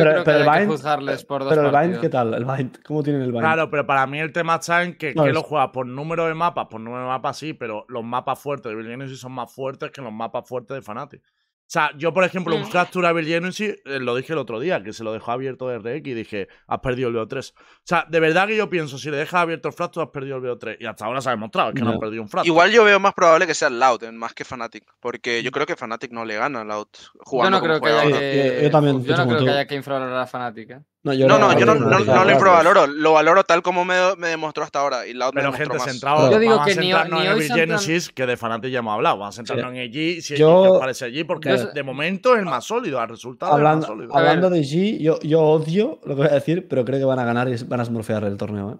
Bind- 0.45 1.49
Pero 1.49 1.65
el 1.79 1.87
Bind. 1.89 1.99
¿qué 2.01 2.09
tal? 2.09 2.33
El 2.35 2.45
Bind, 2.45 2.83
¿cómo 2.83 3.01
tiene 3.01 3.23
el 3.23 3.31
Bind? 3.31 3.39
Claro, 3.41 3.71
pero 3.71 3.87
para 3.87 4.05
mí 4.05 4.19
el 4.19 4.31
tema 4.31 4.55
está 4.57 4.83
en 4.83 4.97
que, 4.99 5.13
lo 5.15 5.41
juegas 5.41 5.69
por 5.69 5.87
número 5.87 6.27
de 6.27 6.35
mapas, 6.35 6.67
por 6.67 6.79
número 6.79 7.01
de 7.01 7.07
mapas 7.09 7.37
sí, 7.37 7.53
pero 7.53 7.85
los 7.89 8.03
mapas 8.03 8.37
fuertes 8.39 8.65
de 8.65 8.73
Evil 8.73 8.85
Genesis 8.91 9.19
son 9.19 9.31
más 9.31 9.51
fuertes 9.51 9.89
que 9.89 10.01
los 10.01 10.13
mapas 10.13 10.47
fuertes 10.47 10.75
de 10.75 10.81
Fnatic. 10.83 11.23
O 11.69 11.71
sea, 11.71 11.91
yo, 11.95 12.11
por 12.11 12.23
ejemplo, 12.23 12.55
un 12.55 12.63
Mm. 12.63 12.71
Fracture 12.71 13.05
a 13.05 13.11
Evil 13.11 13.27
Genesis, 13.27 13.75
eh, 13.85 13.99
lo 13.99 14.15
dije 14.15 14.33
el 14.33 14.39
otro 14.39 14.59
día, 14.59 14.81
que 14.81 14.91
se 14.91 15.03
lo 15.03 15.13
dejó 15.13 15.31
abierto 15.33 15.67
de 15.69 15.77
RX 15.77 16.07
y 16.07 16.13
dije, 16.15 16.47
has 16.65 16.79
perdido 16.79 17.09
el 17.09 17.15
BO3. 17.15 17.51
O 17.53 17.55
sea, 17.83 18.05
de 18.09 18.19
verdad 18.19 18.47
que 18.47 18.57
yo 18.57 18.71
pienso, 18.71 18.97
si 18.97 19.11
le 19.11 19.17
dejas 19.17 19.41
abierto 19.41 19.67
el 19.67 19.75
Fracture, 19.75 20.03
has 20.05 20.09
perdido 20.11 20.37
el 20.37 20.41
BO3. 20.41 20.77
Y 20.79 20.87
hasta 20.87 21.05
ahora 21.05 21.21
se 21.21 21.29
ha 21.29 21.33
demostrado 21.33 21.71
que 21.71 21.81
no 21.81 21.89
Ya. 21.89 21.93
has 21.93 21.99
perdido 21.99 22.23
un 22.23 22.27
Fracture. 22.27 22.47
Igual 22.51 22.71
yo 22.71 22.83
veo 22.85 22.99
más 22.99 23.13
probable 23.13 23.45
que 23.45 23.53
sea 23.53 23.69
Loud 23.69 24.03
en 24.03 24.17
más 24.17 24.33
que 24.33 24.43
Fnatic. 24.45 24.83
Porque 24.99 25.43
yo 25.43 25.51
creo 25.51 25.67
que 25.67 25.75
Fnatic 25.75 26.11
no 26.11 26.25
le 26.25 26.37
gana 26.37 26.61
a 26.61 26.63
Loud 26.63 26.87
Yo 26.91 27.09
jugando 27.23 27.57
no 27.59 27.63
creo 27.63 27.79
como 27.79 27.91
que 27.91 27.97
haya. 27.99 28.09
Yo- 28.09 28.17
que. 28.19 28.59
yo 28.63 28.71
también 28.71 29.03
yo 29.05 29.15
no 29.15 29.27
creo 29.27 29.43
que 29.45 29.49
haya 29.51 29.67
que 29.67 29.75
infravalorar 29.75 30.21
a 30.21 30.25
Fnatic. 30.25 30.71
¿eh? 30.71 30.79
No, 31.01 31.13
no, 31.13 31.17
yo 31.17 31.27
no, 31.29 31.39
no, 31.39 31.45
Fnatic 31.47 31.65
no, 31.65 31.75
no 31.75 31.89
no 31.89 32.25
le 32.25 32.25
lo 32.25 32.31
infravaloro. 32.33 32.87
Lo 32.87 33.13
valoro 33.13 33.43
tal 33.45 33.61
como 33.61 33.85
me, 33.85 33.95
me 34.17 34.27
demostró 34.27 34.65
hasta 34.65 34.79
ahora. 34.79 35.07
Y 35.07 35.13
Loud 35.13 35.31
Pero 35.33 35.53
gente, 35.53 35.77
más. 35.77 35.83
centrado, 35.89 36.29
Yo 36.29 36.39
digo 36.39 36.61
que 36.65 36.71
a 36.71 36.73
centrarnos 36.75 37.19
ni 37.21 37.25
en 37.25 37.31
Evil 37.31 37.53
Genesis, 37.53 38.09
que 38.09 38.25
de 38.25 38.35
Fnatic 38.35 38.69
ya 38.69 38.79
hemos 38.79 38.93
hablado. 38.95 39.17
Vamos 39.17 39.35
a 39.35 39.37
centrarnos 39.37 39.71
en 39.73 39.77
EG, 39.77 40.21
si 40.21 40.35
Yo- 40.35 40.63
¿qué 40.63 40.69
os 40.71 40.79
parece 40.79 41.05
allí, 41.05 41.23
porque 41.23 41.49
Yo- 41.57 41.67
de 41.71 41.83
momento 41.83 42.33
es 42.33 42.39
el 42.39 42.45
más 42.45 42.65
sólido, 42.65 42.99
al 42.99 43.07
resultado 43.07 43.53
es 43.53 43.55
el 43.59 43.65
Hablando, 43.65 43.87
más 43.87 43.95
sólido. 43.95 44.17
Hablando 44.17 44.49
de 44.49 44.59
G, 44.61 44.97
yo, 44.99 45.19
yo 45.21 45.41
odio 45.41 45.99
lo 46.03 46.15
que 46.15 46.21
voy 46.21 46.27
a 46.31 46.33
decir, 46.35 46.67
pero 46.67 46.83
creo 46.83 46.99
que 46.99 47.05
van 47.05 47.19
a 47.19 47.23
ganar 47.25 47.47
y 47.47 47.55
van 47.63 47.79
a 47.79 47.85
smurfear 47.85 48.25
el 48.25 48.35
torneo. 48.35 48.71
¿eh? 48.73 48.77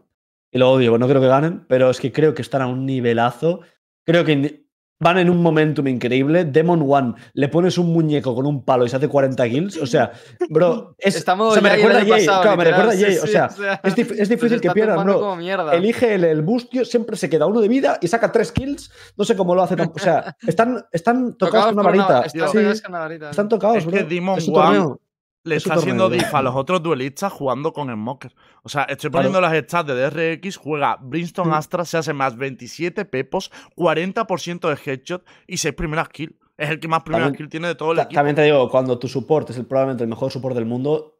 Y 0.51 0.57
lo 0.57 0.71
odio, 0.71 0.97
no 0.97 1.07
creo 1.07 1.21
que 1.21 1.27
ganen, 1.27 1.65
pero 1.69 1.89
es 1.89 2.01
que 2.01 2.11
creo 2.11 2.33
que 2.33 2.41
están 2.41 2.61
a 2.61 2.67
un 2.67 2.85
nivelazo. 2.85 3.61
Creo 4.05 4.25
que 4.25 4.65
van 4.99 5.17
en 5.17 5.29
un 5.29 5.41
momentum 5.41 5.87
increíble. 5.87 6.45
Demon 6.45 6.83
One, 6.87 7.13
le 7.33 7.47
pones 7.47 7.77
un 7.77 7.93
muñeco 7.93 8.35
con 8.35 8.45
un 8.45 8.63
palo 8.63 8.85
y 8.85 8.89
se 8.89 8.97
hace 8.97 9.07
40 9.07 9.47
kills. 9.49 9.77
O 9.77 9.85
sea, 9.87 10.11
bro, 10.49 10.95
es, 10.99 11.15
Estamos 11.15 11.49
o 11.49 11.53
sea, 11.53 11.61
me 11.61 11.75
recuerda 11.75 11.99
Jay. 12.01 12.25
pasado, 12.25 12.41
claro, 12.41 12.57
me 12.57 12.63
recuerda 12.65 12.91
a 12.91 12.95
sí, 12.95 13.01
Jay. 13.03 13.13
sí, 13.13 13.19
o 13.23 13.27
sea, 13.27 13.45
o 13.45 13.49
sea, 13.51 13.81
es, 13.83 13.95
dif- 13.95 14.15
es 14.19 14.29
difícil 14.29 14.59
que 14.61 14.71
pierdan, 14.71 15.03
bro. 15.05 15.37
Elige 15.71 16.15
el, 16.15 16.23
el 16.25 16.41
bustio, 16.41 16.83
siempre 16.85 17.15
se 17.17 17.29
queda 17.29 17.45
uno 17.45 17.61
de 17.61 17.67
vida 17.67 17.97
y 18.01 18.07
saca 18.07 18.31
tres 18.31 18.51
kills. 18.51 18.91
No 19.17 19.23
sé 19.25 19.35
cómo 19.35 19.55
lo 19.55 19.63
hace. 19.63 19.75
O 19.75 19.99
sea, 19.99 20.35
están, 20.45 20.85
están 20.91 21.33
tocados 21.37 21.67
con 21.67 21.75
una 21.79 21.83
varita. 21.83 22.21
están 22.25 22.47
Sí, 22.49 22.57
tocados 22.57 22.81
con 22.81 22.91
una 22.91 22.99
varita. 22.99 23.29
están 23.29 23.49
tocados, 23.49 23.77
Es 23.77 23.85
bro. 23.85 23.97
que 23.97 24.03
Demon 24.03 24.37
Es 24.37 24.47
One 24.49 24.53
torneo. 24.55 25.01
Le 25.43 25.55
está 25.55 25.75
haciendo 25.75 26.09
diff 26.09 26.33
a 26.35 26.41
los 26.41 26.55
otros 26.55 26.83
duelistas 26.83 27.31
jugando 27.31 27.71
con 27.73 27.91
Smoker. 27.91 28.33
O 28.63 28.69
sea, 28.69 28.83
estoy 28.83 29.09
Claro. 29.09 29.29
poniendo 29.29 29.41
las 29.41 29.63
stats 29.65 29.87
de 29.87 29.95
DRX, 30.37 30.57
juega 30.57 30.97
Brimstone. 31.01 31.55
Astra, 31.55 31.85
se 31.85 31.97
hace 31.97 32.13
más 32.13 32.35
27 32.37 33.05
pepos, 33.05 33.51
40% 33.75 34.67
de 34.69 34.77
headshot 34.85 35.23
y 35.47 35.57
6 35.57 35.73
primeras 35.75 36.09
kills. 36.09 36.33
Es 36.57 36.69
el 36.69 36.79
que 36.79 36.87
más 36.89 37.03
primeras 37.03 37.31
kills 37.33 37.49
tiene 37.49 37.69
de 37.69 37.75
todo 37.75 37.91
el 37.91 37.97
Ta- 37.97 38.03
equipo. 38.03 38.15
También 38.17 38.35
te 38.35 38.43
digo, 38.43 38.69
cuando 38.69 38.99
tu 38.99 39.07
support 39.07 39.49
es 39.49 39.57
el, 39.57 39.65
probablemente 39.65 40.03
el 40.03 40.09
mejor 40.09 40.29
support 40.29 40.55
del 40.55 40.65
mundo, 40.65 41.15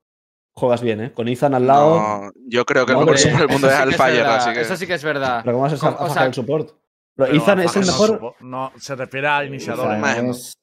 juegas 0.54 0.82
bien, 0.82 1.00
¿eh? 1.02 1.14
Con 1.14 1.30
Ethan 1.30 1.54
al 1.54 1.66
lado. 1.66 1.96
No, 1.98 2.32
yo 2.48 2.66
creo 2.66 2.86
que 2.86 2.92
el 2.92 2.98
mejor 2.98 3.18
super 3.18 3.38
del 3.40 3.48
mundo 3.48 3.68
es 3.68 3.74
Alfire, 3.74 4.22
así 4.24 4.52
que. 4.54 4.62
Eso 4.62 4.76
sí 4.76 4.86
que 4.86 4.96
es 4.96 5.04
verdad. 5.04 5.42
Pero 5.46 5.56
¿cómo 5.58 5.64
vas 5.70 5.82
a, 5.82 5.90
o 5.92 6.10
sea, 6.10 6.26
el 6.26 6.34
support? 6.34 6.72
Pero 7.16 7.34
Ethan 7.34 7.60
es 7.62 7.76
el 7.78 7.86
mejor. 7.86 8.36
No, 8.42 8.72
se 8.78 8.96
refiere 8.98 9.28
a 9.30 9.46
iniciadores. 9.46 9.98
Ethan 9.98 10.02
Bueno. 10.16 10.32
es- 10.32 10.54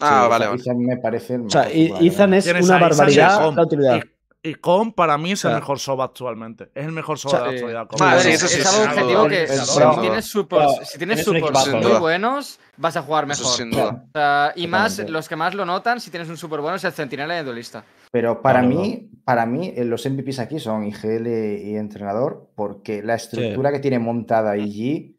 Ah, 0.00 0.22
sí, 0.24 0.30
vale, 0.30 0.44
Ethan- 0.46 0.50
vale. 0.50 0.62
Ethan 0.62 0.78
me 0.78 0.96
parece 0.96 1.34
el 1.34 1.40
O 1.46 1.50
sea, 1.50 1.62
mejor 1.62 1.76
y- 1.76 1.86
jugador, 1.88 2.06
Ethan 2.06 2.34
es 2.34 2.46
una 2.46 2.78
barbaridad 2.78 3.54
la 3.54 3.62
utilidad. 3.62 4.02
Y, 4.46 4.56
Com 4.56 4.92
para 4.92 5.16
mí 5.16 5.32
es 5.32 5.42
el 5.44 5.48
O 5.48 5.50
sea, 5.52 5.58
mejor 5.60 5.78
soba 5.78 6.04
actualmente. 6.04 6.68
Es 6.74 6.84
el 6.84 6.92
mejor 6.92 7.18
sea, 7.18 7.30
soba 7.30 7.50
de 7.50 7.72
la 7.72 7.80
actualidad. 7.80 8.26
Es, 8.26 8.66
algo 8.66 8.84
objetivo 8.92 9.28
que 9.28 9.48
si 9.48 10.00
tienes 10.02 10.24
supports, 10.26 10.66
Claro, 10.66 10.84
si 10.84 10.98
tienes 10.98 11.24
tienes 11.24 11.28
un 11.28 11.34
supports 11.34 11.60
equipazo. 11.60 11.76
muy 11.78 11.86
duda. 11.86 11.98
buenos, 12.00 12.60
vas 12.76 12.96
a 12.98 13.02
jugar 13.02 13.26
mejor. 13.26 13.46
sin 13.46 13.70
duda. 13.70 14.04
O 14.06 14.10
sea, 14.12 14.52
y 14.54 14.66
más, 14.66 14.98
los 15.08 15.30
que 15.30 15.36
más 15.36 15.54
lo 15.54 15.64
notan, 15.64 15.98
si 15.98 16.10
tienes 16.10 16.28
un 16.28 16.36
super 16.36 16.60
bueno, 16.60 16.76
es 16.76 16.84
el 16.84 16.92
centinela 16.92 17.36
y 17.36 17.38
el 17.38 17.46
duelista. 17.46 17.84
Pero 18.12 18.42
para 18.42 18.60
mí, 18.60 19.08
para 19.24 19.46
mí, 19.46 19.72
eh, 19.74 19.82
los 19.86 20.04
MVPs 20.04 20.38
aquí 20.40 20.58
son 20.58 20.84
IGL 20.84 21.26
y 21.64 21.76
entrenador, 21.76 22.50
porque 22.54 23.02
la 23.02 23.14
estructura 23.14 23.72
que 23.72 23.78
tiene 23.78 23.98
montada 23.98 24.58
IG 24.58 25.16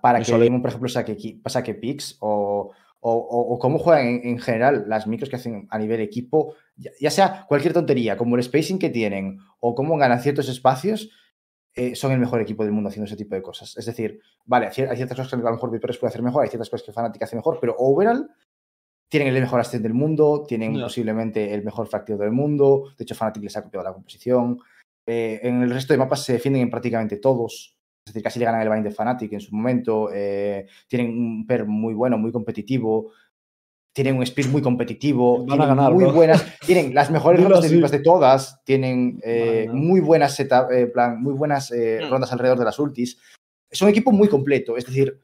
para 0.00 0.18
que 0.20 0.24
por 0.62 0.68
ejemplo, 0.70 0.88
saque, 0.88 1.38
saque 1.46 1.74
picks 1.74 2.16
o, 2.20 2.72
o, 3.08 3.12
o- 3.14 3.54
o 3.54 3.58
cómo 3.58 3.78
juegan 3.78 4.06
en, 4.06 4.20
en 4.26 4.38
general 4.38 4.84
las 4.88 5.06
micros 5.06 5.28
que 5.30 5.36
hacen 5.36 5.66
a 5.70 5.78
nivel 5.78 6.00
equipo, 6.00 6.54
ya, 6.76 6.90
ya 7.00 7.10
sea 7.10 7.44
cualquier 7.48 7.72
tontería, 7.72 8.16
como 8.16 8.36
el 8.36 8.42
spacing 8.42 8.78
que 8.78 8.90
tienen 8.90 9.38
o 9.60 9.74
cómo 9.74 9.96
ganan 9.96 10.20
ciertos 10.20 10.48
espacios, 10.48 11.10
eh, 11.74 11.94
son 11.94 12.10
el 12.12 12.18
mejor 12.18 12.40
equipo 12.40 12.64
del 12.64 12.72
mundo 12.72 12.88
haciendo 12.88 13.04
ese 13.06 13.16
tipo 13.16 13.34
de 13.34 13.42
cosas. 13.42 13.76
Es 13.76 13.86
decir, 13.86 14.18
vale, 14.44 14.66
hay 14.66 14.72
cier- 14.72 14.88
hay 14.90 14.96
ciertas 14.96 15.16
cosas 15.18 15.30
que 15.30 15.36
a 15.46 15.50
lo 15.50 15.52
mejor 15.56 15.70
Vipers 15.70 15.98
puede 15.98 16.08
hacer 16.08 16.22
mejor, 16.22 16.42
hay 16.42 16.48
ciertas 16.48 16.68
cosas 16.70 16.84
que 16.86 16.92
Fnatic 16.92 17.22
hace 17.22 17.36
mejor, 17.36 17.58
pero 17.60 17.76
overall 17.78 18.28
tienen 19.08 19.32
el 19.34 19.40
mejor 19.40 19.60
ascent 19.60 19.82
del 19.84 19.94
mundo, 19.94 20.44
tienen 20.48 20.72
posiblemente 20.86 21.54
el 21.54 21.62
mejor 21.62 21.86
fracteo 21.86 22.16
del 22.16 22.32
mundo. 22.32 22.86
De 22.98 23.04
hecho, 23.04 23.14
Fnatic 23.14 23.42
les 23.42 23.56
ha 23.56 23.62
copiado 23.62 23.84
la 23.84 23.92
composición. 23.92 24.58
Eh, 25.06 25.38
en 25.44 25.62
el 25.62 25.70
resto 25.70 25.92
de 25.94 25.98
mapas 25.98 26.24
se 26.24 26.32
defienden 26.32 26.62
en 26.62 26.70
prácticamente 26.70 27.18
todos. 27.18 27.75
Es 28.06 28.12
decir, 28.12 28.22
casi 28.22 28.38
le 28.38 28.44
ganan 28.44 28.62
el 28.62 28.70
bind 28.70 28.84
de 28.84 28.90
Fnatic 28.92 29.32
en 29.32 29.40
su 29.40 29.54
momento. 29.54 30.10
eh, 30.12 30.66
tienen 30.86 31.10
un 31.10 31.46
per 31.46 31.66
muy 31.66 31.92
bueno, 31.92 32.16
muy 32.16 32.30
competitivo. 32.30 33.10
Tienen 33.92 34.16
un 34.16 34.22
speed 34.22 34.46
muy 34.48 34.62
competitivo. 34.62 35.38
Van 35.38 35.44
a 35.44 35.46
tienen 35.64 35.68
ganar, 35.76 35.92
muy 35.92 36.04
bro. 36.04 36.12
buenas. 36.12 36.46
Tienen 36.64 36.94
las 36.94 37.10
mejores 37.10 37.40
rondas 37.42 37.62
de 37.62 37.66
así. 37.66 37.74
vipas 37.76 37.90
de 37.90 37.98
todas. 38.00 38.62
Tienen 38.64 39.18
eh, 39.24 39.68
muy 39.72 40.00
buenas 40.00 40.36
setup, 40.36 40.70
eh, 40.70 40.86
plan, 40.86 41.20
muy 41.20 41.32
buenas 41.34 41.72
eh, 41.72 42.00
Mm. 42.04 42.10
rondas 42.10 42.30
alrededor 42.32 42.58
de 42.58 42.64
las 42.64 42.78
ultis. 42.78 43.18
Es 43.68 43.82
un 43.82 43.88
equipo 43.88 44.12
muy 44.12 44.28
completo. 44.28 44.76
Es 44.76 44.86
decir, 44.86 45.18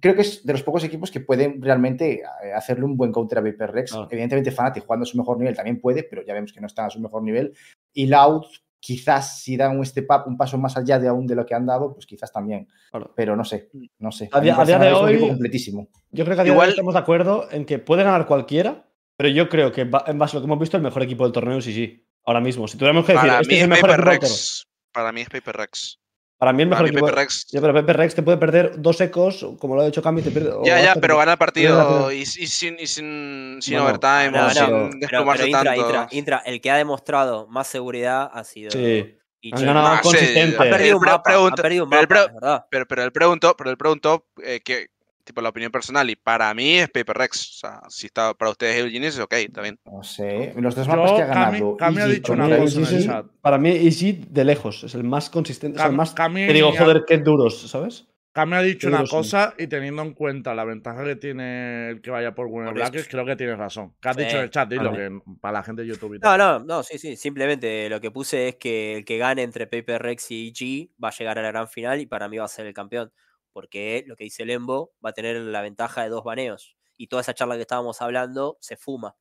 creo 0.00 0.14
que 0.14 0.22
es 0.22 0.46
de 0.46 0.52
los 0.54 0.62
pocos 0.62 0.82
equipos 0.84 1.10
que 1.10 1.20
pueden 1.20 1.60
realmente 1.60 2.22
hacerle 2.56 2.84
un 2.86 2.96
buen 2.96 3.12
counter 3.12 3.38
a 3.38 3.42
Viper 3.42 3.70
Rex. 3.72 3.94
Evidentemente, 4.08 4.50
Fnatic 4.52 4.84
jugando 4.86 5.02
a 5.02 5.06
su 5.06 5.18
mejor 5.18 5.36
nivel 5.38 5.54
también 5.54 5.78
puede, 5.80 6.02
pero 6.04 6.24
ya 6.24 6.32
vemos 6.32 6.52
que 6.54 6.60
no 6.62 6.66
están 6.68 6.86
a 6.86 6.90
su 6.90 7.00
mejor 7.00 7.22
nivel. 7.22 7.52
Y 7.92 8.06
Loud, 8.06 8.44
quizás 8.84 9.40
si 9.40 9.56
dan 9.56 9.78
un 9.78 9.86
step 9.86 10.06
up, 10.10 10.24
un 10.26 10.36
paso 10.36 10.58
más 10.58 10.76
allá 10.76 10.98
de 10.98 11.06
aún 11.06 11.24
de 11.24 11.36
lo 11.36 11.46
que 11.46 11.54
han 11.54 11.64
dado, 11.64 11.94
pues 11.94 12.04
quizás 12.04 12.32
también. 12.32 12.66
Claro. 12.90 13.12
Pero 13.14 13.36
no 13.36 13.44
sé, 13.44 13.70
no 14.00 14.10
sé. 14.10 14.28
A 14.32 14.40
día- 14.40 14.60
a 14.60 14.64
de 14.64 14.92
hoy- 14.92 15.20
completísimo. 15.20 15.88
Yo 16.10 16.24
creo 16.24 16.34
que 16.36 16.40
a 16.40 16.44
día 16.44 16.52
de 16.52 16.56
Igual- 16.56 16.66
hoy 16.68 16.72
estamos 16.72 16.94
de 16.94 17.00
acuerdo 17.00 17.46
en 17.52 17.64
que 17.64 17.78
puede 17.78 18.02
ganar 18.02 18.26
cualquiera, 18.26 18.88
pero 19.16 19.28
yo 19.28 19.48
creo 19.48 19.70
que 19.70 19.82
en 19.82 19.90
base 19.90 20.36
a 20.36 20.40
lo 20.40 20.40
que 20.40 20.46
hemos 20.46 20.58
visto, 20.58 20.76
el 20.76 20.82
mejor 20.82 21.02
equipo 21.04 21.22
del 21.22 21.32
torneo 21.32 21.60
sí, 21.60 21.72
sí. 21.72 22.04
Ahora 22.24 22.40
mismo. 22.40 22.66
Si 22.66 22.76
tuviéramos 22.76 23.04
que 23.06 23.12
decir, 23.12 23.28
Para 23.28 23.40
este 23.40 23.52
mí 23.52 23.58
es 23.58 23.62
el 23.64 23.68
mejor 23.70 23.90
Paper. 23.90 24.04
Rex. 24.04 24.66
Para 24.92 25.12
mí 25.12 25.20
es 25.22 25.28
Paper 25.30 25.56
Rex. 25.56 25.98
Para 26.42 26.52
mí 26.52 26.64
el 26.64 26.68
mejor 26.70 26.82
mí 26.84 26.90
equipo. 26.90 27.06
Paper 27.06 27.18
Rex. 27.20 27.46
Ya, 27.52 27.60
pero 27.60 27.72
Pepe 27.72 27.92
Rex 27.92 28.14
te 28.16 28.22
puede 28.24 28.36
perder 28.36 28.72
dos 28.82 29.00
ecos, 29.00 29.46
como 29.60 29.76
lo 29.76 29.82
ha 29.82 29.86
hecho 29.86 30.02
Cami, 30.02 30.22
te 30.22 30.32
pierde. 30.32 30.52
Ya, 30.64 30.80
ya, 30.82 30.94
pero 31.00 31.16
gana 31.16 31.32
el 31.32 31.38
partido 31.38 32.10
y, 32.10 32.22
y 32.22 32.26
sin, 32.26 32.80
y 32.80 32.86
sin, 32.88 33.58
sin 33.62 33.74
Bueno, 33.74 33.84
overtime 33.90 34.30
no, 34.32 34.38
o 34.40 34.42
no, 34.46 34.50
sin 34.50 34.64
pero- 34.66 34.90
Pero, 34.90 35.24
pero 35.32 35.46
Intra, 35.46 35.62
tanto. 35.62 35.80
Intra, 35.86 36.08
Intra, 36.10 36.42
el 36.44 36.60
que 36.60 36.70
ha 36.72 36.76
demostrado 36.78 37.46
más 37.46 37.68
seguridad 37.68 38.28
ha 38.32 38.42
sido. 38.42 38.72
Sí. 38.72 39.16
Ichi. 39.44 39.56
Han 39.60 39.66
ganado 39.66 39.86
Ah, 39.86 39.96
sí, 39.98 40.02
consistente. 40.08 40.56
Ha 40.56 40.60
perdido 40.70 40.96
un 40.98 41.04
mapa, 41.04 41.22
pregunta- 41.22 41.54
ha 41.60 41.62
perdido 41.62 41.84
un 41.84 41.90
pero 41.90 42.02
el 42.02 42.08
mapa, 42.08 42.24
pre- 42.24 42.34
verdad. 42.34 42.66
Pero, 42.70 42.86
pero 42.88 43.02
él 43.04 43.12
preguntó, 43.12 43.56
pero 43.56 43.70
él 43.70 43.76
preguntó 43.76 44.26
eh, 44.42 44.60
que 44.64 44.86
tipo 45.24 45.40
la 45.40 45.48
opinión 45.50 45.70
personal, 45.72 46.08
y 46.10 46.16
para 46.16 46.52
mí 46.54 46.78
es 46.78 46.88
Paper 46.90 47.16
Rex. 47.16 47.40
O 47.40 47.58
sea, 47.66 47.80
si 47.88 48.06
está 48.06 48.34
para 48.34 48.50
ustedes 48.50 48.76
Evil 48.76 48.92
Genius, 48.92 49.18
ok, 49.18 49.32
está 49.34 49.62
bien. 49.62 49.78
No 49.84 50.02
sé. 50.02 50.52
Los 50.56 50.74
tres 50.74 50.86
Yo, 50.86 50.94
mapas 50.96 51.12
que 51.12 51.22
ha 51.22 51.26
ganado. 51.26 51.76
Cami 51.76 51.98
ha 51.98 52.02
Easy 52.04 52.14
dicho 52.16 52.32
Para 52.34 52.46
una 52.46 52.56
cosa 52.58 52.78
en 52.80 52.86
el 52.86 52.92
Easy- 52.94 53.06
chat. 53.06 53.26
para 53.40 53.58
mí, 53.58 53.70
Easy 53.70 54.24
de 54.28 54.44
lejos 54.44 54.84
es 54.84 54.94
el 54.94 55.04
más 55.04 55.30
consistente, 55.30 55.78
es 55.78 55.84
el 55.84 55.90
Cam- 55.90 55.94
más. 55.96 56.12
Cami 56.14 56.46
Que 56.46 56.52
digo, 56.52 56.68
ha- 56.70 56.78
joder, 56.78 57.04
qué 57.06 57.18
duros, 57.18 57.60
¿sabes? 57.70 58.08
Cami 58.34 58.54
ha 58.56 58.62
dicho 58.62 58.88
una 58.88 59.04
cosa 59.04 59.52
y 59.58 59.66
teniendo 59.66 60.00
en 60.00 60.14
cuenta 60.14 60.54
la 60.54 60.64
ventaja 60.64 61.04
que 61.04 61.16
tiene 61.16 61.90
el 61.90 62.00
que 62.00 62.10
vaya 62.10 62.34
por 62.34 62.46
Winner 62.46 62.74
eso. 62.78 63.06
creo 63.10 63.26
que 63.26 63.36
tienes 63.36 63.58
razón. 63.58 63.92
Que 64.00 64.08
has 64.08 64.16
Sí, 64.16 64.22
dicho 64.24 64.38
en 64.38 64.44
el 64.44 64.50
chat, 64.50 64.70
dilo, 64.70 64.90
que 64.90 65.10
para 65.38 65.52
la 65.58 65.62
gente 65.62 65.82
de 65.82 65.88
YouTube 65.88 66.14
y 66.14 66.18
No, 66.18 66.20
tal. 66.20 66.38
no, 66.38 66.58
no, 66.60 66.82
sí, 66.82 66.96
sí. 66.96 67.14
Simplemente 67.16 67.90
lo 67.90 68.00
que 68.00 68.10
puse 68.10 68.48
es 68.48 68.56
que 68.56 68.96
el 68.96 69.04
que 69.04 69.18
gane 69.18 69.42
entre 69.42 69.66
Paper 69.66 70.00
Rex 70.00 70.30
y 70.30 70.48
EG 70.48 70.88
va 71.04 71.08
a 71.08 71.12
llegar 71.12 71.38
a 71.38 71.42
la 71.42 71.48
gran 71.48 71.68
final 71.68 72.00
y 72.00 72.06
para 72.06 72.26
mí 72.30 72.38
va 72.38 72.46
a 72.46 72.48
ser 72.48 72.64
el 72.64 72.72
campeón. 72.72 73.12
Porque 73.52 74.04
lo 74.06 74.16
que 74.16 74.24
dice 74.24 74.44
Lembo 74.44 74.92
va 75.04 75.10
a 75.10 75.12
tener 75.14 75.36
la 75.36 75.62
ventaja 75.62 76.02
de 76.02 76.08
dos 76.10 76.24
baneos. 76.24 76.76
Y 76.96 77.08
toda 77.08 77.22
esa 77.22 77.34
charla 77.34 77.56
que 77.56 77.62
estábamos 77.62 78.00
hablando 78.02 78.58
se 78.60 78.76
fuma. 78.76 79.16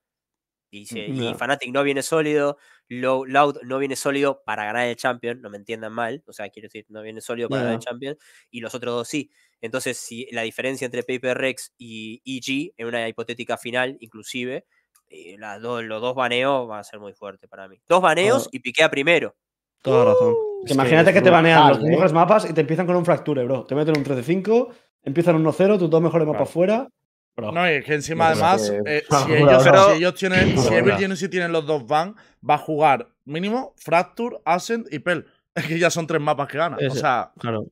Y, 0.73 0.85
se- 0.85 0.99
y 1.07 1.17
Ya. 1.19 1.35
Fnatic 1.35 1.73
no 1.73 1.83
viene 1.83 2.01
sólido, 2.01 2.57
Loud 2.89 3.57
no 3.63 3.77
viene 3.79 3.95
sólido 3.97 4.41
para 4.45 4.63
ganar 4.65 4.87
el 4.87 4.95
Champion, 4.95 5.41
no 5.41 5.49
me 5.49 5.57
entiendan 5.57 5.91
mal. 5.93 6.23
O 6.27 6.33
sea, 6.33 6.49
quiero 6.49 6.67
decir, 6.67 6.85
no 6.89 7.01
viene 7.01 7.21
sólido 7.21 7.49
para 7.49 7.63
ganar 7.63 7.75
el. 7.79 7.81
Champion. 7.81 8.17
Y 8.51 8.61
los 8.61 8.73
otros 8.75 8.93
dos 8.95 9.07
sí. 9.07 9.31
Entonces, 9.61 9.97
si 9.97 10.27
la 10.31 10.43
diferencia 10.43 10.85
entre 10.85 11.03
Paper 11.03 11.37
Rex 11.37 11.73
y 11.77 12.21
EG 12.25 12.73
en 12.77 12.87
una 12.87 13.07
hipotética 13.09 13.57
final, 13.57 13.97
inclusive, 13.99 14.65
eh, 15.09 15.35
las 15.39 15.61
los 15.61 16.01
dos 16.01 16.15
baneos 16.15 16.67
van 16.67 16.79
a 16.79 16.83
ser 16.85 16.99
muy 17.01 17.13
fuertes 17.13 17.49
para 17.49 17.67
mí. 17.67 17.81
Dos 17.89 18.01
baneos 18.01 18.45
Ah. 18.47 18.49
y 18.53 18.59
piquea 18.59 18.89
primero. 18.89 19.35
Toda 19.81 20.05
razón. 20.05 20.33
es 20.33 20.61
Que 20.61 20.67
que 20.67 20.73
imagínate 20.73 21.13
que 21.13 21.21
te 21.21 21.29
banean 21.29 21.69
los 21.69 21.79
¿eh? 21.79 21.83
mejores 21.89 22.13
mapas 22.13 22.49
y 22.49 22.53
te 22.53 22.61
empiezan 22.61 22.85
con 22.85 22.95
un 22.95 23.05
fracture, 23.05 23.43
bro. 23.45 23.63
Te 23.65 23.75
meten 23.75 23.97
un 23.97 24.03
3 24.03 24.17
de 24.17 24.23
5, 24.23 24.69
empiezan 25.03 25.43
1-0, 25.43 25.79
tus 25.79 25.89
dos 25.89 26.01
mejores 26.01 26.27
mapas 26.27 26.49
fuera. 26.49 26.87
Bro. 27.35 27.51
No, 27.53 27.65
y 27.67 27.75
es 27.75 27.85
que 27.85 27.93
encima, 27.93 28.27
además, 28.27 28.69
que- 28.69 28.97
eh, 28.97 29.03
si, 29.25 29.33
ellos, 29.33 29.63
si 29.63 29.93
ellos 29.95 30.15
tienen, 30.15 31.17
si 31.17 31.29
tienen 31.29 31.51
los 31.51 31.65
dos 31.65 31.87
van, 31.87 32.15
va 32.47 32.55
a 32.55 32.57
jugar 32.59 33.07
mínimo 33.25 33.73
Fracture, 33.77 34.37
Ascent 34.45 34.87
y 34.93 34.99
Pel. 34.99 35.25
Es 35.55 35.65
que 35.65 35.77
ya 35.79 35.89
son 35.89 36.07
tres 36.07 36.21
mapas 36.21 36.47
que 36.47 36.57
ganan. 36.57 36.79
O 36.85 36.93
sea, 36.93 37.31
Claro. 37.39 37.65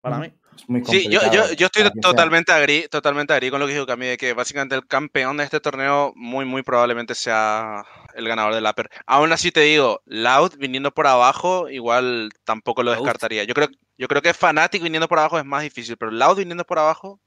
para 0.00 0.18
mí. 0.18 0.32
Es 0.56 0.68
muy 0.68 0.84
Sí, 0.84 1.08
yo, 1.10 1.20
yo, 1.32 1.52
yo 1.52 1.66
estoy 1.66 1.90
totalmente 2.00 2.52
agree, 2.52 2.88
totalmente 2.88 3.32
agree 3.32 3.50
con 3.50 3.60
lo 3.60 3.66
que 3.66 3.72
dijo 3.74 3.86
Cami, 3.86 4.06
de 4.06 4.16
que 4.16 4.32
básicamente 4.32 4.74
el 4.74 4.86
campeón 4.86 5.36
de 5.36 5.44
este 5.44 5.60
torneo 5.60 6.12
muy, 6.14 6.44
muy 6.44 6.62
probablemente 6.62 7.14
sea 7.14 7.84
el 8.14 8.28
ganador 8.28 8.54
del 8.54 8.66
Upper. 8.66 8.88
Aún 9.06 9.32
así 9.32 9.50
te 9.50 9.60
digo, 9.60 10.00
Loud 10.04 10.56
viniendo 10.58 10.92
por 10.92 11.06
abajo, 11.06 11.68
igual 11.68 12.30
tampoco 12.44 12.82
lo 12.82 12.90
descartaría. 12.92 13.44
Yo 13.44 13.54
creo, 13.54 13.68
yo 13.96 14.08
creo 14.08 14.22
que 14.22 14.34
Fnatic 14.34 14.82
viniendo 14.82 15.08
por 15.08 15.18
abajo 15.18 15.38
es 15.38 15.44
más 15.44 15.62
difícil, 15.62 15.96
pero 15.96 16.10
Loud 16.10 16.36
viniendo 16.38 16.64
por 16.64 16.78
abajo 16.78 17.20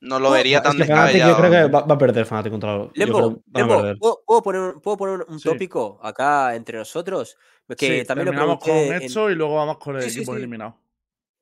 no 0.00 0.18
lo 0.18 0.28
No, 0.30 0.34
vería 0.34 0.58
Es 0.58 0.62
tan 0.64 0.76
que 0.78 0.84
Fnatic 0.84 0.98
descabellado. 1.12 1.30
yo 1.32 1.36
creo 1.36 1.50
que 1.50 1.72
va, 1.72 1.80
va 1.82 1.94
a 1.94 1.98
perder 1.98 2.24
Fnatic 2.24 2.50
contra 2.50 2.76
yo 2.76 2.90
Lembo. 2.94 3.42
¿puedo, 3.98 4.22
puedo 4.26 4.42
poner, 4.42 4.60
un- 4.62 4.80
¿puedo 4.80 4.96
poner 4.96 5.26
un 5.28 5.38
Sí. 5.38 5.48
tópico 5.48 6.00
acá 6.02 6.54
entre 6.54 6.78
nosotros? 6.78 7.36
Que 7.68 8.00
Sí, 8.00 8.04
también 8.04 8.26
lo 8.26 8.32
terminamos 8.32 8.58
con 8.58 8.72
en- 8.72 9.32
y 9.32 9.34
luego 9.36 9.54
vamos 9.56 9.78
con 9.78 9.96
el 9.96 10.02
Sí, 10.02 10.10
sí, 10.10 10.18
equipo 10.20 10.32
sí. 10.32 10.38
eliminado. 10.38 10.76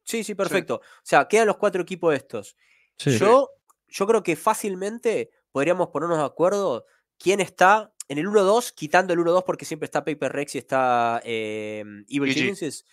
Sí, 0.09 0.25
sí, 0.25 0.35
perfecto. 0.35 0.77
O 0.77 0.81
sea, 1.03 1.29
quedan 1.29 1.47
los 1.47 1.59
cuatro 1.59 1.83
equipos 1.83 2.15
estos. 2.15 2.57
Sí. 2.97 3.19
Yo, 3.19 3.51
yo 3.89 4.07
creo 4.07 4.23
que 4.23 4.37
fácilmente 4.37 5.31
podríamos 5.53 5.89
ponernos 5.89 6.17
de 6.17 6.25
acuerdo 6.25 6.87
quién 7.19 7.41
está 7.41 7.93
en 8.09 8.17
el 8.17 8.27
1-2, 8.27 8.73
quitando 8.73 9.13
el 9.13 9.19
1-2 9.19 9.45
porque 9.45 9.67
siempre 9.67 9.85
está 9.85 10.07
Paper 10.07 10.33
Rex 10.33 10.55
y 10.55 10.59
está 10.59 11.21
eh, 11.25 11.85
Evil. 12.09 12.33
Geniuses. 12.33 12.87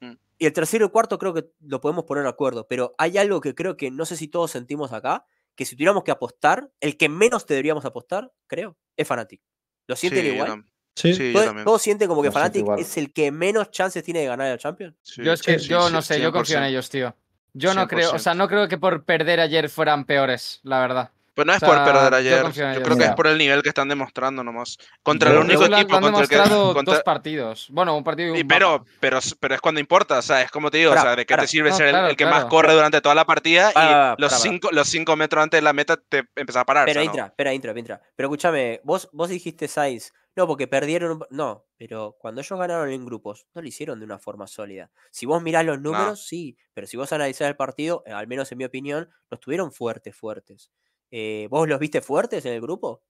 Mm. 0.00 0.14
Y 0.38 0.46
el 0.46 0.52
tercero 0.52 0.84
y 0.84 0.86
el 0.86 0.90
cuarto 0.90 1.20
creo 1.20 1.32
que 1.32 1.44
lo 1.60 1.80
podemos 1.80 2.02
poner 2.02 2.24
de 2.24 2.30
acuerdo. 2.30 2.66
Pero 2.66 2.96
hay 2.98 3.16
algo 3.16 3.40
que 3.40 3.54
creo 3.54 3.76
que 3.76 3.92
no 3.92 4.04
sé 4.04 4.16
si 4.16 4.26
todos 4.26 4.50
sentimos 4.50 4.92
acá, 4.92 5.24
que 5.54 5.64
si 5.64 5.76
tuviéramos 5.76 6.02
que 6.02 6.10
apostar, 6.10 6.72
el 6.80 6.96
que 6.96 7.08
menos 7.08 7.46
deberíamos 7.46 7.84
apostar, 7.84 8.32
creo, 8.48 8.76
es 8.96 9.06
Fnatic. 9.06 9.40
¿Lo 9.86 9.94
sienten 9.94 10.24
Sí, 10.24 10.30
igual? 10.32 10.64
Sí. 10.96 11.14
sí, 11.14 11.26
yo 11.28 11.32
¿Todos, 11.34 11.46
también. 11.46 11.64
todos 11.66 11.82
sienten 11.82 12.08
como 12.08 12.22
que 12.22 12.30
siento 12.32 12.48
Fnatic 12.64 12.78
es 12.80 12.96
el 12.96 13.12
que 13.12 13.30
menos 13.30 13.70
chances 13.70 14.02
tiene 14.02 14.20
de 14.20 14.26
ganar 14.26 14.48
el 14.50 14.58
Champion? 14.58 14.96
Sí, 15.02 15.22
Yo 15.22 15.32
es 15.34 15.42
que 15.42 15.58
sí, 15.58 15.68
yo 15.68 15.86
sí, 15.88 15.92
no 15.92 16.00
sé, 16.02 16.20
yo 16.20 16.32
confío 16.32 16.56
en 16.56 16.64
100%. 16.64 16.66
ellos, 16.68 16.90
tío. 16.90 17.14
Yo 17.52 17.74
no 17.74 17.86
creo, 17.86 18.12
o 18.12 18.18
sea, 18.18 18.32
100%. 18.32 18.36
no 18.36 18.48
creo 18.48 18.66
que 18.68 18.78
por 18.78 19.04
perder 19.04 19.40
ayer 19.40 19.68
fueran 19.68 20.04
peores, 20.06 20.60
la 20.62 20.80
verdad. 20.80 21.10
Pues 21.34 21.46
no 21.46 21.52
es 21.52 21.62
O 21.62 21.66
por 21.66 21.84
perder 21.84 22.14
ayer. 22.14 22.42
Yo 22.74 22.82
creo 22.82 22.96
que 22.96 23.04
es 23.04 23.10
por 23.12 23.26
el 23.26 23.36
nivel 23.36 23.62
que 23.62 23.68
están 23.68 23.90
demostrando 23.90 24.42
nomás. 24.42 24.78
Contra 25.02 25.28
Yo 25.30 25.36
el 25.36 25.44
único 25.44 25.64
equipo 25.66 25.96
han 25.96 26.02
contra 26.02 26.22
el 26.22 26.28
que. 26.30 26.36
contra- 26.72 26.94
dos 26.94 27.02
partidos. 27.02 27.66
Bueno, 27.70 27.94
un 27.94 28.02
partido 28.02 28.34
y 28.34 28.38
Y 28.38 28.42
un 28.42 28.48
pero, 28.48 28.86
pero, 29.00 29.18
pero 29.38 29.54
es 29.54 29.60
cuando 29.60 29.78
importa, 29.78 30.18
o 30.18 30.22
sea, 30.22 30.40
es 30.40 30.50
como 30.50 30.70
te 30.70 30.78
digo, 30.78 30.92
o 30.92 30.94
sea, 30.94 31.14
¿de 31.14 31.26
qué 31.26 31.36
te 31.36 31.46
sirve 31.46 31.68
No, 31.68 31.76
ser 31.76 31.86
el- 31.88 31.92
claro, 31.92 32.08
el, 32.08 32.16
que 32.16 32.24
más 32.24 32.46
corre 32.46 32.72
durante 32.72 33.02
toda 33.02 33.14
la 33.14 33.26
partida 33.26 33.70
y 34.16 34.20
los, 34.22 34.32
cinco, 34.40 34.70
los 34.72 34.88
cinco 34.88 35.14
metros 35.14 35.42
antes 35.42 35.58
de 35.58 35.62
la 35.62 35.74
meta 35.74 35.98
te 36.08 36.24
empezás 36.36 36.62
a 36.62 36.64
parar? 36.64 36.86
Pero 36.86 37.00
o 37.00 37.02
sea, 37.02 37.04
no. 37.04 37.10
Intra, 37.12 37.26
espera, 37.26 37.52
Intra, 37.52 37.78
Intra. 37.78 38.00
Pero 38.16 38.28
escúchame, 38.28 38.80
vos, 38.82 39.10
vos 39.12 39.28
dijiste 39.28 39.68
Sainz, 39.68 40.14
no, 40.36 40.46
porque 40.46 40.68
perdieron. 40.68 41.20
No, 41.30 41.66
pero 41.78 42.16
cuando 42.18 42.42
ellos 42.42 42.58
ganaron 42.58 42.90
en 42.90 43.06
grupos, 43.06 43.46
no 43.54 43.62
lo 43.62 43.68
hicieron 43.68 43.98
de 43.98 44.04
una 44.04 44.18
forma 44.18 44.46
sólida. 44.46 44.90
Si 45.10 45.24
vos 45.24 45.42
mirás 45.42 45.64
los 45.64 45.80
números, 45.80 46.26
sí, 46.26 46.58
pero 46.74 46.86
si 46.86 46.98
vos 46.98 47.10
analizás 47.12 47.48
el 47.48 47.56
partido, 47.56 48.02
eh, 48.06 48.12
al 48.12 48.26
menos 48.28 48.52
en 48.52 48.58
mi 48.58 48.64
opinión, 48.64 49.08
no 49.30 49.34
estuvieron 49.36 49.72
fuertes, 49.72 50.14
fuertes. 50.14 50.70
Eh, 51.10 51.48
¿Vos 51.50 51.66
los 51.66 51.78
viste 51.78 52.02
fuertes 52.02 52.44
en 52.44 52.52
el 52.52 52.60
grupo? 52.60 53.02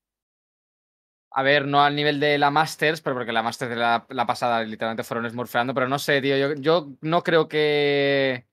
A 1.31 1.43
ver, 1.43 1.67
no 1.67 1.83
al 1.83 1.95
nivel 1.95 2.19
de 2.21 2.37
la 2.37 2.49
Masters, 2.49 3.01
pero 3.01 3.15
porque 3.15 3.33
la 3.33 3.43
Masters 3.43 3.71
de 3.71 3.75
la, 3.75 4.05
la 4.09 4.25
pasada 4.25 4.63
literalmente 4.63 5.03
fueron 5.03 5.29
smurfeando, 5.29 5.73
pero 5.73 5.89
no 5.89 5.99
sé, 5.99 6.21
tío, 6.21 6.37
yo, 6.37 6.53
yo 6.55 6.93
no 7.01 7.21
creo 7.23 7.49
que... 7.49 8.46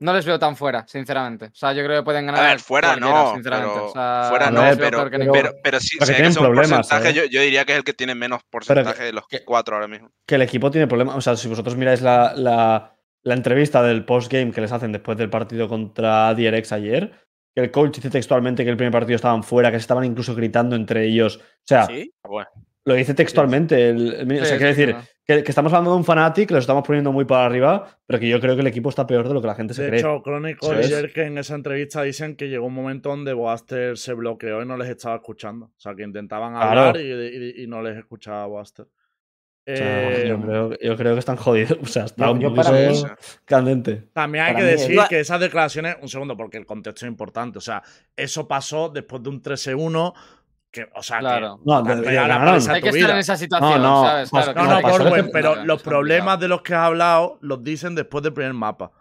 No 0.00 0.12
les 0.12 0.24
veo 0.24 0.38
tan 0.38 0.56
fuera, 0.56 0.86
sinceramente. 0.86 1.46
O 1.46 1.54
sea, 1.54 1.72
yo 1.72 1.82
creo 1.84 2.00
que 2.00 2.04
pueden 2.04 2.26
ganar. 2.26 2.44
A 2.44 2.48
ver, 2.50 2.60
fuera 2.60 2.94
no, 2.96 3.34
sinceramente. 3.34 3.74
pero 3.74 3.86
O 3.86 3.92
sea, 3.92 4.26
fuera 4.28 4.50
no, 4.50 4.60
pero, 4.78 5.10
que 5.10 5.18
pero- 5.18 5.32
pero, 5.32 5.52
pero 5.62 5.80
sí, 5.80 5.96
Pero 5.98 6.06
que 6.06 6.30
si 6.30 6.38
que 6.38 6.46
porcentaje, 6.46 7.08
¿eh? 7.10 7.14
yo, 7.14 7.24
yo 7.24 7.40
diría 7.42 7.64
que 7.64 7.72
es 7.72 7.78
el 7.78 7.84
que 7.84 7.94
tiene 7.94 8.14
menos 8.14 8.42
porcentaje 8.48 9.02
de 9.04 9.12
los 9.12 9.24
cuatro 9.44 9.74
ahora 9.74 9.88
mismo. 9.88 10.10
que 10.26 10.36
el 10.36 10.42
equipo 10.42 10.70
tiene 10.70 10.86
problemas. 10.86 11.16
O 11.16 11.20
sea, 11.20 11.36
si 11.36 11.48
vosotros 11.48 11.76
miráis 11.76 12.00
la, 12.00 12.32
la- 12.36 12.94
la 13.24 13.34
entrevista 13.34 13.82
del 13.82 14.04
postgame 14.04 14.52
que 14.52 14.60
les 14.60 14.70
hacen 14.70 14.92
después 14.92 15.18
del 15.18 15.28
partido 15.30 15.68
contra 15.68 16.32
DRX 16.34 16.72
ayer, 16.72 17.12
que 17.52 17.60
el 17.62 17.70
coach 17.72 17.96
dice 17.96 18.08
textualmente 18.10 18.62
que 18.64 18.70
el 18.70 18.76
primer 18.76 18.92
partido 18.92 19.16
estaban 19.16 19.42
fuera, 19.42 19.70
que 19.72 19.78
se 19.78 19.82
estaban 19.82 20.04
incluso 20.04 20.34
gritando 20.36 20.76
entre 20.76 21.04
ellos. 21.04 21.38
O 21.38 21.42
sea, 21.66 21.86
¿Sí? 21.86 22.14
Bueno, 22.22 22.48
lo 22.88 22.94
dice 22.94 23.14
textualmente. 23.14 23.88
el- 23.90 24.14
el- 24.14 24.32
o 24.40 24.44
sea, 24.44 24.54
Sí, 24.54 24.58
quiere 24.58 24.74
sí, 24.74 24.80
decir 24.80 24.94
claro. 24.94 25.06
que, 25.26 25.42
que 25.44 25.50
estamos 25.50 25.72
hablando 25.72 25.90
de 25.92 25.96
un 25.98 26.04
Fnatic, 26.04 26.50
lo 26.50 26.58
estamos 26.58 26.84
poniendo 26.86 27.12
muy 27.12 27.24
para 27.24 27.46
arriba, 27.46 27.98
pero 28.06 28.18
que 28.18 28.28
yo 28.28 28.40
creo 28.40 28.54
que 28.56 28.62
el 28.62 28.66
equipo 28.66 28.88
está 28.88 29.06
peor 29.06 29.28
de 29.28 29.34
lo 29.34 29.40
que 29.40 29.46
la 29.46 29.54
gente 29.54 29.74
se 29.74 29.82
De 29.82 29.88
cree. 29.88 30.00
hecho, 30.00 30.22
Crónico 30.22 30.66
¿Sabes? 30.66 30.86
ayer 30.86 31.12
que 31.12 31.22
en 31.24 31.38
esa 31.38 31.54
entrevista 31.54 32.02
dicen 32.02 32.34
que 32.34 32.48
llegó 32.48 32.66
un 32.66 32.74
momento 32.74 33.10
donde 33.10 33.32
Boaster 33.34 33.96
se 33.96 34.12
bloqueó 34.14 34.62
y 34.62 34.66
no 34.66 34.76
les 34.76 34.88
estaba 34.88 35.16
escuchando. 35.16 35.66
O 35.66 35.72
sea, 35.80 35.94
que 35.94 36.02
intentaban 36.02 36.54
Claro. 36.54 36.80
hablar 36.80 36.96
y, 37.00 37.12
y- 37.60 37.62
y 37.62 37.66
no 37.66 37.82
les 37.82 37.96
escuchaba 37.98 38.46
Boaster. 38.46 38.86
O 39.70 39.76
sea, 39.76 40.10
Eh, 40.24 40.28
yo, 40.28 40.40
creo, 40.40 40.78
yo 40.80 40.96
creo 40.96 41.12
que 41.12 41.18
están 41.18 41.36
jodidos. 41.36 41.76
O 41.82 41.86
sea, 41.86 42.04
está 42.06 42.24
Yo- 42.24 42.32
un 42.32 42.40
yo 42.40 42.54
poquito 42.54 42.72
candente. 43.44 44.08
También 44.14 44.44
hay 44.44 44.52
Para 44.54 44.64
que 44.64 44.70
decir 44.72 44.98
es- 44.98 45.08
que 45.08 45.20
esas 45.20 45.40
declaraciones, 45.40 45.96
un 46.00 46.08
segundo, 46.08 46.36
porque 46.38 46.56
el 46.56 46.64
contexto 46.64 47.04
es 47.04 47.10
importante. 47.10 47.58
O 47.58 47.60
sea, 47.60 47.82
eso 48.16 48.48
pasó 48.48 48.88
después 48.88 49.22
de 49.22 49.28
un 49.28 49.42
13-1. 49.42 50.14
Que, 50.78 50.88
o 50.94 51.02
sea, 51.02 51.18
Claro. 51.18 51.60
No, 51.64 51.82
que 51.82 51.88
de- 51.90 51.94
te 51.96 52.00
de- 52.02 52.06
pega 52.08 52.22
la 52.22 52.28
ganaron. 52.28 52.54
presa 52.54 52.72
Hay 52.74 52.82
que 52.82 52.88
estar 52.90 53.10
en 53.10 53.16
esa 53.18 53.36
situación, 53.36 53.82
no, 53.82 54.04
¿sabes? 54.04 54.30
pas- 54.32 54.44
Claro, 54.44 54.54
No, 54.54 54.62
No, 54.62 54.74
no, 54.74 54.80
pero 54.82 54.94
es 54.94 54.98
los 55.04 55.22
complicado. 55.24 55.78
problemas 55.78 56.40
de 56.40 56.48
los 56.48 56.62
que 56.62 56.74
has 56.74 56.80
hablado 56.84 57.38
los 57.40 57.64
dicen 57.64 57.94
después 57.94 58.22
del 58.22 58.32
primer 58.32 58.54
mapa. 58.54 58.92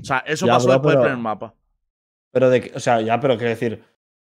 O 0.00 0.04
sea, 0.04 0.18
eso 0.26 0.46
Ya, 0.46 0.52
pasó 0.54 0.66
bro, 0.66 0.72
después 0.74 0.92
pero- 0.94 1.00
del 1.02 1.10
primer 1.12 1.22
mapa. 1.22 1.54
Pero 2.32 2.50
de, 2.50 2.60
que- 2.60 2.72
o 2.76 2.80
sea, 2.80 3.00
ya, 3.00 3.18
pero 3.20 3.36
quiero 3.36 3.50
decir, 3.50 3.82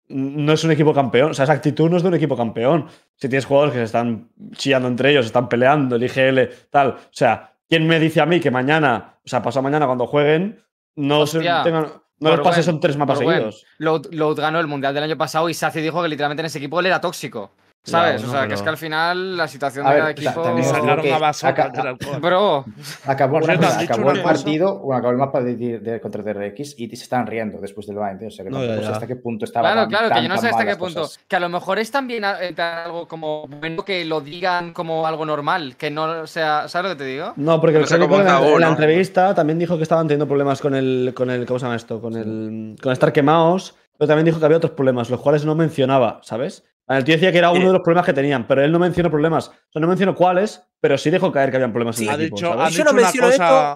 no 0.09 0.51
es 0.53 0.63
un 0.63 0.71
equipo 0.71 0.93
campeón. 0.93 1.31
O 1.31 1.33
sea, 1.33 1.43
esa 1.43 1.53
actitud 1.53 1.89
no 1.89 1.97
es 1.97 2.03
de 2.03 2.09
un 2.09 2.15
equipo 2.15 2.35
campeón. 2.37 2.87
Si 3.15 3.29
tienes 3.29 3.45
jugadores 3.45 3.73
que 3.73 3.79
se 3.79 3.85
están 3.85 4.29
chillando 4.51 4.87
entre 4.89 5.11
ellos, 5.11 5.25
se 5.25 5.27
están 5.27 5.47
peleando, 5.49 5.95
el 5.95 6.03
IGL, 6.03 6.49
tal. 6.69 6.89
O 6.89 6.97
sea, 7.11 7.53
¿quién 7.69 7.87
me 7.87 7.99
dice 7.99 8.19
a 8.21 8.25
mí 8.25 8.39
que 8.39 8.51
mañana, 8.51 9.15
o 9.25 9.27
sea, 9.27 9.41
pasado 9.41 9.63
mañana 9.63 9.85
cuando 9.85 10.05
jueguen, 10.07 10.59
no, 10.95 11.25
se 11.25 11.39
tengan, 11.39 11.87
no 12.21 12.29
les 12.29 12.37
por 12.39 12.43
pase 12.45 12.55
buen- 12.55 12.61
eso 12.61 12.71
en 12.71 12.79
tres 12.79 12.97
mapas 12.97 13.19
buen. 13.21 13.37
seguidos? 13.37 13.65
Loud, 13.79 14.07
Loud 14.11 14.39
ganó 14.39 14.59
el 14.59 14.67
mundial 14.67 14.93
del 14.93 15.03
año 15.03 15.17
pasado 15.17 15.49
y 15.49 15.53
Saci 15.53 15.81
dijo 15.81 16.01
que 16.01 16.07
literalmente 16.07 16.41
en 16.41 16.45
ese 16.45 16.57
equipo 16.59 16.79
él 16.79 16.85
era 16.85 17.01
tóxico. 17.01 17.51
¿Sabes? 17.83 18.21
Ya, 18.21 18.27
o 18.27 18.29
bueno, 18.29 18.39
sea, 18.41 18.47
que 18.47 18.53
es 18.53 18.61
que 18.61 18.69
al 18.69 18.77
final 18.77 19.37
la 19.37 19.47
situación 19.47 19.87
A 19.87 19.89
de 19.89 19.95
ver, 19.95 20.01
cada 20.03 20.13
ta- 20.13 20.21
equipo. 20.21 20.41
También 20.43 20.67
sacaron 20.67 21.01
que 21.03 21.13
a 21.13 21.97
core. 21.97 22.19
Bro, 22.19 22.65
Acabó, 23.07 23.37
una 23.37 23.57
cosa, 23.57 23.79
acabó 23.79 24.11
el 24.11 24.21
partido, 24.21 24.73
o 24.83 24.93
acabó 24.93 25.11
el 25.11 25.17
mapa 25.17 25.41
de, 25.41 25.55
de, 25.55 25.79
de- 25.79 25.99
contra 25.99 26.21
DRX 26.21 26.75
y 26.77 26.87
se 26.95 27.03
estaban 27.03 27.25
riendo 27.25 27.59
después 27.59 27.87
del 27.87 27.95
bind. 27.97 28.21
¿eh? 28.21 28.27
O 28.27 28.29
sea, 28.29 28.45
que 28.45 28.51
No, 28.51 28.63
ya, 28.63 28.75
sé 28.75 28.81
ya. 28.83 28.89
hasta 28.91 29.07
qué 29.07 29.15
punto 29.15 29.45
estaba 29.45 29.67
Claro, 29.71 29.81
tan- 29.81 29.89
claro, 29.89 30.15
que 30.15 30.21
yo 30.21 30.29
no 30.29 30.37
sé 30.37 30.49
hasta 30.49 30.63
qué 30.65 30.75
punto. 30.75 31.01
cosas. 31.01 31.19
Que 31.27 31.35
a 31.35 31.39
lo 31.39 31.49
mejor 31.49 31.79
es 31.79 31.89
también 31.89 32.23
eh, 32.23 32.55
algo 32.61 33.07
como 33.07 33.47
bueno 33.47 33.83
que 33.83 34.05
lo 34.05 34.21
digan 34.21 34.73
como 34.73 35.07
algo 35.07 35.25
normal, 35.25 35.75
que 35.75 35.89
no 35.89 36.27
sea. 36.27 36.67
¿Sabes 36.67 36.91
lo 36.91 36.97
que 36.97 37.03
te 37.03 37.09
digo? 37.09 37.33
No, 37.37 37.59
porque 37.59 37.77
el 37.77 37.87
cómo 37.87 38.19
en, 38.19 38.61
la- 38.61 38.67
entrevista 38.69 39.33
también 39.33 39.57
dijo 39.57 39.77
que 39.77 39.83
estaban 39.83 40.05
teniendo 40.07 40.27
problemas 40.27 40.61
con 40.61 40.75
el, 40.75 41.13
con 41.15 41.31
el 41.31 41.47
¿cómo 41.47 41.57
se 41.57 41.65
llama 41.65 41.77
esto? 41.77 41.99
Con 41.99 42.15
el, 42.15 42.75
con 42.79 42.91
estar 42.93 43.11
quemados, 43.11 43.75
pero 44.01 44.07
también 44.07 44.25
dijo 44.25 44.39
que 44.39 44.45
había 44.45 44.57
otros 44.57 44.71
problemas, 44.71 45.11
los 45.11 45.21
cuales 45.21 45.45
no 45.45 45.53
mencionaba, 45.53 46.19
¿sabes? 46.23 46.63
El 46.87 47.03
tío 47.03 47.13
decía 47.13 47.31
que 47.31 47.37
era 47.37 47.51
uno 47.51 47.67
de 47.67 47.73
los 47.73 47.83
problemas 47.83 48.03
que 48.07 48.13
tenían, 48.13 48.47
pero 48.47 48.63
él 48.63 48.71
no 48.71 48.79
mencionó 48.79 49.11
problemas. 49.11 49.49
O 49.49 49.53
sea, 49.71 49.79
no 49.79 49.87
mencionó 49.87 50.15
cuáles, 50.15 50.63
pero 50.79 50.97
sí 50.97 51.11
dejó 51.11 51.31
caer 51.31 51.51
que 51.51 51.57
habían 51.57 51.71
problemas 51.71 51.97
Sí. 51.97 52.05
en 52.05 52.09
Ha 52.09 52.13
el 52.15 52.21
equipo, 52.21 52.35
dicho, 52.37 52.47
¿sabes? 52.47 52.61
ha 52.65 52.69
Yo 52.69 52.71
dicho 52.77 52.83
no 52.83 52.91
una 52.91 53.01
menciono 53.03 53.27
cosa. 53.27 53.71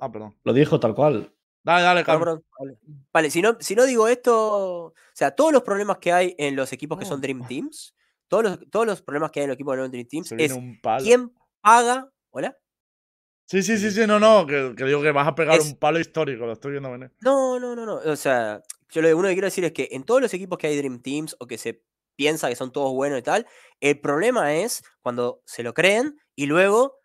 Ah, 0.00 0.10
perdón. 0.12 0.34
Lo 0.44 0.52
dijo 0.54 0.80
tal 0.80 0.94
cual. 0.94 1.30
Dale, 1.62 1.82
dale, 1.82 2.04
perdón, 2.04 2.42
vale. 2.58 2.78
Vale, 3.12 3.30
si 3.30 3.42
no, 3.42 3.58
si 3.60 3.74
no 3.76 3.84
digo 3.84 4.08
esto, 4.08 4.86
o 4.86 4.94
sea, 5.12 5.32
todos 5.32 5.52
los 5.52 5.62
problemas 5.62 5.98
que 5.98 6.10
hay 6.12 6.34
en 6.38 6.56
los 6.56 6.72
equipos 6.72 6.98
que 6.98 7.04
son 7.04 7.20
Dream 7.20 7.46
Teams, 7.46 7.94
todos 8.28 8.42
los, 8.44 8.58
todos 8.70 8.86
los 8.86 9.02
problemas 9.02 9.30
que 9.30 9.40
hay 9.40 9.44
en 9.44 9.50
los 9.50 9.56
equipos 9.56 9.74
que 9.74 9.76
no 9.76 9.84
son 9.84 9.90
Dream 9.92 10.06
Teams 10.08 10.32
es 10.32 10.58
quién 11.02 11.34
paga. 11.62 12.08
¿Hola? 12.30 12.56
Sí, 13.48 13.62
sí, 13.62 13.78
sí, 13.78 13.92
sí, 13.92 14.06
no, 14.08 14.18
no, 14.18 14.44
que, 14.46 14.74
que 14.76 14.84
digo 14.84 15.02
que 15.02 15.12
vas 15.12 15.28
a 15.28 15.34
pegar 15.34 15.56
Es- 15.58 15.66
un 15.70 15.78
palo 15.78 16.00
histórico, 16.00 16.46
lo 16.46 16.52
estoy 16.54 16.72
viendo 16.72 16.90
venir. 16.90 17.12
No, 17.20 17.60
no, 17.60 17.76
no, 17.76 17.86
no. 17.86 17.94
O 17.96 18.16
sea, 18.16 18.60
yo 19.00 19.14
lo 19.14 19.28
que 19.28 19.34
quiero 19.34 19.46
decir 19.46 19.64
es 19.64 19.72
que 19.72 19.88
en 19.92 20.04
todos 20.04 20.20
los 20.20 20.32
equipos 20.34 20.58
que 20.58 20.66
hay 20.66 20.76
Dream 20.76 21.00
Teams 21.00 21.36
o 21.38 21.46
que 21.46 21.58
se 21.58 21.84
piensa 22.16 22.48
que 22.48 22.56
son 22.56 22.72
todos 22.72 22.92
buenos 22.92 23.18
y 23.18 23.22
tal, 23.22 23.46
el 23.80 24.00
problema 24.00 24.54
es 24.54 24.82
cuando 25.02 25.42
se 25.44 25.62
lo 25.62 25.74
creen 25.74 26.18
y 26.34 26.46
luego, 26.46 26.98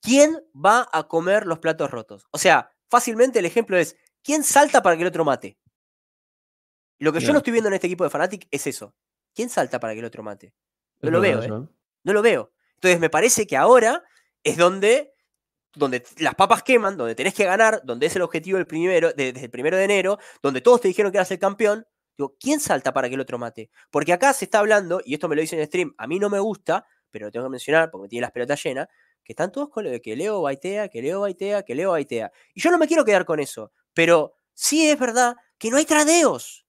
¿quién 0.00 0.42
va 0.54 0.88
a 0.92 1.06
comer 1.06 1.46
los 1.46 1.58
platos 1.58 1.90
rotos? 1.90 2.26
O 2.30 2.38
sea, 2.38 2.70
fácilmente 2.90 3.38
el 3.38 3.46
ejemplo 3.46 3.76
es, 3.76 3.96
¿quién 4.22 4.42
salta 4.42 4.82
para 4.82 4.96
que 4.96 5.02
el 5.02 5.08
otro 5.08 5.24
mate? 5.24 5.58
Lo 6.98 7.12
que 7.12 7.20
yo 7.20 7.32
no 7.32 7.38
estoy 7.38 7.52
viendo 7.52 7.68
en 7.68 7.74
este 7.74 7.88
equipo 7.88 8.04
de 8.04 8.10
Fnatic 8.10 8.46
es 8.50 8.66
eso. 8.66 8.94
¿Quién 9.34 9.48
salta 9.48 9.80
para 9.80 9.92
que 9.92 9.98
el 9.98 10.04
otro 10.04 10.22
mate? 10.22 10.54
No 11.00 11.08
Es 11.08 11.12
lo 11.12 11.20
verdad 11.20 11.40
veo, 11.40 11.56
¿eh? 11.58 11.62
¿eh? 11.64 11.68
No 12.04 12.12
lo 12.12 12.22
veo. 12.22 12.52
Entonces 12.74 13.00
me 13.00 13.10
parece 13.10 13.46
que 13.46 13.56
ahora 13.56 14.04
es 14.44 14.56
donde, 14.56 15.11
donde 15.74 16.02
las 16.18 16.34
papas 16.34 16.62
queman, 16.62 16.96
donde 16.96 17.14
tenés 17.14 17.34
que 17.34 17.44
ganar, 17.44 17.80
donde 17.84 18.06
es 18.06 18.16
el 18.16 18.22
objetivo 18.22 18.58
del 18.58 18.66
primero, 18.66 19.12
de- 19.12 19.32
desde 19.32 19.46
el 19.46 19.50
primero 19.50 19.76
de 19.76 19.84
enero, 19.84 20.18
donde 20.42 20.60
todos 20.60 20.80
te 20.80 20.88
dijeron 20.88 21.10
que 21.12 21.18
eras 21.18 21.30
el 21.30 21.38
campeón. 21.38 21.86
Digo, 22.16 22.36
¿quién 22.38 22.60
salta 22.60 22.92
para 22.92 23.08
que 23.08 23.14
el 23.14 23.20
otro 23.20 23.38
mate? 23.38 23.70
Porque 23.90 24.12
acá 24.12 24.32
se 24.34 24.44
está 24.44 24.58
hablando, 24.58 25.00
y 25.04 25.14
esto 25.14 25.28
me 25.28 25.34
lo 25.36 25.40
dice 25.40 25.58
en 25.58 25.66
stream, 25.66 25.94
a 25.96 26.06
mí 26.06 26.18
no 26.18 26.28
me 26.28 26.38
gusta, 26.40 26.86
pero 27.10 27.26
lo 27.26 27.32
tengo 27.32 27.46
que 27.46 27.50
mencionar 27.50 27.90
porque 27.90 28.02
me 28.02 28.08
tiene 28.08 28.22
las 28.22 28.32
pelotas 28.32 28.62
llenas, 28.62 28.88
que 29.24 29.32
están 29.32 29.50
todos 29.52 29.68
con 29.70 29.84
lo 29.84 29.90
de 29.90 30.02
que 30.02 30.16
Leo 30.16 30.42
baitea, 30.42 30.88
que 30.88 31.00
Leo 31.00 31.20
baitea, 31.20 31.62
que 31.62 31.74
Leo 31.74 31.92
baitea. 31.92 32.30
Y 32.54 32.60
yo 32.60 32.70
no 32.70 32.78
me 32.78 32.86
quiero 32.86 33.04
quedar 33.04 33.24
con 33.24 33.40
eso, 33.40 33.72
pero 33.94 34.34
sí 34.52 34.88
es 34.90 34.98
verdad 34.98 35.36
que 35.58 35.70
no 35.70 35.76
hay 35.78 35.84
tradeos. 35.84 36.66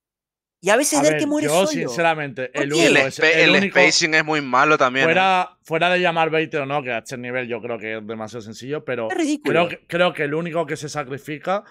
Y 0.66 0.70
a 0.70 0.78
veces 0.78 0.98
A 0.98 1.02
ver 1.02 1.18
que 1.18 1.28
muere 1.28 1.48
yo 1.48 1.54
solo. 1.54 1.68
sinceramente, 1.68 2.50
el 2.54 2.70
¿Por 2.70 2.78
Y 2.78 2.82
qué? 2.82 2.88
el, 2.88 2.98
es- 2.98 3.20
el 3.20 3.40
el 3.50 3.50
único 3.50 3.78
spacing 3.80 4.14
es 4.14 4.24
muy 4.24 4.40
malo 4.42 4.78
también. 4.78 5.04
¿eh? 5.04 5.08
fuera, 5.08 5.58
fuera 5.62 5.90
de 5.90 6.00
llamar 6.00 6.30
bait 6.30 6.56
o 6.56 6.66
no, 6.66 6.82
que 6.82 6.92
a 6.94 7.00
este 7.00 7.18
nivel 7.18 7.50
yo 7.50 7.62
creo 7.62 7.78
que 7.78 7.98
es 7.98 8.08
demasiado 8.08 8.42
sencillo, 8.42 8.86
pero 8.86 9.10
creo 9.44 9.68
que, 9.68 9.86
creo 9.88 10.14
que 10.14 10.24
el 10.24 10.34
único 10.34 10.66
que 10.66 10.78
se 10.78 10.88
sacrifica 10.88 11.66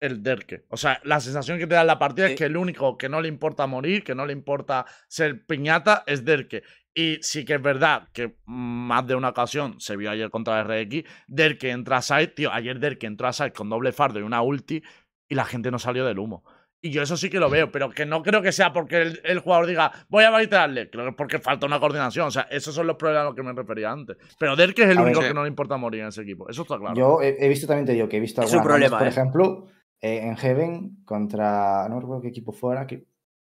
el 0.00 0.22
Derke. 0.22 0.64
O 0.70 0.78
sea, 0.78 0.98
la 1.04 1.20
sensación 1.20 1.58
que 1.58 1.66
te 1.66 1.74
da 1.74 1.82
en 1.82 1.88
la 1.88 1.98
partida 1.98 2.26
Sí. 2.28 2.32
es 2.32 2.38
que 2.38 2.44
el 2.46 2.56
único 2.56 2.96
que 2.96 3.08
no 3.10 3.20
le 3.20 3.28
importa 3.28 3.66
morir, 3.66 4.02
que 4.02 4.14
no 4.14 4.24
le 4.24 4.32
importa 4.32 4.86
ser 5.08 5.44
piñata, 5.44 6.04
es 6.06 6.24
Derke. 6.24 6.62
Y 6.94 7.18
sí 7.20 7.44
que 7.44 7.54
es 7.56 7.62
verdad 7.62 8.08
que 8.14 8.36
más 8.46 9.06
de 9.06 9.14
una 9.14 9.28
ocasión 9.28 9.78
se 9.78 9.96
vio 9.96 10.10
ayer 10.10 10.30
contra 10.30 10.58
el 10.60 10.66
RX, 10.86 11.04
Derke 11.26 11.68
entra 11.70 11.98
a 11.98 12.02
side, 12.02 12.28
tío, 12.28 12.50
ayer 12.50 12.78
Derke 12.80 13.06
entró 13.06 13.28
a 13.28 13.32
side 13.34 13.52
con 13.52 13.68
doble 13.68 13.92
fardo 13.92 14.20
y 14.20 14.22
una 14.22 14.40
ulti 14.40 14.82
y 15.28 15.34
la 15.34 15.44
gente 15.44 15.70
no 15.70 15.78
salió 15.78 16.06
del 16.06 16.18
humo. 16.18 16.44
Y 16.80 16.90
yo 16.90 17.02
eso 17.02 17.16
sí 17.16 17.28
que 17.28 17.40
lo 17.40 17.50
veo, 17.50 17.72
pero 17.72 17.90
que 17.90 18.06
no 18.06 18.22
creo 18.22 18.40
que 18.40 18.52
sea 18.52 18.72
porque 18.72 19.02
el, 19.02 19.20
el 19.24 19.40
jugador 19.40 19.66
diga 19.66 19.90
voy 20.08 20.22
a 20.24 20.30
baitearle. 20.30 20.88
Creo 20.90 21.04
que 21.04 21.10
es 21.10 21.16
porque 21.16 21.38
falta 21.40 21.66
una 21.66 21.80
coordinación. 21.80 22.28
O 22.28 22.30
sea, 22.30 22.42
esos 22.50 22.74
son 22.74 22.86
los 22.86 22.96
problemas 22.96 23.22
a 23.22 23.24
los 23.24 23.34
que 23.34 23.42
me 23.42 23.52
refería 23.52 23.90
antes. 23.90 24.16
Pero 24.38 24.54
Derke 24.54 24.84
es 24.84 24.90
el 24.90 24.98
A 24.98 25.00
ver, 25.02 25.06
único 25.08 25.22
sí. 25.22 25.28
que 25.28 25.34
no 25.34 25.42
le 25.42 25.48
importa 25.48 25.76
morir 25.76 26.02
en 26.02 26.08
ese 26.08 26.22
equipo. 26.22 26.48
Eso 26.48 26.62
está 26.62 26.78
claro. 26.78 26.94
Yo 26.94 27.20
he, 27.20 27.36
he 27.44 27.48
visto 27.48 27.66
también, 27.66 27.86
te 27.86 27.94
digo, 27.94 28.08
que 28.08 28.18
he 28.18 28.20
visto 28.20 28.42
Es 28.42 28.52
un 28.52 28.58
algunas 28.60 28.76
problema, 28.76 28.98
por 28.98 29.06
¿eh? 29.08 29.10
ejemplo, 29.10 29.66
eh, 30.00 30.20
en 30.22 30.36
Heaven 30.36 31.02
contra. 31.04 31.88
No 31.88 31.98
recuerdo 31.98 32.22
qué 32.22 32.28
equipo 32.28 32.52
fuera, 32.52 32.86
que, 32.86 33.04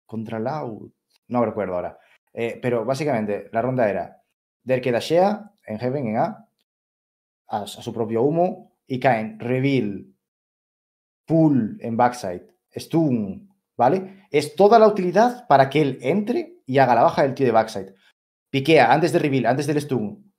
contra 0.05 0.39
Loud. 0.39 0.91
No 1.29 1.45
recuerdo 1.45 1.75
ahora. 1.75 1.97
Eh, 2.33 2.59
pero 2.61 2.83
básicamente 2.83 3.49
la 3.53 3.61
ronda 3.61 3.89
era 3.89 4.21
Derke 4.63 4.91
dashea 4.91 5.51
en 5.65 5.79
Heaven 5.79 6.07
en 6.07 6.17
A, 6.17 6.45
a, 7.47 7.61
a 7.61 7.67
su 7.67 7.93
propio 7.93 8.23
humo, 8.23 8.75
y 8.85 8.99
caen 8.99 9.39
Reveal, 9.39 10.07
Pull 11.25 11.77
en 11.79 11.95
backside, 11.95 12.52
Stun, 12.75 13.49
¿vale? 13.77 14.25
Es 14.31 14.55
toda 14.55 14.79
la 14.79 14.87
utilidad 14.87 15.47
para 15.47 15.69
que 15.69 15.81
él 15.81 15.97
entre 16.01 16.57
y 16.65 16.77
haga 16.77 16.95
la 16.95 17.03
baja 17.03 17.23
del 17.23 17.33
tío 17.33 17.45
de 17.45 17.51
backside. 17.51 17.93
Piquea 18.49 18.91
antes 18.93 19.11
de 19.13 19.19
Reveal, 19.19 19.45
antes 19.47 19.67
del 19.67 19.81
Stun 19.81 20.31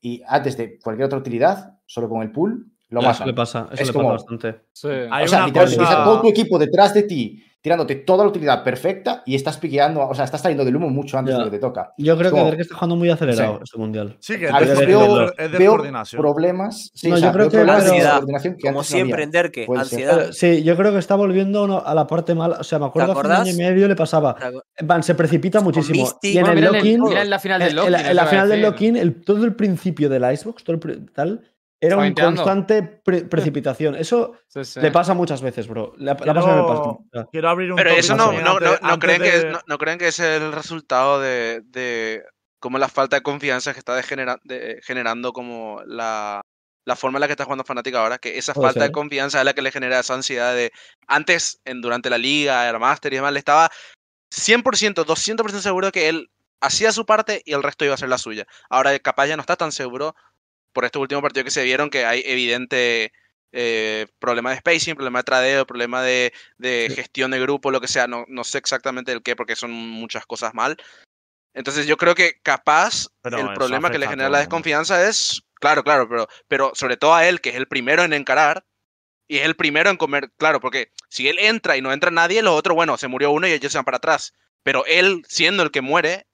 y 0.00 0.22
antes 0.26 0.56
de 0.56 0.78
cualquier 0.78 1.06
otra 1.06 1.18
utilidad, 1.18 1.78
solo 1.86 2.08
con 2.08 2.22
el 2.22 2.30
pull, 2.30 2.70
lo 2.88 3.00
matan. 3.00 3.14
Eso 3.14 3.26
le 3.26 3.34
pasa, 3.34 3.68
eso 3.72 3.82
Es 3.82 3.88
le 3.88 3.92
como- 3.94 4.10
pasa 4.10 4.24
bastante. 4.24 4.60
Sí. 4.72 4.88
Hay 5.10 5.24
o 5.24 5.28
sea, 5.28 5.44
una 5.46 5.52
cosa- 5.52 6.04
todo 6.04 6.20
tu 6.22 6.28
equipo 6.28 6.58
detrás 6.58 6.94
de 6.94 7.02
ti, 7.04 7.42
tirándote 7.64 7.94
toda 7.94 8.24
la 8.24 8.28
utilidad 8.28 8.62
perfecta 8.62 9.22
y 9.24 9.34
estás 9.34 9.56
piqueando, 9.56 10.06
o 10.06 10.14
sea, 10.14 10.26
estás 10.26 10.42
saliendo 10.42 10.66
del 10.66 10.76
humo 10.76 10.90
mucho 10.90 11.16
antes 11.16 11.32
Ya. 11.32 11.38
de 11.38 11.44
lo 11.46 11.50
que 11.50 11.56
te 11.56 11.60
toca. 11.62 11.94
Yo 11.96 12.14
creo 12.18 12.30
que 12.30 12.44
Derek 12.44 12.60
está 12.60 12.74
jugando 12.74 12.96
muy 12.96 13.08
acelerado 13.08 13.54
Sí. 13.56 13.60
este 13.64 13.78
mundial. 13.78 14.16
Sí, 14.20 14.38
que 14.38 14.48
A 14.48 14.58
es 14.58 14.60
veces 14.60 14.78
de- 14.80 14.86
veo, 14.86 15.32
es 15.32 15.50
de 15.52 15.58
veo 15.58 15.70
coordinación. 15.70 16.20
problemas, 16.20 16.90
sí, 16.94 17.08
No, 17.08 17.14
o 17.14 17.18
sea, 17.18 17.28
yo 17.28 17.32
creo 17.32 17.48
que- 17.50 17.56
de 17.56 17.64
que 17.64 18.66
Como 18.66 18.78
no 18.80 18.84
siempre 18.84 19.14
había. 19.14 19.24
en 19.24 19.30
Derke, 19.30 19.64
Puede 19.64 19.80
ansiedad. 19.80 20.28
Eh, 20.28 20.32
Sí, 20.34 20.62
yo 20.62 20.76
creo 20.76 20.92
que 20.92 20.98
está 20.98 21.14
volviendo 21.14 21.82
a 21.86 21.94
la 21.94 22.06
parte 22.06 22.34
mala. 22.34 22.58
O 22.60 22.64
sea, 22.64 22.78
me 22.78 22.84
acuerdo 22.84 23.12
hace 23.12 23.26
un 23.26 23.32
año 23.32 23.50
y 23.50 23.56
medio 23.56 23.88
le 23.88 23.96
pasaba. 23.96 24.36
Van, 24.82 25.02
se 25.02 25.14
precipita 25.14 25.60
Con 25.60 25.64
muchísimo. 25.68 26.06
Y 26.20 26.36
en 26.36 26.44
Bueno, 26.44 26.58
el 26.58 26.64
en 26.66 26.72
lock-in, 26.74 27.30
la 27.30 27.38
final 27.38 27.60
del 27.60 27.70
en, 27.70 27.76
Loki. 27.76 27.86
en 28.10 28.16
la, 28.16 28.26
final 28.26 28.48
del 28.50 28.60
lock-in, 28.60 29.22
todo 29.24 29.42
el 29.42 29.54
principio 29.54 30.10
del 30.10 30.30
Icebox, 30.30 30.64
todo 30.64 30.76
el 30.76 31.10
tal, 31.14 31.40
era 31.80 31.96
una 31.96 32.14
constante 32.14 32.82
pre- 32.82 33.24
precipitación. 33.30 33.94
Eso 33.96 34.34
Sí, 34.48 34.64
sí. 34.64 34.80
le 34.80 34.90
pasa 34.90 35.14
muchas 35.14 35.42
veces, 35.42 35.66
bro. 35.68 35.92
Le, 35.98 36.10
ha- 36.12 36.14
le 36.14 36.30
ha 36.30 36.34
pasado 36.34 36.52
en 36.52 36.58
el 36.60 36.66
Quiero, 37.10 37.28
quiero 37.30 37.48
abrir 37.50 37.70
un 37.72 37.76
Pero 37.76 37.90
eso 37.90 38.16
no, 38.16 38.32
no, 38.32 38.58
no, 38.60 38.98
creen 38.98 39.22
que 39.22 39.36
es, 39.36 39.44
no, 39.46 39.60
no 39.66 39.78
creen 39.78 39.98
que 39.98 40.08
es 40.08 40.18
el 40.20 40.52
resultado 40.52 41.20
de, 41.20 41.62
de 41.66 42.22
como 42.60 42.78
la 42.78 42.88
falta 42.88 43.16
de 43.16 43.22
confianza 43.22 43.72
que 43.72 43.78
está 43.78 43.94
degenera- 44.00 44.40
de- 44.44 44.80
generando 44.82 45.32
como 45.32 45.82
la, 45.86 46.40
la 46.86 46.96
forma 46.96 47.18
en 47.18 47.20
la 47.20 47.26
que 47.26 47.32
está 47.32 47.44
jugando 47.44 47.64
Fnatic 47.64 47.94
ahora, 47.94 48.18
que 48.18 48.38
esa 48.38 48.54
Puede 48.54 48.68
falta 48.68 48.80
de 48.80 48.86
ser. 48.86 48.92
confianza 48.92 49.38
es 49.40 49.44
la 49.44 49.52
que 49.52 49.62
le 49.62 49.70
genera 49.70 49.98
esa 50.00 50.14
ansiedad 50.14 50.54
de 50.54 50.72
antes, 51.06 51.60
en, 51.66 51.80
durante 51.82 52.08
la 52.08 52.18
liga, 52.18 52.68
el 52.68 52.78
Master 52.78 53.12
y 53.12 53.16
demás, 53.16 53.32
le 53.32 53.38
estaba 53.40 53.70
100%, 54.30 55.04
200% 55.04 55.60
seguro 55.60 55.92
que 55.92 56.08
él 56.08 56.30
hacía 56.60 56.92
su 56.92 57.04
parte 57.04 57.42
y 57.44 57.52
el 57.52 57.62
resto 57.62 57.84
iba 57.84 57.92
a 57.92 57.96
hacer 57.96 58.08
la 58.08 58.18
suya. 58.18 58.46
Ahora 58.70 58.98
capaz 58.98 59.26
ya 59.26 59.36
no 59.36 59.42
está 59.42 59.56
tan 59.56 59.70
seguro 59.72 60.14
por 60.74 60.84
estos 60.84 61.00
últimos 61.00 61.22
partidos 61.22 61.44
que 61.44 61.50
se 61.50 61.64
vieron 61.64 61.88
que 61.88 62.04
hay 62.04 62.22
evidente 62.26 63.12
eh, 63.52 64.06
problema 64.18 64.50
de 64.50 64.56
spacing, 64.58 64.96
problema 64.96 65.20
de 65.20 65.24
tradeo, 65.24 65.66
problema 65.66 66.02
de, 66.02 66.32
de 66.58 66.88
Sí. 66.90 66.96
gestión 66.96 67.30
de 67.30 67.40
grupo, 67.40 67.70
lo 67.70 67.80
que 67.80 67.88
sea, 67.88 68.06
no, 68.06 68.26
no 68.28 68.44
sé 68.44 68.58
exactamente 68.58 69.12
el 69.12 69.22
qué 69.22 69.36
porque 69.36 69.56
son 69.56 69.70
muchas 69.70 70.26
cosas 70.26 70.52
mal. 70.52 70.76
Entonces 71.54 71.86
yo 71.86 71.96
creo 71.96 72.16
que 72.16 72.40
capaz 72.42 73.06
Pero 73.22 73.38
el 73.38 73.54
problema 73.54 73.90
que 73.90 73.98
le 73.98 74.08
genera 74.08 74.28
la 74.28 74.40
desconfianza 74.40 75.08
es, 75.08 75.42
claro, 75.54 75.84
claro, 75.84 76.08
pero, 76.08 76.28
pero 76.48 76.72
sobre 76.74 76.96
todo 76.96 77.14
a 77.14 77.26
él, 77.28 77.40
que 77.40 77.50
es 77.50 77.56
el 77.56 77.68
primero 77.68 78.02
en 78.02 78.12
encarar, 78.12 78.66
y 79.28 79.38
es 79.38 79.44
el 79.44 79.54
primero 79.54 79.88
en 79.88 79.96
comer, 79.96 80.32
claro, 80.36 80.60
porque 80.60 80.90
si 81.08 81.28
él 81.28 81.38
entra 81.38 81.76
y 81.76 81.80
no 81.80 81.92
entra 81.92 82.10
nadie, 82.10 82.42
los 82.42 82.58
otros, 82.58 82.74
bueno, 82.74 82.98
se 82.98 83.08
murió 83.08 83.30
uno 83.30 83.46
y 83.46 83.52
ellos 83.52 83.70
se 83.70 83.78
van 83.78 83.84
para 83.84 83.98
atrás. 83.98 84.34
Pero 84.64 84.84
él, 84.86 85.22
siendo 85.28 85.62
el 85.62 85.70
que 85.70 85.80
muere, 85.80 86.26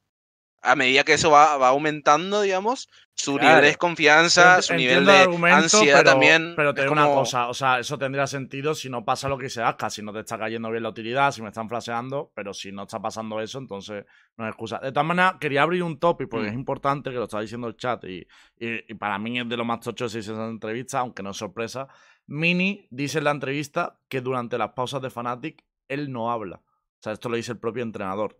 a 0.62 0.76
medida 0.76 1.04
que 1.04 1.14
eso 1.14 1.30
va, 1.30 1.56
va 1.56 1.68
aumentando, 1.68 2.42
digamos, 2.42 2.88
su 3.14 3.38
nivel 3.38 3.56
de 3.56 3.66
desconfianza, 3.68 4.58
Ent- 4.58 4.62
su 4.62 4.74
nivel 4.74 5.04
de 5.04 5.12
ansiedad 5.52 5.98
pero, 6.00 6.10
también. 6.10 6.54
Pero 6.56 6.72
te 6.74 6.82
digo 6.82 6.92
una 6.92 7.04
como- 7.04 7.16
cosa, 7.20 7.48
o 7.48 7.54
sea, 7.54 7.78
eso 7.78 7.98
tendría 7.98 8.26
sentido 8.26 8.74
si 8.74 8.88
no 8.88 9.04
pasa 9.04 9.28
lo 9.28 9.36
que 9.38 9.50
se 9.50 9.62
haga, 9.62 9.90
si 9.90 10.02
no 10.02 10.12
te 10.12 10.20
está 10.20 10.38
cayendo 10.38 10.70
bien 10.70 10.82
la 10.82 10.88
utilidad, 10.90 11.30
si 11.32 11.42
me 11.42 11.48
están 11.48 11.68
flaseando, 11.68 12.30
pero 12.34 12.52
si 12.54 12.72
no 12.72 12.82
está 12.82 13.00
pasando 13.00 13.40
eso, 13.40 13.58
entonces 13.58 14.04
no 14.36 14.44
es 14.46 14.50
excusa. 14.50 14.78
De 14.78 14.90
todas 14.92 15.06
maneras, 15.06 15.34
quería 15.40 15.62
abrir 15.62 15.82
un 15.82 15.98
topic 15.98 16.28
porque 16.28 16.46
Mm. 16.46 16.50
es 16.50 16.54
importante 16.54 17.10
que 17.10 17.16
lo 17.16 17.24
está 17.24 17.40
diciendo 17.40 17.66
el 17.68 17.76
chat 17.76 18.04
y, 18.04 18.26
y- 18.58 18.84
y 18.88 18.94
para 18.94 19.18
mí 19.18 19.38
es 19.40 19.48
de 19.48 19.56
lo 19.56 19.64
más 19.64 19.80
tocho 19.80 20.08
de 20.08 20.18
esa 20.18 20.46
entrevista, 20.48 21.00
aunque 21.00 21.22
no 21.22 21.30
es 21.30 21.36
sorpresa. 21.36 21.88
Mini 22.26 22.86
dice 22.90 23.18
en 23.18 23.24
la 23.24 23.32
entrevista 23.32 23.98
que 24.08 24.20
durante 24.20 24.56
las 24.56 24.70
pausas 24.72 25.02
de 25.02 25.10
Fnatic 25.10 25.64
él 25.88 26.12
no 26.12 26.30
habla. 26.30 26.60
O 27.00 27.02
sea, 27.02 27.14
esto 27.14 27.30
lo 27.30 27.36
dice 27.36 27.52
el 27.52 27.58
propio 27.58 27.82
entrenador. 27.82 28.36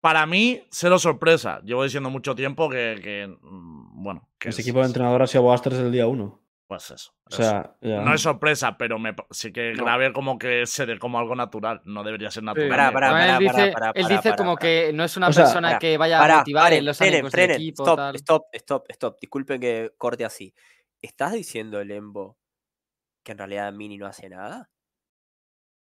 Para 0.00 0.26
mí, 0.26 0.60
cero 0.70 0.98
sorpresa. 0.98 1.60
Llevo 1.64 1.84
diciendo 1.84 2.10
mucho 2.10 2.34
tiempo 2.34 2.68
que, 2.68 2.98
que, 3.00 3.28
mm, 3.40 4.02
bueno, 4.02 4.28
que 4.38 4.48
Ese 4.48 4.62
es- 4.62 4.66
equipo 4.66 4.80
de 4.80 4.86
entrenador 4.86 5.22
ha 5.22 5.26
sido 5.28 5.44
Boasters 5.44 5.76
el 5.76 5.92
día 5.92 6.06
uno. 6.08 6.40
Pues 6.66 6.90
eso. 6.90 7.12
O 7.26 7.28
eso. 7.30 7.42
sea, 7.42 7.76
ya. 7.82 8.00
no 8.00 8.12
es 8.14 8.20
sorpresa, 8.22 8.76
pero 8.76 8.98
me, 8.98 9.14
sí 9.30 9.52
que 9.52 9.74
No. 9.74 9.84
grave 9.84 10.12
como 10.12 10.38
que 10.38 10.66
se 10.66 10.86
dé 10.86 10.98
como 10.98 11.20
algo 11.20 11.36
natural. 11.36 11.82
No 11.84 12.02
debería 12.02 12.32
ser 12.32 12.42
natural. 12.42 12.68
Pará, 12.68 12.88
ni- 12.88 12.94
pará, 12.94 13.36
Además, 13.36 13.54
pará, 13.74 13.92
él 13.94 14.08
dice, 14.08 14.30
él 14.30 14.34
como 14.36 14.56
que 14.56 14.90
no 14.92 15.04
es 15.04 15.16
una 15.16 15.28
O 15.28 15.32
sea, 15.32 15.44
persona 15.44 15.78
que 15.78 15.96
vaya 15.96 16.20
a 16.24 16.38
motivar 16.38 16.72
en 16.72 16.84
los 16.86 16.96
frenen, 16.98 17.22
del 17.22 17.30
frenen. 17.30 17.56
equipo. 17.56 17.84
Stop, 17.84 17.96
tal. 17.96 18.16
stop, 18.16 18.42
stop, 18.54 18.84
stop. 18.90 19.16
Disculpen 19.20 19.60
que 19.60 19.92
corte 19.96 20.24
así. 20.24 20.52
¿Estás 21.00 21.32
diciendo, 21.34 21.84
Lembo, 21.84 22.38
que 23.22 23.32
en 23.32 23.38
realidad 23.38 23.72
Mini 23.72 23.98
no 23.98 24.06
hace 24.06 24.28
nada? 24.28 24.68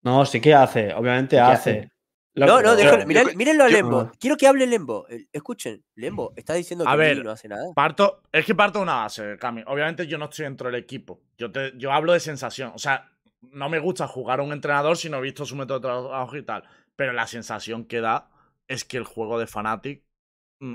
No, 0.04 0.26
sí 0.26 0.40
que 0.40 0.54
hace, 0.54 0.94
obviamente 0.94 1.36
¿Qué 1.36 1.42
hace. 1.42 1.70
hace? 1.80 1.92
Lo- 2.36 2.46
No, 2.46 2.62
no, 2.62 2.76
déjalo, 2.76 3.06
mírenlo 3.06 3.64
a 3.66 3.68
Lembo. 3.70 4.12
Quiero 4.20 4.38
que 4.38 4.48
hable 4.48 4.66
Lembo. 4.66 5.06
Escuchen, 5.34 5.84
Lembo, 5.96 6.32
¿estás 6.38 6.56
diciendo 6.58 6.86
que 6.86 6.92
A 6.92 6.96
ver, 6.96 7.24
no 7.24 7.32
hace 7.32 7.48
nada? 7.50 7.66
Parto, 7.76 8.22
es 8.32 8.46
que 8.46 8.56
parto 8.56 8.80
de 8.80 8.84
una 8.84 8.96
base, 8.96 9.38
Cami. 9.38 9.64
Obviamente 9.68 10.08
yo 10.08 10.18
no 10.18 10.26
estoy 10.26 10.46
dentro 10.46 10.70
del 10.72 10.80
equipo. 10.80 11.20
Yo, 11.38 11.52
te, 11.52 11.74
yo 11.78 11.92
hablo 11.92 12.14
de 12.14 12.20
sensación. 12.20 12.72
O 12.74 12.78
sea, 12.80 13.12
no 13.42 13.68
me 13.68 13.80
gusta 13.80 14.08
jugar 14.08 14.40
a 14.40 14.44
un 14.44 14.54
entrenador 14.54 14.96
si 14.96 15.10
no 15.10 15.18
he 15.18 15.22
visto 15.22 15.46
su 15.46 15.56
método 15.56 15.80
de 15.80 15.88
trabajo 15.88 16.38
y 16.38 16.44
tal. 16.44 16.64
Pero 16.96 17.12
la 17.14 17.28
sensación 17.28 17.84
que 17.86 18.00
da 18.00 18.30
es 18.68 18.86
que 18.86 18.98
el 18.98 19.04
juego 19.04 19.40
de 19.40 19.48
Fnatic 19.48 20.04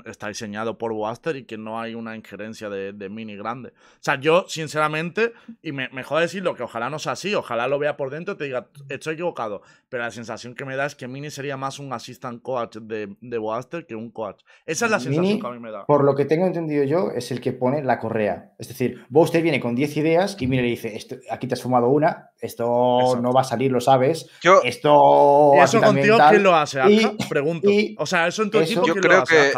está 0.05 0.27
diseñado 0.27 0.77
por 0.77 0.93
Buster 0.93 1.35
y 1.35 1.45
que 1.45 1.57
no 1.57 1.79
hay 1.79 1.95
una 1.95 2.15
injerencia 2.15 2.69
de, 2.69 2.93
de 2.93 3.09
Mini 3.09 3.35
grande. 3.35 3.69
O 3.69 4.01
sea, 4.01 4.19
yo, 4.19 4.45
sinceramente, 4.47 5.33
y 5.61 5.71
me, 5.71 5.89
me 5.89 6.03
jode 6.03 6.23
decirlo, 6.23 6.55
que 6.55 6.63
ojalá 6.63 6.89
no 6.89 6.99
sea 6.99 7.13
así, 7.13 7.35
ojalá 7.35 7.67
lo 7.67 7.77
vea 7.77 7.95
por 7.95 8.09
dentro 8.09 8.33
y 8.33 8.37
te 8.37 8.43
diga, 8.45 8.67
estoy 8.89 9.13
equivocado. 9.13 9.61
Pero 9.89 10.03
la 10.03 10.11
sensación 10.11 10.55
que 10.55 10.65
me 10.65 10.75
da 10.75 10.85
es 10.85 10.95
que 10.95 11.07
Mini 11.07 11.29
sería 11.29 11.57
más 11.57 11.79
un 11.79 11.93
assistant 11.93 12.41
coach 12.41 12.77
de, 12.77 13.15
de 13.21 13.37
Buster 13.37 13.85
que 13.85 13.95
un 13.95 14.09
coach. 14.11 14.41
Esa 14.65 14.85
es 14.85 14.91
la 14.91 14.99
sensación 14.99 15.25
Mini, 15.25 15.39
que 15.39 15.47
a 15.47 15.51
mí 15.51 15.59
me 15.59 15.71
da. 15.71 15.85
Por 15.85 16.03
lo 16.03 16.15
que 16.15 16.25
tengo 16.25 16.47
entendido 16.47 16.83
yo, 16.83 17.11
es 17.11 17.31
el 17.31 17.39
que 17.39 17.53
pone 17.53 17.83
la 17.83 17.99
correa. 17.99 18.53
Es 18.57 18.67
decir, 18.67 19.05
Buster 19.09 19.41
viene 19.41 19.59
con 19.59 19.75
10 19.75 19.97
ideas 19.97 20.37
y 20.39 20.47
Mini 20.47 20.63
le 20.63 20.69
dice, 20.69 20.99
aquí 21.29 21.47
te 21.47 21.53
has 21.53 21.61
fumado 21.61 21.89
una, 21.89 22.31
esto 22.39 22.99
Exacto. 22.99 23.21
no 23.21 23.31
va 23.33 23.41
a 23.41 23.45
salir, 23.45 23.71
lo 23.71 23.81
sabes. 23.81 24.27
Yo, 24.41 24.61
Esto... 24.63 25.51
¿Y 25.55 25.59
aquí 25.59 25.77
eso 25.77 25.81
contigo 25.81 26.17
tal". 26.17 26.29
quién 26.31 26.43
lo 26.43 26.55
hace? 26.55 26.79
Y-? 26.91 27.17
Pregunto. 27.29 27.69
y 27.69 27.95
o 27.97 28.05
sea, 28.05 28.27
eso 28.27 28.43
en 28.43 28.51
tu 28.51 28.59
eso- 28.59 28.65
equipo, 28.71 28.87
Yo 28.87 28.93
¿quién 28.93 29.01
creo 29.03 29.17
lo 29.17 29.23
hace? 29.23 29.35
que-? 29.35 29.51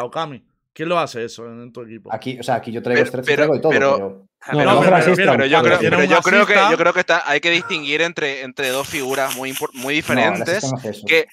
¿Quién 0.74 0.90
lo 0.90 1.00
hace 1.00 1.24
eso 1.26 1.46
en 1.48 1.74
tu 1.74 1.82
equipo? 1.82 2.14
Aquí, 2.14 2.40
o 2.40 2.44
sea, 2.44 2.56
aquí 2.56 2.72
yo 2.72 2.84
traigo 2.84 2.98
Pero- 3.00 3.06
estrés, 3.06 3.26
pero- 3.26 3.36
traigo 3.36 3.54
de 3.56 3.60
todo, 3.60 3.72
pero- 3.72 3.98
pero... 3.98 4.28
No, 4.64 4.76
no, 4.76 4.82
pero 4.82 5.00
yo 5.00 5.14
creo, 5.16 5.26
pero 5.28 5.46
yo 5.46 5.62
que 6.46 6.56
yo 6.72 6.78
creo 6.78 6.94
que 6.94 7.00
está, 7.00 7.24
hay 7.30 7.40
que 7.42 7.50
distinguir 7.50 8.02
entre, 8.02 8.44
entre 8.44 8.70
dos 8.70 8.88
figuras 8.88 9.36
muy, 9.36 9.54
muy 9.74 9.96
diferentes. 9.96 10.64
no 10.72 10.78
que 11.06 11.26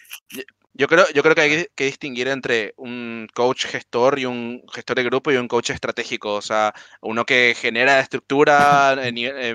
yo 0.74 0.88
creo, 0.88 1.06
yo 1.14 1.22
creo 1.22 1.34
que 1.34 1.40
hay 1.40 1.66
que- 1.74 1.84
distinguir 1.84 2.28
entre 2.28 2.74
un 2.76 3.28
coach 3.34 3.66
gestor 3.66 4.18
y 4.18 4.26
un 4.26 4.62
gestor 4.72 4.96
de 4.96 5.04
grupo 5.04 5.30
y 5.32 5.36
un 5.36 5.46
coach 5.48 5.70
estratégico. 5.70 6.34
O 6.34 6.42
sea, 6.42 6.74
uno 7.00 7.24
que 7.24 7.54
genera 7.56 8.00
estructura, 8.00 8.96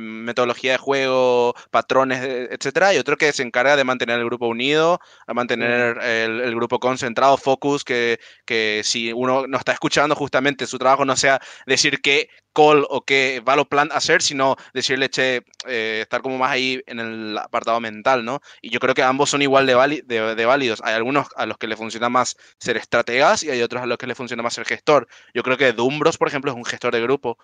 metodología 0.02 0.74
de 0.74 0.78
juego, 0.78 1.54
patrones, 1.72 2.24
eh, 2.24 2.48
etcétera, 2.52 2.94
y 2.94 2.98
otro 2.98 3.18
que 3.18 3.34
se 3.34 3.44
encarga 3.44 3.76
de 3.76 3.84
mantener 3.84 4.20
el 4.20 4.26
grupo 4.26 4.48
unido, 4.48 5.00
a 5.28 5.34
mantener 5.34 5.98
el, 6.02 6.42
el 6.42 6.56
grupo 6.56 6.80
concentrado, 6.80 7.38
focus, 7.38 7.84
que, 7.84 8.20
que 8.46 8.82
si 8.84 9.12
uno 9.14 9.46
no 9.48 9.58
está 9.58 9.74
escuchando, 9.74 10.16
justamente 10.16 10.68
su 10.68 10.78
trabajo 10.78 11.06
no 11.06 11.16
sea 11.16 11.40
decir 11.66 12.02
qué 12.02 12.30
call 12.60 12.86
o 12.90 13.02
qué 13.02 13.42
valor 13.44 13.68
plan 13.68 13.90
hacer, 13.92 14.22
sino 14.22 14.56
decirle, 14.74 15.10
che, 15.10 15.44
eh, 15.68 16.00
estar 16.02 16.22
como 16.22 16.38
más 16.38 16.52
ahí 16.52 16.82
en 16.88 17.00
el 17.00 17.38
apartado 17.38 17.80
mental, 17.80 18.26
¿no? 18.26 18.42
Y 18.62 18.70
yo 18.70 18.80
creo 18.80 18.94
que 18.94 19.04
ambos 19.04 19.30
son 19.30 19.42
igual 19.42 19.66
de, 19.66 19.76
vali- 19.76 20.02
de, 20.06 20.36
de 20.36 20.46
válidos. 20.46 20.82
Hay 20.84 20.94
algunos 20.94 21.28
a 21.36 21.46
los 21.46 21.58
que 21.58 21.68
le 21.68 21.78
funciona 21.78 22.10
más 22.10 22.36
ser 22.60 22.76
estrategas 22.78 23.44
y 23.44 23.50
hay 23.50 23.62
otros 23.62 23.82
a 23.82 23.86
los 23.86 23.98
que 23.98 24.08
le 24.08 24.16
funciona 24.16 24.44
más 24.44 24.54
ser 24.56 24.66
gestor. 24.66 25.08
Yo 25.34 25.44
creo 25.44 25.58
que 25.58 25.72
Dumbros, 25.74 26.18
por 26.18 26.28
ejemplo, 26.28 26.52
es 26.52 26.58
un 26.58 26.66
gestor 26.66 26.94
de 26.94 27.02
grupo, 27.02 27.38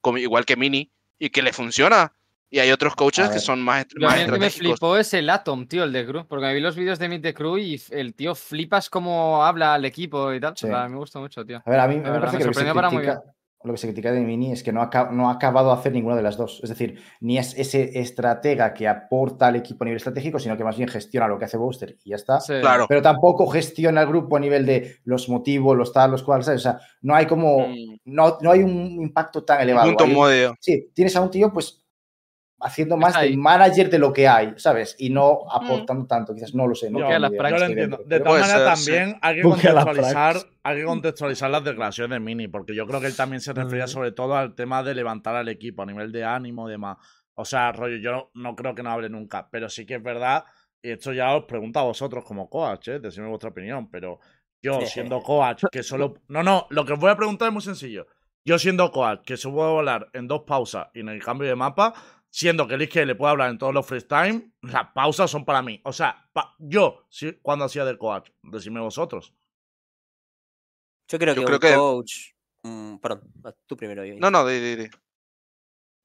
como, 0.00 0.18
igual 0.18 0.44
que 0.46 0.56
Mini, 0.56 0.90
y 1.18 1.28
que 1.30 1.42
le 1.42 1.52
funciona. 1.52 2.12
Y 2.50 2.58
hay 2.58 2.70
otros 2.70 2.94
coaches 2.94 3.30
que 3.30 3.38
son 3.38 3.62
más, 3.62 3.86
Lo 3.92 4.08
más 4.08 4.18
el 4.18 4.26
que 4.26 4.30
me 4.32 4.46
estratégicos. 4.46 4.78
flipó 4.78 4.96
es 4.98 5.14
el 5.14 5.30
Atom, 5.30 5.66
tío, 5.66 5.84
el 5.84 5.92
de 5.92 6.04
Crew. 6.06 6.26
Porque 6.26 6.44
me 6.44 6.52
vi 6.54 6.60
los 6.60 6.76
vídeos 6.76 6.98
de 6.98 7.08
Meet 7.08 7.22
the 7.22 7.32
Crew 7.32 7.56
y 7.56 7.80
el 7.90 8.14
tío 8.14 8.34
flipas 8.34 8.90
cómo 8.90 9.42
habla 9.42 9.72
al 9.72 9.86
equipo 9.86 10.30
y 10.34 10.38
tal. 10.38 10.54
Sí. 10.54 10.66
O 10.66 10.68
sea, 10.68 10.86
me 10.86 10.96
gusta 10.96 11.18
mucho, 11.18 11.46
tío. 11.46 11.62
A 11.64 11.70
ver, 11.70 11.80
a 11.80 11.88
mí 11.88 11.96
me 11.96 12.02
verdad, 12.02 12.20
parece 12.20 12.36
me 12.36 12.38
que 12.40 12.44
lo 12.44 12.52
sorprendió 12.52 12.74
para 12.74 12.90
muy 12.90 13.02
critica, 13.04 13.22
lo 13.64 13.72
que 13.72 13.78
se 13.78 13.86
critica 13.86 14.12
de 14.12 14.20
Mini 14.20 14.52
es 14.52 14.62
que 14.62 14.72
no 14.72 14.82
ha, 14.82 15.08
no 15.10 15.28
ha 15.28 15.32
acabado 15.34 15.68
de 15.68 15.74
hacer 15.80 15.92
ninguna 15.92 16.16
de 16.16 16.22
las 16.22 16.36
dos. 16.36 16.60
Es 16.62 16.70
decir, 16.70 17.00
ni 17.20 17.38
es 17.38 17.56
ese 17.56 17.98
estratega 18.00 18.74
que 18.74 18.88
aporta 18.88 19.46
al 19.46 19.56
equipo 19.56 19.84
a 19.84 19.86
nivel 19.86 19.96
estratégico, 19.96 20.38
sino 20.38 20.56
que 20.56 20.64
más 20.64 20.76
bien 20.76 20.88
gestiona 20.88 21.28
lo 21.28 21.38
que 21.38 21.44
hace 21.44 21.56
Booster 21.56 21.96
y 22.04 22.10
ya 22.10 22.16
está. 22.16 22.40
Sí. 22.40 22.54
Claro. 22.60 22.86
Pero 22.88 23.02
tampoco 23.02 23.46
gestiona 23.46 24.02
el 24.02 24.08
grupo 24.08 24.36
a 24.36 24.40
nivel 24.40 24.66
de 24.66 24.96
los 25.04 25.28
motivos, 25.28 25.76
los 25.76 25.92
tal, 25.92 26.10
los 26.10 26.22
cuales, 26.22 26.46
¿sabes? 26.46 26.60
O 26.60 26.64
sea, 26.64 26.80
no 27.02 27.14
hay 27.14 27.26
como. 27.26 27.68
Mm, 27.68 27.98
No, 28.04 28.38
no 28.40 28.50
hay 28.50 28.62
un 28.62 29.00
impacto 29.02 29.44
tan 29.44 29.60
elevado. 29.60 29.88
punto 29.88 30.06
medio. 30.06 30.54
Sí, 30.60 30.90
tienes 30.94 31.14
a 31.16 31.20
un 31.20 31.30
tío, 31.30 31.52
pues 31.52 31.81
haciendo 32.62 32.96
más 32.96 33.20
de 33.20 33.36
manager 33.36 33.90
de 33.90 33.98
lo 33.98 34.12
que 34.12 34.26
hay, 34.28 34.54
¿sabes? 34.56 34.94
Y 34.98 35.10
no 35.10 35.40
aportando 35.50 36.06
tanto, 36.06 36.34
quizás 36.34 36.54
no 36.54 36.66
lo 36.66 36.74
sé. 36.74 36.90
No 36.90 37.00
Yo- 37.00 37.18
las. 37.18 37.30
Yo 37.32 37.38
lo 37.58 37.64
entiendo. 37.64 38.00
De 38.06 38.18
ser, 38.18 38.76
sí. 38.76 38.90
también 38.92 39.18
hay 39.20 39.36
que 39.36 39.42
las 39.42 39.84
contextualizar, 39.84 40.32
prax. 40.34 40.48
hay 40.62 40.76
que 40.76 40.84
contextualizar 40.84 41.50
las 41.50 41.64
declaraciones 41.64 42.10
de 42.16 42.20
Mini, 42.20 42.48
porque 42.48 42.74
yo 42.74 42.86
creo 42.86 43.00
que 43.00 43.06
él 43.08 43.16
también 43.16 43.40
se 43.40 43.52
refería 43.52 43.84
Mm. 43.84 43.88
sobre 43.88 44.12
todo 44.12 44.36
al 44.36 44.54
tema 44.54 44.82
de 44.82 44.94
levantar 44.94 45.34
al 45.36 45.48
equipo 45.48 45.82
a 45.82 45.86
nivel 45.86 46.12
de 46.12 46.24
ánimo 46.24 46.68
y 46.68 46.72
demás. 46.72 46.96
O 47.34 47.44
sea, 47.44 47.72
rollo, 47.72 47.96
yo 47.96 48.30
no 48.34 48.54
creo 48.54 48.74
que 48.74 48.82
no 48.82 48.90
hable 48.90 49.08
nunca, 49.08 49.48
pero 49.50 49.68
sí 49.68 49.84
que 49.86 49.94
es 49.96 50.02
verdad, 50.02 50.44
y 50.82 50.90
esto 50.90 51.12
ya 51.12 51.34
os 51.34 51.44
pregunto 51.44 51.78
a 51.80 51.84
vosotros 51.84 52.24
como 52.24 52.48
coach, 52.50 52.88
¿eh? 52.88 53.00
decidme 53.00 53.28
vuestra 53.28 53.50
opinión, 53.50 53.90
pero 53.90 54.18
yo 54.62 54.80
siendo 54.82 55.20
coach, 55.22 55.64
que 55.72 55.82
solo... 55.82 56.14
No, 56.28 56.42
no, 56.42 56.66
lo 56.70 56.84
que 56.84 56.92
os 56.92 56.98
voy 57.00 57.10
a 57.10 57.16
preguntar 57.16 57.48
es 57.48 57.52
muy 57.54 57.62
sencillo. 57.62 58.06
Yo 58.44 58.58
siendo 58.58 58.90
coach, 58.90 59.20
que 59.24 59.36
se 59.36 59.48
puede 59.48 59.76
hablar 59.76 60.08
en 60.12 60.28
dos 60.28 60.42
pausas 60.46 60.88
y 60.94 61.00
en 61.00 61.08
el 61.08 61.22
cambio 61.22 61.48
de 61.48 61.54
mapa, 61.56 61.94
siendo 62.34 62.66
que 62.66 62.74
el 62.74 62.88
que 62.88 63.04
le 63.04 63.14
puede 63.14 63.30
hablar 63.32 63.50
en 63.50 63.58
todos 63.58 63.74
los 63.74 63.86
freestyle, 63.86 64.50
las 64.62 64.88
pausas 64.94 65.30
son 65.30 65.44
para 65.44 65.60
mí. 65.60 65.80
O 65.84 65.92
sea, 65.92 66.28
pa- 66.32 66.56
yo, 66.58 67.06
sí, 67.10 67.38
cuando 67.42 67.66
hacía 67.66 67.84
de 67.84 67.98
coach, 67.98 68.30
decidme 68.42 68.80
vosotros. 68.80 69.34
Yo 71.08 71.18
creo 71.18 71.34
Yo 71.34 71.42
que 71.42 71.44
creo 71.46 71.56
un 71.56 71.60
que- 71.60 71.74
coach. 71.76 72.12
mm, 72.62 72.96
perdón, 72.96 73.30
tú 73.66 73.76
primero. 73.76 74.04
Yoin. 74.04 74.18
No, 74.18 74.30
no, 74.30 74.46
di, 74.46 74.58
di, 74.60 74.76
di. 74.76 74.90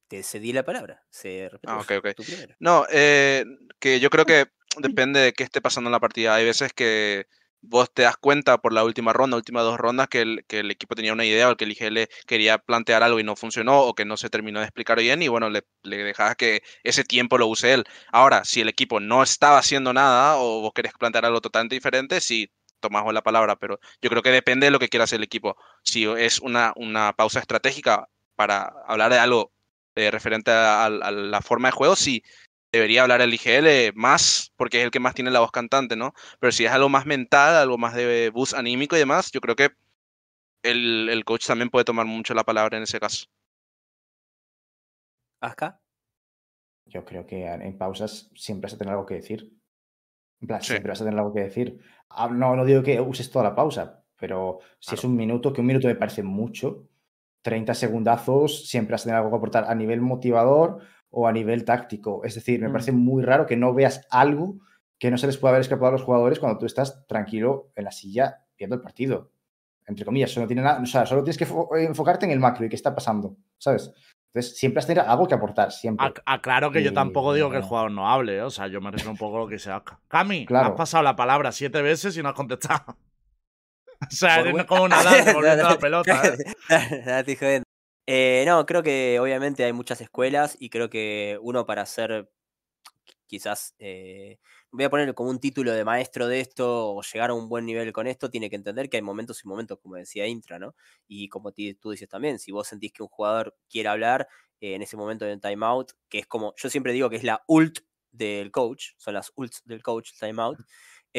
Te 0.10 0.22
cedí 0.22 0.52
la 0.52 0.64
palabra. 0.64 1.02
Se 1.10 1.50
Ah, 1.66 1.78
ok, 1.80 1.92
ok. 2.00 2.08
Tú 2.16 2.24
primero. 2.24 2.56
No, 2.60 2.86
eh, 2.92 3.46
que 3.80 4.00
yo 4.00 4.10
creo 4.10 4.26
que 4.26 4.48
depende 4.80 5.20
de 5.22 5.34
qué 5.34 5.44
esté 5.44 5.62
pasando 5.62 5.88
en 5.88 5.94
la 5.94 6.00
partida. 6.00 6.36
Hay 6.36 6.44
veces 6.46 6.74
que 6.74 7.28
vos 7.62 7.92
te 7.94 8.04
das 8.04 8.18
cuenta 8.18 8.58
por 8.60 8.74
la 8.74 8.84
última 8.84 9.14
ronda, 9.14 9.38
últimas 9.38 9.64
dos 9.64 9.78
rondas, 9.80 10.08
que 10.08 10.22
el, 10.22 10.46
que 10.48 10.60
el 10.60 10.72
equipo 10.72 10.96
tenía 10.96 11.14
una 11.14 11.26
idea 11.26 11.50
o 11.52 11.58
que 11.58 11.66
el 11.66 11.72
IGL 11.72 12.08
quería 12.26 12.58
plantear 12.60 13.04
algo 13.04 13.20
y 13.20 13.24
no 13.24 13.36
funcionó 13.36 13.82
o 13.82 13.94
que 13.96 14.06
no 14.06 14.18
se 14.18 14.30
terminó 14.30 14.60
de 14.60 14.66
explicar 14.66 15.00
bien 15.00 15.22
y 15.22 15.28
bueno, 15.28 15.50
le, 15.50 15.64
le 15.84 16.14
que 16.38 16.62
ese 16.84 17.04
tiempo 17.04 17.38
lo 17.38 17.48
use 17.48 17.74
él. 17.74 17.84
Ahora, 18.12 18.44
si 18.46 18.62
el 18.62 18.70
equipo 18.70 19.00
no 19.00 19.24
estaba 19.24 19.58
haciendo 19.60 19.94
nada 19.94 20.38
o 20.38 20.62
vos 20.62 20.72
querés 20.74 20.94
plantear 20.94 21.26
algo 21.26 21.42
totalmente 21.42 21.76
diferente, 21.76 22.22
sí, 22.22 22.52
tomás 22.80 23.04
la 23.14 23.22
palabra, 23.24 23.56
pero 23.58 23.80
yo 24.02 24.10
creo 24.10 24.22
que 24.22 24.30
depende 24.32 24.66
de 24.68 24.72
lo 24.72 24.80
que 24.80 24.90
quiera 24.90 25.04
hacer 25.06 25.18
el 25.18 25.24
equipo. 25.24 25.56
Si 25.84 26.06
es 26.06 26.40
una, 26.40 26.74
una 26.76 27.14
pausa 27.14 27.40
estratégica 27.40 28.08
para 28.36 28.72
hablar 28.88 29.12
de 29.12 29.20
algo 29.20 29.54
eh, 29.96 30.12
referente 30.12 30.52
a- 30.52 30.86
a 30.86 30.90
la 31.12 31.42
forma 31.42 31.70
de 31.70 31.72
juego, 31.72 31.96
sí, 31.96 32.24
debería 32.78 33.04
hablar 33.04 33.22
el 33.22 33.34
IGL 33.34 33.94
más, 33.96 34.54
porque 34.56 34.80
es 34.80 34.86
el 34.86 34.92
que 34.92 35.00
más 35.00 35.14
tiene 35.16 35.32
la 35.32 35.40
voz 35.42 35.52
cantante, 35.52 35.96
¿no? 35.96 36.14
Pero 36.40 36.52
si 36.52 36.66
es 36.66 36.72
algo 36.72 36.90
más 36.90 37.06
mental, 37.06 37.56
algo 37.56 37.78
más 37.78 37.94
de 37.96 38.32
boost 38.34 38.54
anímico 38.54 38.96
y 38.96 39.00
demás, 39.00 39.32
yo 39.32 39.42
creo 39.42 39.56
que 39.56 39.70
el, 40.64 41.10
el 41.10 41.26
coach 41.26 41.48
también 41.48 41.70
puede 41.70 41.86
tomar 41.86 42.06
mucho 42.06 42.34
la 42.34 42.44
palabra 42.44 42.78
en 42.78 42.84
ese 42.84 43.00
caso. 43.00 43.28
Acá. 45.42 45.80
Yo 46.86 47.04
creo 47.06 47.26
que 47.26 47.46
en 47.46 47.78
pausas 47.78 48.32
siempre 48.36 48.68
vas 48.68 48.74
a 48.74 48.78
tener 48.78 48.94
algo 48.94 49.06
que 49.06 49.16
decir. 49.16 49.52
En 50.42 50.48
plan, 50.48 50.62
Sí. 50.62 50.68
siempre 50.74 50.90
vas 50.92 51.02
a 51.02 51.06
tener 51.06 51.20
algo 51.20 51.34
que 51.34 51.42
decir. 51.42 51.80
Ah, 52.10 52.30
No, 52.30 52.56
no 52.56 52.66
digo 52.66 52.84
que 52.84 53.00
uses 53.02 53.30
toda 53.30 53.44
la 53.44 53.56
pausa, 53.56 54.04
pero 54.18 54.60
si 54.80 54.96
es 54.96 55.04
un 55.04 55.16
minuto, 55.16 55.52
que 55.52 55.62
un 55.62 55.68
minuto 55.68 55.88
me 55.88 55.96
parece 55.96 56.24
mucho, 56.24 56.88
30 57.42 57.74
segundazos, 57.74 58.68
siempre 58.68 58.94
vas 58.94 59.02
a 59.02 59.06
tener 59.06 59.18
algo 59.18 59.30
que 59.30 59.38
aportar 59.38 59.66
a 59.66 59.76
nivel 59.76 60.02
motivador 60.02 60.80
o 61.10 61.28
a 61.28 61.32
nivel 61.32 61.64
táctico. 61.66 62.24
Es 62.24 62.36
decir, 62.36 62.60
me 62.62 62.70
Mm. 62.70 62.72
parece 62.72 62.92
muy 62.92 63.24
raro 63.24 63.46
que 63.46 63.56
no 63.58 63.74
veas 63.74 64.06
algo 64.10 64.60
que 65.00 65.12
no 65.12 65.18
se 65.18 65.28
les 65.28 65.38
pueda 65.38 65.52
haber 65.52 65.62
escapado 65.62 65.88
a 65.90 65.92
los 65.92 66.04
jugadores 66.04 66.40
cuando 66.40 66.58
tú 66.58 66.66
estás 66.66 67.06
tranquilo 67.08 67.72
en 67.76 67.86
la 67.86 67.92
silla 67.92 68.44
viendo 68.58 68.76
el 68.76 68.82
partido. 68.82 69.32
Entre 69.86 70.04
comillas, 70.04 70.32
solo, 70.32 70.48
tiene 70.48 70.62
nada, 70.64 70.82
o 70.82 70.86
sea, 70.86 71.06
solo 71.06 71.24
tienes 71.24 71.38
que 71.38 71.48
fo- 71.48 71.70
enfocarte 71.80 72.26
en 72.26 72.32
el 72.32 72.40
macro 72.40 72.66
y 72.66 72.70
qué 72.70 72.76
está 72.76 72.94
pasando, 72.96 73.38
¿sabes? 73.58 73.94
Entonces, 74.34 74.58
siempre 74.58 74.84
a 74.84 74.86
tener 74.86 75.04
algo 75.06 75.26
que 75.28 75.34
aportar, 75.36 75.72
siempre. 75.72 76.06
Ac- 76.06 76.22
Aclaro 76.26 76.72
que 76.72 76.84
yo 76.84 76.92
Y 76.92 76.94
tampoco 76.94 77.34
digo 77.34 77.50
que 77.50 77.58
el 77.58 77.64
jugador 77.64 77.92
no 77.92 78.10
hable, 78.10 78.38
¿eh? 78.38 78.42
o 78.42 78.50
sea, 78.50 78.68
yo 78.68 78.82
me 78.82 78.92
refiero 78.92 79.12
un 79.12 79.18
poco 79.18 79.38
a 79.38 79.40
lo 79.42 79.48
que 79.48 79.60
se 79.60 79.72
haga. 79.72 80.00
Cami, 80.10 80.46
Claro. 80.46 80.70
has 80.70 80.74
pasado 80.74 81.04
la 81.04 81.16
palabra 81.16 81.52
siete 81.54 81.82
veces 81.82 82.18
y 82.18 82.22
no 82.24 82.30
has 82.30 82.36
contestado. 82.36 82.84
o 84.02 84.10
sea, 84.10 84.42
eres 84.42 84.66
como 84.66 84.84
una 84.84 85.02
devolviendo 85.26 85.64
la 85.70 85.78
pelota. 85.80 86.22
¿eh? 86.70 87.24
Eh, 88.10 88.44
no, 88.48 88.66
creo 88.66 88.84
que 88.84 89.20
obviamente 89.20 89.66
hay 89.66 89.74
muchas 89.74 90.00
escuelas 90.02 90.56
y 90.60 90.70
creo 90.70 90.90
que 90.90 91.38
uno 91.42 91.66
para 91.66 91.86
ser 91.86 92.30
quizás, 93.28 93.76
eh, 93.80 94.40
voy 94.72 94.86
a 94.86 94.90
poner 94.90 95.14
como 95.14 95.30
un 95.30 95.40
título 95.40 95.74
de 95.74 95.84
maestro 95.86 96.28
de 96.28 96.40
esto 96.40 96.92
o 96.96 97.02
llegar 97.04 97.30
a 97.32 97.34
un 97.34 97.50
buen 97.50 97.66
nivel 97.66 97.92
con 97.94 98.08
esto, 98.08 98.30
tiene 98.30 98.50
que 98.50 98.56
entender 98.56 98.90
que 98.90 98.98
hay 98.98 99.04
momentos 99.04 99.44
y 99.44 99.48
momentos, 99.48 99.80
como 99.82 99.96
decía 99.96 100.28
Intra, 100.28 100.60
¿no? 100.60 100.76
Y 101.08 101.30
como 101.30 101.52
tú 101.52 101.92
dices 101.92 102.08
también, 102.10 102.40
si 102.40 102.52
vos 102.52 102.68
sentís 102.68 102.94
que 102.94 103.04
un 103.04 103.10
jugador 103.10 103.56
quiere 103.70 103.90
hablar 103.90 104.28
eh, 104.62 104.76
en 104.76 104.82
ese 104.82 104.98
momento 104.98 105.26
de 105.26 105.38
timeout, 105.38 105.92
que 106.10 106.20
es 106.20 106.28
como, 106.28 106.54
yo 106.58 106.70
siempre 106.70 106.94
digo 106.94 107.10
que 107.10 107.18
es 107.18 107.24
la 107.24 107.44
ult 107.48 107.80
del 108.12 108.52
coach, 108.52 108.92
son 108.98 109.14
las 109.14 109.32
ults 109.36 109.62
del 109.66 109.84
coach, 109.84 110.12
timeout. 110.20 110.60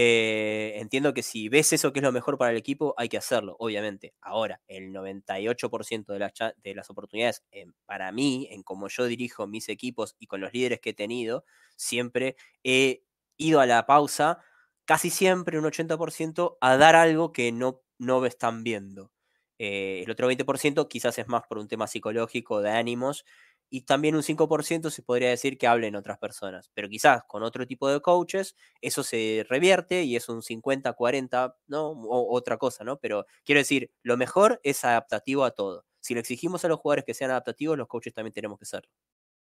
Eh, 0.00 0.74
entiendo 0.76 1.12
que 1.12 1.24
si 1.24 1.48
ves 1.48 1.72
eso 1.72 1.92
que 1.92 1.98
es 1.98 2.04
lo 2.04 2.12
mejor 2.12 2.38
para 2.38 2.52
el 2.52 2.56
equipo, 2.56 2.94
hay 2.96 3.08
que 3.08 3.16
hacerlo, 3.18 3.56
obviamente. 3.58 4.14
Ahora, 4.20 4.60
el 4.68 4.92
98% 4.92 6.12
de 6.12 6.20
las, 6.20 6.32
de 6.62 6.74
las 6.76 6.88
oportunidades, 6.88 7.42
para 7.84 8.12
mí, 8.12 8.46
en 8.52 8.62
cómo 8.62 8.86
yo 8.86 9.06
dirijo 9.06 9.48
mis 9.48 9.68
equipos 9.68 10.14
y 10.20 10.28
con 10.28 10.40
los 10.40 10.52
líderes 10.52 10.78
que 10.80 10.90
he 10.90 10.94
tenido, 10.94 11.44
siempre 11.74 12.36
he 12.62 13.02
ido 13.38 13.58
a 13.58 13.66
la 13.66 13.86
pausa, 13.86 14.38
casi 14.84 15.10
siempre 15.10 15.58
un 15.58 15.64
80%, 15.64 16.58
a 16.60 16.76
dar 16.76 16.94
algo 16.94 17.32
que 17.32 17.50
no, 17.50 17.82
no 17.98 18.24
están 18.24 18.62
viendo. 18.62 19.10
Eh, 19.58 20.02
el 20.04 20.10
otro 20.12 20.28
20% 20.28 20.86
quizás 20.86 21.18
es 21.18 21.26
más 21.26 21.42
por 21.48 21.58
un 21.58 21.66
tema 21.66 21.88
psicológico, 21.88 22.60
de 22.62 22.70
ánimos, 22.70 23.24
y 23.70 23.82
también 23.82 24.14
un 24.16 24.22
5% 24.22 24.90
se 24.90 25.02
podría 25.02 25.30
decir 25.30 25.58
que 25.58 25.66
hablen 25.66 25.96
otras 25.96 26.18
personas. 26.18 26.70
Pero 26.74 26.88
quizás 26.88 27.22
con 27.26 27.42
otro 27.42 27.66
tipo 27.66 27.88
de 27.88 28.00
coaches 28.00 28.56
eso 28.80 29.02
se 29.02 29.44
revierte 29.48 30.02
y 30.04 30.16
es 30.16 30.28
un 30.28 30.42
50-40, 30.42 31.56
¿no? 31.66 31.92
Otra 32.08 32.56
cosa, 32.58 32.84
¿no? 32.84 32.98
Pero 32.98 33.26
quiero 33.44 33.60
decir, 33.60 33.90
lo 34.02 34.16
mejor 34.16 34.60
es 34.62 34.84
adaptativo 34.84 35.44
a 35.44 35.50
todo. 35.52 35.84
Si 36.00 36.14
le 36.14 36.20
exigimos 36.20 36.64
a 36.64 36.68
los 36.68 36.78
jugadores 36.80 37.04
que 37.04 37.14
sean 37.14 37.30
adaptativos, 37.30 37.76
los 37.78 37.88
coaches 37.88 38.14
también 38.14 38.32
tenemos 38.32 38.58
que 38.58 38.64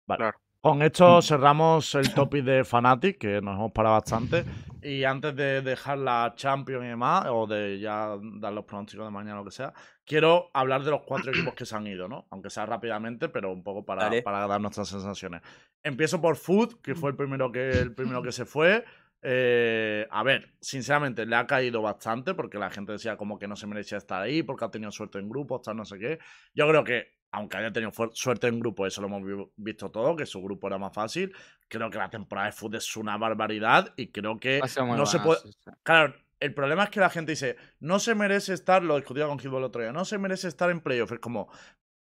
ser. 0.06 0.34
Con 0.64 0.80
esto 0.80 1.20
cerramos 1.20 1.94
el 1.94 2.14
topic 2.14 2.42
de 2.42 2.64
Fnatic, 2.64 3.18
que 3.18 3.42
nos 3.42 3.54
hemos 3.56 3.72
parado 3.72 3.96
bastante. 3.96 4.46
Y 4.82 5.04
antes 5.04 5.36
de 5.36 5.60
dejar 5.60 5.98
la 5.98 6.32
Champions 6.36 6.84
y 6.84 6.88
demás, 6.88 7.26
o 7.28 7.46
de 7.46 7.78
ya 7.78 8.16
dar 8.40 8.52
los 8.52 8.64
pronósticos 8.64 9.06
de 9.06 9.10
mañana 9.10 9.34
o 9.34 9.38
lo 9.40 9.44
que 9.44 9.54
sea, 9.54 9.74
quiero 10.06 10.50
hablar 10.54 10.82
de 10.82 10.90
los 10.90 11.02
cuatro 11.02 11.30
equipos 11.34 11.52
que 11.52 11.66
se 11.66 11.76
han 11.76 11.86
ido, 11.86 12.08
¿no? 12.08 12.26
Aunque 12.30 12.48
sea 12.48 12.64
rápidamente, 12.64 13.28
pero 13.28 13.52
un 13.52 13.62
poco 13.62 13.84
para, 13.84 14.04
Dale. 14.04 14.22
para 14.22 14.46
dar 14.46 14.58
nuestras 14.58 14.88
sensaciones. 14.88 15.42
Empiezo 15.82 16.18
por 16.22 16.36
Food, 16.36 16.80
que 16.80 16.94
fue 16.94 17.10
el 17.10 17.16
primero 17.16 17.52
que, 17.52 17.70
el 17.70 17.94
primero 17.94 18.22
que 18.22 18.32
se 18.32 18.46
fue. 18.46 18.86
Eh, 19.26 20.06
a 20.10 20.22
ver, 20.22 20.54
sinceramente 20.60 21.24
le 21.24 21.36
ha 21.36 21.46
caído 21.46 21.80
bastante 21.80 22.34
porque 22.34 22.58
la 22.58 22.68
gente 22.68 22.92
decía 22.92 23.16
como 23.16 23.38
que 23.38 23.48
no 23.48 23.56
se 23.56 23.66
merecía 23.66 23.96
estar 23.96 24.20
ahí 24.20 24.42
porque 24.42 24.66
ha 24.66 24.70
tenido 24.70 24.90
suerte 24.92 25.18
en 25.18 25.30
grupos, 25.30 25.62
tal, 25.62 25.76
no 25.76 25.84
sé 25.84 25.98
qué. 25.98 26.18
Yo 26.54 26.68
creo 26.68 26.84
que, 26.84 27.06
aunque 27.34 27.56
haya 27.56 27.72
tenido 27.72 27.92
suerte 28.12 28.46
en 28.46 28.60
grupo, 28.60 28.86
eso 28.86 29.00
lo 29.00 29.08
hemos 29.08 29.24
vi- 29.24 29.50
visto 29.56 29.90
todo, 29.90 30.14
que 30.16 30.24
su 30.26 30.40
grupo 30.42 30.68
era 30.68 30.78
más 30.78 30.92
fácil. 30.92 31.32
Creo 31.68 31.90
que 31.90 31.98
la 31.98 32.08
temporada 32.10 32.46
de 32.46 32.52
Food 32.52 32.76
es 32.76 32.96
una 32.96 33.16
barbaridad 33.18 33.92
y 33.96 34.08
creo 34.12 34.38
que 34.38 34.62
no 34.90 35.04
se 35.06 35.18
puede. 35.18 35.40
sí, 35.40 35.50
sí. 35.52 35.70
Claro, 35.82 36.14
el 36.40 36.54
problema 36.54 36.84
es 36.84 36.90
que 36.90 37.00
la 37.00 37.10
gente 37.10 37.32
dice, 37.32 37.56
no 37.80 37.98
se 37.98 38.14
merece 38.14 38.54
estar, 38.54 38.82
lo 38.84 38.96
discutía 38.96 39.26
con 39.26 39.38
Hitball 39.40 39.58
el 39.58 39.64
otro 39.64 39.82
día, 39.82 39.92
no 39.92 40.04
se 40.04 40.18
merece 40.18 40.48
estar 40.48 40.70
en 40.70 40.80
playoff. 40.80 41.12
Es 41.12 41.18
como, 41.18 41.48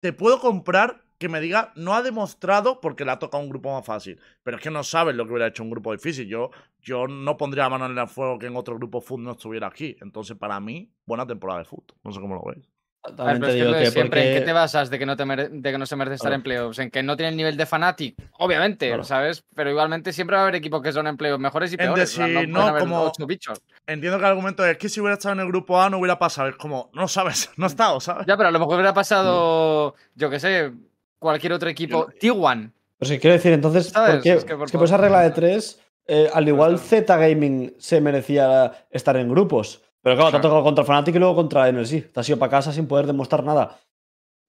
te 0.01 0.13
puedo 0.13 0.41
comprar 0.41 1.05
que 1.19 1.29
me 1.29 1.41
diga, 1.41 1.73
no 1.77 1.95
ha 1.95 2.03
demostrado 2.03 2.81
porque 2.81 3.05
le 3.05 3.13
ha 3.13 3.19
tocado 3.19 3.43
un 3.43 3.49
grupo 3.49 3.73
más 3.73 3.87
fácil. 3.87 4.21
Pero 4.43 4.57
es 4.59 4.63
que 4.63 4.71
no 4.71 4.83
sabes 4.85 5.15
lo 5.17 5.25
que 5.25 5.31
hubiera 5.33 5.47
hecho 5.49 5.63
un 5.63 5.71
grupo 5.71 5.93
difícil. 5.93 6.27
Yo, 6.29 6.51
yo 6.81 7.07
no 7.09 7.37
pondría 7.37 7.65
la 7.65 7.71
mano 7.71 7.87
en 7.87 7.97
el 7.99 8.09
fuego 8.09 8.39
que 8.39 8.47
en 8.47 8.57
otro 8.57 8.77
grupo 8.77 9.01
Food 9.01 9.21
no 9.21 9.33
estuviera 9.33 9.69
aquí. 9.69 9.97
Entonces, 10.03 10.37
para 10.37 10.61
mí, 10.61 10.93
buena 11.07 11.27
temporada 11.27 11.61
de 11.61 11.65
Food. 11.67 11.85
No 12.03 12.13
sé 12.13 12.21
cómo 12.21 12.35
lo 12.35 12.43
veis. 12.53 12.69
Ver, 13.17 13.45
es 13.45 13.85
que 13.85 13.91
siempre, 13.91 14.33
¿en 14.33 14.39
qué 14.41 14.45
te 14.47 14.53
basas 14.53 14.89
de 14.89 14.99
que 14.99 15.05
no, 15.05 15.15
te 15.17 15.25
mere- 15.27 15.49
de 15.51 15.73
que 15.73 15.77
no 15.79 15.85
se 15.85 15.95
merece 15.95 16.15
estar 16.17 16.33
en 16.33 16.43
playoffs? 16.43 16.79
En 16.79 16.91
que 16.91 17.03
no 17.03 17.17
tiene 17.17 17.31
el 17.31 17.37
nivel 17.37 17.57
de 17.57 17.67
Fnatic, 17.67 18.17
obviamente, 18.39 18.89
Claro. 18.89 19.05
¿sabes? 19.05 19.45
Pero 19.55 19.71
igualmente 19.71 20.13
siempre 20.13 20.37
va 20.37 20.41
a 20.41 20.45
haber 20.45 20.55
equipos 20.55 20.81
que 20.83 20.91
son 20.93 21.07
en 21.07 21.17
playoffs 21.19 21.41
mejores 21.43 21.73
y 21.73 21.77
peores. 21.77 22.13
o 22.13 22.17
sea, 22.17 22.27
no, 22.27 22.43
no, 22.47 22.63
haber 22.63 22.81
como- 22.83 23.03
ocho 23.03 23.27
bichos. 23.27 23.61
Entiendo 23.87 24.19
que 24.19 24.25
el 24.25 24.31
argumento 24.31 24.65
es 24.65 24.79
que 24.79 24.89
si 24.89 25.01
hubiera 25.01 25.15
estado 25.15 25.35
en 25.35 25.41
el 25.41 25.49
grupo 25.49 25.81
A 25.81 25.91
no 25.91 25.99
hubiera 25.99 26.19
pasado. 26.19 26.49
Es 26.49 26.57
como, 26.57 26.91
no 26.95 27.07
sabes, 27.09 27.51
no 27.59 27.67
ha 27.67 27.69
estado, 27.69 28.01
¿sabes? 28.01 28.27
Ya, 28.27 28.37
pero 28.37 28.49
a 28.49 28.53
lo 28.53 28.59
mejor 28.59 28.77
hubiera 28.77 28.95
pasado, 28.95 29.95
yo 30.15 30.31
qué 30.31 30.41
sé, 30.41 30.73
cualquier 31.19 31.53
otro 31.53 31.69
equipo. 31.69 32.07
T1. 32.21 32.73
Pero 32.99 33.09
sí, 33.09 33.19
quiero 33.19 33.35
decir, 33.35 33.53
entonces, 33.53 33.89
¿Sabes? 33.89 34.15
¿por 34.15 34.23
qué? 34.23 34.31
Es 34.33 34.39
Es 34.39 34.45
que 34.45 34.57
por 34.57 34.71
por 34.71 34.85
esa 34.85 34.97
regla 34.97 35.21
de 35.23 35.31
tres, 35.31 35.81
eh, 36.07 36.31
al 36.33 36.47
igual 36.49 36.79
Z 36.79 37.17
Gaming 37.17 37.75
se 37.79 38.01
merecía 38.01 38.87
estar 38.91 39.17
en 39.17 39.29
grupos. 39.29 39.83
Pero 40.05 40.17
claro, 40.17 40.31
te 40.31 40.37
ha 40.37 40.41
tocado 40.41 40.63
contra 40.63 40.85
Fnatic 40.85 41.17
y 41.17 41.19
luego 41.19 41.35
contra 41.35 41.67
NLC. 41.73 42.13
Te 42.13 42.21
has 42.21 42.29
ido 42.29 42.39
para 42.39 42.51
casa 42.51 42.73
sin 42.73 42.87
poder 42.87 43.07
demostrar 43.07 43.43
nada. 43.43 43.81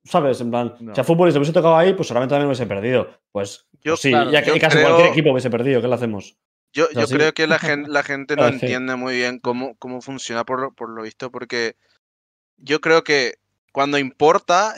¿Sabes? 0.04 0.40
En 0.42 0.52
plan, 0.52 0.76
No. 0.82 0.94
si 0.94 1.02
a 1.02 1.04
fútbol 1.04 1.32
se 1.32 1.38
hubiese 1.40 1.54
tocado 1.54 1.76
ahí, 1.78 1.94
pues 1.94 2.08
seguramente 2.10 2.34
también 2.34 2.48
hubiese 2.48 2.68
perdido. 2.68 3.08
Pues, 3.32 3.66
Yo- 3.82 3.94
pues 3.94 4.02
sí, 4.02 4.10
claro, 4.12 4.30
ya 4.32 4.44
que 4.44 4.60
casi 4.60 4.78
creo- 4.78 4.88
cualquier 4.90 5.12
equipo 5.12 5.32
hubiese 5.32 5.50
perdido. 5.50 5.82
¿Qué 5.82 5.88
le 5.88 5.96
hacemos? 5.96 6.36
Yo, 6.74 6.88
yo 6.92 7.08
creo 7.08 7.34
que 7.34 7.48
la 7.48 7.58
gente, 7.60 7.90
la 7.90 8.04
gente 8.04 8.36
no 8.36 8.46
entiende 8.48 8.96
muy 8.98 9.16
bien 9.16 9.40
cómo, 9.40 9.76
cómo 9.78 10.02
funciona 10.02 10.44
por, 10.44 10.60
lo- 10.60 10.74
por 10.74 10.90
lo 10.90 11.02
visto, 11.04 11.32
porque 11.32 11.76
yo 12.58 12.82
creo 12.82 13.04
que 13.04 13.36
cuando 13.72 13.98
importa, 13.98 14.76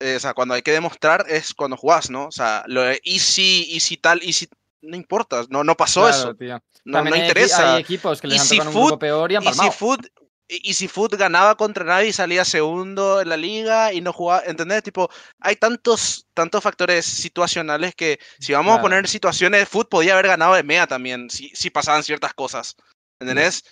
eh, 0.00 0.16
o 0.16 0.20
sea, 0.20 0.34
cuando 0.34 0.54
hay 0.54 0.62
que 0.62 0.72
demostrar 0.72 1.24
es 1.28 1.52
cuando 1.54 1.76
jugás, 1.78 2.10
¿no? 2.10 2.26
O 2.26 2.30
sea, 2.30 2.62
lo 2.66 2.82
de 2.82 3.00
easy, 3.04 3.66
easy 3.72 3.96
tal, 3.96 4.20
easy, 4.22 4.46
no 4.82 4.96
importa, 4.96 5.44
no, 5.48 5.64
no 5.64 5.76
pasó 5.76 6.02
Claro, 6.02 6.16
eso, 6.16 6.34
tío. 6.34 6.62
no, 6.84 7.04
no 7.04 7.14
hay 7.14 7.20
interesa. 7.22 7.74
Hay 7.74 7.82
equipos 7.82 8.20
que 8.20 8.28
les 8.28 8.40
han 8.40 8.48
tocado 8.48 8.70
un 8.70 8.84
grupo 8.86 8.98
peor 8.98 9.32
y 9.32 9.36
han 9.36 9.44
Easy. 9.44 9.70
Food, 9.70 10.06
Easy 10.48 10.88
Food 10.88 11.16
ganaba 11.16 11.56
contra 11.56 11.84
nadie 11.84 12.08
y 12.08 12.12
salía 12.12 12.44
segundo 12.44 13.20
en 13.20 13.28
la 13.28 13.36
liga 13.36 13.92
y 13.92 14.00
no 14.00 14.12
jugaba, 14.12 14.42
¿entendés? 14.46 14.82
Tipo, 14.82 15.08
hay 15.40 15.56
tantos, 15.56 16.26
tantos 16.34 16.62
factores 16.62 17.04
situacionales 17.04 17.94
que 17.94 18.18
si 18.38 18.52
vamos 18.52 18.78
a 18.78 18.80
poner 18.80 19.06
situaciones, 19.06 19.68
Food 19.68 19.88
podía 19.88 20.14
haber 20.14 20.26
ganado 20.26 20.56
EMEA 20.56 20.86
también, 20.86 21.30
si, 21.30 21.50
si 21.54 21.70
pasaban 21.70 22.02
ciertas 22.02 22.34
cosas, 22.34 22.76
¿entendés? 23.20 23.62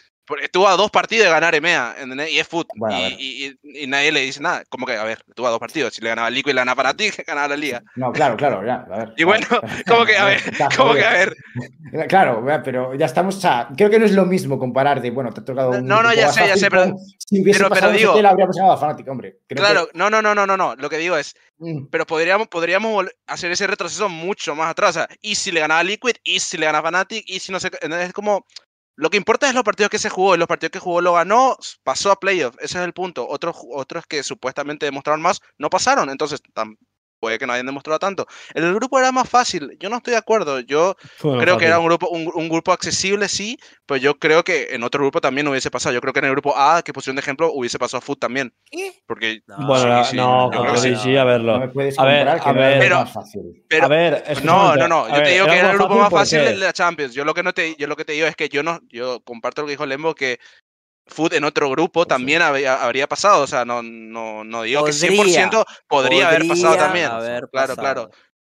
Estuvo 0.43 0.69
a 0.69 0.77
dos 0.77 0.91
partidos 0.91 1.25
de 1.27 1.31
ganar 1.31 1.55
EMEA, 1.55 1.95
¿entendés? 1.99 2.31
Y 2.33 2.39
es 2.39 2.47
Food, 2.49 2.67
Bueno, 2.77 2.97
a 2.97 3.01
y, 3.09 3.57
y- 3.63 3.83
y- 3.83 3.87
nadie 3.87 4.13
le 4.13 4.21
dice 4.21 4.41
nada, 4.41 4.65
como 4.69 4.87
que, 4.87 4.95
a 4.97 5.05
ver, 5.05 5.19
estuvo 5.27 5.47
a 5.47 5.51
dos 5.51 5.59
partidos, 5.61 5.95
si 5.95 6.01
le 6.03 6.09
ganaba 6.11 6.31
Liquid 6.31 6.51
y 6.51 6.55
le 6.55 6.61
ganaba 6.61 6.77
para 6.83 6.95
ti, 6.95 7.09
ganaba 7.27 7.49
la 7.49 7.57
liga. 7.57 7.83
No, 7.97 8.13
claro, 8.13 8.37
claro, 8.37 8.65
ya, 8.67 8.85
a 8.93 8.99
ver. 8.99 9.15
Y 9.17 9.25
bueno, 9.25 9.47
como 9.89 10.05
que, 10.05 10.17
a 10.17 10.25
ver, 10.27 10.41
como 10.77 10.95
que, 10.95 11.05
a 11.05 11.11
ver, 11.13 11.35
Claro, 12.09 12.45
pero 12.65 12.95
ya 12.95 13.07
estamos, 13.07 13.37
o 13.37 13.41
sea, 13.41 13.69
creo 13.77 13.89
que 13.91 13.99
no 13.99 14.05
es 14.05 14.13
lo 14.13 14.27
mismo 14.27 14.59
comparar 14.59 15.01
de, 15.01 15.11
bueno, 15.11 15.33
te 15.33 15.41
ha 15.41 15.45
tocado 15.45 15.71
un 15.71 15.87
No, 15.87 16.03
no, 16.03 16.13
ya 16.13 16.31
sé, 16.33 16.47
ya 16.47 16.57
sé, 16.57 16.71
pero- 16.71 16.95
si 17.19 17.43
hubiese 17.43 17.61
pero- 17.65 17.75
pero 17.75 17.91
digo- 17.93 18.15
tela, 18.15 18.31
habríamos 18.31 18.57
ganado 18.57 18.75
a 18.75 18.77
Fnatic, 18.79 19.09
hombre. 19.09 19.39
Creo 19.47 19.57
que- 19.57 19.71
claro, 19.73 19.89
no, 19.95 20.11
no, 20.11 20.21
no, 20.23 20.35
no, 20.35 20.47
no, 20.47 20.57
no, 20.57 20.77
lo 20.77 20.89
que 20.91 20.99
digo 20.99 21.17
es, 21.17 21.35
Mm, 21.61 21.87
pero 21.91 22.07
podríamos, 22.07 22.47
podríamos 22.47 23.07
hacer 23.27 23.51
ese 23.51 23.67
retroceso 23.67 24.09
mucho 24.09 24.55
más 24.55 24.71
atrás. 24.71 24.91
O 24.91 24.93
sea, 24.93 25.09
y 25.21 25.35
si 25.35 25.51
le 25.51 25.59
ganaba 25.59 25.83
Liquid, 25.83 26.15
y 26.23 26.39
si 26.39 26.57
le 26.57 26.67
ganaba 26.67 26.91
Fnatic, 26.91 27.25
y 27.27 27.41
si 27.41 27.51
no 27.51 27.59
sé. 27.59 27.69
Es 27.83 28.13
como. 28.13 28.47
Lo 28.99 29.11
que 29.11 29.17
importa 29.17 29.49
es 29.49 29.55
los 29.55 29.63
partidos 29.65 29.91
que 29.91 29.99
se 29.99 30.11
jugó, 30.11 30.35
y 30.35 30.39
los 30.39 30.49
partidos 30.49 30.73
que 30.73 30.79
jugó 30.81 31.01
lo 31.01 31.13
ganó, 31.15 31.57
pasó 31.85 32.11
a 32.11 32.19
playoff. 32.19 32.57
Ese 32.59 32.79
es 32.79 32.85
el 32.85 32.93
punto. 32.93 33.27
Otros, 33.29 33.57
otros 33.73 34.07
que 34.07 34.23
supuestamente 34.25 34.87
demostraron 34.87 35.23
más, 35.23 35.41
no 35.57 35.71
pasaron. 35.71 36.11
Entonces, 36.11 36.43
tam- 36.55 36.77
puede 37.19 37.39
que 37.39 37.47
no 37.47 37.53
hayan 37.53 37.67
demostrado 37.67 37.99
tanto. 37.99 38.27
El 38.55 38.75
grupo 38.75 38.99
era 38.99 39.13
más 39.13 39.29
fácil. 39.29 39.77
Yo 39.79 39.89
no 39.89 39.97
estoy 39.97 40.13
de 40.13 40.19
acuerdo. 40.19 40.61
Yo 40.61 40.97
creo 41.21 41.59
que 41.59 41.67
era 41.67 41.79
un 41.79 41.87
grupo, 41.87 42.09
un, 42.09 42.31
un 42.35 42.49
grupo 42.49 42.73
accesible, 42.73 43.29
sí, 43.29 43.59
pero 43.87 43.99
yo 43.99 44.19
creo 44.19 44.45
que 44.45 44.69
en 44.71 44.83
otro 44.85 45.01
grupo 45.03 45.21
también 45.21 45.47
hubiese 45.49 45.71
pasado. 45.71 45.95
Yo 45.95 46.01
creo 46.01 46.13
que 46.13 46.21
en 46.21 46.27
el 46.27 46.33
grupo 46.33 46.55
A, 46.57 46.83
que 46.83 46.93
pusieron 46.93 47.17
de 47.17 47.21
ejemplo, 47.21 47.51
hubiese 47.53 47.79
pasado 47.79 48.01
Food 48.01 48.19
también. 48.19 48.53
Porque 49.07 49.41
No, 49.47 49.67
Bueno, 49.67 50.05
sí, 50.05 50.17
no, 50.17 50.51
sí, 50.77 50.95
sí. 50.97 51.17
a 51.17 51.25
verlo. 51.25 51.55
No 51.55 51.61
me 51.61 51.69
puedes 51.69 51.99
A 51.99 52.05
ver, 52.05 52.29
a 52.29 52.53
ver. 52.53 52.79
Pero- 52.79 52.97
más 53.01 53.13
fácil. 53.13 53.65
pero- 53.69 53.87
a 53.87 53.89
ver, 53.89 54.25
No, 54.45 54.77
no, 54.77 54.89
no. 54.89 55.05
a 55.05 55.09
Yo 55.09 55.15
te 55.17 55.21
ver, 55.23 55.33
digo 55.33 55.47
que 55.47 55.59
era 55.59 55.71
el 55.71 55.77
grupo 55.79 55.95
más 55.97 56.11
¿por 56.11 56.21
fácil 56.21 56.45
de 56.45 56.57
la 56.57 56.73
Champions. 56.73 57.15
Yo 57.15 57.25
lo 57.25 57.35
que 57.35 57.43
no 57.43 57.53
te, 57.53 57.75
yo 57.77 57.87
lo 57.87 57.97
que 57.97 58.05
te 58.05 58.13
digo 58.13 58.27
es 58.27 58.37
que 58.37 58.49
yo 58.49 58.63
no, 58.63 58.81
yo 58.89 59.21
comparto 59.25 59.63
lo 59.63 59.67
que 59.67 59.73
dijo 59.73 59.87
Lembo 59.87 60.15
que 60.15 60.39
Food 61.09 61.35
en 61.35 61.45
otro 61.45 61.69
grupo 61.71 62.05
Pues 62.05 62.07
sí. 62.07 62.09
también 62.09 62.43
había- 62.43 62.83
habría 62.83 63.07
pasado. 63.09 63.43
O 63.43 63.47
sea, 63.47 63.65
no, 63.65 63.83
no, 63.83 64.45
no 64.45 64.63
digo 64.63 64.85
que 64.85 64.93
Podría, 64.93 65.11
100% 65.51 65.65
podría, 65.89 66.29
haber 66.29 66.47
pasado 66.49 66.69
Podría 66.69 66.85
también. 66.85 67.07
haber 67.07 67.49
claro, 67.51 67.77
pasado. 67.77 68.05
claro. 68.05 68.11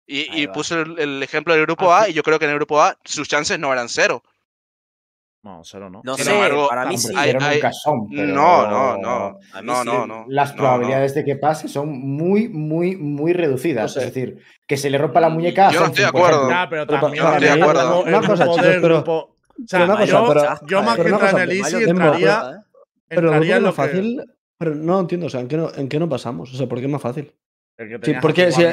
Y, 0.09 0.21
Ahí 0.31 0.43
y 0.43 0.47
va. 0.47 0.53
puso 0.53 0.81
el, 0.81 0.99
el 0.99 1.23
ejemplo 1.23 1.53
del 1.55 1.63
grupo 1.67 1.93
A 1.93 2.09
y 2.09 2.13
yo 2.13 2.23
creo 2.23 2.39
que 2.39 2.45
en 2.45 2.53
el 2.53 2.57
grupo 2.59 2.81
A 2.81 2.97
sus 3.05 3.29
chances 3.29 3.59
no 3.59 3.73
eran 3.73 3.89
cero. 3.89 4.23
No, 5.43 5.63
cero 5.63 5.89
no. 5.89 6.01
No 6.03 6.17
Sin 6.17 6.25
sé, 6.25 6.35
embargo, 6.35 6.69
para 6.69 6.87
mí 6.87 6.99
sí. 6.99 7.13
hay- 7.17 7.31
hay- 7.41 7.55
nunca 7.57 7.73
son, 7.73 8.09
pero 8.11 8.27
No, 8.27 8.67
no, 8.69 8.97
no. 8.99 9.39
No, 9.63 9.81
sí. 9.83 9.87
no, 9.87 10.05
no. 10.07 10.25
Las 10.29 10.51
no, 10.51 10.57
probabilidades 10.57 11.15
de 11.15 11.25
que 11.25 11.37
pase 11.37 11.69
son 11.69 11.89
muy, 12.01 12.49
muy, 12.49 12.97
muy 12.97 13.33
reducidas. 13.33 13.83
No 13.95 14.01
sé. 14.01 14.09
Es 14.09 14.15
decir, 14.15 14.43
que 14.67 14.77
se 14.77 14.91
le 14.91 14.99
rompa 14.99 15.21
la 15.21 15.29
mueca. 15.29 15.69
a 15.69 15.71
Yo 15.71 15.81
no 15.81 15.87
estoy 15.87 16.03
de 16.03 16.09
acuerdo. 16.09 16.49
pero 16.69 16.87
también 16.89 17.23
pa- 17.23 17.31
no 17.31 17.37
estoy 17.37 17.59
de 17.59 17.63
acuerdo. 17.63 18.05
el 18.73 18.81
grupo- 18.81 19.36
O 19.63 19.67
sea, 19.67 19.81
pero 19.81 19.85
una 19.85 20.01
cosa, 20.01 20.07
yo, 20.07 20.29
pero- 20.29 20.67
yo 20.67 20.83
más 20.83 20.97
pero 20.97 21.05
que 21.19 21.25
entrar 21.27 21.35
en 21.43 21.51
el 21.51 21.57
Easy 21.59 21.77
entraría. 21.85 22.65
Pero 23.09 23.29
entraría 23.29 23.57
en 23.57 23.63
lo 23.63 23.69
más 23.69 23.75
que- 23.77 23.83
fácil. 23.83 24.25
Pero 24.59 24.75
no 24.75 25.01
entiendo, 25.01 25.27
o 25.27 25.31
sea, 25.31 25.41
¿en 25.41 25.49
qué 25.49 25.57
no, 25.57 25.71
en 25.75 25.89
qué 25.89 25.99
no 25.99 26.09
pasamos? 26.09 26.53
O 26.53 26.57
sea, 26.57 26.67
¿por 26.67 26.79
qué 26.79 26.85
es 26.87 26.91
más 26.91 27.03
fácil? 27.03 27.33
el 27.79 27.89
que 27.91 27.95
Sí, 27.97 28.01
tenía 28.01 28.21
porque 28.23 28.51
si-. 28.53 28.65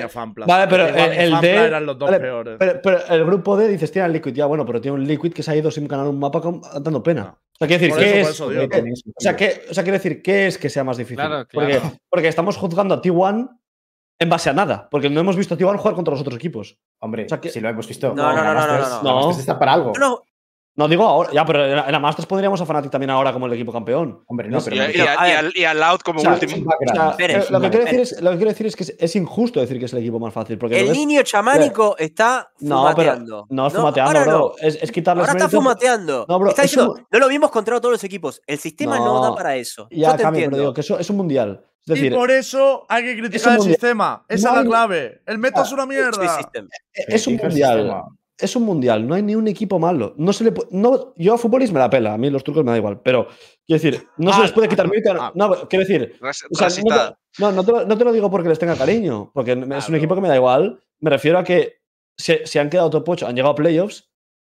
Vale, 0.48 0.68
pero 0.70 0.88
el- 0.88 0.96
el 1.34 1.42
de- 1.42 1.56
eran 1.56 1.86
los 1.86 2.00
dos 2.00 2.10
vale, 2.10 2.22
peores. 2.22 2.56
Pero, 2.58 2.80
pero 2.82 3.06
el 3.10 3.26
grupo 3.26 3.58
D 3.58 3.68
dices, 3.68 3.92
tiene 3.92 4.06
el 4.06 4.14
Liquid, 4.14 4.32
ya 4.34 4.46
bueno, 4.46 4.66
pero 4.66 4.80
tiene 4.80 4.96
un 4.96 5.06
Liquid 5.06 5.34
que 5.34 5.44
se 5.44 5.52
ha 5.52 5.56
ido 5.58 5.70
sin 5.72 5.90
ganar 5.90 6.08
un 6.08 6.18
mapa 6.18 6.40
con- 6.40 6.62
dando 6.62 7.04
pena. 7.04 7.22
No. 7.24 7.30
O 7.32 7.56
sea, 7.60 7.68
quiere 7.68 7.80
decir, 7.82 7.90
Por 7.90 8.00
¿qué 8.00 8.22
eso, 8.22 8.24
por 8.24 8.30
es? 8.30 8.36
eso 8.36 8.50
digo. 8.50 8.62
¿qué- 8.62 8.68
Tiene 8.82 8.96
sentido. 8.96 9.14
o, 9.18 9.22
sea, 9.22 9.36
¿qué, 9.36 9.62
o 9.70 9.74
sea, 9.74 9.84
quiere 9.84 9.98
decir, 9.98 10.22
¿qué 10.22 10.48
es 10.48 10.58
que 10.58 10.70
sea 10.70 10.86
más 10.86 10.96
difícil? 10.96 11.18
Claro, 11.18 11.46
Porque, 11.52 11.72
claro. 11.80 11.92
porque 12.10 12.28
estamos 12.30 12.56
juzgando 12.56 12.96
a 12.96 13.02
T1 13.02 13.60
en 14.20 14.30
base 14.30 14.50
a 14.50 14.54
nada, 14.54 14.88
porque 14.90 15.10
no 15.10 15.20
hemos 15.20 15.36
visto 15.36 15.56
a 15.56 15.58
T1 15.58 15.78
jugar 15.78 15.96
contra 15.96 16.14
los 16.14 16.22
otros 16.22 16.38
equipos. 16.38 16.78
Hombre, 17.00 17.26
O 17.26 17.28
sea, 17.30 17.42
que- 17.42 17.50
si 17.50 17.60
lo 17.60 17.68
hemos 17.68 17.86
visto. 17.86 18.14
No, 18.16 18.34
no, 18.34 18.42
no, 18.42 18.54
no, 18.54 18.68
no, 18.68 19.04
no. 19.04 19.22
No. 19.22 19.32
está 19.32 19.60
para 19.60 19.74
algo. 19.74 19.92
No, 20.00 20.22
No 20.76 20.88
digo 20.88 21.04
ahora, 21.06 21.30
ya, 21.32 21.46
pero 21.46 21.66
en 21.68 21.92
la, 21.92 22.00
Masters 22.00 22.26
pondríamos 22.26 22.60
a 22.60 22.66
Fnatic 22.66 22.90
también 22.90 23.12
ahora 23.12 23.32
como 23.32 23.46
el 23.46 23.54
equipo 23.54 23.72
campeón. 23.72 24.24
Hombre, 24.26 24.50
no, 24.50 24.58
Y- 24.58 24.62
pero. 24.64 24.76
Y, 24.76 24.80
al- 25.02 25.52
y 25.56 25.64
al 25.66 25.80
Loud 25.80 26.00
como 26.00 26.18
O 26.20 26.22
sea, 26.24 26.34
último. 26.34 26.56
O 26.68 26.94
sea, 26.94 27.16
eh, 27.20 27.46
lo, 27.52 27.62
que 27.62 27.70
quiero 27.70 27.86
decir 27.86 28.00
es, 28.00 28.22
lo 28.24 28.32
que 28.32 28.38
quiero 28.38 28.50
decir 28.50 28.66
es 28.66 28.76
que 28.76 28.84
es, 28.84 28.96
es 28.98 29.16
injusto 29.16 29.60
decir 29.60 29.78
que 29.78 29.86
es 29.86 29.94
el 29.94 30.00
equipo 30.00 30.20
más 30.20 30.34
fácil. 30.34 30.58
Porque 30.58 30.80
el 30.80 30.88
ves- 30.88 30.98
niño 30.98 31.22
chamánico 31.22 31.96
está 32.00 32.50
No, 32.62 32.86
pero 32.96 33.12
fumateando. 33.12 33.46
no 33.52 33.68
es 33.68 33.74
fumateando, 33.74 34.20
ahora 34.20 34.24
bro. 34.26 34.40
no. 34.60 34.68
Es, 34.68 34.80
es 34.82 34.92
quitarles 34.92 35.28
Ahora 35.28 35.34
está 35.38 35.46
mérito. 35.46 35.58
fumateando. 35.62 36.26
No, 36.28 36.40
bro, 36.40 36.50
está 36.50 36.64
es 36.64 36.72
diciendo, 36.72 36.94
un- 36.94 37.08
no 37.12 37.20
lo 37.20 37.28
vimos 37.28 37.52
contra 37.52 37.80
todos 37.80 37.92
los 37.92 38.04
equipos. 38.04 38.42
El 38.48 38.58
sistema 38.58 38.98
no, 38.98 39.06
No. 39.06 39.22
da 39.22 39.36
para 39.36 39.56
eso. 39.56 39.88
Ya, 39.92 40.10
Yo 40.12 40.16
te 40.18 40.24
cambio, 40.24 40.28
entiendo. 40.40 40.50
pero 40.56 40.62
digo 40.64 40.74
que 40.74 40.82
eso 40.82 40.98
es 40.98 41.08
un 41.12 41.18
mundial. 41.18 41.64
Es 41.86 41.94
decir, 41.96 42.14
y 42.14 42.16
por 42.16 42.32
eso 42.32 42.86
hay 42.90 43.04
que 43.04 43.18
criticar 43.18 43.52
el 43.52 43.58
mundial. 43.60 43.74
sistema. 43.76 44.26
Esa 44.28 44.54
No 44.54 44.58
es 44.60 44.64
la 44.64 44.70
clave. 44.70 45.22
El 45.28 45.38
meta 45.38 45.62
es 45.62 45.72
una 45.72 45.86
mierda. 45.86 46.40
es 46.94 47.28
un 47.28 47.36
mundial. 47.36 48.02
Es 48.38 48.56
un 48.56 48.64
mundial, 48.64 49.08
no 49.08 49.16
hay 49.16 49.22
ni 49.22 49.36
un 49.36 49.48
equipo 49.48 49.80
malo. 49.80 50.14
No 50.18 50.34
se 50.34 50.44
le 50.44 50.54
no, 50.72 51.14
yo 51.16 51.34
a 51.34 51.38
futbolis 51.38 51.72
me 51.72 51.80
la 51.80 51.90
pela, 51.90 52.14
a 52.14 52.18
mí 52.18 52.30
los 52.30 52.44
turcos 52.44 52.64
me 52.64 52.72
da 52.72 52.78
igual, 52.78 53.00
pero 53.02 53.28
quiero 53.66 53.82
decir, 53.82 54.08
no 54.18 54.32
se 54.34 54.40
Ah, 54.40 54.42
les 54.44 54.52
puede 54.52 54.68
quitar 54.68 54.88
mérito. 54.90 55.12
a- 55.12 55.28
ah. 55.28 55.32
No, 55.36 55.68
quiero 55.70 55.86
decir, 55.86 56.16
o 56.22 56.56
sea, 56.56 56.68
no, 56.84 56.96
te, 56.96 57.52
no, 57.56 57.64
te 57.66 57.72
lo, 57.72 57.86
no 57.86 57.98
te 57.98 58.04
lo 58.04 58.12
digo 58.12 58.30
porque 58.32 58.50
les 58.50 58.60
tenga 58.60 58.76
cariño, 58.76 59.32
porque 59.34 59.52
es 59.52 59.58
un 59.58 59.68
Claro. 59.70 59.96
equipo 59.98 60.16
que 60.16 60.22
me 60.22 60.28
da 60.30 60.36
igual. 60.36 60.80
Me 61.00 61.10
refiero 61.10 61.38
a 61.40 61.44
que 61.44 61.76
se, 62.18 62.46
se 62.48 62.60
han 62.60 62.70
quedado 62.70 62.90
top 62.90 63.08
8, 63.10 63.28
han 63.28 63.36
llegado 63.36 63.52
a 63.54 63.56
playoffs, 63.56 64.10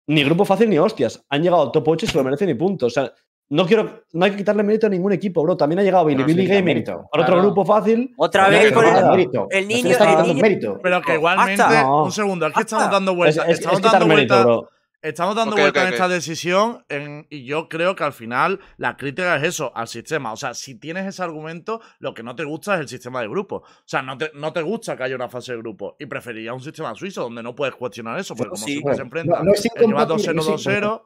ni 0.08 0.24
grupo 0.24 0.44
fácil 0.46 0.70
ni 0.70 0.78
hostias. 0.80 1.24
Han 1.30 1.44
llegado 1.44 1.64
a 1.70 1.72
top 1.72 1.88
8 1.88 2.06
y 2.06 2.10
se 2.10 2.18
lo 2.18 2.24
merecen 2.24 2.50
y 2.50 2.56
punto. 2.56 2.88
O 2.88 2.90
sea, 2.90 3.14
no 3.50 3.66
quiero, 3.66 4.04
no 4.14 4.26
hay 4.26 4.32
que 4.32 4.38
quitarle 4.38 4.64
mérito 4.64 4.88
a 4.88 4.90
ningún 4.90 5.12
equipo, 5.12 5.42
bro. 5.44 5.58
También 5.58 5.80
ha 5.80 5.84
llegado 5.84 6.04
No, 6.04 6.10
Billy 6.10 6.24
sí, 6.34 6.40
quita 6.42 6.54
Gaming 6.56 6.66
mérito. 6.66 6.92
para 7.12 7.24
otro 7.24 7.36
Claro. 7.36 7.42
grupo 7.42 7.66
fácil. 7.66 8.14
Otra 8.18 8.44
No, 8.44 8.50
vez 8.52 8.72
con 8.72 8.84
no, 8.86 8.98
el, 8.98 9.06
no, 9.06 9.12
mérito. 9.12 9.48
el 9.50 9.62
No 9.64 9.68
niño. 9.68 9.82
se 9.84 9.92
está 9.92 10.22
el 10.22 10.28
niño- 10.28 10.42
mérito. 10.42 10.80
Pero 10.84 11.02
que 11.02 11.14
igualmente, 11.16 11.64
No. 11.82 12.04
un 12.06 12.12
segundo, 12.12 12.48
es 12.48 12.54
que 12.54 12.60
estamos 12.62 12.92
dando 12.92 13.16
vueltas. 13.16 13.46
es- 13.46 13.52
es 13.54 13.60
estamos 13.60 13.82
dando 13.82 14.06
mérito, 14.08 14.44
vueltas. 14.46 14.70
Estamos 15.02 15.34
dando 15.34 15.56
Ok, 15.56 15.62
vueltas 15.62 15.88
en 15.88 15.94
esta 15.94 16.08
decisión 16.10 16.84
en- 16.90 17.26
y 17.30 17.46
yo 17.46 17.70
creo 17.70 17.96
que 17.96 18.04
al 18.04 18.12
final 18.12 18.60
la 18.76 18.98
crítica 18.98 19.38
es 19.38 19.44
eso, 19.44 19.72
al 19.74 19.88
sistema. 19.88 20.34
O 20.34 20.36
sea, 20.36 20.54
si 20.54 20.76
tienes 20.78 21.06
ese 21.08 21.24
argumento, 21.24 21.80
lo 22.00 22.14
que 22.14 22.22
no 22.22 22.36
te 22.36 22.44
gusta 22.44 22.74
es 22.76 22.82
el 22.82 22.90
sistema 22.90 23.22
de 23.22 23.30
grupo. 23.30 23.56
O 23.64 23.64
sea, 23.86 24.02
no 24.02 24.18
te, 24.18 24.30
no 24.34 24.52
te 24.52 24.62
gusta 24.62 24.98
que 24.98 25.04
haya 25.04 25.16
una 25.16 25.30
fase 25.30 25.54
de 25.54 25.60
grupo 25.60 25.96
y 26.00 26.06
preferirías 26.06 26.54
un 26.54 26.60
sistema 26.62 26.94
suizo 26.96 27.22
donde 27.22 27.42
no 27.42 27.56
puedes 27.56 27.76
cuestionar 27.76 28.20
eso, 28.20 28.36
porque 28.36 28.50
como 28.50 28.66
sí. 28.66 28.74
siempre 28.74 28.94
se 28.96 29.02
Bueno, 29.04 29.06
enfrenta 29.06 29.38
no- 29.40 29.44
no 29.46 29.54
es 29.54 29.60
el 29.66 29.72
que 29.72 29.80
va 29.80 29.84
incompatible, 29.86 31.00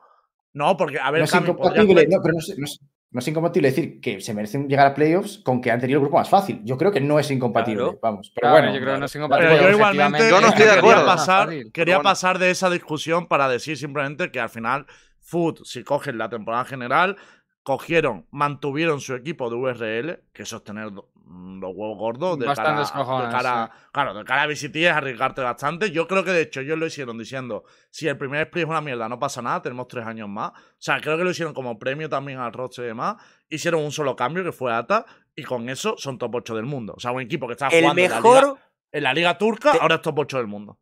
no 0.53 0.71
es 0.71 0.71
2-0-2-0. 0.71 0.71
No, 0.71 0.77
porque, 0.77 0.99
a 0.99 1.11
ver, 1.11 1.19
No 1.21 1.25
es 1.25 1.33
incompatible, 1.33 2.07
no, 2.07 2.21
pero 2.21 2.33
no 2.33 2.39
es, 2.39 2.57
no 2.57 2.65
es- 2.65 2.79
no 3.11 3.19
es 3.19 3.27
incompatible 3.27 3.67
decir 3.69 4.01
que 4.01 4.19
se 4.21 4.33
merecen 4.33 4.67
llegar 4.67 4.87
a 4.87 4.93
playoffs 4.95 5.37
con 5.37 5.61
que 5.61 5.69
han 5.69 5.79
tenido 5.79 5.97
el 5.99 6.01
grupo 6.01 6.17
más 6.17 6.29
fácil. 6.29 6.61
Yo 6.63 6.79
creo 6.79 6.91
que 6.91 6.99
no 6.99 7.19
es 7.19 7.29
incompatible, 7.29 7.83
Claro. 7.83 7.99
vamos. 8.01 8.31
Pero 8.33 8.41
Claro, 8.49 8.55
bueno, 8.55 8.73
yo 8.75 8.81
creo 8.81 8.93
que 8.95 8.99
no 9.01 9.05
es 9.05 9.11
Pero 9.11 9.25
incompatible. 9.25 9.55
yo 9.61 9.69
igualmente 9.69 9.83
objetivamente, 10.23 10.29
Yo 10.31 10.41
no 10.41 10.47
estoy 10.47 10.65
de 10.65 10.81
quería 10.81 11.05
pasar, 11.05 11.49
quería 11.71 11.95
Bueno. 11.97 12.09
pasar 12.09 12.39
de 12.39 12.49
esa 12.49 12.69
discusión 12.71 13.27
para 13.27 13.47
decir 13.49 13.77
simplemente 13.77 14.31
que 14.31 14.39
al 14.39 14.49
final 14.49 14.87
Food, 15.19 15.59
si 15.63 15.83
cogen 15.83 16.17
la 16.17 16.27
temporada 16.29 16.65
general, 16.65 17.15
cogieron, 17.63 18.27
mantuvieron 18.31 18.99
su 19.01 19.15
equipo 19.15 19.49
de 19.49 19.55
URL, 19.55 20.23
que 20.33 20.43
eso 20.43 20.57
es 20.57 20.63
tener 20.65 20.91
mm, 20.91 21.59
los 21.61 21.71
huevos 21.73 21.97
gordos 21.97 22.37
de 22.39 22.45
cara, 22.45 22.55
Bastantes 22.63 22.91
cojones, 22.91 23.27
de 23.27 23.31
cara- 23.33 23.71
claro, 23.93 24.13
de 24.13 24.23
cara 24.25 24.41
a 24.43 24.47
VCT 24.47 24.75
es 24.75 24.91
arriesgarte 24.91 25.41
bastante. 25.41 25.89
Yo 25.91 26.05
creo 26.07 26.23
que 26.25 26.31
de 26.31 26.41
hecho 26.41 26.59
ellos 26.59 26.77
lo 26.77 26.85
hicieron 26.85 27.17
diciendo, 27.17 27.63
si 27.89 28.07
el 28.09 28.17
primer 28.17 28.41
split 28.47 28.63
es 28.65 28.69
una 28.69 28.81
mierda, 28.81 29.07
no 29.07 29.17
pasa 29.17 29.41
nada, 29.41 29.61
tenemos 29.61 29.87
tres 29.87 30.05
años 30.05 30.27
más. 30.27 30.51
O 30.51 30.55
sea, 30.77 30.99
creo 30.99 31.17
que 31.17 31.23
lo 31.23 31.31
hicieron 31.31 31.53
como 31.53 31.79
premio 31.79 32.09
también 32.09 32.39
al 32.39 32.51
roster 32.51 32.83
y 32.83 32.87
demás. 32.89 33.15
Hicieron 33.49 33.81
un 33.81 33.91
solo 33.93 34.15
cambio 34.15 34.43
que 34.43 34.51
fue 34.51 34.73
ATA 34.73 35.05
y 35.35 35.43
con 35.43 35.69
eso 35.69 35.95
son 35.97 36.17
top 36.17 36.35
8 36.35 36.55
del 36.55 36.65
mundo. 36.65 36.93
O 36.97 36.99
sea, 36.99 37.11
un 37.11 37.21
equipo 37.21 37.47
que 37.47 37.53
está 37.53 37.67
El 37.69 37.81
jugando 37.83 38.01
en 38.03 38.09
la 38.11 38.17
liga- 38.19 38.29
mejor, 38.41 38.59
en 38.91 39.03
la 39.03 39.13
liga 39.13 39.37
turca, 39.37 39.71
Te- 39.71 39.79
ahora 39.79 39.95
es 39.95 40.01
top 40.01 40.19
8 40.19 40.37
del 40.37 40.47
mundo. 40.47 40.79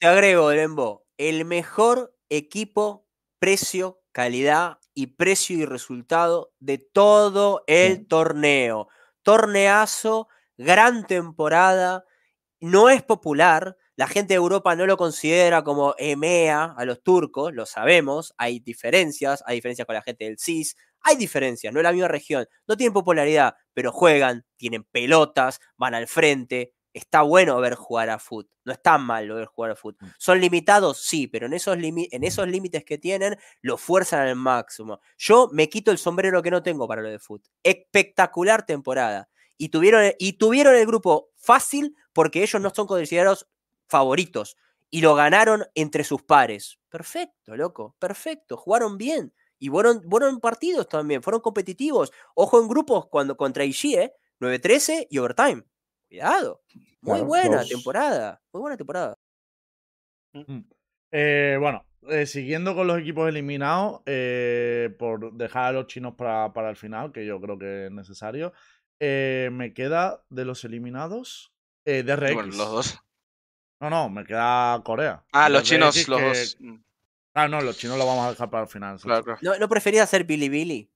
te 0.00 0.08
agrego, 0.08 0.50
Lembo, 0.52 1.06
el 1.16 1.44
mejor 1.44 2.12
equipo, 2.28 3.06
precio, 3.38 4.00
calidad 4.12 4.78
y 4.94 5.08
precio 5.08 5.56
y 5.58 5.64
resultado 5.64 6.52
de 6.60 6.78
todo 6.78 7.64
el 7.66 8.06
torneo. 8.06 8.88
Torneazo, 9.22 10.28
gran 10.56 11.06
temporada, 11.06 12.04
no 12.60 12.88
es 12.88 13.02
popular. 13.02 13.76
La 13.96 14.08
gente 14.08 14.34
de 14.34 14.36
Europa 14.36 14.74
no 14.74 14.86
lo 14.86 14.96
considera 14.96 15.62
como 15.62 15.94
EMEA 15.98 16.74
a 16.76 16.84
los 16.84 17.02
turcos, 17.02 17.52
lo 17.54 17.66
sabemos. 17.66 18.34
Hay 18.38 18.60
diferencias, 18.60 19.42
hay 19.46 19.56
diferencias 19.56 19.86
con 19.86 19.94
la 19.94 20.02
gente 20.02 20.24
del 20.24 20.38
CIS, 20.38 20.76
hay 21.00 21.16
diferencias, 21.16 21.72
no 21.72 21.80
es 21.80 21.84
la 21.84 21.92
misma 21.92 22.08
región. 22.08 22.46
No 22.66 22.76
tienen 22.76 22.94
popularidad, 22.94 23.54
pero 23.74 23.92
juegan, 23.92 24.44
tienen 24.56 24.84
pelotas, 24.84 25.60
van 25.76 25.94
al 25.94 26.08
frente. 26.08 26.72
Está 26.94 27.22
bueno 27.22 27.60
ver 27.60 27.74
jugar 27.74 28.08
a 28.08 28.20
foot, 28.20 28.48
no 28.64 28.72
está 28.72 28.98
mal 28.98 29.28
ver 29.28 29.46
jugar 29.46 29.72
a 29.72 29.76
foot. 29.76 29.98
¿Son 30.16 30.40
limitados? 30.40 31.02
Sí, 31.02 31.26
pero 31.26 31.46
en 31.46 31.52
esos, 31.52 31.76
en 31.76 32.24
esos 32.24 32.46
límites 32.46 32.84
que 32.84 32.98
tienen, 32.98 33.36
lo 33.62 33.76
fuerzan 33.76 34.28
al 34.28 34.36
máximo. 34.36 35.00
Yo 35.18 35.50
me 35.52 35.68
quito 35.68 35.90
el 35.90 35.98
sombrero 35.98 36.40
que 36.40 36.52
no 36.52 36.62
tengo 36.62 36.86
para 36.86 37.02
lo 37.02 37.10
de 37.10 37.18
foot. 37.18 37.44
Espectacular 37.64 38.64
temporada. 38.64 39.28
Y 39.58 39.70
tuvieron, 39.70 40.12
y 40.20 40.34
tuvieron 40.34 40.76
el 40.76 40.86
grupo 40.86 41.30
fácil 41.36 41.96
porque 42.12 42.44
ellos 42.44 42.62
no 42.62 42.70
son 42.70 42.86
considerados 42.86 43.48
favoritos. 43.88 44.56
Y 44.88 45.00
lo 45.00 45.16
ganaron 45.16 45.64
entre 45.74 46.04
sus 46.04 46.22
pares. 46.22 46.78
Perfecto, 46.88 47.56
loco. 47.56 47.96
Perfecto. 47.98 48.56
Jugaron 48.56 48.96
bien. 48.98 49.34
Y 49.58 49.68
fueron, 49.68 50.00
fueron 50.08 50.38
partidos 50.38 50.88
también. 50.88 51.24
Fueron 51.24 51.40
competitivos. 51.40 52.12
Ojo 52.36 52.60
en 52.60 52.68
grupos 52.68 53.08
cuando 53.08 53.36
contra 53.36 53.64
IG, 53.64 53.96
¿eh? 53.96 54.14
9-13 54.38 55.08
y 55.10 55.18
overtime. 55.18 55.64
Cuidado. 56.18 56.60
Muy 57.00 57.12
Claro, 57.18 57.24
buena 57.26 57.64
temporada. 57.64 58.42
Muy 58.52 58.60
buena 58.60 58.76
temporada. 58.76 59.18
Eh, 61.12 61.56
bueno, 61.60 61.84
eh, 62.08 62.26
siguiendo 62.26 62.74
con 62.74 62.86
los 62.86 62.98
equipos 62.98 63.28
eliminados, 63.28 64.00
eh, 64.06 64.94
por 64.98 65.32
dejar 65.34 65.66
a 65.66 65.72
los 65.72 65.86
chinos 65.86 66.14
para, 66.14 66.52
para 66.52 66.70
el 66.70 66.76
final, 66.76 67.12
que 67.12 67.26
yo 67.26 67.40
creo 67.40 67.58
que 67.58 67.86
es 67.86 67.90
necesario, 67.92 68.52
eh, 69.00 69.48
me 69.52 69.72
queda 69.74 70.24
de 70.30 70.44
los 70.44 70.64
eliminados 70.64 71.52
eh, 71.84 72.02
DRX. 72.02 72.34
Bueno, 72.34 72.48
los 72.56 72.70
dos. 72.70 72.98
No, 73.80 73.90
no, 73.90 74.08
me 74.08 74.24
queda 74.24 74.80
Corea. 74.84 75.24
Ah, 75.32 75.48
los 75.48 75.62
DRX 75.62 75.68
chinos, 75.68 76.08
los 76.08 76.20
que- 76.20 76.26
dos. 76.26 76.56
Mm, 76.60 76.76
Ah, 77.36 77.48
no, 77.48 77.60
los 77.60 77.76
chinos 77.76 77.98
los 77.98 78.06
vamos 78.06 78.26
a 78.26 78.30
dejar 78.30 78.48
para 78.48 78.62
el 78.62 78.68
final. 78.68 78.96
Claro, 79.00 79.24
claro. 79.24 79.40
¿No, 79.42 79.58
¿no 79.58 79.68
preferías 79.68 80.04
hacer 80.04 80.22
Billy 80.22 80.48
Billy? 80.48 80.88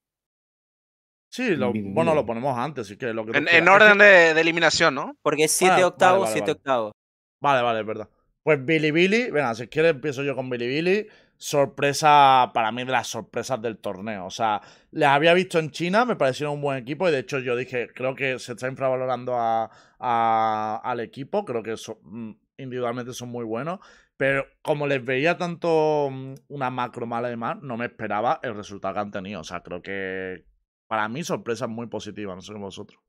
Sí, 1.39 1.57
lo- 1.57 1.73
bueno, 1.73 2.15
lo 2.15 2.27
ponemos 2.27 2.59
antes, 2.59 2.87
si 2.89 2.97
quieres. 2.97 3.15
Lo 3.15 3.25
que 3.25 3.33
tú 3.33 3.39
En, 3.39 3.49
en 3.49 3.65
que- 3.65 3.71
orden 3.71 3.99
de, 3.99 4.35
de 4.35 4.41
eliminación, 4.41 4.95
¿no? 4.95 5.15
Porque 5.23 5.45
es 5.45 5.53
7 5.53 5.71
Vale, 5.71 5.83
vale, 5.83 5.93
octavos, 5.93 6.21
vale, 6.23 6.33
7 6.33 6.41
vale. 6.43 6.53
octavos. 6.59 6.93
Vale, 7.41 7.63
vale, 7.63 7.81
es 7.81 7.87
verdad. 7.87 8.09
Pues 8.43 8.65
Billy 8.65 8.91
Billy, 8.91 9.31
venga, 9.31 9.55
si 9.55 9.69
quieres 9.69 9.93
empiezo 9.93 10.23
yo 10.23 10.35
con 10.35 10.51
Billy 10.51 10.67
Billy. 10.67 11.07
Sorpresa, 11.37 12.51
para 12.55 12.73
mí, 12.73 12.85
de 12.85 12.91
las 12.93 13.07
sorpresas 13.09 13.61
del 13.63 13.79
torneo. 13.79 14.27
O 14.27 14.31
sea, 14.31 14.61
les 14.91 15.09
había 15.09 15.35
visto 15.35 15.59
en 15.59 15.71
China, 15.71 16.05
me 16.05 16.17
parecieron 16.17 16.55
un 16.55 16.63
buen 16.63 16.79
equipo 16.79 17.09
y 17.09 17.13
de 17.13 17.19
hecho 17.21 17.39
yo 17.39 17.55
dije, 17.57 17.89
creo 17.95 18.15
que 18.15 18.39
se 18.39 18.53
está 18.53 18.69
infravalorando 18.69 19.35
a, 19.37 19.71
a- 20.01 20.81
al 20.83 21.01
equipo, 21.01 21.45
creo 21.45 21.63
que 21.63 21.77
son- 21.77 21.99
mm, 22.03 22.31
individualmente 22.59 23.13
son 23.13 23.29
muy 23.29 23.45
buenos, 23.45 23.79
pero 24.17 24.47
como 24.63 24.87
les 24.87 25.05
veía 25.05 25.37
tanto 25.37 26.09
mm, 26.11 26.35
una 26.49 26.71
macro 26.71 27.07
mala 27.07 27.29
demás, 27.29 27.59
no 27.63 27.77
me 27.77 27.87
esperaba 27.87 28.41
el 28.43 28.55
resultado 28.57 28.95
que 28.95 29.01
han 29.01 29.11
tenido. 29.13 29.41
O 29.41 29.45
sea, 29.45 29.61
creo 29.63 29.81
que 29.83 30.45
para 30.89 31.09
mí 31.09 31.23
sorpresa 31.23 31.67
muy 31.69 31.87
positiva, 31.87 32.35
no 32.35 32.43
sé 32.43 32.53
vosotros. 32.55 33.01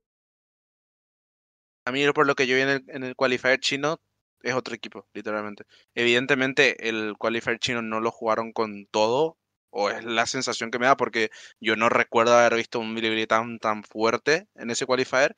A 1.86 1.92
mí, 1.92 2.06
por 2.12 2.26
lo 2.26 2.34
que 2.34 2.46
yo 2.46 2.54
vi 2.54 2.62
en 2.62 2.68
el, 2.68 2.84
en 2.88 3.02
el 3.04 3.16
qualifier 3.16 3.58
chino, 3.58 3.98
es 4.42 4.54
otro 4.54 4.74
equipo, 4.74 5.06
literalmente. 5.12 5.64
Evidentemente, 5.94 6.88
el 6.88 7.14
qualifier 7.18 7.58
chino 7.58 7.82
no 7.82 8.00
lo 8.00 8.10
jugaron 8.10 8.52
con 8.52 8.86
todo, 8.86 9.38
o 9.70 9.90
es 9.90 10.04
la 10.04 10.26
sensación 10.26 10.70
que 10.70 10.78
me 10.78 10.86
da, 10.86 10.96
porque 10.96 11.30
yo 11.60 11.76
no 11.76 11.88
recuerdo 11.88 12.36
haber 12.36 12.56
visto 12.56 12.80
un 12.80 12.94
Bilibili 12.94 13.26
tan, 13.26 13.58
tan 13.58 13.82
fuerte 13.84 14.46
en 14.56 14.70
ese 14.70 14.86
qualifier. 14.86 15.34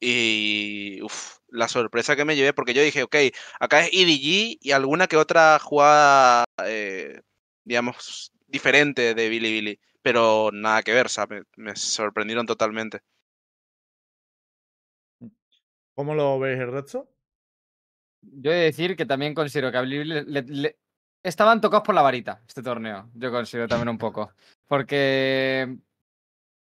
Y 0.00 1.00
uf, 1.02 1.38
la 1.48 1.68
sorpresa 1.68 2.16
que 2.16 2.24
me 2.24 2.36
llevé, 2.36 2.52
porque 2.52 2.74
yo 2.74 2.82
dije, 2.82 3.02
ok, 3.04 3.16
acá 3.60 3.80
es 3.84 3.90
EDG 3.92 4.58
y 4.60 4.72
alguna 4.72 5.06
que 5.06 5.16
otra 5.16 5.58
jugada, 5.58 6.44
eh, 6.64 7.20
digamos, 7.64 8.32
diferente 8.46 9.14
de 9.14 9.28
Bilibili, 9.28 9.80
pero 10.04 10.50
nada 10.52 10.82
que 10.82 10.92
ver, 10.92 11.08
¿sabes? 11.08 11.44
Me 11.56 11.74
sorprendieron 11.74 12.44
totalmente. 12.44 13.00
¿Cómo 15.94 16.14
lo 16.14 16.38
veis 16.38 16.60
el 16.60 16.70
resto? 16.72 17.08
Yo 18.20 18.50
he 18.52 18.54
de 18.54 18.64
decir 18.64 18.96
que 18.96 19.06
también 19.06 19.34
considero 19.34 19.70
que 19.72 19.78
a 19.78 19.80
Billy 19.80 20.04
le- 20.04 20.24
le- 20.24 20.42
le- 20.42 20.78
estaban 21.22 21.60
tocados 21.62 21.84
por 21.86 21.94
la 21.94 22.02
varita 22.02 22.42
este 22.46 22.62
torneo. 22.62 23.10
Yo 23.14 23.30
considero 23.30 23.66
también 23.66 23.88
un 23.88 23.96
poco. 23.98 24.30
Porque 24.66 25.74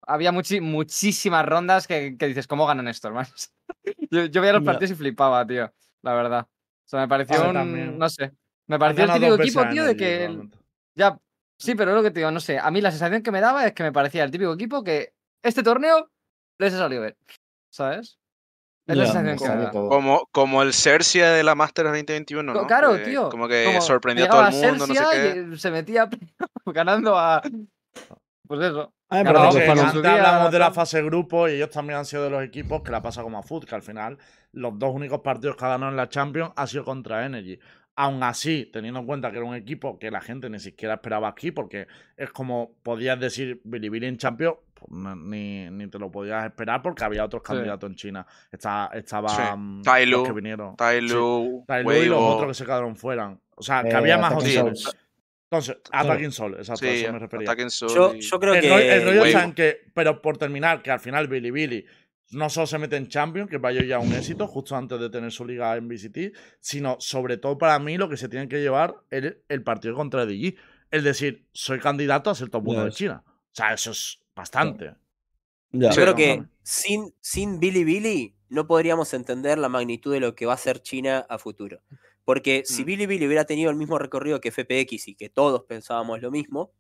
había 0.02 0.32
muchi- 0.32 0.60
muchísimas 0.60 1.47
rondas 1.47 1.86
que, 1.86 2.16
que 2.19 2.27
dices, 2.27 2.48
¿cómo 2.48 2.66
ganan 2.66 2.89
esto, 2.89 3.06
hermano? 3.06 3.28
yo, 4.10 4.24
yo 4.27 4.40
veía 4.40 4.55
los 4.55 4.65
partidos 4.65 4.90
y 4.90 4.94
flipaba, 4.97 5.47
tío. 5.47 5.73
La 6.02 6.15
verdad. 6.15 6.48
O 6.48 6.89
sea, 6.89 7.01
me 7.01 7.09
pareció 7.09 7.40
Ah, 7.40 7.48
un. 7.48 7.55
también. 7.55 7.98
No 7.98 8.09
sé. 8.09 8.32
Me 8.66 8.78
pareció 8.81 9.05
el 9.05 9.12
típico 9.12 9.35
equipo, 9.43 9.69
tío, 9.69 9.85
de 9.85 9.90
Energy, 9.93 10.48
que. 10.51 10.59
Ya. 10.97 11.20
Sí, 11.59 11.75
pero 11.75 11.91
es 11.91 11.97
lo 11.97 12.03
que 12.03 12.11
te 12.11 12.21
digo, 12.21 12.31
no 12.31 12.41
sé. 12.41 12.59
A 12.59 12.71
mí 12.71 12.81
la 12.81 12.91
sensación 12.91 13.23
que 13.23 13.31
me 13.33 13.41
daba 13.41 13.67
es 13.67 13.73
que 13.73 13.83
me 13.83 13.93
parecía 13.93 14.25
el 14.25 14.31
típico 14.31 14.53
equipo 14.53 14.85
que 14.85 15.13
este 15.43 15.63
torneo 15.63 16.11
les 16.59 16.73
ha 16.75 16.79
salido 16.79 17.03
bien. 17.03 17.17
¿Sabes? 17.73 18.19
Es 18.87 18.97
la 18.97 19.05
Ya, 19.05 19.13
sensación 19.13 19.37
que 19.39 19.43
me 19.45 19.49
Sale 19.51 19.65
da. 19.65 19.71
todo. 19.71 19.89
Como, 19.91 20.29
como 20.33 20.63
el 20.63 20.73
Cercia 20.73 21.31
de 21.31 21.43
la 21.43 21.55
Masters 21.55 21.89
2021, 21.91 22.53
Co- 22.55 22.61
¿no? 22.63 22.67
Claro, 22.67 22.93
Que 22.97 22.99
tío. 23.05 23.29
Como 23.29 23.47
que 23.49 23.65
como 23.67 23.81
sorprendió 23.83 24.25
a 24.25 24.29
todo 24.29 24.47
el 24.47 24.53
mundo, 24.55 24.87
no 24.87 24.95
sé 24.95 25.05
qué. 25.13 25.47
y 25.53 25.59
se 25.59 25.71
metía 25.71 26.09
ganando 26.67 27.19
a. 27.19 27.43
Pues 28.47 28.61
eso. 28.63 28.93
A 29.11 29.17
mí 29.17 29.25
me 29.25 29.31
Claro, 29.31 29.39
parece 29.39 29.59
que 29.59 29.65
que 29.65 29.67
fueron- 29.67 29.85
en 29.85 29.91
su 29.91 29.97
antes 29.99 30.13
día, 30.13 30.27
hablamos 30.27 30.53
de 30.53 30.59
la 30.59 30.71
fase 30.73 31.03
grupo 31.03 31.49
y 31.49 31.53
ellos 31.53 31.71
también 31.71 31.99
han 31.99 32.05
sido 32.05 32.25
de 32.25 32.31
los 32.31 32.43
equipos 32.43 32.83
que 32.83 32.91
la 32.91 33.03
pasa 33.03 33.23
como 33.23 33.39
a 33.39 33.43
Foot, 33.43 33.65
que 33.67 33.75
al 33.75 33.83
final 33.83 34.19
los 34.53 34.79
dos 34.79 34.95
únicos 34.95 35.21
partidos 35.21 35.57
que 35.57 35.65
ha 35.65 35.69
ganado 35.69 35.91
en 35.91 35.97
la 35.97 36.09
Champions 36.09 36.53
ha 36.57 36.67
sido 36.67 36.85
contra 36.85 37.25
Energy. 37.27 37.59
Aún 38.01 38.23
así, 38.23 38.70
teniendo 38.73 39.01
en 39.01 39.07
cuenta 39.07 39.33
que 39.33 39.39
era 39.39 39.45
un 39.47 39.57
equipo 39.57 39.99
que 39.99 40.09
la 40.12 40.20
gente 40.20 40.49
ni 40.49 40.61
siquiera 40.61 40.95
esperaba 40.95 41.27
aquí, 41.27 41.51
porque 41.51 41.89
es 42.16 42.31
como 42.31 42.70
podías 42.85 43.19
decir 43.19 43.61
Bilibili 43.65 44.07
en 44.07 44.16
Champions, 44.19 44.55
pues, 44.75 44.89
no- 44.93 45.16
ni, 45.16 45.69
ni 45.70 45.89
te 45.89 45.99
lo 45.99 46.09
podías 46.09 46.45
esperar 46.45 46.81
porque 46.81 47.03
había 47.03 47.25
otros 47.25 47.43
Sí. 47.45 47.53
candidatos 47.53 47.91
en 47.91 47.97
China. 47.97 48.27
Está, 48.53 48.89
estaba 48.95 49.29
Sí. 49.31 49.43
mm, 49.57 49.83
Tai 49.83 50.07
los 50.07 50.23
que 50.29 50.33
vinieron. 50.33 50.77
Tai 50.77 51.01
Sí. 51.01 51.12
Lu, 51.12 51.65
Tai 51.66 51.83
Lu 51.83 51.93
y 51.93 52.07
los 52.07 52.20
otros 52.20 52.49
que 52.51 52.55
se 52.55 52.65
quedaron 52.65 52.95
fuera. 52.95 53.37
O 53.57 53.62
sea, 53.62 53.83
que 53.83 53.89
Eh, 53.89 53.95
había 53.97 54.16
más 54.16 54.33
opciones. 54.35 54.85
Entonces, 55.51 55.79
Attacking 55.91 56.31
Soul, 56.31 56.55
exacto, 56.59 56.85
a 56.87 56.89
eso 56.91 57.12
me 57.12 57.19
refería. 57.19 57.55
Yo, 57.89 58.15
y- 58.15 58.20
yo 58.20 58.39
creo 58.39 58.55
el, 58.55 58.61
que. 58.61 58.69
rollo- 58.69 58.93
el 58.93 59.03
rollo 59.05 59.25
está 59.25 59.43
en 59.45 59.53
que, 59.55 59.81
pero 59.95 60.23
por 60.23 60.37
terminar, 60.39 60.83
que 60.83 60.91
al 60.93 61.01
final 61.01 61.27
Billy 61.27 61.51
Billy 61.51 61.85
no 62.31 62.51
solo 62.51 62.67
se 62.67 62.79
mete 62.79 62.97
en 62.97 63.09
Champions, 63.09 63.51
que 63.51 63.59
vaya 63.59 63.83
ya 63.85 63.99
un 63.99 64.13
éxito 64.13 64.47
justo 64.47 64.77
antes 64.77 65.01
de 65.01 65.11
tener 65.11 65.33
su 65.33 65.45
liga 65.45 65.77
en 65.77 65.89
VCT, 65.89 66.37
sino 66.61 66.97
sobre 67.01 67.39
todo 67.39 67.57
para 67.57 67.79
mí 67.79 67.97
lo 67.97 68.09
que 68.09 68.17
se 68.17 68.29
tiene 68.29 68.49
que 68.49 68.61
llevar 68.61 68.97
el, 69.11 69.43
el 69.49 69.63
partido 69.63 69.95
contra 69.95 70.27
DG. 70.27 70.55
Es 70.91 71.05
decir, 71.05 71.47
soy 71.53 71.79
candidato 71.81 72.31
a 72.31 72.35
ser 72.35 72.51
top 72.51 72.69
1 72.69 72.79
Ya 72.79 72.85
de. 72.85 72.91
China. 72.91 73.25
O 73.27 73.51
sea, 73.53 73.73
eso 73.75 73.91
es 73.91 74.21
bastante. 74.35 74.95
Ya. 75.73 75.91
Yo 75.91 76.03
creo 76.03 76.15
que 76.15 76.45
sin, 76.63 77.15
sin 77.21 77.61
Billy 77.61 77.85
Billy 77.85 78.35
no 78.49 78.67
podríamos 78.67 79.13
entender 79.15 79.59
la 79.59 79.69
magnitud 79.69 80.13
de 80.13 80.21
lo 80.21 80.35
que 80.35 80.47
va 80.47 80.55
a 80.55 80.59
ser 80.59 80.81
China 80.81 81.27
a 81.29 81.39
futuro. 81.39 81.83
Porque 82.25 82.63
si 82.65 82.83
Mm. 82.83 82.87
Billy 82.87 83.07
Billy 83.07 83.27
hubiera 83.27 83.45
tenido 83.45 83.71
el 83.71 83.77
mismo 83.77 83.99
recorrido 83.99 84.41
que 84.41 84.51
FPX 84.51 85.09
y 85.09 85.15
que 85.15 85.29
todos 85.31 85.65
pensábamos 85.65 86.21
lo 86.21 86.31
mismo, 86.31 86.73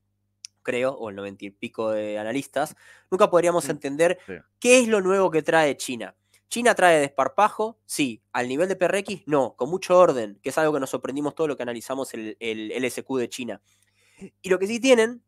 creo, 0.68 0.92
o 0.92 1.08
el 1.08 1.16
noventa 1.16 1.46
y 1.46 1.50
pico 1.50 1.90
de 1.92 2.18
analistas, 2.18 2.76
nunca 3.10 3.30
podríamos 3.30 3.66
Mm, 3.66 3.70
entender 3.70 4.18
sí. 4.26 4.34
qué 4.60 4.80
es 4.80 4.86
lo 4.88 5.00
nuevo 5.00 5.30
que 5.30 5.42
trae 5.42 5.76
China. 5.78 6.14
China 6.50 6.74
trae 6.74 7.00
desparpajo, 7.00 7.78
sí. 7.86 8.22
Al 8.32 8.48
nivel 8.48 8.68
de 8.68 8.76
PRX, 8.76 9.22
no, 9.26 9.54
con 9.56 9.70
mucho 9.70 9.98
orden, 9.98 10.38
que 10.42 10.50
es 10.50 10.58
algo 10.58 10.74
que 10.74 10.80
nos 10.80 10.90
sorprendimos 10.90 11.34
todo 11.34 11.46
lo 11.48 11.56
que 11.56 11.62
analizamos 11.62 12.12
el, 12.14 12.36
el 12.40 12.70
LSQ 12.72 13.16
de 13.18 13.28
China. 13.28 13.62
Y 14.42 14.48
lo 14.50 14.58
que 14.58 14.66
sí 14.66 14.80
tienen, 14.80 15.22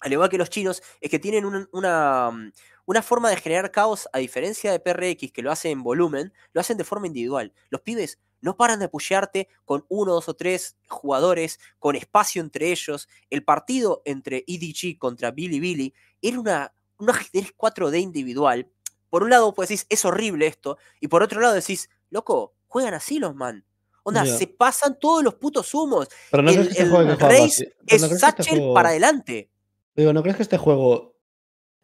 al 0.00 0.12
igual 0.12 0.28
que 0.30 0.38
los 0.38 0.50
chinos, 0.50 0.82
es 1.00 1.10
que 1.10 1.18
tienen 1.18 1.44
un- 1.44 1.68
una, 1.72 2.30
mm, 2.32 2.52
una 2.86 3.02
forma 3.02 3.30
de 3.30 3.36
generar 3.36 3.70
caos, 3.70 4.08
a 4.12 4.18
diferencia 4.18 4.72
de 4.72 4.80
PRX, 4.80 5.30
que 5.32 5.42
lo 5.42 5.50
hace 5.52 5.70
en 5.70 5.82
volumen, 5.82 6.32
lo 6.52 6.60
hacen 6.60 6.76
de 6.78 6.84
forma 6.84 7.06
individual. 7.06 7.52
Los 7.70 7.82
pibes 7.82 8.18
no 8.40 8.56
paran 8.56 8.78
de 8.80 8.88
pushearte 8.88 9.48
con 9.64 9.84
uno, 9.88 10.12
dos 10.14 10.28
o 10.28 10.34
tres 10.34 10.76
jugadores, 10.88 11.58
con 11.78 11.96
espacio 11.96 12.40
entre 12.42 12.70
ellos. 12.72 13.08
El 13.28 13.44
partido 13.44 14.02
entre 14.04 14.44
EDG 14.46 14.98
contra 14.98 15.30
Billy 15.30 15.60
Billy 15.60 15.94
era 16.22 16.38
una, 16.40 16.72
un 16.98 17.10
ajedrez 17.10 17.52
4D 17.56 18.00
individual. 18.00 18.68
Por 19.08 19.22
un 19.24 19.30
lado, 19.30 19.52
pues 19.54 19.68
decís, 19.68 19.86
es 19.88 20.04
horrible 20.04 20.46
esto, 20.46 20.78
y 21.00 21.08
por 21.08 21.22
otro 21.22 21.40
lado 21.40 21.54
decís, 21.54 21.90
loco, 22.10 22.54
juegan 22.66 22.94
así 22.94 23.18
los 23.18 23.34
man. 23.34 23.64
Onda, 24.02 24.24
se 24.38 24.46
pasan 24.46 24.98
todos 24.98 25.22
los 25.22 25.34
putos 25.34 25.74
humos. 25.74 26.08
Pero 26.30 26.42
no 26.42 26.50
el 26.50 26.56
crees 26.56 26.68
que 26.68 26.72
este 26.72 26.82
el 26.84 26.90
juego 26.90 27.16
race 27.18 27.74
es 27.86 28.00
¿no 28.00 28.06
este 28.06 28.18
Satchel 28.18 28.58
juego- 28.58 28.74
para 28.74 28.88
adelante. 28.90 29.50
Digo, 29.94 30.12
¿no 30.12 30.22
crees 30.22 30.36
que 30.36 30.42
este 30.44 30.56
juego 30.56 31.16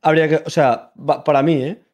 habría 0.01 0.29
que. 0.29 0.37
O 0.47 0.51
sea, 0.51 0.93
para 1.25 1.43
mí, 1.43 1.55
¿eh? 1.63 1.86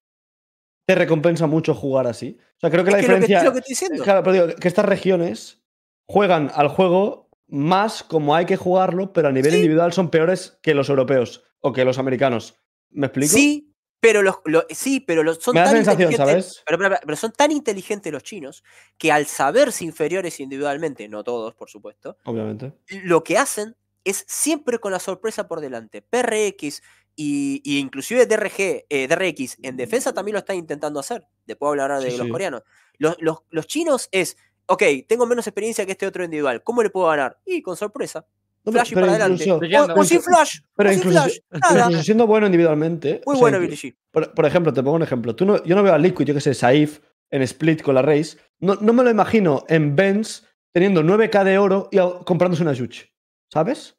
Te 0.86 0.94
recompensa 0.94 1.46
mucho 1.46 1.74
jugar 1.74 2.06
así. 2.06 2.38
O 2.56 2.60
sea, 2.60 2.70
creo 2.70 2.84
que 2.84 2.90
la 2.90 2.98
Es 2.98 3.06
que 3.06 3.12
lo 3.12 3.14
que, 3.16 3.20
diferencia. 3.20 3.38
es 3.38 3.44
lo 3.44 3.52
que 3.52 3.59
estoy 3.60 3.72
diciendo. 3.72 4.04
Claro, 4.04 4.22
pero 4.22 4.32
digo 4.46 4.56
que 4.60 4.68
estas 4.68 4.84
regiones 4.84 5.62
juegan 6.06 6.50
al 6.54 6.68
juego 6.68 7.28
más 7.46 8.02
como 8.02 8.34
hay 8.34 8.46
que 8.46 8.56
jugarlo, 8.56 9.12
pero 9.12 9.28
a 9.28 9.32
nivel 9.32 9.52
Sí. 9.52 9.56
individual 9.59 9.92
son 9.92 10.10
peores 10.10 10.59
que 10.62 10.74
los 10.74 10.88
europeos 10.88 11.44
o 11.60 11.72
que 11.72 11.84
los 11.84 11.98
americanos. 11.98 12.56
¿Me 12.90 13.06
explico? 13.06 13.32
Sí, 13.34 13.74
pero 14.00 14.22
los, 14.22 14.36
lo- 14.46 14.64
sí, 14.70 14.98
pero 15.00 15.22
los, 15.22 15.38
son 15.38 15.54
Me 15.54 15.60
da 15.60 15.66
tan 15.66 15.76
sensación, 15.76 16.10
inteligentes. 16.10 16.44
¿sabes? 16.56 16.62
Pero, 16.66 16.78
pero- 16.78 16.96
pero 17.04 17.16
son 17.16 17.32
tan 17.32 17.52
inteligentes 17.52 18.12
los 18.12 18.22
chinos 18.24 18.64
que 18.98 19.12
al 19.12 19.26
saberse 19.26 19.84
inferiores 19.84 20.40
individualmente, 20.40 21.09
no 21.09 21.22
todos, 21.22 21.54
por 21.54 21.70
supuesto, 21.70 22.16
Obviamente. 22.24 22.72
lo 23.04 23.22
que 23.22 23.38
hacen 23.38 23.76
es 24.04 24.24
siempre 24.26 24.78
con 24.80 24.90
la 24.90 24.98
sorpresa 24.98 25.46
por 25.46 25.60
delante. 25.60 26.02
PRX 26.02 26.82
y, 27.16 27.60
y 27.64 27.78
inclusive 27.78 28.26
DRG, 28.26 28.84
eh, 28.89 29.06
DRX 29.09 29.59
en 29.62 29.76
defensa 29.76 30.12
también 30.12 30.34
lo 30.34 30.39
están 30.40 30.56
intentando 30.56 31.01
hacer. 31.01 31.26
Después 31.47 31.70
hablar 31.70 32.01
de 32.01 32.10
Sí, 32.10 32.16
los 32.16 32.26
sí. 32.26 32.30
coreanos. 32.32 32.62
Los, 32.98 33.16
los- 33.20 33.39
los 33.51 33.66
chinos 33.66 34.09
es, 34.12 34.36
ok, 34.66 34.82
tengo 35.09 35.26
menos 35.26 35.47
experiencia 35.47 35.84
que 35.86 35.93
este 35.93 36.06
otro 36.06 36.24
individual. 36.24 36.62
¿Cómo 36.62 36.82
le 36.82 36.90
puedo 36.90 37.09
ganar? 37.09 37.39
Y 37.44 37.62
con 37.62 37.76
sorpresa. 37.76 38.24
No, 38.64 38.70
Flash 38.72 38.93
y 38.93 38.94
pero 38.94 39.06
para 39.09 39.16
adelante. 39.16 39.43
incluso- 39.44 39.59
O, 39.59 39.60
Leyendo. 39.60 39.94
o 39.94 40.05
sin 40.05 40.22
flash. 40.22 40.59
Pero 40.76 40.89
o 40.89 40.93
sin 40.93 40.98
incluso, 41.01 41.20
flash. 41.22 41.39
Nada. 41.51 41.80
incluso 41.86 42.02
siendo 42.05 42.26
bueno 42.28 42.47
individualmente. 42.47 43.20
Muy 43.26 43.32
o 43.34 43.36
sea, 43.36 43.40
bueno, 43.40 43.59
inclu- 43.59 43.60
Billy 43.62 43.76
G. 43.76 43.97
Por, 44.12 44.34
por 44.34 44.47
ejemplo, 44.47 44.72
te 44.72 44.82
pongo 44.82 44.97
un 44.97 45.02
ejemplo. 45.02 45.34
Tú 45.34 45.44
no, 45.44 45.64
yo 45.64 45.74
no 45.74 45.82
veo 45.82 45.94
a 45.94 45.98
Liquid, 45.98 46.24
yo 46.26 46.34
que 46.34 46.40
sé, 46.40 46.55
Saif 46.55 47.01
en 47.30 47.43
Split 47.43 47.82
con 47.82 47.94
la 47.97 48.02
Race. 48.02 48.39
No, 48.60 48.76
no 48.76 48.93
me 48.93 49.02
lo 49.02 49.10
imagino 49.10 49.64
en 49.68 49.97
Benz 49.97 50.44
teniendo 50.70 51.02
9k 51.02 51.43
de 51.44 51.59
oro 51.59 51.89
y 51.90 51.98
comprándose 52.24 52.62
una 52.62 52.72
Yuch. 52.72 53.02
¿Sabes? 53.51 53.97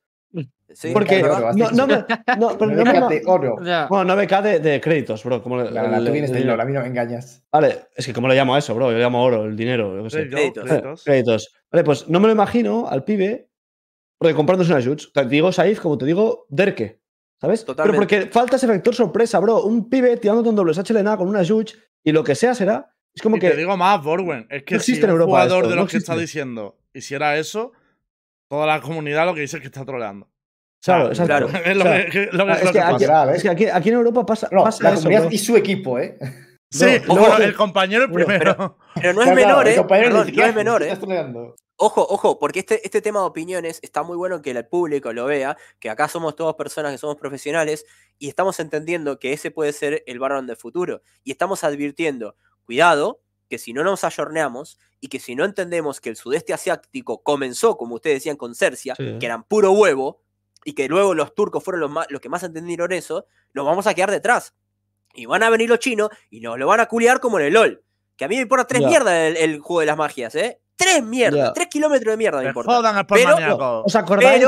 Sí, 0.76 0.92
Porque 0.94 1.24
oro, 1.24 1.54
no, 1.54 1.72
no 1.72 1.88
me. 1.88 2.06
No, 2.38 2.58
pero 2.58 2.72
no 2.72 2.84
me- 2.84 2.92
Déjate 2.94 3.22
oro. 3.26 3.56
Ya. 3.64 3.88
bueno, 3.88 4.14
9k 4.16 4.42
de, 4.42 4.60
de 4.60 4.82
créditos, 4.82 5.24
bro. 5.24 5.42
Como 5.44 5.58
La, 5.58 5.72
la, 5.88 5.98
el- 5.98 6.06
tú 6.06 6.12
vienes 6.12 6.32
dinero. 6.32 6.52
LOL, 6.52 6.62
a 6.62 6.66
mí 6.66 6.74
no 6.74 6.82
me 6.82 6.88
engañas. 6.88 7.44
Vale, 7.52 7.88
es 7.96 8.06
que 8.06 8.14
¿cómo 8.14 8.28
le 8.28 8.36
llamo 8.36 8.56
a 8.56 8.60
eso, 8.60 8.74
bro? 8.76 8.92
Yo 8.92 8.98
le 8.98 9.04
llamo 9.04 9.24
oro, 9.24 9.46
el 9.46 9.56
dinero. 9.56 9.96
Yo 9.98 10.04
qué 10.04 10.10
sé. 10.10 10.30
Créditos, 10.30 10.64
créditos. 10.66 10.66
créditos. 10.66 11.04
Créditos. 11.04 11.54
Vale, 11.72 11.84
pues 11.84 12.08
no 12.10 12.20
me 12.20 12.28
lo 12.28 12.34
imagino 12.34 12.88
al 12.88 13.04
pibe 13.04 13.50
porque 14.18 14.36
comprándose 14.36 14.72
una 14.72 14.80
Yuch. 14.80 15.12
Te 15.14 15.26
digo 15.26 15.52
Saif, 15.52 15.80
como 15.80 15.98
te 15.98 16.06
digo, 16.06 16.46
Derke. 16.50 17.02
¿Sabes? 17.42 17.66
Totalmente. 17.66 18.08
Pero 18.08 18.22
porque 18.22 18.32
falta 18.32 18.56
ese 18.56 18.68
factor 18.68 18.96
sorpresa, 18.96 19.38
bro. 19.40 19.64
Un 19.64 19.90
pibe 19.90 20.16
tirándote 20.18 20.50
un 20.50 20.56
doble 20.56 20.74
HLNA 20.74 21.18
con 21.18 21.28
una 21.28 21.44
Yuch 21.44 21.74
y 22.04 22.12
lo 22.12 22.24
que 22.24 22.36
sea 22.36 22.56
será. 22.56 22.90
Es 23.14 23.22
como 23.22 23.36
y 23.38 23.40
que. 23.40 23.50
te 23.52 23.58
digo 23.58 23.76
más, 23.76 24.02
Borwen, 24.04 24.48
es 24.50 24.64
que 24.64 24.76
no 24.76 24.80
si 24.82 24.92
existe 24.94 25.06
en 25.06 25.12
un 25.12 25.16
Europa 25.22 25.30
jugador 25.32 25.58
esto, 25.58 25.70
de 25.70 25.76
no 25.76 25.82
los 25.84 25.92
que 25.92 25.98
está 25.98 26.16
diciendo 26.16 26.80
hiciera 26.94 27.38
eso, 27.38 27.72
toda 28.48 28.66
la 28.66 28.80
comunidad 28.82 29.26
lo 29.26 29.34
que 29.36 29.42
dice 29.42 29.58
es 29.58 29.62
que 29.62 29.68
está 29.68 29.84
troleando. 29.84 30.30
Claro, 30.84 31.08
exacto. 31.10 31.26
Claro. 31.28 31.48
Es 31.66 31.78
lo 31.78 31.84
O 31.84 31.88
sea, 31.88 32.06
que, 32.06 32.12
que- 32.12 32.26
lo 32.26 32.30
que- 32.32 32.38
lo 32.38 32.54
es, 32.54 32.62
que 32.62 32.72
que 32.72 32.80
aquí, 32.82 32.92
pasa. 33.06 33.08
pasa. 33.08 33.36
es 33.36 33.42
que 33.44 33.50
aquí, 33.50 33.66
aquí 33.68 33.90
en 33.90 33.96
Europa 33.96 34.26
pasa, 34.26 34.50
No, 34.52 34.64
pasa 34.64 34.84
la 34.84 34.90
eso. 34.94 35.04
comunidad 35.04 35.32
y 35.32 35.38
su 35.38 35.56
equipo, 35.58 36.00
¿eh? 36.00 36.18
Sí, 36.72 36.86
No, 37.08 37.16
bueno, 37.18 37.38
no, 37.38 37.44
el 37.44 37.54
compañero 37.56 38.04
el 38.06 38.12
primero. 38.12 38.78
Pero 38.96 39.14
no 39.14 39.22
es 39.22 39.36
menor, 39.36 39.68
el 39.68 39.74
¿eh? 39.74 39.78
compañero 39.78 40.08
Perdón, 40.10 40.26
no 40.36 40.44
es 40.44 40.48
"¿Qué 40.48 40.54
menor? 40.54 40.82
¿eh? 40.82 40.86
Estás 40.88 41.00
troleando". 41.02 41.56
Ojo, 41.76 42.02
ojo, 42.10 42.40
porque 42.40 42.60
este, 42.60 42.84
este 42.84 43.00
tema 43.02 43.20
de 43.20 43.26
opiniones 43.28 43.78
está 43.84 44.02
muy 44.04 44.18
bueno 44.18 44.42
que 44.42 44.52
el 44.52 44.66
público 44.66 45.14
lo 45.14 45.26
vea, 45.26 45.56
que 45.80 45.90
acá 45.92 46.08
somos 46.08 46.36
todas 46.36 46.56
personas 46.56 46.92
que 46.92 46.98
somos 46.98 47.18
profesionales 47.18 47.86
y 48.18 48.28
estamos 48.28 48.60
entendiendo 48.60 49.20
que 49.20 49.34
ese 49.34 49.52
puede 49.52 49.72
ser 49.74 50.04
el 50.08 50.18
Baron 50.20 50.48
del 50.48 50.58
futuro. 50.58 51.02
Y 51.24 51.32
estamos 51.32 51.64
advirtiendo, 51.64 52.36
cuidado, 52.66 53.22
que 53.50 53.60
si 53.60 53.74
no 53.74 53.84
nos 53.84 54.04
ayorneamos 54.04 54.80
y 55.00 55.10
que 55.10 55.20
si 55.20 55.36
no 55.36 55.46
entendemos 55.46 56.02
que 56.02 56.10
el 56.10 56.16
sudeste 56.16 56.54
asiático 56.54 57.22
comenzó, 57.22 57.78
como 57.78 57.96
ustedes 57.96 58.16
decían, 58.18 58.36
con 58.38 58.56
Cercia, 58.56 58.96
Sí. 58.96 59.18
que 59.20 59.26
eran 59.28 59.44
puro 59.44 59.74
huevo, 59.74 60.23
y 60.66 60.74
que 60.74 60.88
luego 60.88 61.14
los 61.14 61.34
turcos 61.36 61.64
fueron 61.64 61.82
los, 61.82 61.92
más, 61.92 62.08
los 62.10 62.22
que 62.22 62.30
más 62.30 62.44
entendieron 62.44 62.92
eso, 62.92 63.26
nos 63.54 63.66
vamos 63.66 63.88
a 63.88 63.94
quedar 63.94 64.12
detrás. 64.12 64.54
Y 65.14 65.26
van 65.26 65.44
a 65.44 65.50
venir 65.50 65.70
los 65.70 65.80
chinos 65.80 66.10
y 66.30 66.40
nos 66.40 66.58
lo 66.58 66.68
van 66.68 66.80
a 66.80 66.88
culiar 66.88 67.20
como 67.20 67.40
en 67.40 67.46
el 67.48 67.54
LOL. 67.54 67.84
Que 68.18 68.26
a 68.26 68.28
mí 68.28 68.36
me 68.36 68.42
importa 68.44 68.66
tres 68.66 68.82
Ya. 68.82 68.88
mierdas 68.88 69.14
el, 69.14 69.38
el 69.38 69.60
juego 69.60 69.80
de 69.82 69.86
las 69.86 69.98
magias, 69.98 70.34
¿eh? 70.36 70.60
Tres 70.76 71.04
mierdas, 71.04 71.54
tres 71.54 71.68
kilómetros 71.68 72.14
de 72.14 72.18
mierda 72.18 72.42
me 72.42 72.48
importa. 72.48 72.72
jodan, 72.76 73.06
Pero-. 73.08 73.84
¿Os 73.86 73.96
acordáis? 73.96 74.44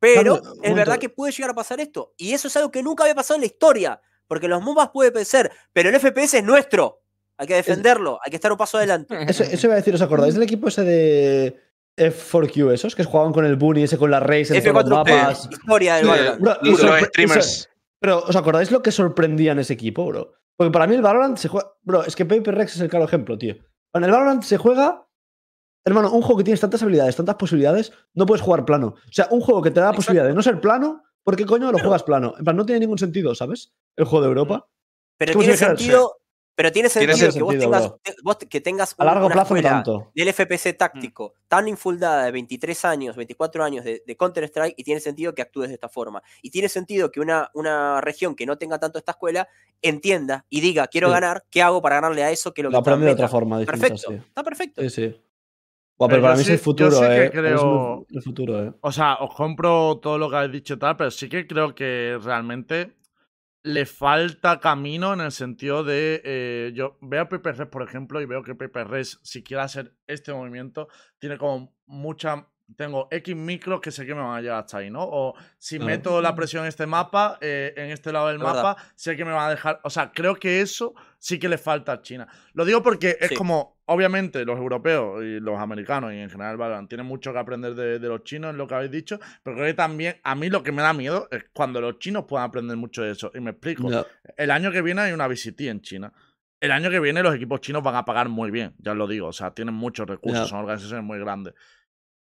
Pero, 0.00 0.40
es 0.62 0.74
verdad 0.74 0.98
que 0.98 1.08
puede 1.08 1.30
llegar 1.32 1.50
a 1.50 1.54
pasar 1.54 1.78
esto. 1.78 2.12
Y 2.16 2.32
eso 2.32 2.48
es 2.48 2.56
algo 2.56 2.72
que 2.72 2.82
nunca 2.82 3.04
había 3.04 3.14
pasado 3.14 3.36
en 3.36 3.42
la 3.42 3.46
historia. 3.46 4.00
Porque 4.26 4.48
los 4.48 4.60
MOBAs 4.60 4.90
puede 4.90 5.24
ser, 5.24 5.52
pero 5.72 5.90
el 5.90 6.00
FPS 6.00 6.38
es 6.38 6.44
nuestro. 6.44 7.02
Hay 7.36 7.46
que 7.46 7.54
defenderlo, 7.54 8.18
hay 8.24 8.30
que 8.30 8.36
estar 8.36 8.50
un 8.50 8.58
paso 8.58 8.78
adelante. 8.78 9.16
Eso, 9.28 9.44
eso 9.44 9.66
iba 9.66 9.74
a 9.74 9.76
decir, 9.76 9.94
¿os 9.94 10.02
acordáis 10.02 10.34
del 10.34 10.42
equipo 10.42 10.68
ese 10.68 10.82
de 10.82 11.60
F4Q 11.96 12.72
esos? 12.72 12.94
Que 12.94 13.04
jugaban 13.04 13.32
con 13.32 13.44
el 13.44 13.56
Bunny, 13.56 13.82
ese 13.84 13.98
con 13.98 14.10
la 14.10 14.20
Race 14.20 14.56
en 14.56 14.64
los 14.64 14.84
F4P, 14.84 14.88
mapas. 14.90 15.48
historia 15.50 15.94
del 15.96 16.04
Sí, 16.04 16.10
Valorant. 16.10 16.40
Bro, 16.40 16.56
y 16.62 16.70
Los 16.70 16.80
sorpre- 16.82 17.06
streamers. 17.06 17.68
Pero, 18.00 18.18
¿os 18.20 18.34
acordáis 18.36 18.70
lo 18.70 18.82
que 18.82 18.90
sorprendía 18.90 19.52
en 19.52 19.58
ese 19.60 19.74
equipo, 19.74 20.04
bro? 20.06 20.32
Porque 20.56 20.70
para 20.72 20.86
mí 20.86 20.94
el 20.94 21.02
Valorant 21.02 21.38
se 21.38 21.48
juega. 21.48 21.72
Bro, 21.82 22.04
es 22.04 22.16
que 22.16 22.24
Paper 22.26 22.54
Rex 22.54 22.74
es 22.76 22.80
el 22.80 22.88
claro 22.88 23.04
ejemplo, 23.04 23.38
tío. 23.38 23.54
En 23.94 24.04
el 24.04 24.10
Valorant 24.10 24.42
se 24.42 24.56
juega. 24.56 25.06
Hermano, 25.84 26.12
un 26.12 26.22
juego 26.22 26.38
que 26.38 26.44
tienes 26.44 26.60
tantas 26.60 26.82
habilidades, 26.82 27.16
tantas 27.16 27.34
posibilidades, 27.34 27.92
no 28.14 28.24
puedes 28.24 28.40
jugar 28.42 28.64
plano. 28.64 28.94
O 28.96 29.12
sea, 29.12 29.26
un 29.30 29.40
juego 29.40 29.60
que 29.62 29.72
te 29.72 29.80
da 29.80 29.86
la 29.86 29.92
posibilidad 29.92 30.24
de 30.26 30.32
no 30.34 30.40
ser 30.42 30.60
plano, 30.60 31.02
¿por 31.24 31.34
qué 31.36 31.44
coño 31.44 31.72
lo 31.72 31.78
juegas 31.80 32.04
plano? 32.04 32.34
En 32.38 32.44
plan, 32.44 32.56
no 32.56 32.64
tiene 32.64 32.78
ningún 32.80 32.98
sentido, 32.98 33.34
¿sabes? 33.34 33.72
El 33.96 34.04
juego 34.04 34.22
de 34.22 34.28
Europa. 34.28 34.68
Pero 35.18 35.38
tiene 35.40 35.56
sentido, 35.56 36.18
pero 36.54 36.70
tiene 36.72 36.88
Tiene 36.90 37.14
sentido 37.14 37.32
que 37.32 37.42
vos 37.42 37.52
sentido, 37.52 37.70
tengas, 38.04 38.22
vos 38.22 38.36
que 38.48 38.60
tengas 38.60 38.94
A 38.98 39.04
largo 39.04 39.26
una 39.26 39.34
plazo 39.34 39.54
tanto. 39.62 40.10
del 40.14 40.28
FPS 40.32 40.74
táctico 40.74 41.34
tan 41.48 41.66
infundada 41.68 42.24
de 42.26 42.30
23 42.32 42.84
años, 42.84 43.16
24 43.16 43.64
años 43.64 43.84
de, 43.84 44.02
de 44.06 44.16
Counter-Strike 44.16 44.74
y 44.76 44.84
tiene 44.84 45.00
sentido 45.00 45.34
que 45.34 45.42
actúes 45.42 45.68
de 45.68 45.74
esta 45.74 45.88
forma. 45.88 46.22
Y 46.42 46.50
tiene 46.50 46.68
sentido 46.68 47.10
que 47.10 47.20
una, 47.20 47.50
una 47.54 48.00
región 48.00 48.34
que 48.34 48.46
no 48.46 48.58
tenga 48.58 48.78
tanto 48.78 48.98
esta 48.98 49.12
escuela 49.12 49.48
entienda 49.80 50.44
y 50.50 50.60
diga, 50.60 50.86
quiero 50.88 51.08
Sí. 51.08 51.12
ganar, 51.14 51.44
¿qué 51.50 51.62
hago 51.62 51.80
para 51.82 51.96
ganarle 51.96 52.22
a 52.22 52.30
eso? 52.30 52.52
Que 52.54 52.62
lo 52.62 52.70
Lo 52.70 52.74
que 52.74 52.80
aprende 52.80 53.06
de 53.06 53.12
meta?". 53.12 53.24
otra 53.24 53.28
forma 53.28 53.58
distinta, 53.58 53.88
Perfecto, 53.88 54.10
sí. 54.12 54.16
está 54.28 54.42
perfecto. 54.44 54.82
Sí, 54.82 54.90
sí. 54.90 55.02
Buah, 55.98 56.08
Pero 56.08 56.22
pero 56.22 56.22
para 56.22 56.34
mí 56.36 56.42
es 56.42 56.48
el 56.50 56.58
futuro, 56.58 57.04
eh. 57.04 57.26
Es 57.26 58.16
el 58.16 58.22
futuro, 58.22 58.64
eh. 58.64 58.72
O 58.80 58.90
sea, 58.92 59.16
os 59.20 59.34
compro 59.34 59.98
todo 60.02 60.18
lo 60.18 60.28
que 60.30 60.36
habéis 60.36 60.52
dicho 60.52 60.74
y 60.74 60.78
tal, 60.78 60.96
pero 60.96 61.10
sí 61.10 61.28
que 61.28 61.46
creo 61.46 61.74
que 61.74 62.18
realmente 62.22 62.96
le 63.62 63.86
falta 63.86 64.60
camino 64.60 65.12
en 65.12 65.20
el 65.20 65.32
sentido 65.32 65.84
de. 65.84 66.20
eh, 66.24 66.72
yo 66.74 66.98
veo 67.00 67.22
a 67.22 67.28
Paper 67.28 67.56
Res, 67.56 67.68
por 67.68 67.82
ejemplo, 67.82 68.20
y 68.20 68.26
veo 68.26 68.42
que 68.42 68.54
Paper 68.54 68.88
Res, 68.88 69.20
si 69.22 69.42
quiere 69.42 69.62
hacer 69.62 69.94
este 70.06 70.32
movimiento, 70.32 70.88
tiene 71.18 71.38
como 71.38 71.74
mucha 71.86 72.48
tengo 72.76 73.08
X 73.10 73.34
micros 73.36 73.80
que 73.80 73.90
sé 73.90 74.04
que 74.06 74.14
me 74.14 74.20
van 74.20 74.36
a 74.36 74.40
llegar 74.40 74.58
hasta 74.60 74.78
ahí, 74.78 74.90
¿no? 74.90 75.02
O 75.02 75.34
si 75.58 75.76
Claro. 75.76 75.90
meto 75.90 76.22
la 76.22 76.34
presión 76.34 76.62
en 76.64 76.68
este 76.68 76.86
mapa, 76.86 77.38
eh, 77.40 77.72
en 77.76 77.90
este 77.90 78.12
lado 78.12 78.28
del 78.28 78.36
Es 78.36 78.42
verdad. 78.42 78.62
mapa, 78.62 78.82
sé 78.94 79.16
que 79.16 79.24
me 79.24 79.32
van 79.32 79.46
a 79.46 79.50
dejar. 79.50 79.80
O 79.84 79.90
sea, 79.90 80.12
creo 80.12 80.34
que 80.36 80.60
eso 80.60 80.94
sí 81.18 81.38
que 81.38 81.48
le 81.48 81.58
falta 81.58 81.92
a 81.92 82.02
China. 82.02 82.26
Lo 82.54 82.64
digo 82.64 82.82
porque 82.82 83.16
es 83.20 83.28
Sí. 83.30 83.34
como, 83.34 83.80
obviamente, 83.86 84.44
los 84.44 84.58
europeos 84.58 85.22
y 85.22 85.40
los 85.40 85.58
americanos 85.60 86.12
y 86.12 86.16
en 86.18 86.30
general 86.30 86.56
Valorant 86.56 86.88
tienen 86.88 87.06
mucho 87.06 87.32
que 87.32 87.38
aprender 87.38 87.74
de, 87.74 87.98
de 87.98 88.08
los 88.08 88.24
chinos, 88.24 88.50
en 88.50 88.56
lo 88.58 88.66
que 88.66 88.74
habéis 88.74 88.90
dicho, 88.90 89.18
pero 89.42 89.56
creo 89.56 89.66
que 89.68 89.74
también 89.74 90.16
a 90.24 90.34
mí 90.34 90.48
lo 90.50 90.62
que 90.62 90.72
me 90.72 90.82
da 90.82 90.92
miedo 90.92 91.28
es 91.30 91.44
cuando 91.52 91.80
los 91.80 91.98
chinos 91.98 92.24
puedan 92.28 92.46
aprender 92.48 92.76
mucho 92.76 93.02
de 93.02 93.12
eso. 93.12 93.30
Y 93.34 93.40
me 93.40 93.50
explico. 93.50 93.88
El 94.36 94.50
año 94.50 94.70
que 94.72 94.82
viene 94.82 95.02
hay 95.02 95.12
una 95.12 95.26
VCT 95.28 95.68
en 95.68 95.80
China. 95.80 96.12
El 96.60 96.70
año 96.70 96.90
que 96.90 97.00
viene 97.00 97.24
los 97.24 97.34
equipos 97.34 97.60
chinos 97.60 97.82
van 97.82 97.96
a 97.96 98.04
pagar 98.04 98.28
muy 98.28 98.52
bien, 98.52 98.74
ya 98.78 98.92
os 98.92 98.96
lo 98.96 99.08
digo. 99.08 99.26
O 99.26 99.32
sea, 99.32 99.52
tienen 99.52 99.74
muchos 99.74 100.06
recursos, 100.08 100.48
son 100.48 100.60
organizaciones 100.60 101.04
muy 101.04 101.18
grandes. 101.18 101.54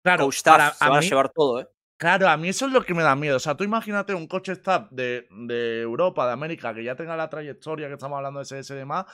Claro, 0.06 0.24
Coach 0.24 0.36
staff, 0.36 0.56
para- 0.56 0.74
se 0.74 0.84
a 0.84 0.88
van 0.88 0.98
a 0.98 1.00
mí- 1.00 1.08
llevar 1.08 1.28
todo, 1.30 1.60
¿eh? 1.60 1.68
Claro, 1.98 2.28
a 2.28 2.36
mí 2.36 2.48
eso 2.48 2.66
es 2.66 2.72
lo 2.72 2.82
que 2.84 2.92
me 2.94 3.02
da 3.02 3.16
miedo. 3.16 3.36
O 3.36 3.40
sea, 3.40 3.56
tú 3.56 3.64
imagínate 3.64 4.12
un 4.14 4.26
coche 4.26 4.52
staff 4.52 4.88
de, 4.90 5.26
de 5.30 5.80
Europa, 5.80 6.26
de 6.26 6.32
América, 6.32 6.74
que 6.74 6.84
ya 6.84 6.94
tenga 6.94 7.16
la 7.16 7.28
trayectoria 7.30 7.88
que 7.88 7.94
estamos 7.94 8.16
hablando 8.18 8.38
de 8.38 8.44
CS 8.44 8.70
y 8.74 8.76
demás, 8.76 9.06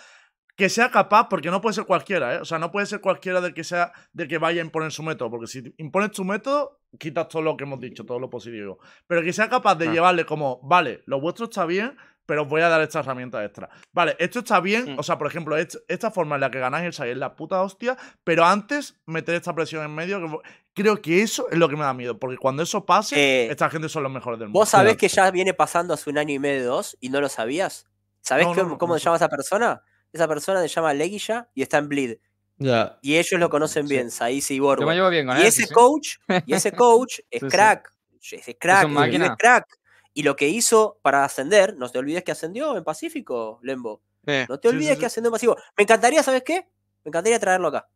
que 0.56 0.68
sea 0.68 0.90
capaz, 0.90 1.28
porque 1.30 1.50
no 1.50 1.60
puede 1.60 1.74
ser 1.74 1.84
cualquiera, 1.86 2.34
¿eh? 2.34 2.38
O 2.40 2.44
sea, 2.44 2.58
no 2.58 2.70
puede 2.72 2.86
ser 2.86 3.00
cualquiera 3.00 3.40
del 3.40 3.54
que 3.54 3.64
sea, 3.64 3.92
de 4.12 4.26
que 4.28 4.36
vaya 4.38 4.60
a 4.60 4.64
imponer 4.64 4.90
su 4.92 5.02
método, 5.02 5.30
porque 5.30 5.46
si 5.46 5.74
impones 5.78 6.10
tu 6.10 6.24
método, 6.24 6.80
quitas 6.98 7.28
todo 7.28 7.40
lo 7.42 7.56
que 7.56 7.64
hemos 7.64 7.80
dicho, 7.80 8.04
todo 8.04 8.18
lo 8.18 8.28
positivo. 8.28 8.78
Pero 9.06 9.22
que 9.22 9.32
sea 9.32 9.48
capaz 9.48 9.76
de 9.76 9.88
Ah. 9.88 9.92
llevarle 9.92 10.26
como, 10.26 10.60
vale, 10.62 11.02
lo 11.06 11.20
vuestro 11.20 11.44
está 11.46 11.64
bien, 11.64 11.96
pero 12.26 12.42
os 12.42 12.48
voy 12.48 12.60
a 12.62 12.68
dar 12.68 12.80
esta 12.80 13.00
herramienta 13.00 13.44
extra. 13.44 13.68
Vale, 13.92 14.16
esto 14.18 14.40
está 14.40 14.60
bien, 14.60 14.94
Mm. 14.94 14.98
o 14.98 15.02
sea, 15.02 15.18
por 15.18 15.26
ejemplo, 15.26 15.56
est- 15.56 15.76
esta 15.88 16.10
forma 16.10 16.36
en 16.36 16.40
la 16.42 16.50
que 16.50 16.58
ganáis 16.60 16.86
el 16.86 16.92
SAI 16.92 17.10
es 17.10 17.16
la 17.16 17.34
puta 17.36 17.60
hostia, 17.62 17.96
pero 18.24 18.44
antes 18.44 19.00
meter 19.06 19.34
esta 19.34 19.54
presión 19.54 19.84
en 19.84 19.94
medio, 19.94 20.20
que 20.20 20.38
creo 20.82 21.00
que 21.02 21.22
eso 21.22 21.48
es 21.50 21.58
lo 21.58 21.68
que 21.68 21.76
me 21.76 21.84
da 21.84 21.92
miedo, 21.94 22.18
porque 22.18 22.36
cuando 22.36 22.62
eso 22.62 22.84
pase, 22.86 23.16
Eh, 23.18 23.50
esta 23.50 23.68
gente 23.70 23.88
son 23.88 24.02
los 24.04 24.12
mejores 24.12 24.38
del 24.38 24.48
mundo. 24.48 24.60
Vos 24.60 24.68
sabés 24.68 24.96
que 24.96 25.08
ya 25.08 25.30
viene 25.30 25.52
pasando 25.54 25.94
hace 25.94 26.08
un 26.10 26.18
año 26.18 26.34
y 26.34 26.38
medio, 26.38 26.66
dos, 26.66 26.96
y 27.00 27.08
no 27.10 27.20
lo 27.20 27.28
sabías. 27.28 27.86
¿Sabés 28.20 28.46
No, 28.46 28.54
no, 28.54 28.64
no, 28.68 28.78
cómo 28.78 28.94
no 28.94 28.98
se 29.00 29.04
llama 29.06 29.16
esa 29.16 29.28
persona? 29.28 29.82
Esa 30.12 30.28
persona 30.28 30.60
se 30.60 30.68
llama 30.68 30.94
Leguilla 30.94 31.48
y 31.54 31.62
está 31.62 31.78
en 31.78 31.88
Bleed. 31.88 32.18
Ya. 32.58 32.98
Y 33.02 33.16
ellos 33.16 33.40
lo 33.40 33.50
conocen 33.50 33.88
Sí. 33.88 33.94
bien, 33.94 34.10
Saiz 34.12 34.48
y 34.52 34.56
Yo 34.58 34.62
me 34.62 34.66
Borgo. 34.68 34.92
llevo 34.92 35.08
bien 35.10 35.26
con 35.26 35.36
Y 35.38 35.40
él. 35.40 35.46
ese 35.46 35.66
sí, 35.66 35.74
coach, 35.74 36.16
y 36.46 36.54
ese 36.54 36.70
coach 36.84 37.18
es 37.30 37.40
Sí, 37.40 37.46
sí. 37.46 37.48
crack. 37.48 37.92
Ese 38.20 38.56
crack, 38.56 38.88
es 38.88 39.30
crack. 39.36 39.66
Y 40.14 40.22
lo 40.24 40.36
que 40.36 40.48
hizo 40.48 40.98
para 41.02 41.24
ascender, 41.24 41.76
no 41.76 41.88
te 41.88 41.98
olvides 41.98 42.22
que 42.24 42.32
ascendió 42.32 42.76
en 42.76 42.84
Pacífico, 42.84 43.58
Lembo. 43.62 44.02
Eh, 44.26 44.46
No 44.48 44.58
te 44.60 44.68
olvides 44.68 44.88
sí, 44.88 44.94
sí. 44.94 45.00
que 45.00 45.06
ascendió 45.06 45.28
en 45.28 45.32
Pacífico. 45.32 45.56
Me 45.76 45.82
encantaría, 45.84 46.22
¿sabes 46.22 46.42
qué? 46.42 46.66
Me 47.04 47.08
encantaría 47.08 47.38
traerlo 47.40 47.68
acá. 47.68 47.88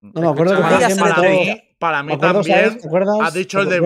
No, 0.00 0.20
me 0.22 0.28
acuerdo 0.28 0.56
que 0.56 0.62
Para, 0.62 0.88
mí, 1.22 1.62
para 1.78 2.02
mí 2.02 2.12
acuerdo, 2.14 2.34
también. 2.40 2.58
¿sabes? 2.58 2.78
¿Te 2.82 2.86
acuerdas? 2.88 3.16
has 3.22 3.34
dicho 3.34 3.60
el 3.60 3.68
de. 3.68 3.80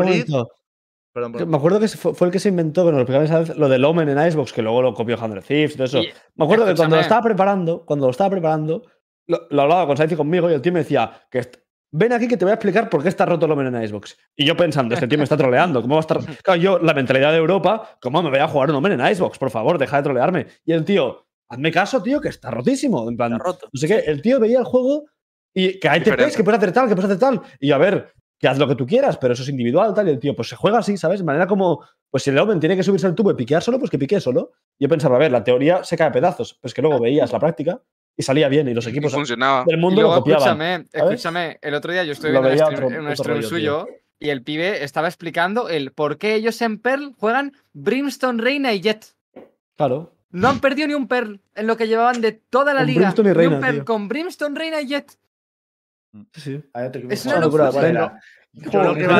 Perdón, 1.13 1.33
perdón. 1.33 1.51
Me 1.51 1.57
acuerdo 1.57 1.81
que 1.81 1.89
fue, 1.89 2.15
fue 2.15 2.27
el 2.29 2.33
que 2.33 2.39
se 2.41 2.49
inventó, 2.49 2.83
bueno, 2.83 2.99
lo 2.99 3.03
explicaba 3.05 3.55
lo 3.57 3.69
del 3.69 3.85
Omen 3.85 4.09
en 4.09 4.19
Icebox, 4.27 4.53
que 4.53 4.63
luego 4.63 4.83
lo 4.83 4.95
copió 4.95 5.17
Hundred 5.23 5.43
Thieves 5.45 5.73
y 5.73 5.77
todo 5.77 5.85
eso. 5.85 5.99
Y- 6.03 6.13
me 6.37 6.45
acuerdo 6.45 6.67
que 6.67 6.75
cuando 6.75 6.97
lo 6.97 7.03
estaba 7.03 7.23
preparando, 7.23 7.85
cuando 7.85 8.07
lo 8.07 8.11
estaba 8.11 8.31
preparando, 8.31 8.83
lo, 9.27 9.47
lo 9.51 9.63
hablaba 9.63 9.87
con 9.87 9.97
Saiz 9.97 10.11
y 10.13 10.17
conmigo 10.17 10.51
y 10.51 10.55
el 10.55 10.63
tío 10.63 10.73
me 10.73 10.81
decía 10.81 11.23
que 11.31 11.39
ven 11.97 12.13
aquí 12.13 12.27
que 12.27 12.37
te 12.37 12.45
voy 12.45 12.51
a 12.51 12.55
explicar 12.55 12.91
por 12.91 13.03
qué 13.03 13.09
está 13.09 13.25
roto 13.25 13.47
el 13.47 13.53
Omen 13.53 13.73
en 13.73 13.83
Icebox. 13.85 14.17
Y 14.37 14.45
yo 14.45 14.57
pensando, 14.57 14.95
este 14.95 15.07
tío 15.07 15.17
me 15.17 15.25
está 15.25 15.37
troleando, 15.37 15.81
¿cómo 15.81 15.95
va 15.95 16.01
a 16.01 16.03
estar? 16.03 16.19
Claro, 16.43 16.61
yo, 16.61 16.79
la 16.81 16.93
mentalidad 16.93 17.31
de 17.31 17.39
Europa, 17.39 17.97
¿cómo 18.01 18.21
me 18.21 18.31
voy 18.31 18.41
a 18.41 18.49
jugar 18.49 18.71
un 18.71 18.77
Omen 18.77 19.01
en 19.01 19.07
Icebox? 19.13 19.39
Por 19.39 19.51
favor, 19.51 19.79
deja 19.79 19.99
de 19.99 20.03
trolearme. 20.03 20.47
Y 20.65 20.73
el 20.73 20.85
tío, 20.85 21.27
hazme 21.49 21.71
caso, 21.71 22.03
tío, 22.03 22.21
que 22.21 22.29
está 22.29 22.51
rotísimo. 22.51 23.09
En 23.09 23.17
plan, 23.17 23.33
Está 23.33 23.45
roto. 23.45 23.69
no 23.73 23.79
sé 23.79 23.87
qué, 23.87 23.99
el 24.11 24.21
tío 24.21 24.41
veía 24.41 24.59
el 24.59 24.65
juego 24.65 25.05
y 25.55 25.79
que 25.79 25.89
hay. 25.89 26.01
TPs, 26.01 26.37
que 26.37 26.43
puedes 26.43 26.59
hacer 26.59 26.73
tal, 26.73 26.89
que 26.89 26.97
puedes 26.97 27.11
hacer 27.11 27.21
tal. 27.21 27.41
Y 27.61 27.69
yo, 27.69 27.77
a 27.77 27.79
ver, 27.79 28.13
que 28.41 28.49
haz 28.49 28.59
lo 28.59 28.67
que 28.67 28.75
tú 28.75 28.87
quieras, 28.87 29.17
pero 29.17 29.35
eso 29.35 29.45
es 29.45 29.49
individual, 29.49 29.95
tal. 29.95 30.09
Y 30.09 30.11
el 30.11 30.19
tío, 30.19 30.35
pues 30.35 30.49
se 30.49 30.57
juega 30.57 30.79
así, 30.79 30.97
¿sabes? 30.97 31.21
De 31.21 31.25
manera 31.25 31.47
como, 31.47 31.85
pues 32.11 32.25
si 32.25 32.31
el 32.31 32.39
Omen 32.39 32.59
tiene 32.59 32.77
que 32.77 32.83
subirse 32.83 33.07
al 33.07 33.15
tubo 33.15 33.31
y 33.31 33.35
piquear 33.35 33.63
solo, 33.63 33.79
pues 33.79 33.91
que 33.91 33.99
piquee 33.99 34.21
solo. 34.21 34.51
Yo 34.81 34.89
pensaba, 34.89 35.15
a 35.15 35.21
ver, 35.21 35.31
la 35.31 35.45
teoría 35.45 35.85
se 35.85 35.97
cae 35.97 36.09
a 36.09 36.13
pedazos, 36.13 36.59
pues 36.61 36.75
que 36.75 36.83
luego 36.83 36.99
veías 36.99 37.31
la 37.33 37.39
práctica 37.39 37.81
y 38.17 38.23
salía 38.23 38.49
bien 38.49 38.69
y 38.69 38.75
los 38.75 38.87
y 38.87 38.91
equipos 38.91 39.13
funcionaba. 39.13 39.65
del 39.67 39.79
Y 39.79 39.81
mundo 39.81 40.03
lo 40.03 40.15
copiaban. 40.15 40.43
escúchame, 40.61 40.87
escúchame, 40.93 41.59
el 41.63 41.75
otro 41.75 41.93
día 41.93 42.05
yo 42.05 42.13
estuve 42.13 42.31
viendo 42.31 42.49
stream, 42.51 42.73
otro- 42.75 42.87
un 42.87 43.17
stream 43.17 43.37
rollo, 43.39 43.49
suyo 43.49 43.89
y 44.21 44.31
el 44.31 44.43
pibe 44.43 44.85
estaba 44.85 45.09
explicando 45.09 45.69
el 45.69 45.91
por 45.93 46.19
qué 46.19 46.35
ellos 46.35 46.61
en 46.63 46.79
Pearl 46.79 47.13
juegan 47.19 47.53
Brimstone, 47.73 48.43
Reina 48.43 48.73
y 48.73 48.81
Jet. 48.81 49.15
Claro. 49.77 50.13
No 50.31 50.49
han 50.49 50.61
perdido 50.61 50.89
ni 50.89 50.95
un 50.95 51.07
Pearl 51.09 51.41
en 51.55 51.67
lo 51.67 51.77
que 51.77 51.87
llevaban 51.89 52.21
de 52.21 52.33
toda 52.33 52.73
la 52.75 52.81
Con 52.81 52.87
liga. 52.89 53.01
Brimstone 53.01 53.29
y 53.29 53.33
Ni 53.33 53.37
Reina, 53.39 53.55
un 53.57 53.61
Pearl 53.61 53.75
tío. 53.77 53.85
con 53.85 54.09
Brimstone, 54.09 54.59
Reina 54.59 54.81
y 54.81 54.87
Jet. 54.89 55.11
Sí, 56.33 56.41
sí. 56.41 56.63
Es 57.11 57.27
una 57.27 57.41
locura, 57.41 57.71
¿cuál 57.71 57.85
pero- 57.87 57.99
era? 57.99 58.21
Yo 58.53 58.71
Joder, 58.71 58.87
lo 58.87 58.93
que 58.95 58.99
¿qué 59.01 59.05
iba 59.07 59.19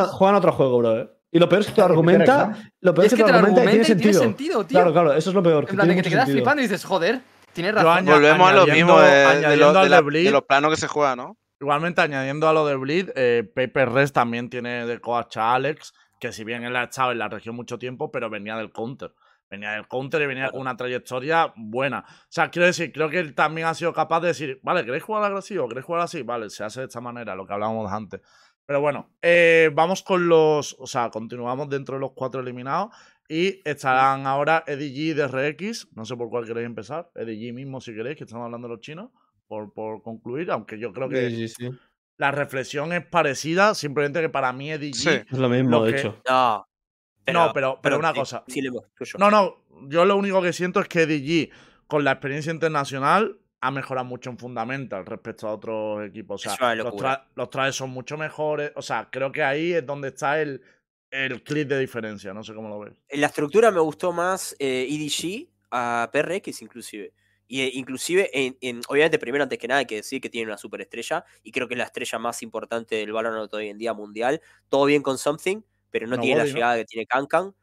a 0.00 0.06
Juegan 0.06 0.36
otro, 0.36 0.52
juego, 0.52 0.78
bro. 0.78 1.00
eh. 1.00 1.10
Y 1.32 1.40
lo 1.40 1.48
peor 1.48 1.62
es 1.62 1.66
que 1.66 1.72
te 1.72 1.80
lo 1.80 1.86
argumenta. 1.86 2.56
Lo 2.80 2.94
peor 2.94 3.04
Y 3.04 3.06
es 3.08 3.12
es 3.12 3.18
que 3.18 3.24
te 3.24 3.32
lo 3.32 3.38
argumenta 3.38 3.62
y 3.64 3.66
tiene 3.66 3.84
tiene 3.84 3.84
sentido. 4.02 4.22
sentido, 4.22 4.64
tío. 4.64 4.76
Claro, 4.78 4.92
claro, 4.92 5.12
eso 5.14 5.30
es 5.30 5.34
lo 5.34 5.42
peor. 5.42 5.66
en 5.68 5.74
plan, 5.74 5.88
de 5.88 5.94
que 5.96 6.02
te 6.04 6.10
quedas 6.10 6.26
sentido. 6.26 6.36
flipando 6.44 6.62
y 6.62 6.66
dices, 6.66 6.84
joder, 6.84 7.20
tienes 7.54 7.74
razón. 7.74 8.04
Volvemos 8.04 8.48
a 8.50 8.52
lo 8.52 8.66
mismo 8.66 9.00
de, 9.00 9.40
de 9.40 9.56
lo, 9.56 9.72
de 9.72 9.88
la- 9.88 9.96
de 9.96 10.02
Bleed. 10.02 10.24
de 10.26 10.30
lo 10.32 10.46
plano 10.46 10.68
que 10.70 10.76
se 10.76 10.88
juega, 10.88 11.16
¿no? 11.16 11.38
Igualmente, 11.60 12.00
añadiendo 12.02 12.48
a 12.48 12.52
lo 12.52 12.66
de 12.66 12.76
Bleed, 12.76 13.10
eh, 13.16 13.44
Paper 13.54 13.90
Res 13.90 14.12
también 14.12 14.50
tiene 14.50 14.84
de 14.86 15.00
coach 15.00 15.36
a 15.38 15.54
Alex, 15.54 15.94
que 16.20 16.32
si 16.32 16.44
bien 16.44 16.64
él 16.64 16.76
ha 16.76 16.84
estado 16.84 17.12
en 17.12 17.18
la 17.18 17.28
región 17.28 17.54
mucho 17.56 17.78
tiempo, 17.78 18.10
pero 18.10 18.28
venía 18.28 18.56
del 18.56 18.70
counter. 18.72 19.14
Venía 19.50 19.72
del 19.72 19.86
counter 19.86 20.20
y 20.22 20.26
venía 20.26 20.50
con 20.50 20.60
una 20.62 20.76
trayectoria 20.76 21.52
buena. 21.54 22.00
O 22.08 22.26
sea, 22.28 22.50
quiero 22.50 22.66
decir, 22.66 22.92
creo 22.92 23.08
que 23.08 23.20
él 23.20 23.34
también 23.34 23.66
ha 23.68 23.74
sido 23.74 23.92
capaz 23.92 24.20
de 24.20 24.28
decir, 24.28 24.58
vale, 24.62 24.84
¿queréis 24.84 25.04
jugar 25.04 25.22
agresivo? 25.22 25.68
¿Queréis 25.68 25.86
jugar 25.86 26.02
así? 26.02 26.22
Vale, 26.22 26.50
se 26.50 26.64
hace 26.64 26.80
de 26.80 26.86
esta 26.86 27.00
manera, 27.00 27.34
lo 27.36 27.46
que 27.46 27.52
hablábamos 27.52 27.90
antes. 27.92 28.20
Pero 28.66 28.80
bueno, 28.80 29.10
eh, 29.20 29.70
vamos 29.74 30.02
con 30.02 30.26
los. 30.26 30.74
O 30.80 30.86
sea, 30.86 31.10
continuamos 31.10 31.68
dentro 31.68 31.96
de 31.96 32.00
los 32.00 32.12
cuatro 32.14 32.40
eliminados. 32.40 32.94
Y 33.28 33.60
estarán 33.68 34.26
ahora 34.26 34.64
Eddie 34.66 34.90
G 34.90 34.96
y 34.96 35.12
DRX. 35.14 35.88
No 35.94 36.04
sé 36.04 36.16
por 36.16 36.28
cuál 36.28 36.44
queréis 36.46 36.66
empezar. 36.66 37.10
Eddie 37.14 37.50
G 37.50 37.54
mismo, 37.54 37.80
si 37.80 37.94
queréis, 37.94 38.16
que 38.16 38.24
estamos 38.24 38.44
hablando 38.44 38.68
de 38.68 38.74
los 38.74 38.80
chinos. 38.82 39.10
Por, 39.46 39.72
por 39.72 40.02
concluir, 40.02 40.50
aunque 40.50 40.78
yo 40.78 40.92
creo 40.92 41.08
que 41.08 41.28
Sí, 41.30 41.48
sí, 41.48 41.54
sí. 41.70 41.70
la 42.16 42.30
reflexión 42.30 42.92
es 42.92 43.04
parecida, 43.06 43.74
simplemente 43.74 44.20
que 44.20 44.28
para 44.30 44.52
mí 44.52 44.70
Eddie 44.72 44.90
G. 44.90 44.94
Sí. 44.94 45.08
Es 45.30 45.38
lo 45.38 45.48
mismo, 45.48 45.70
Lo 45.70 45.84
de 45.84 45.92
que- 45.92 45.98
hecho. 45.98 46.22
No. 46.28 46.66
No, 47.32 47.52
pero- 47.54 47.78
pero 47.82 47.98
una 47.98 48.12
sí, 48.12 48.18
cosa. 48.18 48.44
No, 49.18 49.30
no, 49.30 49.56
yo 49.88 50.04
lo 50.04 50.16
único 50.16 50.42
que 50.42 50.52
siento 50.52 50.80
es 50.80 50.88
que 50.88 51.02
Eddie 51.02 51.48
G, 51.48 51.50
con 51.86 52.04
la 52.04 52.12
experiencia 52.12 52.52
internacional, 52.52 53.38
ha 53.62 53.70
mejorado 53.70 54.04
mucho 54.06 54.28
en 54.28 54.36
Fundamental 54.36 55.06
respecto 55.06 55.48
a 55.48 55.54
otros 55.54 56.06
equipos. 56.06 56.46
O 56.46 56.50
sea, 56.50 56.74
los, 56.74 56.92
tra- 56.94 57.24
los 57.34 57.48
trajes 57.48 57.74
son 57.76 57.88
mucho 57.90 58.18
mejores. 58.18 58.72
O 58.76 58.82
sea, 58.82 59.08
creo 59.10 59.32
que 59.32 59.42
ahí 59.42 59.72
es 59.72 59.86
donde 59.86 60.08
está 60.08 60.40
el, 60.42 60.60
el 61.14 61.42
clip 61.42 61.68
de 61.68 61.78
diferencia. 61.78 62.32
No 62.34 62.42
sé 62.42 62.54
cómo 62.54 62.68
lo 62.68 62.78
ves. 62.80 62.92
En 63.08 63.20
la 63.20 63.28
estructura 63.28 63.70
me 63.70 63.80
gustó 63.80 64.12
más 64.12 64.54
eh, 64.58 64.86
EDG 64.90 65.48
a 65.70 66.10
PRX 66.12 66.62
inclusive. 66.62 67.12
Y 67.46 67.60
eh, 67.60 67.70
inclusive, 67.74 68.30
en, 68.32 68.56
en- 68.60 68.80
obviamente, 68.88 69.18
primero 69.18 69.42
antes 69.44 69.58
que 69.58 69.68
nada 69.68 69.80
hay 69.80 69.86
que 69.86 69.96
decir 69.96 70.20
que 70.20 70.30
tiene 70.30 70.46
una 70.48 70.56
superestrella 70.58 71.24
y 71.42 71.52
creo 71.52 71.68
que 71.68 71.74
es 71.74 71.78
la 71.78 71.84
estrella 71.84 72.18
más 72.18 72.42
importante 72.42 72.96
del 72.96 73.12
Valorant 73.12 73.52
hoy 73.52 73.68
en 73.68 73.78
día 73.78 73.92
mundial. 73.92 74.40
Todo 74.68 74.86
bien 74.86 75.02
con 75.02 75.18
Something, 75.18 75.60
pero 75.90 76.06
no 76.06 76.16
No, 76.16 76.22
tiene 76.22 76.38
la 76.38 76.46
llegada 76.46 76.76
que 76.76 76.84
tiene 76.86 77.06
Kankan. 77.06 77.54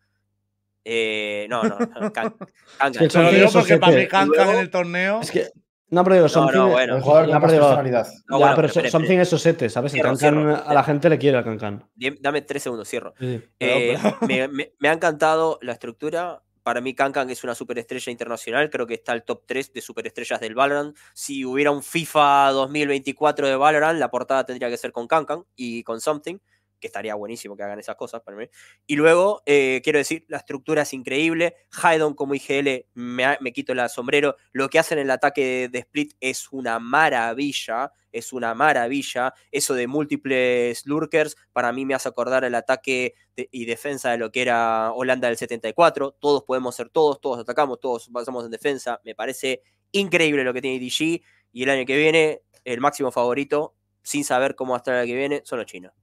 Eh, 0.85 1.47
no, 1.49 1.63
no, 1.63 1.77
Kan- 2.13 2.35
Kankan. 2.77 3.09
Sí, 3.09 3.17
lo 3.17 3.31
digo 3.31 3.49
porque 3.51 3.77
para 3.77 3.95
mí 3.97 4.07
Kankan 4.07 4.27
luego- 4.45 4.51
en 4.53 4.59
el 4.59 4.69
torneo. 4.69 5.21
Es 5.21 5.31
que. 5.31 5.47
No, 5.91 6.03
pero 6.03 6.15
digo, 6.15 6.29
Something. 6.29 6.57
no, 6.57 6.69
bueno. 6.69 6.95
El 6.95 7.01
jugador 7.03 7.25
con 7.29 7.41
más 7.41 7.51
personalidad. 7.51 8.07
No, 8.27 8.39
ya, 8.39 8.45
bueno, 8.45 8.55
pero 8.55 8.73
pero 8.73 8.89
Something 8.89 9.17
es 9.19 9.29
Sosete, 9.29 9.69
¿sabes? 9.69 9.93
El 9.93 9.97
Cierro, 9.99 10.09
Kankan 10.17 10.33
cierro. 10.55 10.63
a 10.69 10.73
la 10.73 10.83
gente 10.83 11.09
le 11.09 11.17
quiere 11.19 11.37
al 11.37 11.43
Kankan. 11.43 11.87
Diem- 11.95 12.17
Dame 12.21 12.41
tres 12.41 12.63
segundos, 12.63 12.87
cierro. 12.89 13.13
Sí. 13.19 13.41
Eh, 13.59 13.97
me, 14.21 14.47
me- 14.47 14.73
me 14.79 14.89
ha 14.89 14.93
encantado 14.93 15.59
la 15.61 15.73
estructura. 15.73 16.41
Para 16.63 16.79
mí, 16.79 16.93
Kankan 16.93 17.29
es 17.31 17.43
una 17.43 17.55
superestrella 17.55 18.11
internacional. 18.11 18.69
Creo 18.69 18.85
que 18.87 18.93
está 18.93 19.13
el 19.13 19.23
top 19.23 19.43
3 19.47 19.73
de 19.73 19.81
superestrellas 19.81 20.39
del 20.39 20.53
Valorant. 20.55 20.95
Si 21.13 21.43
hubiera 21.43 21.71
un 21.71 21.81
FIFA 21.81 22.51
2024 22.51 23.47
de 23.47 23.55
Valorant, 23.55 23.99
la 23.99 24.11
portada 24.11 24.45
tendría 24.45 24.69
que 24.69 24.77
ser 24.77 24.91
con 24.91 25.07
Kankan 25.07 25.43
y 25.55 25.83
con 25.83 25.99
Something, 25.99 26.37
que 26.81 26.87
estaría 26.87 27.15
buenísimo 27.15 27.55
que 27.55 27.63
hagan 27.63 27.79
esas 27.79 27.95
cosas 27.95 28.21
para 28.21 28.35
mí. 28.35 28.49
Y 28.87 28.95
luego, 28.95 29.41
eh, 29.45 29.79
quiero 29.83 29.99
decir, 29.99 30.25
la 30.27 30.37
estructura 30.37 30.81
es 30.81 30.93
increíble. 30.93 31.55
Haydon 31.81 32.15
como 32.15 32.33
IGL, 32.35 32.87
me, 32.95 33.53
quito 33.53 33.71
el 33.71 33.89
sombrero. 33.89 34.35
Lo 34.51 34.69
que 34.69 34.79
hacen 34.79 34.97
en 34.97 35.05
el 35.05 35.11
ataque 35.11 35.69
de 35.71 35.79
Split 35.79 36.13
es 36.19 36.51
una 36.51 36.79
maravilla. 36.79 37.93
Es 38.11 38.33
una 38.33 38.53
maravilla. 38.53 39.33
Eso 39.51 39.73
de 39.73 39.87
múltiples 39.87 40.85
lurkers, 40.85 41.37
para 41.53 41.71
mí 41.71 41.85
me 41.85 41.93
hace 41.93 42.09
acordar 42.09 42.43
el 42.43 42.55
ataque 42.55 43.13
y 43.35 43.65
defensa 43.65 44.11
de 44.11 44.17
lo 44.17 44.31
que 44.31 44.41
era 44.41 44.91
Holanda 44.91 45.29
del 45.29 45.37
74. 45.37 46.17
Todos 46.19 46.43
podemos 46.43 46.75
ser 46.75 46.89
todos, 46.89 47.21
todos 47.21 47.39
atacamos, 47.39 47.79
todos 47.79 48.09
pasamos 48.11 48.43
en 48.43 48.51
defensa. 48.51 48.99
Me 49.05 49.15
parece 49.15 49.61
increíble 49.91 50.43
lo 50.43 50.53
que 50.53 50.61
tiene 50.61 50.83
DG. 50.83 51.21
Y 51.53 51.63
el 51.63 51.69
año 51.69 51.85
que 51.85 51.95
viene, 51.95 52.41
el 52.65 52.81
máximo 52.81 53.11
favorito, 53.11 53.75
sin 54.03 54.23
saber 54.23 54.55
cómo 54.55 54.71
va 54.71 54.77
a 54.77 54.79
estar 54.79 54.95
el 54.95 55.01
año 55.01 55.13
que 55.13 55.17
viene, 55.17 55.41
son 55.45 55.59
los 55.59 55.67
chinos. 55.67 56.00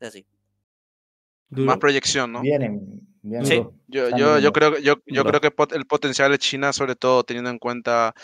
Es 0.00 0.08
así. 0.08 0.26
Duro. 1.48 1.66
Más 1.66 1.78
proyección, 1.78 2.32
¿no? 2.32 2.40
Vienen. 2.40 3.00
Sí. 3.44 3.62
Yo, 3.88 4.08
yo, 4.16 4.38
yo 4.38 4.52
creo, 4.52 4.72
que- 4.74 4.82
yo, 4.82 4.94
yo 5.06 5.24
creo 5.24 5.40
que 5.42 5.50
pot- 5.50 5.74
el 5.74 5.84
potencial 5.84 6.30
de 6.30 6.38
China, 6.38 6.72
sobre 6.72 6.96
todo 6.96 7.22
teniendo 7.22 7.50
en 7.50 7.58
cuenta 7.58 8.14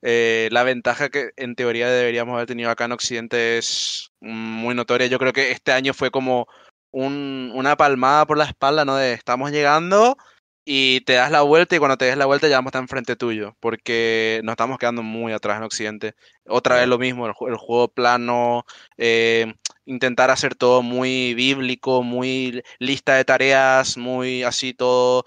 eh, 0.00 0.48
la 0.50 0.62
ventaja 0.62 1.10
que 1.10 1.30
en 1.36 1.54
teoría 1.56 1.90
deberíamos 1.90 2.34
haber 2.34 2.46
tenido 2.46 2.70
acá 2.70 2.86
en 2.86 2.92
Occidente, 2.92 3.58
es 3.58 4.10
muy 4.20 4.74
notoria. 4.74 5.08
Yo 5.08 5.18
creo 5.18 5.32
que 5.34 5.50
este 5.50 5.72
año 5.72 5.92
fue 5.92 6.10
como 6.10 6.46
un- 6.90 7.52
una 7.54 7.76
palmada 7.76 8.24
por 8.24 8.38
la 8.38 8.44
espalda, 8.46 8.84
¿no? 8.86 8.96
De 8.96 9.12
estamos 9.12 9.50
llegando 9.52 10.16
y 10.64 11.02
te 11.02 11.12
das 11.14 11.30
la 11.30 11.42
vuelta 11.42 11.76
y 11.76 11.78
cuando 11.78 11.98
te 11.98 12.06
des 12.06 12.16
la 12.16 12.26
vuelta 12.26 12.48
ya 12.48 12.56
vamos 12.56 12.68
a 12.68 12.70
estar 12.70 12.82
enfrente 12.82 13.14
tuyo, 13.14 13.54
porque 13.60 14.40
nos 14.42 14.54
estamos 14.54 14.78
quedando 14.78 15.02
muy 15.02 15.32
atrás 15.32 15.58
en 15.58 15.64
Occidente. 15.64 16.14
Otra 16.48 16.76
vez 16.76 16.88
lo 16.88 16.98
mismo, 16.98 17.26
el 17.26 17.34
juego 17.34 17.88
plano, 17.88 18.64
eh, 18.96 19.52
intentar 19.86 20.30
hacer 20.30 20.54
todo 20.54 20.82
muy 20.82 21.34
bíblico, 21.34 22.02
muy 22.02 22.62
lista 22.78 23.14
de 23.16 23.24
tareas, 23.24 23.96
muy 23.96 24.42
así 24.44 24.74
todo, 24.74 25.24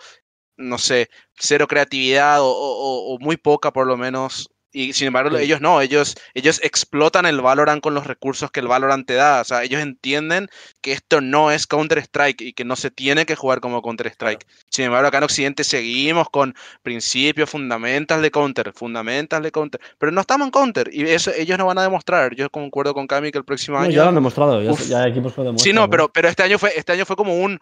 no 0.57 0.77
sé, 0.79 1.09
cero 1.39 1.67
creatividad 1.67 2.41
o, 2.41 2.47
o- 2.51 3.15
o 3.15 3.19
muy 3.19 3.37
poca 3.37 3.71
por 3.73 3.87
lo 3.87 3.97
menos. 3.97 4.49
Y 4.71 4.93
sin 4.93 5.07
embargo, 5.07 5.35
Sí. 5.35 5.43
ellos 5.43 5.61
no, 5.61 5.81
ellos, 5.81 6.15
ellos 6.35 6.59
explotan 6.63 7.25
el 7.25 7.41
Valorant 7.41 7.81
con 7.81 7.95
los 7.95 8.05
recursos 8.05 8.51
que 8.51 8.59
el 8.59 8.67
Valorant 8.67 9.07
te 9.07 9.15
da. 9.15 9.41
O 9.41 9.43
sea, 9.43 9.63
ellos 9.63 9.81
entienden 9.81 10.47
que 10.81 10.91
esto 10.91 11.21
no 11.21 11.51
es 11.51 11.65
Counter-Strike 11.65 12.41
y 12.41 12.53
que 12.53 12.65
no 12.65 12.75
se 12.75 12.91
tiene 12.91 13.25
que 13.25 13.35
jugar 13.35 13.61
como 13.61 13.81
Counter-Strike. 13.81 14.45
Sin 14.69 14.85
embargo, 14.85 15.07
acá 15.07 15.17
en 15.17 15.23
Occidente 15.23 15.63
seguimos 15.63 16.29
con 16.29 16.53
principios, 16.83 17.49
fundamental 17.49 18.21
de 18.21 18.29
Counter, 18.31 18.71
fundamental 18.75 19.41
de 19.41 19.51
Counter. 19.51 19.81
Pero 19.97 20.11
no 20.11 20.21
estamos 20.21 20.45
en 20.45 20.51
Counter 20.51 20.89
y 20.93 21.01
eso 21.09 21.31
ellos 21.35 21.57
no 21.57 21.65
van 21.65 21.79
a 21.79 21.83
demostrar. 21.83 22.35
Yo 22.35 22.49
concuerdo 22.49 22.93
con 22.93 23.07
Cami 23.07 23.31
que 23.31 23.39
el 23.39 23.45
próximo 23.45 23.77
No, 23.77 23.83
año. 23.85 23.91
ya 23.93 24.03
lo 24.03 24.09
han 24.09 24.15
demostrado, 24.15 24.61
ya, 24.61 24.71
Uf. 24.71 24.87
ya 24.87 25.03
hay 25.03 25.11
equipos 25.11 25.33
que 25.33 25.41
lo 25.41 25.45
demuestran. 25.45 25.63
Sí, 25.71 25.73
no, 25.73 25.89
pero, 25.89 26.09
pero 26.11 26.27
este 26.29 26.43
año 26.43 26.59
fue, 26.59 26.71
este 26.75 26.91
año 26.91 27.05
fue 27.05 27.15
como 27.15 27.35
un, 27.37 27.59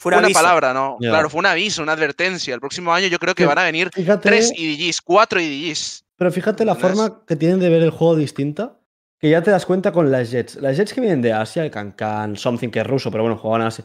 Fue 0.00 0.12
un 0.12 0.18
una 0.18 0.24
aviso. 0.26 0.40
palabra, 0.40 0.72
¿no? 0.72 0.96
Claro, 0.98 1.28
fue 1.28 1.38
un 1.40 1.46
aviso, 1.46 1.82
una 1.82 1.92
advertencia. 1.92 2.54
El 2.54 2.60
próximo 2.60 2.92
año 2.92 3.06
yo 3.08 3.18
creo 3.18 3.34
que 3.34 3.42
Sí. 3.42 3.46
van 3.48 3.58
a 3.58 3.64
venir 3.64 3.90
Fíjate, 3.92 4.28
tres 4.28 4.50
IDGs, 4.56 5.02
cuatro 5.02 5.38
IDGs. 5.40 6.04
pero 6.16 6.32
fíjate 6.32 6.64
la 6.64 6.74
forma 6.74 7.22
que 7.26 7.36
tienen 7.36 7.60
de 7.60 7.68
ver 7.68 7.82
el 7.82 7.90
juego 7.90 8.16
distinta, 8.16 8.78
que 9.18 9.28
ya 9.28 9.42
te 9.42 9.50
das 9.50 9.66
cuenta 9.66 9.92
con 9.92 10.10
las 10.10 10.30
Jets. 10.30 10.56
Las 10.56 10.76
Jets 10.78 10.94
que 10.94 11.02
vienen 11.02 11.20
de 11.20 11.34
Asia, 11.34 11.62
el 11.62 11.70
Cancan, 11.70 12.36
Something 12.36 12.70
que 12.70 12.80
es 12.80 12.86
ruso, 12.86 13.10
pero 13.10 13.22
bueno, 13.24 13.36
juegan 13.36 13.60
Asia. 13.66 13.84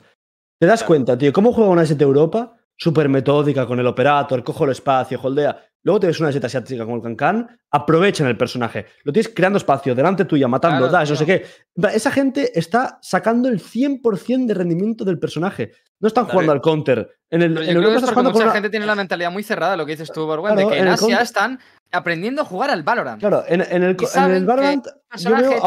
Te 0.58 0.66
das 0.66 0.80
Claro. 0.80 0.88
cuenta, 0.88 1.18
tío, 1.18 1.34
cómo 1.34 1.52
juega 1.52 1.70
una 1.70 1.84
Jet 1.84 1.98
de 1.98 2.06
Europa, 2.06 2.56
súper 2.78 3.10
metódica 3.10 3.66
con 3.68 3.78
el 3.82 3.88
operator, 3.88 4.42
cojo 4.44 4.64
el 4.64 4.72
espacio, 4.72 5.20
holdea. 5.22 5.62
Luego 5.86 6.00
te 6.00 6.08
ves 6.08 6.20
una 6.20 6.32
Jet 6.32 6.44
asiática 6.44 6.84
como 6.84 6.98
el 6.98 7.04
Cancan, 7.04 7.48
aprovechan 7.70 8.26
el 8.26 8.36
personaje. 8.36 8.88
Lo 9.04 9.14
tienes 9.14 9.32
creando 9.32 9.58
espacio, 9.58 9.94
delante 9.94 10.26
tuya, 10.26 10.48
matando, 10.48 10.80
Claro, 10.90 10.92
dash, 10.92 11.12
no 11.12 11.16
sé 11.16 11.26
qué. 11.28 11.46
Esa 11.94 12.10
gente 12.10 12.58
está 12.58 12.98
sacando 13.04 13.50
el 13.50 13.62
100% 13.62 14.48
de 14.48 14.54
rendimiento 14.56 15.06
del 15.06 15.20
personaje. 15.20 15.74
No 16.00 16.08
están 16.08 16.26
jugando 16.26 16.52
al 16.54 16.62
counter. 16.62 17.20
En, 17.30 17.44
el, 17.44 17.56
en 17.58 17.76
Europa 17.78 17.96
estás 17.98 18.10
jugando 18.10 18.32
con 18.32 18.40
mucha 18.40 18.46
una- 18.46 18.54
gente 18.54 18.70
tiene 18.72 18.88
la 18.88 18.96
mentalidad 18.96 19.32
muy 19.32 19.44
cerrada, 19.44 19.78
lo 19.78 19.86
que 19.86 19.92
dices 19.92 20.12
tú, 20.12 20.26
Borwen, 20.26 20.56
Claro, 20.56 20.70
de 20.70 20.76
que 20.76 20.82
en 20.82 20.88
Asia 20.88 21.22
están 21.22 21.60
aprendiendo 21.92 22.42
a 22.42 22.46
jugar 22.46 22.72
al 22.72 22.82
Valorant. 22.82 23.20
Claro, 23.20 23.44
en, 23.48 23.62
en 23.62 23.84
el, 23.84 23.96
Valorant 24.44 24.88
yo 25.20 25.36
veo 25.36 25.60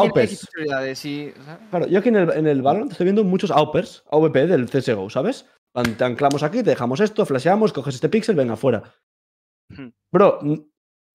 y... 1.03 1.33
Claro, 1.69 1.87
yo 1.87 1.99
aquí 1.99 2.09
en 2.09 2.15
el, 2.17 2.29
en 2.31 2.45
el 2.45 2.61
Valorant 2.61 2.91
estoy 2.91 3.05
viendo 3.05 3.23
muchos 3.23 3.51
AWPers, 3.51 4.03
AWP 4.11 4.35
del 4.35 4.69
CSGO, 4.69 5.09
¿sabes? 5.09 5.45
Te 5.97 6.03
anclamos 6.03 6.43
aquí, 6.43 6.57
te 6.57 6.71
dejamos 6.71 6.99
esto, 6.99 7.25
flasheamos, 7.25 7.71
coges 7.71 7.95
este 7.95 8.09
pixel, 8.09 8.35
venga, 8.35 8.57
fuera. 8.57 8.83
Ujú. 9.71 9.93
Bro, 10.11 10.39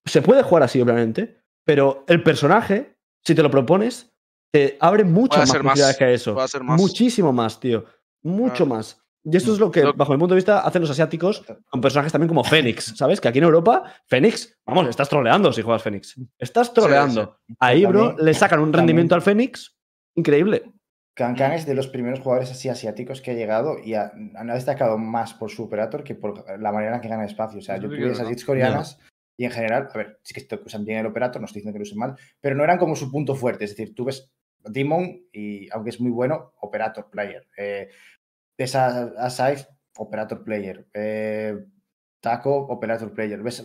se 0.05 0.23
puede 0.23 0.43
jugar 0.43 0.63
así, 0.65 0.81
obviamente, 0.81 1.41
pero 1.65 2.05
el 2.09 2.23
personaje, 2.23 2.97
si 3.25 3.35
te 3.35 3.43
lo 3.43 3.51
propones, 3.51 4.13
te 4.53 4.77
abre 4.81 5.05
muchas 5.05 5.41
más 5.49 5.51
posibilidades 5.57 5.97
que 5.97 6.15
eso. 6.15 6.35
más. 6.35 6.81
Muchísimo 6.81 7.33
más, 7.33 7.59
tío. 7.59 7.85
Mucho 8.23 8.65
Claro. 8.65 8.67
más. 8.67 9.01
Y 9.27 9.37
esto 9.39 9.55
es 9.55 9.59
lo 9.59 9.71
que, 9.71 9.83
bajo 9.97 10.13
mi 10.13 10.19
punto 10.19 10.35
de 10.35 10.39
vista, 10.39 10.61
hacen 10.61 10.83
los 10.83 10.91
asiáticos 10.91 11.43
con 11.71 11.81
personajes 11.81 12.13
también 12.13 12.29
como 12.29 12.45
Fénix, 12.45 12.85
¿sabes? 12.97 13.21
Que 13.21 13.29
aquí 13.29 13.39
en 13.39 13.45
Europa, 13.45 13.83
Fénix, 14.07 14.55
vamos, 14.67 14.87
estás 14.89 15.09
troleando 15.09 15.51
si 15.53 15.63
juegas 15.63 15.83
Fénix. 15.83 16.15
Estás 16.39 16.73
troleando. 16.75 17.39
Ahí, 17.59 17.87
bro, 17.87 18.09
También- 18.09 18.27
le 18.27 18.35
sacan 18.35 18.59
un 18.61 18.67
también- 18.67 18.81
rendimiento 18.81 19.15
al 19.15 19.23
Fénix 19.23 19.75
increíble. 20.15 20.71
Cancan 21.15 21.53
es 21.53 21.65
de 21.65 21.75
los 21.75 21.87
primeros 21.87 22.21
jugadores 22.21 22.51
así 22.51 22.69
asiáticos 22.69 23.21
que 23.21 23.31
ha 23.31 23.35
llegado 23.35 23.79
y 23.79 23.95
ha, 23.95 24.13
han 24.35 24.49
destacado 24.49 24.99
más 24.99 25.33
por 25.33 25.51
su 25.51 25.63
operator 25.63 26.03
que 26.03 26.17
por 26.17 26.61
la 26.61 26.73
manera 26.73 26.97
en 26.97 27.01
que 27.01 27.09
gana 27.09 27.25
espacio. 27.25 27.61
O 27.61 27.63
sea, 27.63 27.77
yo 27.77 27.89
tuve 27.89 28.11
esas 28.11 28.29
hits 28.31 28.45
coreanas 28.45 28.99
y 29.37 29.45
en 29.45 29.53
general, 29.53 29.89
a 29.93 29.97
ver, 29.97 30.19
sí 30.23 30.35
que 30.35 30.61
usan 30.65 30.85
bien 30.85 30.99
el 30.99 31.07
operator, 31.07 31.41
no 31.41 31.47
estoy 31.47 31.61
diciendo 31.61 31.75
que 31.75 31.79
lo 31.79 31.85
usen 31.85 31.99
mal, 31.99 32.17
pero 32.41 32.57
no 32.57 32.65
eran 32.65 32.79
como 32.79 32.97
su 32.97 33.11
punto 33.13 33.37
fuerte. 33.37 33.65
Es 33.65 33.71
decir, 33.77 33.95
tú 33.95 34.05
ves 34.05 34.33
Demon 34.65 35.29
y, 35.33 35.69
aunque 35.71 35.91
es 35.91 36.01
muy 36.01 36.11
bueno, 36.11 36.53
operator 36.61 37.09
player. 37.11 37.47
Eh, 37.57 37.89
ves 38.59 38.75
a, 38.75 39.13
a 39.17 39.55
operator 39.97 40.43
player. 40.43 40.87
Eh, 40.93 41.57
Taco, 42.21 42.57
operator 42.57 43.13
player. 43.13 43.43
¿Ves? 43.43 43.63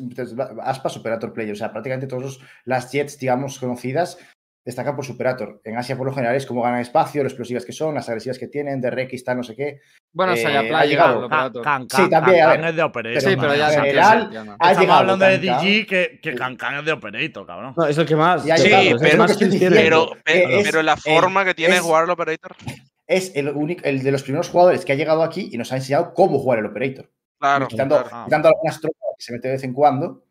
Aspas, 0.61 0.97
operator 0.97 1.33
player. 1.33 1.53
O 1.53 1.55
sea, 1.55 1.71
prácticamente 1.71 2.07
todas 2.07 2.39
las 2.65 2.91
jets, 2.91 3.17
digamos, 3.17 3.57
conocidas 3.57 4.17
destacan 4.65 4.95
por 4.95 5.05
su 5.05 5.13
operator. 5.13 5.61
En 5.63 5.77
Asia, 5.77 5.97
por 5.97 6.05
lo 6.05 6.13
general, 6.13 6.35
es 6.35 6.45
como 6.45 6.61
ganan 6.61 6.79
espacio, 6.81 7.23
lo 7.23 7.27
explosivas 7.29 7.65
que 7.65 7.71
son, 7.71 7.95
las 7.95 8.07
agresivas 8.09 8.37
que 8.37 8.47
tienen, 8.47 8.81
de 8.81 8.89
RX, 8.91 9.23
tal, 9.23 9.37
no 9.37 9.43
sé 9.43 9.55
qué. 9.55 9.79
Bueno, 10.13 10.33
Eh, 10.33 10.37
Saya 10.37 10.59
ha 10.59 10.63
Playa, 10.63 10.85
llegado. 10.89 11.13
Can- 11.15 11.23
operator. 11.25 11.63
Can- 11.63 11.81
Sí, 11.89 11.95
Can- 11.97 12.09
también, 12.09 12.43
a 12.43 12.47
ver. 12.49 12.65
es 12.65 12.75
de 12.75 12.83
Operator. 12.83 13.21
Sí, 13.21 13.37
pero 13.39 13.55
ya 13.55 13.73
en 13.73 13.79
general, 13.81 14.13
entiende, 14.23 14.35
ya 14.35 14.43
no. 14.43 14.51
ha 14.51 14.55
Estamos 14.55 14.79
llegado 14.81 14.99
hablando 14.99 15.25
de. 15.25 15.37
DG 15.39 15.87
que, 15.87 16.19
que 16.21 16.35
Cancan 16.35 16.75
es 16.79 16.85
de 16.85 16.91
Operator, 16.91 17.45
cabrón. 17.47 17.73
No, 17.77 17.85
es 17.85 17.97
el 17.97 18.05
que 18.05 18.15
más. 18.15 18.43
Sí, 18.43 18.49
pero- 18.99 19.17
más. 19.17 19.37
Pero, 19.37 20.09
es- 20.25 20.63
pero 20.63 20.81
la 20.83 20.93
eh, 20.93 20.97
forma 21.15 21.45
que 21.45 21.53
tiene 21.53 21.75
de 21.75 21.79
jugar 21.79 22.03
el 22.03 22.09
Operator. 22.09 22.55
Es 23.07 23.35
el, 23.35 23.49
único, 23.49 23.83
el 23.85 24.03
de 24.03 24.11
los 24.11 24.21
primeros 24.21 24.49
jugadores 24.49 24.85
que 24.85 24.91
ha 24.91 24.95
llegado 24.95 25.23
aquí 25.23 25.49
y 25.51 25.57
nos 25.57 25.71
ha 25.71 25.77
enseñado 25.77 26.13
cómo 26.13 26.37
jugar 26.37 26.59
el 26.59 26.67
operator. 26.67 27.09
Claro, 27.39 27.67
quitando, 27.67 27.95
claro. 27.95 28.09
Ah. 28.11 28.23
quitando 28.25 28.49
algunas 28.49 28.79
tropas 28.79 28.99
que 29.17 29.23
se 29.23 29.33
mete 29.33 29.47
de 29.47 29.53
vez 29.55 29.63
en 29.63 29.73
cuando. 29.73 30.21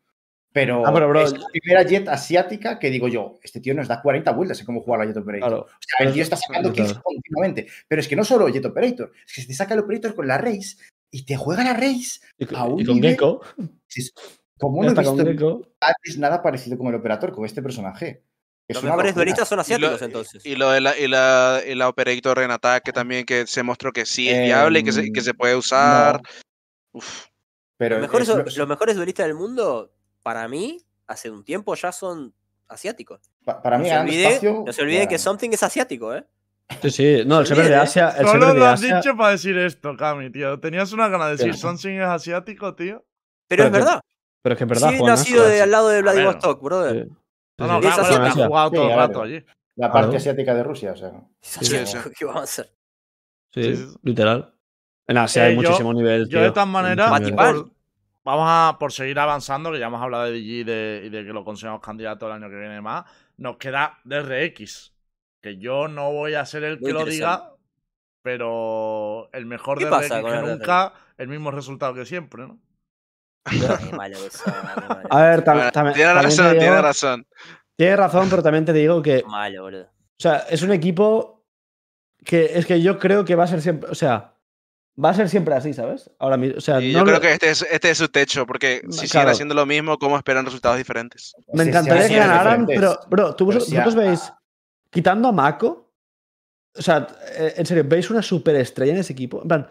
Pero, 0.51 0.85
Ah, 0.85 0.91
pero, 0.91 1.07
bro, 1.07 1.21
es 1.21 1.31
la 1.37 1.45
primera 1.47 1.83
jet 1.83 2.07
asiática 2.07 2.79
que 2.79 2.89
digo 2.89 3.07
yo, 3.07 3.37
este 3.43 3.59
tío 3.59 3.75
nos 3.75 3.87
da 3.87 4.01
40 4.01 4.31
vueltas 4.31 4.59
en 4.59 4.65
cómo 4.65 4.81
jugar 4.81 5.01
la 5.01 5.05
jet 5.05 5.17
operator. 5.17 5.47
Claro. 5.49 5.63
O 5.63 5.67
sea, 5.79 6.07
el 6.07 6.13
tío 6.13 6.23
está 6.23 6.35
sacando 6.37 6.73
claro. 6.73 6.89
kills 6.89 6.99
continuamente. 7.03 7.67
Pero 7.87 8.01
es 8.01 8.07
que 8.07 8.15
no 8.15 8.23
solo 8.25 8.47
Jet 8.49 8.65
Operator, 8.65 9.11
es 9.27 9.33
que 9.35 9.43
te 9.45 9.53
saca 9.53 9.75
el 9.75 9.81
Operator 9.81 10.15
con 10.15 10.27
la 10.27 10.37
Race 10.39 10.77
y 11.11 11.23
te 11.23 11.35
juega 11.37 11.63
la 11.63 11.73
Race 11.73 12.19
Y, 12.37 12.45
con- 12.47 12.55
a 12.57 12.65
un 12.65 12.79
y 12.81 12.85
con 12.85 12.95
nivel- 12.95 13.11
Gecko. 13.11 13.41
Es- 13.95 14.13
como 14.57 14.83
no 14.83 14.89
he 14.91 14.93
visto 14.95 15.15
Gecko. 15.17 15.61
antes 15.79 16.17
nada 16.17 16.41
parecido 16.41 16.77
con 16.77 16.87
el 16.87 16.95
Operator, 16.95 17.31
con 17.31 17.45
este 17.45 17.61
personaje. 17.61 18.23
Es 18.67 18.75
Los 18.75 18.83
mejores 18.83 19.15
duelistas 19.15 19.47
son 19.47 19.55
Y 19.55 19.57
lo, 19.57 19.61
asiáticos, 19.61 20.01
entonces. 20.01 20.45
y 20.45 20.55
lo 20.55 20.69
de 20.71 20.81
la, 20.81 20.97
y 20.97 21.07
la, 21.07 21.61
y 21.67 21.73
la 21.75 21.89
Operator 21.89 22.39
en 22.39 22.51
ataque 22.51 22.91
también, 22.91 23.25
que 23.25 23.47
se 23.47 23.63
mostró 23.63 23.91
que 23.91 24.05
sí 24.05 24.29
es 24.29 24.35
Em, 24.37 24.45
viable 24.45 24.79
y 24.79 24.83
que 24.83 24.91
se, 24.91 25.11
que 25.11 25.21
se 25.21 25.33
puede 25.33 25.55
usar. 25.55 26.15
No, 26.21 26.99
Uf. 26.99 27.25
pero 27.77 27.95
Los 27.99 28.01
mejores, 28.07 28.29
es- 28.29 28.57
los, 28.57 28.67
mejores 28.67 28.95
duelistas 28.95 29.25
del 29.27 29.35
mundo, 29.35 29.91
para 30.23 30.47
mí, 30.47 30.77
hace 31.07 31.29
un 31.29 31.43
tiempo 31.43 31.75
ya 31.75 31.91
son 31.91 32.33
asiáticos. 32.67 33.31
pa- 33.43 33.61
para 33.61 33.77
No 33.77 33.83
mí, 33.83 33.89
se 33.89 33.95
ganando 33.95 34.11
olvide, 34.11 34.27
espacio, 34.27 34.63
no 34.65 34.73
se 34.73 34.81
olvide 34.81 35.07
que 35.07 35.17
Something 35.17 35.49
es 35.51 35.63
asiático, 35.63 36.13
¿eh? 36.13 36.25
Sí, 36.83 36.91
sí. 36.91 37.23
No, 37.25 37.39
el 37.39 37.45
Se 37.47 37.55
server 37.55 37.65
de 37.65 37.71
olvide, 37.73 37.83
Asia. 37.83 38.09
El 38.09 38.27
Solo 38.27 38.53
de 38.53 38.59
lo 38.59 38.65
has 38.67 38.73
Asia. 38.83 38.97
dicho 38.97 39.17
para 39.17 39.31
decir 39.31 39.57
esto, 39.57 39.97
Cami, 39.97 40.31
tío. 40.31 40.59
Tenías 40.59 40.91
una 40.93 41.07
gana 41.07 41.25
de 41.25 41.31
decir. 41.37 41.55
Sonsing 41.55 41.99
es 41.99 42.07
asiático, 42.07 42.75
tío. 42.75 43.03
Pero 43.47 43.63
es 43.63 43.71
que- 43.71 43.77
verdad. 43.77 44.01
Pero 44.43 44.53
es 44.53 44.57
que 44.57 44.63
es 44.65 44.69
verdad, 44.69 44.89
Sí, 44.91 45.03
Asia. 45.33 45.43
de 45.43 45.61
al 45.63 45.71
lado 45.71 45.89
de. 45.89 46.01
Vladivostok, 46.03 46.61
brother. 46.61 47.05
Sí. 47.07 47.11
No, 47.57 47.67
no, 47.81 47.87
has 47.89 48.35
jugado 48.35 48.71
todo 48.71 48.81
Sí, 48.85 48.87
el 48.87 48.93
a 48.93 48.95
rato 49.07 49.21
allí. 49.23 49.43
La 49.75 49.91
parte 49.91 50.17
asiática 50.17 50.53
de 50.53 50.63
Rusia, 50.63 50.91
o 50.91 50.95
sea. 50.95 51.11
Es 51.41 51.49
Sí. 51.49 51.97
¿Qué 52.19 52.25
vamos 52.25 52.41
a 52.41 52.43
hacer? 52.43 52.71
Sí, 53.51 53.63
Sí, 53.63 53.75
sí, 53.75 53.83
sí. 53.91 53.97
literal. 54.03 54.53
En 55.07 55.17
Asia 55.17 55.45
Eh, 55.45 55.47
hay 55.47 55.55
yo- 55.55 55.61
muchísimo 55.63 55.91
nivel. 55.93 56.25
Yo 56.25 56.29
tío. 56.29 56.41
de 56.43 56.51
todas 56.51 56.67
maneras, 56.69 57.19
nivel. 57.19 57.35
Por- 57.35 57.71
vamos 58.23 58.45
a, 58.47 58.77
por 58.79 58.91
seguir 58.91 59.19
avanzando, 59.19 59.71
que 59.71 59.79
ya 59.79 59.87
hemos 59.87 60.01
hablado 60.01 60.25
de 60.25 60.31
DG 60.31 60.37
y 60.37 60.63
de, 60.63 61.01
y 61.05 61.09
de 61.09 61.25
que 61.25 61.33
lo 61.33 61.43
consideramos 61.43 61.81
candidato 61.81 62.27
el 62.27 62.33
año 62.33 62.49
que 62.49 62.55
viene 62.57 62.81
más, 62.81 63.05
nos 63.37 63.57
queda 63.57 63.99
DRX, 64.03 64.93
que 65.41 65.57
yo 65.57 65.87
no 65.87 66.11
voy 66.11 66.33
a 66.35 66.45
ser 66.45 66.63
el 66.63 66.79
Muy 66.79 66.87
que 66.87 66.93
lo 66.93 67.05
diga, 67.05 67.53
pero 68.21 69.29
el 69.33 69.45
mejor 69.45 69.77
¿Qué 69.79 69.85
DRX 69.85 70.07
que 70.09 70.15
el 70.15 70.45
nunca, 70.45 70.93
el 71.17 71.27
mismo 71.27 71.51
resultado 71.51 71.93
que 71.93 72.05
siempre, 72.05 72.47
¿no? 72.47 72.59
Eso. 74.27 74.43
A 75.09 75.21
ver, 75.21 75.43
tam- 75.43 75.71
tam- 75.71 75.93
tiene 75.93 76.13
razón, 76.13 76.47
digo- 76.51 76.59
tiene 76.59 76.81
razón. 76.81 77.27
Tiene 77.75 77.95
razón, 77.95 78.27
pero 78.29 78.43
también 78.43 78.65
te 78.65 78.73
digo 78.73 79.01
que. 79.01 79.23
O 79.25 79.29
Malo, 79.29 79.63
boludo. 79.63 79.89
sea, 80.19 80.39
es 80.49 80.61
un 80.61 80.73
equipo 80.73 81.45
que 82.25 82.57
es 82.59 82.65
que 82.65 82.81
yo 82.81 82.99
creo 82.99 83.23
que 83.23 83.35
va 83.35 83.45
a 83.45 83.47
ser 83.47 83.61
siempre. 83.61 83.89
O 83.89 83.95
sea, 83.95 84.33
va 85.03 85.09
a 85.09 85.13
ser 85.13 85.29
siempre 85.29 85.53
así, 85.55 85.73
¿sabes? 85.73 86.09
Ahora 86.19 86.37
mismo. 86.37 86.57
O 86.57 86.61
sea, 86.61 86.81
Y 86.81 86.91
no 86.93 86.99
yo 86.99 87.05
lo- 87.05 87.05
creo 87.05 87.21
que 87.21 87.33
este 87.33 87.49
es, 87.49 87.61
este 87.71 87.91
es 87.91 87.97
su 87.97 88.07
techo, 88.09 88.45
porque 88.45 88.81
si 88.89 88.91
siguen 88.99 89.09
claro. 89.11 89.31
haciendo 89.31 89.55
lo 89.55 89.65
mismo, 89.65 89.97
¿cómo 89.97 90.17
esperan 90.17 90.45
resultados 90.45 90.77
diferentes? 90.77 91.33
Me 91.53 91.63
Sí, 91.63 91.69
encantaría 91.69 92.03
sí, 92.03 92.13
que 92.13 92.19
ganaran, 92.19 92.65
pero, 92.65 92.99
bro, 93.09 93.35
tú, 93.35 93.47
Pero 93.47 93.59
vosotros 93.59 93.95
a- 93.95 93.99
veis, 93.99 94.33
quitando 94.89 95.27
a 95.27 95.31
Mako, 95.31 95.91
o 96.75 96.81
sea, 96.81 97.07
eh, 97.37 97.53
en 97.57 97.65
serio, 97.65 97.83
¿veis 97.87 98.09
una 98.09 98.21
superestrella 98.21 98.93
en 98.93 98.99
ese 98.99 99.13
equipo? 99.13 99.41
En 99.41 99.47
plan, 99.47 99.67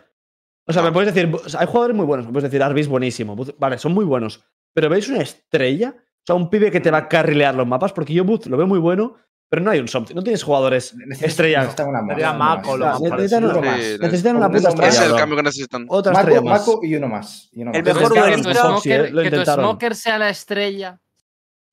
o 0.67 0.73
sea, 0.73 0.83
No. 0.83 0.89
me 0.89 0.93
puedes 0.93 1.15
decir, 1.15 1.31
hay 1.59 1.67
jugadores 1.67 1.97
muy 1.97 2.07
buenos, 2.07 2.27
me 2.27 2.33
puedes 2.33 2.51
decir, 2.51 2.63
Arby 2.63 2.81
es 2.81 2.89
buenísimo, 2.89 3.37
vale, 3.59 3.79
son 3.79 3.93
muy 3.95 4.05
buenos, 4.05 4.45
pero 4.75 4.89
¿veis 4.89 5.09
una 5.09 5.21
estrella? 5.23 5.95
O 5.97 6.23
sea, 6.27 6.35
un 6.37 6.51
pibe 6.51 6.71
que 6.71 6.81
te 6.81 6.91
va 6.91 6.99
a 6.99 7.09
carrilear 7.09 7.55
los 7.55 7.67
mapas, 7.67 7.93
porque 7.93 8.13
yo 8.13 8.25
Booth 8.25 8.47
lo 8.47 8.57
veo 8.59 8.67
muy 8.67 8.79
bueno, 8.79 9.17
pero 9.49 9.63
no 9.63 9.71
hay 9.71 9.79
un 9.79 9.89
something. 9.89 10.15
No 10.15 10.23
tienes 10.23 10.43
jugadores 10.43 10.95
estrellas. 11.21 11.61
necesitan 11.63 11.89
una 11.89 12.03
más, 12.03 12.17
necesitan. 12.17 13.45
Uno 13.45 13.61
más. 13.63 13.81
Sí, 13.81 13.97
necesitan 14.01 14.37
una 14.37 14.49
puta 14.49 14.61
más. 14.63 14.69
estrella. 14.75 14.89
Ese 14.93 15.05
es 15.05 15.11
el 15.11 15.17
cambio 15.17 15.37
que 15.37 15.43
necesitan. 15.43 15.87
Otra 15.89 16.13
Mako, 16.13 16.21
estrella 16.21 16.41
más. 16.43 16.61
Mako 16.67 16.81
y 16.85 16.95
uno 16.97 17.09
más. 17.09 17.49
y 17.53 17.63
uno 17.63 17.73
El 17.73 17.83
más. 17.85 17.95
mejor 17.95 18.03
es 18.03 18.09
que 18.13 18.21
duelista- 18.21 18.43
tu 18.53 18.59
Foxy, 18.59 18.89
Smoker, 18.89 19.13
lo 19.15 19.23
que 19.23 19.31
tu. 19.31 19.63
Smoker 19.63 19.95
sea 19.95 20.19
la 20.19 20.29
estrella. 20.31 21.01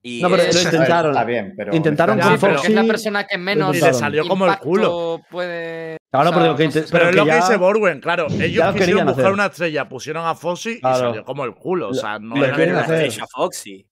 Y 0.08 0.22
No, 0.22 0.30
pero 0.30 0.44
lo 0.44 0.50
A 0.52 0.62
intentaron. 0.62 1.12
Está 1.14 1.24
bien, 1.24 1.54
pero. 1.58 1.76
Intentaron 1.76 2.20
con 2.20 2.38
pero 2.40 2.54
Foxy. 2.58 2.68
es 2.68 2.74
la 2.76 2.84
persona 2.84 3.24
que 3.26 3.38
menos 3.40 3.76
Y 3.76 3.82
le 3.82 3.94
salió 3.94 4.28
como 4.28 4.46
el 4.46 4.58
culo. 4.60 5.20
puede. 5.32 5.98
Claro, 6.12 6.30
o 6.30 6.32
sea, 6.32 6.40
pero 6.42 6.52
lo 6.52 6.58
que 6.58 6.70
Pero 6.92 7.10
es 7.10 7.16
lo 7.16 7.26
que 7.26 7.36
dice 7.36 7.58
Borwen, 7.58 8.00
claro. 8.02 8.28
Ellos 8.40 8.74
quisieron 8.76 9.08
buscar 9.08 9.34
una 9.34 9.48
estrella, 9.48 9.90
pusieron 9.90 10.26
a 10.28 10.36
Claro. 10.80 10.98
y 10.98 11.08
salió 11.08 11.26
como 11.26 11.44
el 11.44 11.56
culo. 11.56 11.90
O 11.90 11.94
sea, 11.96 12.20
no 12.20 12.36
no 12.36 12.42
quieren 12.56 12.76
hacer. 12.76 13.02
estrella 13.06 13.26
Foxy. 13.36 13.86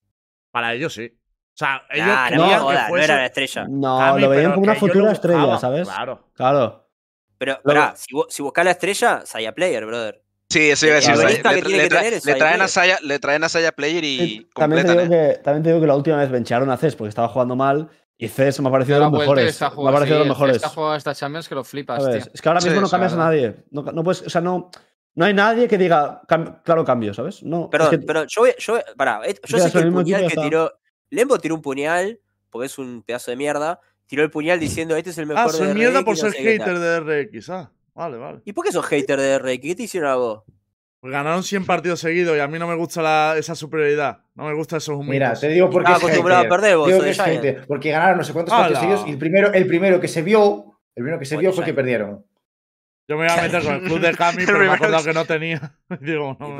Para 0.51 0.73
ellos 0.75 0.93
sí. 0.93 1.11
O 1.53 1.55
sea, 1.55 1.83
ellos 1.91 2.07
Nah, 2.07 2.27
querían 2.29 2.41
no, 2.41 2.49
que 2.49 2.59
joda, 2.63 2.89
no 2.89 2.97
era 2.97 3.15
la 3.17 3.25
estrella. 3.27 3.65
No, 3.69 3.97
Cami, 3.99 4.21
lo 4.21 4.29
veían 4.29 4.43
pero 4.45 4.53
como 4.55 4.63
una 4.63 4.75
futura 4.75 5.11
estrella, 5.11 5.57
¿sabes? 5.59 5.87
Claro. 5.87 6.27
Claro. 6.33 6.89
Pero, 7.37 7.59
pará, 7.63 7.93
si, 7.95 8.07
si 8.29 8.41
buscas 8.41 8.65
la 8.65 8.71
estrella, 8.71 9.21
Saya 9.25 9.53
Player, 9.53 9.85
brother. 9.85 10.23
Sí, 10.49 10.69
eso 10.71 10.85
iba 10.87 10.95
a 10.95 10.99
decir. 10.99 11.15
Le, 11.17 11.89
tra- 11.89 12.37
traen 12.37 12.61
a. 12.61 12.67
Saya, 12.67 12.97
le 13.01 13.19
traen 13.19 13.43
a 13.43 13.49
Saya 13.49 13.71
Player 13.71 14.03
y 14.03 14.17
Sí, 14.17 14.49
también, 14.55 14.85
te 14.85 14.91
digo 14.93 15.03
¿eh? 15.03 15.09
que, 15.09 15.39
también 15.43 15.63
te 15.63 15.69
digo 15.69 15.81
que 15.81 15.87
la 15.87 15.95
última 15.95 16.17
vez 16.17 16.29
bencharon 16.31 16.69
a 16.69 16.77
Cés 16.77 16.95
porque 16.95 17.09
estaba 17.09 17.27
jugando 17.27 17.55
mal 17.55 17.89
y 18.17 18.27
Cés 18.27 18.59
me 18.61 18.69
ha 18.69 18.71
parecido 18.71 18.97
de 18.99 19.03
los 19.05 19.11
mejores. 19.11 19.59
Me 19.61 19.65
ha 19.67 19.91
parecido 19.91 20.19
de 20.19 20.25
los 20.25 20.37
mejores. 20.39 20.63
Esta 20.97 21.15
Champions 21.15 21.49
que 21.49 21.55
lo 21.55 21.63
flipas. 21.63 22.03
Es 22.33 22.41
que 22.41 22.49
ahora 22.49 22.61
Sí, 22.61 22.67
mismo 22.69 22.81
no 22.81 22.89
cambias 22.89 23.13
a 23.13 23.17
nadie. 23.17 23.63
No, 23.71 23.81
no 23.83 24.03
puedes, 24.03 24.21
o 24.21 24.29
sea, 24.29 24.41
no, 24.41 24.69
no 25.15 25.25
hay 25.25 25.33
nadie 25.33 25.67
que 25.67 25.77
diga 25.77 26.21
cam- 26.27 26.61
claro 26.63 26.85
cambio, 26.85 27.13
¿sabes? 27.13 27.41
No, 27.43 27.69
Perdón, 27.69 27.93
es 27.93 27.99
que- 27.99 28.05
pero 28.05 28.23
yo 28.25 28.41
voy, 28.41 28.51
yo, 28.59 28.79
pará, 28.95 29.21
eh, 29.25 29.35
yo 29.45 29.57
sé 29.59 29.71
que 29.71 29.79
el 29.79 29.91
puñal 29.91 30.27
que 30.27 30.35
tiró. 30.37 30.71
Lembo 31.13 31.37
tiró 31.39 31.55
un 31.55 31.61
puñal, 31.61 32.19
porque 32.49 32.65
es 32.65 32.77
un 32.79 33.03
pedazo 33.03 33.31
de 33.31 33.37
mierda. 33.37 33.79
Tiró 34.07 34.23
el 34.23 34.29
puñal 34.31 34.59
diciendo: 34.59 34.95
Este 34.95 35.11
es 35.11 35.17
el 35.17 35.27
mejor 35.27 35.43
Ah, 35.43 35.51
de 35.51 35.57
soy 35.57 35.67
RX, 35.67 35.75
mierda 35.75 36.03
por 36.03 36.15
no 36.15 36.21
ser 36.21 36.31
sé 36.31 36.37
qué 36.43 36.57
tal". 36.59 36.67
hater 36.77 36.79
de 37.05 37.23
RX. 37.23 37.49
Ah, 37.49 37.71
vale, 37.93 38.17
vale. 38.17 38.41
¿Y 38.45 38.53
por 38.53 38.65
qué 38.65 38.71
sos 38.71 38.85
hater 38.85 39.19
de 39.19 39.37
RX? 39.39 39.59
¿Qué 39.61 39.75
te 39.75 39.83
hicieron 39.83 40.09
a 40.09 40.15
vos? 40.15 40.43
Pues 40.99 41.11
ganaron 41.11 41.43
100 41.43 41.65
partidos 41.65 41.99
seguidos 41.99 42.35
y 42.37 42.39
a 42.39 42.47
mí 42.47 42.57
no 42.57 42.67
me 42.67 42.75
gusta 42.75 43.01
la- 43.01 43.35
esa 43.37 43.55
superioridad. 43.55 44.19
No 44.35 44.45
me 44.45 44.53
gustan 44.53 44.77
esos 44.77 44.95
humitos. 44.95 45.09
Mira, 45.11 45.33
te 45.33 45.49
digo 45.49 45.69
por 45.69 45.83
qué 45.83 45.91
Estaba 45.91 45.97
es 45.97 46.03
acostumbrado 46.05 46.45
a 46.45 46.49
perder 46.49 46.77
vos, 46.77 46.87
Digo 46.87 47.01
que 47.01 47.09
es 47.09 47.65
porque 47.67 47.91
ganaron 47.91 48.17
no 48.17 48.23
sé 48.23 48.31
cuántos 48.33 48.53
partidos 48.55 48.79
seguidos 48.79 49.03
y 49.07 49.11
el 49.11 49.17
primero, 49.17 49.51
el 49.53 49.67
primero 49.67 49.99
que 49.99 50.07
se 50.07 50.21
vio, 50.21 50.79
el 50.95 51.03
primero 51.03 51.19
que 51.19 51.25
se 51.25 51.35
Bueno, 51.35 51.49
vio 51.49 51.55
fue 51.55 51.65
que 51.65 51.73
perdieron. 51.73 52.25
Yo 53.05 53.17
me 53.17 53.25
iba 53.25 53.33
a 53.33 53.41
meter 53.41 53.61
con 53.63 53.73
el 53.75 53.81
club 53.83 53.99
de 53.99 54.13
Cami, 54.15 54.43
pero 54.45 54.59
me 54.59 54.65
he 54.65 54.69
acordado 54.69 55.03
que 55.03 55.13
no 55.13 55.25
tenía. 55.25 55.75
Digo, 56.01 56.37
no, 56.39 56.57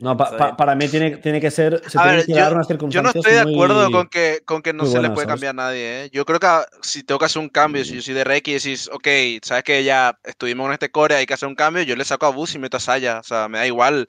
no, 0.00 0.16
pa- 0.16 0.36
pa- 0.36 0.56
para 0.56 0.74
mí 0.74 0.88
tiene, 0.88 1.18
tiene 1.18 1.40
que 1.42 1.50
ser. 1.50 1.82
Se 1.88 1.98
A 1.98 2.02
tienen 2.04 2.16
ver, 2.16 2.26
que 2.26 2.32
yo- 2.32 2.38
dar 2.38 2.54
unas 2.54 2.68
Yo 2.88 3.02
no 3.02 3.10
estoy 3.10 3.32
de 3.34 3.44
muy- 3.44 3.54
acuerdo 3.54 3.90
con 3.90 4.08
que, 4.08 4.40
con 4.46 4.62
que 4.62 4.72
no 4.72 4.86
se 4.86 5.00
le 5.02 5.10
puede 5.10 5.26
¿sabes? 5.26 5.40
cambiar 5.42 5.50
a 5.50 5.52
nadie. 5.68 6.04
¿eh? 6.04 6.10
Yo 6.10 6.24
creo 6.24 6.40
que 6.40 6.46
ah, 6.46 6.64
si 6.80 7.02
tengo 7.02 7.18
que 7.18 7.26
hacer 7.26 7.42
un 7.42 7.50
cambio, 7.50 7.84
si 7.84 7.96
yo 7.96 8.02
soy 8.02 8.14
de 8.14 8.24
RX 8.24 8.48
y 8.48 8.52
decís, 8.54 8.90
ok, 8.92 9.06
sabes 9.42 9.62
que 9.64 9.84
ya 9.84 10.18
estuvimos 10.24 10.66
en 10.68 10.72
este 10.72 10.90
core, 10.90 11.16
hay 11.16 11.26
que 11.26 11.34
hacer 11.34 11.48
un 11.48 11.54
cambio, 11.54 11.82
yo 11.82 11.96
le 11.96 12.04
saco 12.06 12.24
a 12.26 12.30
Bus 12.30 12.54
y 12.54 12.58
meto 12.58 12.78
a 12.78 12.80
Saya. 12.80 13.18
O 13.20 13.22
sea, 13.22 13.48
me 13.48 13.58
da 13.58 13.66
igual. 13.66 14.06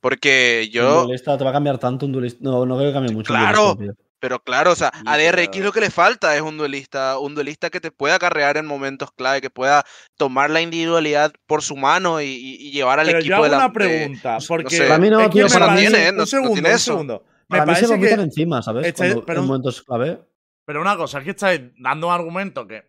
Porque 0.00 0.64
Un 0.66 0.70
yo, 0.72 1.02
duelista 1.04 1.38
te 1.38 1.44
va 1.44 1.48
a 1.50 1.54
cambiar 1.54 1.78
tanto 1.78 2.04
un 2.04 2.12
duelista. 2.12 2.38
No, 2.42 2.66
no 2.66 2.76
creo 2.76 2.90
que 2.90 2.92
cambie 2.94 3.14
mucho. 3.14 3.32
un 3.32 3.38
Claro. 3.40 3.74
duelista. 3.76 4.03
Pero 4.24 4.42
claro, 4.42 4.72
o 4.72 4.74
sea, 4.74 4.90
a 5.04 5.18
DRX 5.18 5.58
lo 5.58 5.70
que 5.70 5.82
le 5.82 5.90
falta 5.90 6.34
es 6.34 6.40
un 6.40 6.56
duelista, 6.56 7.18
un 7.18 7.34
duelista 7.34 7.68
que 7.68 7.78
te 7.78 7.90
pueda 7.90 8.14
acarrear 8.14 8.56
en 8.56 8.64
momentos 8.64 9.10
clave, 9.12 9.42
que 9.42 9.50
pueda 9.50 9.84
tomar 10.16 10.48
la 10.48 10.62
individualidad 10.62 11.30
por 11.46 11.60
su 11.60 11.76
mano 11.76 12.22
y, 12.22 12.70
llevar 12.72 13.00
al 13.00 13.06
Pero 13.08 13.18
equipo 13.18 13.28
yo 13.28 13.34
hago 13.36 13.44
de 13.44 13.50
la- 13.50 13.56
una 13.58 13.68
de- 13.68 13.74
pregunta. 13.74 14.38
Porque 14.48 14.76
sé. 14.76 14.84
Para 14.86 14.98
mí 14.98 15.10
no, 15.10 15.28
tío, 15.28 15.44
me 15.44 15.50
para 15.50 15.66
mí- 15.66 15.72
parece- 15.74 15.90
tiene, 15.90 16.04
no- 16.06 16.10
Un 16.12 16.16
no 16.16 16.26
segundo, 16.26 16.52
tiene 16.54 16.68
un 16.70 16.74
eso. 16.74 16.84
segundo. 16.92 17.24
Me 17.50 17.58
Para 17.58 17.66
mí 17.66 17.74
se 17.76 17.86
parece 17.88 18.16
que. 18.16 18.22
encima, 18.22 18.62
¿sabes? 18.62 18.86
Estáis- 18.86 19.12
Cuando- 19.12 19.26
pero- 19.26 19.40
en 19.42 19.46
momentos 19.46 19.82
clave. 19.82 20.18
Pero 20.64 20.80
una 20.80 20.96
cosa, 20.96 21.18
es 21.18 21.24
que 21.24 21.30
estáis 21.32 21.60
dando 21.78 22.06
un 22.06 22.14
argumento 22.14 22.66
que, 22.66 22.84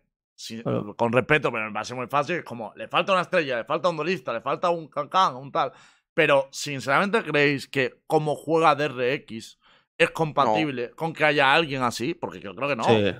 con 0.96 1.12
respeto, 1.12 1.52
pero 1.52 1.66
me 1.66 1.72
parece 1.72 1.94
muy 1.94 2.06
fácil, 2.06 2.36
es 2.36 2.44
como, 2.44 2.72
le 2.76 2.88
falta 2.88 3.12
una 3.12 3.20
estrella, 3.20 3.58
le 3.58 3.64
falta 3.66 3.90
un 3.90 3.96
duelista, 3.98 4.32
le 4.32 4.40
falta 4.40 4.70
un 4.70 4.88
cancán, 4.88 5.36
un 5.36 5.52
tal. 5.52 5.70
Pero, 6.14 6.48
sinceramente, 6.50 7.22
¿creéis 7.22 7.68
que 7.68 8.00
como 8.06 8.34
juega 8.34 8.74
DRX 8.74 9.58
es 9.98 10.10
compatible 10.10 10.90
con 10.90 11.12
que 11.12 11.24
haya 11.24 11.52
alguien 11.54 11.82
así? 11.82 12.14
Porque 12.14 12.40
yo 12.40 12.54
creo 12.54 12.68
que 12.68 12.76
no. 12.76 12.84
Sí. 12.84 13.14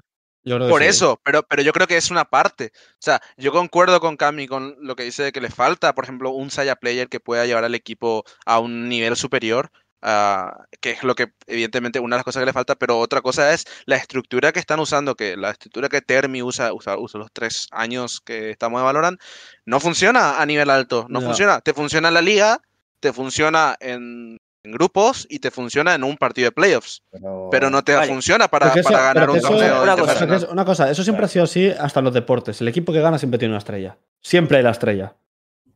Yo 0.45 0.57
creo 0.57 0.69
que 0.69 0.71
Por 0.71 0.83
sí. 0.83 0.89
eso, 0.89 1.21
pero, 1.25 1.43
pero 1.43 1.63
yo 1.63 1.73
creo 1.73 1.89
que 1.89 1.97
es 1.97 2.11
una 2.13 2.25
parte. 2.25 2.71
O 2.75 3.01
sea, 3.01 3.21
yo 3.37 3.51
concuerdo 3.51 3.99
con 3.99 4.17
Cami 4.17 4.47
con 4.47 4.77
lo 4.81 4.95
que 4.95 5.03
dice 5.03 5.25
de 5.25 5.33
que 5.33 5.41
le 5.41 5.51
falta, 5.51 5.93
por 5.95 6.05
ejemplo, 6.05 6.31
un 6.31 6.51
Saya 6.51 6.77
player 6.77 7.09
que 7.09 7.19
pueda 7.19 7.47
llevar 7.47 7.65
al 7.65 7.75
equipo 7.75 8.23
a 8.45 8.61
un 8.61 8.89
nivel 8.89 9.17
superior, 9.17 9.71
ah, 10.03 10.57
que 10.81 10.91
es 10.93 11.03
lo 11.03 11.17
que 11.17 11.33
evidentemente 11.49 11.99
una 11.99 12.15
de 12.15 12.19
las 12.19 12.25
cosas 12.25 12.43
que 12.43 12.47
le 12.47 12.53
falta, 12.53 12.77
pero 12.77 12.97
otra 13.01 13.23
cosa 13.23 13.53
es 13.53 13.65
la 13.87 13.97
estructura 13.97 14.53
que 14.53 14.61
están 14.61 14.79
usando, 14.79 15.17
que 15.17 15.37
la 15.37 15.51
estructura 15.51 15.89
que 15.89 16.01
Termi 16.01 16.43
usa, 16.45 16.73
usa, 16.73 16.97
usa 16.97 17.19
los 17.19 17.33
tres 17.33 17.67
años 17.73 18.21
que 18.21 18.51
estamos 18.51 18.81
de 18.81 18.85
Valorant, 18.85 19.21
no 19.65 19.81
funciona 19.81 20.41
a 20.41 20.47
nivel 20.47 20.71
alto, 20.71 21.07
no 21.09 21.21
Ya. 21.21 21.27
funciona. 21.27 21.61
Te 21.61 21.75
funciona 21.75 22.07
en 22.07 22.15
la 22.15 22.23
liga, 22.23 22.61
te 23.01 23.13
funciona 23.13 23.75
en, 23.81 24.39
en 24.67 24.73
grupos 24.73 25.27
y 25.31 25.39
te 25.39 25.51
funciona 25.51 25.95
en 25.95 26.05
un 26.05 26.17
partido 26.17 26.47
de 26.47 26.53
playoffs, 26.53 27.03
Pero, 27.11 27.49
pero 27.51 27.71
no 27.71 27.83
te 27.83 27.95
Vale. 27.95 28.09
funciona 28.09 28.49
para, 28.49 28.67
Porque 28.67 28.81
eso- 28.81 28.91
para 28.91 29.03
ganar 29.15 29.31
un 29.31 29.41
torneo 29.41 29.83
una 29.83 30.65
cosa, 30.67 30.85
una 30.85 30.91
eso 30.91 31.03
siempre 31.05 31.25
ha 31.25 31.29
sido 31.29 31.45
así 31.45 31.69
hasta 31.71 32.01
en 32.01 32.05
los 32.05 32.15
deportes. 32.15 32.61
El 32.61 32.69
equipo 32.69 32.93
que 32.93 33.01
gana 33.01 33.19
siempre 33.19 33.39
tiene 33.39 33.53
una 33.53 33.59
estrella. 33.59 33.97
Siempre 34.21 34.59
hay 34.59 34.65
la 34.65 34.71
estrella. 34.71 35.15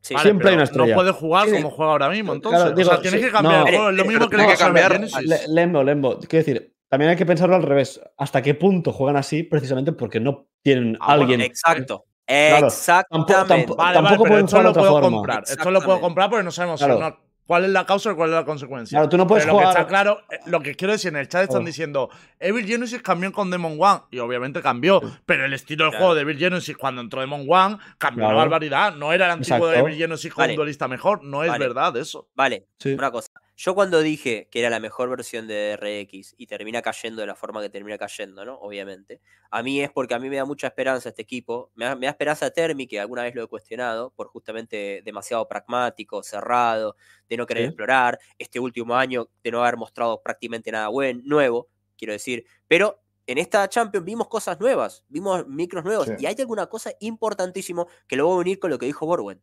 Sí, 0.02 0.14
Vale, 0.14 0.24
siempre 0.24 0.48
hay 0.48 0.54
una 0.54 0.64
estrella. 0.64 0.88
No 0.88 0.94
puede 0.94 1.12
jugar 1.12 1.46
Sí. 1.48 1.56
como 1.56 1.70
juega 1.70 1.92
ahora 1.92 2.08
mismo, 2.08 2.32
Claro, 2.40 2.56
entonces. 2.56 2.76
digo, 2.76 2.88
o 2.90 2.92
sea, 2.94 3.02
tienes 3.02 3.20
sí, 3.20 3.26
que 3.26 3.32
cambiar 3.32 3.60
no. 3.60 3.66
el 3.66 3.74
juego. 3.74 3.90
Es 3.90 3.96
lo 3.96 4.02
Pero 4.02 4.08
mismo 4.10 4.24
que 4.30 4.36
tiene 4.36 4.42
le 4.44 4.48
que 4.56 4.62
a 4.62 4.66
cambiar-. 4.66 5.00
Le- 5.22 5.48
Lembo, 5.48 5.82
Lembo. 5.84 6.18
Quiero 6.20 6.44
decir, 6.44 6.74
también 6.88 7.10
hay 7.10 7.16
que 7.16 7.26
pensarlo 7.26 7.54
al 7.56 7.62
revés. 7.62 8.00
¿Hasta 8.16 8.42
qué 8.42 8.54
punto 8.54 8.92
juegan 8.92 9.16
así? 9.16 9.42
Precisamente 9.42 9.92
porque 9.92 10.18
no 10.18 10.46
tienen 10.62 10.96
Ah, 11.00 11.06
bueno, 11.16 11.20
alguien. 11.22 11.40
Exacto. 11.42 12.06
Claro. 12.26 12.66
Exactamente. 12.68 13.32
Tampoco- 13.32 13.48
tampoco- 13.48 13.76
Vale, 13.76 13.94
tampoco 13.94 14.02
vale, 14.04 14.16
pero 14.16 14.28
pueden 14.30 14.44
esto 14.46 14.56
jugar 14.56 14.62
de 14.62 14.64
lo 14.64 14.70
otra 14.70 14.82
puedo 14.82 14.92
forma. 15.02 15.16
comprar. 15.16 15.42
Esto 15.46 15.70
lo 15.70 15.80
puedo 15.82 16.00
comprar 16.00 16.30
porque 16.30 16.44
no 16.44 16.50
sabemos 16.50 16.80
si 16.80 16.86
Claro. 16.86 17.18
Cuál 17.46 17.64
es 17.64 17.70
la 17.70 17.84
causa 17.86 18.12
y 18.12 18.14
cuál 18.14 18.30
es 18.30 18.36
la 18.36 18.44
consecuencia. 18.44 18.96
Claro, 18.98 19.08
tú 19.08 19.16
no 19.16 19.26
puedes 19.26 19.44
Pero 19.44 19.54
lo 19.54 19.58
que 19.60 19.64
jugar. 19.66 19.76
está 19.78 19.88
claro, 19.88 20.20
eh, 20.30 20.38
lo 20.46 20.60
que 20.60 20.74
quiero 20.76 20.92
decir, 20.92 21.08
en 21.08 21.16
el 21.16 21.28
chat 21.28 21.42
están 21.42 21.62
Oh. 21.62 21.64
diciendo, 21.66 22.10
Evil 22.38 22.64
Genesis 22.66 23.02
cambió 23.02 23.32
con 23.32 23.50
Demon 23.50 23.76
One, 23.78 24.00
y 24.10 24.18
obviamente 24.18 24.62
cambió, 24.62 25.00
pero 25.26 25.44
el 25.44 25.52
estilo 25.52 25.84
de 25.86 25.90
Claro. 25.90 26.04
juego 26.04 26.14
de 26.14 26.20
Evil 26.22 26.38
Genesis 26.38 26.76
cuando 26.76 27.00
entró 27.00 27.20
Demon 27.20 27.46
One 27.48 27.78
cambió 27.98 28.22
Claro. 28.22 28.34
una 28.36 28.44
barbaridad. 28.44 28.94
No 28.94 29.12
era 29.12 29.26
el 29.26 29.32
antiguo 29.32 29.68
Exacto. 29.68 29.86
Evil 29.88 29.98
Genesis 29.98 30.32
con 30.32 30.42
Vale. 30.42 30.52
un 30.52 30.56
duelista 30.56 30.86
mejor, 30.88 31.24
no 31.24 31.42
es 31.42 31.50
Vale. 31.50 31.66
verdad 31.66 31.96
eso. 31.96 32.28
Vale, 32.34 32.66
Sí. 32.78 32.92
una 32.94 33.10
cosa. 33.10 33.28
Yo 33.62 33.74
cuando 33.74 34.00
dije 34.00 34.48
que 34.50 34.60
era 34.60 34.70
la 34.70 34.80
mejor 34.80 35.10
versión 35.10 35.46
de 35.46 35.76
RX 35.76 36.34
y 36.38 36.46
termina 36.46 36.80
cayendo 36.80 37.20
de 37.20 37.26
la 37.26 37.34
forma 37.34 37.60
que 37.60 37.68
termina 37.68 37.98
cayendo, 37.98 38.42
¿no? 38.42 38.54
Obviamente. 38.54 39.20
A 39.50 39.62
mí 39.62 39.82
es 39.82 39.90
porque 39.90 40.14
a 40.14 40.18
mí 40.18 40.30
me 40.30 40.36
da 40.36 40.46
mucha 40.46 40.68
esperanza 40.68 41.10
este 41.10 41.20
equipo. 41.20 41.70
Me 41.74 41.84
da, 41.84 41.94
me 41.94 42.06
da 42.06 42.12
esperanza 42.12 42.50
Termi, 42.50 42.86
que 42.86 42.98
alguna 42.98 43.24
vez 43.24 43.34
lo 43.34 43.42
he 43.42 43.46
cuestionado, 43.48 44.14
por 44.16 44.28
justamente 44.28 45.02
demasiado 45.04 45.46
pragmático, 45.46 46.22
cerrado, 46.22 46.96
de 47.28 47.36
no 47.36 47.44
querer 47.44 47.64
Sí. 47.64 47.68
explorar. 47.68 48.18
Este 48.38 48.58
último 48.58 48.96
año 48.96 49.28
de 49.44 49.50
no 49.50 49.60
haber 49.62 49.76
mostrado 49.76 50.22
prácticamente 50.22 50.72
nada 50.72 50.88
buen, 50.88 51.20
nuevo, 51.26 51.68
quiero 51.98 52.14
decir. 52.14 52.46
Pero 52.66 53.02
en 53.26 53.36
esta 53.36 53.68
Champions 53.68 54.06
vimos 54.06 54.28
cosas 54.28 54.58
nuevas, 54.58 55.04
vimos 55.08 55.46
micros 55.46 55.84
nuevos. 55.84 56.06
Sí. 56.06 56.14
Y 56.18 56.24
hay 56.24 56.34
alguna 56.38 56.66
cosa 56.68 56.92
importantísimo 57.00 57.88
que 58.08 58.16
lo 58.16 58.24
voy 58.26 58.36
a 58.36 58.40
unir 58.40 58.58
con 58.58 58.70
lo 58.70 58.78
que 58.78 58.86
dijo 58.86 59.04
Borwen 59.04 59.42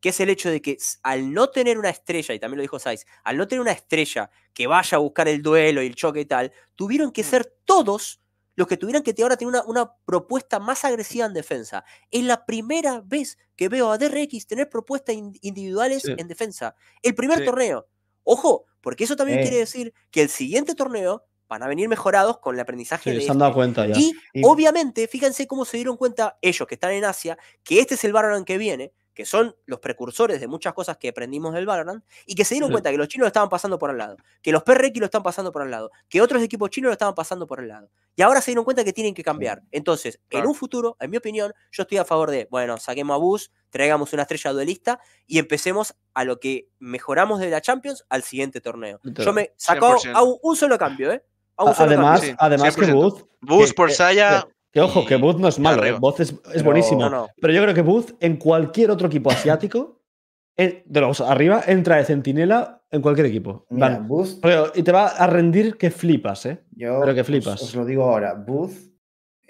que 0.00 0.10
es 0.10 0.20
el 0.20 0.30
hecho 0.30 0.50
de 0.50 0.62
que 0.62 0.76
al 1.02 1.32
no 1.32 1.50
tener 1.50 1.78
una 1.78 1.90
estrella, 1.90 2.34
y 2.34 2.38
también 2.38 2.58
lo 2.58 2.62
dijo 2.62 2.78
Saiz, 2.78 3.04
al 3.24 3.36
no 3.36 3.48
tener 3.48 3.60
una 3.60 3.72
estrella 3.72 4.30
que 4.54 4.66
vaya 4.66 4.96
a 4.96 5.00
buscar 5.00 5.28
el 5.28 5.42
duelo 5.42 5.82
y 5.82 5.86
el 5.86 5.94
choque 5.94 6.20
y 6.20 6.24
tal, 6.24 6.52
tuvieron 6.76 7.10
que 7.12 7.22
ser 7.24 7.52
todos 7.64 8.20
los 8.54 8.66
que 8.66 8.76
tuvieran 8.76 9.02
que 9.04 9.14
ahora 9.22 9.36
tener 9.36 9.50
una, 9.50 9.62
una 9.66 9.92
propuesta 10.04 10.58
más 10.58 10.84
agresiva 10.84 11.26
en 11.26 11.32
defensa. 11.32 11.84
Es 12.10 12.24
la 12.24 12.44
primera 12.44 13.00
vez 13.04 13.38
que 13.54 13.68
veo 13.68 13.90
a 13.92 13.98
DRX 13.98 14.46
tener 14.48 14.68
propuestas 14.68 15.14
in- 15.14 15.38
individuales 15.42 16.02
Sí. 16.02 16.12
en 16.16 16.26
defensa. 16.26 16.74
El 17.02 17.14
primer 17.14 17.38
Sí. 17.38 17.44
torneo. 17.44 17.86
Ojo, 18.24 18.66
porque 18.80 19.04
eso 19.04 19.14
también 19.16 19.38
Eh. 19.38 19.42
quiere 19.42 19.58
decir 19.58 19.94
que 20.10 20.22
el 20.22 20.28
siguiente 20.28 20.74
torneo 20.74 21.24
van 21.48 21.62
a 21.62 21.68
venir 21.68 21.88
mejorados 21.88 22.38
con 22.40 22.54
el 22.56 22.60
aprendizaje 22.60 23.10
Sí, 23.10 23.16
de 23.16 23.22
se 23.22 23.30
han 23.30 23.36
este. 23.36 23.40
dado 23.42 23.54
cuenta 23.54 23.86
ya. 23.86 23.94
Y 23.96 24.12
Y- 24.34 24.42
obviamente, 24.44 25.06
fíjense 25.08 25.46
cómo 25.46 25.64
se 25.64 25.76
dieron 25.78 25.96
cuenta 25.96 26.36
ellos 26.42 26.66
que 26.68 26.74
están 26.74 26.90
en 26.92 27.04
Asia, 27.04 27.38
que 27.62 27.78
este 27.80 27.94
es 27.94 28.04
el 28.04 28.12
Valorant 28.12 28.44
que 28.46 28.58
viene, 28.58 28.92
que 29.18 29.26
son 29.26 29.52
los 29.66 29.80
precursores 29.80 30.38
de 30.38 30.46
muchas 30.46 30.72
cosas 30.74 30.96
que 30.96 31.08
aprendimos 31.08 31.52
del 31.52 31.66
Valorant, 31.66 32.04
y 32.24 32.36
que 32.36 32.44
se 32.44 32.54
dieron 32.54 32.68
Sí. 32.68 32.74
cuenta 32.74 32.92
que 32.92 32.96
los 32.98 33.08
chinos 33.08 33.24
lo 33.24 33.26
estaban 33.26 33.48
pasando 33.48 33.76
por 33.76 33.90
al 33.90 33.98
lado, 33.98 34.16
que 34.40 34.52
los 34.52 34.62
PRX 34.62 35.00
lo 35.00 35.06
están 35.06 35.24
pasando 35.24 35.50
por 35.50 35.62
al 35.62 35.72
lado, 35.72 35.90
que 36.08 36.22
otros 36.22 36.40
equipos 36.40 36.70
chinos 36.70 36.90
lo 36.90 36.92
estaban 36.92 37.16
pasando 37.16 37.44
por 37.48 37.58
al 37.58 37.66
lado. 37.66 37.90
Y 38.14 38.22
ahora 38.22 38.40
se 38.40 38.52
dieron 38.52 38.64
cuenta 38.64 38.84
que 38.84 38.92
tienen 38.92 39.14
que 39.14 39.24
cambiar. 39.24 39.64
Entonces, 39.72 40.20
en 40.30 40.46
un 40.46 40.54
futuro, 40.54 40.96
en 41.00 41.10
mi 41.10 41.16
opinión, 41.16 41.52
yo 41.72 41.82
estoy 41.82 41.98
a 41.98 42.04
favor 42.04 42.30
de, 42.30 42.46
bueno, 42.48 42.76
saquemos 42.78 43.12
a 43.16 43.18
Bus, 43.18 43.50
traigamos 43.70 44.12
una 44.12 44.22
estrella 44.22 44.52
duelista 44.52 45.00
y 45.26 45.40
empecemos 45.40 45.96
a 46.14 46.22
lo 46.22 46.38
que 46.38 46.68
mejoramos 46.78 47.40
de 47.40 47.50
la 47.50 47.60
Champions 47.60 48.04
al 48.08 48.22
siguiente 48.22 48.60
torneo. 48.60 49.00
Yo 49.02 49.32
me 49.32 49.52
saco 49.56 49.96
100%. 49.98 50.12
a 50.14 50.22
un, 50.22 50.36
un 50.40 50.54
solo 50.54 50.78
cambio, 50.78 51.10
¿eh? 51.10 51.24
A 51.56 51.64
un 51.64 51.74
solo 51.74 51.88
Además, 51.88 52.20
cambio. 52.20 52.30
sí, 52.30 52.36
además 52.38 52.76
que 52.76 52.82
100%. 52.86 52.94
Booth. 52.94 53.28
Bus 53.40 53.66
que- 53.70 53.74
por 53.74 53.90
Saya. 53.90 54.46
Que 54.72 54.80
ojo, 54.80 55.04
que 55.06 55.16
Booth 55.16 55.38
no 55.38 55.48
es 55.48 55.58
malo. 55.58 55.84
¿eh? 55.84 55.92
Booth 55.92 56.20
es, 56.20 56.30
es 56.32 56.38
Pero- 56.52 56.64
buenísimo. 56.64 57.00
No, 57.00 57.10
no. 57.10 57.28
Pero 57.40 57.52
yo 57.52 57.62
creo 57.62 57.74
que 57.74 57.82
Booth 57.82 58.10
en 58.20 58.36
cualquier 58.36 58.90
otro 58.90 59.06
equipo 59.08 59.30
asiático, 59.30 60.02
en- 60.56 60.82
de 60.84 61.00
los 61.00 61.20
arriba, 61.20 61.62
entra 61.66 61.96
de 61.96 62.04
centinela 62.04 62.82
en 62.90 63.00
cualquier 63.02 63.26
equipo. 63.26 63.66
Mira, 63.70 63.88
Van- 63.90 64.08
Booth, 64.08 64.40
Pero- 64.42 64.72
y 64.74 64.82
te 64.82 64.92
va 64.92 65.06
a 65.08 65.26
rendir 65.26 65.76
que 65.76 65.90
flipas, 65.90 66.44
¿eh? 66.46 66.64
yo 66.72 67.00
pero 67.00 67.14
que 67.14 67.20
os- 67.22 67.26
flipas. 67.26 67.62
Os, 67.62 67.74
lo 67.74 67.84
digo 67.84 68.04
ahora, 68.04 68.34
Booth 68.34 68.72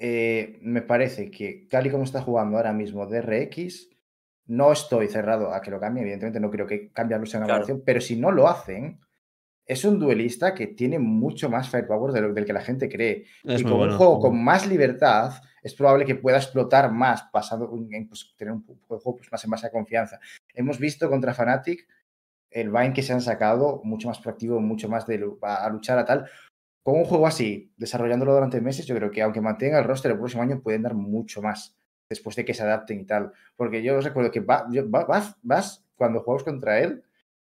eh, 0.00 0.58
me 0.62 0.82
parece 0.82 1.30
que 1.30 1.66
tal 1.68 1.86
y 1.86 1.90
como 1.90 2.04
está 2.04 2.22
jugando 2.22 2.56
ahora 2.56 2.72
mismo 2.72 3.04
DRX, 3.06 3.88
no 4.46 4.70
estoy 4.72 5.08
cerrado 5.08 5.52
a 5.52 5.60
que 5.60 5.70
lo 5.72 5.80
cambie, 5.80 6.02
evidentemente 6.02 6.38
no 6.40 6.50
creo 6.50 6.66
que 6.66 6.90
cambiarlo 6.92 7.26
sea 7.26 7.40
una 7.40 7.46
Claro. 7.46 7.58
evaluación, 7.64 7.82
pero 7.84 8.00
si 8.00 8.14
no 8.16 8.30
lo 8.30 8.48
hacen, 8.48 9.00
es 9.68 9.84
un 9.84 9.98
duelista 9.98 10.54
que 10.54 10.66
tiene 10.68 10.98
mucho 10.98 11.48
más 11.50 11.68
firepower 11.68 12.12
de 12.12 12.22
lo- 12.22 12.32
del 12.32 12.46
que 12.46 12.52
la 12.54 12.62
gente 12.62 12.88
cree. 12.88 13.26
Es 13.44 13.60
y 13.60 13.64
con 13.64 13.76
bueno. 13.76 13.92
un 13.92 13.98
juego 13.98 14.18
con 14.18 14.42
más 14.42 14.66
libertad, 14.66 15.32
es 15.62 15.74
probable 15.74 16.06
que 16.06 16.14
pueda 16.14 16.38
explotar 16.38 16.90
más, 16.90 17.24
pasando 17.30 17.70
en 17.90 18.08
pues, 18.08 18.34
tener 18.36 18.54
un 18.54 18.64
juego 18.64 19.16
pues, 19.16 19.30
más 19.30 19.44
en 19.44 19.50
base 19.50 19.66
a 19.66 19.70
confianza. 19.70 20.18
Hemos 20.54 20.78
visto 20.78 21.08
contra 21.10 21.34
Fnatic 21.34 21.86
el 22.50 22.70
Vine 22.70 22.94
que 22.94 23.02
se 23.02 23.12
han 23.12 23.20
sacado, 23.20 23.82
mucho 23.84 24.08
más 24.08 24.18
proactivo, 24.18 24.58
mucho 24.58 24.88
más 24.88 25.06
de 25.06 25.22
a, 25.42 25.66
a 25.66 25.68
luchar 25.70 25.98
a 25.98 26.04
tal. 26.06 26.26
Con 26.82 26.96
un 26.96 27.04
juego 27.04 27.26
así, 27.26 27.70
desarrollándolo 27.76 28.32
durante 28.32 28.62
meses, 28.62 28.86
yo 28.86 28.94
creo 28.96 29.10
que 29.10 29.20
aunque 29.20 29.42
mantenga 29.42 29.78
el 29.78 29.84
roster 29.84 30.12
el 30.12 30.16
próximo 30.18 30.42
año, 30.42 30.62
pueden 30.62 30.80
dar 30.82 30.94
mucho 30.94 31.42
más 31.42 31.76
después 32.08 32.36
de 32.36 32.46
que 32.46 32.54
se 32.54 32.62
adapten 32.62 33.00
y 33.00 33.04
tal. 33.04 33.32
Porque 33.54 33.82
yo 33.82 33.98
os 33.98 34.04
recuerdo 34.04 34.30
que 34.30 34.40
vas, 34.40 34.64
cuando 35.96 36.20
jugamos 36.20 36.44
contra 36.44 36.80
él, 36.80 37.02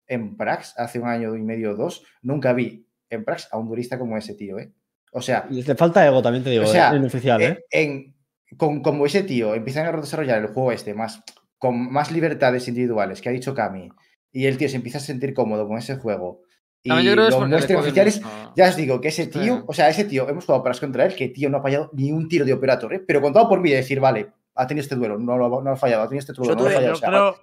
en 0.08 0.38
Prax, 0.38 0.74
hace 0.78 1.00
un 1.00 1.08
año 1.08 1.36
y 1.36 1.42
medio 1.42 1.72
o 1.72 1.76
dos, 1.76 2.04
nunca 2.22 2.54
vi 2.54 2.88
en 3.10 3.24
Prax 3.24 3.50
a 3.52 3.58
un 3.58 3.68
duelista 3.68 3.98
como 4.00 4.18
ese 4.18 4.34
tío, 4.36 4.60
¿eh? 4.60 4.72
O 5.12 5.22
sea, 5.22 5.46
Le 5.50 5.64
falta 5.76 6.06
ego, 6.06 6.22
también 6.22 6.44
te 6.44 6.50
digo, 6.50 6.64
O 6.64 6.68
sea, 6.68 6.92
eh, 6.94 6.98
en 6.98 7.06
oficial, 7.06 7.42
¿eh? 7.42 7.66
eh, 7.72 7.84
en, 7.84 8.16
con, 8.58 8.82
como 8.82 9.06
ese 9.06 9.24
tío 9.24 9.56
empiezan 9.56 9.86
a 9.86 10.00
desarrollar 10.00 10.40
el 10.40 10.48
juego 10.48 10.72
este 10.72 10.94
más 10.94 11.24
con 11.58 11.92
más 11.92 12.12
libertades 12.12 12.68
individuales 12.68 13.22
que 13.22 13.30
ha 13.30 13.32
dicho 13.32 13.54
Cami 13.56 13.90
y 14.32 14.46
el 14.46 14.58
tío 14.58 14.70
se 14.70 14.76
empieza 14.76 15.00
a 15.00 15.02
sentir 15.02 15.34
cómodo 15.34 15.68
con 15.68 15.78
ese 15.78 15.96
juego 15.96 16.42
y 16.84 16.90
También 16.90 17.08
yo 17.08 17.14
creo 17.14 17.24
que 17.26 17.30
es 17.30 17.34
lo 17.34 17.40
porque 17.40 17.50
le 17.50 17.56
muestran 17.58 17.78
joden 17.80 17.90
oficiales 17.90 18.22
ya 18.56 18.70
os 18.70 18.76
digo 18.76 19.02
que 19.02 19.08
ese 19.08 19.24
Sí. 19.26 19.32
tío 19.32 19.64
o 19.68 19.74
sea 19.74 19.90
ese 19.90 20.06
tío 20.06 20.30
hemos 20.30 20.46
jugado 20.46 20.64
para 20.64 20.78
contra 20.80 21.06
él 21.06 21.16
que 21.16 21.30
tío 21.30 21.50
no 21.50 21.58
ha 21.58 21.62
fallado 21.62 21.90
ni 21.94 22.12
un 22.12 22.30
tiro 22.30 22.46
de 22.46 22.54
operator 22.54 22.94
¿eh? 22.94 23.00
pero 23.06 23.22
contado 23.22 23.50
por 23.50 23.60
mí 23.60 23.72
de 23.72 23.78
decir 23.78 24.00
vale 24.00 24.28
ha 24.56 24.68
tenido 24.68 24.84
este 24.84 24.96
duelo 24.96 25.18
no, 25.18 25.38
lo- 25.38 25.62
no 25.62 25.72
ha 25.72 25.76
fallado 25.76 26.04
ha 26.04 26.08
tenido 26.08 26.20
este 26.20 26.34
duelo 26.34 26.52
Yo 26.54 26.56
no 26.58 26.64
lo 26.64 26.70
ha 26.70 26.74
fallado 26.74 26.94
Yo 26.94 26.98
o 26.98 27.00
sea, 27.00 27.10
creo 27.10 27.36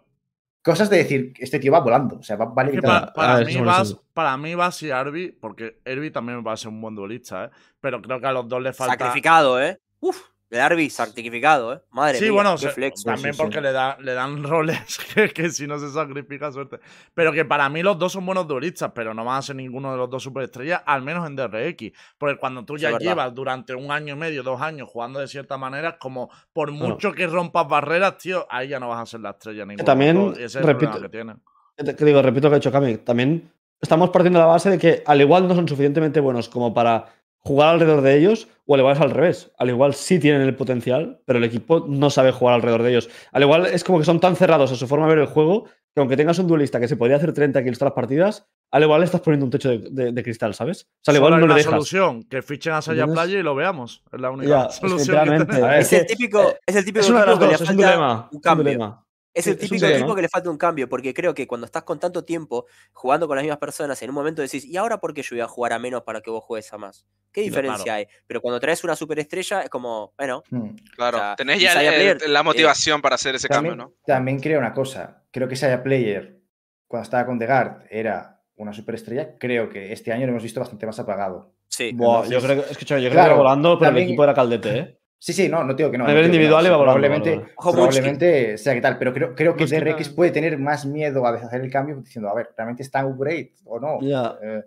cosas 0.65 0.89
de 0.91 0.97
decir 0.97 1.35
este 1.39 1.59
tío 1.61 1.71
va 1.71 1.81
volando 1.81 2.17
o 2.17 2.23
sea 2.23 2.37
va, 2.37 2.47
va 2.47 2.55
para, 2.55 3.37
Ah, 3.37 3.43
eso 3.43 3.59
mí 3.59 3.65
vas, 3.65 3.97
para 4.15 4.37
mí 4.37 4.55
vas 4.55 4.83
y 4.83 4.91
Arby, 4.91 5.31
porque 5.33 5.81
Arby 5.85 6.11
también 6.11 6.39
me 6.39 6.45
parece 6.45 6.69
un 6.69 6.81
buen 6.81 6.95
duelista, 6.95 7.45
¿eh? 7.45 7.51
pero 7.81 8.01
creo 8.01 8.21
que 8.21 8.27
a 8.27 8.33
los 8.33 8.49
dos 8.49 8.63
les 8.63 8.77
falta. 8.77 8.95
Sacrificado, 8.95 9.61
¿eh? 9.61 9.79
Uf, 10.01 10.21
el 10.55 10.61
Arby 10.61 10.89
sacrificado, 10.91 11.75
¿eh? 11.75 11.81
Madre 11.91 12.19
Sí, 12.19 12.25
mía, 12.25 12.33
bueno, 12.33 12.53
qué 12.55 12.59
se- 12.63 12.71
flex. 12.71 13.03
también 13.05 13.33
sí, 13.35 13.37
sí. 13.39 13.43
porque 13.43 13.61
Le, 13.61 13.73
da, 13.73 13.97
le 14.01 14.15
dan 14.15 14.43
roles 14.45 14.99
que, 15.15 15.31
que 15.31 15.51
si 15.51 15.67
no 15.67 15.79
se 15.79 15.91
sacrifica, 15.91 16.51
suerte. 16.53 16.79
Pero 17.15 17.33
que 17.33 17.45
para 17.45 17.69
mí 17.69 17.83
los 17.83 17.99
dos 17.99 18.13
son 18.13 18.25
buenos 18.27 18.47
duelistas, 18.47 18.93
pero 18.95 19.13
no 19.15 19.25
van 19.25 19.39
a 19.39 19.43
ser 19.43 19.57
ninguno 19.57 19.91
de 19.93 19.99
los 19.99 20.09
dos 20.11 20.23
superestrellas, 20.23 20.83
al 20.87 21.03
menos 21.03 21.27
en 21.27 21.37
DRX. 21.37 21.93
Porque 22.19 22.39
cuando 22.39 22.65
tú 22.65 22.77
Sí, 22.77 22.83
ya 22.83 22.91
verdad. 22.93 23.01
llevas 23.07 23.35
durante 23.35 23.75
un 23.75 23.91
año 23.91 24.15
y 24.15 24.19
medio, 24.19 24.43
dos 24.43 24.61
años 24.61 24.89
jugando 24.91 25.21
de 25.21 25.29
cierta 25.29 25.57
manera, 25.59 25.99
como 25.99 26.31
por 26.53 26.71
mucho 26.73 27.13
que 27.13 27.27
rompas 27.27 27.69
barreras, 27.69 28.19
tío, 28.19 28.47
ahí 28.51 28.69
ya 28.69 28.81
no 28.81 28.89
vas 28.89 29.01
a 29.01 29.07
ser 29.07 29.21
la 29.21 29.31
estrella 29.31 29.65
ninguno. 29.65 29.85
también, 29.85 30.33
de 30.35 30.45
ese 30.45 30.45
es 30.45 30.55
el 30.57 30.63
problema 30.63 30.93
repito- 30.95 31.03
que 31.03 31.09
tienen. 31.09 31.43
Te- 31.77 31.97
que 31.97 32.05
digo, 32.05 32.23
repito 32.23 32.47
lo 32.47 32.51
que 32.51 32.55
ha 32.55 32.59
hecho 32.59 32.71
Cami. 32.71 32.99
También 32.99 33.51
estamos 33.81 34.11
partiendo 34.11 34.39
de 34.39 34.45
la 34.45 34.51
base 34.53 34.71
de 34.71 34.79
que 34.79 35.03
al 35.05 35.21
igual 35.21 35.49
no 35.49 35.55
son 35.55 35.67
suficientemente 35.67 36.21
buenos 36.21 36.49
como 36.49 36.73
para 36.73 37.07
jugar 37.45 37.75
alrededor 37.75 38.01
de 38.01 38.17
ellos, 38.17 38.49
o 38.67 38.75
al 38.75 38.81
igual 38.81 38.95
es 38.97 39.01
al 39.03 39.11
revés. 39.11 39.53
Al 39.59 39.69
igual 39.69 39.95
sí 39.95 40.19
tienen 40.19 40.41
el 40.43 40.57
potencial, 40.57 41.21
pero 41.27 41.39
el 41.39 41.45
equipo 41.45 41.85
no 41.89 42.09
sabe 42.11 42.33
jugar 42.33 42.55
alrededor 42.55 42.83
de 42.83 42.91
ellos. 42.91 43.11
Al 43.33 43.43
igual 43.43 43.67
es 43.67 43.85
como 43.85 43.99
que 43.99 44.05
son 44.05 44.21
tan 44.21 44.35
cerrados 44.37 44.73
a 44.73 44.77
su 44.77 44.87
forma 44.89 45.07
de 45.07 45.15
ver 45.15 45.23
el 45.25 45.29
juego 45.31 45.65
que 45.95 46.01
aunque 46.01 46.17
tengas 46.17 46.39
un 46.41 46.49
duelista 46.49 46.81
que 46.81 46.89
se 46.89 46.97
podría 46.97 47.19
hacer 47.19 47.33
30 47.33 47.63
kills 47.63 47.79
todas 47.79 47.91
las 47.93 47.95
partidas, 47.95 48.47
al 48.73 48.83
igual 48.83 49.01
le 49.01 49.05
estás 49.05 49.21
poniendo 49.21 49.45
un 49.45 49.51
techo 49.51 49.69
de, 49.69 49.79
de- 49.91 50.11
de 50.11 50.23
cristal, 50.25 50.53
¿sabes? 50.53 50.83
O 50.83 50.87
sea, 51.05 51.13
al 51.13 51.15
Solo 51.15 51.19
igual 51.19 51.35
hay 51.35 51.41
no 51.41 51.47
le 51.47 51.55
dejas. 51.55 51.71
solución, 51.71 52.23
que 52.25 52.43
fichen 52.43 52.73
a 52.73 52.83
Saya. 52.83 53.07
Playa 53.07 53.39
y 53.39 53.43
lo 53.45 53.55
veamos. 53.55 54.03
Es 54.13 54.21
la 54.21 54.31
única 54.33 54.49
Ya, 54.49 54.71
solución 54.71 55.47
que 55.47 55.79
Es 55.79 55.89
que- 55.91 55.97
el 55.99 56.07
típico, 56.07 56.53
es 56.67 56.75
el 56.75 56.85
típico 56.85 57.05
Es 57.05 57.11
una 57.11 57.21
de 57.21 57.27
las 57.27 57.39
dos, 57.39 57.61
es 57.61 57.71
un 57.71 57.77
dilema. 57.77 58.13
un 58.15 58.27
es 58.27 58.33
un 58.35 58.41
cambio. 58.41 58.65
dilema. 58.65 59.04
Es 59.35 59.49
el 59.49 59.59
típico 59.59 59.85
equipo 59.87 60.15
que 60.15 60.23
le 60.23 60.29
falta 60.29 60.49
un 60.49 60.57
cambio, 60.57 60.89
porque 60.89 61.13
creo 61.13 61.35
que 61.35 61.47
cuando 61.49 61.65
estás 61.65 61.83
con 61.83 61.99
tanto 61.99 62.25
tiempo 62.25 62.67
jugando 62.93 63.27
con 63.27 63.37
las 63.37 63.43
mismas 63.43 63.59
personas, 63.59 64.01
en 64.01 64.11
un 64.11 64.15
momento 64.15 64.41
decís, 64.43 64.65
¿y 64.65 64.77
ahora 64.77 64.99
por 64.99 65.13
qué 65.13 65.23
yo 65.23 65.31
voy 65.35 65.41
a 65.41 65.49
jugar 65.49 65.73
a 65.73 65.79
menos 65.81 66.03
para 66.03 66.21
que 66.21 66.31
vos 66.31 66.45
juegues 66.45 66.73
a 66.73 66.79
más? 66.79 67.05
¿Qué 67.33 67.41
diferencia 67.41 67.83
claro. 67.85 67.99
hay? 67.99 68.07
Pero 68.29 68.41
cuando 68.41 68.61
traes 68.61 68.85
una 68.85 68.95
superestrella, 68.95 69.63
es 69.63 69.71
como, 69.71 70.15
bueno, 70.17 70.45
Hmm. 70.51 70.69
Claro, 70.95 71.17
O 71.17 71.21
sea, 71.21 71.35
tenés 71.37 71.61
ya 71.61 71.73
el- 71.83 71.95
Player, 71.95 72.19
el- 72.25 72.33
la 72.33 72.43
motivación 72.45 73.03
para 73.03 73.17
hacer 73.17 73.35
ese 73.35 73.49
también, 73.49 73.73
cambio, 73.77 73.87
¿no? 73.89 73.95
También 74.07 74.39
creo 74.39 74.61
una 74.61 74.73
cosa. 74.73 75.25
Creo 75.33 75.49
que 75.49 75.57
Saya 75.57 75.83
Player, 75.83 76.39
cuando 76.87 77.03
estaba 77.03 77.27
con 77.27 77.37
Degard, 77.39 77.87
era 77.91 78.41
una 78.55 78.73
superestrella. 78.73 79.37
Creo 79.37 79.69
que 79.69 79.93
este 79.93 80.13
año 80.13 80.27
lo 80.27 80.31
hemos 80.31 80.45
visto 80.45 80.61
bastante 80.61 80.87
más 80.87 80.99
apagado. 81.01 81.53
sí. 81.67 81.91
Buah, 81.93 82.29
yo 82.29 82.41
creo 82.41 82.63
que, 82.65 82.71
es 82.71 82.79
que, 82.79 82.85
yo 82.85 82.97
creo 82.97 83.11
claro, 83.11 83.37
volando, 83.39 83.77
pero 83.77 83.89
también- 83.89 84.05
el 84.07 84.11
equipo 84.13 84.23
era 84.23 84.33
caldete, 84.33 84.79
¿eh? 84.79 85.01
Sí, 85.25 85.33
sí, 85.33 85.49
no, 85.49 85.65
no 85.65 85.73
digo 85.73 85.91
que 85.91 85.97
no. 85.97 86.05
A 86.05 86.09
no 86.09 86.13
nivel 86.13 86.29
no, 86.29 86.35
individual 86.35 86.65
volando, 86.65 86.83
Probablemente, 86.83 87.41
Ojo, 87.57 87.73
probablemente 87.73 88.59
sea 88.59 88.75
que 88.75 88.83
tal, 88.83 88.99
pero 88.99 89.11
creo, 89.15 89.35
creo 89.35 89.57
que 89.57 89.65
DRX 89.65 90.11
puede 90.11 90.31
tener 90.31 90.59
más 90.59 90.85
miedo 90.85 91.27
a 91.27 91.31
hacer 91.31 91.63
el 91.63 91.71
cambio 91.71 91.97
diciendo, 91.97 92.29
a 92.29 92.35
ver, 92.35 92.51
¿realmente 92.55 92.83
está 92.83 93.01
en 93.01 93.07
upgrade 93.07 93.55
o 93.65 93.81
no? 93.81 94.03
Ya. 94.03 94.37
Eh, 94.43 94.65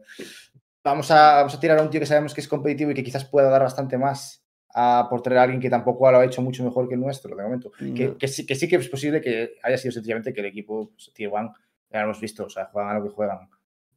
vamos, 0.84 1.12
a, 1.12 1.36
vamos 1.36 1.54
a 1.54 1.60
tirar 1.60 1.78
a 1.78 1.84
un 1.84 1.92
tío 1.92 2.00
que 2.00 2.08
sabemos 2.08 2.34
que 2.34 2.42
es 2.42 2.48
competitivo 2.48 2.90
y 2.90 2.96
que 2.96 3.04
quizás 3.04 3.24
pueda 3.24 3.52
dar 3.52 3.62
bastante 3.62 4.00
más 4.00 4.44
a, 4.74 5.06
por 5.08 5.22
traer 5.22 5.38
a 5.38 5.44
alguien 5.44 5.62
que 5.62 5.70
tampoco 5.70 6.12
lo 6.12 6.18
ha 6.18 6.26
hecho 6.26 6.42
mucho 6.42 6.64
mejor 6.64 6.88
que 6.88 6.96
el 6.96 7.02
nuestro, 7.02 7.36
de 7.36 7.44
momento. 7.44 7.72
Que, 7.78 8.18
que 8.18 8.28
sí, 8.28 8.44
que 8.44 8.56
sí 8.56 8.68
que 8.68 8.78
es 8.78 8.90
posible 8.90 9.22
que 9.22 9.58
haya 9.62 9.78
sido 9.78 9.92
sencillamente 9.92 10.34
que 10.34 10.40
el 10.40 10.48
equipo, 10.48 10.90
pues, 10.90 11.12
Tier 11.14 11.30
One, 11.32 11.52
ya 11.92 12.00
lo 12.00 12.06
hemos 12.06 12.20
visto, 12.20 12.46
o 12.46 12.50
sea, 12.50 12.66
juegan 12.66 12.96
a 12.96 12.98
lo 12.98 13.04
que 13.04 13.12
juegan. 13.12 13.48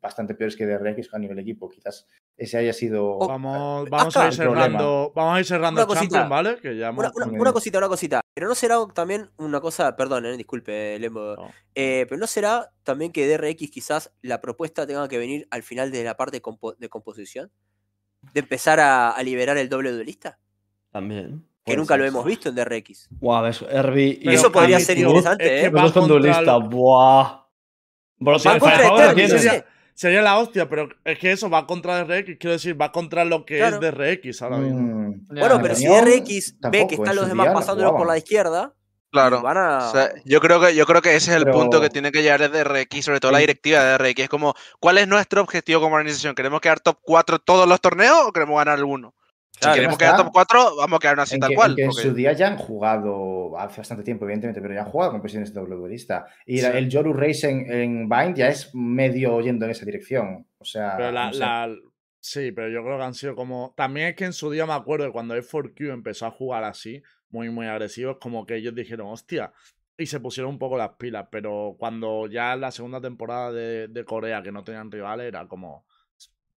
Bastante 0.03 0.35
peores 0.35 0.57
que 0.57 0.66
DRX 0.66 1.15
a 1.15 1.19
nivel 1.19 1.39
equipo. 1.39 1.70
Quizás 1.70 2.07
ese 2.36 2.57
haya 2.59 2.73
sido. 2.73 3.19
Vamos, 3.19 3.82
acá- 3.82 3.90
vamos 3.90 4.16
a 4.16 4.27
ir 4.28 4.32
cerrando, 4.35 5.12
vamos 5.15 5.36
a 5.36 5.40
ir 5.40 5.44
cerrando 5.47 5.81
Una 5.81 5.82
el 5.82 5.86
cosita. 5.89 6.19
Champions, 6.20 6.31
¿vale? 6.31 6.57
Que 6.61 6.77
ya 6.77 6.89
hemos- 6.89 7.05
Una, 7.15 7.52
cosita, 7.52 7.78
una 7.78 7.89
cosita. 7.89 8.20
Pero 8.32 8.48
no 8.48 8.55
será 8.55 8.77
también 8.94 9.31
una 9.36 9.61
cosa, 9.61 9.94
perdón, 9.97 10.24
eh, 10.27 10.36
disculpe, 10.36 10.98
Lembo. 10.98 11.36
No. 11.36 11.51
Eh, 11.74 12.07
pero 12.09 12.19
no 12.19 12.27
será 12.27 12.70
también 12.82 13.12
que 13.12 13.27
DRX 13.28 13.70
quizás 13.70 14.12
la 14.23 14.40
propuesta 14.40 14.86
tenga 14.86 15.07
que 15.09 15.19
venir 15.19 15.47
al 15.51 15.62
final 15.62 15.90
de 15.93 16.02
la 16.05 16.16
parte 16.16 16.39
de, 16.39 16.43
compo- 16.43 16.77
de 16.78 16.89
composición. 16.89 17.51
De 18.32 18.40
empezar 18.40 18.81
a, 18.81 19.11
a 19.11 19.23
liberar 19.23 19.57
el 19.59 19.69
doble 19.69 19.93
duelista. 19.93 20.39
También. 20.90 21.44
Que 21.65 21.77
nunca 21.77 21.97
lo 21.97 22.05
hemos 22.07 22.24
visto 22.24 22.48
en 22.48 22.55
DRX. 22.55 23.09
Buah, 23.11 23.43
ves, 23.43 23.62
Herbie 23.69 24.19
y 24.23 24.28
Eso 24.32 24.51
podría 24.51 24.81
ser 24.81 24.97
interesante, 24.98 25.44
es 25.44 25.51
que 25.62 25.66
¿eh? 25.66 25.70
va 25.70 25.77
Vamos 25.81 25.93
con 25.93 26.09
contra 26.09 26.19
duelista. 26.19 26.57
el- 26.57 26.69
Buah. 26.69 27.40
Bro, 28.19 28.39
si 28.39 28.48
el 28.48 28.61
Firepower 28.61 29.09
lo 29.09 29.15
tiene. 29.15 29.65
Sería, 30.01 30.22
la 30.22 30.39
hostia, 30.39 30.68
pero 30.68 30.89
es 31.05 31.18
que 31.18 31.31
eso 31.32 31.51
va 31.51 31.66
contra 31.66 32.02
DRX, 32.05 32.39
quiero 32.39 32.52
decir, 32.52 32.81
va 32.81 32.90
contra 32.90 33.24
lo 33.24 33.44
que 33.44 33.59
Claro. 33.59 33.77
es 33.77 33.81
DRX 33.81 34.40
ahora 34.43 34.56
mismo. 34.59 34.81
Mm, 34.81 35.24
Bueno, 35.28 35.56
en 35.56 35.62
pero 35.62 35.74
si 35.74 35.86
DRX 35.86 36.55
ve 36.70 36.86
que 36.86 36.94
están 36.94 37.16
los 37.16 37.28
demás 37.28 37.44
día 37.47 37.52
la 37.55 37.60
pasándolo 37.60 37.97
por 37.97 38.06
la 38.06 38.16
izquierda, 38.16 38.72
Claro. 39.12 39.43
van 39.43 39.56
a. 39.59 39.89
O 39.89 39.93
sea, 39.93 40.10
yo 40.24 40.40
creo 40.40 40.60
que 40.60 40.74
yo 40.74 40.86
creo 40.86 41.02
que 41.02 41.16
ese 41.16 41.32
es 41.32 41.36
el 41.36 41.44
Pero- 41.44 41.56
punto 41.59 41.81
que 41.81 41.90
tiene 41.90 42.12
que 42.12 42.22
llegar 42.22 42.40
desde 42.40 42.62
RX, 42.64 43.05
sobre 43.05 43.20
todo 43.20 43.32
la 43.32 43.39
directiva 43.39 43.82
de 43.85 43.98
RX. 43.98 44.22
Es 44.22 44.28
como, 44.28 44.55
¿cuál 44.78 44.98
es 44.98 45.06
nuestro 45.09 45.43
objetivo 45.43 45.81
como 45.81 45.97
organización? 45.97 46.35
¿Queremos 46.35 46.60
quedar 46.60 46.81
top 46.81 46.98
4 47.02 47.39
todos 47.39 47.68
los 47.68 47.81
torneos 47.81 48.16
o 48.27 48.32
queremos 48.32 48.56
ganar 48.56 48.78
alguno? 48.78 49.14
Claro, 49.59 49.74
si 49.74 49.78
queremos 49.78 49.98
quedar 49.98 50.16
top 50.16 50.31
4, 50.32 50.77
vamos 50.77 50.97
a 50.97 51.01
quedar 51.01 51.20
así 51.20 51.35
En 51.35 51.40
tal 51.40 51.51
que, 51.51 51.55
cual. 51.56 51.70
en 51.72 51.77
que 51.77 51.93
su 51.93 52.14
día 52.14 52.32
ya 52.32 52.48
han 52.48 52.56
jugado, 52.56 53.59
hace 53.59 53.78
bastante 53.81 54.05
tiempo, 54.05 54.24
evidentemente, 54.24 54.60
pero 54.62 54.72
ya 54.74 54.81
han 54.82 54.86
jugado 54.90 55.12
competiciones 55.12 55.52
de 55.52 55.60
doble 55.60 55.77
duelista. 55.77 56.27
Y 56.47 56.62
la- 56.62 56.70
el 56.78 56.89
Yoru 56.89 57.12
Race 57.12 57.48
en, 57.48 57.70
en 57.70 58.09
Bind 58.09 58.36
ya 58.36 58.48
es 58.48 58.74
medio 58.74 59.40
yendo 59.40 59.66
en 59.66 59.72
esa 59.72 59.85
dirección. 59.85 60.47
O 60.59 60.64
sea, 60.64 60.94
Pero 60.97 61.12
la, 61.12 61.27
no 61.27 61.32
sé. 61.35 61.39
la- 61.40 61.77
sí, 62.20 62.52
pero 62.52 62.68
yo 62.70 62.82
creo 62.82 62.97
que 62.97 63.05
han 63.05 63.14
sido 63.14 63.35
como. 63.36 63.74
También 63.77 64.09
es 64.09 64.16
que 64.16 64.24
en 64.24 64.32
su 64.32 64.51
día 64.51 64.64
me 64.64 64.72
acuerdo 64.72 65.05
de 65.05 65.12
cuando 65.12 65.36
F4Q 65.36 65.93
empezó 65.93 66.24
a 66.27 66.31
jugar 66.31 66.64
así, 66.64 67.02
muy, 67.28 67.51
muy 67.51 67.66
agresivos, 67.66 68.16
como 68.20 68.47
que 68.47 68.56
ellos 68.56 68.74
dijeron, 68.74 69.09
hostia. 69.09 69.52
Y 69.98 70.06
se 70.06 70.20
pusieron 70.20 70.52
un 70.52 70.59
poco 70.59 70.78
las 70.78 70.93
pilas, 70.97 71.27
pero 71.31 71.77
cuando 71.78 72.27
ya 72.27 72.55
en 72.55 72.62
la 72.62 72.70
segunda 72.70 73.02
temporada 73.02 73.52
de, 73.52 73.89
de 73.89 74.05
Corea, 74.06 74.43
que 74.43 74.51
no 74.52 74.64
tenían 74.64 74.90
rivales, 74.90 75.27
era 75.27 75.47
como. 75.47 75.85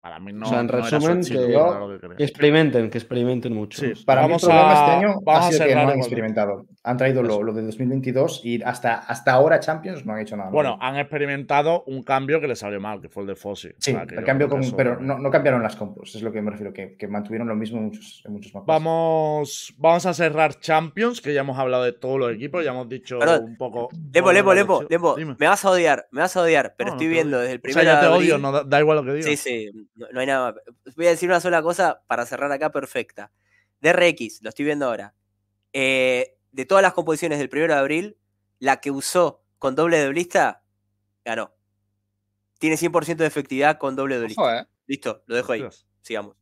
Para 0.04 0.20
mí 0.20 0.34
no. 0.34 0.46
O 0.46 0.50
sea, 0.50 0.60
en 0.60 0.68
no 0.68 0.72
resumen, 0.74 1.22
que- 1.24 1.34
lo 1.34 1.98
que 2.18 2.24
experimenten, 2.26 2.90
que 2.90 2.98
experimenten 2.98 3.54
mucho. 3.54 3.80
Sí, 3.80 3.94
Para 4.06 4.24
vamos 4.24 4.44
mí 4.44 4.50
el 4.52 4.56
problema 4.58 4.72
a- 4.72 4.84
este 4.84 4.92
año 5.08 5.22
vamos 5.24 5.44
ha 5.46 5.48
a 5.48 5.52
sido 5.54 5.66
que 5.66 5.76
no 5.76 5.82
han 5.82 5.98
experimentado. 5.98 6.66
Han 6.84 6.98
traído 6.98 7.24
lo, 7.24 7.42
lo 7.42 7.54
de 7.54 7.62
2022 7.62 8.42
y 8.44 8.62
hasta, 8.64 8.96
hasta 8.96 9.32
ahora 9.32 9.62
Champions 9.62 10.06
no 10.06 10.12
han 10.12 10.20
hecho 10.20 10.36
nada. 10.36 10.50
Bueno, 10.50 10.78
han 10.82 10.98
experimentado 10.98 11.86
un 11.88 12.04
cambio 12.04 12.42
que 12.42 12.50
les 12.50 12.60
salió 12.60 12.82
mal, 12.82 13.00
que 13.00 13.08
fue 13.08 13.24
el 13.24 13.28
de 13.28 13.36
Fossi. 13.38 13.70
sí, 13.78 13.92
O 13.92 13.94
sea, 13.94 14.04
el 14.04 14.10
yo 14.10 14.24
cambio 14.26 14.50
con- 14.50 14.60
eso- 14.60 14.76
pero 14.76 15.00
no, 15.00 15.18
no 15.18 15.32
cambiaron 15.32 15.64
las 15.64 15.78
compos, 15.78 16.14
es 16.14 16.22
lo 16.22 16.34
que 16.34 16.42
me 16.42 16.52
refiero, 16.52 16.74
que, 16.74 16.98
que 16.98 17.08
mantuvieron 17.08 17.48
lo 17.48 17.56
mismo 17.56 17.78
en 17.78 17.86
muchos, 17.86 18.22
en 18.26 18.34
muchos 18.34 18.54
mapas. 18.54 18.68
Vamos, 18.68 19.74
vamos 19.78 20.06
a 20.06 20.14
cerrar 20.14 20.60
Champions, 20.60 21.22
que 21.22 21.34
ya 21.34 21.40
hemos 21.40 21.58
hablado 21.58 21.86
de 21.86 21.94
todos 21.94 22.20
los 22.20 22.34
equipos, 22.34 22.66
ya 22.66 22.72
hemos 22.72 22.90
dicho 22.90 23.20
Perdón. 23.20 23.46
un 23.46 23.56
poco. 23.56 23.88
Lembo, 24.14 24.30
que- 24.32 24.86
Lembo, 24.90 25.16
Dime. 25.16 25.38
me 25.40 25.48
vas 25.48 25.64
a 25.64 25.70
odiar, 25.72 26.08
me 26.12 26.20
vas 26.20 26.36
a 26.36 26.42
odiar, 26.42 26.76
pero 26.78 26.90
No, 26.90 26.96
estoy 26.96 27.08
viendo 27.08 27.40
desde 27.40 27.54
el 27.54 27.60
O 27.60 27.62
primer 27.62 27.84
sea, 27.86 27.94
yo 27.96 28.00
te 28.02 28.08
odio, 28.08 28.38
no 28.38 28.52
da, 28.52 28.64
da 28.66 28.80
igual 28.82 28.98
lo 28.98 29.06
que 29.06 29.14
digas. 29.14 29.26
Sí, 29.30 29.38
sí, 29.38 29.88
no, 29.96 30.08
no 30.12 30.20
hay 30.20 30.28
nada. 30.28 30.56
Voy 30.96 31.08
a 31.08 31.12
decir 31.12 31.30
una 31.30 31.40
sola 31.40 31.62
cosa 31.62 32.04
para 32.08 32.26
cerrar 32.26 32.52
acá 32.52 32.72
perfecta. 32.72 33.32
DRX, 33.82 34.42
lo 34.42 34.50
estoy 34.50 34.66
viendo 34.66 34.86
ahora. 34.86 35.14
Eh, 35.74 36.38
de 36.52 36.66
todas 36.66 36.82
las 36.82 36.94
composiciones 36.94 37.40
del 37.40 37.50
1 37.52 37.68
de 37.68 37.74
abril, 37.74 38.18
la 38.60 38.80
que 38.80 38.92
usó 38.92 39.44
con 39.60 39.76
doble 39.76 40.04
duelista, 40.04 40.64
ganó. 41.26 41.54
Tiene 42.60 42.78
100% 42.78 43.18
de 43.18 43.26
efectividad 43.26 43.78
con 43.78 43.96
doble 43.96 44.18
duelista. 44.18 44.42
Ojo, 44.42 44.52
eh. 44.52 44.68
Listo, 44.88 45.24
lo 45.26 45.36
dejo 45.36 45.52
ahí. 45.52 45.66
Sigamos. 46.02 46.36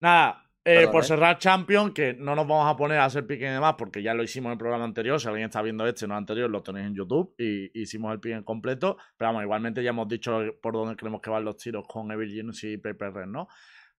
Nada, 0.00 0.47
Eh, 0.68 0.74
Perdón, 0.74 0.92
por 0.92 1.02
¿eh? 1.02 1.06
cerrar 1.06 1.38
Champion, 1.38 1.94
que 1.94 2.12
no 2.12 2.34
nos 2.34 2.46
vamos 2.46 2.70
a 2.70 2.76
poner 2.76 2.98
a 2.98 3.06
hacer 3.06 3.26
pique 3.26 3.46
y 3.46 3.48
demás, 3.48 3.76
porque 3.78 4.02
ya 4.02 4.12
lo 4.12 4.22
hicimos 4.22 4.48
en 4.48 4.52
el 4.52 4.58
programa 4.58 4.84
anterior. 4.84 5.18
Si 5.18 5.26
alguien 5.26 5.46
está 5.46 5.62
viendo 5.62 5.86
este 5.86 6.06
no 6.06 6.14
anterior, 6.14 6.50
lo 6.50 6.62
tenéis 6.62 6.88
en 6.88 6.94
YouTube 6.94 7.34
y 7.38 7.70
hicimos 7.80 8.12
el 8.12 8.20
pique 8.20 8.44
completo. 8.44 8.98
Pero 9.16 9.30
vamos, 9.30 9.44
igualmente 9.44 9.82
ya 9.82 9.90
hemos 9.90 10.06
dicho 10.08 10.40
por 10.60 10.74
dónde 10.74 10.94
creemos 10.94 11.22
que 11.22 11.30
van 11.30 11.42
los 11.46 11.56
tiros 11.56 11.86
con 11.88 12.12
Evil 12.12 12.30
Genius 12.30 12.64
y 12.64 12.76
Paper 12.76 13.14
Red, 13.14 13.26
¿no? 13.28 13.48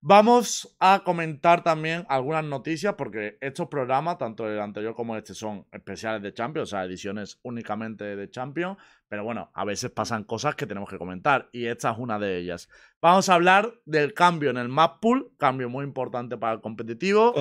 Vamos 0.01 0.77
a 0.79 1.01
comentar 1.03 1.61
también 1.61 2.05
algunas 2.07 2.45
noticias, 2.45 2.95
porque 2.97 3.37
estos 3.41 3.67
programas, 3.67 4.17
tanto 4.17 4.49
el 4.49 4.57
anterior 4.61 4.95
como 4.95 5.17
este, 5.17 5.33
son 5.33 5.67
especiales 5.73 6.21
de 6.21 6.33
Champion, 6.33 6.63
o 6.63 6.65
sea, 6.65 6.85
ediciones 6.85 7.37
únicamente 7.43 8.15
de 8.15 8.29
Champion. 8.29 8.77
Pero 9.09 9.25
bueno, 9.25 9.51
a 9.53 9.65
veces 9.65 9.91
pasan 9.91 10.23
cosas 10.23 10.55
que 10.55 10.65
tenemos 10.65 10.89
que 10.89 10.97
comentar, 10.97 11.49
y 11.51 11.65
esta 11.65 11.91
es 11.91 11.97
una 11.97 12.17
de 12.17 12.37
ellas. 12.37 12.69
Vamos 13.01 13.27
a 13.27 13.33
hablar 13.33 13.73
del 13.83 14.13
cambio 14.13 14.51
en 14.51 14.57
el 14.57 14.69
map 14.69 15.01
pool, 15.01 15.33
cambio 15.37 15.67
muy 15.67 15.83
importante 15.83 16.37
para 16.37 16.53
el 16.53 16.61
competitivo. 16.61 17.33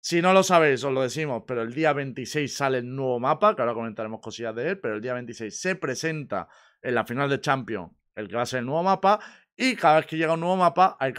Si 0.00 0.22
no 0.22 0.32
lo 0.32 0.44
sabéis, 0.44 0.84
os 0.84 0.92
lo 0.92 1.02
decimos, 1.02 1.42
pero 1.48 1.62
el 1.62 1.74
día 1.74 1.92
26 1.92 2.54
sale 2.54 2.78
el 2.78 2.94
nuevo 2.94 3.18
mapa, 3.18 3.56
que 3.56 3.62
ahora 3.62 3.74
comentaremos 3.74 4.20
cosillas 4.20 4.54
de 4.54 4.70
él, 4.70 4.80
pero 4.80 4.94
el 4.94 5.00
día 5.00 5.14
26 5.14 5.60
se 5.60 5.74
presenta 5.74 6.46
en 6.80 6.94
la 6.94 7.04
final 7.04 7.28
de 7.28 7.40
Champion 7.40 7.90
el 8.14 8.28
que 8.28 8.36
va 8.36 8.42
a 8.42 8.46
ser 8.46 8.60
el 8.60 8.66
nuevo 8.66 8.82
mapa, 8.82 9.20
y 9.62 9.76
cada 9.76 9.96
vez 9.96 10.06
que 10.06 10.16
llega 10.16 10.34
un 10.34 10.40
nuevo 10.40 10.56
mapa 10.56 10.96
hay, 10.98 11.12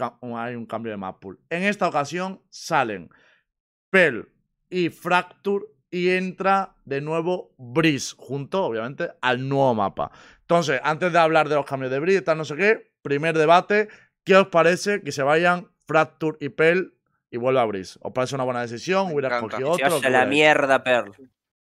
un 0.54 0.66
cambio 0.66 0.92
de 0.92 0.98
map 0.98 1.18
pool. 1.18 1.40
En 1.48 1.62
esta 1.62 1.88
ocasión 1.88 2.42
salen 2.50 3.08
Pearl 3.88 4.28
y 4.68 4.90
Fracture 4.90 5.64
y 5.90 6.10
entra 6.10 6.76
de 6.84 7.00
nuevo 7.00 7.54
Breeze, 7.56 8.14
junto, 8.18 8.62
obviamente, 8.66 9.12
al 9.22 9.48
nuevo 9.48 9.74
mapa. 9.74 10.10
Entonces, 10.40 10.78
antes 10.84 11.10
de 11.10 11.18
hablar 11.18 11.48
de 11.48 11.54
los 11.54 11.64
cambios 11.64 11.90
de 11.90 12.00
Breeze 12.00 12.20
tal, 12.20 12.36
no 12.36 12.44
sé 12.44 12.54
qué, 12.56 12.92
primer 13.00 13.38
debate, 13.38 13.88
¿qué 14.24 14.36
os 14.36 14.48
parece 14.48 15.00
que 15.00 15.10
se 15.10 15.22
vayan 15.22 15.70
Fracture 15.86 16.36
y 16.38 16.50
Pearl 16.50 16.92
y 17.30 17.38
vuelva 17.38 17.62
a 17.62 17.64
Breeze? 17.64 17.98
¿Os 18.02 18.12
parece 18.12 18.34
una 18.34 18.44
buena 18.44 18.60
decisión? 18.60 19.10
¿Hubiera 19.10 19.38
Se 19.38 19.44
otro? 19.46 19.70
vaya 19.70 20.00
¿Qué 20.00 20.06
a 20.06 20.10
la 20.10 20.26
mierda, 20.26 20.84
Pearl. 20.84 21.12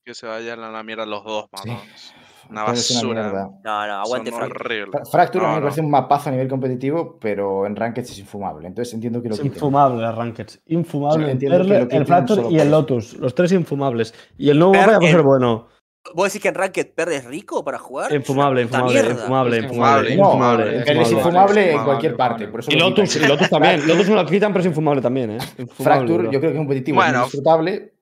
Que 0.04 0.14
se 0.14 0.26
vayan 0.26 0.58
a 0.58 0.72
la 0.72 0.82
mierda 0.82 1.06
los 1.06 1.22
dos, 1.22 1.46
Sí. 1.62 2.12
Una 2.52 2.72
es 2.72 2.90
una 2.90 3.00
basura. 3.00 3.22
mierda. 3.22 3.50
No, 3.64 3.86
no, 3.86 3.92
aguante 3.94 4.30
Fracture. 4.32 4.84
Fracture 5.10 5.44
a 5.44 5.48
mí 5.48 5.54
No, 5.54 5.54
me 5.54 5.60
no. 5.60 5.66
parece 5.66 5.80
un 5.80 5.90
mapazo 5.90 6.28
a 6.28 6.32
nivel 6.32 6.48
competitivo, 6.48 7.18
pero 7.20 7.66
en 7.66 7.74
Ranked 7.76 8.02
es 8.02 8.18
infumable. 8.18 8.68
Entonces 8.68 8.94
entiendo 8.94 9.20
que 9.22 9.28
lo 9.28 9.34
Es 9.34 9.40
quiten. 9.40 9.54
infumable 9.56 10.04
el 10.06 10.14
Ranked. 10.16 10.46
Infumable. 10.66 11.18
Sí, 11.18 11.24
el 11.24 11.30
entiendo 11.30 11.58
que 11.58 11.64
Perle, 11.68 11.84
lo 11.86 11.90
el 12.00 12.06
Fracture 12.06 12.42
y 12.50 12.58
el 12.60 12.70
Lotus. 12.70 13.14
Los 13.14 13.34
tres 13.34 13.52
infumables. 13.52 14.14
Y 14.38 14.50
el 14.50 14.58
nuevo 14.58 14.74
mapa 14.74 14.92
va 14.92 14.96
a 14.98 15.00
ser 15.10 15.22
bueno. 15.22 15.68
¿Vos 16.16 16.24
decís 16.26 16.42
que 16.42 16.48
en 16.48 16.56
Ranked 16.56 16.94
Pearl 16.96 17.12
es 17.12 17.24
rico 17.26 17.64
para 17.64 17.78
jugar? 17.78 18.12
Infumable, 18.12 18.62
infumable, 18.62 18.98
infumable, 18.98 19.56
Es 19.58 19.62
infumable, 19.62 20.10
infumable, 20.10 20.16
No, 20.16 20.24
infumable, 20.24 20.64
infumable. 20.64 20.82
Pero 20.84 21.00
es 21.02 21.12
infumable. 21.12 21.12
infumable 21.12 21.60
en 21.60 21.66
Infumable, 21.68 21.84
cualquier 21.84 22.16
parte. 22.16 22.44
infumable. 22.44 22.50
Por 22.50 22.60
eso 22.60 22.70
Y 22.72 22.74
lo 22.74 22.88
Lotus, 22.88 23.16
y 23.16 23.18
Lotus 23.28 23.48
también. 23.50 23.80
Lotus 23.88 24.08
me 24.08 24.14
lo 24.16 24.26
quitan, 24.26 24.52
pero 24.52 24.60
es 24.62 24.66
infumable 24.66 25.00
también, 25.00 25.30
¿eh? 25.30 25.38
Infumable, 25.58 25.74
Fracture, 25.84 26.22
bro. 26.24 26.32
yo 26.32 26.40
creo 26.40 26.50
que 26.50 26.56
es 26.56 26.56
competitivo, 26.60 27.00
es 27.00 27.04
Bueno, 27.06 27.18
muy 27.20 27.24
disfrutable, 27.26 27.92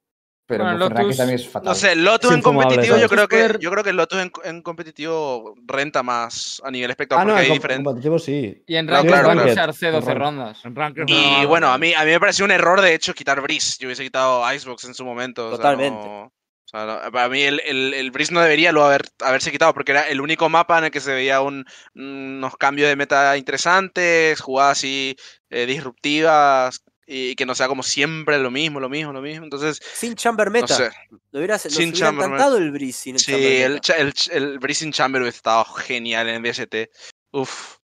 pero 0.50 0.64
bueno, 0.64 0.78
Lotus- 0.78 1.16
también 1.16 1.38
es 1.40 1.48
fatal. 1.48 1.68
No 1.68 1.74
sé, 1.74 1.96
Lotus 1.96 2.30
Es 2.30 2.36
en 2.36 2.42
competitivo, 2.42 2.96
yo 2.98 3.08
creo 3.08 3.26
que, 3.28 3.56
yo 3.60 3.70
creo 3.70 3.82
que 3.82 3.92
Lotus 3.94 4.18
en, 4.20 4.32
en 4.44 4.60
competitivo 4.62 5.54
renta 5.66 6.02
más 6.02 6.60
a 6.64 6.70
nivel 6.70 6.90
espectador 6.90 7.22
Ah, 7.22 7.24
no, 7.24 7.30
porque 7.32 7.40
en 7.40 7.44
hay 7.44 7.48
com- 7.48 7.54
diferentes. 7.62 7.84
competitivo 7.84 8.18
sí. 8.18 8.62
Y 8.66 8.76
en 8.76 8.86
No, 8.86 8.92
Ranked 8.92 9.08
claro, 9.08 9.24
puede 9.28 9.36
claro. 9.38 9.52
usarse 9.52 9.90
12 9.90 10.10
En 10.12 10.18
rondas. 10.18 10.64
En 10.64 10.76
Ranked 10.76 11.04
Y 11.06 11.42
no- 11.42 11.48
bueno, 11.48 11.72
a 11.72 11.78
mí, 11.78 11.94
a 11.94 12.04
mí 12.04 12.10
me 12.10 12.20
pareció 12.20 12.44
un 12.44 12.50
error 12.50 12.80
de 12.82 12.94
hecho 12.94 13.14
quitar 13.14 13.40
Breeze. 13.40 13.76
Yo 13.80 13.86
hubiese 13.88 14.02
quitado 14.02 14.42
Icebox 14.52 14.84
en 14.84 14.94
su 14.94 15.04
momento. 15.04 15.46
o 15.46 15.48
sea, 15.50 15.56
Totalmente. 15.56 15.98
no- 16.06 16.22
o 16.24 16.68
sea, 16.70 16.84
no- 16.86 17.10
para 17.10 17.28
mí 17.28 17.42
el, 17.42 17.60
el, 17.66 17.94
el 17.94 18.10
Breeze 18.12 18.32
no 18.32 18.40
debería 18.40 18.70
lo 18.70 18.84
haber, 18.84 19.02
haberse 19.24 19.50
quitado 19.50 19.74
porque 19.74 19.90
era 19.92 20.08
el 20.08 20.20
único 20.20 20.48
mapa 20.48 20.78
en 20.78 20.84
el 20.84 20.90
que 20.92 21.00
se 21.00 21.12
veía 21.12 21.40
un- 21.40 21.64
unos 21.96 22.56
cambios 22.56 22.88
de 22.88 22.94
meta 22.96 23.36
interesantes, 23.36 24.40
jugadas 24.40 24.78
así 24.78 25.16
eh, 25.50 25.66
disruptivas 25.66 26.82
y 27.12 27.34
que 27.34 27.44
no 27.44 27.56
sea 27.56 27.66
como 27.66 27.82
siempre 27.82 28.38
lo 28.38 28.50
mismo, 28.52 28.78
lo 28.78 28.88
mismo, 28.88 29.12
lo 29.12 29.20
mismo. 29.20 29.42
Entonces, 29.44 29.80
Sin 29.94 30.14
Chamber 30.14 30.46
no 30.46 30.52
Meta. 30.52 30.68
sé. 30.74 30.90
Lo 31.32 31.40
hubiera, 31.40 31.54
nos 31.54 31.62
Sin 31.62 31.88
hubiera 31.90 31.98
Chamber 32.06 32.26
encantado 32.26 32.56
el 32.58 32.70
Breeze 32.70 32.98
sin 33.02 33.14
el 33.16 33.20
Sí, 33.20 33.32
Chamber 33.32 33.52
el, 33.62 33.72
Meta. 33.74 33.96
el, 33.96 34.14
ch- 34.14 34.30
el 34.32 34.58
Breeze 34.60 34.84
in 34.84 34.92
Chamber 34.92 35.20
hubiese 35.22 35.36
estado 35.38 35.64
genial 35.64 36.28
en 36.28 36.42
BST. 36.42 36.88
Uf. 37.32 37.78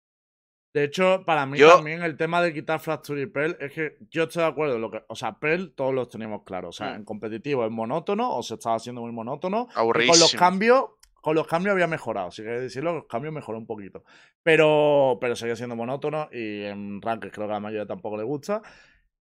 De 0.73 0.83
hecho, 0.85 1.23
para 1.25 1.45
mí 1.45 1.57
Yo- 1.57 1.75
también 1.75 2.01
el 2.03 2.17
tema 2.17 2.41
de 2.41 2.51
quitar 2.53 2.79
Fracture 2.79 3.21
y 3.21 3.27
Pearl 3.27 3.55
es 3.59 3.71
que 3.71 3.97
yo 4.09 4.23
estoy 4.23 4.41
de 4.41 4.49
acuerdo. 4.49 4.79
Lo 4.79 4.89
que, 4.91 5.03
o 5.07 5.15
sea, 5.15 5.37
Pearl 5.39 5.71
todos 5.75 5.93
los 5.93 6.09
tenemos 6.09 6.41
claros. 6.43 6.75
O 6.75 6.77
sea, 6.83 6.93
Mm. 6.93 6.95
en 6.95 7.05
competitivo 7.05 7.63
es 7.63 7.71
monótono 7.71 8.35
o 8.35 8.41
se 8.43 8.55
estaba 8.55 8.75
haciendo 8.77 9.01
muy 9.01 9.11
monótono. 9.11 9.67
Y 9.69 9.79
Aburridísimo. 9.79 10.13
con 10.13 10.19
los 10.21 10.33
cambios, 10.33 10.85
con 11.21 11.35
los 11.35 11.45
cambios 11.47 11.73
había 11.73 11.85
mejorado. 11.87 12.31
Si 12.31 12.41
queréis 12.41 12.63
decirlo, 12.63 12.91
los 12.93 13.05
cambios 13.05 13.33
mejoró 13.33 13.57
un 13.59 13.67
poquito. 13.67 14.03
Pero, 14.41 15.19
pero 15.21 15.35
sigue 15.35 15.55
siendo 15.55 15.75
monótono 15.75 16.27
y 16.33 16.63
en 16.63 17.01
Ranked 17.01 17.31
creo 17.31 17.45
que 17.47 17.51
a 17.51 17.55
la 17.55 17.59
mayoría 17.61 17.85
tampoco 17.85 18.17
le 18.17 18.23
gusta. 18.23 18.61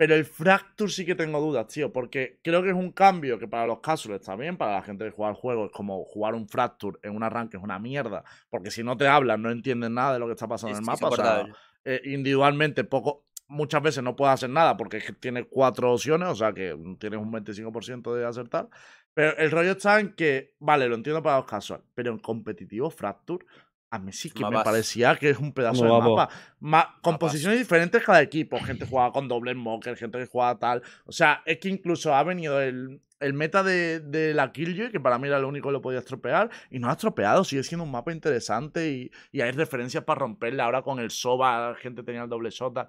Pero 0.01 0.15
el 0.15 0.25
Fracture 0.25 0.91
sí 0.91 1.05
que 1.05 1.15
tengo 1.15 1.43
dudas, 1.43 1.67
tío, 1.67 1.93
porque 1.93 2.39
creo 2.43 2.63
que 2.63 2.71
es 2.71 2.75
un 2.75 2.91
cambio 2.91 3.39
que 3.39 3.47
para 3.47 3.67
los 3.67 3.81
casuals 3.81 4.19
está 4.19 4.35
bien, 4.35 4.57
para 4.57 4.73
la 4.73 4.83
gente 4.83 5.05
que 5.05 5.11
juega 5.11 5.33
el 5.33 5.37
juego 5.37 5.67
es 5.67 5.73
como 5.73 6.07
jugar 6.07 6.35
un 6.35 6.49
Fracture 6.49 6.99
en 7.03 7.15
un 7.15 7.23
arranque 7.23 7.59
es 7.59 7.63
una 7.63 7.79
mierda, 7.79 8.25
porque 8.49 8.71
si 8.71 8.83
no 8.83 8.97
te 8.97 9.07
hablan 9.07 9.43
no 9.43 9.51
entienden 9.51 9.93
nada 9.93 10.15
de 10.15 10.19
lo 10.19 10.27
que 10.27 10.33
está 10.33 10.49
pasando 10.49 10.75
en 10.75 10.83
el 10.83 10.87
mapa. 10.87 11.09
O 11.09 11.15
sea, 11.15 11.45
eh, 11.85 12.01
individualmente 12.07 12.85
poco, 12.85 13.27
muchas 13.47 13.83
veces 13.83 14.03
no 14.03 14.17
puedes 14.17 14.33
hacer 14.33 14.49
nada 14.49 14.75
porque 14.75 14.97
es 14.97 15.05
que 15.05 15.13
tiene 15.13 15.45
cuatro 15.45 15.93
opciones, 15.93 16.31
o 16.31 16.35
sea 16.35 16.55
que 16.55 16.75
tienes 16.99 17.21
un 17.21 17.31
25% 17.31 18.15
de 18.15 18.25
acertar. 18.25 18.71
Pero 19.13 19.37
el 19.37 19.51
rollo 19.51 19.73
está 19.73 20.01
en 20.01 20.15
que, 20.15 20.55
vale, 20.61 20.89
lo 20.89 20.95
entiendo 20.95 21.23
para 21.23 21.37
los 21.37 21.45
casual, 21.45 21.83
pero 21.95 22.11
en 22.11 22.21
competitivo 22.21 22.89
Fracture, 22.89 23.45
a 23.91 23.99
mí 23.99 24.13
sí 24.13 24.31
que 24.31 24.45
me 24.45 24.51
Mapas. 24.51 24.65
parecía 24.65 25.17
que 25.17 25.31
es 25.31 25.39
un 25.39 25.53
pedazo 25.53 25.85
de 25.85 25.91
mapa. 25.91 26.29
Ma- 26.61 26.97
composiciones 27.03 27.59
diferentes 27.59 28.03
cada 28.05 28.23
equipo. 28.23 28.59
Gente 28.61 28.87
jugaba 28.87 29.13
con 29.13 29.27
doble 29.27 29.53
smoker, 29.53 29.97
gente 29.97 30.19
que 30.19 30.27
jugaba 30.27 30.59
tal. 30.59 30.83
O 31.07 31.13
sea, 31.13 31.43
es 31.45 31.59
que 31.59 31.69
incluso 31.69 32.15
ha 32.15 32.23
venido 32.23 32.61
el, 32.61 33.01
el 33.19 33.33
meta 33.35 33.63
de, 33.65 33.99
de 33.99 34.33
la 34.33 34.53
Killjoy, 34.53 34.93
que 34.93 35.01
para 35.01 35.19
mí 35.19 35.27
era 35.27 35.41
lo 35.41 35.49
único 35.49 35.69
que 35.69 35.73
lo 35.73 35.83
podía 35.83 35.99
estropear, 35.99 36.51
y 36.71 36.79
no 36.79 36.89
ha 36.89 36.93
estropeado. 36.93 37.43
Sigue 37.43 37.65
siendo 37.65 37.83
un 37.85 37.91
mapa 37.91 38.13
interesante 38.13 38.89
y, 38.91 39.11
y 39.33 39.41
hay 39.41 39.51
referencias 39.51 40.05
para 40.05 40.21
romperle. 40.21 40.63
Ahora 40.63 40.83
con 40.83 41.01
el 41.01 41.11
Soba, 41.11 41.71
la 41.71 41.75
gente 41.75 42.03
tenía 42.05 42.23
el 42.23 42.29
doble 42.29 42.51
shot. 42.51 42.87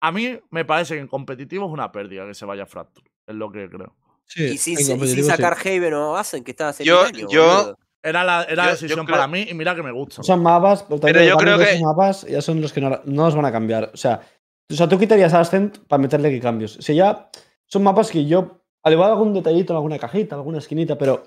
A 0.00 0.10
mí 0.12 0.40
me 0.50 0.64
parece 0.64 0.94
que 0.94 1.00
en 1.00 1.06
competitivo 1.06 1.66
es 1.66 1.72
una 1.72 1.92
pérdida 1.92 2.26
que 2.26 2.34
se 2.34 2.44
vaya 2.44 2.66
Fracture. 2.66 3.08
Es 3.28 3.34
lo 3.36 3.52
que 3.52 3.68
creo. 3.70 3.94
Sí, 4.26 4.42
Y 4.44 4.58
sin, 4.58 4.74
y 4.74 4.76
sin 4.78 4.88
competitivo 4.96 5.24
sí. 5.28 5.30
sacar 5.36 5.56
Haven 5.64 5.94
o 5.94 6.16
Asen, 6.16 6.42
que 6.42 6.50
estaba 6.50 6.70
hace 6.70 6.84
Yo- 6.84 7.08
yo- 7.10 7.44
boludo. 7.44 7.78
Era 8.02 8.24
la, 8.24 8.42
era 8.44 8.54
la 8.56 8.62
Yo- 8.64 8.68
yo 8.68 8.72
decisión 8.72 9.06
creo- 9.06 9.16
para 9.16 9.28
mí 9.28 9.46
y 9.48 9.54
mira 9.54 9.74
que 9.74 9.82
me 9.82 9.92
gusta. 9.92 10.22
Son 10.22 10.42
mapas, 10.42 10.82
pero, 10.82 11.00
Pero 11.00 11.22
yo 11.22 11.36
creo 11.36 11.56
que- 11.58 11.64
esos 11.70 11.82
mapas 11.82 12.22
ya 12.22 12.42
son 12.42 12.60
los 12.60 12.72
que 12.72 12.80
no, 12.80 13.00
no 13.04 13.24
los 13.26 13.34
van 13.36 13.44
a 13.44 13.52
cambiar. 13.52 13.90
O 13.94 13.96
sea, 13.96 14.20
o 14.70 14.74
sea, 14.74 14.88
tú 14.88 14.98
quitarías 14.98 15.32
Ascent 15.34 15.78
para 15.86 16.00
meterle 16.02 16.30
que 16.30 16.40
cambios. 16.40 16.78
Si 16.80 16.94
ya 16.94 17.30
son 17.66 17.82
mapas 17.82 18.10
que 18.10 18.24
yo, 18.26 18.60
al 18.82 18.92
igual 18.92 19.10
algún 19.12 19.32
detallito 19.34 19.72
en 19.72 19.76
alguna 19.76 19.98
cajita, 19.98 20.34
alguna 20.34 20.58
esquinita, 20.58 20.98
pero 20.98 21.24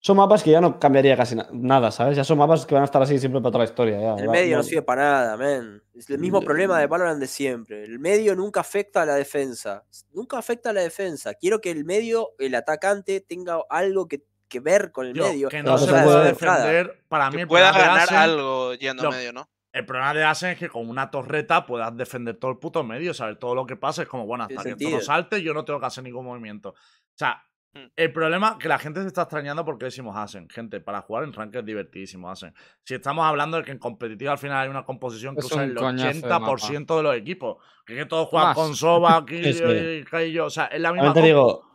son 0.00 0.16
mapas 0.16 0.42
que 0.42 0.50
ya 0.52 0.60
no 0.60 0.78
cambiaría 0.78 1.16
casi 1.16 1.34
na- 1.34 1.48
nada, 1.52 1.90
¿sabes? 1.90 2.16
Ya 2.16 2.24
son 2.24 2.38
mapas 2.38 2.64
que 2.66 2.74
van 2.74 2.82
a 2.82 2.86
estar 2.86 3.02
así 3.02 3.18
siempre 3.18 3.40
para 3.40 3.50
toda 3.52 3.64
la 3.64 3.70
historia. 3.70 4.00
ya. 4.00 4.14
El 4.14 4.28
Va- 4.28 4.32
medio 4.32 4.52
no 4.56 4.62
no- 4.62 4.62
sirve 4.62 4.82
para 4.82 5.02
nada, 5.02 5.36
men. 5.36 5.82
Es 5.94 6.08
el 6.10 6.18
mismo 6.18 6.40
problema 6.40 6.78
de 6.80 6.86
Valorant 6.86 7.18
de 7.20 7.26
siempre. 7.26 7.82
El 7.84 7.98
medio 7.98 8.34
nunca 8.36 8.60
afecta 8.60 9.02
a 9.02 9.06
la 9.06 9.14
defensa. 9.16 9.84
Nunca 10.12 10.38
afecta 10.38 10.70
a 10.70 10.72
la 10.72 10.80
defensa. 10.82 11.34
Quiero 11.34 11.60
que 11.60 11.70
el 11.72 11.84
medio, 11.84 12.30
el 12.38 12.54
atacante, 12.54 13.20
tenga 13.20 13.58
algo 13.68 14.06
que, 14.06 14.22
que 14.48 14.60
ver 14.60 14.90
con 14.92 15.06
el 15.06 15.14
Yo, 15.14 15.24
medio. 15.28 15.48
que 15.48 15.62
No, 15.62 15.76
se 15.78 15.86
se 15.86 16.02
puede 16.02 16.24
defender. 16.24 17.04
Para 17.08 17.30
mí, 17.30 17.36
Que 17.36 17.42
el 17.42 17.48
pueda 17.48 17.70
ganar 17.72 18.08
Asen- 18.08 18.16
algo 18.16 18.74
yendo 18.74 19.02
lo- 19.04 19.10
medio, 19.10 19.32
¿no? 19.32 19.48
El 19.72 19.84
problema 19.84 20.14
de 20.14 20.24
Asen 20.24 20.50
es 20.52 20.58
que 20.58 20.68
con 20.68 20.88
una 20.88 21.10
torreta 21.10 21.66
puedas 21.66 21.94
defender 21.96 22.36
todo 22.36 22.50
el 22.50 22.58
puto 22.58 22.82
medio, 22.82 23.12
¿sabes? 23.14 23.38
Todo 23.38 23.54
lo 23.54 23.66
que 23.66 23.76
pasa 23.76 24.02
es 24.02 24.08
como, 24.08 24.26
bueno, 24.26 24.44
hasta 24.44 24.74
que 24.74 24.90
no 24.90 25.00
salte, 25.00 25.42
yo 25.42 25.52
no 25.54 25.64
tengo 25.64 25.78
que 25.78 25.86
hacer 25.86 26.02
ningún 26.02 26.24
movimiento. 26.24 26.70
O 26.70 26.74
sea, 27.14 27.42
Mm. 27.74 27.80
el 27.96 28.12
problema 28.14 28.56
que 28.58 28.66
la 28.66 28.78
gente 28.78 29.02
se 29.02 29.08
está 29.08 29.22
extrañando 29.22 29.62
porque 29.66 29.84
decimos 29.84 30.16
Asen. 30.16 30.48
Gente, 30.48 30.80
para 30.80 31.02
jugar 31.02 31.24
en 31.24 31.34
rank 31.34 31.54
es 31.54 31.64
divertidísimo 31.66 32.30
Asen. 32.30 32.54
Si 32.82 32.94
estamos 32.94 33.26
hablando 33.26 33.58
de 33.58 33.62
que 33.64 33.70
en 33.72 33.78
competitivo 33.78 34.30
al 34.30 34.38
final 34.38 34.62
hay 34.64 34.68
una 34.70 34.84
composición 34.84 35.34
que 35.34 35.40
Es 35.40 35.46
usa 35.46 35.64
el 35.64 35.74
coñazo 35.74 36.26
de 36.26 36.32
80% 36.34 36.96
de 36.96 37.02
los 37.02 37.14
equipos. 37.14 37.62
Que, 37.84 37.92
es 37.92 37.98
que 38.00 38.06
todos 38.06 38.26
juegan 38.28 38.48
Más. 38.48 38.56
con 38.56 38.74
Soba, 38.74 39.16
aquí 39.18 39.44
Sí, 39.44 39.52
sí. 39.52 39.64
y 39.64 40.04
Kaillo. 40.04 40.46
O 40.46 40.50
sea, 40.50 40.64
es 40.66 40.80
la 40.80 40.92
misma 40.94 41.12
te 41.12 41.20
digo, 41.20 41.67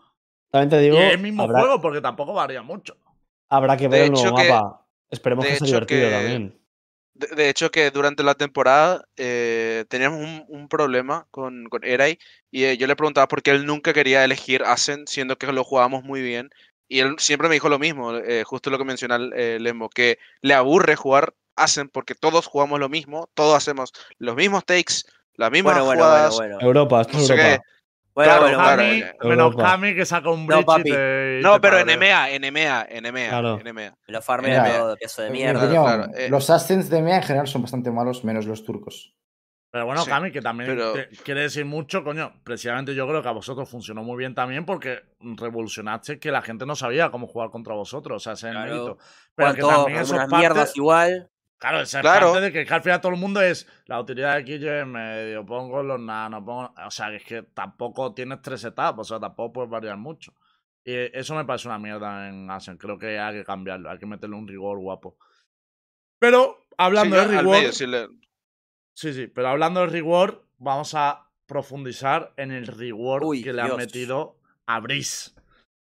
también 0.54 0.70
te 0.70 0.80
digo, 0.80 0.96
y 0.98 1.00
es 1.00 1.14
el 1.14 1.20
mismo 1.20 1.44
habrá, 1.44 1.60
juego 1.62 1.82
porque 1.82 2.00
tampoco 2.00 2.34
varía 2.34 2.62
mucho. 2.62 2.96
habrá 3.50 3.76
que 3.76 3.84
De 3.88 3.90
ver 3.90 4.02
el 4.04 4.12
nuevo 4.12 4.36
que- 4.38 4.48
mapa. 4.50 4.86
Esperemos 5.10 5.46
que 5.46 5.56
sea 5.56 5.66
divertido 5.66 6.08
que- 6.10 6.12
también. 6.16 6.60
De, 7.16 7.28
de 7.28 7.50
hecho, 7.50 7.72
que 7.72 7.90
durante 7.92 8.22
la 8.24 8.36
temporada 8.36 9.04
eh, 9.18 9.86
teníamos 9.88 10.20
un, 10.20 10.46
un 10.48 10.68
problema 10.68 11.28
con, 11.32 11.66
con 11.70 11.84
Eray 11.84 12.18
y 12.52 12.64
eh, 12.66 12.78
yo 12.78 12.86
le 12.88 12.96
preguntaba 12.96 13.28
por 13.28 13.42
qué 13.42 13.50
él 13.52 13.66
nunca 13.66 13.94
quería 13.94 14.24
elegir 14.24 14.64
Ascent, 14.64 15.08
siendo 15.08 15.38
que 15.38 15.52
lo 15.52 15.64
jugábamos 15.64 16.04
muy 16.04 16.22
bien. 16.22 16.50
Y 16.88 17.00
él 17.00 17.16
siempre 17.18 17.48
me 17.50 17.56
dijo 17.56 17.70
lo 17.70 17.80
mismo, 17.80 18.16
eh, 18.16 18.44
justo 18.44 18.70
lo 18.70 18.78
que 18.78 18.86
menciona 18.86 19.18
eh, 19.36 19.58
Lembo, 19.60 19.90
que 19.90 20.20
le 20.42 20.54
aburre 20.54 20.96
jugar 20.96 21.34
Ascent 21.56 21.92
porque 21.92 22.14
todos 22.16 22.46
jugamos 22.46 22.80
lo 22.80 22.90
mismo, 22.90 23.28
todos 23.34 23.56
hacemos 23.56 23.92
los 24.20 24.36
mismos 24.36 24.66
takes, 24.66 25.04
las 25.36 25.50
mismas 25.52 25.74
Bueno, 25.74 25.86
bueno, 25.86 26.02
bueno, 26.04 26.14
jugadas. 26.14 26.36
bueno. 26.36 26.58
Europa, 26.62 27.02
esto 27.02 27.14
no 27.14 27.20
es 27.20 27.28
sé 27.28 27.34
Europa. 27.34 27.50
qué. 27.64 27.74
Bueno, 28.16 28.30
Claro, 28.32 28.42
bueno, 28.44 28.58
claro, 28.60 28.76
bueno. 28.84 28.92
Kami, 28.92 29.02
bueno. 29.02 29.30
menos 29.30 29.46
Europa. 29.54 29.64
Kami 29.72 29.96
que 29.96 30.06
saca 30.06 30.30
un 30.30 30.46
No, 30.46 30.58
bridge 30.64 30.80
y 30.80 30.84
te- 30.92 31.40
No, 31.42 31.54
te 31.56 31.60
pero 31.62 31.78
en 31.80 31.86
padrea. 31.88 31.96
EMEA, 31.96 32.30
en 32.36 32.44
EMEA, 32.44 32.88
en 32.90 33.06
EMEA, 33.08 33.30
Claro. 33.30 33.60
en 33.60 33.68
EMEA. 33.68 33.98
Me 34.08 34.12
lo 34.14 34.22
farmea 34.22 34.64
Mira, 34.64 34.78
todo, 34.78 34.96
pedazo 34.98 35.22
de 35.24 35.30
mi 35.32 35.38
mierda. 35.40 35.54
Claro, 35.62 35.66
opinión, 35.82 35.86
claro, 36.08 36.18
eh. 36.18 36.30
los 36.30 36.50
Ascents 36.50 36.90
de 36.92 37.02
MEA 37.02 37.16
en 37.18 37.24
general 37.24 37.48
son 37.48 37.62
bastante 37.64 37.90
malos, 37.92 38.24
menos 38.24 38.46
los 38.46 38.64
turcos. 38.64 39.16
Pero 39.72 39.88
bueno, 39.88 40.04
Sí, 40.04 40.10
Cami, 40.12 40.32
que 40.32 40.40
también 40.44 40.70
pero- 40.70 40.94
te- 40.94 41.08
quiere 41.24 41.42
decir 41.42 41.66
mucho, 41.66 42.04
coño. 42.04 42.32
Precisamente 42.44 42.94
yo 42.94 43.08
creo 43.08 43.24
que 43.24 43.30
a 43.30 43.32
vosotros 43.32 43.68
funcionó 43.68 44.04
muy 44.04 44.16
bien 44.18 44.36
también 44.36 44.66
porque 44.68 45.00
revolucionaste 45.20 46.20
que 46.20 46.32
la 46.32 46.44
gente 46.44 46.68
no 46.68 46.76
sabía 46.76 47.10
cómo 47.10 47.26
jugar 47.26 47.50
contra 47.50 47.74
vosotros. 47.74 48.18
O 48.18 48.20
sea, 48.24 48.34
ese 48.34 48.50
es 48.50 48.56
el 48.56 48.62
mérito. 48.62 49.00
Pero 49.34 49.54
que 49.56 49.62
también 49.62 49.76
como 49.84 49.96
eso 49.96 50.02
es 50.04 50.12
unas 50.12 50.30
parte- 50.30 50.38
mierdas 50.38 50.78
igual. 50.78 51.30
Claro, 51.64 51.80
esa 51.80 52.00
es 52.00 52.02
Claro. 52.02 52.32
parte 52.34 52.42
de 52.42 52.52
que, 52.52 52.66
que 52.66 52.74
al 52.74 52.82
final 52.84 53.00
todo 53.00 53.14
el 53.14 53.18
mundo 53.20 53.40
es 53.42 53.66
la 53.86 53.98
utilidad 54.02 54.36
de 54.36 54.44
Quillo 54.44 54.70
en 54.80 54.92
medio, 54.92 55.46
pongo 55.46 55.82
los 55.82 55.98
nanos, 55.98 56.44
pongo. 56.44 56.74
O 56.86 56.92
sea, 56.92 57.14
es 57.16 57.24
que 57.24 57.44
tampoco 57.44 58.14
tienes 58.14 58.42
tres 58.42 58.66
etapas, 58.66 59.00
o 59.00 59.10
sea, 59.14 59.20
tampoco 59.22 59.54
puedes 59.54 59.70
variar 59.72 59.96
mucho. 59.96 60.34
Y 60.84 60.92
eso 61.18 61.34
me 61.36 61.46
parece 61.46 61.70
una 61.70 61.80
mierda 61.80 62.28
en 62.28 62.52
Ascent. 62.52 62.82
Creo 62.82 63.00
que 63.00 63.18
hay 63.18 63.34
que 63.36 63.46
cambiarlo, 63.46 63.90
hay 63.90 63.98
que 63.98 64.06
meterle 64.06 64.36
un 64.36 64.46
rigor 64.46 64.78
guapo. 64.80 65.18
Pero, 66.20 66.66
hablando 66.78 67.16
Sí, 67.16 67.22
de 67.22 67.28
rigor. 67.30 67.46
medio 67.58 67.72
sí 67.72 67.88
le- 67.88 68.10
Sí, 68.94 69.14
sí, 69.14 69.28
pero 69.28 69.48
hablando 69.48 69.80
de 69.80 69.88
reward, 69.88 70.40
vamos 70.58 70.94
a 70.96 71.30
profundizar 71.46 72.34
en 72.36 72.52
el 72.52 72.68
reward 72.68 73.24
Uy, 73.24 73.42
que 73.42 73.54
le 73.54 73.62
han 73.62 73.68
Dios. 73.70 73.78
metido 73.78 74.38
a 74.66 74.82
Breeze. 74.82 75.32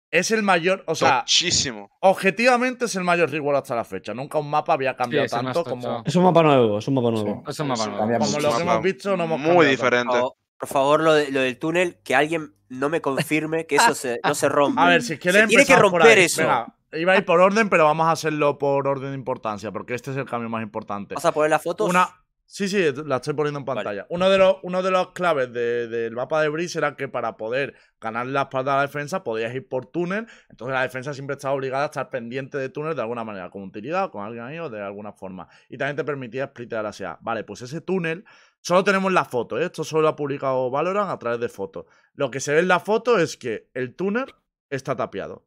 Es 0.09 0.31
el 0.31 0.41
mayor, 0.41 0.83
o 0.87 0.95
sea, 0.95 1.19
Muchísimo. 1.19 1.89
objetivamente 1.99 2.85
es 2.85 2.95
el 2.95 3.03
mayor 3.03 3.29
reward 3.29 3.57
hasta 3.57 3.75
la 3.75 3.83
fecha. 3.83 4.13
Nunca 4.13 4.37
un 4.37 4.49
mapa 4.49 4.73
había 4.73 4.95
cambiado 4.95 5.25
es 5.25 5.31
tanto 5.31 5.63
como, 5.65 6.03
Es 6.05 6.15
un 6.15 6.23
mapa 6.23 6.43
nuevo, 6.43 6.77
es 6.79 6.87
un 6.87 6.93
mapa 6.93 7.11
nuevo. 7.11 7.43
Es 7.47 7.59
un 7.59 7.67
mapa 7.67 7.85
nuevo. 7.87 7.99
cambia 7.99 8.19
como 8.19 8.31
mucho. 8.31 8.41
lo 8.41 8.47
que 8.57 8.63
Mapa 8.63 8.71
hemos 8.73 8.83
visto. 8.83 9.17
No 9.17 9.23
hemos 9.25 9.39
Muy 9.39 9.47
cambiado 9.47 9.67
tanto. 9.69 9.71
diferente. 9.71 10.19
Por, 10.59 10.69
favor, 10.69 11.01
lo, 11.01 11.13
de- 11.13 11.31
lo 11.31 11.41
del 11.41 11.59
túnel, 11.59 11.99
que 12.03 12.15
alguien 12.15 12.53
no 12.69 12.89
me 12.89 13.01
confirme 13.01 13.65
que 13.67 13.75
eso 13.75 13.93
se, 13.93 14.19
no 14.23 14.33
se 14.33 14.47
rompe. 14.49 14.81
A 14.81 14.87
ver, 14.87 15.01
si 15.01 15.17
quieres 15.17 15.41
Se 15.41 15.47
tiene 15.47 15.65
que 15.65 15.73
empezar 15.73 15.91
por 15.91 15.99
romper 16.01 16.17
ahí. 16.19 16.23
eso. 16.25 16.41
Venga, 16.41 16.75
iba 16.93 17.13
a 17.13 17.17
ir 17.17 17.25
por 17.25 17.41
orden, 17.41 17.69
pero 17.69 17.83
vamos 17.83 18.07
a 18.07 18.11
hacerlo 18.11 18.57
por 18.57 18.87
orden 18.87 19.09
de 19.11 19.15
importancia, 19.17 19.71
porque 19.71 19.93
este 19.93 20.11
es 20.11 20.17
el 20.17 20.25
cambio 20.25 20.49
más 20.49 20.63
importante. 20.63 21.15
¿Vas 21.15 21.25
a 21.25 21.31
poner 21.33 21.49
las 21.51 21.61
fotos? 21.61 21.89
Una. 21.89 22.09
Sí, 22.49 22.69
sí, 22.69 22.77
la 23.05 23.17
estoy 23.17 23.33
poniendo 23.33 23.59
en 23.59 23.65
Vale. 23.65 23.79
pantalla. 23.83 24.07
Uno 24.09 24.29
de 24.29 24.37
los, 24.37 24.55
uno 24.63 24.81
de 24.81 24.89
los 24.89 25.11
claves 25.11 25.51
de- 25.51 25.89
del 25.89 26.15
mapa 26.15 26.41
de 26.41 26.47
Breeze 26.47 26.77
era 26.77 26.95
que 26.95 27.09
para 27.09 27.35
poder 27.35 27.75
ganar 27.99 28.25
la 28.27 28.43
espalda 28.43 28.73
a 28.73 28.75
la 28.77 28.81
defensa 28.83 29.21
podías 29.21 29.53
ir 29.53 29.67
por 29.67 29.87
túnel. 29.87 30.27
Entonces 30.49 30.73
la 30.73 30.81
defensa 30.83 31.13
siempre 31.13 31.33
estaba 31.35 31.53
obligada 31.53 31.83
a 31.83 31.85
estar 31.87 32.09
pendiente 32.09 32.57
de 32.57 32.69
túnel 32.69 32.95
de 32.95 33.01
alguna 33.01 33.25
manera, 33.25 33.49
con 33.49 33.63
utilidad, 33.63 34.05
o 34.05 34.11
con 34.11 34.23
alguien 34.23 34.45
ahí 34.45 34.59
o 34.59 34.69
de 34.69 34.81
alguna 34.81 35.11
forma. 35.11 35.49
Y 35.67 35.77
también 35.77 35.97
te 35.97 36.05
permitía 36.05 36.47
splitear 36.47 36.85
hacia. 36.85 37.17
Vale, 37.19 37.43
pues 37.43 37.63
ese 37.63 37.81
túnel 37.81 38.23
solo 38.61 38.81
tenemos 38.85 39.11
la 39.11 39.25
foto, 39.25 39.59
¿eh? 39.59 39.65
Esto 39.65 39.83
solo 39.83 40.03
lo 40.03 40.07
ha 40.07 40.15
publicado 40.15 40.71
Valorant 40.71 41.09
a 41.11 41.19
través 41.19 41.41
de 41.41 41.49
fotos. 41.49 41.85
Lo 42.13 42.31
que 42.31 42.39
se 42.39 42.53
ve 42.53 42.59
en 42.59 42.69
la 42.69 42.79
foto 42.79 43.19
es 43.19 43.35
que 43.35 43.69
el 43.73 43.93
túnel 43.93 44.33
está 44.69 44.95
tapiado. 44.95 45.45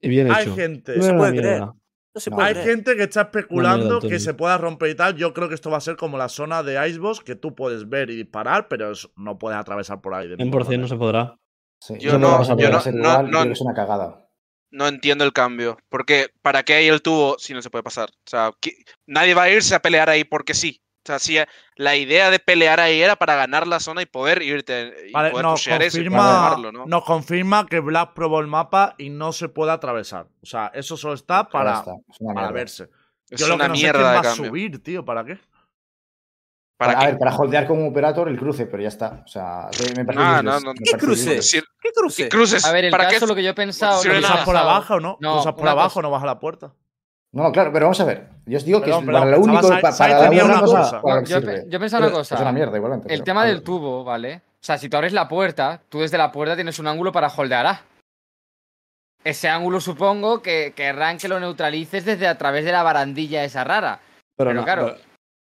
Y 0.00 0.08
bien 0.08 0.32
Hay 0.32 0.44
hecho. 0.46 0.56
gente. 0.56 0.96
No 0.96 1.02
se 1.02 1.12
puede 1.12 1.32
una 1.32 1.40
creer. 1.42 1.62
No 2.14 2.20
se 2.20 2.30
No, 2.30 2.36
puede 2.36 2.48
Hay 2.48 2.54
creer. 2.54 2.68
gente 2.70 2.96
que 2.96 3.02
está 3.04 3.20
especulando 3.22 3.76
mierda, 3.84 4.00
que 4.00 4.06
Antonio. 4.06 4.20
se 4.20 4.34
pueda 4.34 4.58
romper 4.58 4.90
y 4.90 4.94
tal. 4.94 5.16
Yo 5.16 5.32
creo 5.34 5.48
que 5.48 5.54
esto 5.54 5.70
va 5.70 5.76
a 5.78 5.80
ser 5.82 5.96
como 5.96 6.16
la 6.18 6.28
zona 6.28 6.62
de 6.62 6.88
Icebox, 6.88 7.20
que 7.20 7.36
tú 7.36 7.54
puedes 7.54 7.88
ver 7.88 8.10
y 8.10 8.16
disparar, 8.16 8.68
pero 8.68 8.92
no 9.16 9.38
puedes 9.38 9.58
atravesar 9.58 10.00
por 10.00 10.14
ahí. 10.14 10.28
de 10.28 10.36
ninguna 10.36 10.64
100% 10.64 10.68
no 10.68 10.70
manera. 10.70 10.88
se 10.88 10.96
podrá. 10.96 11.36
Sí, 11.80 11.94
Yo 12.00 12.12
que 12.12 12.18
no- 12.18 12.42
yo 12.56 12.70
no- 12.70 12.80
ser 12.80 12.94
no- 12.94 13.22
no- 13.22 13.28
creo 13.30 13.42
que 13.44 13.52
es 13.52 13.60
una 13.60 13.74
cagada. 13.74 14.24
No 14.70 14.86
entiendo 14.88 15.24
el 15.24 15.32
cambio. 15.32 15.78
Porque 15.88 16.28
¿para 16.42 16.62
qué 16.62 16.74
hay 16.74 16.88
el 16.88 17.00
tubo 17.02 17.36
si 17.38 17.54
no 17.54 17.62
se 17.62 17.70
puede 17.70 17.82
pasar? 17.84 18.08
O 18.10 18.28
sea, 18.30 18.50
¿qui- 18.60 18.84
nadie 19.06 19.32
va 19.34 19.44
a 19.44 19.50
irse 19.50 19.74
a 19.74 19.80
pelear 19.80 20.10
ahí 20.10 20.24
porque 20.24 20.54
sí. 20.54 20.82
O 21.08 21.18
sea, 21.18 21.18
si 21.18 21.38
la 21.76 21.96
idea 21.96 22.30
de 22.30 22.38
pelear 22.38 22.80
ahí 22.80 23.00
era 23.00 23.16
para 23.16 23.34
ganar 23.34 23.66
la 23.66 23.80
zona 23.80 24.02
y 24.02 24.06
poder 24.06 24.42
irte 24.42 25.08
y 25.08 25.12
Vale, 25.12 25.30
poder 25.30 25.46
nos 25.46 25.60
pushear 25.60 25.82
eso 25.82 25.98
y 25.98 26.04
confirma, 26.04 26.56
¿no? 26.72 26.86
nos 26.86 27.04
confirma 27.04 27.66
que 27.66 27.80
Black 27.80 28.12
probó 28.14 28.40
el 28.40 28.46
mapa 28.46 28.94
y 28.98 29.08
no 29.10 29.32
se 29.32 29.48
puede 29.48 29.72
atravesar. 29.72 30.26
O 30.42 30.46
sea, 30.46 30.70
eso 30.74 30.96
solo 30.98 31.14
está 31.14 31.44
Ya 31.44 31.48
para, 31.48 31.78
está, 31.78 31.92
es 32.10 32.18
para 32.34 32.50
verse. 32.52 32.90
Es 33.30 33.40
Yo 33.40 33.48
lo 33.48 33.54
una 33.54 33.64
que 33.64 33.68
no 33.70 33.74
sé 33.76 33.86
es 33.86 33.92
quién 33.92 33.92
mierda 33.94 34.02
va 34.02 34.12
de 34.12 34.18
a 34.18 34.22
cambio. 34.22 34.44
subir, 34.50 34.82
tío. 34.82 35.04
¿Para 35.04 35.24
qué? 35.24 35.38
¿Para 36.78 36.92
a 36.92 36.98
qué? 37.00 37.06
ver, 37.06 37.18
para 37.18 37.36
holdear 37.36 37.66
como 37.66 37.88
operator 37.88 38.28
el 38.28 38.38
cruce, 38.38 38.66
pero 38.66 38.82
ya 38.82 38.88
está. 38.88 39.22
O 39.24 39.28
sea, 39.28 39.68
me 39.96 40.04
parece 40.04 40.22
No, 40.24 40.30
useless, 40.30 40.44
no, 40.44 40.60
no. 40.60 40.74
me 40.74 40.80
¿Qué 40.84 40.92
cruce? 40.96 41.40
¿Qué 41.80 41.92
cruce? 41.92 42.22
¿qué 42.24 42.28
cruces? 42.28 42.64
A 42.64 42.72
ver, 42.72 42.84
el 42.86 42.90
¿Para 42.90 43.04
caso, 43.08 43.20
qué? 43.20 43.26
lo 43.26 43.34
que 43.34 43.42
yo 43.42 43.50
he 43.50 43.54
pensado. 43.54 44.02
No, 44.04 44.10
Cruzas 44.10 44.44
por 44.44 44.56
abajo, 44.56 45.00
¿no? 45.00 45.16
No, 45.20 45.34
Cruzas 45.34 45.54
por 45.54 45.68
abajo, 45.68 45.88
cosa. 45.94 46.02
no 46.02 46.10
vas 46.10 46.22
a 46.22 46.26
la 46.26 46.38
puerta. 46.38 46.74
No, 47.32 47.42
no, 47.44 47.52
claro, 47.52 47.70
pero 47.72 47.86
vamos 47.86 48.00
a 48.00 48.04
ver. 48.04 48.28
Yo 48.46 48.56
os 48.56 48.64
digo 48.64 48.80
que 48.80 48.90
es 48.90 48.96
perdón, 48.96 49.12
para 49.12 49.30
lo 49.30 49.40
único, 49.40 49.68
Sai- 49.68 49.82
pa- 49.82 49.92
Sai 49.92 50.12
para 50.12 50.30
la 50.32 50.44
una 50.44 50.60
cosa, 50.60 50.76
cosa. 50.78 51.02
para 51.02 51.14
lo 51.16 51.20
No, 51.20 51.26
que 51.26 51.32
yo, 51.62 51.68
yo 51.68 51.80
pensaba 51.80 52.06
una 52.06 52.14
cosa. 52.16 52.34
Es 52.34 52.40
una 52.40 52.52
mierda 52.52 52.76
igualmente. 52.76 53.08
El 53.12 53.18
pero- 53.20 53.24
tema 53.24 53.44
del 53.44 53.62
tubo, 53.62 54.02
¿vale? 54.04 54.42
O 54.54 54.64
sea, 54.64 54.78
si 54.78 54.88
tú 54.88 54.96
abres 54.96 55.12
la 55.12 55.28
puerta, 55.28 55.82
tú 55.88 56.00
desde 56.00 56.16
la 56.18 56.32
puerta 56.32 56.54
tienes 56.54 56.78
un 56.78 56.86
ángulo 56.86 57.12
para 57.12 57.28
holdear 57.28 57.66
A. 57.66 57.82
Ese 59.24 59.48
ángulo 59.48 59.80
supongo 59.80 60.40
que 60.42 60.72
querrán 60.74 61.18
que 61.18 61.28
lo 61.28 61.38
neutralices 61.40 62.04
desde 62.04 62.26
a 62.26 62.38
través 62.38 62.64
de 62.64 62.72
la 62.72 62.82
barandilla 62.82 63.44
esa 63.44 63.64
rara. 63.64 64.00
Pero, 64.36 64.50
Pero 64.50 64.54
no, 64.54 64.64
claro. 64.64 64.84
Pero, 64.86 64.98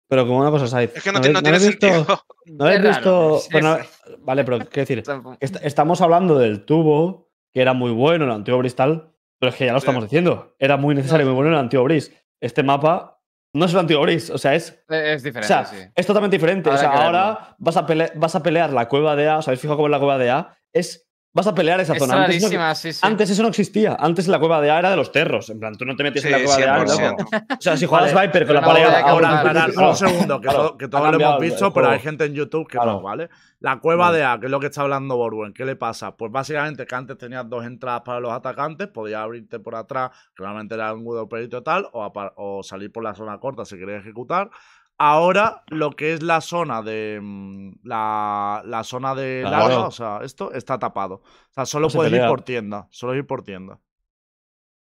pero 0.08 0.26
como 0.26 0.38
una 0.40 0.50
cosa, 0.50 0.66
Said. 0.66 0.90
Es 0.94 1.02
que 1.02 1.12
no, 1.12 1.18
no 1.18 1.24
habéis 1.26 1.42
tiene 1.42 1.58
visto- 1.58 1.86
sentido. 1.88 2.20
¿No 2.46 2.64
habéis 2.66 2.82
visto. 2.82 3.40
bueno, 3.52 3.78
vale, 4.20 4.44
pero 4.44 4.58
quiero 4.60 4.70
decir, 4.86 5.02
est- 5.40 5.56
estamos 5.62 6.00
hablando 6.00 6.38
del 6.38 6.64
tubo, 6.64 7.28
que 7.52 7.60
era 7.60 7.72
muy 7.74 7.90
bueno, 7.90 8.24
el 8.24 8.30
antiguo 8.30 8.58
Bristol, 8.60 9.13
pero 9.38 9.50
es 9.50 9.56
que 9.56 9.66
ya 9.66 9.72
lo 9.72 9.78
estamos 9.78 10.02
diciendo. 10.04 10.54
Era 10.58 10.76
muy 10.76 10.94
necesario 10.94 11.26
muy 11.26 11.34
bueno 11.34 11.50
el 11.50 11.56
antiguo 11.56 11.84
Bris. 11.84 12.12
Este 12.40 12.62
mapa 12.62 13.20
no 13.54 13.66
es 13.66 13.72
el 13.72 13.78
antiguo 13.78 14.02
Bris, 14.02 14.30
o 14.30 14.38
sea, 14.38 14.54
es. 14.54 14.82
Es 14.88 15.22
O 15.22 15.24
diferente, 15.24 15.46
sea, 15.46 15.64
sí. 15.64 15.76
es 15.94 16.06
totalmente 16.06 16.36
diferente. 16.36 16.68
Habrá 16.70 16.78
o 16.78 16.82
sea, 16.92 17.04
ahora 17.04 17.56
vas 17.58 17.76
a, 17.76 17.86
vas 18.16 18.34
a 18.34 18.42
pelear 18.42 18.72
la 18.72 18.88
cueva 18.88 19.14
de 19.16 19.28
A. 19.28 19.38
¿Os 19.38 19.48
habéis 19.48 19.60
fijado 19.60 19.76
cómo 19.76 19.86
es 19.86 19.92
la 19.92 19.98
cueva 19.98 20.18
de 20.18 20.30
A? 20.30 20.56
Es. 20.72 21.08
Vas 21.34 21.48
a 21.48 21.54
pelear 21.54 21.80
esa 21.80 21.94
Es 21.94 21.98
zona. 21.98 22.14
Antes 22.14 22.36
eso, 22.36 22.46
rarísima, 22.46 22.74
sí, 22.76 22.92
sí. 22.92 23.00
antes 23.02 23.28
eso 23.28 23.42
no 23.42 23.48
existía. 23.48 23.96
Antes 23.98 24.28
la 24.28 24.38
cueva 24.38 24.60
de 24.60 24.70
A 24.70 24.78
era 24.78 24.90
de 24.90 24.96
los 24.96 25.10
terros. 25.10 25.50
En 25.50 25.58
plan, 25.58 25.74
tú 25.76 25.84
no 25.84 25.96
te 25.96 26.04
metías 26.04 26.22
Sí, 26.22 26.28
en 26.32 26.38
la 26.38 26.44
cueva 26.44 26.56
de 26.56 26.68
A. 26.68 26.84
100%. 26.84 27.10
loco. 27.18 27.28
O 27.58 27.60
sea, 27.60 27.76
si 27.76 27.86
juegas 27.86 28.14
Vale, 28.14 28.28
Viper 28.28 28.46
con 28.46 28.54
la 28.54 28.60
no, 28.60 28.66
pared 28.68 28.84
Ahora, 28.84 29.66
no, 29.74 29.88
un 29.90 29.96
segundo, 29.96 30.40
que, 30.40 30.46
claro, 30.46 30.62
todo- 30.68 30.78
que 30.78 30.86
todos 30.88 31.10
lo 31.10 31.20
hemos 31.20 31.40
visto, 31.40 31.72
pero 31.72 31.88
hay 31.90 31.98
gente 31.98 32.24
en 32.24 32.34
YouTube 32.34 32.68
que 32.68 32.78
Claro. 32.78 32.92
no, 32.92 33.02
¿vale? 33.02 33.28
La 33.58 33.80
cueva 33.80 34.06
Vale. 34.06 34.18
de 34.18 34.24
A, 34.24 34.38
que 34.38 34.46
es 34.46 34.50
lo 34.52 34.60
que 34.60 34.66
está 34.66 34.82
hablando 34.82 35.16
Borwen, 35.16 35.52
¿qué 35.52 35.64
le 35.64 35.74
pasa? 35.74 36.16
Pues 36.16 36.30
básicamente 36.30 36.86
que 36.86 36.94
antes 36.94 37.18
tenías 37.18 37.48
dos 37.48 37.64
entradas 37.66 38.02
para 38.04 38.20
los 38.20 38.30
atacantes, 38.32 38.86
podías 38.88 39.20
abrirte 39.20 39.58
por 39.58 39.74
atrás, 39.74 40.10
que 40.36 40.42
normalmente 40.44 40.76
era 40.76 40.94
un 40.94 41.02
gudo 41.02 41.28
perito 41.28 41.64
tal, 41.64 41.88
o, 41.92 42.12
o 42.36 42.62
salir 42.62 42.92
por 42.92 43.02
la 43.02 43.12
zona 43.14 43.38
corta 43.40 43.64
si 43.64 43.76
querías 43.76 44.02
ejecutar. 44.02 44.50
Ahora, 44.98 45.64
lo 45.68 45.90
que 45.90 46.12
es 46.14 46.22
la 46.22 46.40
zona 46.40 46.80
de. 46.82 47.18
mm, 47.20 47.72
La, 47.84 48.62
la 48.64 48.84
zona 48.84 49.14
de 49.14 49.40
Claro. 49.46 49.68
larga, 49.68 49.86
o 49.86 49.90
sea, 49.90 50.20
esto 50.22 50.52
está 50.52 50.78
tapado. 50.78 51.16
O 51.16 51.52
sea, 51.52 51.66
solo 51.66 51.86
No 51.86 51.90
se 51.90 51.98
puedes 51.98 52.12
ir 52.12 52.26
por 52.28 52.42
tienda. 52.42 52.86
Solo 52.90 53.14
ir 53.14 53.26
por 53.26 53.42
tienda. 53.42 53.80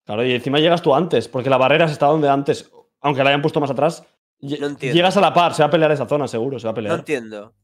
Claro, 0.06 0.24
y 0.24 0.32
encima 0.32 0.58
llegas 0.58 0.82
tú 0.82 0.94
antes, 0.94 1.28
porque 1.28 1.50
la 1.50 1.56
barrera 1.58 1.84
está 1.84 2.06
donde 2.06 2.28
antes, 2.28 2.70
aunque 3.00 3.22
la 3.22 3.30
hayan 3.30 3.42
puesto 3.42 3.60
más 3.60 3.70
atrás, 3.70 4.02
No 4.40 4.66
entiendo. 4.66 4.94
llegas 4.96 5.16
a 5.16 5.20
la 5.20 5.32
par, 5.34 5.54
se 5.54 5.62
va 5.62 5.68
a 5.68 5.70
pelear 5.70 5.92
esa 5.92 6.06
zona, 6.08 6.26
seguro, 6.26 6.58
se 6.58 6.66
va 6.66 6.70
a 6.70 6.72
No 6.72 6.76
pelear. 6.76 6.98
entiendo. 6.98 7.54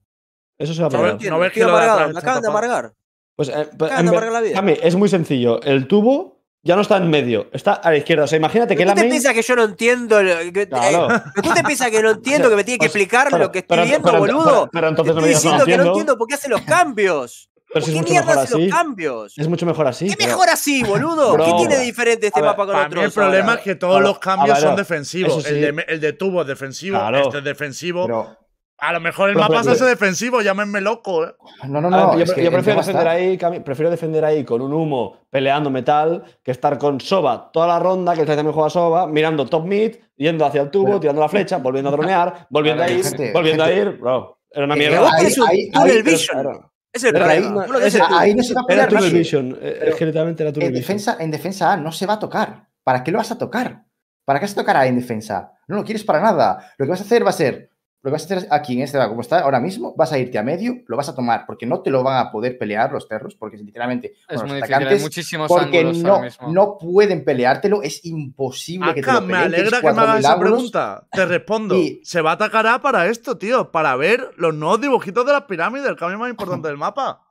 Eso 0.58 0.74
se 0.74 0.82
va 0.82 0.86
a 0.88 0.90
No 0.90 0.92
pelear. 0.98 1.06
No 1.08 1.12
entiendo. 1.14 1.38
ves 1.40 1.52
que 1.52 1.60
lo 1.60 1.66
de 1.68 1.72
amargado, 1.72 1.98
atrás 2.00 2.12
me 2.14 2.18
acaban 2.20 2.42
de 2.42 2.48
amargar. 2.48 2.94
Pues, 3.34 3.48
eh, 3.48 3.68
pues, 3.76 3.90
acaban 3.90 4.04
de 4.06 4.10
amargar 4.10 4.32
la 4.32 4.40
vida. 4.42 4.54
Cami, 4.54 4.74
es 4.82 4.94
muy 4.94 5.08
sencillo. 5.08 5.60
El 5.62 5.88
tubo 5.88 6.35
ya 6.66 6.76
no 6.76 6.82
está 6.82 6.96
en 6.98 7.08
medio, 7.08 7.48
está 7.52 7.74
a 7.74 7.90
la 7.90 7.96
izquierda. 7.96 8.24
O 8.24 8.26
sea, 8.26 8.36
imagínate 8.36 8.74
que 8.74 8.78
¿Pero 8.78 8.88
la 8.88 8.94
¿Tú 8.94 8.96
te 8.96 9.02
main... 9.04 9.10
piensas 9.12 9.32
que 9.34 9.42
yo 9.42 9.56
no 9.56 9.64
entiendo? 9.64 10.22
lo- 10.22 10.52
que- 10.52 10.68
Claro. 10.68 11.14
eh, 11.14 11.22
¿pero 11.34 11.48
¿Tú 11.48 11.54
te 11.54 11.62
piensas 11.64 11.90
que 11.90 12.02
no 12.02 12.10
entiendo, 12.10 12.50
que 12.50 12.56
me 12.56 12.64
tiene 12.64 12.78
que 12.78 12.86
Pues, 12.88 12.96
explicar 12.96 13.28
pero- 13.30 13.44
lo 13.44 13.52
que 13.52 13.60
estoy 13.60 13.76
pero- 13.76 13.86
viendo, 13.88 14.08
pero- 14.08 14.18
boludo? 14.18 14.44
pero- 14.44 14.68
pero 14.72 14.88
entonces 14.88 15.14
Te 15.14 15.20
no 15.20 15.26
me 15.26 15.32
estoy 15.32 15.50
digas 15.50 15.58
diciendo 15.60 15.64
que 15.64 15.70
no 15.70 15.76
que 15.76 15.84
no 15.84 15.90
entiendo. 15.92 16.18
por 16.18 16.26
qué 16.28 16.34
hace 16.34 16.48
los 16.48 16.60
cambios. 16.62 17.50
Pero 17.72 17.84
si 17.84 17.92
¿Por 17.92 18.00
es 18.00 18.06
qué 18.06 18.10
mierda 18.12 18.32
hace 18.42 18.54
así. 18.54 18.66
los 18.68 18.76
cambios? 18.76 19.34
Es 19.38 19.48
mucho 19.48 19.66
mejor 19.66 19.86
así. 19.88 20.08
¿Qué 20.08 20.14
pero- 20.16 20.28
mejor 20.30 20.48
así, 20.50 20.82
boludo? 20.84 21.32
Bro. 21.32 21.44
¿Qué 21.44 21.52
tiene 21.58 21.76
de 21.78 21.82
diferente 21.84 22.26
este 22.28 22.40
ver, 22.40 22.50
mapa 22.50 22.64
con 22.66 22.76
otros? 22.76 23.04
el 23.04 23.10
problema 23.12 23.54
es 23.54 23.60
que 23.60 23.74
todos 23.74 24.00
los 24.00 24.18
cambios 24.18 24.58
son 24.60 24.76
defensivos. 24.76 25.42
sí. 25.42 25.48
El, 25.54 25.76
de, 25.76 25.84
el 25.88 26.00
de 26.00 26.12
tubo 26.12 26.42
es 26.42 26.46
defensivo, 26.46 26.98
Claro. 26.98 27.22
este 27.24 27.38
es 27.38 27.44
defensivo. 27.44 28.36
Pero, 28.78 28.88
a 28.90 28.92
lo 28.92 29.00
mejor 29.00 29.28
el 29.30 29.34
Pero- 29.36 29.48
mapa 29.48 29.60
pero- 29.62 29.74
se 29.74 29.82
hace 29.82 29.84
defensivo, 29.86 30.42
llámenme 30.42 30.80
loco, 30.82 31.24
¿eh? 31.26 31.34
no, 31.68 31.80
no, 31.80 31.88
A 31.88 31.90
no. 31.90 32.08
ver, 32.10 32.18
yo, 32.18 32.24
es 32.24 32.32
que 32.34 32.42
yo 32.42 32.48
el 32.48 32.54
prefiero 32.54 32.78
defender 32.80 33.08
ahí, 33.08 33.38
Cami, 33.38 33.60
prefiero 33.60 33.90
defender 33.90 34.24
ahí 34.24 34.44
con 34.44 34.60
un 34.60 34.72
humo 34.72 35.16
peleando 35.30 35.70
metal 35.70 36.22
que 36.42 36.50
estar 36.50 36.76
con 36.78 37.00
Soba 37.00 37.50
toda 37.52 37.66
la 37.66 37.78
ronda, 37.78 38.14
que 38.14 38.20
el 38.20 38.26
también 38.26 38.52
juega 38.52 38.68
Soba, 38.70 39.06
mirando 39.06 39.46
top 39.46 39.64
mid, 39.64 39.96
yendo 40.16 40.44
hacia 40.44 40.60
el 40.62 40.70
tubo, 40.70 40.84
Pero- 40.86 41.00
tirando 41.00 41.22
la 41.22 41.28
flecha, 41.28 41.56
volviendo 41.58 41.88
a 41.88 41.92
dronear, 41.92 42.46
volviendo 42.50 42.82
a 42.82 42.90
ir, 42.90 43.02
gente, 43.04 43.32
volviendo 43.32 43.64
a 43.64 43.66
gente. 43.68 43.82
ir, 43.82 43.98
bro. 43.98 44.38
Era 44.50 44.64
una 44.66 44.74
Eh, 44.74 44.78
mierda. 44.78 44.98
Ahí- 45.10 45.16
tenés 45.18 45.38
un 45.38 45.48
ahí- 45.48 45.70
pero 45.72 46.04
vision. 46.04 46.42
claro. 46.42 46.72
Es 46.92 47.04
el 47.04 47.16
Era 47.16 47.24
problema. 47.26 47.62
ahí- 47.64 47.82
ese- 47.86 47.98
en 47.98 48.06
tu- 48.08 48.14
ahí 48.14 48.34
no 48.34 48.42
se 48.42 48.54
va 48.54 48.60
a 48.60 48.72
Era 48.72 48.86
pelear. 48.88 49.12
Vision, 49.12 49.58
eh, 49.60 49.78
es 49.82 50.00
era 50.00 50.20
En 50.20 50.36
Vision. 50.36 50.72
defensa, 50.72 51.16
en 51.20 51.30
defensa 51.30 51.72
A 51.72 51.76
no 51.76 51.92
se 51.92 52.06
va 52.06 52.14
a 52.14 52.18
tocar. 52.18 52.66
¿Para 52.82 53.02
qué 53.04 53.10
lo 53.10 53.18
vas 53.18 53.30
a 53.32 53.36
tocar? 53.38 53.84
¿Para 54.24 54.38
qué 54.38 54.44
vas 54.44 54.52
a 54.52 54.56
tocar 54.56 54.76
A 54.76 54.86
en 54.86 54.96
defensa? 54.96 55.52
No 55.68 55.76
lo 55.76 55.84
quieres 55.84 56.04
para 56.04 56.20
nada. 56.20 56.72
Lo 56.78 56.86
que 56.86 56.90
vas 56.90 57.00
a 57.00 57.04
hacer 57.04 57.24
va 57.24 57.30
a 57.30 57.32
ser, 57.32 57.70
lo 58.02 58.10
que 58.10 58.12
vas 58.12 58.22
a 58.22 58.24
hacer 58.36 58.48
aquí 58.52 58.74
en 58.74 58.82
este, 58.82 58.98
como 59.08 59.20
está 59.20 59.40
ahora 59.40 59.58
mismo, 59.58 59.92
vas 59.96 60.12
a 60.12 60.18
irte 60.18 60.38
a 60.38 60.42
medio, 60.44 60.74
lo 60.86 60.96
vas 60.96 61.08
a 61.08 61.14
tomar, 61.16 61.44
porque 61.44 61.66
no 61.66 61.80
te 61.80 61.90
lo 61.90 62.04
van 62.04 62.24
a 62.24 62.30
poder 62.30 62.56
pelear 62.56 62.92
los 62.92 63.04
perros, 63.06 63.34
porque 63.34 63.56
literalmente 63.56 64.12
Es 64.28 64.36
bueno, 64.36 64.42
muy 64.42 64.48
los 64.48 64.54
difícil, 64.56 64.74
hay 64.74 64.74
atacantes, 64.82 65.02
muchísimos 65.02 65.48
porque 65.48 65.84
no, 65.84 66.12
ahora 66.14 66.24
mismo. 66.24 66.52
no 66.52 66.78
pueden 66.78 67.24
peleártelo, 67.24 67.82
es 67.82 68.04
imposible 68.04 68.94
que 68.94 69.02
te 69.02 69.12
lo 69.12 69.20
me 69.22 69.34
peleen, 69.34 69.50
tienes 69.54 69.72
alegra 69.72 69.80
que 69.80 69.86
me 69.86 69.92
4.000 69.92 70.02
hagas 70.04 70.18
esa 70.20 70.38
pregunta. 70.38 71.06
Te 71.10 71.26
respondo. 71.26 71.74
Y- 71.76 72.00
Se 72.04 72.20
va 72.20 72.30
a 72.30 72.34
atacar 72.34 72.66
A 72.68 72.80
para 72.80 73.06
esto, 73.08 73.38
tío. 73.38 73.72
Para 73.72 73.96
ver 73.96 74.30
los 74.36 74.54
nuevos 74.54 74.80
dibujitos 74.80 75.26
de 75.26 75.32
las 75.32 75.42
pirámides, 75.42 75.88
el 75.88 75.96
cambio 75.96 76.18
más 76.18 76.30
importante 76.30 76.68
del 76.68 76.76
mapa. 76.76 77.22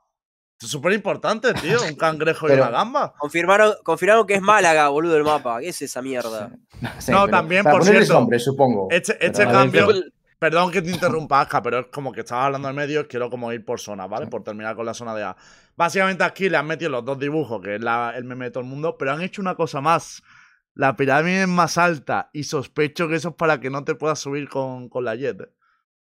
Es 0.61 0.69
súper 0.69 0.93
importante, 0.93 1.53
tío. 1.53 1.77
Un 1.83 1.95
cangrejo 1.95 2.49
y 2.49 2.53
una 2.53 2.69
gamba. 2.69 3.13
Confirmaron, 3.17 3.73
confirmaron 3.83 4.25
que 4.25 4.35
es 4.35 4.41
Málaga, 4.41 4.87
boludo, 4.89 5.15
el 5.17 5.23
mapa. 5.23 5.59
¿Qué 5.59 5.69
es 5.69 5.81
esa 5.81 6.01
mierda? 6.01 6.49
Sí, 6.99 7.11
No, 7.11 7.25
pero 7.25 7.37
también, 7.37 7.63
por 7.63 7.83
cierto, 7.83 8.13
nombre, 8.13 8.39
supongo. 8.39 8.87
Este, 8.89 9.17
este 9.25 9.45
cambio. 9.45 9.87
Pero- 9.87 9.99
Perdón 10.39 10.71
que 10.71 10.81
te 10.81 10.91
interrumpa, 11.29 11.41
Aska, 11.41 11.61
pero 11.61 11.79
es 11.79 11.85
como 11.87 12.11
que 12.11 12.21
estabas 12.21 12.45
hablando 12.47 12.67
de 12.67 12.73
medios, 12.73 13.05
quiero 13.07 13.29
como 13.29 13.51
ir 13.53 13.63
por 13.63 13.79
zona, 13.79 14.07
¿vale? 14.07 14.27
Por 14.27 14.43
terminar 14.43 14.75
con 14.75 14.85
la 14.85 14.93
zona 14.93 15.15
de 15.15 15.23
A. 15.23 15.35
Básicamente 15.75 16.23
aquí 16.23 16.49
le 16.49 16.57
han 16.57 16.67
metido 16.67 16.89
los 16.91 17.03
dos 17.05 17.19
dibujos, 17.19 17.61
que 17.61 17.75
es 17.75 17.81
la- 17.81 18.13
el 18.15 18.23
meme 18.25 18.45
de 18.45 18.51
todo 18.51 18.63
el 18.63 18.69
mundo, 18.69 18.97
pero 18.97 19.11
han 19.13 19.21
hecho 19.21 19.41
una 19.41 19.55
cosa 19.55 19.81
más. 19.81 20.21
La 20.73 20.95
pirámide 20.97 21.43
es 21.43 21.47
más 21.47 21.77
alta 21.77 22.29
y 22.33 22.43
sospecho 22.43 23.07
que 23.07 23.15
eso 23.15 23.29
es 23.29 23.35
para 23.35 23.59
que 23.61 23.69
no 23.69 23.83
te 23.85 23.95
puedas 23.95 24.19
subir 24.19 24.49
con, 24.49 24.89
con 24.89 25.05
la 25.05 25.15
jet. 25.15 25.37
que 25.37 25.49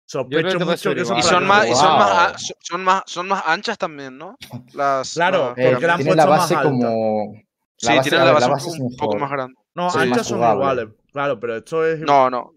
Sospecho 0.06 0.60
mucho 0.62 0.94
que 0.96 1.02
eso 1.02 1.16
Y 1.16 1.20
es 1.20 1.26
para 1.26 1.34
son 1.36 1.40
que 1.40 1.46
más, 1.48 1.60
no 1.60 1.66
y 1.66 1.70
te 1.70 1.76
son 1.76 1.96
puedas- 1.96 2.00
más, 2.16 2.18
Wow. 2.18 2.36
a- 2.36 2.38
son- 2.62 2.84
más, 2.84 3.04
son 3.08 3.28
más 3.28 3.44
anchas 3.46 3.78
también, 3.78 4.18
¿no? 4.18 4.38
Las, 4.74 5.14
Claro, 5.14 5.54
las- 5.56 5.70
porque 5.72 5.88
la 5.88 5.94
han 5.94 6.00
tiene 6.00 6.16
la 6.16 6.26
puesto 6.26 6.30
más 6.32 6.40
base 6.40 6.56
alta. 6.56 6.64
como. 6.70 7.34
Sí, 7.78 7.88
base, 7.96 8.10
tienen 8.10 8.26
la 8.26 8.32
base, 8.34 8.46
la 8.48 8.54
base 8.54 8.70
un, 8.82 8.96
poco 8.98 9.18
más 9.18 9.30
grande. 9.32 9.56
No, 9.76 9.90
Sí, 9.90 9.98
anchas 10.00 10.18
más 10.18 10.28
son 10.28 10.40
iguales. 10.56 10.88
Claro, 11.12 11.40
pero 11.40 11.56
esto 11.58 11.86
es. 11.86 12.00
No, 12.00 12.30
no. 12.30 12.54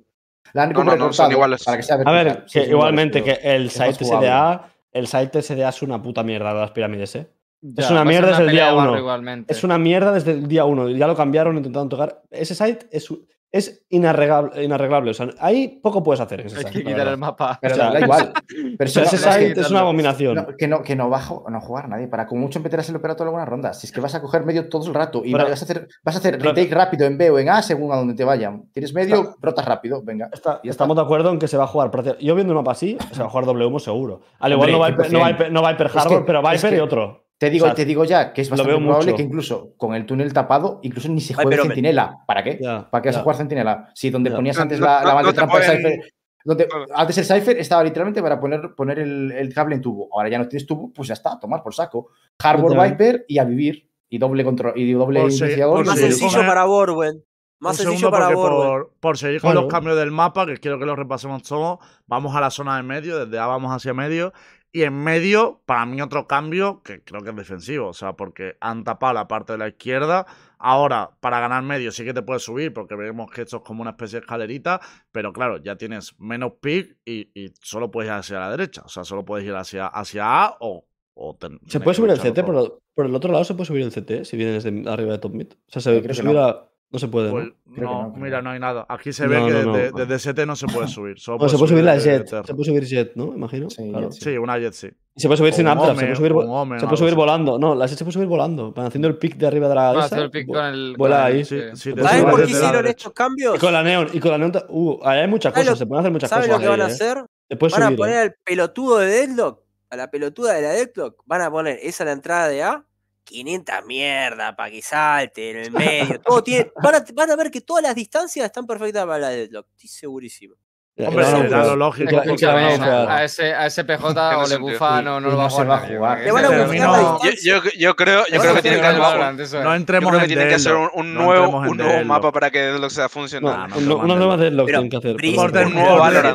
La 0.52 0.64
han 0.64 0.72
No, 0.72 0.84
no, 0.84 0.96
no, 0.96 1.12
son 1.12 1.30
iguales. 1.32 1.64
Para 1.64 1.76
que 1.76 1.82
sea 1.82 1.98
A 2.04 2.12
ver, 2.12 2.44
Sí, 2.46 2.60
que 2.60 2.68
igualmente 2.68 3.22
que 3.22 3.38
el 3.42 3.66
es 3.66 3.72
site. 3.72 4.04
SDA, 4.04 4.68
el 4.92 5.06
site 5.06 5.42
SDA 5.42 5.68
es 5.68 5.82
una 5.82 6.02
puta 6.02 6.22
mierda 6.22 6.52
de 6.52 6.60
las 6.60 6.70
pirámides, 6.72 7.14
¿eh? 7.16 7.30
Ya, 7.62 7.90
una 7.90 8.04
va 8.04 8.10
a 8.10 8.12
ser 8.12 8.22
mierda 8.22 8.28
una 8.28 8.38
desde 8.38 8.44
el 8.44 8.50
día 8.52 8.66
de 8.66 8.72
barro 8.72 8.90
uno. 8.90 8.98
Igualmente. 8.98 9.52
Es 9.52 9.64
una 9.64 9.78
mierda 9.78 10.12
desde 10.12 10.32
el 10.32 10.48
día 10.48 10.64
uno. 10.64 10.88
Ya 10.88 11.06
lo 11.06 11.14
cambiaron, 11.14 11.56
intentaron 11.56 11.88
tocar. 11.88 12.22
Ese 12.30 12.54
site 12.54 12.86
es, 12.90 13.08
es 13.52 13.84
inarreglable, 13.88 14.62
inarreglable. 14.64 15.10
O 15.10 15.14
sea, 15.14 15.28
ahí 15.40 15.80
poco 15.82 16.02
puedes 16.02 16.20
hacer 16.20 16.40
en 16.40 16.56
Hay 16.56 16.64
que 16.66 16.84
quitar 16.84 17.08
el 17.08 17.16
mapa. 17.16 17.58
Pero 17.60 17.74
O 17.74 17.76
sea, 17.76 17.90
da 17.90 18.00
igual. 18.00 18.32
Pero 18.78 18.88
O 18.88 18.92
sea, 18.92 19.02
no- 19.02 19.06
es 19.08 19.10
que- 19.10 19.48
site 19.48 19.60
es 19.60 19.70
una 19.70 19.80
abominación. 19.80 20.34
No, 20.36 20.46
que 20.56 20.68
no, 20.68 20.82
que 20.82 20.94
no 20.96 21.10
va 21.10 21.18
a 21.18 21.22
ju- 21.22 21.50
no 21.50 21.60
jugar 21.60 21.88
nadie. 21.88 22.06
Para 22.08 22.26
como 22.26 22.42
mucho 22.42 22.60
meterás 22.60 22.88
el 22.88 22.96
operador 22.96 23.26
algunas 23.26 23.48
rondas. 23.48 23.80
Si 23.80 23.86
es 23.86 23.92
que 23.92 24.00
vas 24.00 24.14
a 24.14 24.20
coger 24.22 24.44
medio 24.44 24.68
todo 24.68 24.86
el 24.86 24.94
rato 24.94 25.22
y 25.24 25.32
Pero- 25.32 25.44
vas 25.48 25.60
a 25.60 25.64
hacer, 25.64 25.88
vas 26.04 26.14
a 26.14 26.18
hacer 26.18 26.38
pero- 26.38 26.50
retake 26.52 26.74
rápido 26.74 27.06
en 27.06 27.18
B 27.18 27.30
o 27.30 27.38
en 27.38 27.48
A 27.48 27.62
según 27.62 27.92
a 27.92 27.96
donde 27.96 28.14
te 28.14 28.24
vayan. 28.24 28.64
Tienes 28.72 28.94
medio, 28.94 29.34
rotas 29.40 29.64
rápido, 29.64 30.02
venga. 30.04 30.28
Está- 30.32 30.60
Ya 30.62 30.70
estamos 30.70 30.96
de 30.96 31.02
acuerdo 31.02 31.30
en 31.32 31.38
que 31.38 31.48
se 31.48 31.56
va 31.56 31.64
a 31.64 31.66
jugar. 31.66 31.90
Yo 32.20 32.34
viendo 32.34 32.52
un 32.52 32.58
mapa 32.58 32.72
así, 32.72 32.96
se 33.12 33.20
va 33.20 33.26
a 33.26 33.30
jugar 33.30 33.46
doble 33.46 33.66
humo 33.66 33.78
seguro. 33.80 34.20
Al 34.38 34.52
igual 34.52 34.70
Hombre, 34.74 34.90
no 34.90 34.96
Viper, 34.96 35.12
no 35.12 35.18
100%. 35.18 35.26
Viper, 35.32 35.52
no 35.52 35.66
Viper 35.66 35.86
Es 35.86 35.92
que- 35.92 35.98
Harbor, 35.98 36.24
pero 36.24 36.42
Viper 36.42 36.70
que- 36.70 36.76
y 36.76 36.80
otro. 36.80 37.24
Te 37.40 37.48
digo, 37.48 37.64
O 37.64 37.68
sea, 37.68 37.74
te 37.74 37.86
digo 37.86 38.04
ya 38.04 38.34
que 38.34 38.42
es 38.42 38.50
bastante 38.50 38.74
probable 38.76 39.04
mucho. 39.06 39.16
que 39.16 39.22
incluso 39.22 39.72
con 39.78 39.94
el 39.94 40.04
túnel 40.04 40.30
tapado, 40.30 40.78
incluso 40.82 41.08
ni 41.08 41.22
se 41.22 41.32
juegue 41.32 41.56
centinela. 41.56 42.18
¿Para 42.26 42.44
qué? 42.44 42.58
Ya, 42.60 42.90
¿Para 42.90 43.00
qué 43.00 43.08
vas 43.08 43.16
a 43.16 43.22
jugar 43.22 43.36
centinela? 43.38 43.88
Si 43.94 44.10
donde 44.10 44.28
Ya. 44.28 44.36
ponías 44.36 44.56
No, 44.56 44.62
antes 44.62 44.78
no, 44.78 44.84
la, 44.84 45.00
no, 45.00 45.08
la 45.08 45.14
banda 45.14 45.22
no 45.22 45.26
de 45.28 45.32
te 45.32 45.36
trampa 45.36 45.58
de 45.58 45.64
pueden- 45.66 45.76
Cypher. 45.78 46.12
Donde, 46.44 46.68
antes 46.94 47.16
el 47.18 47.24
Cypher 47.24 47.58
estaba 47.58 47.82
literalmente 47.82 48.20
para 48.22 48.38
poner, 48.38 48.74
poner 48.76 48.98
el, 48.98 49.32
el 49.32 49.54
cable 49.54 49.74
en 49.76 49.80
tubo. 49.80 50.08
Ahora 50.12 50.28
ya 50.28 50.38
no 50.38 50.48
tienes 50.48 50.66
tubo, 50.66 50.92
pues 50.92 51.08
ya 51.08 51.14
está, 51.14 51.32
a 51.32 51.38
tomar 51.40 51.62
por 51.62 51.74
saco. 51.74 52.08
Harbor. 52.42 52.78
Viper 52.78 53.24
y 53.26 53.38
a 53.38 53.44
vivir. 53.44 53.88
Y 54.10 54.18
doble 54.18 54.44
control 54.44 54.72
y 54.76 54.92
doble 54.92 55.20
Por 55.20 55.30
iniciador. 55.30 55.86
Más 55.86 55.98
sencillo 55.98 56.40
para 56.46 56.64
Borwen. 56.66 57.24
Más 57.60 57.78
Un 57.78 57.84
sencillo 57.86 58.10
para 58.10 58.30
Borwen. 58.34 58.68
por, 58.70 58.92
por 59.00 59.18
seguir 59.18 59.40
con 59.40 59.50
Claro. 59.52 59.62
los 59.66 59.70
cambios 59.72 59.96
del 59.98 60.10
mapa, 60.10 60.46
que 60.46 60.56
quiero 60.56 60.78
que 60.78 60.86
lo 60.86 60.96
repasemos 60.96 61.42
todos, 61.42 61.78
vamos 62.06 62.34
a 62.34 62.40
la 62.40 62.50
zona 62.50 62.76
de 62.78 62.82
medio, 62.84 63.24
desde 63.24 63.38
A 63.38 63.46
vamos 63.46 63.70
hacia 63.74 63.92
medio. 63.94 64.32
Y 64.72 64.84
en 64.84 64.94
medio, 65.02 65.62
para 65.66 65.84
mí 65.84 66.00
otro 66.00 66.28
cambio, 66.28 66.80
que 66.84 67.02
creo 67.02 67.22
que 67.22 67.30
es 67.30 67.36
defensivo, 67.36 67.88
o 67.88 67.92
sea, 67.92 68.12
porque 68.12 68.56
han 68.60 68.84
tapado 68.84 69.14
la 69.14 69.26
parte 69.26 69.52
de 69.54 69.58
la 69.58 69.68
izquierda. 69.68 70.26
Ahora, 70.58 71.10
para 71.20 71.40
ganar 71.40 71.62
medio 71.64 71.90
sí 71.90 72.04
que 72.04 72.14
te 72.14 72.22
puedes 72.22 72.42
subir, 72.44 72.72
porque 72.72 72.94
vemos 72.94 73.30
que 73.30 73.42
esto 73.42 73.56
es 73.56 73.62
como 73.62 73.82
una 73.82 73.90
especie 73.90 74.20
de 74.20 74.24
escalerita, 74.26 74.80
pero 75.10 75.32
claro, 75.32 75.56
ya 75.56 75.76
tienes 75.76 76.14
menos 76.20 76.52
pick 76.60 76.98
y, 77.04 77.30
y 77.34 77.52
solo 77.60 77.90
puedes 77.90 78.08
ir 78.10 78.14
hacia 78.14 78.38
la 78.38 78.50
derecha, 78.50 78.82
o 78.84 78.88
sea, 78.88 79.02
solo 79.04 79.24
puedes 79.24 79.44
ir 79.46 79.54
hacia, 79.54 79.86
hacia 79.88 80.44
A 80.44 80.56
o... 80.60 80.86
o 81.14 81.36
ten- 81.36 81.58
Se 81.66 81.80
puede 81.80 81.96
subir 81.96 82.10
el 82.10 82.20
CT, 82.20 82.44
pero 82.44 82.80
por 82.94 83.06
el 83.06 83.14
otro 83.14 83.32
lado 83.32 83.44
se 83.44 83.54
puede 83.54 83.66
subir 83.66 83.82
el 83.82 83.90
CT 83.92 84.24
si 84.24 84.36
viene 84.36 84.52
desde 84.52 84.68
arriba 84.88 85.12
de 85.12 85.18
top 85.18 85.34
mid. 85.34 85.48
O 85.52 85.56
sea, 85.72 85.82
se 85.82 85.90
puede 85.90 86.02
creo 86.02 86.14
que 86.14 86.22
subir 86.22 86.34
no. 86.34 86.44
a. 86.44 86.69
No 86.92 86.98
se 86.98 87.06
puede, 87.06 87.28
¿no? 87.28 87.32
Pues, 87.34 87.48
no, 87.80 88.12
mira, 88.16 88.42
no 88.42 88.50
hay 88.50 88.58
nada. 88.58 88.84
Aquí 88.88 89.12
se 89.12 89.22
No, 89.24 89.30
ve 89.30 89.38
no, 89.40 89.46
que 89.46 89.52
no. 89.64 89.72
desde, 89.74 89.92
desde 90.06 90.14
ST 90.32 90.44
no 90.44 90.56
se 90.56 90.66
puede 90.66 90.88
subir. 90.88 91.20
Solo 91.20 91.48
se 91.48 91.56
puede 91.56 91.68
subir 91.70 91.84
la 91.84 91.94
desde 91.94 92.18
Jet. 92.18 92.26
Se 92.46 92.52
puede 92.54 92.64
subir 92.64 92.84
Jet, 92.84 93.12
¿no? 93.14 93.32
Imagino. 93.32 93.70
Sí, 93.70 93.88
Claro. 93.90 94.10
Jet, 94.10 94.22
Sí, 94.22 94.36
una 94.38 94.58
Jet 94.58 94.72
sí. 94.72 94.88
Y 95.14 95.20
se 95.20 95.28
puede 95.28 95.38
subir 95.38 95.52
O 95.52 95.56
sin 95.56 95.68
Amtra, 95.68 95.88
se 95.88 95.94
puede 95.94 96.16
subir, 96.16 96.32
se 96.80 96.86
puede 96.86 96.96
subir 96.96 97.14
volando. 97.14 97.58
No, 97.60 97.76
la 97.76 97.86
Jet 97.86 97.96
se 97.96 98.04
puede 98.04 98.12
subir 98.14 98.26
volando. 98.26 98.72
Van 98.72 98.86
haciendo 98.86 99.06
el 99.06 99.16
pick 99.18 99.36
de 99.36 99.46
arriba 99.46 99.68
de 99.68 99.74
la. 99.76 99.82
Vamos 99.92 100.02
a 100.02 100.06
esa, 100.06 100.14
hacer 100.16 100.24
el 100.24 100.30
pick 100.32 100.48
vu- 100.48 100.54
con 100.54 100.64
el. 100.64 100.96
vuela 100.96 101.24
ahí. 101.26 101.44
Sí, 101.44 101.60
sí, 101.74 101.94
te 101.94 102.02
¿Sabes 102.02 102.10
¿Saben 102.10 102.20
subes 102.22 102.24
por 102.34 102.44
qué 102.46 102.52
la 102.52 102.58
hicieron 102.58 102.86
estos 102.88 103.12
cambios? 103.12 103.54
Y 103.54 103.58
con 103.60 103.72
la 103.72 103.82
Neon. 103.84 104.08
Y 104.12 104.18
con 104.20 104.30
la 104.32 104.38
Neon. 104.38 104.52
Uh, 104.68 104.98
ahí 105.04 105.20
hay 105.20 105.28
muchas 105.28 105.52
¿Sabes 105.52 105.68
cosas. 105.68 105.78
Se 105.78 105.86
pueden 105.86 106.00
hacer 106.00 106.12
muchas 106.12 106.30
¿Saben 106.30 106.46
cosas. 106.48 106.60
lo 106.60 106.64
que 106.64 106.70
van 106.70 106.80
a 106.80 106.88
¿eh? 106.88 106.92
hacer? 106.92 107.16
Van 107.16 107.82
a 107.82 107.86
subir. 107.86 107.96
poner 107.98 108.14
¿eh? 108.14 108.18
al 108.20 108.34
pelotudo 108.44 108.98
de 108.98 109.06
Deadlock, 109.06 109.62
a 109.90 109.96
la 109.96 110.10
pelotuda 110.10 110.54
de 110.54 110.62
la 110.62 110.70
Deadlock, 110.70 111.22
van 111.26 111.42
a 111.42 111.50
poner 111.52 111.78
esa 111.82 112.02
a 112.02 112.06
la 112.06 112.12
entrada 112.12 112.48
de 112.48 112.62
A, 112.64 112.84
500 113.24 113.74
mierda 113.86 114.56
para 114.56 114.70
que 114.70 114.82
salte 114.82 115.50
en 115.50 115.56
el 115.58 115.70
medio. 115.70 116.20
Todo 116.20 116.42
tiene, 116.42 116.70
van, 116.82 116.94
a, 116.96 117.04
van 117.14 117.30
a 117.30 117.36
ver 117.36 117.50
que 117.50 117.60
todas 117.60 117.82
las 117.82 117.94
distancias 117.94 118.46
están 118.46 118.66
perfectas 118.66 119.04
para 119.06 119.18
la 119.18 119.28
Deadlock. 119.30 119.66
Estoy 119.72 119.88
segurísimo. 119.88 120.54
Ya, 120.96 121.08
Hombre, 121.08 121.24
era 121.26 121.48
ya. 121.48 121.64
lo 121.64 121.76
lógico. 121.76 122.10
Que- 122.10 122.46
a 122.46 122.76
no- 122.76 123.18
ese, 123.20 123.54
a 123.54 123.66
ese 123.66 123.84
PJ 123.84 124.36
o 124.38 124.46
le 124.46 124.56
bufa, 124.56 125.00
no, 125.00 125.18
no 125.20 125.30
lo 125.30 125.36
va 125.36 125.48
no 125.48 125.72
a 125.72 125.78
jugar. 125.78 126.20
Le 126.20 126.30
van 126.32 126.44
a 126.44 126.50
la 126.50 127.18
Yo, 127.42 127.62
yo, 127.78 127.96
creo, 127.96 128.24
yo 128.30 128.40
creo 128.40 128.54
que 128.54 128.62
tienen 128.62 128.80
que, 128.80 128.86
hacer-. 128.86 129.62
No 129.62 129.74
entremos 129.74 130.18
que 130.18 130.26
tienen 130.26 130.48
que 130.48 130.54
hacer 130.56 130.74
un, 130.74 131.14
no 131.14 131.22
nuevo, 131.22 131.58
un 131.60 132.06
mapa 132.06 132.32
para 132.32 132.50
que 132.50 132.58
Deadlock 132.58 132.90
sea 132.90 133.04
No, 133.04 133.08
funcional. 133.08 133.70
no, 133.70 133.76
un- 133.78 133.88
no, 133.88 133.96
unos 133.96 134.08
no. 134.08 134.16
nuevos 134.16 134.40
deadlock 134.40 134.66
tienen 134.66 134.90
que 134.90 134.96
hacer. 134.96 135.16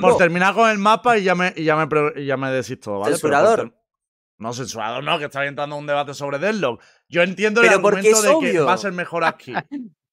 Por, 0.02 0.18
terminar 0.18 0.53
con 0.56 0.70
el 0.70 0.78
mapa 0.80 1.18
y 1.18 1.24
ya 1.24 1.36
me, 1.36 1.53
ya 1.56 1.76
me, 1.76 2.26
ya 2.26 2.38
me 2.38 2.49
decís 2.49 2.80
todo, 2.80 3.06
Censurador. 3.06 3.72
No, 4.38 4.53
censurador 4.53 5.03
no, 5.03 5.18
que 5.18 5.26
está 5.26 5.45
entrando 5.45 5.78
un 5.78 5.88
debate 5.88 6.14
sobre 6.14 6.40
Deadlock. 6.40 6.82
Yo 7.07 7.24
entiendo 7.24 7.62
el 7.62 7.70
argumento 7.70 8.22
de 8.22 8.52
que 8.52 8.60
va 8.60 8.74
a 8.74 8.78
ser 8.78 8.91
mejor 8.91 9.24
aquí. 9.26 9.53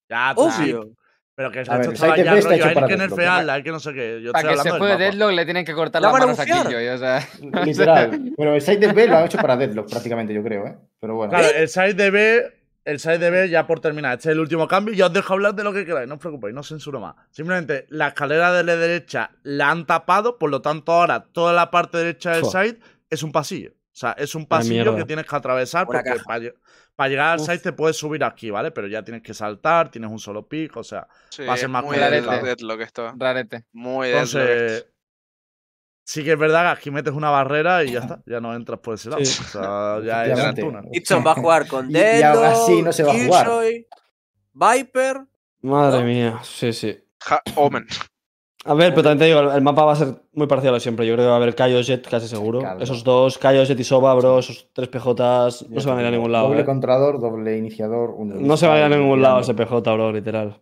Ya, 0.08 0.32
Obvio. 0.36 0.92
Pero 1.34 1.50
que 1.50 1.60
esto 1.62 1.72
ver, 1.72 1.92
estaba 1.92 2.16
ya 2.16 2.34
rollo, 2.34 2.50
hecho 2.52 2.68
hay 2.68 2.74
para 2.74 2.86
que 2.86 2.96
Deadlock, 2.96 3.10
nerfearla, 3.10 3.54
hay 3.54 3.62
que 3.62 3.70
no 3.70 3.80
sé 3.80 3.94
qué. 3.94 4.20
Yo 4.22 4.32
Para 4.32 4.52
estoy 4.52 4.64
que 4.64 4.70
se 4.70 4.78
juegue. 4.78 4.96
Deadlock 4.98 5.32
le 5.32 5.44
tienen 5.44 5.64
que 5.64 5.72
cortar 5.72 6.02
La 6.02 6.12
las 6.12 6.20
manos 6.20 6.38
a. 6.38 6.44
Killjoy, 6.44 6.88
o 6.88 6.98
sea. 6.98 7.28
Literal. 7.64 8.32
Pero 8.36 8.54
el 8.54 8.60
site 8.60 8.86
de 8.86 8.92
B 8.92 9.08
lo 9.08 9.16
han 9.16 9.24
hecho 9.24 9.38
para 9.38 9.56
Deadlock 9.56 9.88
prácticamente, 9.88 10.34
yo 10.34 10.42
creo, 10.42 10.66
¿eh? 10.66 10.76
Pero 11.00 11.16
bueno. 11.16 11.30
Claro, 11.30 11.48
el 11.56 11.68
side 11.68 11.94
de 11.94 12.10
B, 12.10 12.52
el 12.84 13.00
side 13.00 13.18
de 13.18 13.30
B, 13.30 13.48
ya 13.48 13.66
por 13.66 13.80
terminar, 13.80 14.18
este 14.18 14.28
es 14.28 14.32
el 14.34 14.40
último 14.40 14.68
cambio. 14.68 14.94
Ya 14.94 15.06
os 15.06 15.12
dejo 15.14 15.32
hablar 15.32 15.54
de 15.54 15.64
lo 15.64 15.72
que 15.72 15.86
queráis, 15.86 16.06
no 16.06 16.16
os 16.16 16.20
preocupéis, 16.20 16.54
no 16.54 16.62
censuro 16.62 17.00
más. 17.00 17.14
Simplemente 17.30 17.86
la 17.88 18.08
escalera 18.08 18.52
de 18.52 18.64
la 18.64 18.76
derecha 18.76 19.30
la 19.42 19.70
han 19.70 19.86
tapado, 19.86 20.38
por 20.38 20.50
lo 20.50 20.60
tanto, 20.60 20.92
ahora 20.92 21.24
toda 21.32 21.54
la 21.54 21.70
parte 21.70 21.96
derecha 21.96 22.32
del 22.32 22.42
Fua. 22.42 22.62
side 22.62 22.78
es 23.08 23.22
un 23.22 23.32
pasillo. 23.32 23.72
O 23.92 23.94
sea, 23.94 24.12
es 24.12 24.34
un 24.34 24.46
pasillo 24.46 24.96
que 24.96 25.04
tienes 25.04 25.26
que 25.26 25.36
atravesar 25.36 25.86
Una 25.86 25.98
porque 26.02 26.18
para, 26.24 26.38
lle- 26.40 26.54
para 26.96 27.08
llegar 27.10 27.26
al 27.34 27.40
Uf. 27.40 27.46
side 27.46 27.58
te 27.58 27.72
puedes 27.74 27.94
subir 27.96 28.24
aquí, 28.24 28.50
¿vale? 28.50 28.70
Pero 28.70 28.86
ya 28.88 29.02
tienes 29.04 29.22
que 29.22 29.34
saltar, 29.34 29.90
tienes 29.90 30.10
un 30.10 30.18
solo 30.18 30.48
pico, 30.48 30.80
o 30.80 30.84
sea. 30.84 31.06
Sí, 31.28 31.44
va 31.44 31.52
a 31.52 31.56
ser 31.58 31.68
más 31.68 31.84
muy 31.84 31.96
complicado. 31.98 32.30
Deadlock, 32.30 32.44
Deadlock 32.44 32.80
esto. 32.80 33.12
Rarete. 33.16 33.64
Muy 33.72 34.08
Deadlock. 34.08 34.34
Entonces. 34.34 34.86
Sí 36.04 36.24
que 36.24 36.32
es 36.32 36.38
verdad 36.38 36.62
que 36.74 36.80
aquí 36.80 36.90
metes 36.90 37.12
una 37.12 37.30
barrera 37.30 37.84
y 37.84 37.92
ya 37.92 38.00
está, 38.00 38.22
ya 38.26 38.40
no 38.40 38.54
entras 38.56 38.80
por 38.80 38.94
ese 38.94 39.08
lado. 39.10 39.24
Sí. 39.24 39.40
O 39.40 39.46
sea, 39.48 40.00
ya 40.04 40.24
es. 40.26 40.54
Gibson 40.92 41.24
va 41.24 41.32
a 41.32 41.34
jugar 41.34 41.68
con 41.68 41.86
Y- 41.90 41.90
y 41.90 41.92
Deadlock, 42.00 42.44
así 42.44 42.82
no 42.82 42.92
se 42.92 43.02
va 43.04 43.12
a 43.12 43.24
jugar. 43.24 43.48
Viper. 44.54 45.20
Madre 45.60 46.00
¿No? 46.00 46.06
mía, 46.06 46.40
sí, 46.42 46.72
sí. 46.72 46.98
Ja- 47.20 47.42
Omen. 47.54 47.86
A 48.64 48.74
ver, 48.74 48.90
pero 48.90 49.02
también 49.02 49.18
te 49.18 49.24
digo, 49.24 49.40
el- 49.40 49.56
el 49.56 49.62
mapa 49.62 49.84
va 49.84 49.92
a 49.92 49.96
ser 49.96 50.14
muy 50.34 50.46
parcial 50.46 50.74
a 50.74 50.80
siempre. 50.80 51.04
Yo 51.06 51.14
creo 51.14 51.24
que 51.26 51.30
va 51.30 51.34
a 51.34 51.36
haber 51.38 51.54
Kaio 51.54 51.80
Jet 51.80 52.08
casi 52.08 52.28
seguro. 52.28 52.60
Esos 52.78 53.02
dos, 53.02 53.36
Kaio 53.38 53.64
Jet 53.64 53.78
y 53.80 53.84
Soba, 53.84 54.14
bro, 54.14 54.38
esos 54.38 54.68
tres 54.72 54.88
PJs 54.88 55.68
no 55.68 55.80
se 55.80 55.88
van 55.88 55.98
a 55.98 56.02
ir 56.02 56.06
a 56.06 56.10
ningún 56.12 56.30
lado. 56.30 56.48
Doble 56.48 56.60
eh. 56.60 56.64
controlador, 56.64 57.20
doble 57.20 57.56
iniciador. 57.58 58.10
un 58.10 58.46
No 58.46 58.56
se 58.56 58.66
van 58.68 58.76
a 58.76 58.78
ir 58.80 58.84
a 58.92 58.96
ningún 58.96 59.20
lado 59.20 59.40
ese 59.40 59.54
PJ, 59.54 59.92
bro, 59.92 60.12
literal. 60.12 60.60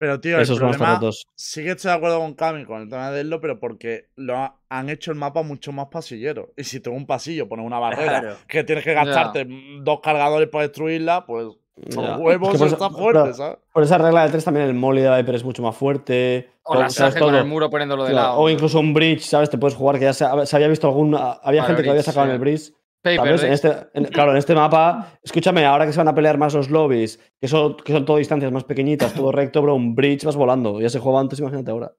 Pero, 0.00 0.20
tío, 0.20 0.36
el 0.36 0.42
Esos 0.42 0.56
estar 0.60 0.70
problema, 0.70 1.00
sí 1.34 1.64
que 1.64 1.70
estoy 1.70 1.90
de 1.90 1.96
acuerdo 1.96 2.20
con 2.20 2.34
Cami 2.34 2.64
con 2.64 2.82
el 2.82 2.88
tema 2.88 3.10
de 3.10 3.16
Deadlock, 3.16 3.40
pero 3.42 3.58
porque 3.58 4.10
lo 4.14 4.36
ha- 4.36 4.60
han 4.68 4.90
hecho 4.90 5.10
el 5.10 5.18
mapa 5.18 5.42
mucho 5.42 5.72
más 5.72 5.88
pasillero. 5.88 6.52
Y 6.56 6.62
si 6.62 6.78
tengo 6.78 6.96
un 6.96 7.04
pasillo, 7.06 7.48
pones 7.48 7.66
una 7.66 7.80
barrera, 7.80 8.20
Claro. 8.22 8.36
que 8.46 8.62
tienes 8.62 8.84
que 8.84 8.94
gastarte 8.94 9.46
dos 9.82 9.98
cargadores 10.00 10.48
para 10.48 10.62
destruirla, 10.64 11.26
pues. 11.26 11.48
Los 11.86 12.18
huevos 12.20 12.48
Es 12.48 12.52
que 12.54 12.58
por 12.58 12.68
está 12.68 12.86
eso- 12.86 12.96
fuerte, 12.98 13.20
pero- 13.22 13.34
¿sabes? 13.34 13.58
Por 13.72 13.82
esa 13.82 13.98
regla 13.98 14.24
de 14.24 14.30
tres 14.30 14.44
también 14.44 14.66
el 14.66 14.74
molly 14.74 15.00
de 15.02 15.16
Viper 15.16 15.34
es 15.34 15.44
mucho 15.44 15.62
más 15.62 15.76
fuerte. 15.76 16.50
O 16.64 16.74
la 16.74 16.90
¿sabes? 16.90 17.14
Sage 17.14 17.24
con 17.24 17.34
el 17.34 17.44
muro 17.44 17.70
poniéndolo 17.70 18.04
de 18.04 18.10
Claro, 18.10 18.28
lado. 18.28 18.38
O 18.40 18.48
incluso 18.50 18.80
un 18.80 18.92
bridge, 18.94 19.22
¿sabes? 19.22 19.48
Te 19.50 19.58
puedes 19.58 19.76
jugar 19.76 19.98
que 19.98 20.04
ya 20.06 20.12
se, 20.12 20.24
se 20.46 20.56
había 20.56 20.68
visto 20.68 20.86
algún. 20.88 21.14
Había 21.14 21.38
Vale, 21.42 21.62
gente 21.62 21.82
que 21.82 21.88
había 21.90 21.92
bridge, 22.00 22.04
sacado 22.04 22.26
en 22.26 22.32
el 22.32 22.38
bridge. 22.38 22.72
Paper, 23.00 23.38
¿sabes? 23.38 23.42
En 23.44 23.52
este, 23.52 23.72
en- 23.94 24.04
claro, 24.06 24.32
en 24.32 24.38
este 24.38 24.54
mapa, 24.56 25.12
escúchame, 25.22 25.64
ahora 25.64 25.86
que 25.86 25.92
se 25.92 25.98
van 25.98 26.08
a 26.08 26.14
pelear 26.14 26.36
más 26.36 26.52
los 26.54 26.68
lobbies, 26.68 27.20
que 27.40 27.46
son, 27.46 27.76
que 27.76 27.92
son 27.92 28.04
todo 28.04 28.16
distancias 28.16 28.50
más 28.50 28.64
pequeñitas, 28.64 29.14
todo 29.14 29.30
recto, 29.30 29.62
bro, 29.62 29.74
un 29.76 29.94
bridge 29.94 30.24
vas 30.24 30.34
volando. 30.34 30.80
Ya 30.80 30.88
se 30.90 30.98
jugaba 30.98 31.20
antes, 31.20 31.38
imagínate 31.38 31.70
ahora. 31.70 31.92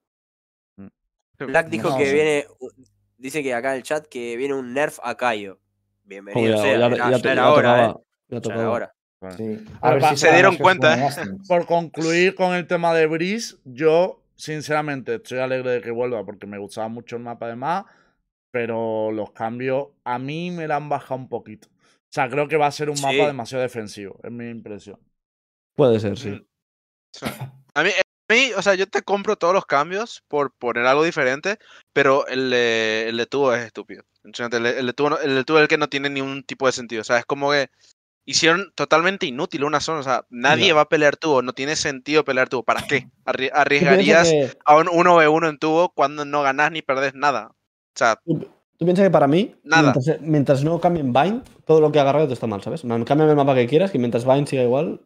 Black 1.38 1.68
dijo 1.70 1.88
No, 1.88 1.96
que 1.96 2.06
sí. 2.06 2.12
viene. 2.12 2.46
Dice 3.16 3.42
que 3.42 3.54
acá 3.54 3.70
en 3.72 3.76
el 3.78 3.82
chat 3.82 4.06
que 4.06 4.36
viene 4.36 4.54
un 4.54 4.74
nerf 4.74 4.98
a 5.02 5.14
Cayo. 5.16 5.58
Bienvenido. 6.04 6.58
Sea, 6.58 6.78
ya, 6.78 6.88
ya, 6.90 6.96
ya- 6.96 7.10
ya 7.12 7.16
ya 7.18 7.32
era 7.32 7.50
hora, 7.52 7.62
tocaba. 7.62 7.82
¿eh? 7.84 7.86
Ya 7.88 7.94
Ya 8.28 8.36
era 8.36 8.40
tocaba. 8.42 8.70
hora. 8.70 8.94
Sí. 9.36 9.64
Pero 9.82 9.98
pa- 10.00 10.10
se 10.10 10.16
saben 10.16 10.34
dieron 10.36 10.56
cuenta, 10.56 11.06
¿eh? 11.06 11.10
Por 11.48 11.66
concluir 11.66 12.34
con 12.34 12.54
el 12.54 12.66
tema 12.66 12.94
de 12.94 13.06
Breeze, 13.06 13.56
yo, 13.64 14.22
sinceramente, 14.36 15.16
estoy 15.16 15.38
alegre 15.38 15.70
de 15.72 15.80
que 15.82 15.90
vuelva 15.90 16.24
porque 16.24 16.46
me 16.46 16.58
gustaba 16.58 16.88
mucho 16.88 17.16
el 17.16 17.22
mapa 17.22 17.48
de 17.48 17.56
más, 17.56 17.84
pero 18.50 19.12
los 19.12 19.32
cambios 19.32 19.88
a 20.04 20.18
mí 20.18 20.50
me 20.50 20.66
la 20.66 20.76
han 20.76 20.88
bajado 20.88 21.20
un 21.20 21.28
poquito. 21.28 21.68
O 21.68 22.12
sea, 22.12 22.28
creo 22.28 22.48
que 22.48 22.56
va 22.56 22.66
a 22.66 22.72
ser 22.72 22.88
un 22.90 23.00
mapa 23.00 23.26
demasiado 23.26 23.62
defensivo, 23.62 24.18
es 24.22 24.30
mi 24.32 24.48
impresión. 24.48 24.98
Puede 25.76 26.00
ser, 26.00 26.18
sí. 26.18 26.30
Mm. 26.30 26.46
Sí. 27.12 27.26
A 27.74 27.82
mí 27.82 27.90
mí, 28.30 28.52
o 28.56 28.62
sea, 28.62 28.74
yo 28.76 28.86
te 28.88 29.02
compro 29.02 29.34
todos 29.36 29.52
los 29.52 29.66
cambios 29.66 30.22
por 30.28 30.52
poner 30.54 30.86
algo 30.86 31.02
diferente, 31.02 31.58
pero 31.92 32.26
el, 32.28 32.48
de- 32.50 33.08
el 33.08 33.16
de 33.16 33.26
tubo 33.26 33.52
es 33.52 33.64
estúpido. 33.66 34.04
El, 34.22 34.32
de- 34.62 34.78
el 34.78 34.86
de 34.86 34.92
tubo, 34.92 35.18
el 35.18 35.34
de 35.34 35.44
tubo 35.44 35.58
es 35.58 35.62
el 35.62 35.68
que 35.68 35.78
no 35.78 35.88
tiene 35.88 36.08
ningún 36.10 36.44
tipo 36.44 36.66
de 36.66 36.72
sentido. 36.72 37.00
O 37.00 37.04
sea, 37.04 37.18
es 37.18 37.24
como 37.26 37.50
que 37.50 37.68
hicieron 38.24 38.72
totalmente 38.74 39.26
inútil 39.26 39.64
una 39.64 39.80
zona. 39.80 40.00
O 40.00 40.02
sea, 40.02 40.24
nadie 40.30 40.72
va 40.72 40.82
a 40.82 40.88
pelear 40.88 41.16
tubo. 41.16 41.42
No 41.42 41.52
tiene 41.52 41.76
sentido 41.76 42.24
pelear 42.24 42.48
tubo. 42.48 42.62
¿Para 42.62 42.82
qué? 42.82 43.08
Arriesgarías 43.24 44.30
que- 44.30 44.58
a 44.64 44.76
un 44.76 44.86
1v1 44.88 45.48
en 45.48 45.58
tubo 45.58 45.92
cuando 45.94 46.24
no 46.24 46.42
ganás 46.42 46.72
ni 46.72 46.82
perdés 46.82 47.14
nada. 47.14 47.48
O 47.50 47.96
sea, 47.96 48.20
Tú 48.24 48.86
piensas 48.86 49.04
que 49.04 49.10
para 49.10 49.26
mí, 49.26 49.54
Nada. 49.62 49.92
Mientras, 49.92 50.20
mientras 50.22 50.64
no 50.64 50.80
cambien 50.80 51.12
Bind, 51.12 51.42
todo 51.66 51.82
lo 51.82 51.92
que 51.92 52.00
haga 52.00 52.14
Riot 52.14 52.32
está 52.32 52.46
mal, 52.46 52.62
¿sabes? 52.62 52.80
Cámbiame 52.80 53.28
el 53.30 53.36
mapa 53.36 53.54
que 53.54 53.66
quieras, 53.66 53.90
que 53.90 53.98
mientras 53.98 54.24
Bind 54.24 54.48
siga 54.48 54.62
igual. 54.62 55.02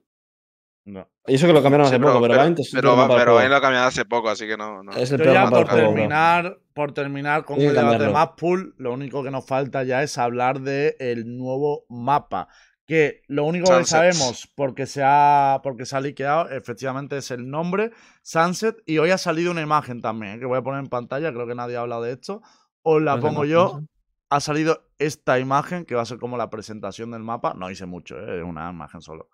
No. 0.85 1.09
Y 1.27 1.35
eso 1.35 1.49
que 1.49 1.53
lo 1.55 1.61
cambiaron 1.63 1.87
hace 1.87 1.97
sí, 1.97 2.03
poco, 2.03 2.21
pero, 2.21 2.41
Bind 2.41 2.61
es 2.61 2.71
pero, 2.73 3.09
pero 3.09 3.39
ahí 3.39 3.49
lo 3.49 3.61
cambiaron 3.61 3.89
hace 3.89 4.05
poco, 4.05 4.29
así 4.29 4.47
que 4.47 4.57
no. 4.57 4.85
no. 4.85 4.93
Es 4.93 5.11
el 5.11 5.25
ya 5.25 5.49
por 5.49 5.69
juego, 5.69 5.89
terminar, 5.89 6.59
por 6.73 6.93
terminar 6.93 7.45
con 7.45 7.57
el 7.61 7.69
debate 7.69 7.81
cambiarlo. 7.81 8.13
más 8.13 8.29
pool, 8.37 8.75
lo 8.79 8.93
único 8.93 9.25
que 9.25 9.33
nos 9.33 9.45
falta 9.45 9.83
ya 9.83 10.05
es 10.05 10.19
hablar 10.19 10.61
del 10.61 10.95
el 11.01 11.37
nuevo 11.37 11.85
mapa. 11.89 12.47
Que 12.87 13.23
lo 13.29 13.45
único 13.45 13.67
que 13.79 13.85
sabemos, 13.87 14.49
porque 14.55 14.87
se, 14.87 15.03
ha, 15.03 15.61
porque 15.63 15.87
se 15.87 15.97
ha 15.97 16.01
liqueado, 16.01 16.51
efectivamente 16.51 17.17
es 17.17 17.31
el 17.31 17.49
nombre, 17.49 17.93
Sunset, 18.23 18.77
y 18.85 18.99
hoy 18.99 19.11
ha 19.11 19.17
salido 19.19 19.51
una 19.53 19.63
imagen 19.63 20.03
también, 20.03 20.35
¿eh? 20.35 20.39
que 20.39 20.45
voy 20.45 20.59
a 20.59 20.63
poner 20.63 20.81
en 20.81 20.89
pantalla, 20.89 21.33
creo 21.33 21.47
que 21.47 21.55
nadie 21.55 21.77
ha 21.77 21.81
hablado 21.81 22.03
de 22.03 22.13
esto. 22.13 22.43
Os 22.83 23.01
la 23.01 23.13
¿Cuál 23.13 23.19
es 23.19 23.25
la 23.25 23.29
pongo 23.31 23.45
yo. 23.47 23.81
Ha 24.29 24.41
salido 24.41 24.87
esta 24.99 25.39
imagen, 25.39 25.85
que 25.87 25.95
va 25.95 26.03
a 26.03 26.07
ser 26.07 26.19
como 26.19 26.37
la 26.37 26.51
presentación 26.51 27.11
del 27.13 27.23
mapa. 27.23 27.55
No 27.55 27.71
hice 27.71 27.87
mucho, 27.87 28.19
¿eh? 28.19 28.39
es 28.39 28.45
una 28.45 28.69
imagen 28.71 29.01
solo. 29.01 29.31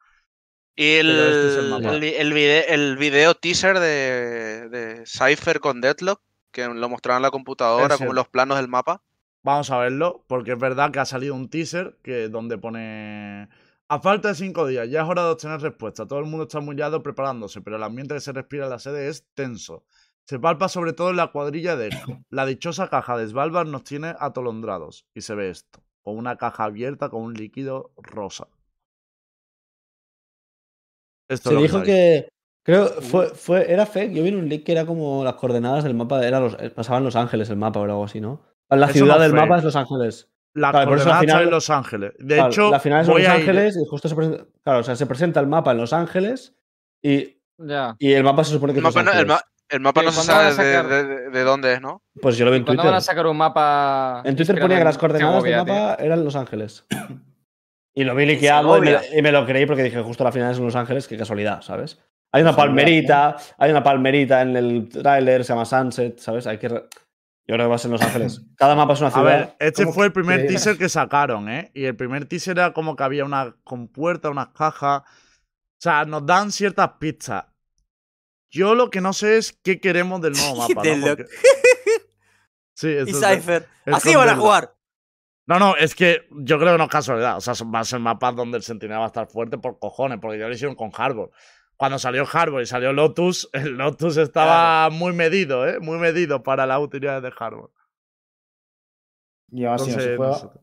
Y 0.77 0.95
el, 0.97 1.11
este 1.11 1.49
es 1.49 1.57
el 1.57 1.71
mapa. 1.71 1.91
el, 1.95 2.01
vi- 2.01 2.15
el 2.17 2.33
vide- 2.33 2.65
el 2.73 2.97
video 2.99 3.35
teaser 3.35 3.81
de, 3.81 4.69
de 4.69 5.05
Cypher 5.07 5.59
con 5.59 5.81
Deadlock, 5.81 6.23
que 6.53 6.69
lo 6.69 6.89
mostraron 6.89 7.19
en 7.19 7.23
la 7.23 7.31
computadora, 7.31 7.89
como 7.89 7.97
cierto. 7.99 8.15
los 8.15 8.29
planos 8.29 8.59
del 8.59 8.69
mapa. 8.69 9.03
Vamos 9.43 9.71
a 9.71 9.79
verlo, 9.79 10.25
porque 10.27 10.53
es 10.53 10.59
verdad 10.59 10.91
que 10.91 10.99
ha 10.99 11.05
salido 11.07 11.35
un 11.35 11.49
teaser 11.49 11.99
que 12.03 12.29
donde 12.29 12.59
pone. 12.59 13.49
A 13.89 13.99
falta 14.01 14.29
de 14.29 14.35
cinco 14.35 14.67
días, 14.67 14.89
ya 14.89 15.03
es 15.03 15.09
hora 15.09 15.25
de 15.25 15.31
obtener 15.31 15.61
respuesta. 15.61 16.07
Todo 16.07 16.21
el 16.21 16.27
mundo 16.27 16.45
está 16.45 16.61
mullado 16.61 17.03
preparándose, 17.03 17.61
pero 17.61 17.77
el 17.77 17.83
ambiente 17.83 18.15
que 18.15 18.21
se 18.21 18.33
respira 18.33 18.65
en 18.65 18.71
la 18.71 18.79
sede 18.79 19.09
es 19.09 19.27
tenso. 19.35 19.85
Se 20.27 20.39
palpa 20.39 20.69
sobre 20.69 20.93
todo 20.93 21.11
en 21.11 21.17
la 21.17 21.33
cuadrilla 21.33 21.75
de 21.75 21.89
Echo. 21.89 21.99
La 22.31 22.47
dichosa 22.47 22.89
caja 22.89 23.17
de 23.17 23.27
Svalbard 23.27 23.67
nos 23.67 23.83
tiene 23.83 24.15
atolondrados. 24.21 25.07
Y 25.13 25.23
se 25.23 25.35
ve 25.35 25.51
esto, 25.51 25.83
con 26.03 26.17
una 26.19 26.37
caja 26.37 26.65
abierta 26.65 27.09
con 27.09 27.23
un 27.23 27.35
líquido 27.35 27.93
rosa. 27.97 28.47
Esto 31.29 31.51
Se 31.51 31.57
dijo 31.57 31.79
hay. 31.79 31.83
que. 31.83 32.29
Creo 32.63 32.87
fue, 33.01 33.31
fue, 33.31 33.73
era 33.73 33.87
fake. 33.87 34.13
Yo 34.13 34.23
vi 34.23 34.29
en 34.29 34.37
un 34.37 34.49
leak 34.49 34.65
que 34.65 34.73
era 34.73 34.87
como 34.87 35.25
las 35.25 35.35
coordenadas 35.35 35.83
del 35.83 35.95
mapa. 35.95 36.25
Era 36.25 36.39
los, 36.39 36.55
pasaba 36.75 36.99
en 36.99 37.05
Los 37.05 37.17
Ángeles 37.17 37.51
el 37.51 37.57
mapa 37.57 37.81
o 37.81 37.85
algo 37.85 38.05
así, 38.05 38.21
¿no? 38.21 38.50
La 38.71 38.87
Eso 38.87 38.93
ciudad 38.95 39.17
no 39.17 39.23
del 39.23 39.31
fue. 39.33 39.41
mapa 39.41 39.59
es 39.59 39.65
Los 39.65 39.77
Ángeles. 39.77 40.29
La 40.55 40.73
Vale, 40.73 40.87
por 40.89 40.99
eso 40.99 41.15
final- 41.21 41.43
en 41.45 41.51
Los 41.51 41.71
Ángeles. 41.71 42.13
De 42.19 42.35
Claro, 42.35 42.51
hecho, 42.51 42.71
la 42.71 42.81
final 42.81 43.01
es 43.03 43.09
Los 43.09 43.21
ir- 43.21 43.27
Ángeles 43.29 43.77
y 43.77 43.87
justo 43.89 44.09
se 44.09 44.15
presenta. 44.17 44.45
Claro, 44.65 44.79
o 44.81 44.83
sea, 44.83 44.97
se 44.97 45.07
presenta 45.07 45.41
el 45.41 45.47
mapa 45.47 45.71
en 45.73 45.79
Los 45.79 45.93
Ángeles 45.93 46.55
y, 47.03 47.39
Ya. 47.59 47.95
y 47.99 48.13
el 48.13 48.25
mapa 48.25 48.43
se 48.45 48.53
supone 48.53 48.73
que 48.73 48.81
El 48.81 48.87
es 48.87 48.95
Los 48.95 48.95
mapa, 48.97 49.05
no, 49.05 49.11
el, 49.13 49.19
Ángeles. 49.31 49.37
ma- 49.37 49.51
el 49.69 49.81
mapa 49.81 50.03
no 50.03 50.11
se 50.11 50.17
¿cuándo 50.27 50.33
van 50.35 50.47
a 50.47 50.51
sabe 50.57 50.69
de, 50.69 50.75
sacar? 50.75 50.91
de- 50.91 51.05
de- 51.05 51.31
de 51.31 51.45
dónde 51.45 51.73
es, 51.75 51.81
¿no? 51.81 52.03
Pues 52.21 52.37
yo 52.37 52.45
lo 52.45 52.51
vi 52.51 52.57
en 52.59 52.65
¿Cuándo 52.65 52.83
Twitter. 52.83 52.91
van 52.93 52.99
a 52.99 53.01
sacar 53.01 53.27
un 53.29 53.37
mapa? 53.37 54.23
En 54.25 54.35
Twitter 54.35 54.59
ponía 54.61 54.79
que 54.79 54.85
las 54.85 54.99
coordenadas 54.99 55.43
del 55.43 55.53
tío? 55.55 55.65
mapa 55.65 55.95
eran 56.03 56.25
Los 56.25 56.37
Ángeles. 56.37 56.85
Y 57.93 58.05
lo 58.05 58.15
vi 58.15 58.25
liqueado 58.25 58.79
y 58.79 58.83
me, 58.83 58.97
y 59.17 59.21
me 59.21 59.33
lo 59.33 59.45
creí 59.45 59.67
porque 59.67 59.83
dije, 59.83 60.01
justo 60.01 60.23
la 60.23 60.31
final 60.31 60.53
es 60.53 60.59
en 60.59 60.65
Los 60.65 60.77
Ángeles, 60.77 61.09
qué 61.09 61.17
casualidad, 61.19 61.61
¿sabes? 61.61 61.99
Hay 62.33 62.43
una 62.43 62.53
Casualidad, 62.53 62.55
palmerita, 62.77 63.37
hay 63.59 63.71
una 63.73 63.83
palmerita 63.83 64.43
en 64.43 64.57
el 64.57 64.89
tráiler, 64.89 65.45
se 65.45 65.53
llama 65.53 65.65
Sunset, 65.65 66.19
¿sabes? 66.21 66.47
Hay 66.47 66.59
que. 66.59 66.69
Yo 67.51 67.57
creo 67.57 67.67
que 67.67 67.71
va 67.71 67.75
a 67.75 67.79
ser 67.79 67.89
en 67.89 67.93
Los 67.95 68.03
Ángeles. 68.03 68.43
Cada 68.57 68.77
mapa 68.77 68.93
es 68.93 69.01
una 69.01 69.09
A 69.09 69.11
ciudad. 69.11 69.25
ver, 69.25 69.57
este 69.59 69.83
¿Cómo 69.83 69.93
fue 69.93 70.07
el 70.07 70.13
primer 70.13 70.47
teaser 70.47 70.79
que 70.79 70.89
sacaron, 70.89 71.49
¿eh? 71.49 71.73
Y 71.75 71.83
el 71.85 71.97
primer 71.97 72.25
teaser 72.27 72.57
era 72.57 72.73
como 72.73 72.95
que 72.95 73.03
había 73.03 73.25
una 73.25 73.57
compuerta, 73.65 74.31
unas 74.31 74.51
cajas. 74.51 75.03
O 75.03 75.83
sea, 75.83 76.05
nos 76.05 76.25
dan 76.25 76.53
ciertas 76.53 76.91
pistas. 77.01 77.47
Yo 78.53 78.77
lo 78.77 78.89
que 78.89 79.01
no 79.01 79.13
sé 79.13 79.37
es 79.37 79.53
qué 79.65 79.81
queremos 79.81 80.21
del 80.21 80.35
nuevo 80.35 80.57
mapa, 80.69 80.85
¿no? 80.85 81.07
Porque- 81.09 81.25
Sí, 82.75 82.87
Y 82.89 83.11
es 83.11 83.19
Cypher. 83.21 83.67
es 83.85 83.95
Así 83.95 84.15
van 84.15 84.29
a 84.29 84.37
jugar. 84.37 84.77
No, 85.47 85.59
no, 85.59 85.75
es 85.77 85.97
que 85.97 86.29
yo 86.31 86.57
creo 86.61 86.75
que 86.75 86.79
no 86.79 86.85
es 86.85 86.91
casualidad. 86.91 87.37
O 87.37 87.41
sea, 87.41 87.55
van 87.67 87.81
a 87.81 87.85
ser 87.85 87.99
mapas 87.99 88.37
donde 88.37 88.59
el 88.59 88.63
Sentinela 88.63 89.01
va 89.01 89.07
a 89.07 89.09
estar 89.09 89.27
fuerte 89.27 89.59
por 89.59 89.81
cojones, 89.81 90.21
porque 90.23 90.39
ya 90.39 90.47
lo 90.47 90.55
hicieron 90.55 90.77
con 90.77 90.93
Harbor. 90.97 91.33
Cuando 91.81 91.99
salió 91.99 92.27
Harbor 92.31 92.61
y 92.61 92.67
salió 92.67 92.93
Lotus, 92.93 93.49
el 93.55 93.71
Lotus 93.79 94.19
estaba 94.19 94.91
muy 94.91 95.15
medido, 95.15 95.67
¿eh? 95.67 95.81
Muy 95.81 95.97
medido 95.99 96.43
para 96.43 96.67
las 96.67 96.79
utilidades 96.79 97.23
de 97.23 97.33
Harbor. 97.39 97.71
Y 99.51 99.65
aún 99.65 99.77
así 99.77 99.91
no 99.91 99.99
se 99.99 100.13
Entonces, 100.13 100.17
juega. 100.19 100.33
no 100.33 100.39
sé. 100.53 100.61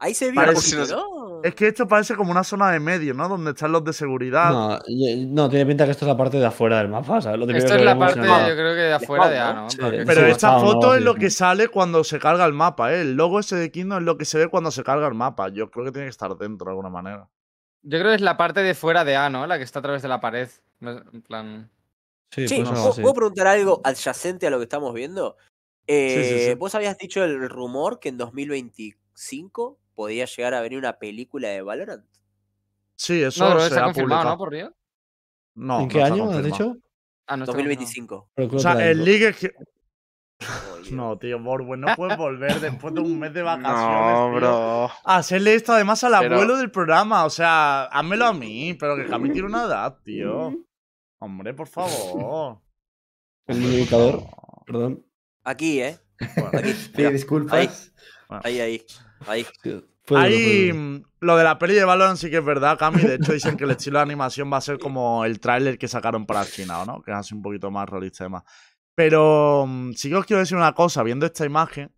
Ahí 0.00 0.14
se 0.14 0.32
vio 0.32 0.40
Parece- 0.40 0.76
un 0.76 0.82
poquito, 0.82 0.96
¿no? 0.96 1.22
Es 1.44 1.54
que 1.54 1.68
esto 1.68 1.86
parece 1.86 2.16
como 2.16 2.32
una 2.32 2.42
zona 2.42 2.72
de 2.72 2.80
medio, 2.80 3.14
¿no? 3.14 3.28
Donde 3.28 3.52
están 3.52 3.70
los 3.70 3.84
de 3.84 3.92
seguridad. 3.92 4.50
No, 4.50 4.78
no, 5.28 5.48
tiene 5.48 5.64
pinta 5.64 5.84
que 5.84 5.92
esto 5.92 6.04
es 6.06 6.08
la 6.08 6.16
parte 6.16 6.38
de 6.38 6.46
afuera 6.46 6.78
del 6.78 6.88
mapa, 6.88 7.20
¿sabes? 7.20 7.38
Lo 7.38 7.44
Esto 7.48 7.68
que 7.74 7.78
es 7.78 7.84
la 7.84 7.96
parte, 7.96 8.18
yo 8.18 8.24
creo 8.24 8.74
que 8.74 8.80
de 8.80 8.92
afuera 8.94 9.28
de 9.28 9.38
A, 9.38 9.52
¿no? 9.54 9.66
Pero 9.78 10.24
Sí, 10.24 10.30
esta 10.32 10.52
no, 10.52 10.58
no, 10.58 10.64
foto 10.72 10.94
es 10.96 11.02
lo 11.02 11.14
que 11.14 11.30
sale 11.30 11.68
cuando 11.68 12.02
se 12.02 12.18
carga 12.18 12.44
el 12.46 12.52
mapa, 12.52 12.92
¿eh? 12.92 13.02
El 13.02 13.14
logo 13.14 13.38
ese 13.38 13.54
de 13.54 13.70
Kingdom 13.70 13.98
es 13.98 14.04
lo 14.04 14.18
que 14.18 14.24
se 14.24 14.38
ve 14.38 14.48
cuando 14.48 14.72
se 14.72 14.82
carga 14.82 15.06
el 15.06 15.14
mapa. 15.14 15.50
Yo 15.50 15.70
creo 15.70 15.84
que 15.84 15.92
tiene 15.92 16.06
que 16.06 16.10
estar 16.10 16.36
dentro 16.36 16.64
de 16.66 16.70
alguna 16.72 16.90
manera. 16.90 17.28
Yo 17.82 17.98
creo 17.98 18.10
que 18.10 18.16
es 18.16 18.20
la 18.20 18.36
parte 18.36 18.62
de 18.62 18.74
fuera 18.74 19.04
de 19.04 19.16
A, 19.16 19.28
¿no? 19.28 19.46
La 19.46 19.58
que 19.58 19.64
está 19.64 19.80
a 19.80 19.82
través 19.82 20.02
de 20.02 20.08
la 20.08 20.20
pared. 20.20 20.48
En 20.80 21.22
plan. 21.22 21.70
Sí, 22.30 22.48
Sí, 22.48 22.62
pues 22.64 22.98
¿puedo, 23.00 23.14
preguntar 23.14 23.46
algo 23.46 23.80
adyacente 23.84 24.46
a 24.46 24.50
lo 24.50 24.58
que 24.58 24.64
estamos 24.64 24.94
viendo? 24.94 25.36
Eh, 25.86 26.38
sí, 26.40 26.50
sí. 26.50 26.54
Vos 26.54 26.74
habías 26.74 26.96
dicho 26.96 27.22
el 27.24 27.48
rumor 27.48 28.00
que 28.00 28.08
en 28.08 28.16
2025 28.16 29.78
podía 29.94 30.24
llegar 30.24 30.54
a 30.54 30.60
venir 30.62 30.78
una 30.78 30.98
película 30.98 31.48
de 31.48 31.60
Valorant. 31.60 32.06
Sí, 32.96 33.22
eso 33.22 33.48
No, 33.48 33.60
se 33.60 33.78
ha 33.78 33.84
confirmado. 33.84 34.30
¿no? 34.30 34.38
Por 34.38 34.50
Río. 34.50 34.74
No, 35.54 35.80
¿En 35.80 35.88
qué 35.88 36.02
año 36.02 36.30
has 36.30 36.42
dicho? 36.42 36.76
Ah, 37.26 37.36
no 37.36 37.44
está 37.44 37.52
confirmado. 37.52 37.80
2025. 37.80 38.30
Pero 38.34 38.48
creo 38.48 38.58
O 38.58 38.62
sea, 38.62 38.90
el 38.90 39.04
dijo. 39.04 39.48
No, 40.90 41.16
tío, 41.18 41.38
Borwen, 41.38 41.80
no 41.80 41.94
puedes 41.96 42.16
volver 42.16 42.60
después 42.60 42.94
de 42.94 43.00
un 43.00 43.18
mes 43.18 43.32
de 43.32 43.42
vacaciones. 43.42 44.14
No, 44.14 44.28
tío, 44.30 44.36
bro. 44.40 44.84
a 45.04 45.16
hacerle 45.16 45.54
esto 45.54 45.72
además 45.72 46.02
al 46.04 46.12
Pero- 46.20 46.34
abuelo 46.36 46.56
del 46.56 46.70
programa. 46.70 47.24
O 47.24 47.30
sea, 47.30 47.84
házmelo 47.84 48.26
a 48.26 48.32
mí, 48.32 48.74
pero 48.74 48.96
que 48.96 49.06
Cami 49.06 49.30
tiene 49.30 49.48
una 49.48 49.64
edad, 49.64 49.98
tío. 50.04 50.54
Hombre, 51.18 51.54
por 51.54 51.68
favor. 51.68 52.58
El 53.46 53.62
indicador, 53.62 54.22
perdón. 54.66 55.04
Aquí, 55.44 55.80
¿eh? 55.80 55.98
Bueno, 56.36 56.50
Aquí. 56.58 56.72
Disculpas. 57.12 57.92
Ahí, 58.28 58.60
ahí. 58.60 58.82
Ahí. 59.26 59.46
Ahí, 60.16 60.72
mm, 60.72 61.04
lo 61.20 61.36
de 61.36 61.44
la 61.44 61.58
peli 61.58 61.74
de 61.74 61.84
Valorant 61.84 62.16
sí 62.18 62.28
que 62.28 62.38
es 62.38 62.44
verdad, 62.44 62.76
Cami. 62.78 63.02
De 63.02 63.14
hecho, 63.14 63.32
dicen 63.32 63.56
que 63.56 63.64
el 63.64 63.70
estilo 63.70 63.98
de 63.98 64.02
animación 64.02 64.52
va 64.52 64.56
a 64.56 64.60
ser 64.60 64.78
como 64.78 65.24
el 65.24 65.38
tráiler 65.38 65.78
que 65.78 65.86
sacaron 65.88 66.26
para 66.26 66.44
China, 66.44 66.84
¿no? 66.84 67.02
Que 67.02 67.12
es 67.12 67.16
así 67.16 67.34
un 67.34 67.42
poquito 67.42 67.70
más 67.70 67.88
realista 67.88 68.24
y 68.24 68.26
demás. 68.26 68.42
Pero 68.94 69.66
mm, 69.66 69.92
sí 69.92 70.08
que 70.08 70.16
os 70.16 70.26
quiero 70.26 70.40
decir 70.40 70.56
una 70.56 70.74
cosa, 70.74 71.02
viendo 71.02 71.26
esta 71.26 71.44
imagen, 71.44 71.92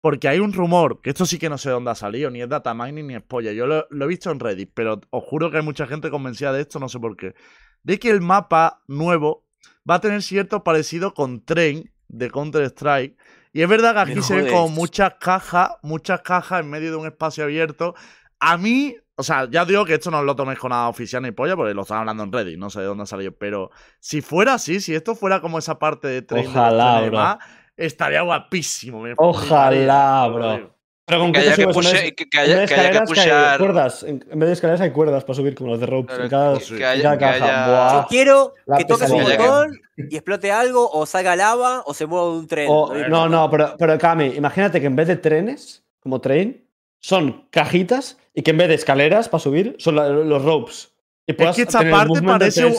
porque 0.00 0.28
hay 0.28 0.38
un 0.38 0.52
rumor, 0.52 1.00
que 1.02 1.10
esto 1.10 1.26
sí 1.26 1.38
que 1.38 1.48
no 1.48 1.58
sé 1.58 1.70
dónde 1.70 1.90
ha 1.90 1.94
salido, 1.94 2.30
ni 2.30 2.40
es 2.40 2.48
data 2.48 2.74
mining 2.74 3.06
ni 3.06 3.14
es 3.16 3.22
polla. 3.22 3.52
Yo 3.52 3.66
lo, 3.66 3.86
lo 3.90 4.04
he 4.04 4.08
visto 4.08 4.30
en 4.30 4.38
Reddit, 4.38 4.70
pero 4.72 5.00
os 5.10 5.24
juro 5.24 5.50
que 5.50 5.56
hay 5.58 5.62
mucha 5.64 5.86
gente 5.86 6.10
convencida 6.10 6.52
de 6.52 6.60
esto, 6.62 6.78
no 6.78 6.88
sé 6.88 7.00
por 7.00 7.16
qué. 7.16 7.34
De 7.82 7.98
que 7.98 8.10
el 8.10 8.20
mapa 8.20 8.82
nuevo 8.86 9.46
va 9.88 9.96
a 9.96 10.00
tener 10.00 10.22
cierto 10.22 10.62
parecido 10.64 11.14
con 11.14 11.44
Train 11.44 11.90
de 12.08 12.30
Counter-Strike. 12.30 13.16
Y 13.52 13.62
es 13.62 13.68
verdad 13.68 13.94
que 13.94 14.12
aquí 14.12 14.22
se 14.22 14.36
ven 14.36 14.52
como 14.52 14.68
muchas 14.68 15.14
cajas, 15.18 15.70
muchas 15.82 16.20
cajas 16.20 16.60
en 16.60 16.70
medio 16.70 16.90
de 16.90 16.96
un 16.96 17.06
espacio 17.06 17.44
abierto. 17.44 17.94
A 18.38 18.58
mí, 18.58 18.96
o 19.16 19.22
sea, 19.22 19.48
ya 19.50 19.64
digo 19.64 19.84
que 19.84 19.94
esto 19.94 20.10
no 20.10 20.22
lo 20.22 20.36
toméis 20.36 20.58
con 20.58 20.70
nada 20.70 20.88
oficial 20.88 21.22
ni 21.22 21.30
polla, 21.32 21.56
porque 21.56 21.74
lo 21.74 21.82
están 21.82 21.98
hablando 21.98 22.22
en 22.24 22.32
Reddit, 22.32 22.58
no 22.58 22.70
sé 22.70 22.80
de 22.80 22.86
dónde 22.86 23.04
ha 23.04 23.06
salido. 23.06 23.32
Pero 23.32 23.70
si 23.98 24.20
fuera 24.20 24.54
así, 24.54 24.80
si 24.80 24.94
esto 24.94 25.14
fuera 25.14 25.40
como 25.40 25.58
esa 25.58 25.78
parte 25.78 26.08
de 26.08 26.22
Train 26.22 26.44
de 26.44 26.48
los 26.48 26.56
Ojalá, 26.56 26.96
bro. 26.96 27.04
demás, 27.04 27.36
estaría 27.76 28.20
guapísimo. 28.22 29.00
me 29.00 29.14
Ojalá, 29.16 30.26
lo 30.28 30.34
bro. 30.34 30.76
Pero 31.08 31.20
con 31.20 31.32
Que 31.32 31.38
qué 31.38 31.44
te 31.46 31.52
haya 31.52 31.56
que, 31.56 31.66
vez- 31.66 32.12
que, 32.16 32.28
que 32.28 32.38
en 32.38 32.42
haya, 32.42 32.56
vez 32.56 32.68
que 32.68 32.74
de 32.74 32.80
haya 32.80 32.90
que 32.90 33.04
escaleras 33.04 33.52
hay 33.52 33.58
cuerdas. 33.58 34.02
En 34.02 34.18
vez 34.40 34.48
de 34.48 34.52
escaleras 34.52 34.80
hay 34.80 34.90
cuerdas 34.90 35.22
para 35.22 35.34
subir 35.36 35.54
como 35.54 35.70
los 35.70 35.78
de. 35.80 35.86
Claro, 35.86 36.22
en 36.24 36.28
cada, 36.28 36.58
que 36.58 36.84
haya, 36.84 37.02
cada 37.16 37.16
que 37.16 37.38
caja. 37.40 37.86
haya-. 37.90 38.00
Yo 38.02 38.06
quiero 38.08 38.54
La 38.66 38.76
que 38.76 38.84
toques 38.86 39.08
un 39.10 39.22
botón 39.22 39.80
y 39.96 40.16
explote 40.16 40.50
algo, 40.50 40.90
o 40.90 41.06
salga 41.06 41.36
lava, 41.36 41.82
o 41.86 41.94
se 41.94 42.06
mueva 42.06 42.32
un 42.32 42.48
tren. 42.48 42.66
O- 42.68 42.92
me 42.92 43.08
no, 43.08 43.28
no, 43.28 43.48
pero, 43.48 43.76
pero 43.78 43.96
Cami, 43.98 44.26
imagínate 44.34 44.80
que 44.80 44.86
en 44.86 44.96
vez 44.96 45.06
de 45.06 45.14
trenes, 45.16 45.84
como 46.00 46.20
train, 46.20 46.65
son 47.00 47.46
cajitas 47.50 48.18
y 48.34 48.42
que 48.42 48.50
en 48.52 48.58
vez 48.58 48.68
de 48.68 48.74
escaleras 48.74 49.28
para 49.28 49.40
subir, 49.40 49.76
son 49.78 49.96
la- 49.96 50.08
los 50.08 50.42
ropes. 50.44 50.92
Y 51.26 51.32
puedas 51.32 51.56
que 51.56 51.62
esta 51.62 51.78
tener 51.80 51.92
parte 51.94 52.22
parece 52.22 52.64
un-. 52.64 52.76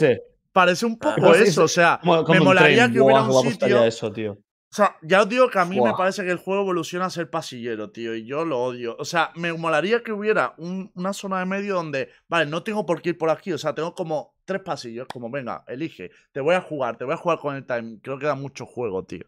Parece 0.54 0.86
un 0.86 0.98
poco 0.98 1.16
Pues 1.22 1.42
es- 1.42 1.50
eso, 1.50 1.66
o 1.66 1.68
sea, 1.68 2.00
como- 2.02 2.24
como 2.24 2.40
me 2.40 2.46
molaría 2.46 2.92
que 2.92 3.00
hubiera 3.00 3.24
un 3.24 3.44
sitio. 3.52 3.84
eso, 3.84 4.12
tío. 4.12 4.32
O 4.70 4.76
sea, 4.76 4.98
ya 5.02 5.22
os 5.22 5.30
digo 5.30 5.50
que 5.50 5.60
a 5.60 5.66
mí 5.66 5.80
me 5.80 5.94
parece 5.94 6.24
que 6.26 6.32
el 6.32 6.38
juego 6.38 6.62
evoluciona 6.64 7.06
a 7.06 7.10
ser 7.10 7.30
pasillero, 7.30 7.92
tío, 7.92 8.14
y 8.16 8.26
yo 8.26 8.44
lo 8.44 8.60
odio. 8.62 8.96
O 9.00 9.06
sea, 9.06 9.32
me 9.36 9.54
molaría 9.54 10.04
que 10.04 10.12
hubiera 10.12 10.56
un- 10.58 10.92
una 10.96 11.14
zona 11.14 11.40
de 11.40 11.46
medio 11.46 11.76
donde, 11.76 12.10
vale, 12.28 12.48
no 12.50 12.64
tengo 12.64 12.86
por 12.86 13.02
qué 13.02 13.10
ir 13.10 13.18
por 13.18 13.30
aquí, 13.30 13.54
o 13.54 13.58
sea, 13.58 13.74
tengo 13.76 13.94
como 13.96 14.36
tres 14.46 14.62
pasillos, 14.62 15.08
como, 15.12 15.30
venga, 15.30 15.64
elige, 15.68 16.10
te 16.34 16.42
voy 16.42 16.56
a 16.56 16.62
jugar, 16.62 16.98
te 16.98 17.06
voy 17.06 17.14
a 17.14 17.18
jugar 17.18 17.40
con 17.40 17.56
el 17.56 17.66
time. 17.66 18.00
Creo 18.02 18.18
que 18.20 18.26
da 18.26 18.36
mucho 18.36 18.66
juego, 18.66 19.04
tío. 19.06 19.26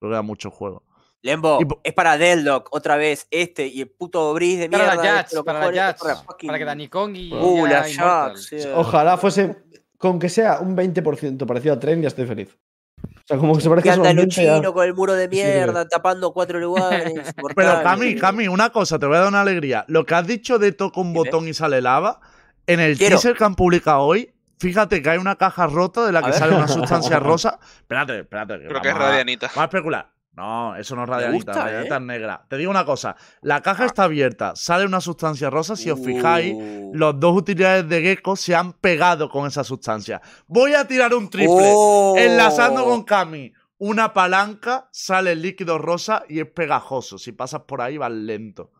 Creo 0.00 0.10
que 0.10 0.14
da 0.16 0.22
mucho 0.22 0.50
juego. 0.50 0.82
Lembo, 1.22 1.58
Y 1.60 1.66
es 1.84 1.92
para 1.92 2.16
Deadlock 2.16 2.68
otra 2.72 2.96
vez, 2.96 3.26
este 3.30 3.66
y 3.66 3.82
el 3.82 3.88
puto 3.90 4.32
Breeze 4.32 4.62
de 4.62 4.70
Para 4.70 4.84
mierda. 4.84 4.96
la 4.96 5.02
este, 5.02 5.16
Jats, 5.16 5.32
lo 5.34 5.44
para 5.44 5.70
la 5.70 5.82
Jats. 5.94 6.02
fucking- 6.26 6.46
Para 6.46 6.58
que 6.58 6.64
Danny 6.64 6.88
Kong 6.88 7.14
y. 7.16 7.32
Uh, 7.32 7.66
la. 7.66 7.84
Jax. 7.84 8.50
Ojalá 8.74 9.16
fuese, 9.18 9.56
con 9.98 10.18
que 10.18 10.28
sea 10.30 10.60
un 10.60 10.74
20% 10.76 11.46
parecido 11.46 11.74
a 11.74 11.78
Trend, 11.78 12.02
ya 12.02 12.08
estoy 12.08 12.26
feliz. 12.26 12.56
O 13.02 13.08
sea, 13.26 13.36
como 13.38 13.54
que 13.54 13.60
se 13.60 13.68
Que 13.68 13.70
parece 13.70 13.90
anda 13.90 14.02
solamente 14.10 14.44
ya- 14.44 14.52
Luchino 14.56 14.72
con 14.74 14.84
el 14.86 14.94
muro 14.94 15.12
de 15.14 15.24
Sí, 15.28 15.36
sí, 15.36 15.42
sí. 15.42 15.46
mierda, 15.46 15.86
tapando 15.88 16.32
cuatro 16.32 16.58
lugares. 16.58 17.12
Pero. 17.56 17.82
Cami, 17.82 18.16
Cami, 18.16 18.48
una 18.48 18.70
cosa, 18.70 18.98
te 18.98 19.06
voy 19.06 19.16
a 19.16 19.20
dar 19.20 19.28
una 19.28 19.42
alegría. 19.42 19.84
Lo 19.88 20.04
que 20.06 20.14
has 20.14 20.26
dicho 20.26 20.58
de 20.58 20.72
toca 20.72 21.00
un 21.00 21.12
botón 21.12 21.46
y 21.48 21.54
sale 21.54 21.80
lava, 21.82 22.20
en 22.66 22.80
el 22.80 22.96
Quiero. 22.98 23.16
teaser 23.16 23.36
que 23.36 23.44
han 23.44 23.54
publicado 23.54 24.00
hoy, 24.00 24.32
fíjate 24.58 25.02
que 25.02 25.10
hay 25.10 25.18
una 25.18 25.36
caja 25.36 25.66
rota 25.66 26.04
de 26.06 26.12
la 26.12 26.18
A 26.20 26.22
que 26.22 26.30
ver. 26.30 26.38
sale 26.38 26.56
una 26.56 26.68
sustancia 26.68 27.18
rosa. 27.20 27.58
Espérate, 27.78 28.20
espérate. 28.20 28.58
Creo 28.66 28.80
que 28.82 28.88
es 28.88 28.94
a- 28.94 28.98
Radianita. 28.98 29.46
Vamos 29.48 29.58
a 29.62 29.64
especular. 29.64 30.10
No, 30.32 30.76
eso 30.76 30.94
no 30.96 31.02
es 31.02 31.08
radianita, 31.08 31.52
gusta, 31.52 31.64
radianita 31.64 31.94
¿eh? 31.94 31.98
es 31.98 32.04
negra. 32.04 32.46
Te 32.48 32.56
digo 32.56 32.70
una 32.70 32.84
cosa, 32.84 33.16
la 33.42 33.60
caja 33.62 33.84
está 33.86 34.04
abierta, 34.04 34.52
sale 34.54 34.86
una 34.86 35.00
sustancia 35.00 35.50
rosa, 35.50 35.74
si 35.76 35.90
os 35.90 36.00
fijáis, 36.00 36.54
Uh. 36.56 36.92
los 36.94 37.18
dos 37.18 37.36
utilidades 37.36 37.88
de 37.88 38.00
Gecko 38.00 38.36
se 38.36 38.54
han 38.54 38.72
pegado 38.74 39.28
con 39.28 39.46
esa 39.46 39.64
sustancia. 39.64 40.20
Voy 40.46 40.74
a 40.74 40.86
tirar 40.86 41.12
un 41.14 41.28
triple, 41.28 41.72
Oh. 41.74 42.14
enlazando 42.16 42.84
con 42.84 43.02
Cami. 43.02 43.52
Una 43.78 44.12
palanca, 44.12 44.88
sale 44.92 45.32
el 45.32 45.42
líquido 45.42 45.78
rosa 45.78 46.22
y 46.28 46.40
es 46.40 46.46
pegajoso. 46.46 47.16
Si 47.18 47.32
pasas 47.32 47.62
por 47.62 47.80
ahí, 47.80 47.96
vas 47.96 48.12
lento. 48.12 48.70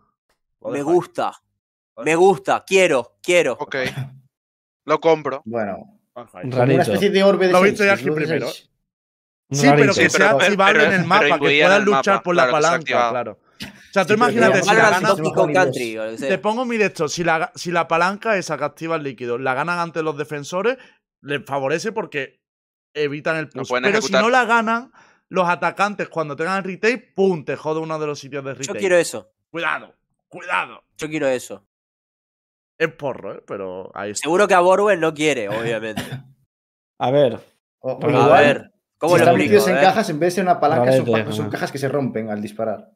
Me 0.60 0.82
gusta. 0.82 1.32
Me 2.04 2.14
gusta. 2.16 2.64
Quiero, 2.66 3.16
quiero. 3.22 3.54
Ok. 3.58 3.76
Lo 4.84 5.00
compro. 5.00 5.42
Bueno, 5.46 6.00
una 6.44 6.82
especie 6.82 7.10
de 7.10 7.22
orbe 7.24 7.46
de 7.46 7.52
Lo 7.52 7.58
he 7.58 7.62
seis, 7.62 7.70
visto 7.72 7.84
ya 7.84 7.92
aquí 7.94 8.10
primero, 8.10 8.48
seis. 8.48 8.69
Sí, 9.50 9.68
pero 9.76 9.92
que 9.94 10.08
Sí, 10.08 10.10
sea 10.10 10.26
pero- 10.36 10.40
activable 10.40 10.78
pero- 10.80 10.92
en 10.92 11.00
el 11.00 11.06
mapa, 11.06 11.24
que 11.24 11.38
puedas 11.38 11.84
luchar 11.84 12.14
mapa, 12.14 12.22
por 12.22 12.34
la 12.36 12.42
claro, 12.48 12.52
palanca, 12.52 13.10
claro. 13.10 13.38
O 13.62 13.92
sea, 13.92 14.04
tú 14.04 14.12
Sí, 14.12 14.18
imagínate 14.18 14.62
si 14.62 14.68
la 14.68 14.74
Valorant 14.74 15.02
Valorant 15.02 15.02
gana. 15.02 15.08
Donkey 15.08 15.24
Donkey 15.24 15.34
Kong 15.34 15.46
Kong 15.46 15.54
Country. 15.64 15.98
o 15.98 16.04
lo 16.04 16.10
que 16.12 16.16
Te 16.18 16.28
sea. 16.28 16.40
pongo 16.42 16.64
mi 16.64 16.76
de 16.76 16.84
esto. 16.86 17.08
Si 17.08 17.24
la, 17.24 17.52
si 17.56 17.70
la 17.72 17.88
palanca 17.88 18.36
esa 18.36 18.56
que 18.56 18.64
activa 18.64 18.96
el 18.96 19.02
líquido 19.02 19.36
la 19.38 19.54
ganan 19.54 19.78
ante 19.80 20.02
los 20.02 20.16
defensores, 20.16 20.78
les 21.22 21.44
favorece 21.44 21.90
porque 21.92 22.40
evitan 22.94 23.36
el 23.36 23.48
push. 23.48 23.68
Pero 23.68 23.88
ejecutar. 23.88 24.20
si 24.20 24.24
no 24.24 24.30
la 24.30 24.44
ganan, 24.44 24.92
los 25.28 25.48
atacantes 25.48 26.08
cuando 26.08 26.36
tengan 26.36 26.58
el 26.58 26.64
retake, 26.64 27.12
¡pum! 27.14 27.44
Te 27.44 27.56
jode 27.56 27.80
uno 27.80 27.98
de 27.98 28.06
los 28.06 28.18
sitios 28.18 28.44
de 28.44 28.52
Yo 28.52 28.58
retake. 28.58 28.78
quiero 28.78 28.96
eso. 28.96 29.32
Cuidado, 29.50 29.94
cuidado. 30.28 30.84
Yo 30.96 31.08
quiero 31.08 31.26
eso. 31.26 31.66
Es 32.78 32.88
porro, 32.94 33.34
¿eh? 33.34 33.42
Pero 33.46 33.90
ahí 33.94 34.12
está. 34.12 34.22
Seguro 34.24 34.46
que 34.48 34.54
a 34.54 34.60
Borwen 34.60 35.00
no 35.00 35.12
quiere, 35.12 35.48
obviamente. 35.48 36.02
A 36.98 37.10
ver, 37.10 37.40
O, 37.80 37.92
o 37.92 38.04
A 38.04 38.06
A 38.06 38.10
igual, 38.10 38.44
ver, 38.44 38.70
¿cómo 39.00 39.14
si 39.14 39.18
lo 39.18 39.24
están 39.24 39.38
metidos 39.38 39.66
en 39.66 39.74
ver. 39.74 39.82
cajas, 39.82 40.10
en 40.10 40.20
vez 40.20 40.26
de 40.28 40.30
ser 40.36 40.44
una 40.44 40.60
palanca, 40.60 40.92
son, 40.92 41.46
pa- 41.46 41.50
cajas 41.50 41.72
que 41.72 41.78
se 41.78 41.88
rompen 41.88 42.30
al 42.30 42.40
disparar. 42.40 42.90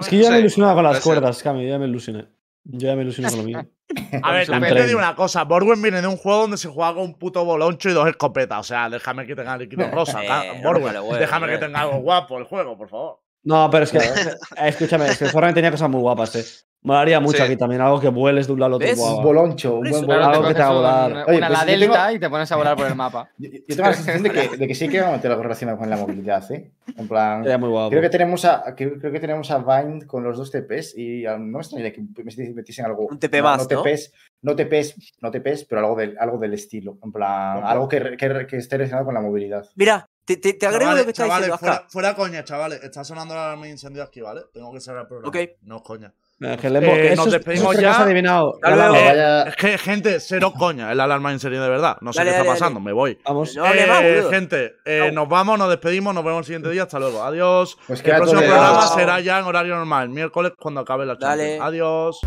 Es 0.00 0.08
que 0.08 0.16
yo 0.16 0.22
ya 0.22 0.28
Sí, 0.28 0.34
me 0.34 0.40
ilusionaba 0.40 0.74
con 0.74 0.84
las 0.84 1.00
cuerdas, 1.00 1.42
Cami, 1.42 1.62
yo 1.62 1.68
ya 1.68 1.78
me 1.78 1.86
ilusioné. 1.86 2.26
Yo 2.64 2.88
ya 2.88 2.96
me 2.96 3.02
ilusioné 3.02 3.28
con 3.30 3.38
lo 3.38 3.44
mío. 3.44 3.66
A 4.22 4.32
ver, 4.32 4.46
también 4.46 4.74
te 4.74 4.86
digo 4.86 4.98
una 4.98 5.14
cosa. 5.14 5.44
Borwen 5.44 5.80
viene 5.82 6.00
de 6.00 6.06
un 6.06 6.16
juego 6.16 6.42
donde 6.42 6.56
se 6.56 6.68
juega 6.68 6.94
con 6.94 7.02
un 7.04 7.14
puto 7.18 7.44
boloncho 7.44 7.88
y 7.88 7.92
dos 7.92 8.08
escopetas. 8.08 8.60
O 8.60 8.62
sea, 8.64 8.88
déjame 8.88 9.26
que 9.26 9.34
tenga 9.34 9.56
líquido 9.56 9.88
rosa. 9.92 10.22
Eh, 10.22 10.60
Borwen, 10.62 10.94
déjame 11.18 11.46
que 11.48 11.54
eh. 11.54 11.58
tenga 11.58 11.80
algo 11.80 11.98
guapo 11.98 12.38
el 12.38 12.44
juego, 12.44 12.76
por 12.76 12.88
favor. 12.88 13.20
No, 13.42 13.68
pero 13.70 13.84
es 13.84 13.90
que, 13.90 13.98
eh, 13.98 14.36
escúchame, 14.68 15.06
es 15.06 15.18
que 15.18 15.24
el 15.24 15.30
Fortnite 15.30 15.54
tenía 15.54 15.70
cosas 15.70 15.88
muy 15.90 16.00
guapas, 16.00 16.36
eh. 16.36 16.44
Molaría 16.82 17.20
mucho 17.20 17.36
Sí. 17.36 17.42
aquí 17.42 17.56
también, 17.56 17.82
algo 17.82 18.00
que 18.00 18.08
vueles 18.08 18.46
de 18.46 18.54
un 18.54 18.60
lado 18.60 18.68
al 18.68 18.72
otro. 18.74 18.88
¿Ves? 18.88 18.98
Un 18.98 19.22
boloncho, 19.22 19.74
un 19.74 19.90
buen 19.90 20.06
boloncho. 20.06 20.28
algo 20.30 20.48
que 20.48 20.54
te 20.54 20.62
haga 20.62 20.72
volar. 20.72 21.12
Oye, 21.28 21.36
una 21.36 21.46
pues 21.48 21.58
la 21.58 21.66
tengo- 21.66 21.80
delta 21.80 22.12
y 22.14 22.18
te 22.18 22.30
pones 22.30 22.52
a 22.52 22.56
volar 22.56 22.76
por 22.76 22.86
el 22.86 22.94
mapa. 22.94 23.28
Yo, 23.38 23.50
yo 23.50 23.76
tengo 23.76 23.82
la 23.90 23.92
sensación 23.94 24.22
de 24.22 24.30
que, 24.30 24.56
de 24.56 24.66
que 24.66 24.74
sí 24.74 24.88
que 24.88 24.98
vamos 25.00 25.12
a 25.12 25.16
meter 25.18 25.30
algo 25.30 25.42
relacionado 25.42 25.76
con 25.78 25.90
la 25.90 25.96
movilidad, 25.98 26.50
¿eh? 26.52 26.70
En 26.96 27.06
plan, 27.06 27.42
Sería 27.42 27.58
muy 27.58 27.68
guapo. 27.68 27.90
creo 27.90 28.00
que 28.00 28.08
tenemos 28.08 28.44
a 28.46 28.74
creo, 28.74 28.98
creo 28.98 29.12
que 29.12 29.20
tenemos 29.20 29.50
a 29.50 29.58
Bind 29.58 30.06
con 30.06 30.24
los 30.24 30.38
dos 30.38 30.50
TPs 30.50 30.96
y 30.96 31.24
no 31.24 31.38
me 31.38 31.58
extrañaría 31.58 31.92
que 31.92 32.00
me 32.00 32.50
metiesen 32.54 32.86
algo. 32.86 33.06
Un 33.10 33.18
TP 33.18 33.36
no, 33.38 33.44
más, 33.44 33.68
no 33.70 33.76
¿no? 33.76 33.82
TPs, 33.82 34.12
no 34.40 34.56
TPs, 34.56 34.94
no 35.20 35.30
TPs, 35.30 35.64
pero 35.66 35.80
algo 35.82 35.96
del, 35.96 36.16
algo 36.18 36.38
del 36.38 36.54
estilo. 36.54 36.96
En 37.04 37.12
plan, 37.12 37.62
algo 37.62 37.88
que, 37.88 38.16
que, 38.16 38.46
que 38.48 38.56
esté 38.56 38.78
relacionado 38.78 39.04
con 39.04 39.14
la 39.14 39.20
movilidad. 39.20 39.68
Mira, 39.74 40.08
te, 40.24 40.38
te, 40.38 40.54
te 40.54 40.66
agrego 40.66 40.84
Chavales, 40.84 41.00
lo 41.00 41.04
que 41.04 41.10
estás 41.10 41.26
chavales, 41.26 41.50
diciendo 41.60 41.82
fuera, 41.90 42.14
coña, 42.14 42.42
chavales. 42.44 42.82
Está 42.82 43.04
sonando 43.04 43.34
la 43.34 43.44
alarma 43.48 43.66
de 43.66 43.72
incendio 43.72 44.02
aquí, 44.02 44.20
¿vale? 44.22 44.42
Tengo 44.54 44.72
que 44.72 44.80
cerrar 44.80 45.02
el 45.02 45.08
programa. 45.08 45.28
Ok. 45.28 45.50
No 45.62 45.82
coña. 45.82 46.14
Eh, 46.42 46.56
Eh, 46.62 47.14
nos 47.16 47.26
es- 47.26 47.32
despedimos 47.34 47.76
ya. 47.78 48.00
adivinado. 48.00 48.58
Luego. 48.62 48.76
lava. 48.76 48.92
Vaya- 48.98 49.42
Es 49.42 49.56
que, 49.56 49.76
gente, 49.76 50.18
cero 50.20 50.52
coña. 50.58 50.90
Es 50.90 50.96
la 50.96 51.04
alarma 51.04 51.28
de 51.28 51.34
incendio 51.34 51.62
de 51.62 51.68
verdad. 51.68 51.98
No 52.00 52.14
sé 52.14 52.20
Dale, 52.20 52.30
qué 52.30 52.36
está 52.38 52.50
pasando. 52.50 52.80
dale. 52.80 52.84
Me 52.86 52.92
voy. 52.94 53.18
Vamos. 53.26 53.54
No 53.56 53.66
Eh, 53.66 54.24
gente, 54.30 54.76
eh, 54.86 55.10
nos 55.12 55.28
vamos, 55.28 55.58
nos 55.58 55.68
despedimos, 55.68 56.14
nos 56.14 56.24
vemos 56.24 56.38
el 56.40 56.44
siguiente 56.46 56.70
día. 56.70 56.84
Hasta 56.84 56.98
luego. 56.98 57.22
Adiós. 57.22 57.76
Pues 57.86 58.02
el 58.02 58.16
próximo 58.16 58.40
programa 58.40 58.86
será 58.86 59.20
ya 59.20 59.38
en 59.38 59.44
horario 59.44 59.76
normal, 59.76 60.08
miércoles 60.08 60.52
cuando 60.58 60.80
acabe 60.80 61.04
la. 61.04 61.18
Champions. 61.18 61.60
Adiós. 61.60 62.20